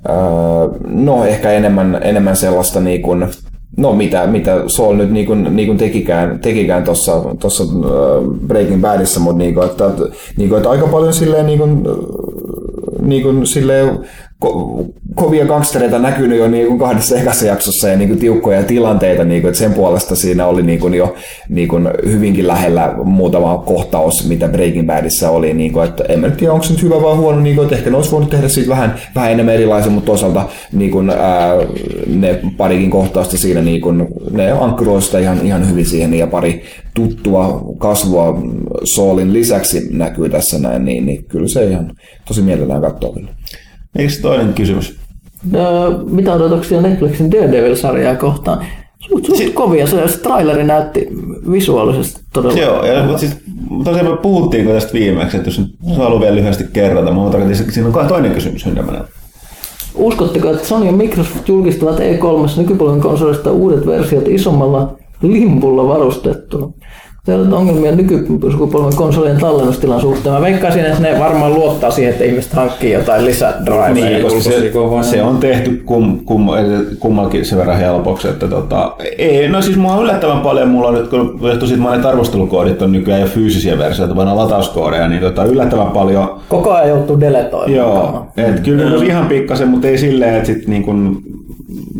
öö, 0.09 0.14
no 0.86 1.24
ehkä 1.24 1.52
enemmän, 1.52 1.98
enemmän 2.02 2.36
sellaista 2.36 2.81
niin 2.81 3.02
kuin, 3.02 3.27
no 3.76 3.92
mitä, 3.92 4.26
mitä 4.26 4.62
Saul 4.66 4.96
nyt 4.96 5.10
niin 5.10 5.26
kuin, 5.26 5.56
niin 5.56 5.66
kuin 5.66 5.78
tekikään, 5.78 6.38
tekikään 6.38 6.84
tuossa 6.84 7.12
tossa, 7.40 7.64
äh, 7.64 8.38
Breaking 8.46 8.80
Badissa, 8.80 9.20
mutta 9.20 9.38
niin 9.38 9.54
kuin, 9.54 9.66
että, 9.66 9.90
niin 10.36 10.48
kuin, 10.48 10.56
että 10.56 10.70
aika 10.70 10.86
paljon 10.86 11.12
silleen 11.12 11.46
niin 11.46 11.58
kuin, 11.58 11.82
niin 13.00 13.22
kuin 13.22 13.46
silleen 13.46 13.98
ko- 14.44 14.84
kovia 15.14 15.46
gangstereita 15.46 15.98
näkynyt 15.98 16.38
jo 16.38 16.48
niin 16.48 16.66
kuin 16.66 16.78
kahdessa 16.78 17.16
ekassa 17.16 17.46
jaksossa 17.46 17.88
ja 17.88 17.96
niin 17.96 18.08
kuin 18.08 18.20
tiukkoja 18.20 18.62
tilanteita, 18.62 19.24
niin 19.24 19.42
kuin, 19.42 19.48
että 19.48 19.58
sen 19.58 19.74
puolesta 19.74 20.16
siinä 20.16 20.46
oli 20.46 20.62
niin 20.62 20.80
kuin 20.80 20.94
jo 20.94 21.14
niin 21.48 21.68
kuin 21.68 21.88
hyvinkin 22.04 22.48
lähellä 22.48 22.94
muutama 23.04 23.58
kohtaus, 23.58 24.28
mitä 24.28 24.48
Breaking 24.48 24.86
Badissa 24.86 25.30
oli, 25.30 25.54
niin 25.54 25.72
kuin, 25.72 25.84
että 25.84 26.04
en 26.08 26.20
mä 26.20 26.30
tiedä, 26.30 26.52
onko 26.52 26.64
se 26.64 26.72
nyt 26.72 26.82
hyvä 26.82 27.02
vai 27.02 27.16
huono, 27.16 27.40
niin 27.40 27.56
kuin, 27.56 27.64
että 27.64 27.76
ehkä 27.76 27.90
ne 27.90 27.96
olisi 27.96 28.10
voinut 28.10 28.30
tehdä 28.30 28.48
siitä 28.48 28.70
vähän, 28.70 28.94
vähän 29.14 29.32
enemmän 29.32 29.54
erilaisen, 29.54 29.92
mutta 29.92 30.06
toisaalta 30.06 30.48
niin 30.72 30.90
kuin, 30.90 31.10
ää, 31.10 31.54
ne 32.06 32.40
parikin 32.56 32.90
kohtausta 32.90 33.38
siinä, 33.38 33.62
niin 33.62 33.80
kuin, 33.80 34.08
ne 34.30 34.52
ankkuroi 34.52 35.02
sitä 35.02 35.18
ihan, 35.18 35.46
ihan 35.46 35.70
hyvin 35.70 35.86
siihen 35.86 36.14
ja 36.14 36.26
pari 36.26 36.62
tuttua 36.94 37.74
kasvua 37.78 38.42
Soolin 38.84 39.32
lisäksi 39.32 39.88
näkyy 39.90 40.28
tässä 40.28 40.58
näin, 40.58 40.84
niin, 40.84 41.06
niin 41.06 41.24
kyllä 41.24 41.48
se 41.48 41.64
ihan 41.64 41.92
tosi 42.28 42.42
mielellään 42.42 42.80
katsoo. 42.80 43.14
Eikö 43.98 44.12
toinen 44.23 44.55
kysymys? 44.55 44.97
Öö, 45.55 45.62
mitä 46.10 46.32
odotuksia 46.32 46.81
Netflixin 46.81 47.31
Daredevil-sarjaa 47.31 48.16
kohtaan? 48.16 48.66
Suht, 48.98 49.24
suht 49.24 49.39
Si- 49.39 49.51
kovia. 49.51 49.86
Se, 49.86 50.09
se 50.09 50.18
traileri 50.18 50.64
näytti 50.64 51.09
visuaalisesti 51.52 52.20
todella. 52.32 52.60
Joo, 52.60 52.86
ja, 52.86 53.02
mutta 53.02 53.18
siis, 53.18 53.36
tosiaan 53.85 54.10
me 54.10 54.16
puhuttiinko 54.16 54.73
tästä 54.73 54.93
viimeksi, 54.93 55.36
että 55.36 55.48
jos 55.48 55.59
nyt 55.59 55.97
haluaa 55.97 56.20
vielä 56.20 56.36
lyhyesti 56.36 56.64
kerrata, 56.73 57.12
mä 57.12 57.31
tarkoitin, 57.31 57.60
että 57.60 57.73
siinä 57.73 57.89
on 57.89 58.09
toinen 58.09 58.32
kysymys. 58.32 58.66
Uskotteko, 59.94 60.51
että 60.51 60.66
Sony 60.66 60.86
ja 60.86 60.93
Microsoft 60.93 61.48
julkistavat 61.48 61.98
E3 61.98 62.60
nykypolven 62.60 63.01
konsolista 63.01 63.52
uudet 63.52 63.86
versiot 63.86 64.28
isommalla 64.28 64.97
limpulla 65.23 65.89
varustettuna? 65.89 66.73
Teillä 67.26 67.46
on 67.46 67.54
ongelmia 67.54 67.92
nykysukupolven 67.92 68.96
konsolien 68.96 69.40
tallennustilan 69.40 70.00
suhteen. 70.00 70.34
Mä 70.34 70.40
veikkaisin, 70.40 70.84
että 70.84 71.02
ne 71.02 71.18
varmaan 71.18 71.54
luottaa 71.54 71.90
siihen, 71.90 72.12
että 72.12 72.24
ihmiset 72.24 72.52
hankkii 72.52 72.92
jotain 72.92 73.24
lisädriveja. 73.24 73.88
Niin, 73.88 74.22
koska 74.22 74.40
se, 74.40 74.72
se 75.02 75.22
on 75.22 75.38
tehty 75.38 75.82
kum, 75.84 76.24
kum, 76.24 76.46
kummallakin 76.98 77.44
sen 77.44 77.58
verran 77.58 77.78
helpoksi, 77.78 78.28
että 78.28 78.48
tota, 78.48 78.92
ei, 79.18 79.48
no 79.48 79.62
siis 79.62 79.76
mua 79.76 79.92
on 79.92 80.02
yllättävän 80.02 80.40
paljon, 80.40 80.68
mulla 80.68 80.88
on 80.88 80.94
nyt, 80.94 81.08
kun 81.08 81.38
johtuu 81.42 81.68
siitä 81.68 81.82
monet 81.82 82.04
arvostelukoodit 82.04 82.82
on 82.82 82.92
nykyään 82.92 83.20
jo 83.20 83.26
fyysisiä 83.26 83.78
versioita, 83.78 84.16
vaan 84.16 84.36
latauskoodeja, 84.36 85.08
niin 85.08 85.20
tota, 85.20 85.44
yllättävän 85.44 85.90
paljon, 85.90 86.40
Koko 86.48 86.72
ajan 86.72 86.88
joutuu 86.88 87.20
deletoimaan. 87.20 87.74
joo, 87.74 88.26
et 88.36 88.60
kyllä 88.60 88.98
mm. 88.98 89.06
ihan 89.06 89.26
pikkasen, 89.26 89.68
mutta 89.68 89.88
ei 89.88 89.98
silleen, 89.98 90.34
että 90.34 90.46
sit 90.46 90.68
niin 90.68 90.82
kuin, 90.82 91.22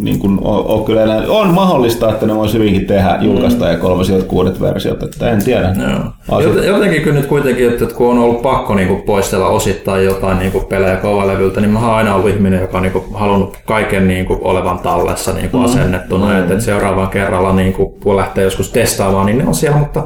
niin 0.03 0.19
kuin 0.19 0.39
on, 0.43 0.65
on, 0.67 0.85
kyllä 0.85 1.03
enää, 1.03 1.23
on 1.29 1.55
mahdollista, 1.55 2.11
että 2.11 2.27
ne 2.27 2.35
voisi 2.37 2.59
hyvinkin 2.59 2.87
tehdä, 2.87 3.19
julkaista 3.21 3.69
ja 3.69 3.79
kolmasioit 3.79 4.25
kuudet 4.25 4.61
versiot, 4.61 5.03
että 5.03 5.31
en 5.31 5.45
tiedä. 5.45 5.75
Joo. 5.81 6.39
Asia- 6.39 6.49
Jot- 6.53 6.65
Jotenkin 6.65 7.03
kyllä 7.03 7.17
nyt 7.21 7.27
kuitenkin, 7.29 7.69
että 7.69 7.87
kun 7.95 8.11
on 8.11 8.19
ollut 8.19 8.43
pakko 8.43 8.75
niinku 8.75 8.97
poistella 9.07 9.49
osittain 9.49 10.05
jotain 10.05 10.39
niinku 10.39 10.61
pelejä 10.61 10.97
kovalevyltä, 10.97 11.61
niin 11.61 11.71
mä 11.71 11.81
oon 11.87 11.95
aina 11.97 12.15
ollut 12.15 12.31
ihminen, 12.31 12.61
joka 12.61 12.77
on 12.77 12.83
niinku 12.83 13.05
halunnut 13.15 13.59
kaiken 13.67 14.09
niinku 14.09 14.39
olevan 14.41 14.79
tallessa 14.79 15.33
niinku 15.33 15.61
asennettuna. 15.61 16.27
Mm. 16.27 16.39
Että 16.39 16.55
et 16.55 16.61
seuraavaan 16.61 17.09
kerralla, 17.09 17.53
niinku, 17.53 17.99
kun 18.03 18.17
lähtee 18.17 18.45
joskus 18.45 18.71
testaamaan, 18.71 19.27
niin 19.27 19.39
ne 19.39 19.47
on 19.47 19.55
siellä, 19.55 19.79
mutta 19.79 20.03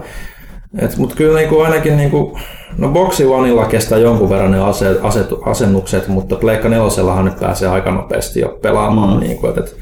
et, 0.79 0.97
mut 0.97 1.15
kyllä 1.15 1.39
niinku 1.39 1.61
ainakin, 1.61 1.97
niinku, 1.97 2.39
no 2.79 2.89
Boxi 2.89 3.25
Oneilla 3.25 3.65
kestää 3.65 3.99
jonkun 3.99 4.31
verran 4.31 4.51
ne 4.51 4.61
ase, 4.61 4.97
asetu, 5.03 5.43
asennukset, 5.47 6.09
mutta 6.09 6.37
Pleikka 6.37 6.69
nelosellahan 6.69 7.25
nyt 7.25 7.41
pääsee 7.41 7.69
aika 7.69 7.91
nopeasti 7.91 8.41
jo 8.41 8.59
pelaamaan. 8.63 9.15
Mm. 9.15 9.21
Niinku, 9.21 9.47
et, 9.47 9.59
et, 9.59 9.77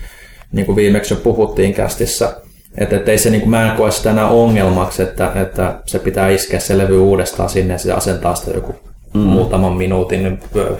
niin 0.52 0.66
kuin 0.66 0.76
viimeksi 0.76 1.14
jo 1.14 1.20
puhuttiin 1.22 1.74
kästissä, 1.74 2.32
että, 2.78 2.96
että 2.96 3.10
ei 3.10 3.18
se, 3.18 3.30
niin 3.30 3.40
kuin, 3.40 3.50
mä 3.50 3.70
en 3.70 3.76
koe 3.76 3.90
sitä 3.90 4.10
enää 4.10 4.28
ongelmaksi, 4.28 5.02
että, 5.02 5.32
että 5.34 5.74
se 5.86 5.98
pitää 5.98 6.28
iskeä 6.28 6.60
se 6.60 6.78
levy 6.78 6.98
uudestaan 6.98 7.48
sinne 7.48 7.74
ja 7.74 7.78
se 7.78 7.92
asentaa 7.92 8.34
sitä 8.34 8.50
joku 8.50 8.74
mm. 9.14 9.20
muutaman 9.20 9.72
minuutin, 9.72 10.22
niin, 10.22 10.40
ö, 10.56 10.76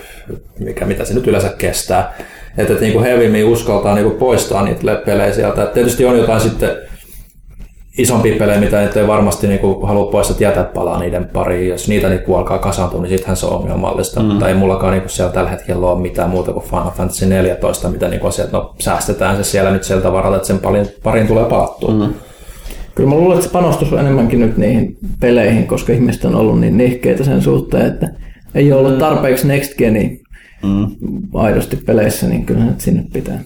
mikä, 0.59 0.85
mitä 0.85 1.05
se 1.05 1.15
nyt 1.15 1.27
yleensä 1.27 1.49
kestää. 1.59 2.15
Että, 2.59 2.73
että 2.73 2.85
niin 2.85 2.93
kuin 2.93 3.05
helvimmin 3.05 3.45
uskaltaa 3.45 3.95
niin 3.95 4.05
kuin 4.05 4.19
poistaa 4.19 4.63
niitä 4.63 4.87
le- 4.87 5.03
pelejä 5.07 5.33
sieltä. 5.33 5.63
Et 5.63 5.73
tietysti 5.73 6.05
on 6.05 6.19
jotain 6.19 6.41
sitten 6.41 6.71
isompia 7.99 8.39
pelejä, 8.39 8.61
mitä 8.61 8.83
ei 8.83 9.07
varmasti 9.07 9.47
niin 9.47 9.61
kuin 9.61 9.89
halua 9.89 10.11
pois, 10.11 10.31
että 10.31 10.45
jätät 10.45 10.73
palaa 10.73 10.99
niiden 10.99 11.29
pariin. 11.29 11.69
Jos 11.69 11.89
niitä 11.89 12.09
niin 12.09 12.21
alkaa 12.37 12.59
kasaantua, 12.59 13.01
niin 13.01 13.11
sittenhän 13.11 13.37
se 13.37 13.47
on 13.47 13.53
ongelmallista. 13.53 14.21
Mm. 14.21 14.27
Mutta 14.27 14.49
ei 14.49 14.55
mullakaan 14.55 14.93
niin 14.93 15.03
kuin 15.03 15.11
siellä 15.11 15.33
tällä 15.33 15.51
hetkellä 15.51 15.87
ole 15.87 16.01
mitään 16.01 16.31
muuta 16.31 16.53
kuin 16.53 16.65
Final 16.65 16.91
Fantasy 16.91 17.27
14, 17.27 17.89
mitä 17.89 18.09
niin 18.09 18.21
kuin 18.21 18.33
se, 18.33 18.43
että 18.43 18.57
no, 18.57 18.75
säästetään 18.79 19.37
se 19.37 19.45
siellä 19.45 19.71
nyt 19.71 19.85
sieltä 19.85 20.13
varalta, 20.13 20.37
että 20.37 20.47
sen 20.47 20.59
pariin, 20.59 20.87
pariin 21.03 21.27
tulee 21.27 21.45
palattua. 21.45 21.95
Mm. 21.95 22.15
Kyllä 22.95 23.11
mä 23.11 23.17
luulen, 23.17 23.39
että 23.39 23.47
se 23.47 23.53
panostus 23.53 23.93
on 23.93 23.99
enemmänkin 23.99 24.41
nyt 24.41 24.57
niihin 24.57 24.97
peleihin, 25.21 25.67
koska 25.67 25.93
ihmiset 25.93 26.25
on 26.25 26.35
ollut 26.35 26.61
niin 26.61 26.77
nihkeitä 26.77 27.25
sen 27.25 27.43
suhteen, 27.43 27.87
että 27.87 28.09
ei 28.55 28.73
ole 28.73 28.81
ollut 28.81 28.99
tarpeeksi 28.99 29.49
Next 29.49 29.79
Geni 29.79 30.21
mm. 30.63 30.87
aidosti 31.35 31.77
peleissä, 31.77 32.27
niin 32.27 32.47
kyllä 32.47 32.65
nyt 32.65 32.81
sinne 32.81 33.05
pitää 33.13 33.41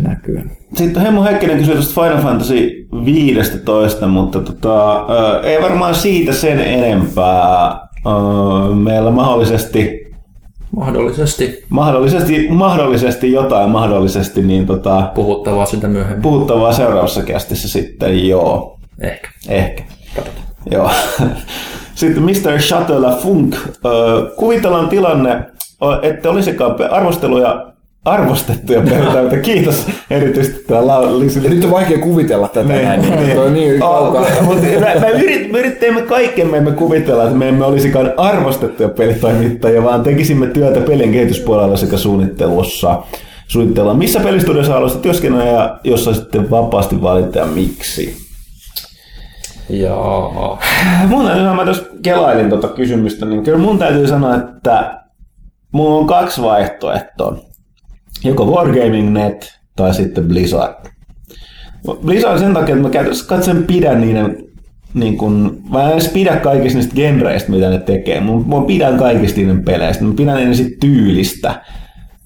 näkyä. 0.00 0.42
Sitten 0.74 1.02
Hemmo 1.02 1.24
Heikkinen 1.24 1.58
kysyi 1.58 1.74
tuosta 1.74 2.02
Final 2.02 2.22
Fantasy 2.22 2.86
15, 3.04 4.06
mutta 4.06 4.40
tota, 4.40 5.06
ei 5.42 5.62
varmaan 5.62 5.94
siitä 5.94 6.32
sen 6.32 6.60
enempää. 6.60 7.80
Meillä 8.74 9.10
mahdollisesti, 9.10 10.02
Mahdollisesti 10.76 11.64
mahdollisesti, 11.68 12.48
mahdollisesti 12.50 13.32
jotain, 13.32 13.70
mahdollisesti 13.70 14.42
niin 14.42 14.66
tota, 14.66 15.10
puhuttavaa 15.14 15.66
sitä 15.66 15.88
myöhemmin. 15.88 16.22
puhuttavaa 16.22 16.72
seuraavassa 16.72 17.22
kästissä 17.22 17.68
sitten, 17.68 18.28
joo. 18.28 18.78
Ehkä. 19.00 19.28
Ehkä. 19.48 19.82
Joo. 20.70 20.90
Sitten 21.94 22.22
Mr. 22.22 22.60
Shuttle 22.60 23.16
Funk. 23.22 23.56
Kuvitellaan 24.36 24.88
tilanne, 24.88 25.44
että 26.02 26.30
olisikaan 26.30 26.76
arvosteluja 26.90 27.71
arvostettuja 28.04 28.80
pelitaitoja. 28.80 29.42
Kiitos 29.42 29.86
erityisesti 30.10 30.64
tämä 30.64 30.86
Lauli. 30.86 31.26
Ja 31.42 31.50
nyt 31.50 31.64
on 31.64 31.70
vaikea 31.70 31.98
kuvitella 31.98 32.48
tätä 32.48 32.68
Niin, 32.68 32.84
näin. 32.84 33.00
niin. 33.02 33.16
Niin, 33.16 33.38
on 33.38 33.54
niin 33.54 33.80
kaukaa. 33.80 34.22
Oh, 34.22 34.42
mutta 34.42 34.62
me, 34.62 35.00
me, 35.00 35.10
yrit, 35.10 35.52
me 35.52 35.58
yrittämme 35.58 36.02
kaikkemme 36.02 36.60
me 36.60 36.70
kuvitella, 36.72 37.24
että 37.24 37.36
me 37.36 37.48
emme 37.48 37.64
olisikaan 37.64 38.12
arvostettuja 38.16 38.88
pelitoimittajia, 38.88 39.82
vaan 39.84 40.02
tekisimme 40.02 40.46
työtä 40.46 40.80
pelin 40.80 41.12
kehityspuolella 41.12 41.76
sekä 41.76 41.96
suunnittelussa. 41.96 43.02
Suunnitellaan, 43.48 43.98
missä 43.98 44.20
pelistudiossa 44.20 44.72
haluaisit 44.72 45.02
työskennellä 45.02 45.44
ja 45.50 45.78
jossa 45.84 46.14
sitten 46.14 46.50
vapaasti 46.50 47.02
valita 47.02 47.38
ja 47.38 47.46
miksi. 47.46 48.16
Joo. 49.70 50.58
Mun 51.06 51.24
täytyy 51.24 51.42
sanoa, 51.42 51.54
mä 51.54 51.64
tuossa 51.64 51.82
kelailin 52.02 52.48
tuota 52.48 52.68
kysymystä, 52.68 53.26
niin 53.26 53.42
kyllä 53.42 53.58
mun 53.58 53.78
täytyy 53.78 54.06
sanoa, 54.06 54.34
että 54.36 55.00
mulla 55.72 55.98
on 55.98 56.06
kaksi 56.06 56.42
vaihtoehtoa. 56.42 57.36
Joko 58.24 58.44
Wargaming.net 58.44 59.58
tai 59.76 59.94
sitten 59.94 60.24
Blizzard. 60.24 60.74
Blizzard 62.04 62.38
sen 62.38 62.54
takia, 62.54 62.74
että 62.74 62.88
mä 62.88 62.90
käytännössä 62.90 63.28
katsoen 63.28 63.64
pidän 63.64 64.00
niiden 64.00 64.52
niin 64.94 65.16
kun, 65.16 65.62
mä 65.70 65.82
en 65.86 65.92
edes 65.92 66.08
pidä 66.08 66.36
kaikista 66.36 66.78
niistä 66.78 66.94
genreistä, 66.94 67.50
mitä 67.50 67.70
ne 67.70 67.78
tekee. 67.78 68.20
Mä, 68.20 68.32
mä 68.32 68.66
pidän 68.66 68.98
kaikista 68.98 69.40
niiden 69.40 69.64
peleistä. 69.64 70.04
Mä 70.04 70.14
pidän 70.16 70.36
niiden 70.36 70.56
sit 70.56 70.80
tyylistä. 70.80 71.54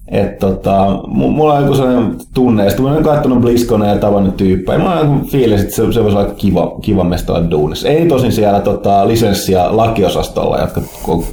Et 0.07 0.39
tota, 0.39 0.87
mu- 0.87 1.31
mulla 1.31 1.53
on 1.53 1.61
joku 1.61 1.75
sellainen 1.75 2.15
tunne, 2.33 2.63
ja 2.63 2.69
sitten 2.69 2.85
mä 2.85 2.91
olen 2.91 3.03
katsonut 3.03 3.41
BlizzConia 3.41 3.89
ja 3.89 3.97
tavannut 3.97 4.37
tyyppejä. 4.37 4.79
Mulla 4.79 4.99
on 4.99 5.13
joku 5.13 5.27
fiilis, 5.27 5.61
että 5.61 5.75
se, 5.75 5.93
se 5.93 6.03
voisi 6.03 6.17
olla 6.17 6.33
kiva, 6.33 6.79
kiva 6.81 7.03
mesta 7.03 7.33
olla 7.33 7.51
duunissa. 7.51 7.87
Ei 7.87 8.07
tosin 8.07 8.31
siellä 8.31 8.59
tota, 8.59 9.07
lisenssi- 9.07 9.51
ja 9.51 9.77
lakiosastolla, 9.77 10.59
jotka 10.59 10.81
on 11.07 11.23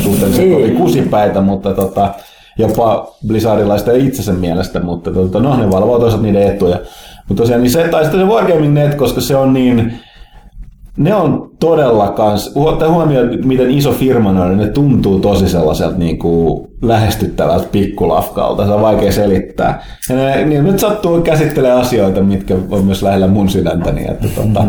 suhteellisen 0.00 0.52
kovin 0.52 0.76
kusipäitä, 0.76 1.40
mutta 1.40 1.74
tota, 1.74 2.14
jopa 2.60 3.14
Blizzardilaista 3.26 3.92
itsensä 3.92 4.32
mielestä, 4.32 4.80
mutta 4.80 5.10
tota, 5.10 5.40
no, 5.40 5.56
ne 5.56 5.70
valvoo 5.70 5.98
toisaalta 5.98 6.26
niiden 6.26 6.54
etuja. 6.54 6.78
Mutta 7.28 7.42
tosiaan 7.42 7.62
niin 7.62 7.70
se, 7.70 7.88
tai 7.88 8.02
sitten 8.02 8.20
se 8.20 8.26
Wargaming.net, 8.26 8.94
koska 8.94 9.20
se 9.20 9.36
on 9.36 9.52
niin, 9.52 9.92
ne 10.96 11.14
on 11.14 11.50
todella 11.60 12.08
kans, 12.08 12.52
ottaa 12.54 12.92
huomioon, 12.92 13.28
miten 13.44 13.70
iso 13.70 13.92
firma 13.92 14.32
ne 14.32 14.40
on, 14.40 14.48
niin 14.48 14.58
ne 14.58 14.72
tuntuu 14.72 15.20
tosi 15.20 15.48
sellaiselta 15.48 15.98
niin 15.98 16.18
kuin 16.18 16.68
lähestyttävältä 16.82 17.68
pikkulafkalta, 17.72 18.66
se 18.66 18.72
on 18.72 18.82
vaikea 18.82 19.12
selittää. 19.12 19.82
Ja 20.08 20.16
ne, 20.16 20.44
niin 20.44 20.64
nyt 20.64 20.78
sattuu 20.78 21.20
käsittelee 21.20 21.72
asioita, 21.72 22.22
mitkä 22.22 22.56
on 22.70 22.84
myös 22.84 23.02
lähellä 23.02 23.26
mun 23.26 23.48
sydäntäni, 23.48 24.04
että 24.10 24.28
tota, 24.36 24.64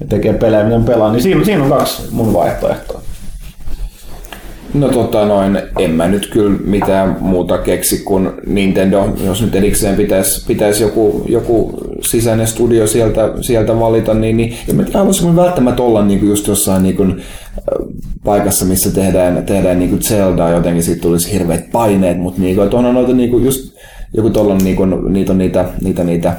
ne 0.00 0.06
tekee 0.08 0.32
pelejä, 0.32 0.64
mitä 0.64 0.78
ne 0.78 0.84
pelaa, 0.84 1.12
niin 1.12 1.22
siinä, 1.22 1.44
siinä 1.44 1.62
on 1.62 1.70
kaksi 1.70 2.02
mun 2.12 2.32
vaihtoehtoa. 2.34 3.01
No 4.74 4.88
tota 4.88 5.26
noin, 5.26 5.58
en 5.78 5.90
mä 5.90 6.08
nyt 6.08 6.30
kyllä 6.32 6.58
mitään 6.64 7.16
muuta 7.20 7.58
keksi 7.58 7.98
kuin 7.98 8.30
Nintendo, 8.46 9.16
jos 9.24 9.42
nyt 9.42 9.54
erikseen 9.54 9.96
pitäisi 9.96 10.46
pitäis 10.46 10.80
joku, 10.80 11.24
joku 11.28 11.80
sisäinen 12.00 12.46
studio 12.46 12.86
sieltä, 12.86 13.32
sieltä 13.40 13.80
valita, 13.80 14.14
niin, 14.14 14.36
niin 14.36 14.54
en 14.68 14.76
mä 14.76 14.82
tiedä, 14.82 14.98
haluaisinko 14.98 15.32
mä 15.32 15.42
välttämättä 15.42 15.82
olla 15.82 16.04
niin 16.04 16.20
kuin 16.20 16.30
just 16.30 16.46
jossain 16.46 16.82
niin 16.82 16.96
kuin, 16.96 17.22
paikassa, 18.24 18.64
missä 18.64 18.90
tehdään, 18.90 19.46
tehdään 19.46 19.78
niin 19.78 19.90
kuin 19.90 20.02
Zeldaa, 20.02 20.50
jotenkin 20.50 20.82
siitä 20.82 21.00
tulisi 21.00 21.32
hirveät 21.32 21.70
paineet, 21.72 22.18
mutta 22.18 22.40
niin 22.40 22.56
kuin, 22.56 22.74
on 22.74 22.94
noita 22.94 23.12
niin 23.12 23.30
kuin 23.30 23.44
just 23.44 23.76
joku 24.14 24.30
tollon, 24.30 24.58
niin 24.58 24.76
kuin, 24.76 25.12
niitä 25.12 25.32
on 25.32 25.38
niitä, 25.38 25.64
niitä, 25.82 26.04
niitä 26.04 26.36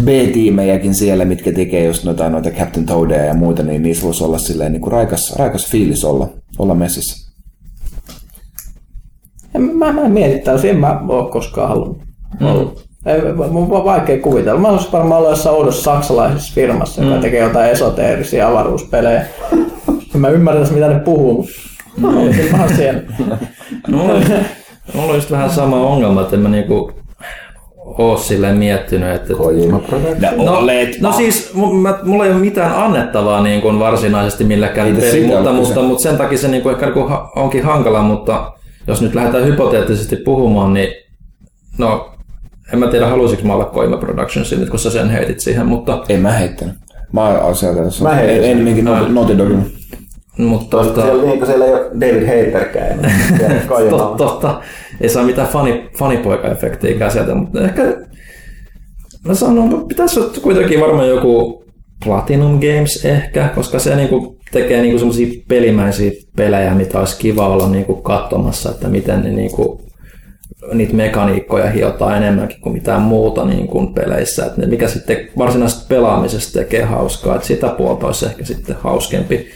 B-tiimejäkin 0.00 0.94
siellä, 0.94 1.24
mitkä 1.24 1.52
tekee 1.52 1.84
just 1.84 2.04
noita, 2.04 2.30
noita 2.30 2.50
Captain 2.50 2.86
Toadia 2.86 3.24
ja 3.24 3.34
muita, 3.34 3.62
niin 3.62 3.82
niissä 3.82 4.04
voisi 4.04 4.24
olla 4.24 4.38
silleen 4.38 4.72
niin 4.72 4.80
kuin 4.80 4.92
raikas, 4.92 5.36
raikas 5.36 5.66
fiilis 5.70 6.04
olla, 6.04 6.28
olla 6.58 6.74
messissä. 6.74 7.21
En, 9.54 9.62
mä, 9.62 9.92
mä 9.92 10.00
en 10.00 10.12
mieti 10.12 10.38
täysin, 10.38 10.70
en 10.70 10.78
mä 10.78 11.00
ole 11.08 11.30
koskaan 11.30 11.68
halunnut. 11.68 11.98
Mm. 12.40 12.46
Ei, 13.06 13.20
mun 13.50 13.76
on 13.76 13.84
vaikea 13.84 14.18
kuvitella. 14.18 14.60
Mä 14.60 14.68
olisin 14.68 14.92
varmaan 14.92 15.18
ollut 15.18 15.30
jossain 15.30 15.56
oudossa 15.56 15.82
saksalaisessa 15.82 16.52
firmassa, 16.54 17.04
joka 17.04 17.20
tekee 17.20 17.42
jotain 17.42 17.70
esoteerisia 17.70 18.48
avaruuspelejä. 18.48 19.24
En 20.14 20.20
mä 20.20 20.28
ymmärrä, 20.28 20.60
mitä 20.60 20.88
ne 20.88 20.98
puhuu, 20.98 21.34
mutta 21.34 21.52
mä 21.96 22.20
olisin 22.20 22.52
vaan 22.52 22.76
siellä. 22.76 23.02
Mulla 23.88 24.12
on, 24.12 24.22
mulla 24.94 25.14
just 25.14 25.30
vähän 25.30 25.50
sama 25.50 25.76
ongelma, 25.76 26.20
että 26.20 26.36
en 26.36 26.42
mä 26.42 26.48
niinku 26.48 26.92
oo 27.98 28.16
silleen 28.16 28.56
miettinyt, 28.56 29.14
että... 29.14 29.32
No, 30.36 30.60
no 31.00 31.12
siis 31.12 31.52
mu- 31.54 31.74
mä, 31.74 31.98
mulla 32.02 32.24
ei 32.24 32.30
ole 32.32 32.40
mitään 32.40 32.76
annettavaa 32.76 33.42
niin 33.42 33.60
kuin 33.60 33.78
varsinaisesti 33.78 34.44
millekään 34.44 35.00
siitä 35.00 35.26
mutta, 35.36 35.52
mutta, 35.52 35.82
mutta, 35.82 36.02
sen 36.02 36.16
takia 36.16 36.38
se 36.38 36.48
niin 36.48 36.62
kuin 36.62 36.72
ehkä 36.72 36.86
niin 36.86 36.94
kuin 36.94 37.12
onkin 37.36 37.64
hankala, 37.64 38.02
mutta 38.02 38.52
jos 38.86 39.02
nyt 39.02 39.14
lähdetään 39.14 39.46
hypoteettisesti 39.46 40.16
puhumaan, 40.16 40.74
niin 40.74 40.88
no 41.78 42.12
en 42.72 42.78
mä 42.78 42.86
tiedä 42.86 43.06
haluaisinko 43.06 43.46
mä 43.46 43.54
olla 43.54 43.64
Koima 43.64 43.96
Productionsin 43.96 44.60
nyt 44.60 44.70
kun 44.70 44.78
sä 44.78 44.90
sen 44.90 45.10
heitit 45.10 45.40
siihen, 45.40 45.66
mutta, 45.66 46.04
En 46.08 46.20
mä 46.20 46.32
heittänyt. 46.32 46.74
Mä 47.12 47.28
oon 47.28 47.56
sieltä 47.56 47.84
tässä. 47.84 48.04
Mä 48.04 48.14
heitin. 48.14 48.50
Ennemminkin 48.50 48.84
Naughty 48.84 49.12
Naughty 49.12 49.38
Dogin. 49.38 49.72
mutta 50.38 50.76
tota, 50.76 51.02
Siellä, 51.02 51.24
niin, 51.24 51.46
siellä 51.46 51.64
ei 51.64 51.72
ole 51.74 51.90
David 52.00 52.26
Haterkään. 52.26 52.98
Niin 53.02 53.90
totta, 53.90 54.24
totta, 54.24 54.60
ei 55.00 55.08
saa 55.08 55.24
mitään 55.24 55.48
fani, 55.48 55.90
fanipoika-efektiä 55.98 57.10
sieltä, 57.10 57.34
mutta 57.34 57.60
ehkä 57.64 57.82
mä 59.24 59.34
sanon, 59.34 59.88
pitäisi 59.88 60.20
olla 60.20 60.32
kuitenkin 60.42 60.80
varmaan 60.80 61.08
joku 61.08 61.64
Platinum 62.04 62.52
Games 62.52 63.04
ehkä, 63.04 63.48
koska 63.54 63.78
se 63.78 63.96
niinku 63.96 64.38
tekee 64.52 64.82
niinku 64.82 64.98
semmoisia 64.98 65.42
pelimäisiä 65.48 66.10
pelejä, 66.36 66.74
mitä 66.74 66.98
olisi 66.98 67.18
kiva 67.18 67.48
olla 67.48 67.68
niinku 67.68 67.94
katsomassa, 67.94 68.70
että 68.70 68.88
miten 68.88 69.22
ne 69.22 69.30
niinku, 69.30 69.82
niitä 70.72 70.94
mekaniikkoja 70.94 71.70
hiotaan 71.70 72.16
enemmänkin 72.16 72.60
kuin 72.60 72.72
mitään 72.72 73.02
muuta 73.02 73.44
niin 73.44 73.66
kuin 73.66 73.94
peleissä. 73.94 74.50
Ne, 74.56 74.66
mikä 74.66 74.88
sitten 74.88 75.28
varsinaisesta 75.38 75.86
pelaamisesta 75.88 76.58
tekee 76.58 76.82
hauskaa, 76.82 77.34
että 77.34 77.46
sitä 77.46 77.68
puolta 77.68 78.06
olisi 78.06 78.26
ehkä 78.26 78.44
sitten 78.44 78.76
hauskempi. 78.80 79.46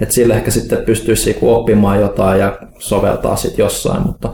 Että 0.00 0.14
sille 0.14 0.34
ehkä 0.34 0.50
sitten 0.50 0.84
pystyisi 0.84 1.30
niinku 1.30 1.54
oppimaan 1.54 2.00
jotain 2.00 2.40
ja 2.40 2.58
soveltaa 2.78 3.36
sitten 3.36 3.62
jossain, 3.62 4.02
mutta 4.02 4.32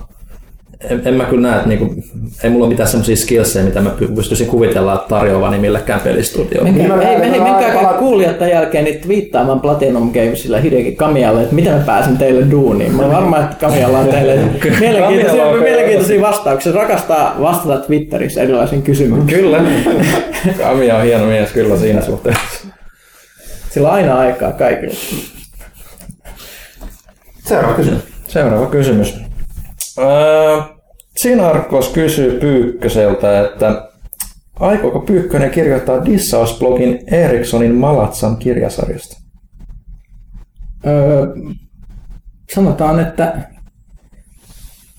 en, 0.90 1.02
en 1.04 1.14
mä 1.14 1.24
kyllä 1.24 1.48
näe, 1.48 1.56
että 1.56 1.68
niinku, 1.68 1.94
ei 2.42 2.50
mulla 2.50 2.64
ole 2.64 2.72
mitään 2.72 2.88
semmoisia 2.88 3.16
skillsejä, 3.16 3.64
mitä 3.64 3.80
mä 3.80 3.90
py- 4.00 4.14
pystyisin 4.14 4.46
kuvitella 4.46 5.04
tarjoavani 5.08 5.58
millekään 5.58 6.00
pelistudioon. 6.00 6.74
Menkää, 6.74 7.02
ei, 7.10 7.16
ei, 7.16 7.40
menkää 7.40 7.72
kaikki 7.72 7.94
kuulijat 7.98 8.38
tämän 8.38 8.52
jälkeen 8.52 8.84
niin 8.84 9.00
twiittaamaan 9.00 9.60
Platinum 9.60 10.12
Gamesilla 10.12 10.58
Hideki 10.58 10.92
Kamialle, 10.92 11.42
että 11.42 11.54
miten 11.54 11.72
mä 11.72 11.80
pääsen 11.86 12.18
teille 12.18 12.50
duuniin. 12.50 12.92
Mä 12.94 13.02
olen 13.02 13.16
varma, 13.16 13.38
että 13.38 13.56
Kamialla 13.60 13.98
on 13.98 14.08
teille 14.08 14.34
mielenkiintoisia, 14.80 15.44
on- 15.46 15.58
mielenkiintoisia 15.62 16.20
vastauksia. 16.20 16.72
Rakastaa 16.72 17.36
vastata 17.40 17.78
Twitterissä 17.86 18.42
erilaisiin 18.42 18.82
kysymyksiin. 18.82 19.40
Kyllä. 19.40 19.62
Kamia 20.62 20.96
on 20.96 21.02
hieno 21.04 21.26
mies 21.26 21.50
kyllä 21.52 21.76
siinä 21.76 22.02
suhteessa. 22.02 22.42
Sillä 23.70 23.88
on 23.88 23.94
aina 23.94 24.18
aikaa 24.18 24.52
kaikille. 24.52 24.94
Seuraava 27.44 27.74
kysymys. 27.74 28.02
Seuraava 28.28 28.66
kysymys. 28.66 29.14
Öö, 29.98 30.60
Sinarkos 31.16 31.88
kysyy 31.88 32.40
Pyykköseltä, 32.40 33.40
että 33.40 33.88
aikooko 34.60 35.00
Pyykkönen 35.00 35.50
kirjoittaa 35.50 36.04
dissausblogin 36.04 36.98
Erikssonin 37.12 37.74
Malatsan 37.74 38.36
kirjasarjasta? 38.36 39.16
Öö, 40.86 41.26
sanotaan, 42.54 43.00
että 43.00 43.48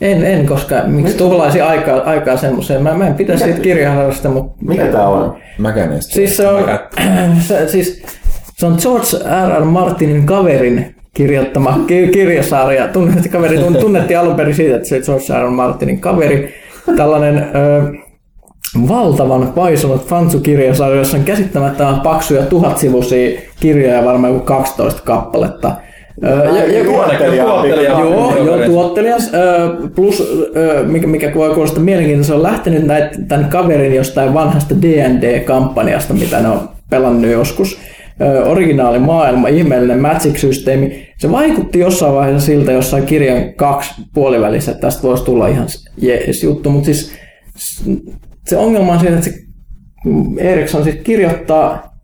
en, 0.02 0.26
en 0.26 0.46
koska 0.46 0.76
miksi 0.88 1.18
tuhlaisi 1.18 1.62
aikaa, 1.62 2.02
aikaa 2.02 2.38
semmoiseen. 2.38 2.84
Mä, 2.84 2.94
mä 2.94 3.08
en 3.08 3.16
pitäisi 3.16 3.44
siitä 3.44 3.60
kirjaharrasta, 3.60 4.30
mutta 4.30 4.66
Mikä 4.66 4.88
tää 4.88 5.08
on? 5.08 5.38
Mäkään. 5.58 6.02
Siis 6.02 6.38
se 6.38 6.48
on, 6.48 6.64
se, 7.48 7.68
siis, 7.68 8.04
se 8.58 8.66
on 8.66 8.78
George 8.82 9.08
R. 9.48 9.62
R. 9.62 9.66
Martinin 9.66 10.26
kaverin 10.26 10.95
kirjoittama 11.16 11.80
ki- 11.88 12.08
kirjasarja. 12.08 12.88
Tunnetti, 12.88 13.30
kaveri 13.30 13.58
tun- 13.58 13.78
tunnettiin 13.80 14.20
alun 14.20 14.36
perin 14.36 14.56
siitä, 14.56 14.76
että 14.76 14.88
se 14.90 15.00
George 15.02 15.46
R. 15.46 15.50
Martinin 15.50 16.00
kaveri. 16.00 16.54
Tällainen 16.98 17.38
ö, 17.38 17.82
valtavan 18.88 19.48
paisunut 19.56 20.08
fansukirjasarja, 20.08 20.98
jossa 20.98 21.18
on 21.18 21.24
käsittämättömän 21.24 22.00
paksuja 22.02 22.42
tuhatsivuisia 22.44 23.40
kirjoja, 23.60 24.06
varmaan 24.06 24.34
joku 24.34 24.46
12 24.46 25.02
kappaletta. 25.06 25.72
Ö, 26.24 26.28
ja- 26.28 26.78
ja- 26.78 26.84
Tuottelija. 26.84 27.44
Joo, 28.00 28.36
joo 28.46 28.58
tuottelias. 28.66 29.32
Plus, 29.96 30.44
mikä, 30.88 31.08
mikä 31.08 31.32
voi 31.36 31.54
kuulostaa 31.54 31.84
mielenkiintoista, 31.84 32.32
se 32.32 32.36
on 32.38 32.44
lähtenyt 32.44 32.84
näit, 32.84 33.04
tämän 33.28 33.50
kaverin 33.50 33.96
jostain 33.96 34.34
vanhasta 34.34 34.76
D&D-kampanjasta, 34.82 36.14
mitä 36.14 36.40
ne 36.42 36.50
on 36.50 36.70
pelannut 36.90 37.32
joskus. 37.32 37.78
Originaali 38.46 39.00
maailma, 39.00 39.48
ihmeellinen 39.48 40.00
Magic-systeemi. 40.00 41.05
Se 41.20 41.32
vaikutti 41.32 41.80
jossain 41.80 42.14
vaiheessa 42.14 42.46
siltä 42.46 42.72
jossain 42.72 43.06
kirjan 43.06 43.54
kaksi 43.54 43.94
puolivälissä, 44.14 44.72
että 44.72 44.82
tästä 44.82 45.04
voisi 45.04 45.24
tulla 45.24 45.48
ihan 45.48 45.68
jees 45.98 46.44
juttu, 46.44 46.70
mutta 46.70 46.86
siis 46.86 47.14
se 48.48 48.58
ongelma 48.58 48.94
on 48.94 49.00
siinä, 49.00 49.16
että 49.16 49.30
se 49.30 49.40
Eriksson 50.38 50.84
siis 50.84 50.96
kirjoittaa 51.04 51.96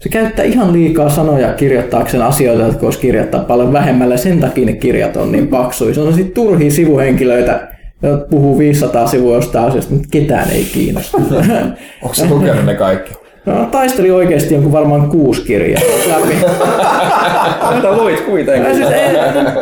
se 0.00 0.08
käyttää 0.08 0.44
ihan 0.44 0.72
liikaa 0.72 1.10
sanoja 1.10 1.52
kirjoittaakseen 1.52 2.22
asioita, 2.22 2.62
jotka 2.62 2.82
voisi 2.82 2.98
kirjoittaa 2.98 3.44
paljon 3.44 3.72
vähemmällä. 3.72 4.16
Sen 4.16 4.40
takia 4.40 4.66
ne 4.66 4.72
kirjat 4.72 5.16
on 5.16 5.32
niin 5.32 5.48
paksuja. 5.48 5.94
Se 5.94 6.00
on 6.00 6.14
sitten 6.14 6.34
turhia 6.34 6.70
sivuhenkilöitä, 6.70 7.68
ja 8.02 8.18
puhuu 8.30 8.58
500 8.58 9.06
sivua 9.06 9.36
jostain 9.36 9.68
asiasta, 9.68 9.94
mutta 9.94 10.08
ketään 10.10 10.50
ei 10.50 10.64
kiinnosta. 10.64 11.18
Onko 12.02 12.14
se 12.14 12.28
lukenut 12.28 12.64
ne 12.64 12.74
kaikki? 12.74 13.19
No, 13.46 13.66
taisteli 13.70 14.10
oikeasti 14.10 14.54
jonkun 14.54 14.72
varmaan 14.72 15.08
kuusi 15.08 15.42
kirjaa 15.42 15.82
läpi. 16.08 16.34
Mutta 17.74 17.96
luit 17.96 18.20
kuitenkin. 18.20 18.68
Ja 18.68 18.74
siis, 18.74 18.88
ei, 18.90 19.12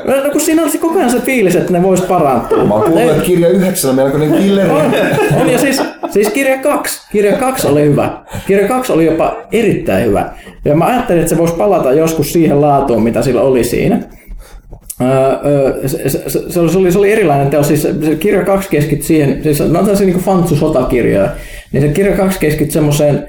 no, 0.05 0.25
no, 0.25 0.31
kun 0.33 0.41
siinä 0.41 0.63
olisi 0.63 0.79
koko 0.79 0.99
ajan 0.99 1.11
se 1.11 1.21
fiilis, 1.21 1.57
että 1.57 1.73
ne 1.73 1.83
vois 1.83 2.01
parantua. 2.01 2.65
Mä 2.65 2.75
oon 2.75 2.99
että 2.99 3.23
kirja 3.23 3.49
yhdeksän 3.49 3.91
on 3.91 3.97
melkoinen 3.97 4.33
killeri. 4.33 4.71
on, 4.71 4.95
on, 5.41 5.51
ja 5.51 5.59
siis, 5.59 5.83
siis 6.11 6.31
kirja 6.31 6.59
kaksi. 6.59 7.01
Kirja 7.13 7.37
kaksi 7.37 7.67
oli 7.67 7.85
hyvä. 7.85 8.11
Kirja 8.47 8.69
kaksi 8.69 8.93
oli 8.93 9.07
jopa 9.07 9.37
erittäin 9.53 10.07
hyvä. 10.07 10.31
Ja 10.65 10.75
mä 10.75 10.87
ajattelin, 10.87 11.21
että 11.21 11.31
se 11.31 11.39
voisi 11.39 11.55
palata 11.55 11.93
joskus 11.93 12.33
siihen 12.33 12.61
laatuun, 12.61 13.03
mitä 13.03 13.23
sillä 13.23 13.43
oli 13.43 13.65
siinä. 13.65 13.99
Öö, 15.01 15.51
öö, 15.51 15.89
se, 15.89 16.09
se, 16.09 16.23
se, 16.27 16.41
se, 16.49 16.61
oli, 16.61 16.71
se, 16.71 16.79
oli, 16.79 16.93
se 16.93 16.99
oli 16.99 17.13
erilainen 17.13 17.51
teos. 17.51 17.69
Siis 17.69 17.83
se, 17.83 17.95
se 18.05 18.15
kirja 18.15 18.45
kaksi 18.45 18.69
keskittyi 18.69 19.07
siihen, 19.07 19.43
siis 19.43 19.61
on 19.61 19.73
tällaisia 19.73 20.07
niin 20.07 20.25
fantsu-sotakirjoja, 20.25 21.29
niin 21.73 21.83
se 21.83 21.89
kirja 21.89 22.17
kaksi 22.17 22.39
keskittyi 22.39 22.73
semmoiseen, 22.73 23.29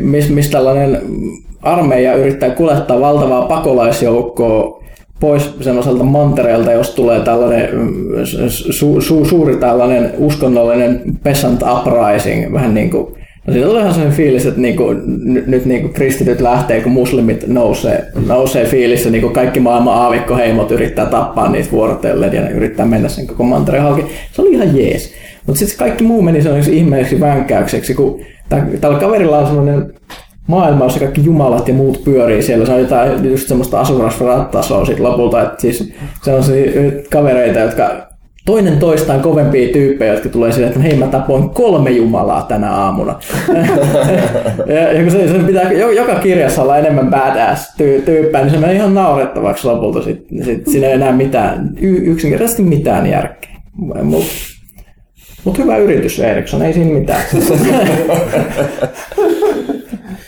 missä 0.00 0.32
mis 0.32 0.50
tällainen 0.50 1.00
armeija 1.62 2.14
yrittää 2.14 2.50
kuljettaa 2.50 3.00
valtavaa 3.00 3.42
pakolaisjoukkoa 3.42 4.78
pois 5.20 5.54
semmoiselta 5.60 6.04
mantereelta, 6.04 6.72
jos 6.72 6.90
tulee 6.90 7.20
tällainen 7.20 7.68
su, 8.70 9.00
su, 9.00 9.24
suuri 9.24 9.56
tällainen 9.56 10.12
uskonnollinen 10.18 11.02
peasant 11.22 11.62
uprising, 11.62 12.52
vähän 12.52 12.74
niin 12.74 12.90
kuin 12.90 13.18
No 13.48 13.52
siitä 13.52 13.68
tulee 13.68 13.80
ihan 13.82 13.94
sellainen 13.94 14.16
fiilis, 14.16 14.46
että 14.46 14.60
niinku, 14.60 14.92
nyt, 15.24 15.46
nyt 15.46 15.64
niinku 15.64 15.88
kristityt 15.88 16.40
lähtee, 16.40 16.80
kun 16.80 16.92
muslimit 16.92 17.46
nousee, 17.46 18.04
nousee 18.26 18.64
fiilis, 18.64 19.04
ja 19.04 19.10
niinku 19.10 19.28
kaikki 19.28 19.60
maailman 19.60 19.94
aavikkoheimot 19.94 20.70
yrittää 20.70 21.06
tappaa 21.06 21.50
niitä 21.50 21.70
vuorotellen 21.70 22.32
ja 22.32 22.42
ne 22.42 22.50
yrittää 22.50 22.86
mennä 22.86 23.08
sen 23.08 23.26
koko 23.26 23.42
mantereen 23.42 23.84
halki. 23.84 24.04
Se 24.32 24.42
oli 24.42 24.52
ihan 24.52 24.76
jees. 24.76 25.12
Mutta 25.46 25.58
sitten 25.58 25.78
kaikki 25.78 26.04
muu 26.04 26.22
meni 26.22 26.42
sellaisiksi 26.42 26.76
ihmeelliseksi 26.76 27.20
vänkäykseksi, 27.20 27.94
kun 27.94 28.20
tällä 28.80 28.98
kaverilla 28.98 29.38
on 29.38 29.46
sellainen 29.46 29.92
maailma, 30.46 30.84
jossa 30.84 31.00
kaikki 31.00 31.24
jumalat 31.24 31.68
ja 31.68 31.74
muut 31.74 32.04
pyörii 32.04 32.42
siellä. 32.42 32.66
Se 32.66 32.72
on 32.72 32.80
jotain 32.80 33.30
just 33.30 33.48
semmoista 33.48 33.80
asurasfrat-tasoa 33.80 34.86
sit 34.86 35.00
lopulta, 35.00 35.42
että 35.42 35.60
siis 35.60 35.92
sellaisia 36.22 36.72
kavereita, 37.10 37.58
jotka 37.58 38.08
toinen 38.46 38.78
toistaan 38.78 39.20
kovempia 39.20 39.72
tyyppejä, 39.72 40.12
jotka 40.12 40.28
tulee 40.28 40.52
silleen, 40.52 40.72
että 40.72 40.82
hei 40.82 40.96
mä 40.96 41.06
tapoin 41.06 41.50
kolme 41.50 41.90
jumalaa 41.90 42.42
tänä 42.42 42.70
aamuna. 42.72 43.20
ja, 44.74 44.92
ja 44.92 45.02
kun 45.02 45.10
se, 45.10 45.28
se 45.28 45.38
pitää 45.38 45.72
jo- 45.72 45.90
joka 45.90 46.14
kirjassa 46.14 46.62
olla 46.62 46.78
enemmän 46.78 47.10
badass 47.10 47.76
tyy, 47.76 48.02
tyyppejä, 48.02 48.44
niin 48.44 48.54
se 48.54 48.60
menee 48.60 48.76
ihan 48.76 48.94
naurettavaksi 48.94 49.66
lopulta. 49.66 50.02
Sit, 50.02 50.26
sit 50.44 50.66
siinä 50.66 50.86
ei 50.86 50.92
enää 50.92 51.12
mitään, 51.12 51.70
y, 51.80 51.96
yksinkertaisesti 51.96 52.62
mitään 52.62 53.06
järkeä. 53.06 53.50
Mutta 55.44 55.60
mut 55.60 55.68
hyvä 55.68 55.76
yritys 55.76 56.18
Eriksson, 56.18 56.62
ei 56.62 56.72
siinä 56.72 56.98
mitään. 56.98 57.22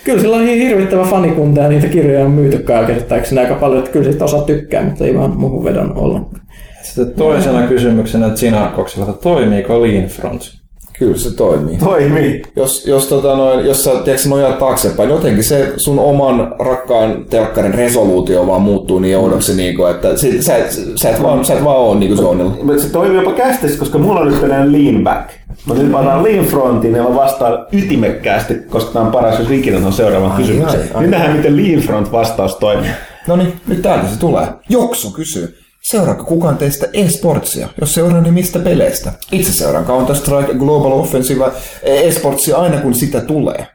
Kyllä 0.03 0.21
sillä 0.21 0.35
on 0.35 0.45
hirvittävä 0.45 1.03
fanikunta 1.03 1.61
ja 1.61 1.69
niitä 1.69 1.87
kirjoja 1.87 2.25
on 2.25 2.31
myyty 2.31 2.65
käsittääkseni 2.87 3.41
aika 3.41 3.55
paljon, 3.55 3.79
että 3.79 3.91
kyllä 3.91 4.11
siitä 4.11 4.25
osa 4.25 4.41
tykkää, 4.41 4.83
mutta 4.83 5.05
ei 5.05 5.15
vaan 5.15 5.37
muuhun 5.37 5.63
vedon 5.63 5.97
ollenkaan. 5.97 6.41
Sitten 6.83 7.13
toisena 7.13 7.67
kysymyksenä 7.67 8.35
Zinarkokselta, 8.35 9.13
toimiiko 9.13 9.81
Lean 9.81 10.07
Front? 10.07 10.60
Kyllä 11.01 11.17
se 11.17 11.35
toimii. 11.35 11.77
Toimii. 11.77 12.43
Jos, 12.55 12.87
jos, 12.87 13.07
tota 13.07 13.35
noin, 13.35 13.65
jos 13.65 13.83
sä 13.83 13.91
tiedätkö, 13.91 14.29
nojaat 14.29 14.59
taaksepäin, 14.59 15.09
niin 15.09 15.15
jotenkin 15.15 15.43
se 15.43 15.73
sun 15.77 15.99
oman 15.99 16.55
rakkaan 16.59 17.25
telkkarin 17.29 17.73
resoluutio 17.73 18.47
vaan 18.47 18.61
muuttuu 18.61 18.99
niin 18.99 19.17
oudoksi, 19.17 19.55
niin 19.55 19.75
kuin, 19.75 19.91
että 19.91 20.17
sit, 20.17 20.41
sä, 20.41 20.53
sä, 20.95 21.09
et 21.09 21.23
vaan, 21.23 21.45
sä 21.45 21.53
et 21.53 21.63
vaan 21.63 21.77
ole 21.77 21.99
niin 21.99 22.09
kuin 22.09 22.17
se 22.17 22.25
on. 22.25 22.57
Mutta 22.63 22.81
se 22.81 22.89
toimii 22.89 23.17
jopa 23.17 23.31
kästissä, 23.31 23.79
koska 23.79 23.97
mulla 23.97 24.19
on 24.19 24.27
nyt 24.27 24.41
tällainen 24.41 24.71
lean 24.71 25.03
back. 25.03 25.29
Mutta 25.65 25.83
nyt 25.83 25.91
mä 25.91 25.99
otan 25.99 26.23
lean 26.23 26.45
frontin 26.45 26.95
ja 26.95 27.03
mä 27.03 27.15
vastaan 27.15 27.65
ytimekkäästi, 27.71 28.53
koska 28.69 28.93
tämä 28.93 29.05
on 29.05 29.11
paras, 29.11 29.39
jos 29.39 29.51
ikinä 29.51 29.77
on 29.77 29.93
seuraavan 29.93 30.31
kysymyksen. 30.31 30.79
ai, 30.79 30.87
ai. 30.93 31.01
Nyt 31.01 31.11
nähdään, 31.11 31.37
miten 31.37 31.57
lean 31.57 31.81
front 31.81 32.11
vastaus 32.11 32.55
toimii. 32.55 32.89
No 33.27 33.35
niin, 33.35 33.53
nyt 33.67 33.81
täältä 33.81 34.07
se 34.07 34.19
tulee. 34.19 34.47
Joksu 34.69 35.11
kysyy. 35.11 35.60
Seuraako 35.81 36.23
kukaan 36.23 36.57
teistä 36.57 36.87
e-sportsia? 36.93 37.67
Jos 37.81 37.93
seuraa, 37.93 38.21
niin 38.21 38.33
mistä 38.33 38.59
peleistä? 38.59 39.13
Itse 39.31 39.53
seuraan 39.53 39.85
Counter-Strike 39.85 40.57
Global 40.57 40.91
Offensive 40.91 41.45
e-sportsia 41.83 42.57
aina 42.57 42.77
kun 42.77 42.93
sitä 42.93 43.21
tulee. 43.21 43.67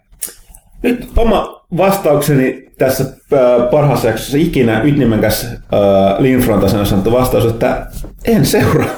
Nyt 0.83 1.09
oma 1.17 1.65
vastaukseni 1.77 2.67
tässä 2.79 3.05
parhaassa 3.71 4.09
jaksossa 4.09 4.39
ikinä 4.39 4.83
ytimekäs 4.83 5.45
äh, 5.45 5.59
lean 6.19 6.41
front 6.41 6.63
on 6.63 6.87
sanottu 6.87 7.13
vastaus, 7.13 7.45
että 7.45 7.87
en 8.25 8.47
seuraa. 8.47 8.89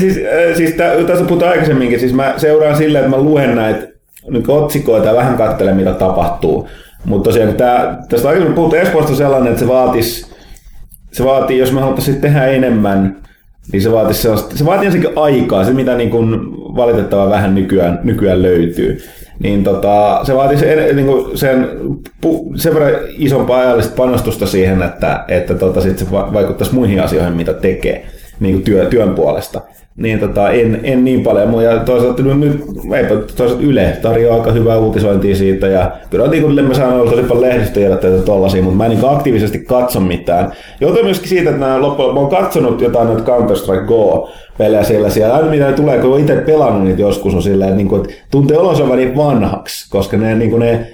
Siis, 0.00 0.16
äh, 0.16 0.56
siis 0.56 0.70
tä, 0.70 0.92
tässä 1.06 1.24
puhutaan 1.24 1.50
aikaisemminkin, 1.50 2.00
siis 2.00 2.12
mä 2.12 2.34
seuraan 2.36 2.76
silleen, 2.76 3.04
että 3.04 3.16
mä 3.16 3.22
luen 3.22 3.56
näitä 3.56 3.88
niin 4.30 4.50
otsikoita 4.50 5.08
ja 5.08 5.14
vähän 5.14 5.36
katselen, 5.36 5.76
mitä 5.76 5.92
tapahtuu. 5.92 6.68
Mutta 7.04 7.28
tosiaan 7.28 7.54
tää, 7.54 7.98
tästä 8.08 8.28
aikaisemmin 8.28 8.54
puhuttiin 8.54 8.82
esportista 8.82 9.16
sellainen, 9.16 9.48
että 9.48 9.60
se 9.60 9.68
vaatisi, 9.68 10.33
se 11.14 11.24
vaatii, 11.24 11.58
jos 11.58 11.72
me 11.72 11.80
haluttaisiin 11.80 12.20
tehdä 12.20 12.46
enemmän, 12.46 13.16
niin 13.72 13.82
se 13.82 13.92
vaatii, 13.92 14.14
sellaista, 14.14 14.56
se 14.56 14.64
vaatii 14.64 14.86
ensinnäkin 14.86 15.18
aikaa, 15.18 15.64
se 15.64 15.72
mitä 15.72 15.94
niin 15.96 16.10
kuin 16.10 16.30
valitettavan 16.76 17.30
vähän 17.30 17.54
nykyään, 17.54 18.00
nykyään 18.04 18.42
löytyy. 18.42 18.98
Niin 19.38 19.64
tota, 19.64 20.20
se 20.22 20.34
vaatii 20.34 20.58
se, 20.58 20.90
niin 20.94 21.06
kuin 21.06 21.38
sen, 21.38 21.68
sen 22.56 22.74
verran 22.74 22.92
isompaa 23.08 23.60
ajallista 23.60 23.96
panostusta 23.96 24.46
siihen, 24.46 24.82
että, 24.82 25.24
että 25.28 25.54
tota, 25.54 25.80
sit 25.80 25.98
se 25.98 26.10
va- 26.10 26.32
vaikuttaisi 26.32 26.74
muihin 26.74 27.00
asioihin, 27.00 27.36
mitä 27.36 27.52
tekee 27.52 28.06
niin 28.40 28.54
kuin 28.54 28.64
työ, 28.64 28.86
työn 28.86 29.14
puolesta. 29.14 29.60
Niin 29.96 30.20
tota, 30.20 30.50
en, 30.50 30.80
en 30.82 31.04
niin 31.04 31.22
paljon. 31.22 31.64
Ja 31.64 31.78
toisaalta 31.78 32.22
nyt, 32.22 32.38
nyt 32.38 32.64
eipä, 32.94 33.14
toisaalta 33.36 33.64
Yle 33.64 33.96
tarjoaa 34.02 34.36
aika 34.36 34.52
hyvää 34.52 34.78
uutisointia 34.78 35.36
siitä. 35.36 35.66
Ja 35.66 35.90
kyllä 36.10 36.28
kuin 36.40 36.64
mä 36.64 36.74
saan 36.74 36.92
olla 36.92 37.10
tosi 37.10 37.22
paljon 37.22 37.42
lehdistötiedotteita 37.42 38.22
tollasia, 38.22 38.62
mutta 38.62 38.76
mä 38.76 38.84
en 38.84 38.90
niin 38.90 39.10
aktiivisesti 39.10 39.58
katso 39.58 40.00
mitään. 40.00 40.52
Johtuen 40.80 41.04
myöskin 41.04 41.28
siitä, 41.28 41.50
että 41.50 41.66
mä, 41.66 41.80
loppujen, 41.80 42.14
mä 42.14 42.20
oon 42.20 42.30
katsonut 42.30 42.80
jotain 42.80 43.06
noita 43.06 43.32
Counter-Strike 43.32 43.86
Go 43.86 44.30
pelejä 44.58 44.84
siellä 44.84 45.10
siellä. 45.10 45.34
Aina 45.34 45.50
mitä 45.50 45.66
ne 45.66 45.72
tulee, 45.72 45.98
kun 45.98 46.20
itse 46.20 46.36
pelannut 46.36 46.84
niitä 46.84 47.00
joskus, 47.00 47.34
on 47.34 47.42
silleen, 47.42 47.68
että, 47.68 47.76
niin 47.76 47.88
kuin, 47.88 48.00
että 48.00 48.14
tuntee 48.30 48.58
olonsa 48.58 48.88
vähän 48.88 49.16
vanhaksi, 49.16 49.90
koska 49.90 50.16
ne, 50.16 50.34
niin 50.34 50.50
kuin 50.50 50.60
ne 50.60 50.86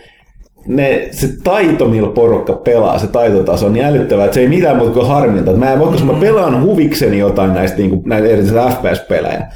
ne, 0.67 1.09
se 1.11 1.29
taito, 1.45 1.89
millä 1.89 2.09
porukka 2.09 2.53
pelaa, 2.53 2.99
se 2.99 3.07
taitotaso 3.07 3.67
on 3.67 3.73
niin 3.73 3.85
älyttävää, 3.85 4.25
että 4.25 4.35
se 4.35 4.41
ei 4.41 4.49
mitään 4.49 4.77
muuta 4.77 4.93
kuin 4.93 5.09
harminta. 5.09 5.51
Että 5.51 5.65
Mä 5.65 5.73
en 5.73 5.79
voi, 5.79 5.89
koska 5.89 6.07
mä 6.07 6.21
pelaan 6.21 6.63
huvikseni 6.63 7.19
jotain 7.19 7.55
näistä, 7.55 7.79
niin 7.79 7.91
kuin, 7.91 8.03
näitä 8.07 8.29
erityisesti 8.29 8.75
FPS-pelejä, 8.75 9.47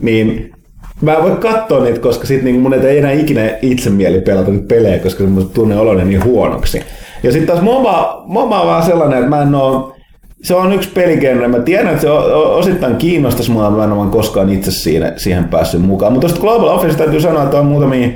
niin 0.00 0.54
mä 1.00 1.14
en 1.14 1.22
voi 1.22 1.36
katsoa 1.36 1.84
niitä, 1.84 2.00
koska 2.00 2.26
sit 2.26 2.42
niin 2.42 2.60
mun 2.60 2.74
ei 2.74 2.98
enää 2.98 3.12
ikinä 3.12 3.50
itse 3.62 3.90
mieli 3.90 4.20
pelata 4.20 4.50
niitä 4.50 4.66
pelejä, 4.66 4.98
koska 4.98 5.24
mä 5.24 5.40
tunnen 5.54 5.78
oloni 5.78 6.04
niin 6.04 6.24
huonoksi. 6.24 6.80
Ja 7.22 7.32
sitten 7.32 7.46
taas 7.46 7.62
MOBA, 7.62 8.22
MOBA 8.26 8.60
on 8.60 8.66
vaan 8.66 8.82
sellainen, 8.82 9.18
että 9.18 9.30
mä 9.30 9.42
en 9.42 9.54
oo, 9.54 9.96
se 10.42 10.54
on 10.54 10.72
yksi 10.72 10.90
peligenre. 10.94 11.48
Mä 11.48 11.58
tiedän, 11.58 11.88
että 11.88 12.00
se 12.00 12.10
osittain 12.10 12.96
kiinnostaisi 12.96 13.50
mua, 13.50 13.70
mä 13.70 13.84
en 13.84 13.92
ole 13.92 14.10
koskaan 14.10 14.52
itse 14.52 14.70
siinä, 14.70 15.12
siihen 15.16 15.44
päässyt 15.44 15.82
mukaan. 15.82 16.12
Mutta 16.12 16.28
tuosta 16.28 16.40
Global 16.40 16.68
Offense 16.68 16.98
täytyy 16.98 17.20
sanoa, 17.20 17.42
että 17.42 17.58
on 17.58 17.66
muutamia, 17.66 18.08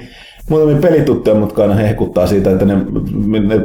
muutamia 0.49 0.77
pelituttuja, 0.77 1.37
mutta 1.37 1.63
aina 1.63 1.75
hehkuttaa 1.75 2.27
siitä, 2.27 2.51
että 2.51 2.65
ne, 2.65 2.75
ne 3.39 3.61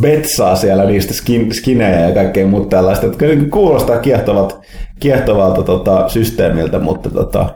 betsaa 0.00 0.56
siellä 0.56 0.84
niistä 0.84 1.14
skin, 1.14 1.54
skinejä 1.54 2.00
ja 2.08 2.14
kaikkea 2.14 2.46
muuta 2.46 2.68
tällaista. 2.68 3.06
Että 3.06 3.24
kuulostaa 3.50 3.98
kiehtovalta, 3.98 4.54
kiehtovalta 5.00 5.62
tota, 5.62 6.08
systeemiltä, 6.08 6.78
mutta 6.78 7.10
tota, 7.10 7.54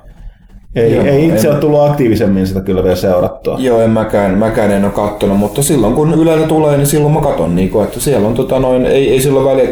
ei, 0.77 0.95
Joo, 0.95 1.05
ei 1.05 1.29
itse 1.29 1.47
en- 1.47 1.53
ole 1.53 1.61
tullut 1.61 1.81
aktiivisemmin 1.81 2.47
sitä 2.47 2.61
kyllä 2.61 2.83
vielä 2.83 2.97
seurattua. 2.97 3.57
Joo, 3.61 3.81
en 3.81 3.91
mäkään, 3.91 4.39
mäkään 4.39 4.71
en 4.71 4.85
ole 4.85 4.93
kattonut, 4.93 5.39
mutta 5.39 5.63
silloin 5.63 5.95
kun 5.95 6.15
Ylellä 6.15 6.47
tulee, 6.47 6.77
niin 6.77 6.87
silloin 6.87 7.15
mä 7.15 7.21
katon, 7.21 7.57
niin 7.57 7.71
kuin, 7.71 7.85
että 7.85 8.01
siellä 8.01 8.29
on 8.29 8.35
tota 8.35 8.59
noin, 8.59 8.87
ei, 8.87 9.11
ei 9.11 9.21
silloin 9.21 9.47
väliä, 9.47 9.69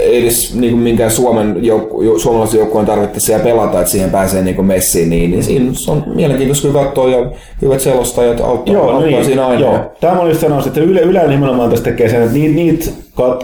ei 0.00 0.22
edes 0.22 0.54
niin 0.54 0.72
kuin 0.72 0.82
minkään 0.82 1.10
Suomen 1.10 1.64
joukku, 1.64 2.02
jo, 2.02 2.18
suomalaisen 2.18 2.58
joukkueen 2.58 2.86
tarvitse 2.86 3.20
siellä 3.20 3.44
pelata, 3.44 3.78
että 3.78 3.90
siihen 3.90 4.10
pääsee 4.10 4.42
niin 4.42 4.56
kuin 4.56 4.66
messiin, 4.66 5.10
niin, 5.10 5.30
niin 5.30 5.44
siinä 5.44 5.70
on 5.88 6.04
mielenkiintoista 6.14 6.68
kyllä 6.68 6.84
katsoa 6.84 7.10
ja 7.10 7.30
hyvät 7.62 7.80
selostajat 7.80 8.40
auttaa, 8.40 8.74
Joo, 8.74 8.90
auttaa 8.90 9.10
niin, 9.10 9.24
siinä 9.24 9.46
aina. 9.46 9.60
Joo. 9.60 9.78
Tämä 10.00 10.20
oli 10.20 10.28
just 10.30 10.40
sanoisin, 10.40 10.68
että 10.68 10.80
Yle, 10.80 11.00
Yle 11.00 11.28
nimenomaan 11.28 11.70
tässä 11.70 11.84
tekee 11.84 12.08
sen, 12.08 12.22
että 12.22 12.34
niitä, 12.34 12.54
niitä 12.54 12.84
kat- 12.86 12.92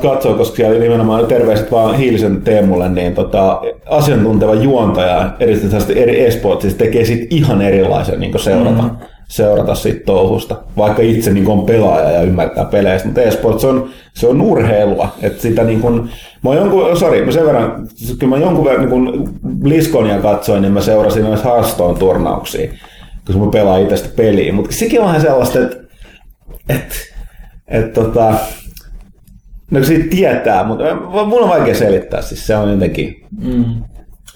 katsoo, 0.03 0.35
koska 0.35 0.57
siellä 0.57 0.81
nimenomaan 0.81 1.27
terveiset 1.27 1.73
vaan 1.73 1.95
Hiilisen 1.95 2.43
Teemulle, 2.43 2.89
niin 2.89 3.15
tota, 3.15 3.63
asiantunteva 3.87 4.55
juontaja, 4.55 5.31
erityisesti 5.41 6.03
eri 6.03 6.27
esportsissa, 6.27 6.79
tekee 6.79 7.05
sit 7.05 7.33
ihan 7.33 7.63
erilaisen 7.63 8.21
niin 8.21 8.39
seurata, 8.39 8.83
mm. 8.83 8.91
seurata 9.29 9.75
siitä 9.75 10.05
touhusta, 10.07 10.57
vaikka 10.77 11.03
itse 11.03 11.33
niin 11.33 11.49
on 11.49 11.67
pelaaja 11.67 12.11
ja 12.11 12.23
ymmärtää 12.23 12.65
peleistä, 12.65 13.09
mutta 13.09 13.23
esports 13.23 13.65
on, 13.65 13.89
se 14.15 14.27
on 14.27 14.41
urheilua, 14.41 15.09
että 15.23 15.43
sitä 15.43 15.65
niin 15.65 15.81
kuin, 15.81 16.11
mä 16.43 16.55
jonkun, 16.55 16.97
sorry, 16.97 17.25
mä 17.25 17.33
sen 17.33 17.47
verran, 17.47 17.89
kyllä 18.19 18.37
mä 18.37 18.45
jonkun 18.45 18.65
verran 18.65 18.91
niin 18.91 19.29
Bliskonia 19.61 20.19
katsoin, 20.19 20.63
niin 20.63 20.73
mä 20.73 20.81
seurasin 20.81 21.25
noissa 21.25 21.49
Hearthstone-turnauksia, 21.49 22.73
koska 23.27 23.45
mä 23.45 23.51
pelaan 23.51 23.83
itse 23.83 24.11
peliä, 24.17 24.53
mutta 24.53 24.73
sekin 24.73 25.01
on 25.01 25.07
vähän 25.07 25.21
sellaista, 25.21 25.59
että 25.59 25.85
että 26.69 26.95
et, 27.69 27.93
tota, 27.93 28.35
no 29.71 29.85
siitä 29.85 30.09
tietää, 30.11 30.65
mutta 30.65 30.85
mun 31.27 31.43
on 31.43 31.49
vaikea 31.49 31.75
selittää, 31.75 32.23
siis 32.23 32.47
se 32.47 32.57
on 32.57 32.71
jotenkin, 32.71 33.15
Mm. 33.43 33.65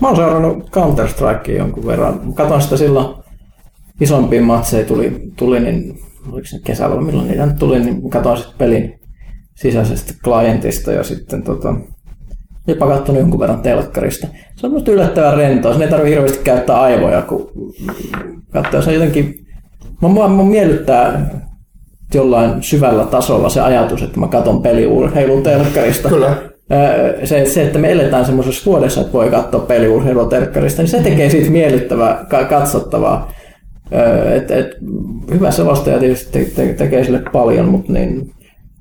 Mä 0.01 0.09
oon 0.09 0.17
seurannut 0.17 0.71
Counter-Strikea 0.71 1.57
jonkun 1.57 1.87
verran. 1.87 2.35
Katoin 2.35 2.63
sitä 2.63 2.77
silloin 2.77 3.17
isompiin 4.01 4.45
matseja 4.45 4.85
tuli, 4.85 5.23
tuli 5.37 5.61
niin 5.61 5.99
oliko 6.33 6.47
se 6.47 6.59
kesällä 6.65 6.97
vai 6.97 7.05
milloin 7.05 7.29
niitä 7.29 7.47
nyt 7.47 7.57
tuli, 7.57 7.81
niin 7.81 8.11
katsoin 8.11 8.39
sitten 8.39 8.59
pelin 8.59 9.01
sisäisestä 9.55 10.15
klientista 10.25 10.93
ja 10.93 11.05
sitten 11.05 11.43
tota, 11.43 11.75
jopa 12.67 12.87
katsonut 12.87 13.21
jonkun 13.21 13.41
verran 13.41 13.63
telkkarista. 13.63 14.27
Se 14.57 14.67
on 14.67 14.73
musta 14.73 14.91
yllättävän 14.91 15.37
rentoa, 15.37 15.73
sen 15.73 15.83
ei 15.83 15.89
tarvitse 15.89 16.11
hirveästi 16.11 16.45
käyttää 16.45 16.81
aivoja, 16.81 17.23
kun 17.23 17.51
katsoo 18.51 18.83
se 18.83 18.93
jotenkin, 18.93 19.47
mä, 20.03 20.09
mua, 20.09 20.29
mua 20.29 20.45
miellyttää 20.45 21.31
jollain 22.15 22.63
syvällä 22.63 23.05
tasolla 23.05 23.49
se 23.49 23.61
ajatus, 23.61 24.03
että 24.03 24.21
mä 24.21 24.29
katson 24.29 24.63
peliurheilun 24.63 25.43
telkkarista. 25.43 26.09
Kyllä. 26.09 26.37
Se, 27.25 27.45
se, 27.45 27.63
että 27.63 27.79
me 27.79 27.93
eletään 27.93 28.25
semmoisessa 28.25 28.71
vuodessa, 28.71 29.01
että 29.01 29.13
voi 29.13 29.31
katsoa 29.31 29.61
peliurheilua 29.61 30.25
telkkarista, 30.25 30.83
niin 30.83 30.91
se 30.91 31.03
tekee 31.03 31.31
siitä 31.31 31.51
miellyttävää, 31.51 32.27
ka- 32.29 32.45
katsottavaa. 32.45 33.33
Et, 34.35 34.51
et, 34.51 34.67
hyvä 35.35 35.51
selostaja 35.51 35.99
tietysti 35.99 36.45
te, 36.45 36.51
te, 36.51 36.75
tekee 36.75 37.05
sille 37.05 37.23
paljon, 37.33 37.69
mutta 37.69 37.93
niin, 37.93 38.31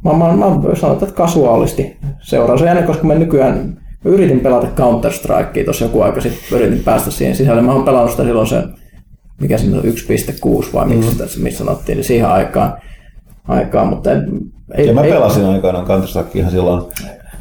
mä, 0.04 0.14
mä, 0.14 0.34
mä 0.36 0.76
sanotaan, 0.76 1.10
että 1.10 1.18
kasuaalisti 1.18 1.98
seuraan. 2.20 2.60
Se 2.60 2.66
jännä, 2.66 2.82
koska 2.82 3.08
mä 3.08 3.16
nykyään 3.16 3.78
mä 4.06 4.12
yritin 4.12 4.40
pelata 4.40 4.68
Counter-Strikea 4.68 5.64
tuossa 5.64 5.86
joku 5.86 6.02
aika 6.02 6.22
sitten, 6.22 6.60
yritin 6.60 6.84
päästä 6.84 7.12
siihen 7.12 7.36
sisälle. 7.36 7.62
Mä 7.62 7.74
oon 7.74 7.84
pelannut 7.84 8.12
sitä 8.12 8.24
silloin 8.24 8.48
sen, 8.48 8.64
mikä 9.42 9.58
se 9.58 9.68
on 9.68 9.84
1.6 9.84 10.74
vai 10.74 10.88
miksi 10.88 11.12
sitä, 11.12 11.24
missä 11.44 11.58
sanottiin, 11.58 11.96
niin 11.96 12.04
siihen 12.04 12.28
aikaan. 12.28 12.74
Aikaan 13.48 13.88
mutta 13.88 14.12
en, 14.12 14.28
ei, 14.76 14.88
Ja 14.88 14.94
mä 14.94 15.02
ei, 15.02 15.12
pelasin 15.12 15.46
aikanaan 15.46 15.86
counter 15.86 16.24
ihan 16.34 16.52
silloin, 16.52 16.84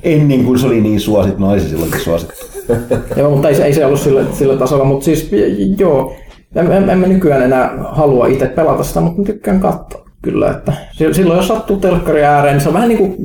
ennen 0.02 0.44
kuin 0.44 0.58
se 0.58 0.66
oli 0.66 0.80
niin 0.80 1.00
suosittu, 1.00 1.40
no 1.40 1.54
ei 1.54 1.60
se 1.60 1.68
silloinkin 1.68 2.00
suosittu. 2.00 2.34
Joo, 3.16 3.30
mutta 3.30 3.48
ei, 3.48 3.54
se- 3.54 3.64
ei 3.64 3.74
se 3.74 3.86
ollut 3.86 4.00
sillä, 4.00 4.24
sillä 4.32 4.56
tasolla, 4.56 4.84
mutta 4.84 5.04
siis 5.04 5.30
joo, 5.78 6.16
en, 6.54 6.72
en, 6.72 6.90
en 6.90 6.98
mä 6.98 7.06
nykyään 7.06 7.42
enää 7.42 7.74
halua 7.84 8.26
itse 8.26 8.46
pelata 8.46 8.82
sitä, 8.82 9.00
mutta 9.00 9.18
mä 9.20 9.26
tykkään 9.26 9.60
katsoa 9.60 10.06
kyllä, 10.22 10.50
että 10.50 10.72
si- 10.92 11.14
silloin 11.14 11.36
jos 11.36 11.48
sattuu 11.48 11.76
telkkari 11.76 12.24
ääreen, 12.24 12.54
niin 12.54 12.62
se 12.62 12.68
on 12.68 12.74
vähän 12.74 12.88
niin 12.88 12.98
kuin 12.98 13.16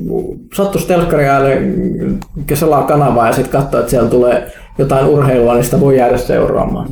sattuisi 0.56 0.88
telkkari 0.88 1.26
ääreen, 1.26 2.19
selaa 2.53 2.84
kanavaa 2.84 3.27
ja 3.27 3.34
sitten 3.34 3.61
katsoo, 3.61 3.80
että 3.80 3.90
siellä 3.90 4.10
tulee 4.10 4.51
jotain 4.77 5.06
urheilua, 5.06 5.53
niin 5.53 5.64
sitä 5.64 5.80
voi 5.80 5.98
jäädä 5.98 6.18
seuraamaan 6.18 6.90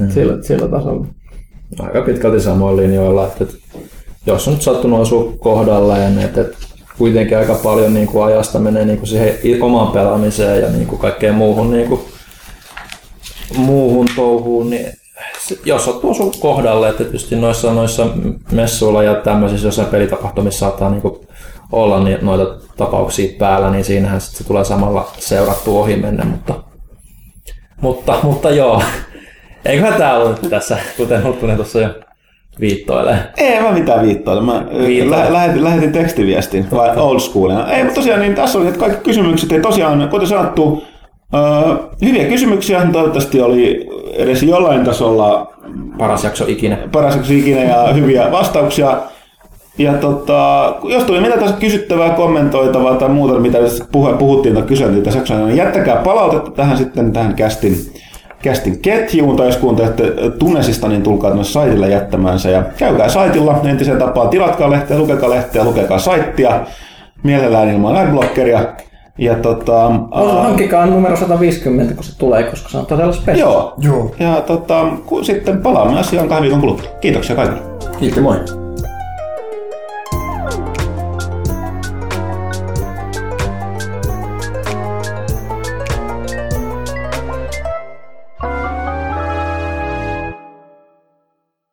mm. 0.00 0.10
sillä, 0.10 0.42
sillä 0.42 0.68
tasolla. 0.68 1.06
aika 1.80 2.02
pitkälti 2.02 2.40
samoilla 2.40 2.82
linjoilla, 2.82 3.26
että 3.26 3.44
jos 4.26 4.48
on 4.48 4.54
nyt 4.54 4.62
sattunut 4.62 5.00
osua 5.00 5.32
kohdalleen, 5.38 6.18
että, 6.18 6.40
että 6.40 6.56
kuitenkin 6.98 7.38
aika 7.38 7.54
paljon 7.54 7.94
niin 7.94 8.06
kuin 8.06 8.24
ajasta 8.24 8.58
menee 8.58 8.84
niin 8.84 8.98
kuin 8.98 9.08
siihen 9.08 9.62
omaan 9.62 9.92
pelaamiseen 9.92 10.62
ja 10.62 10.68
niin 10.68 10.86
kuin 10.86 10.98
kaikkeen 10.98 11.34
muuhun, 11.34 11.70
niin 11.70 11.88
kuin, 11.88 12.00
muuhun 13.56 14.06
touhuun, 14.16 14.70
niin 14.70 14.86
jos 15.64 15.84
sattuu 15.84 16.10
osua 16.10 16.32
kohdalle, 16.40 16.88
että 16.88 17.04
tietysti 17.04 17.36
noissa, 17.36 17.72
noissa 17.72 18.06
messuilla 18.52 19.02
ja 19.02 19.14
tämmöisissä 19.14 19.68
jossain 19.68 19.88
pelitapahtumissa 19.88 20.58
saattaa 20.58 20.90
niin 20.90 21.02
kuin 21.02 21.28
olla 21.72 22.04
niin 22.04 22.18
noita 22.22 22.56
tapauksia 22.76 23.38
päällä, 23.38 23.70
niin 23.70 23.84
siinähän 23.84 24.20
sit 24.20 24.36
se 24.36 24.44
tulee 24.44 24.64
samalla 24.64 25.12
seurattu 25.18 25.80
ohi 25.80 25.96
mennä, 25.96 26.24
mutta, 26.24 26.54
mutta, 27.80 28.18
mutta 28.22 28.50
joo, 28.50 28.82
eiköhän 29.64 29.98
tämä 29.98 30.16
ollut 30.16 30.40
tässä, 30.50 30.78
kuten 30.96 31.24
Huttunen 31.24 31.56
tuossa 31.56 31.80
jo 31.80 31.88
viittoilee. 32.60 33.18
Ei 33.36 33.60
mä 33.60 33.72
mitään 33.72 34.06
viittoilla. 34.06 34.42
Mä 34.42 34.64
lähetin, 35.28 35.64
lähetin 35.64 35.92
tekstiviestin, 35.92 36.66
vai 36.70 36.96
old 36.96 37.18
schoolina. 37.18 37.72
Ei, 37.72 37.82
mutta 37.84 37.94
tosiaan 38.00 38.20
niin 38.20 38.34
tässä 38.34 38.58
oli 38.58 38.66
nyt 38.66 38.76
kaikki 38.76 39.04
kysymykset. 39.04 39.50
Ja 39.50 39.60
tosiaan, 39.60 40.08
kuten 40.08 40.28
sanottu, 40.28 40.84
öö, 41.34 41.76
hyviä 42.04 42.24
kysymyksiä. 42.24 42.86
Toivottavasti 42.92 43.40
oli 43.40 43.88
edes 44.16 44.42
jollain 44.42 44.84
tasolla 44.84 45.52
Paras 45.98 46.24
jakso 46.24 46.44
ikinä. 46.48 46.78
paras 46.92 47.30
ikinä 47.30 47.62
ja 47.62 47.92
hyviä 47.92 48.32
vastauksia. 48.32 48.96
Ja 49.78 49.92
tota, 49.92 50.74
jos 50.84 51.04
tuli 51.04 51.20
mitä 51.20 51.36
tässä 51.36 51.56
kysyttävää, 51.56 52.10
kommentoitavaa 52.10 52.94
tai 52.94 53.08
muuta, 53.08 53.38
mitä 53.38 53.58
puhuttiin 54.18 54.54
tai 54.54 54.62
kyseltiin 54.62 55.02
tässä 55.02 55.18
jaksossa, 55.18 55.46
niin 55.46 55.56
jättäkää 55.56 55.96
palautetta 55.96 56.50
tähän 56.50 56.76
sitten 56.76 57.12
tähän 57.12 57.34
kästin, 57.34 57.76
kästin 58.42 58.78
ketjuun, 58.78 59.36
tai 59.36 59.46
jos 59.46 59.56
kuuntelette 59.56 60.04
Tunesista, 60.38 60.88
niin 60.88 61.02
tulkaa 61.02 61.30
tuonne 61.30 61.44
saitille 61.44 61.88
jättämään 61.88 62.38
se. 62.38 62.50
Ja 62.50 62.62
käykää 62.78 63.08
saitilla 63.08 63.60
entiseen 63.64 63.98
tapaan, 63.98 64.28
tilatkaa 64.28 64.70
lehteä, 64.70 64.98
lukekaa 64.98 65.30
lehteä, 65.30 65.64
lukekaa 65.64 65.98
saittia, 65.98 66.60
mielellään 67.22 67.68
ilman 67.70 67.96
adblockeria. 67.96 68.64
Ja 69.18 69.34
tota, 69.34 69.86
ää, 69.86 70.42
Hankkikaa 70.42 70.86
numero 70.86 71.16
150, 71.16 71.94
kun 71.94 72.04
se 72.04 72.18
tulee, 72.18 72.42
koska 72.42 72.68
se 72.68 72.78
on 72.78 72.86
todella 72.86 73.12
spesiaali. 73.12 73.52
joo, 73.54 73.74
Joo. 73.78 74.14
ja 74.20 74.40
tota, 74.40 74.86
ku- 75.06 75.24
sitten 75.24 75.58
palaamme 75.62 76.00
asiaan 76.00 76.28
kahden 76.28 76.42
viikon 76.42 76.60
kuluttua. 76.60 76.90
Kiitoksia 77.00 77.36
kaikille. 77.36 77.60
Kiitos, 77.98 78.22
moi. 78.22 78.36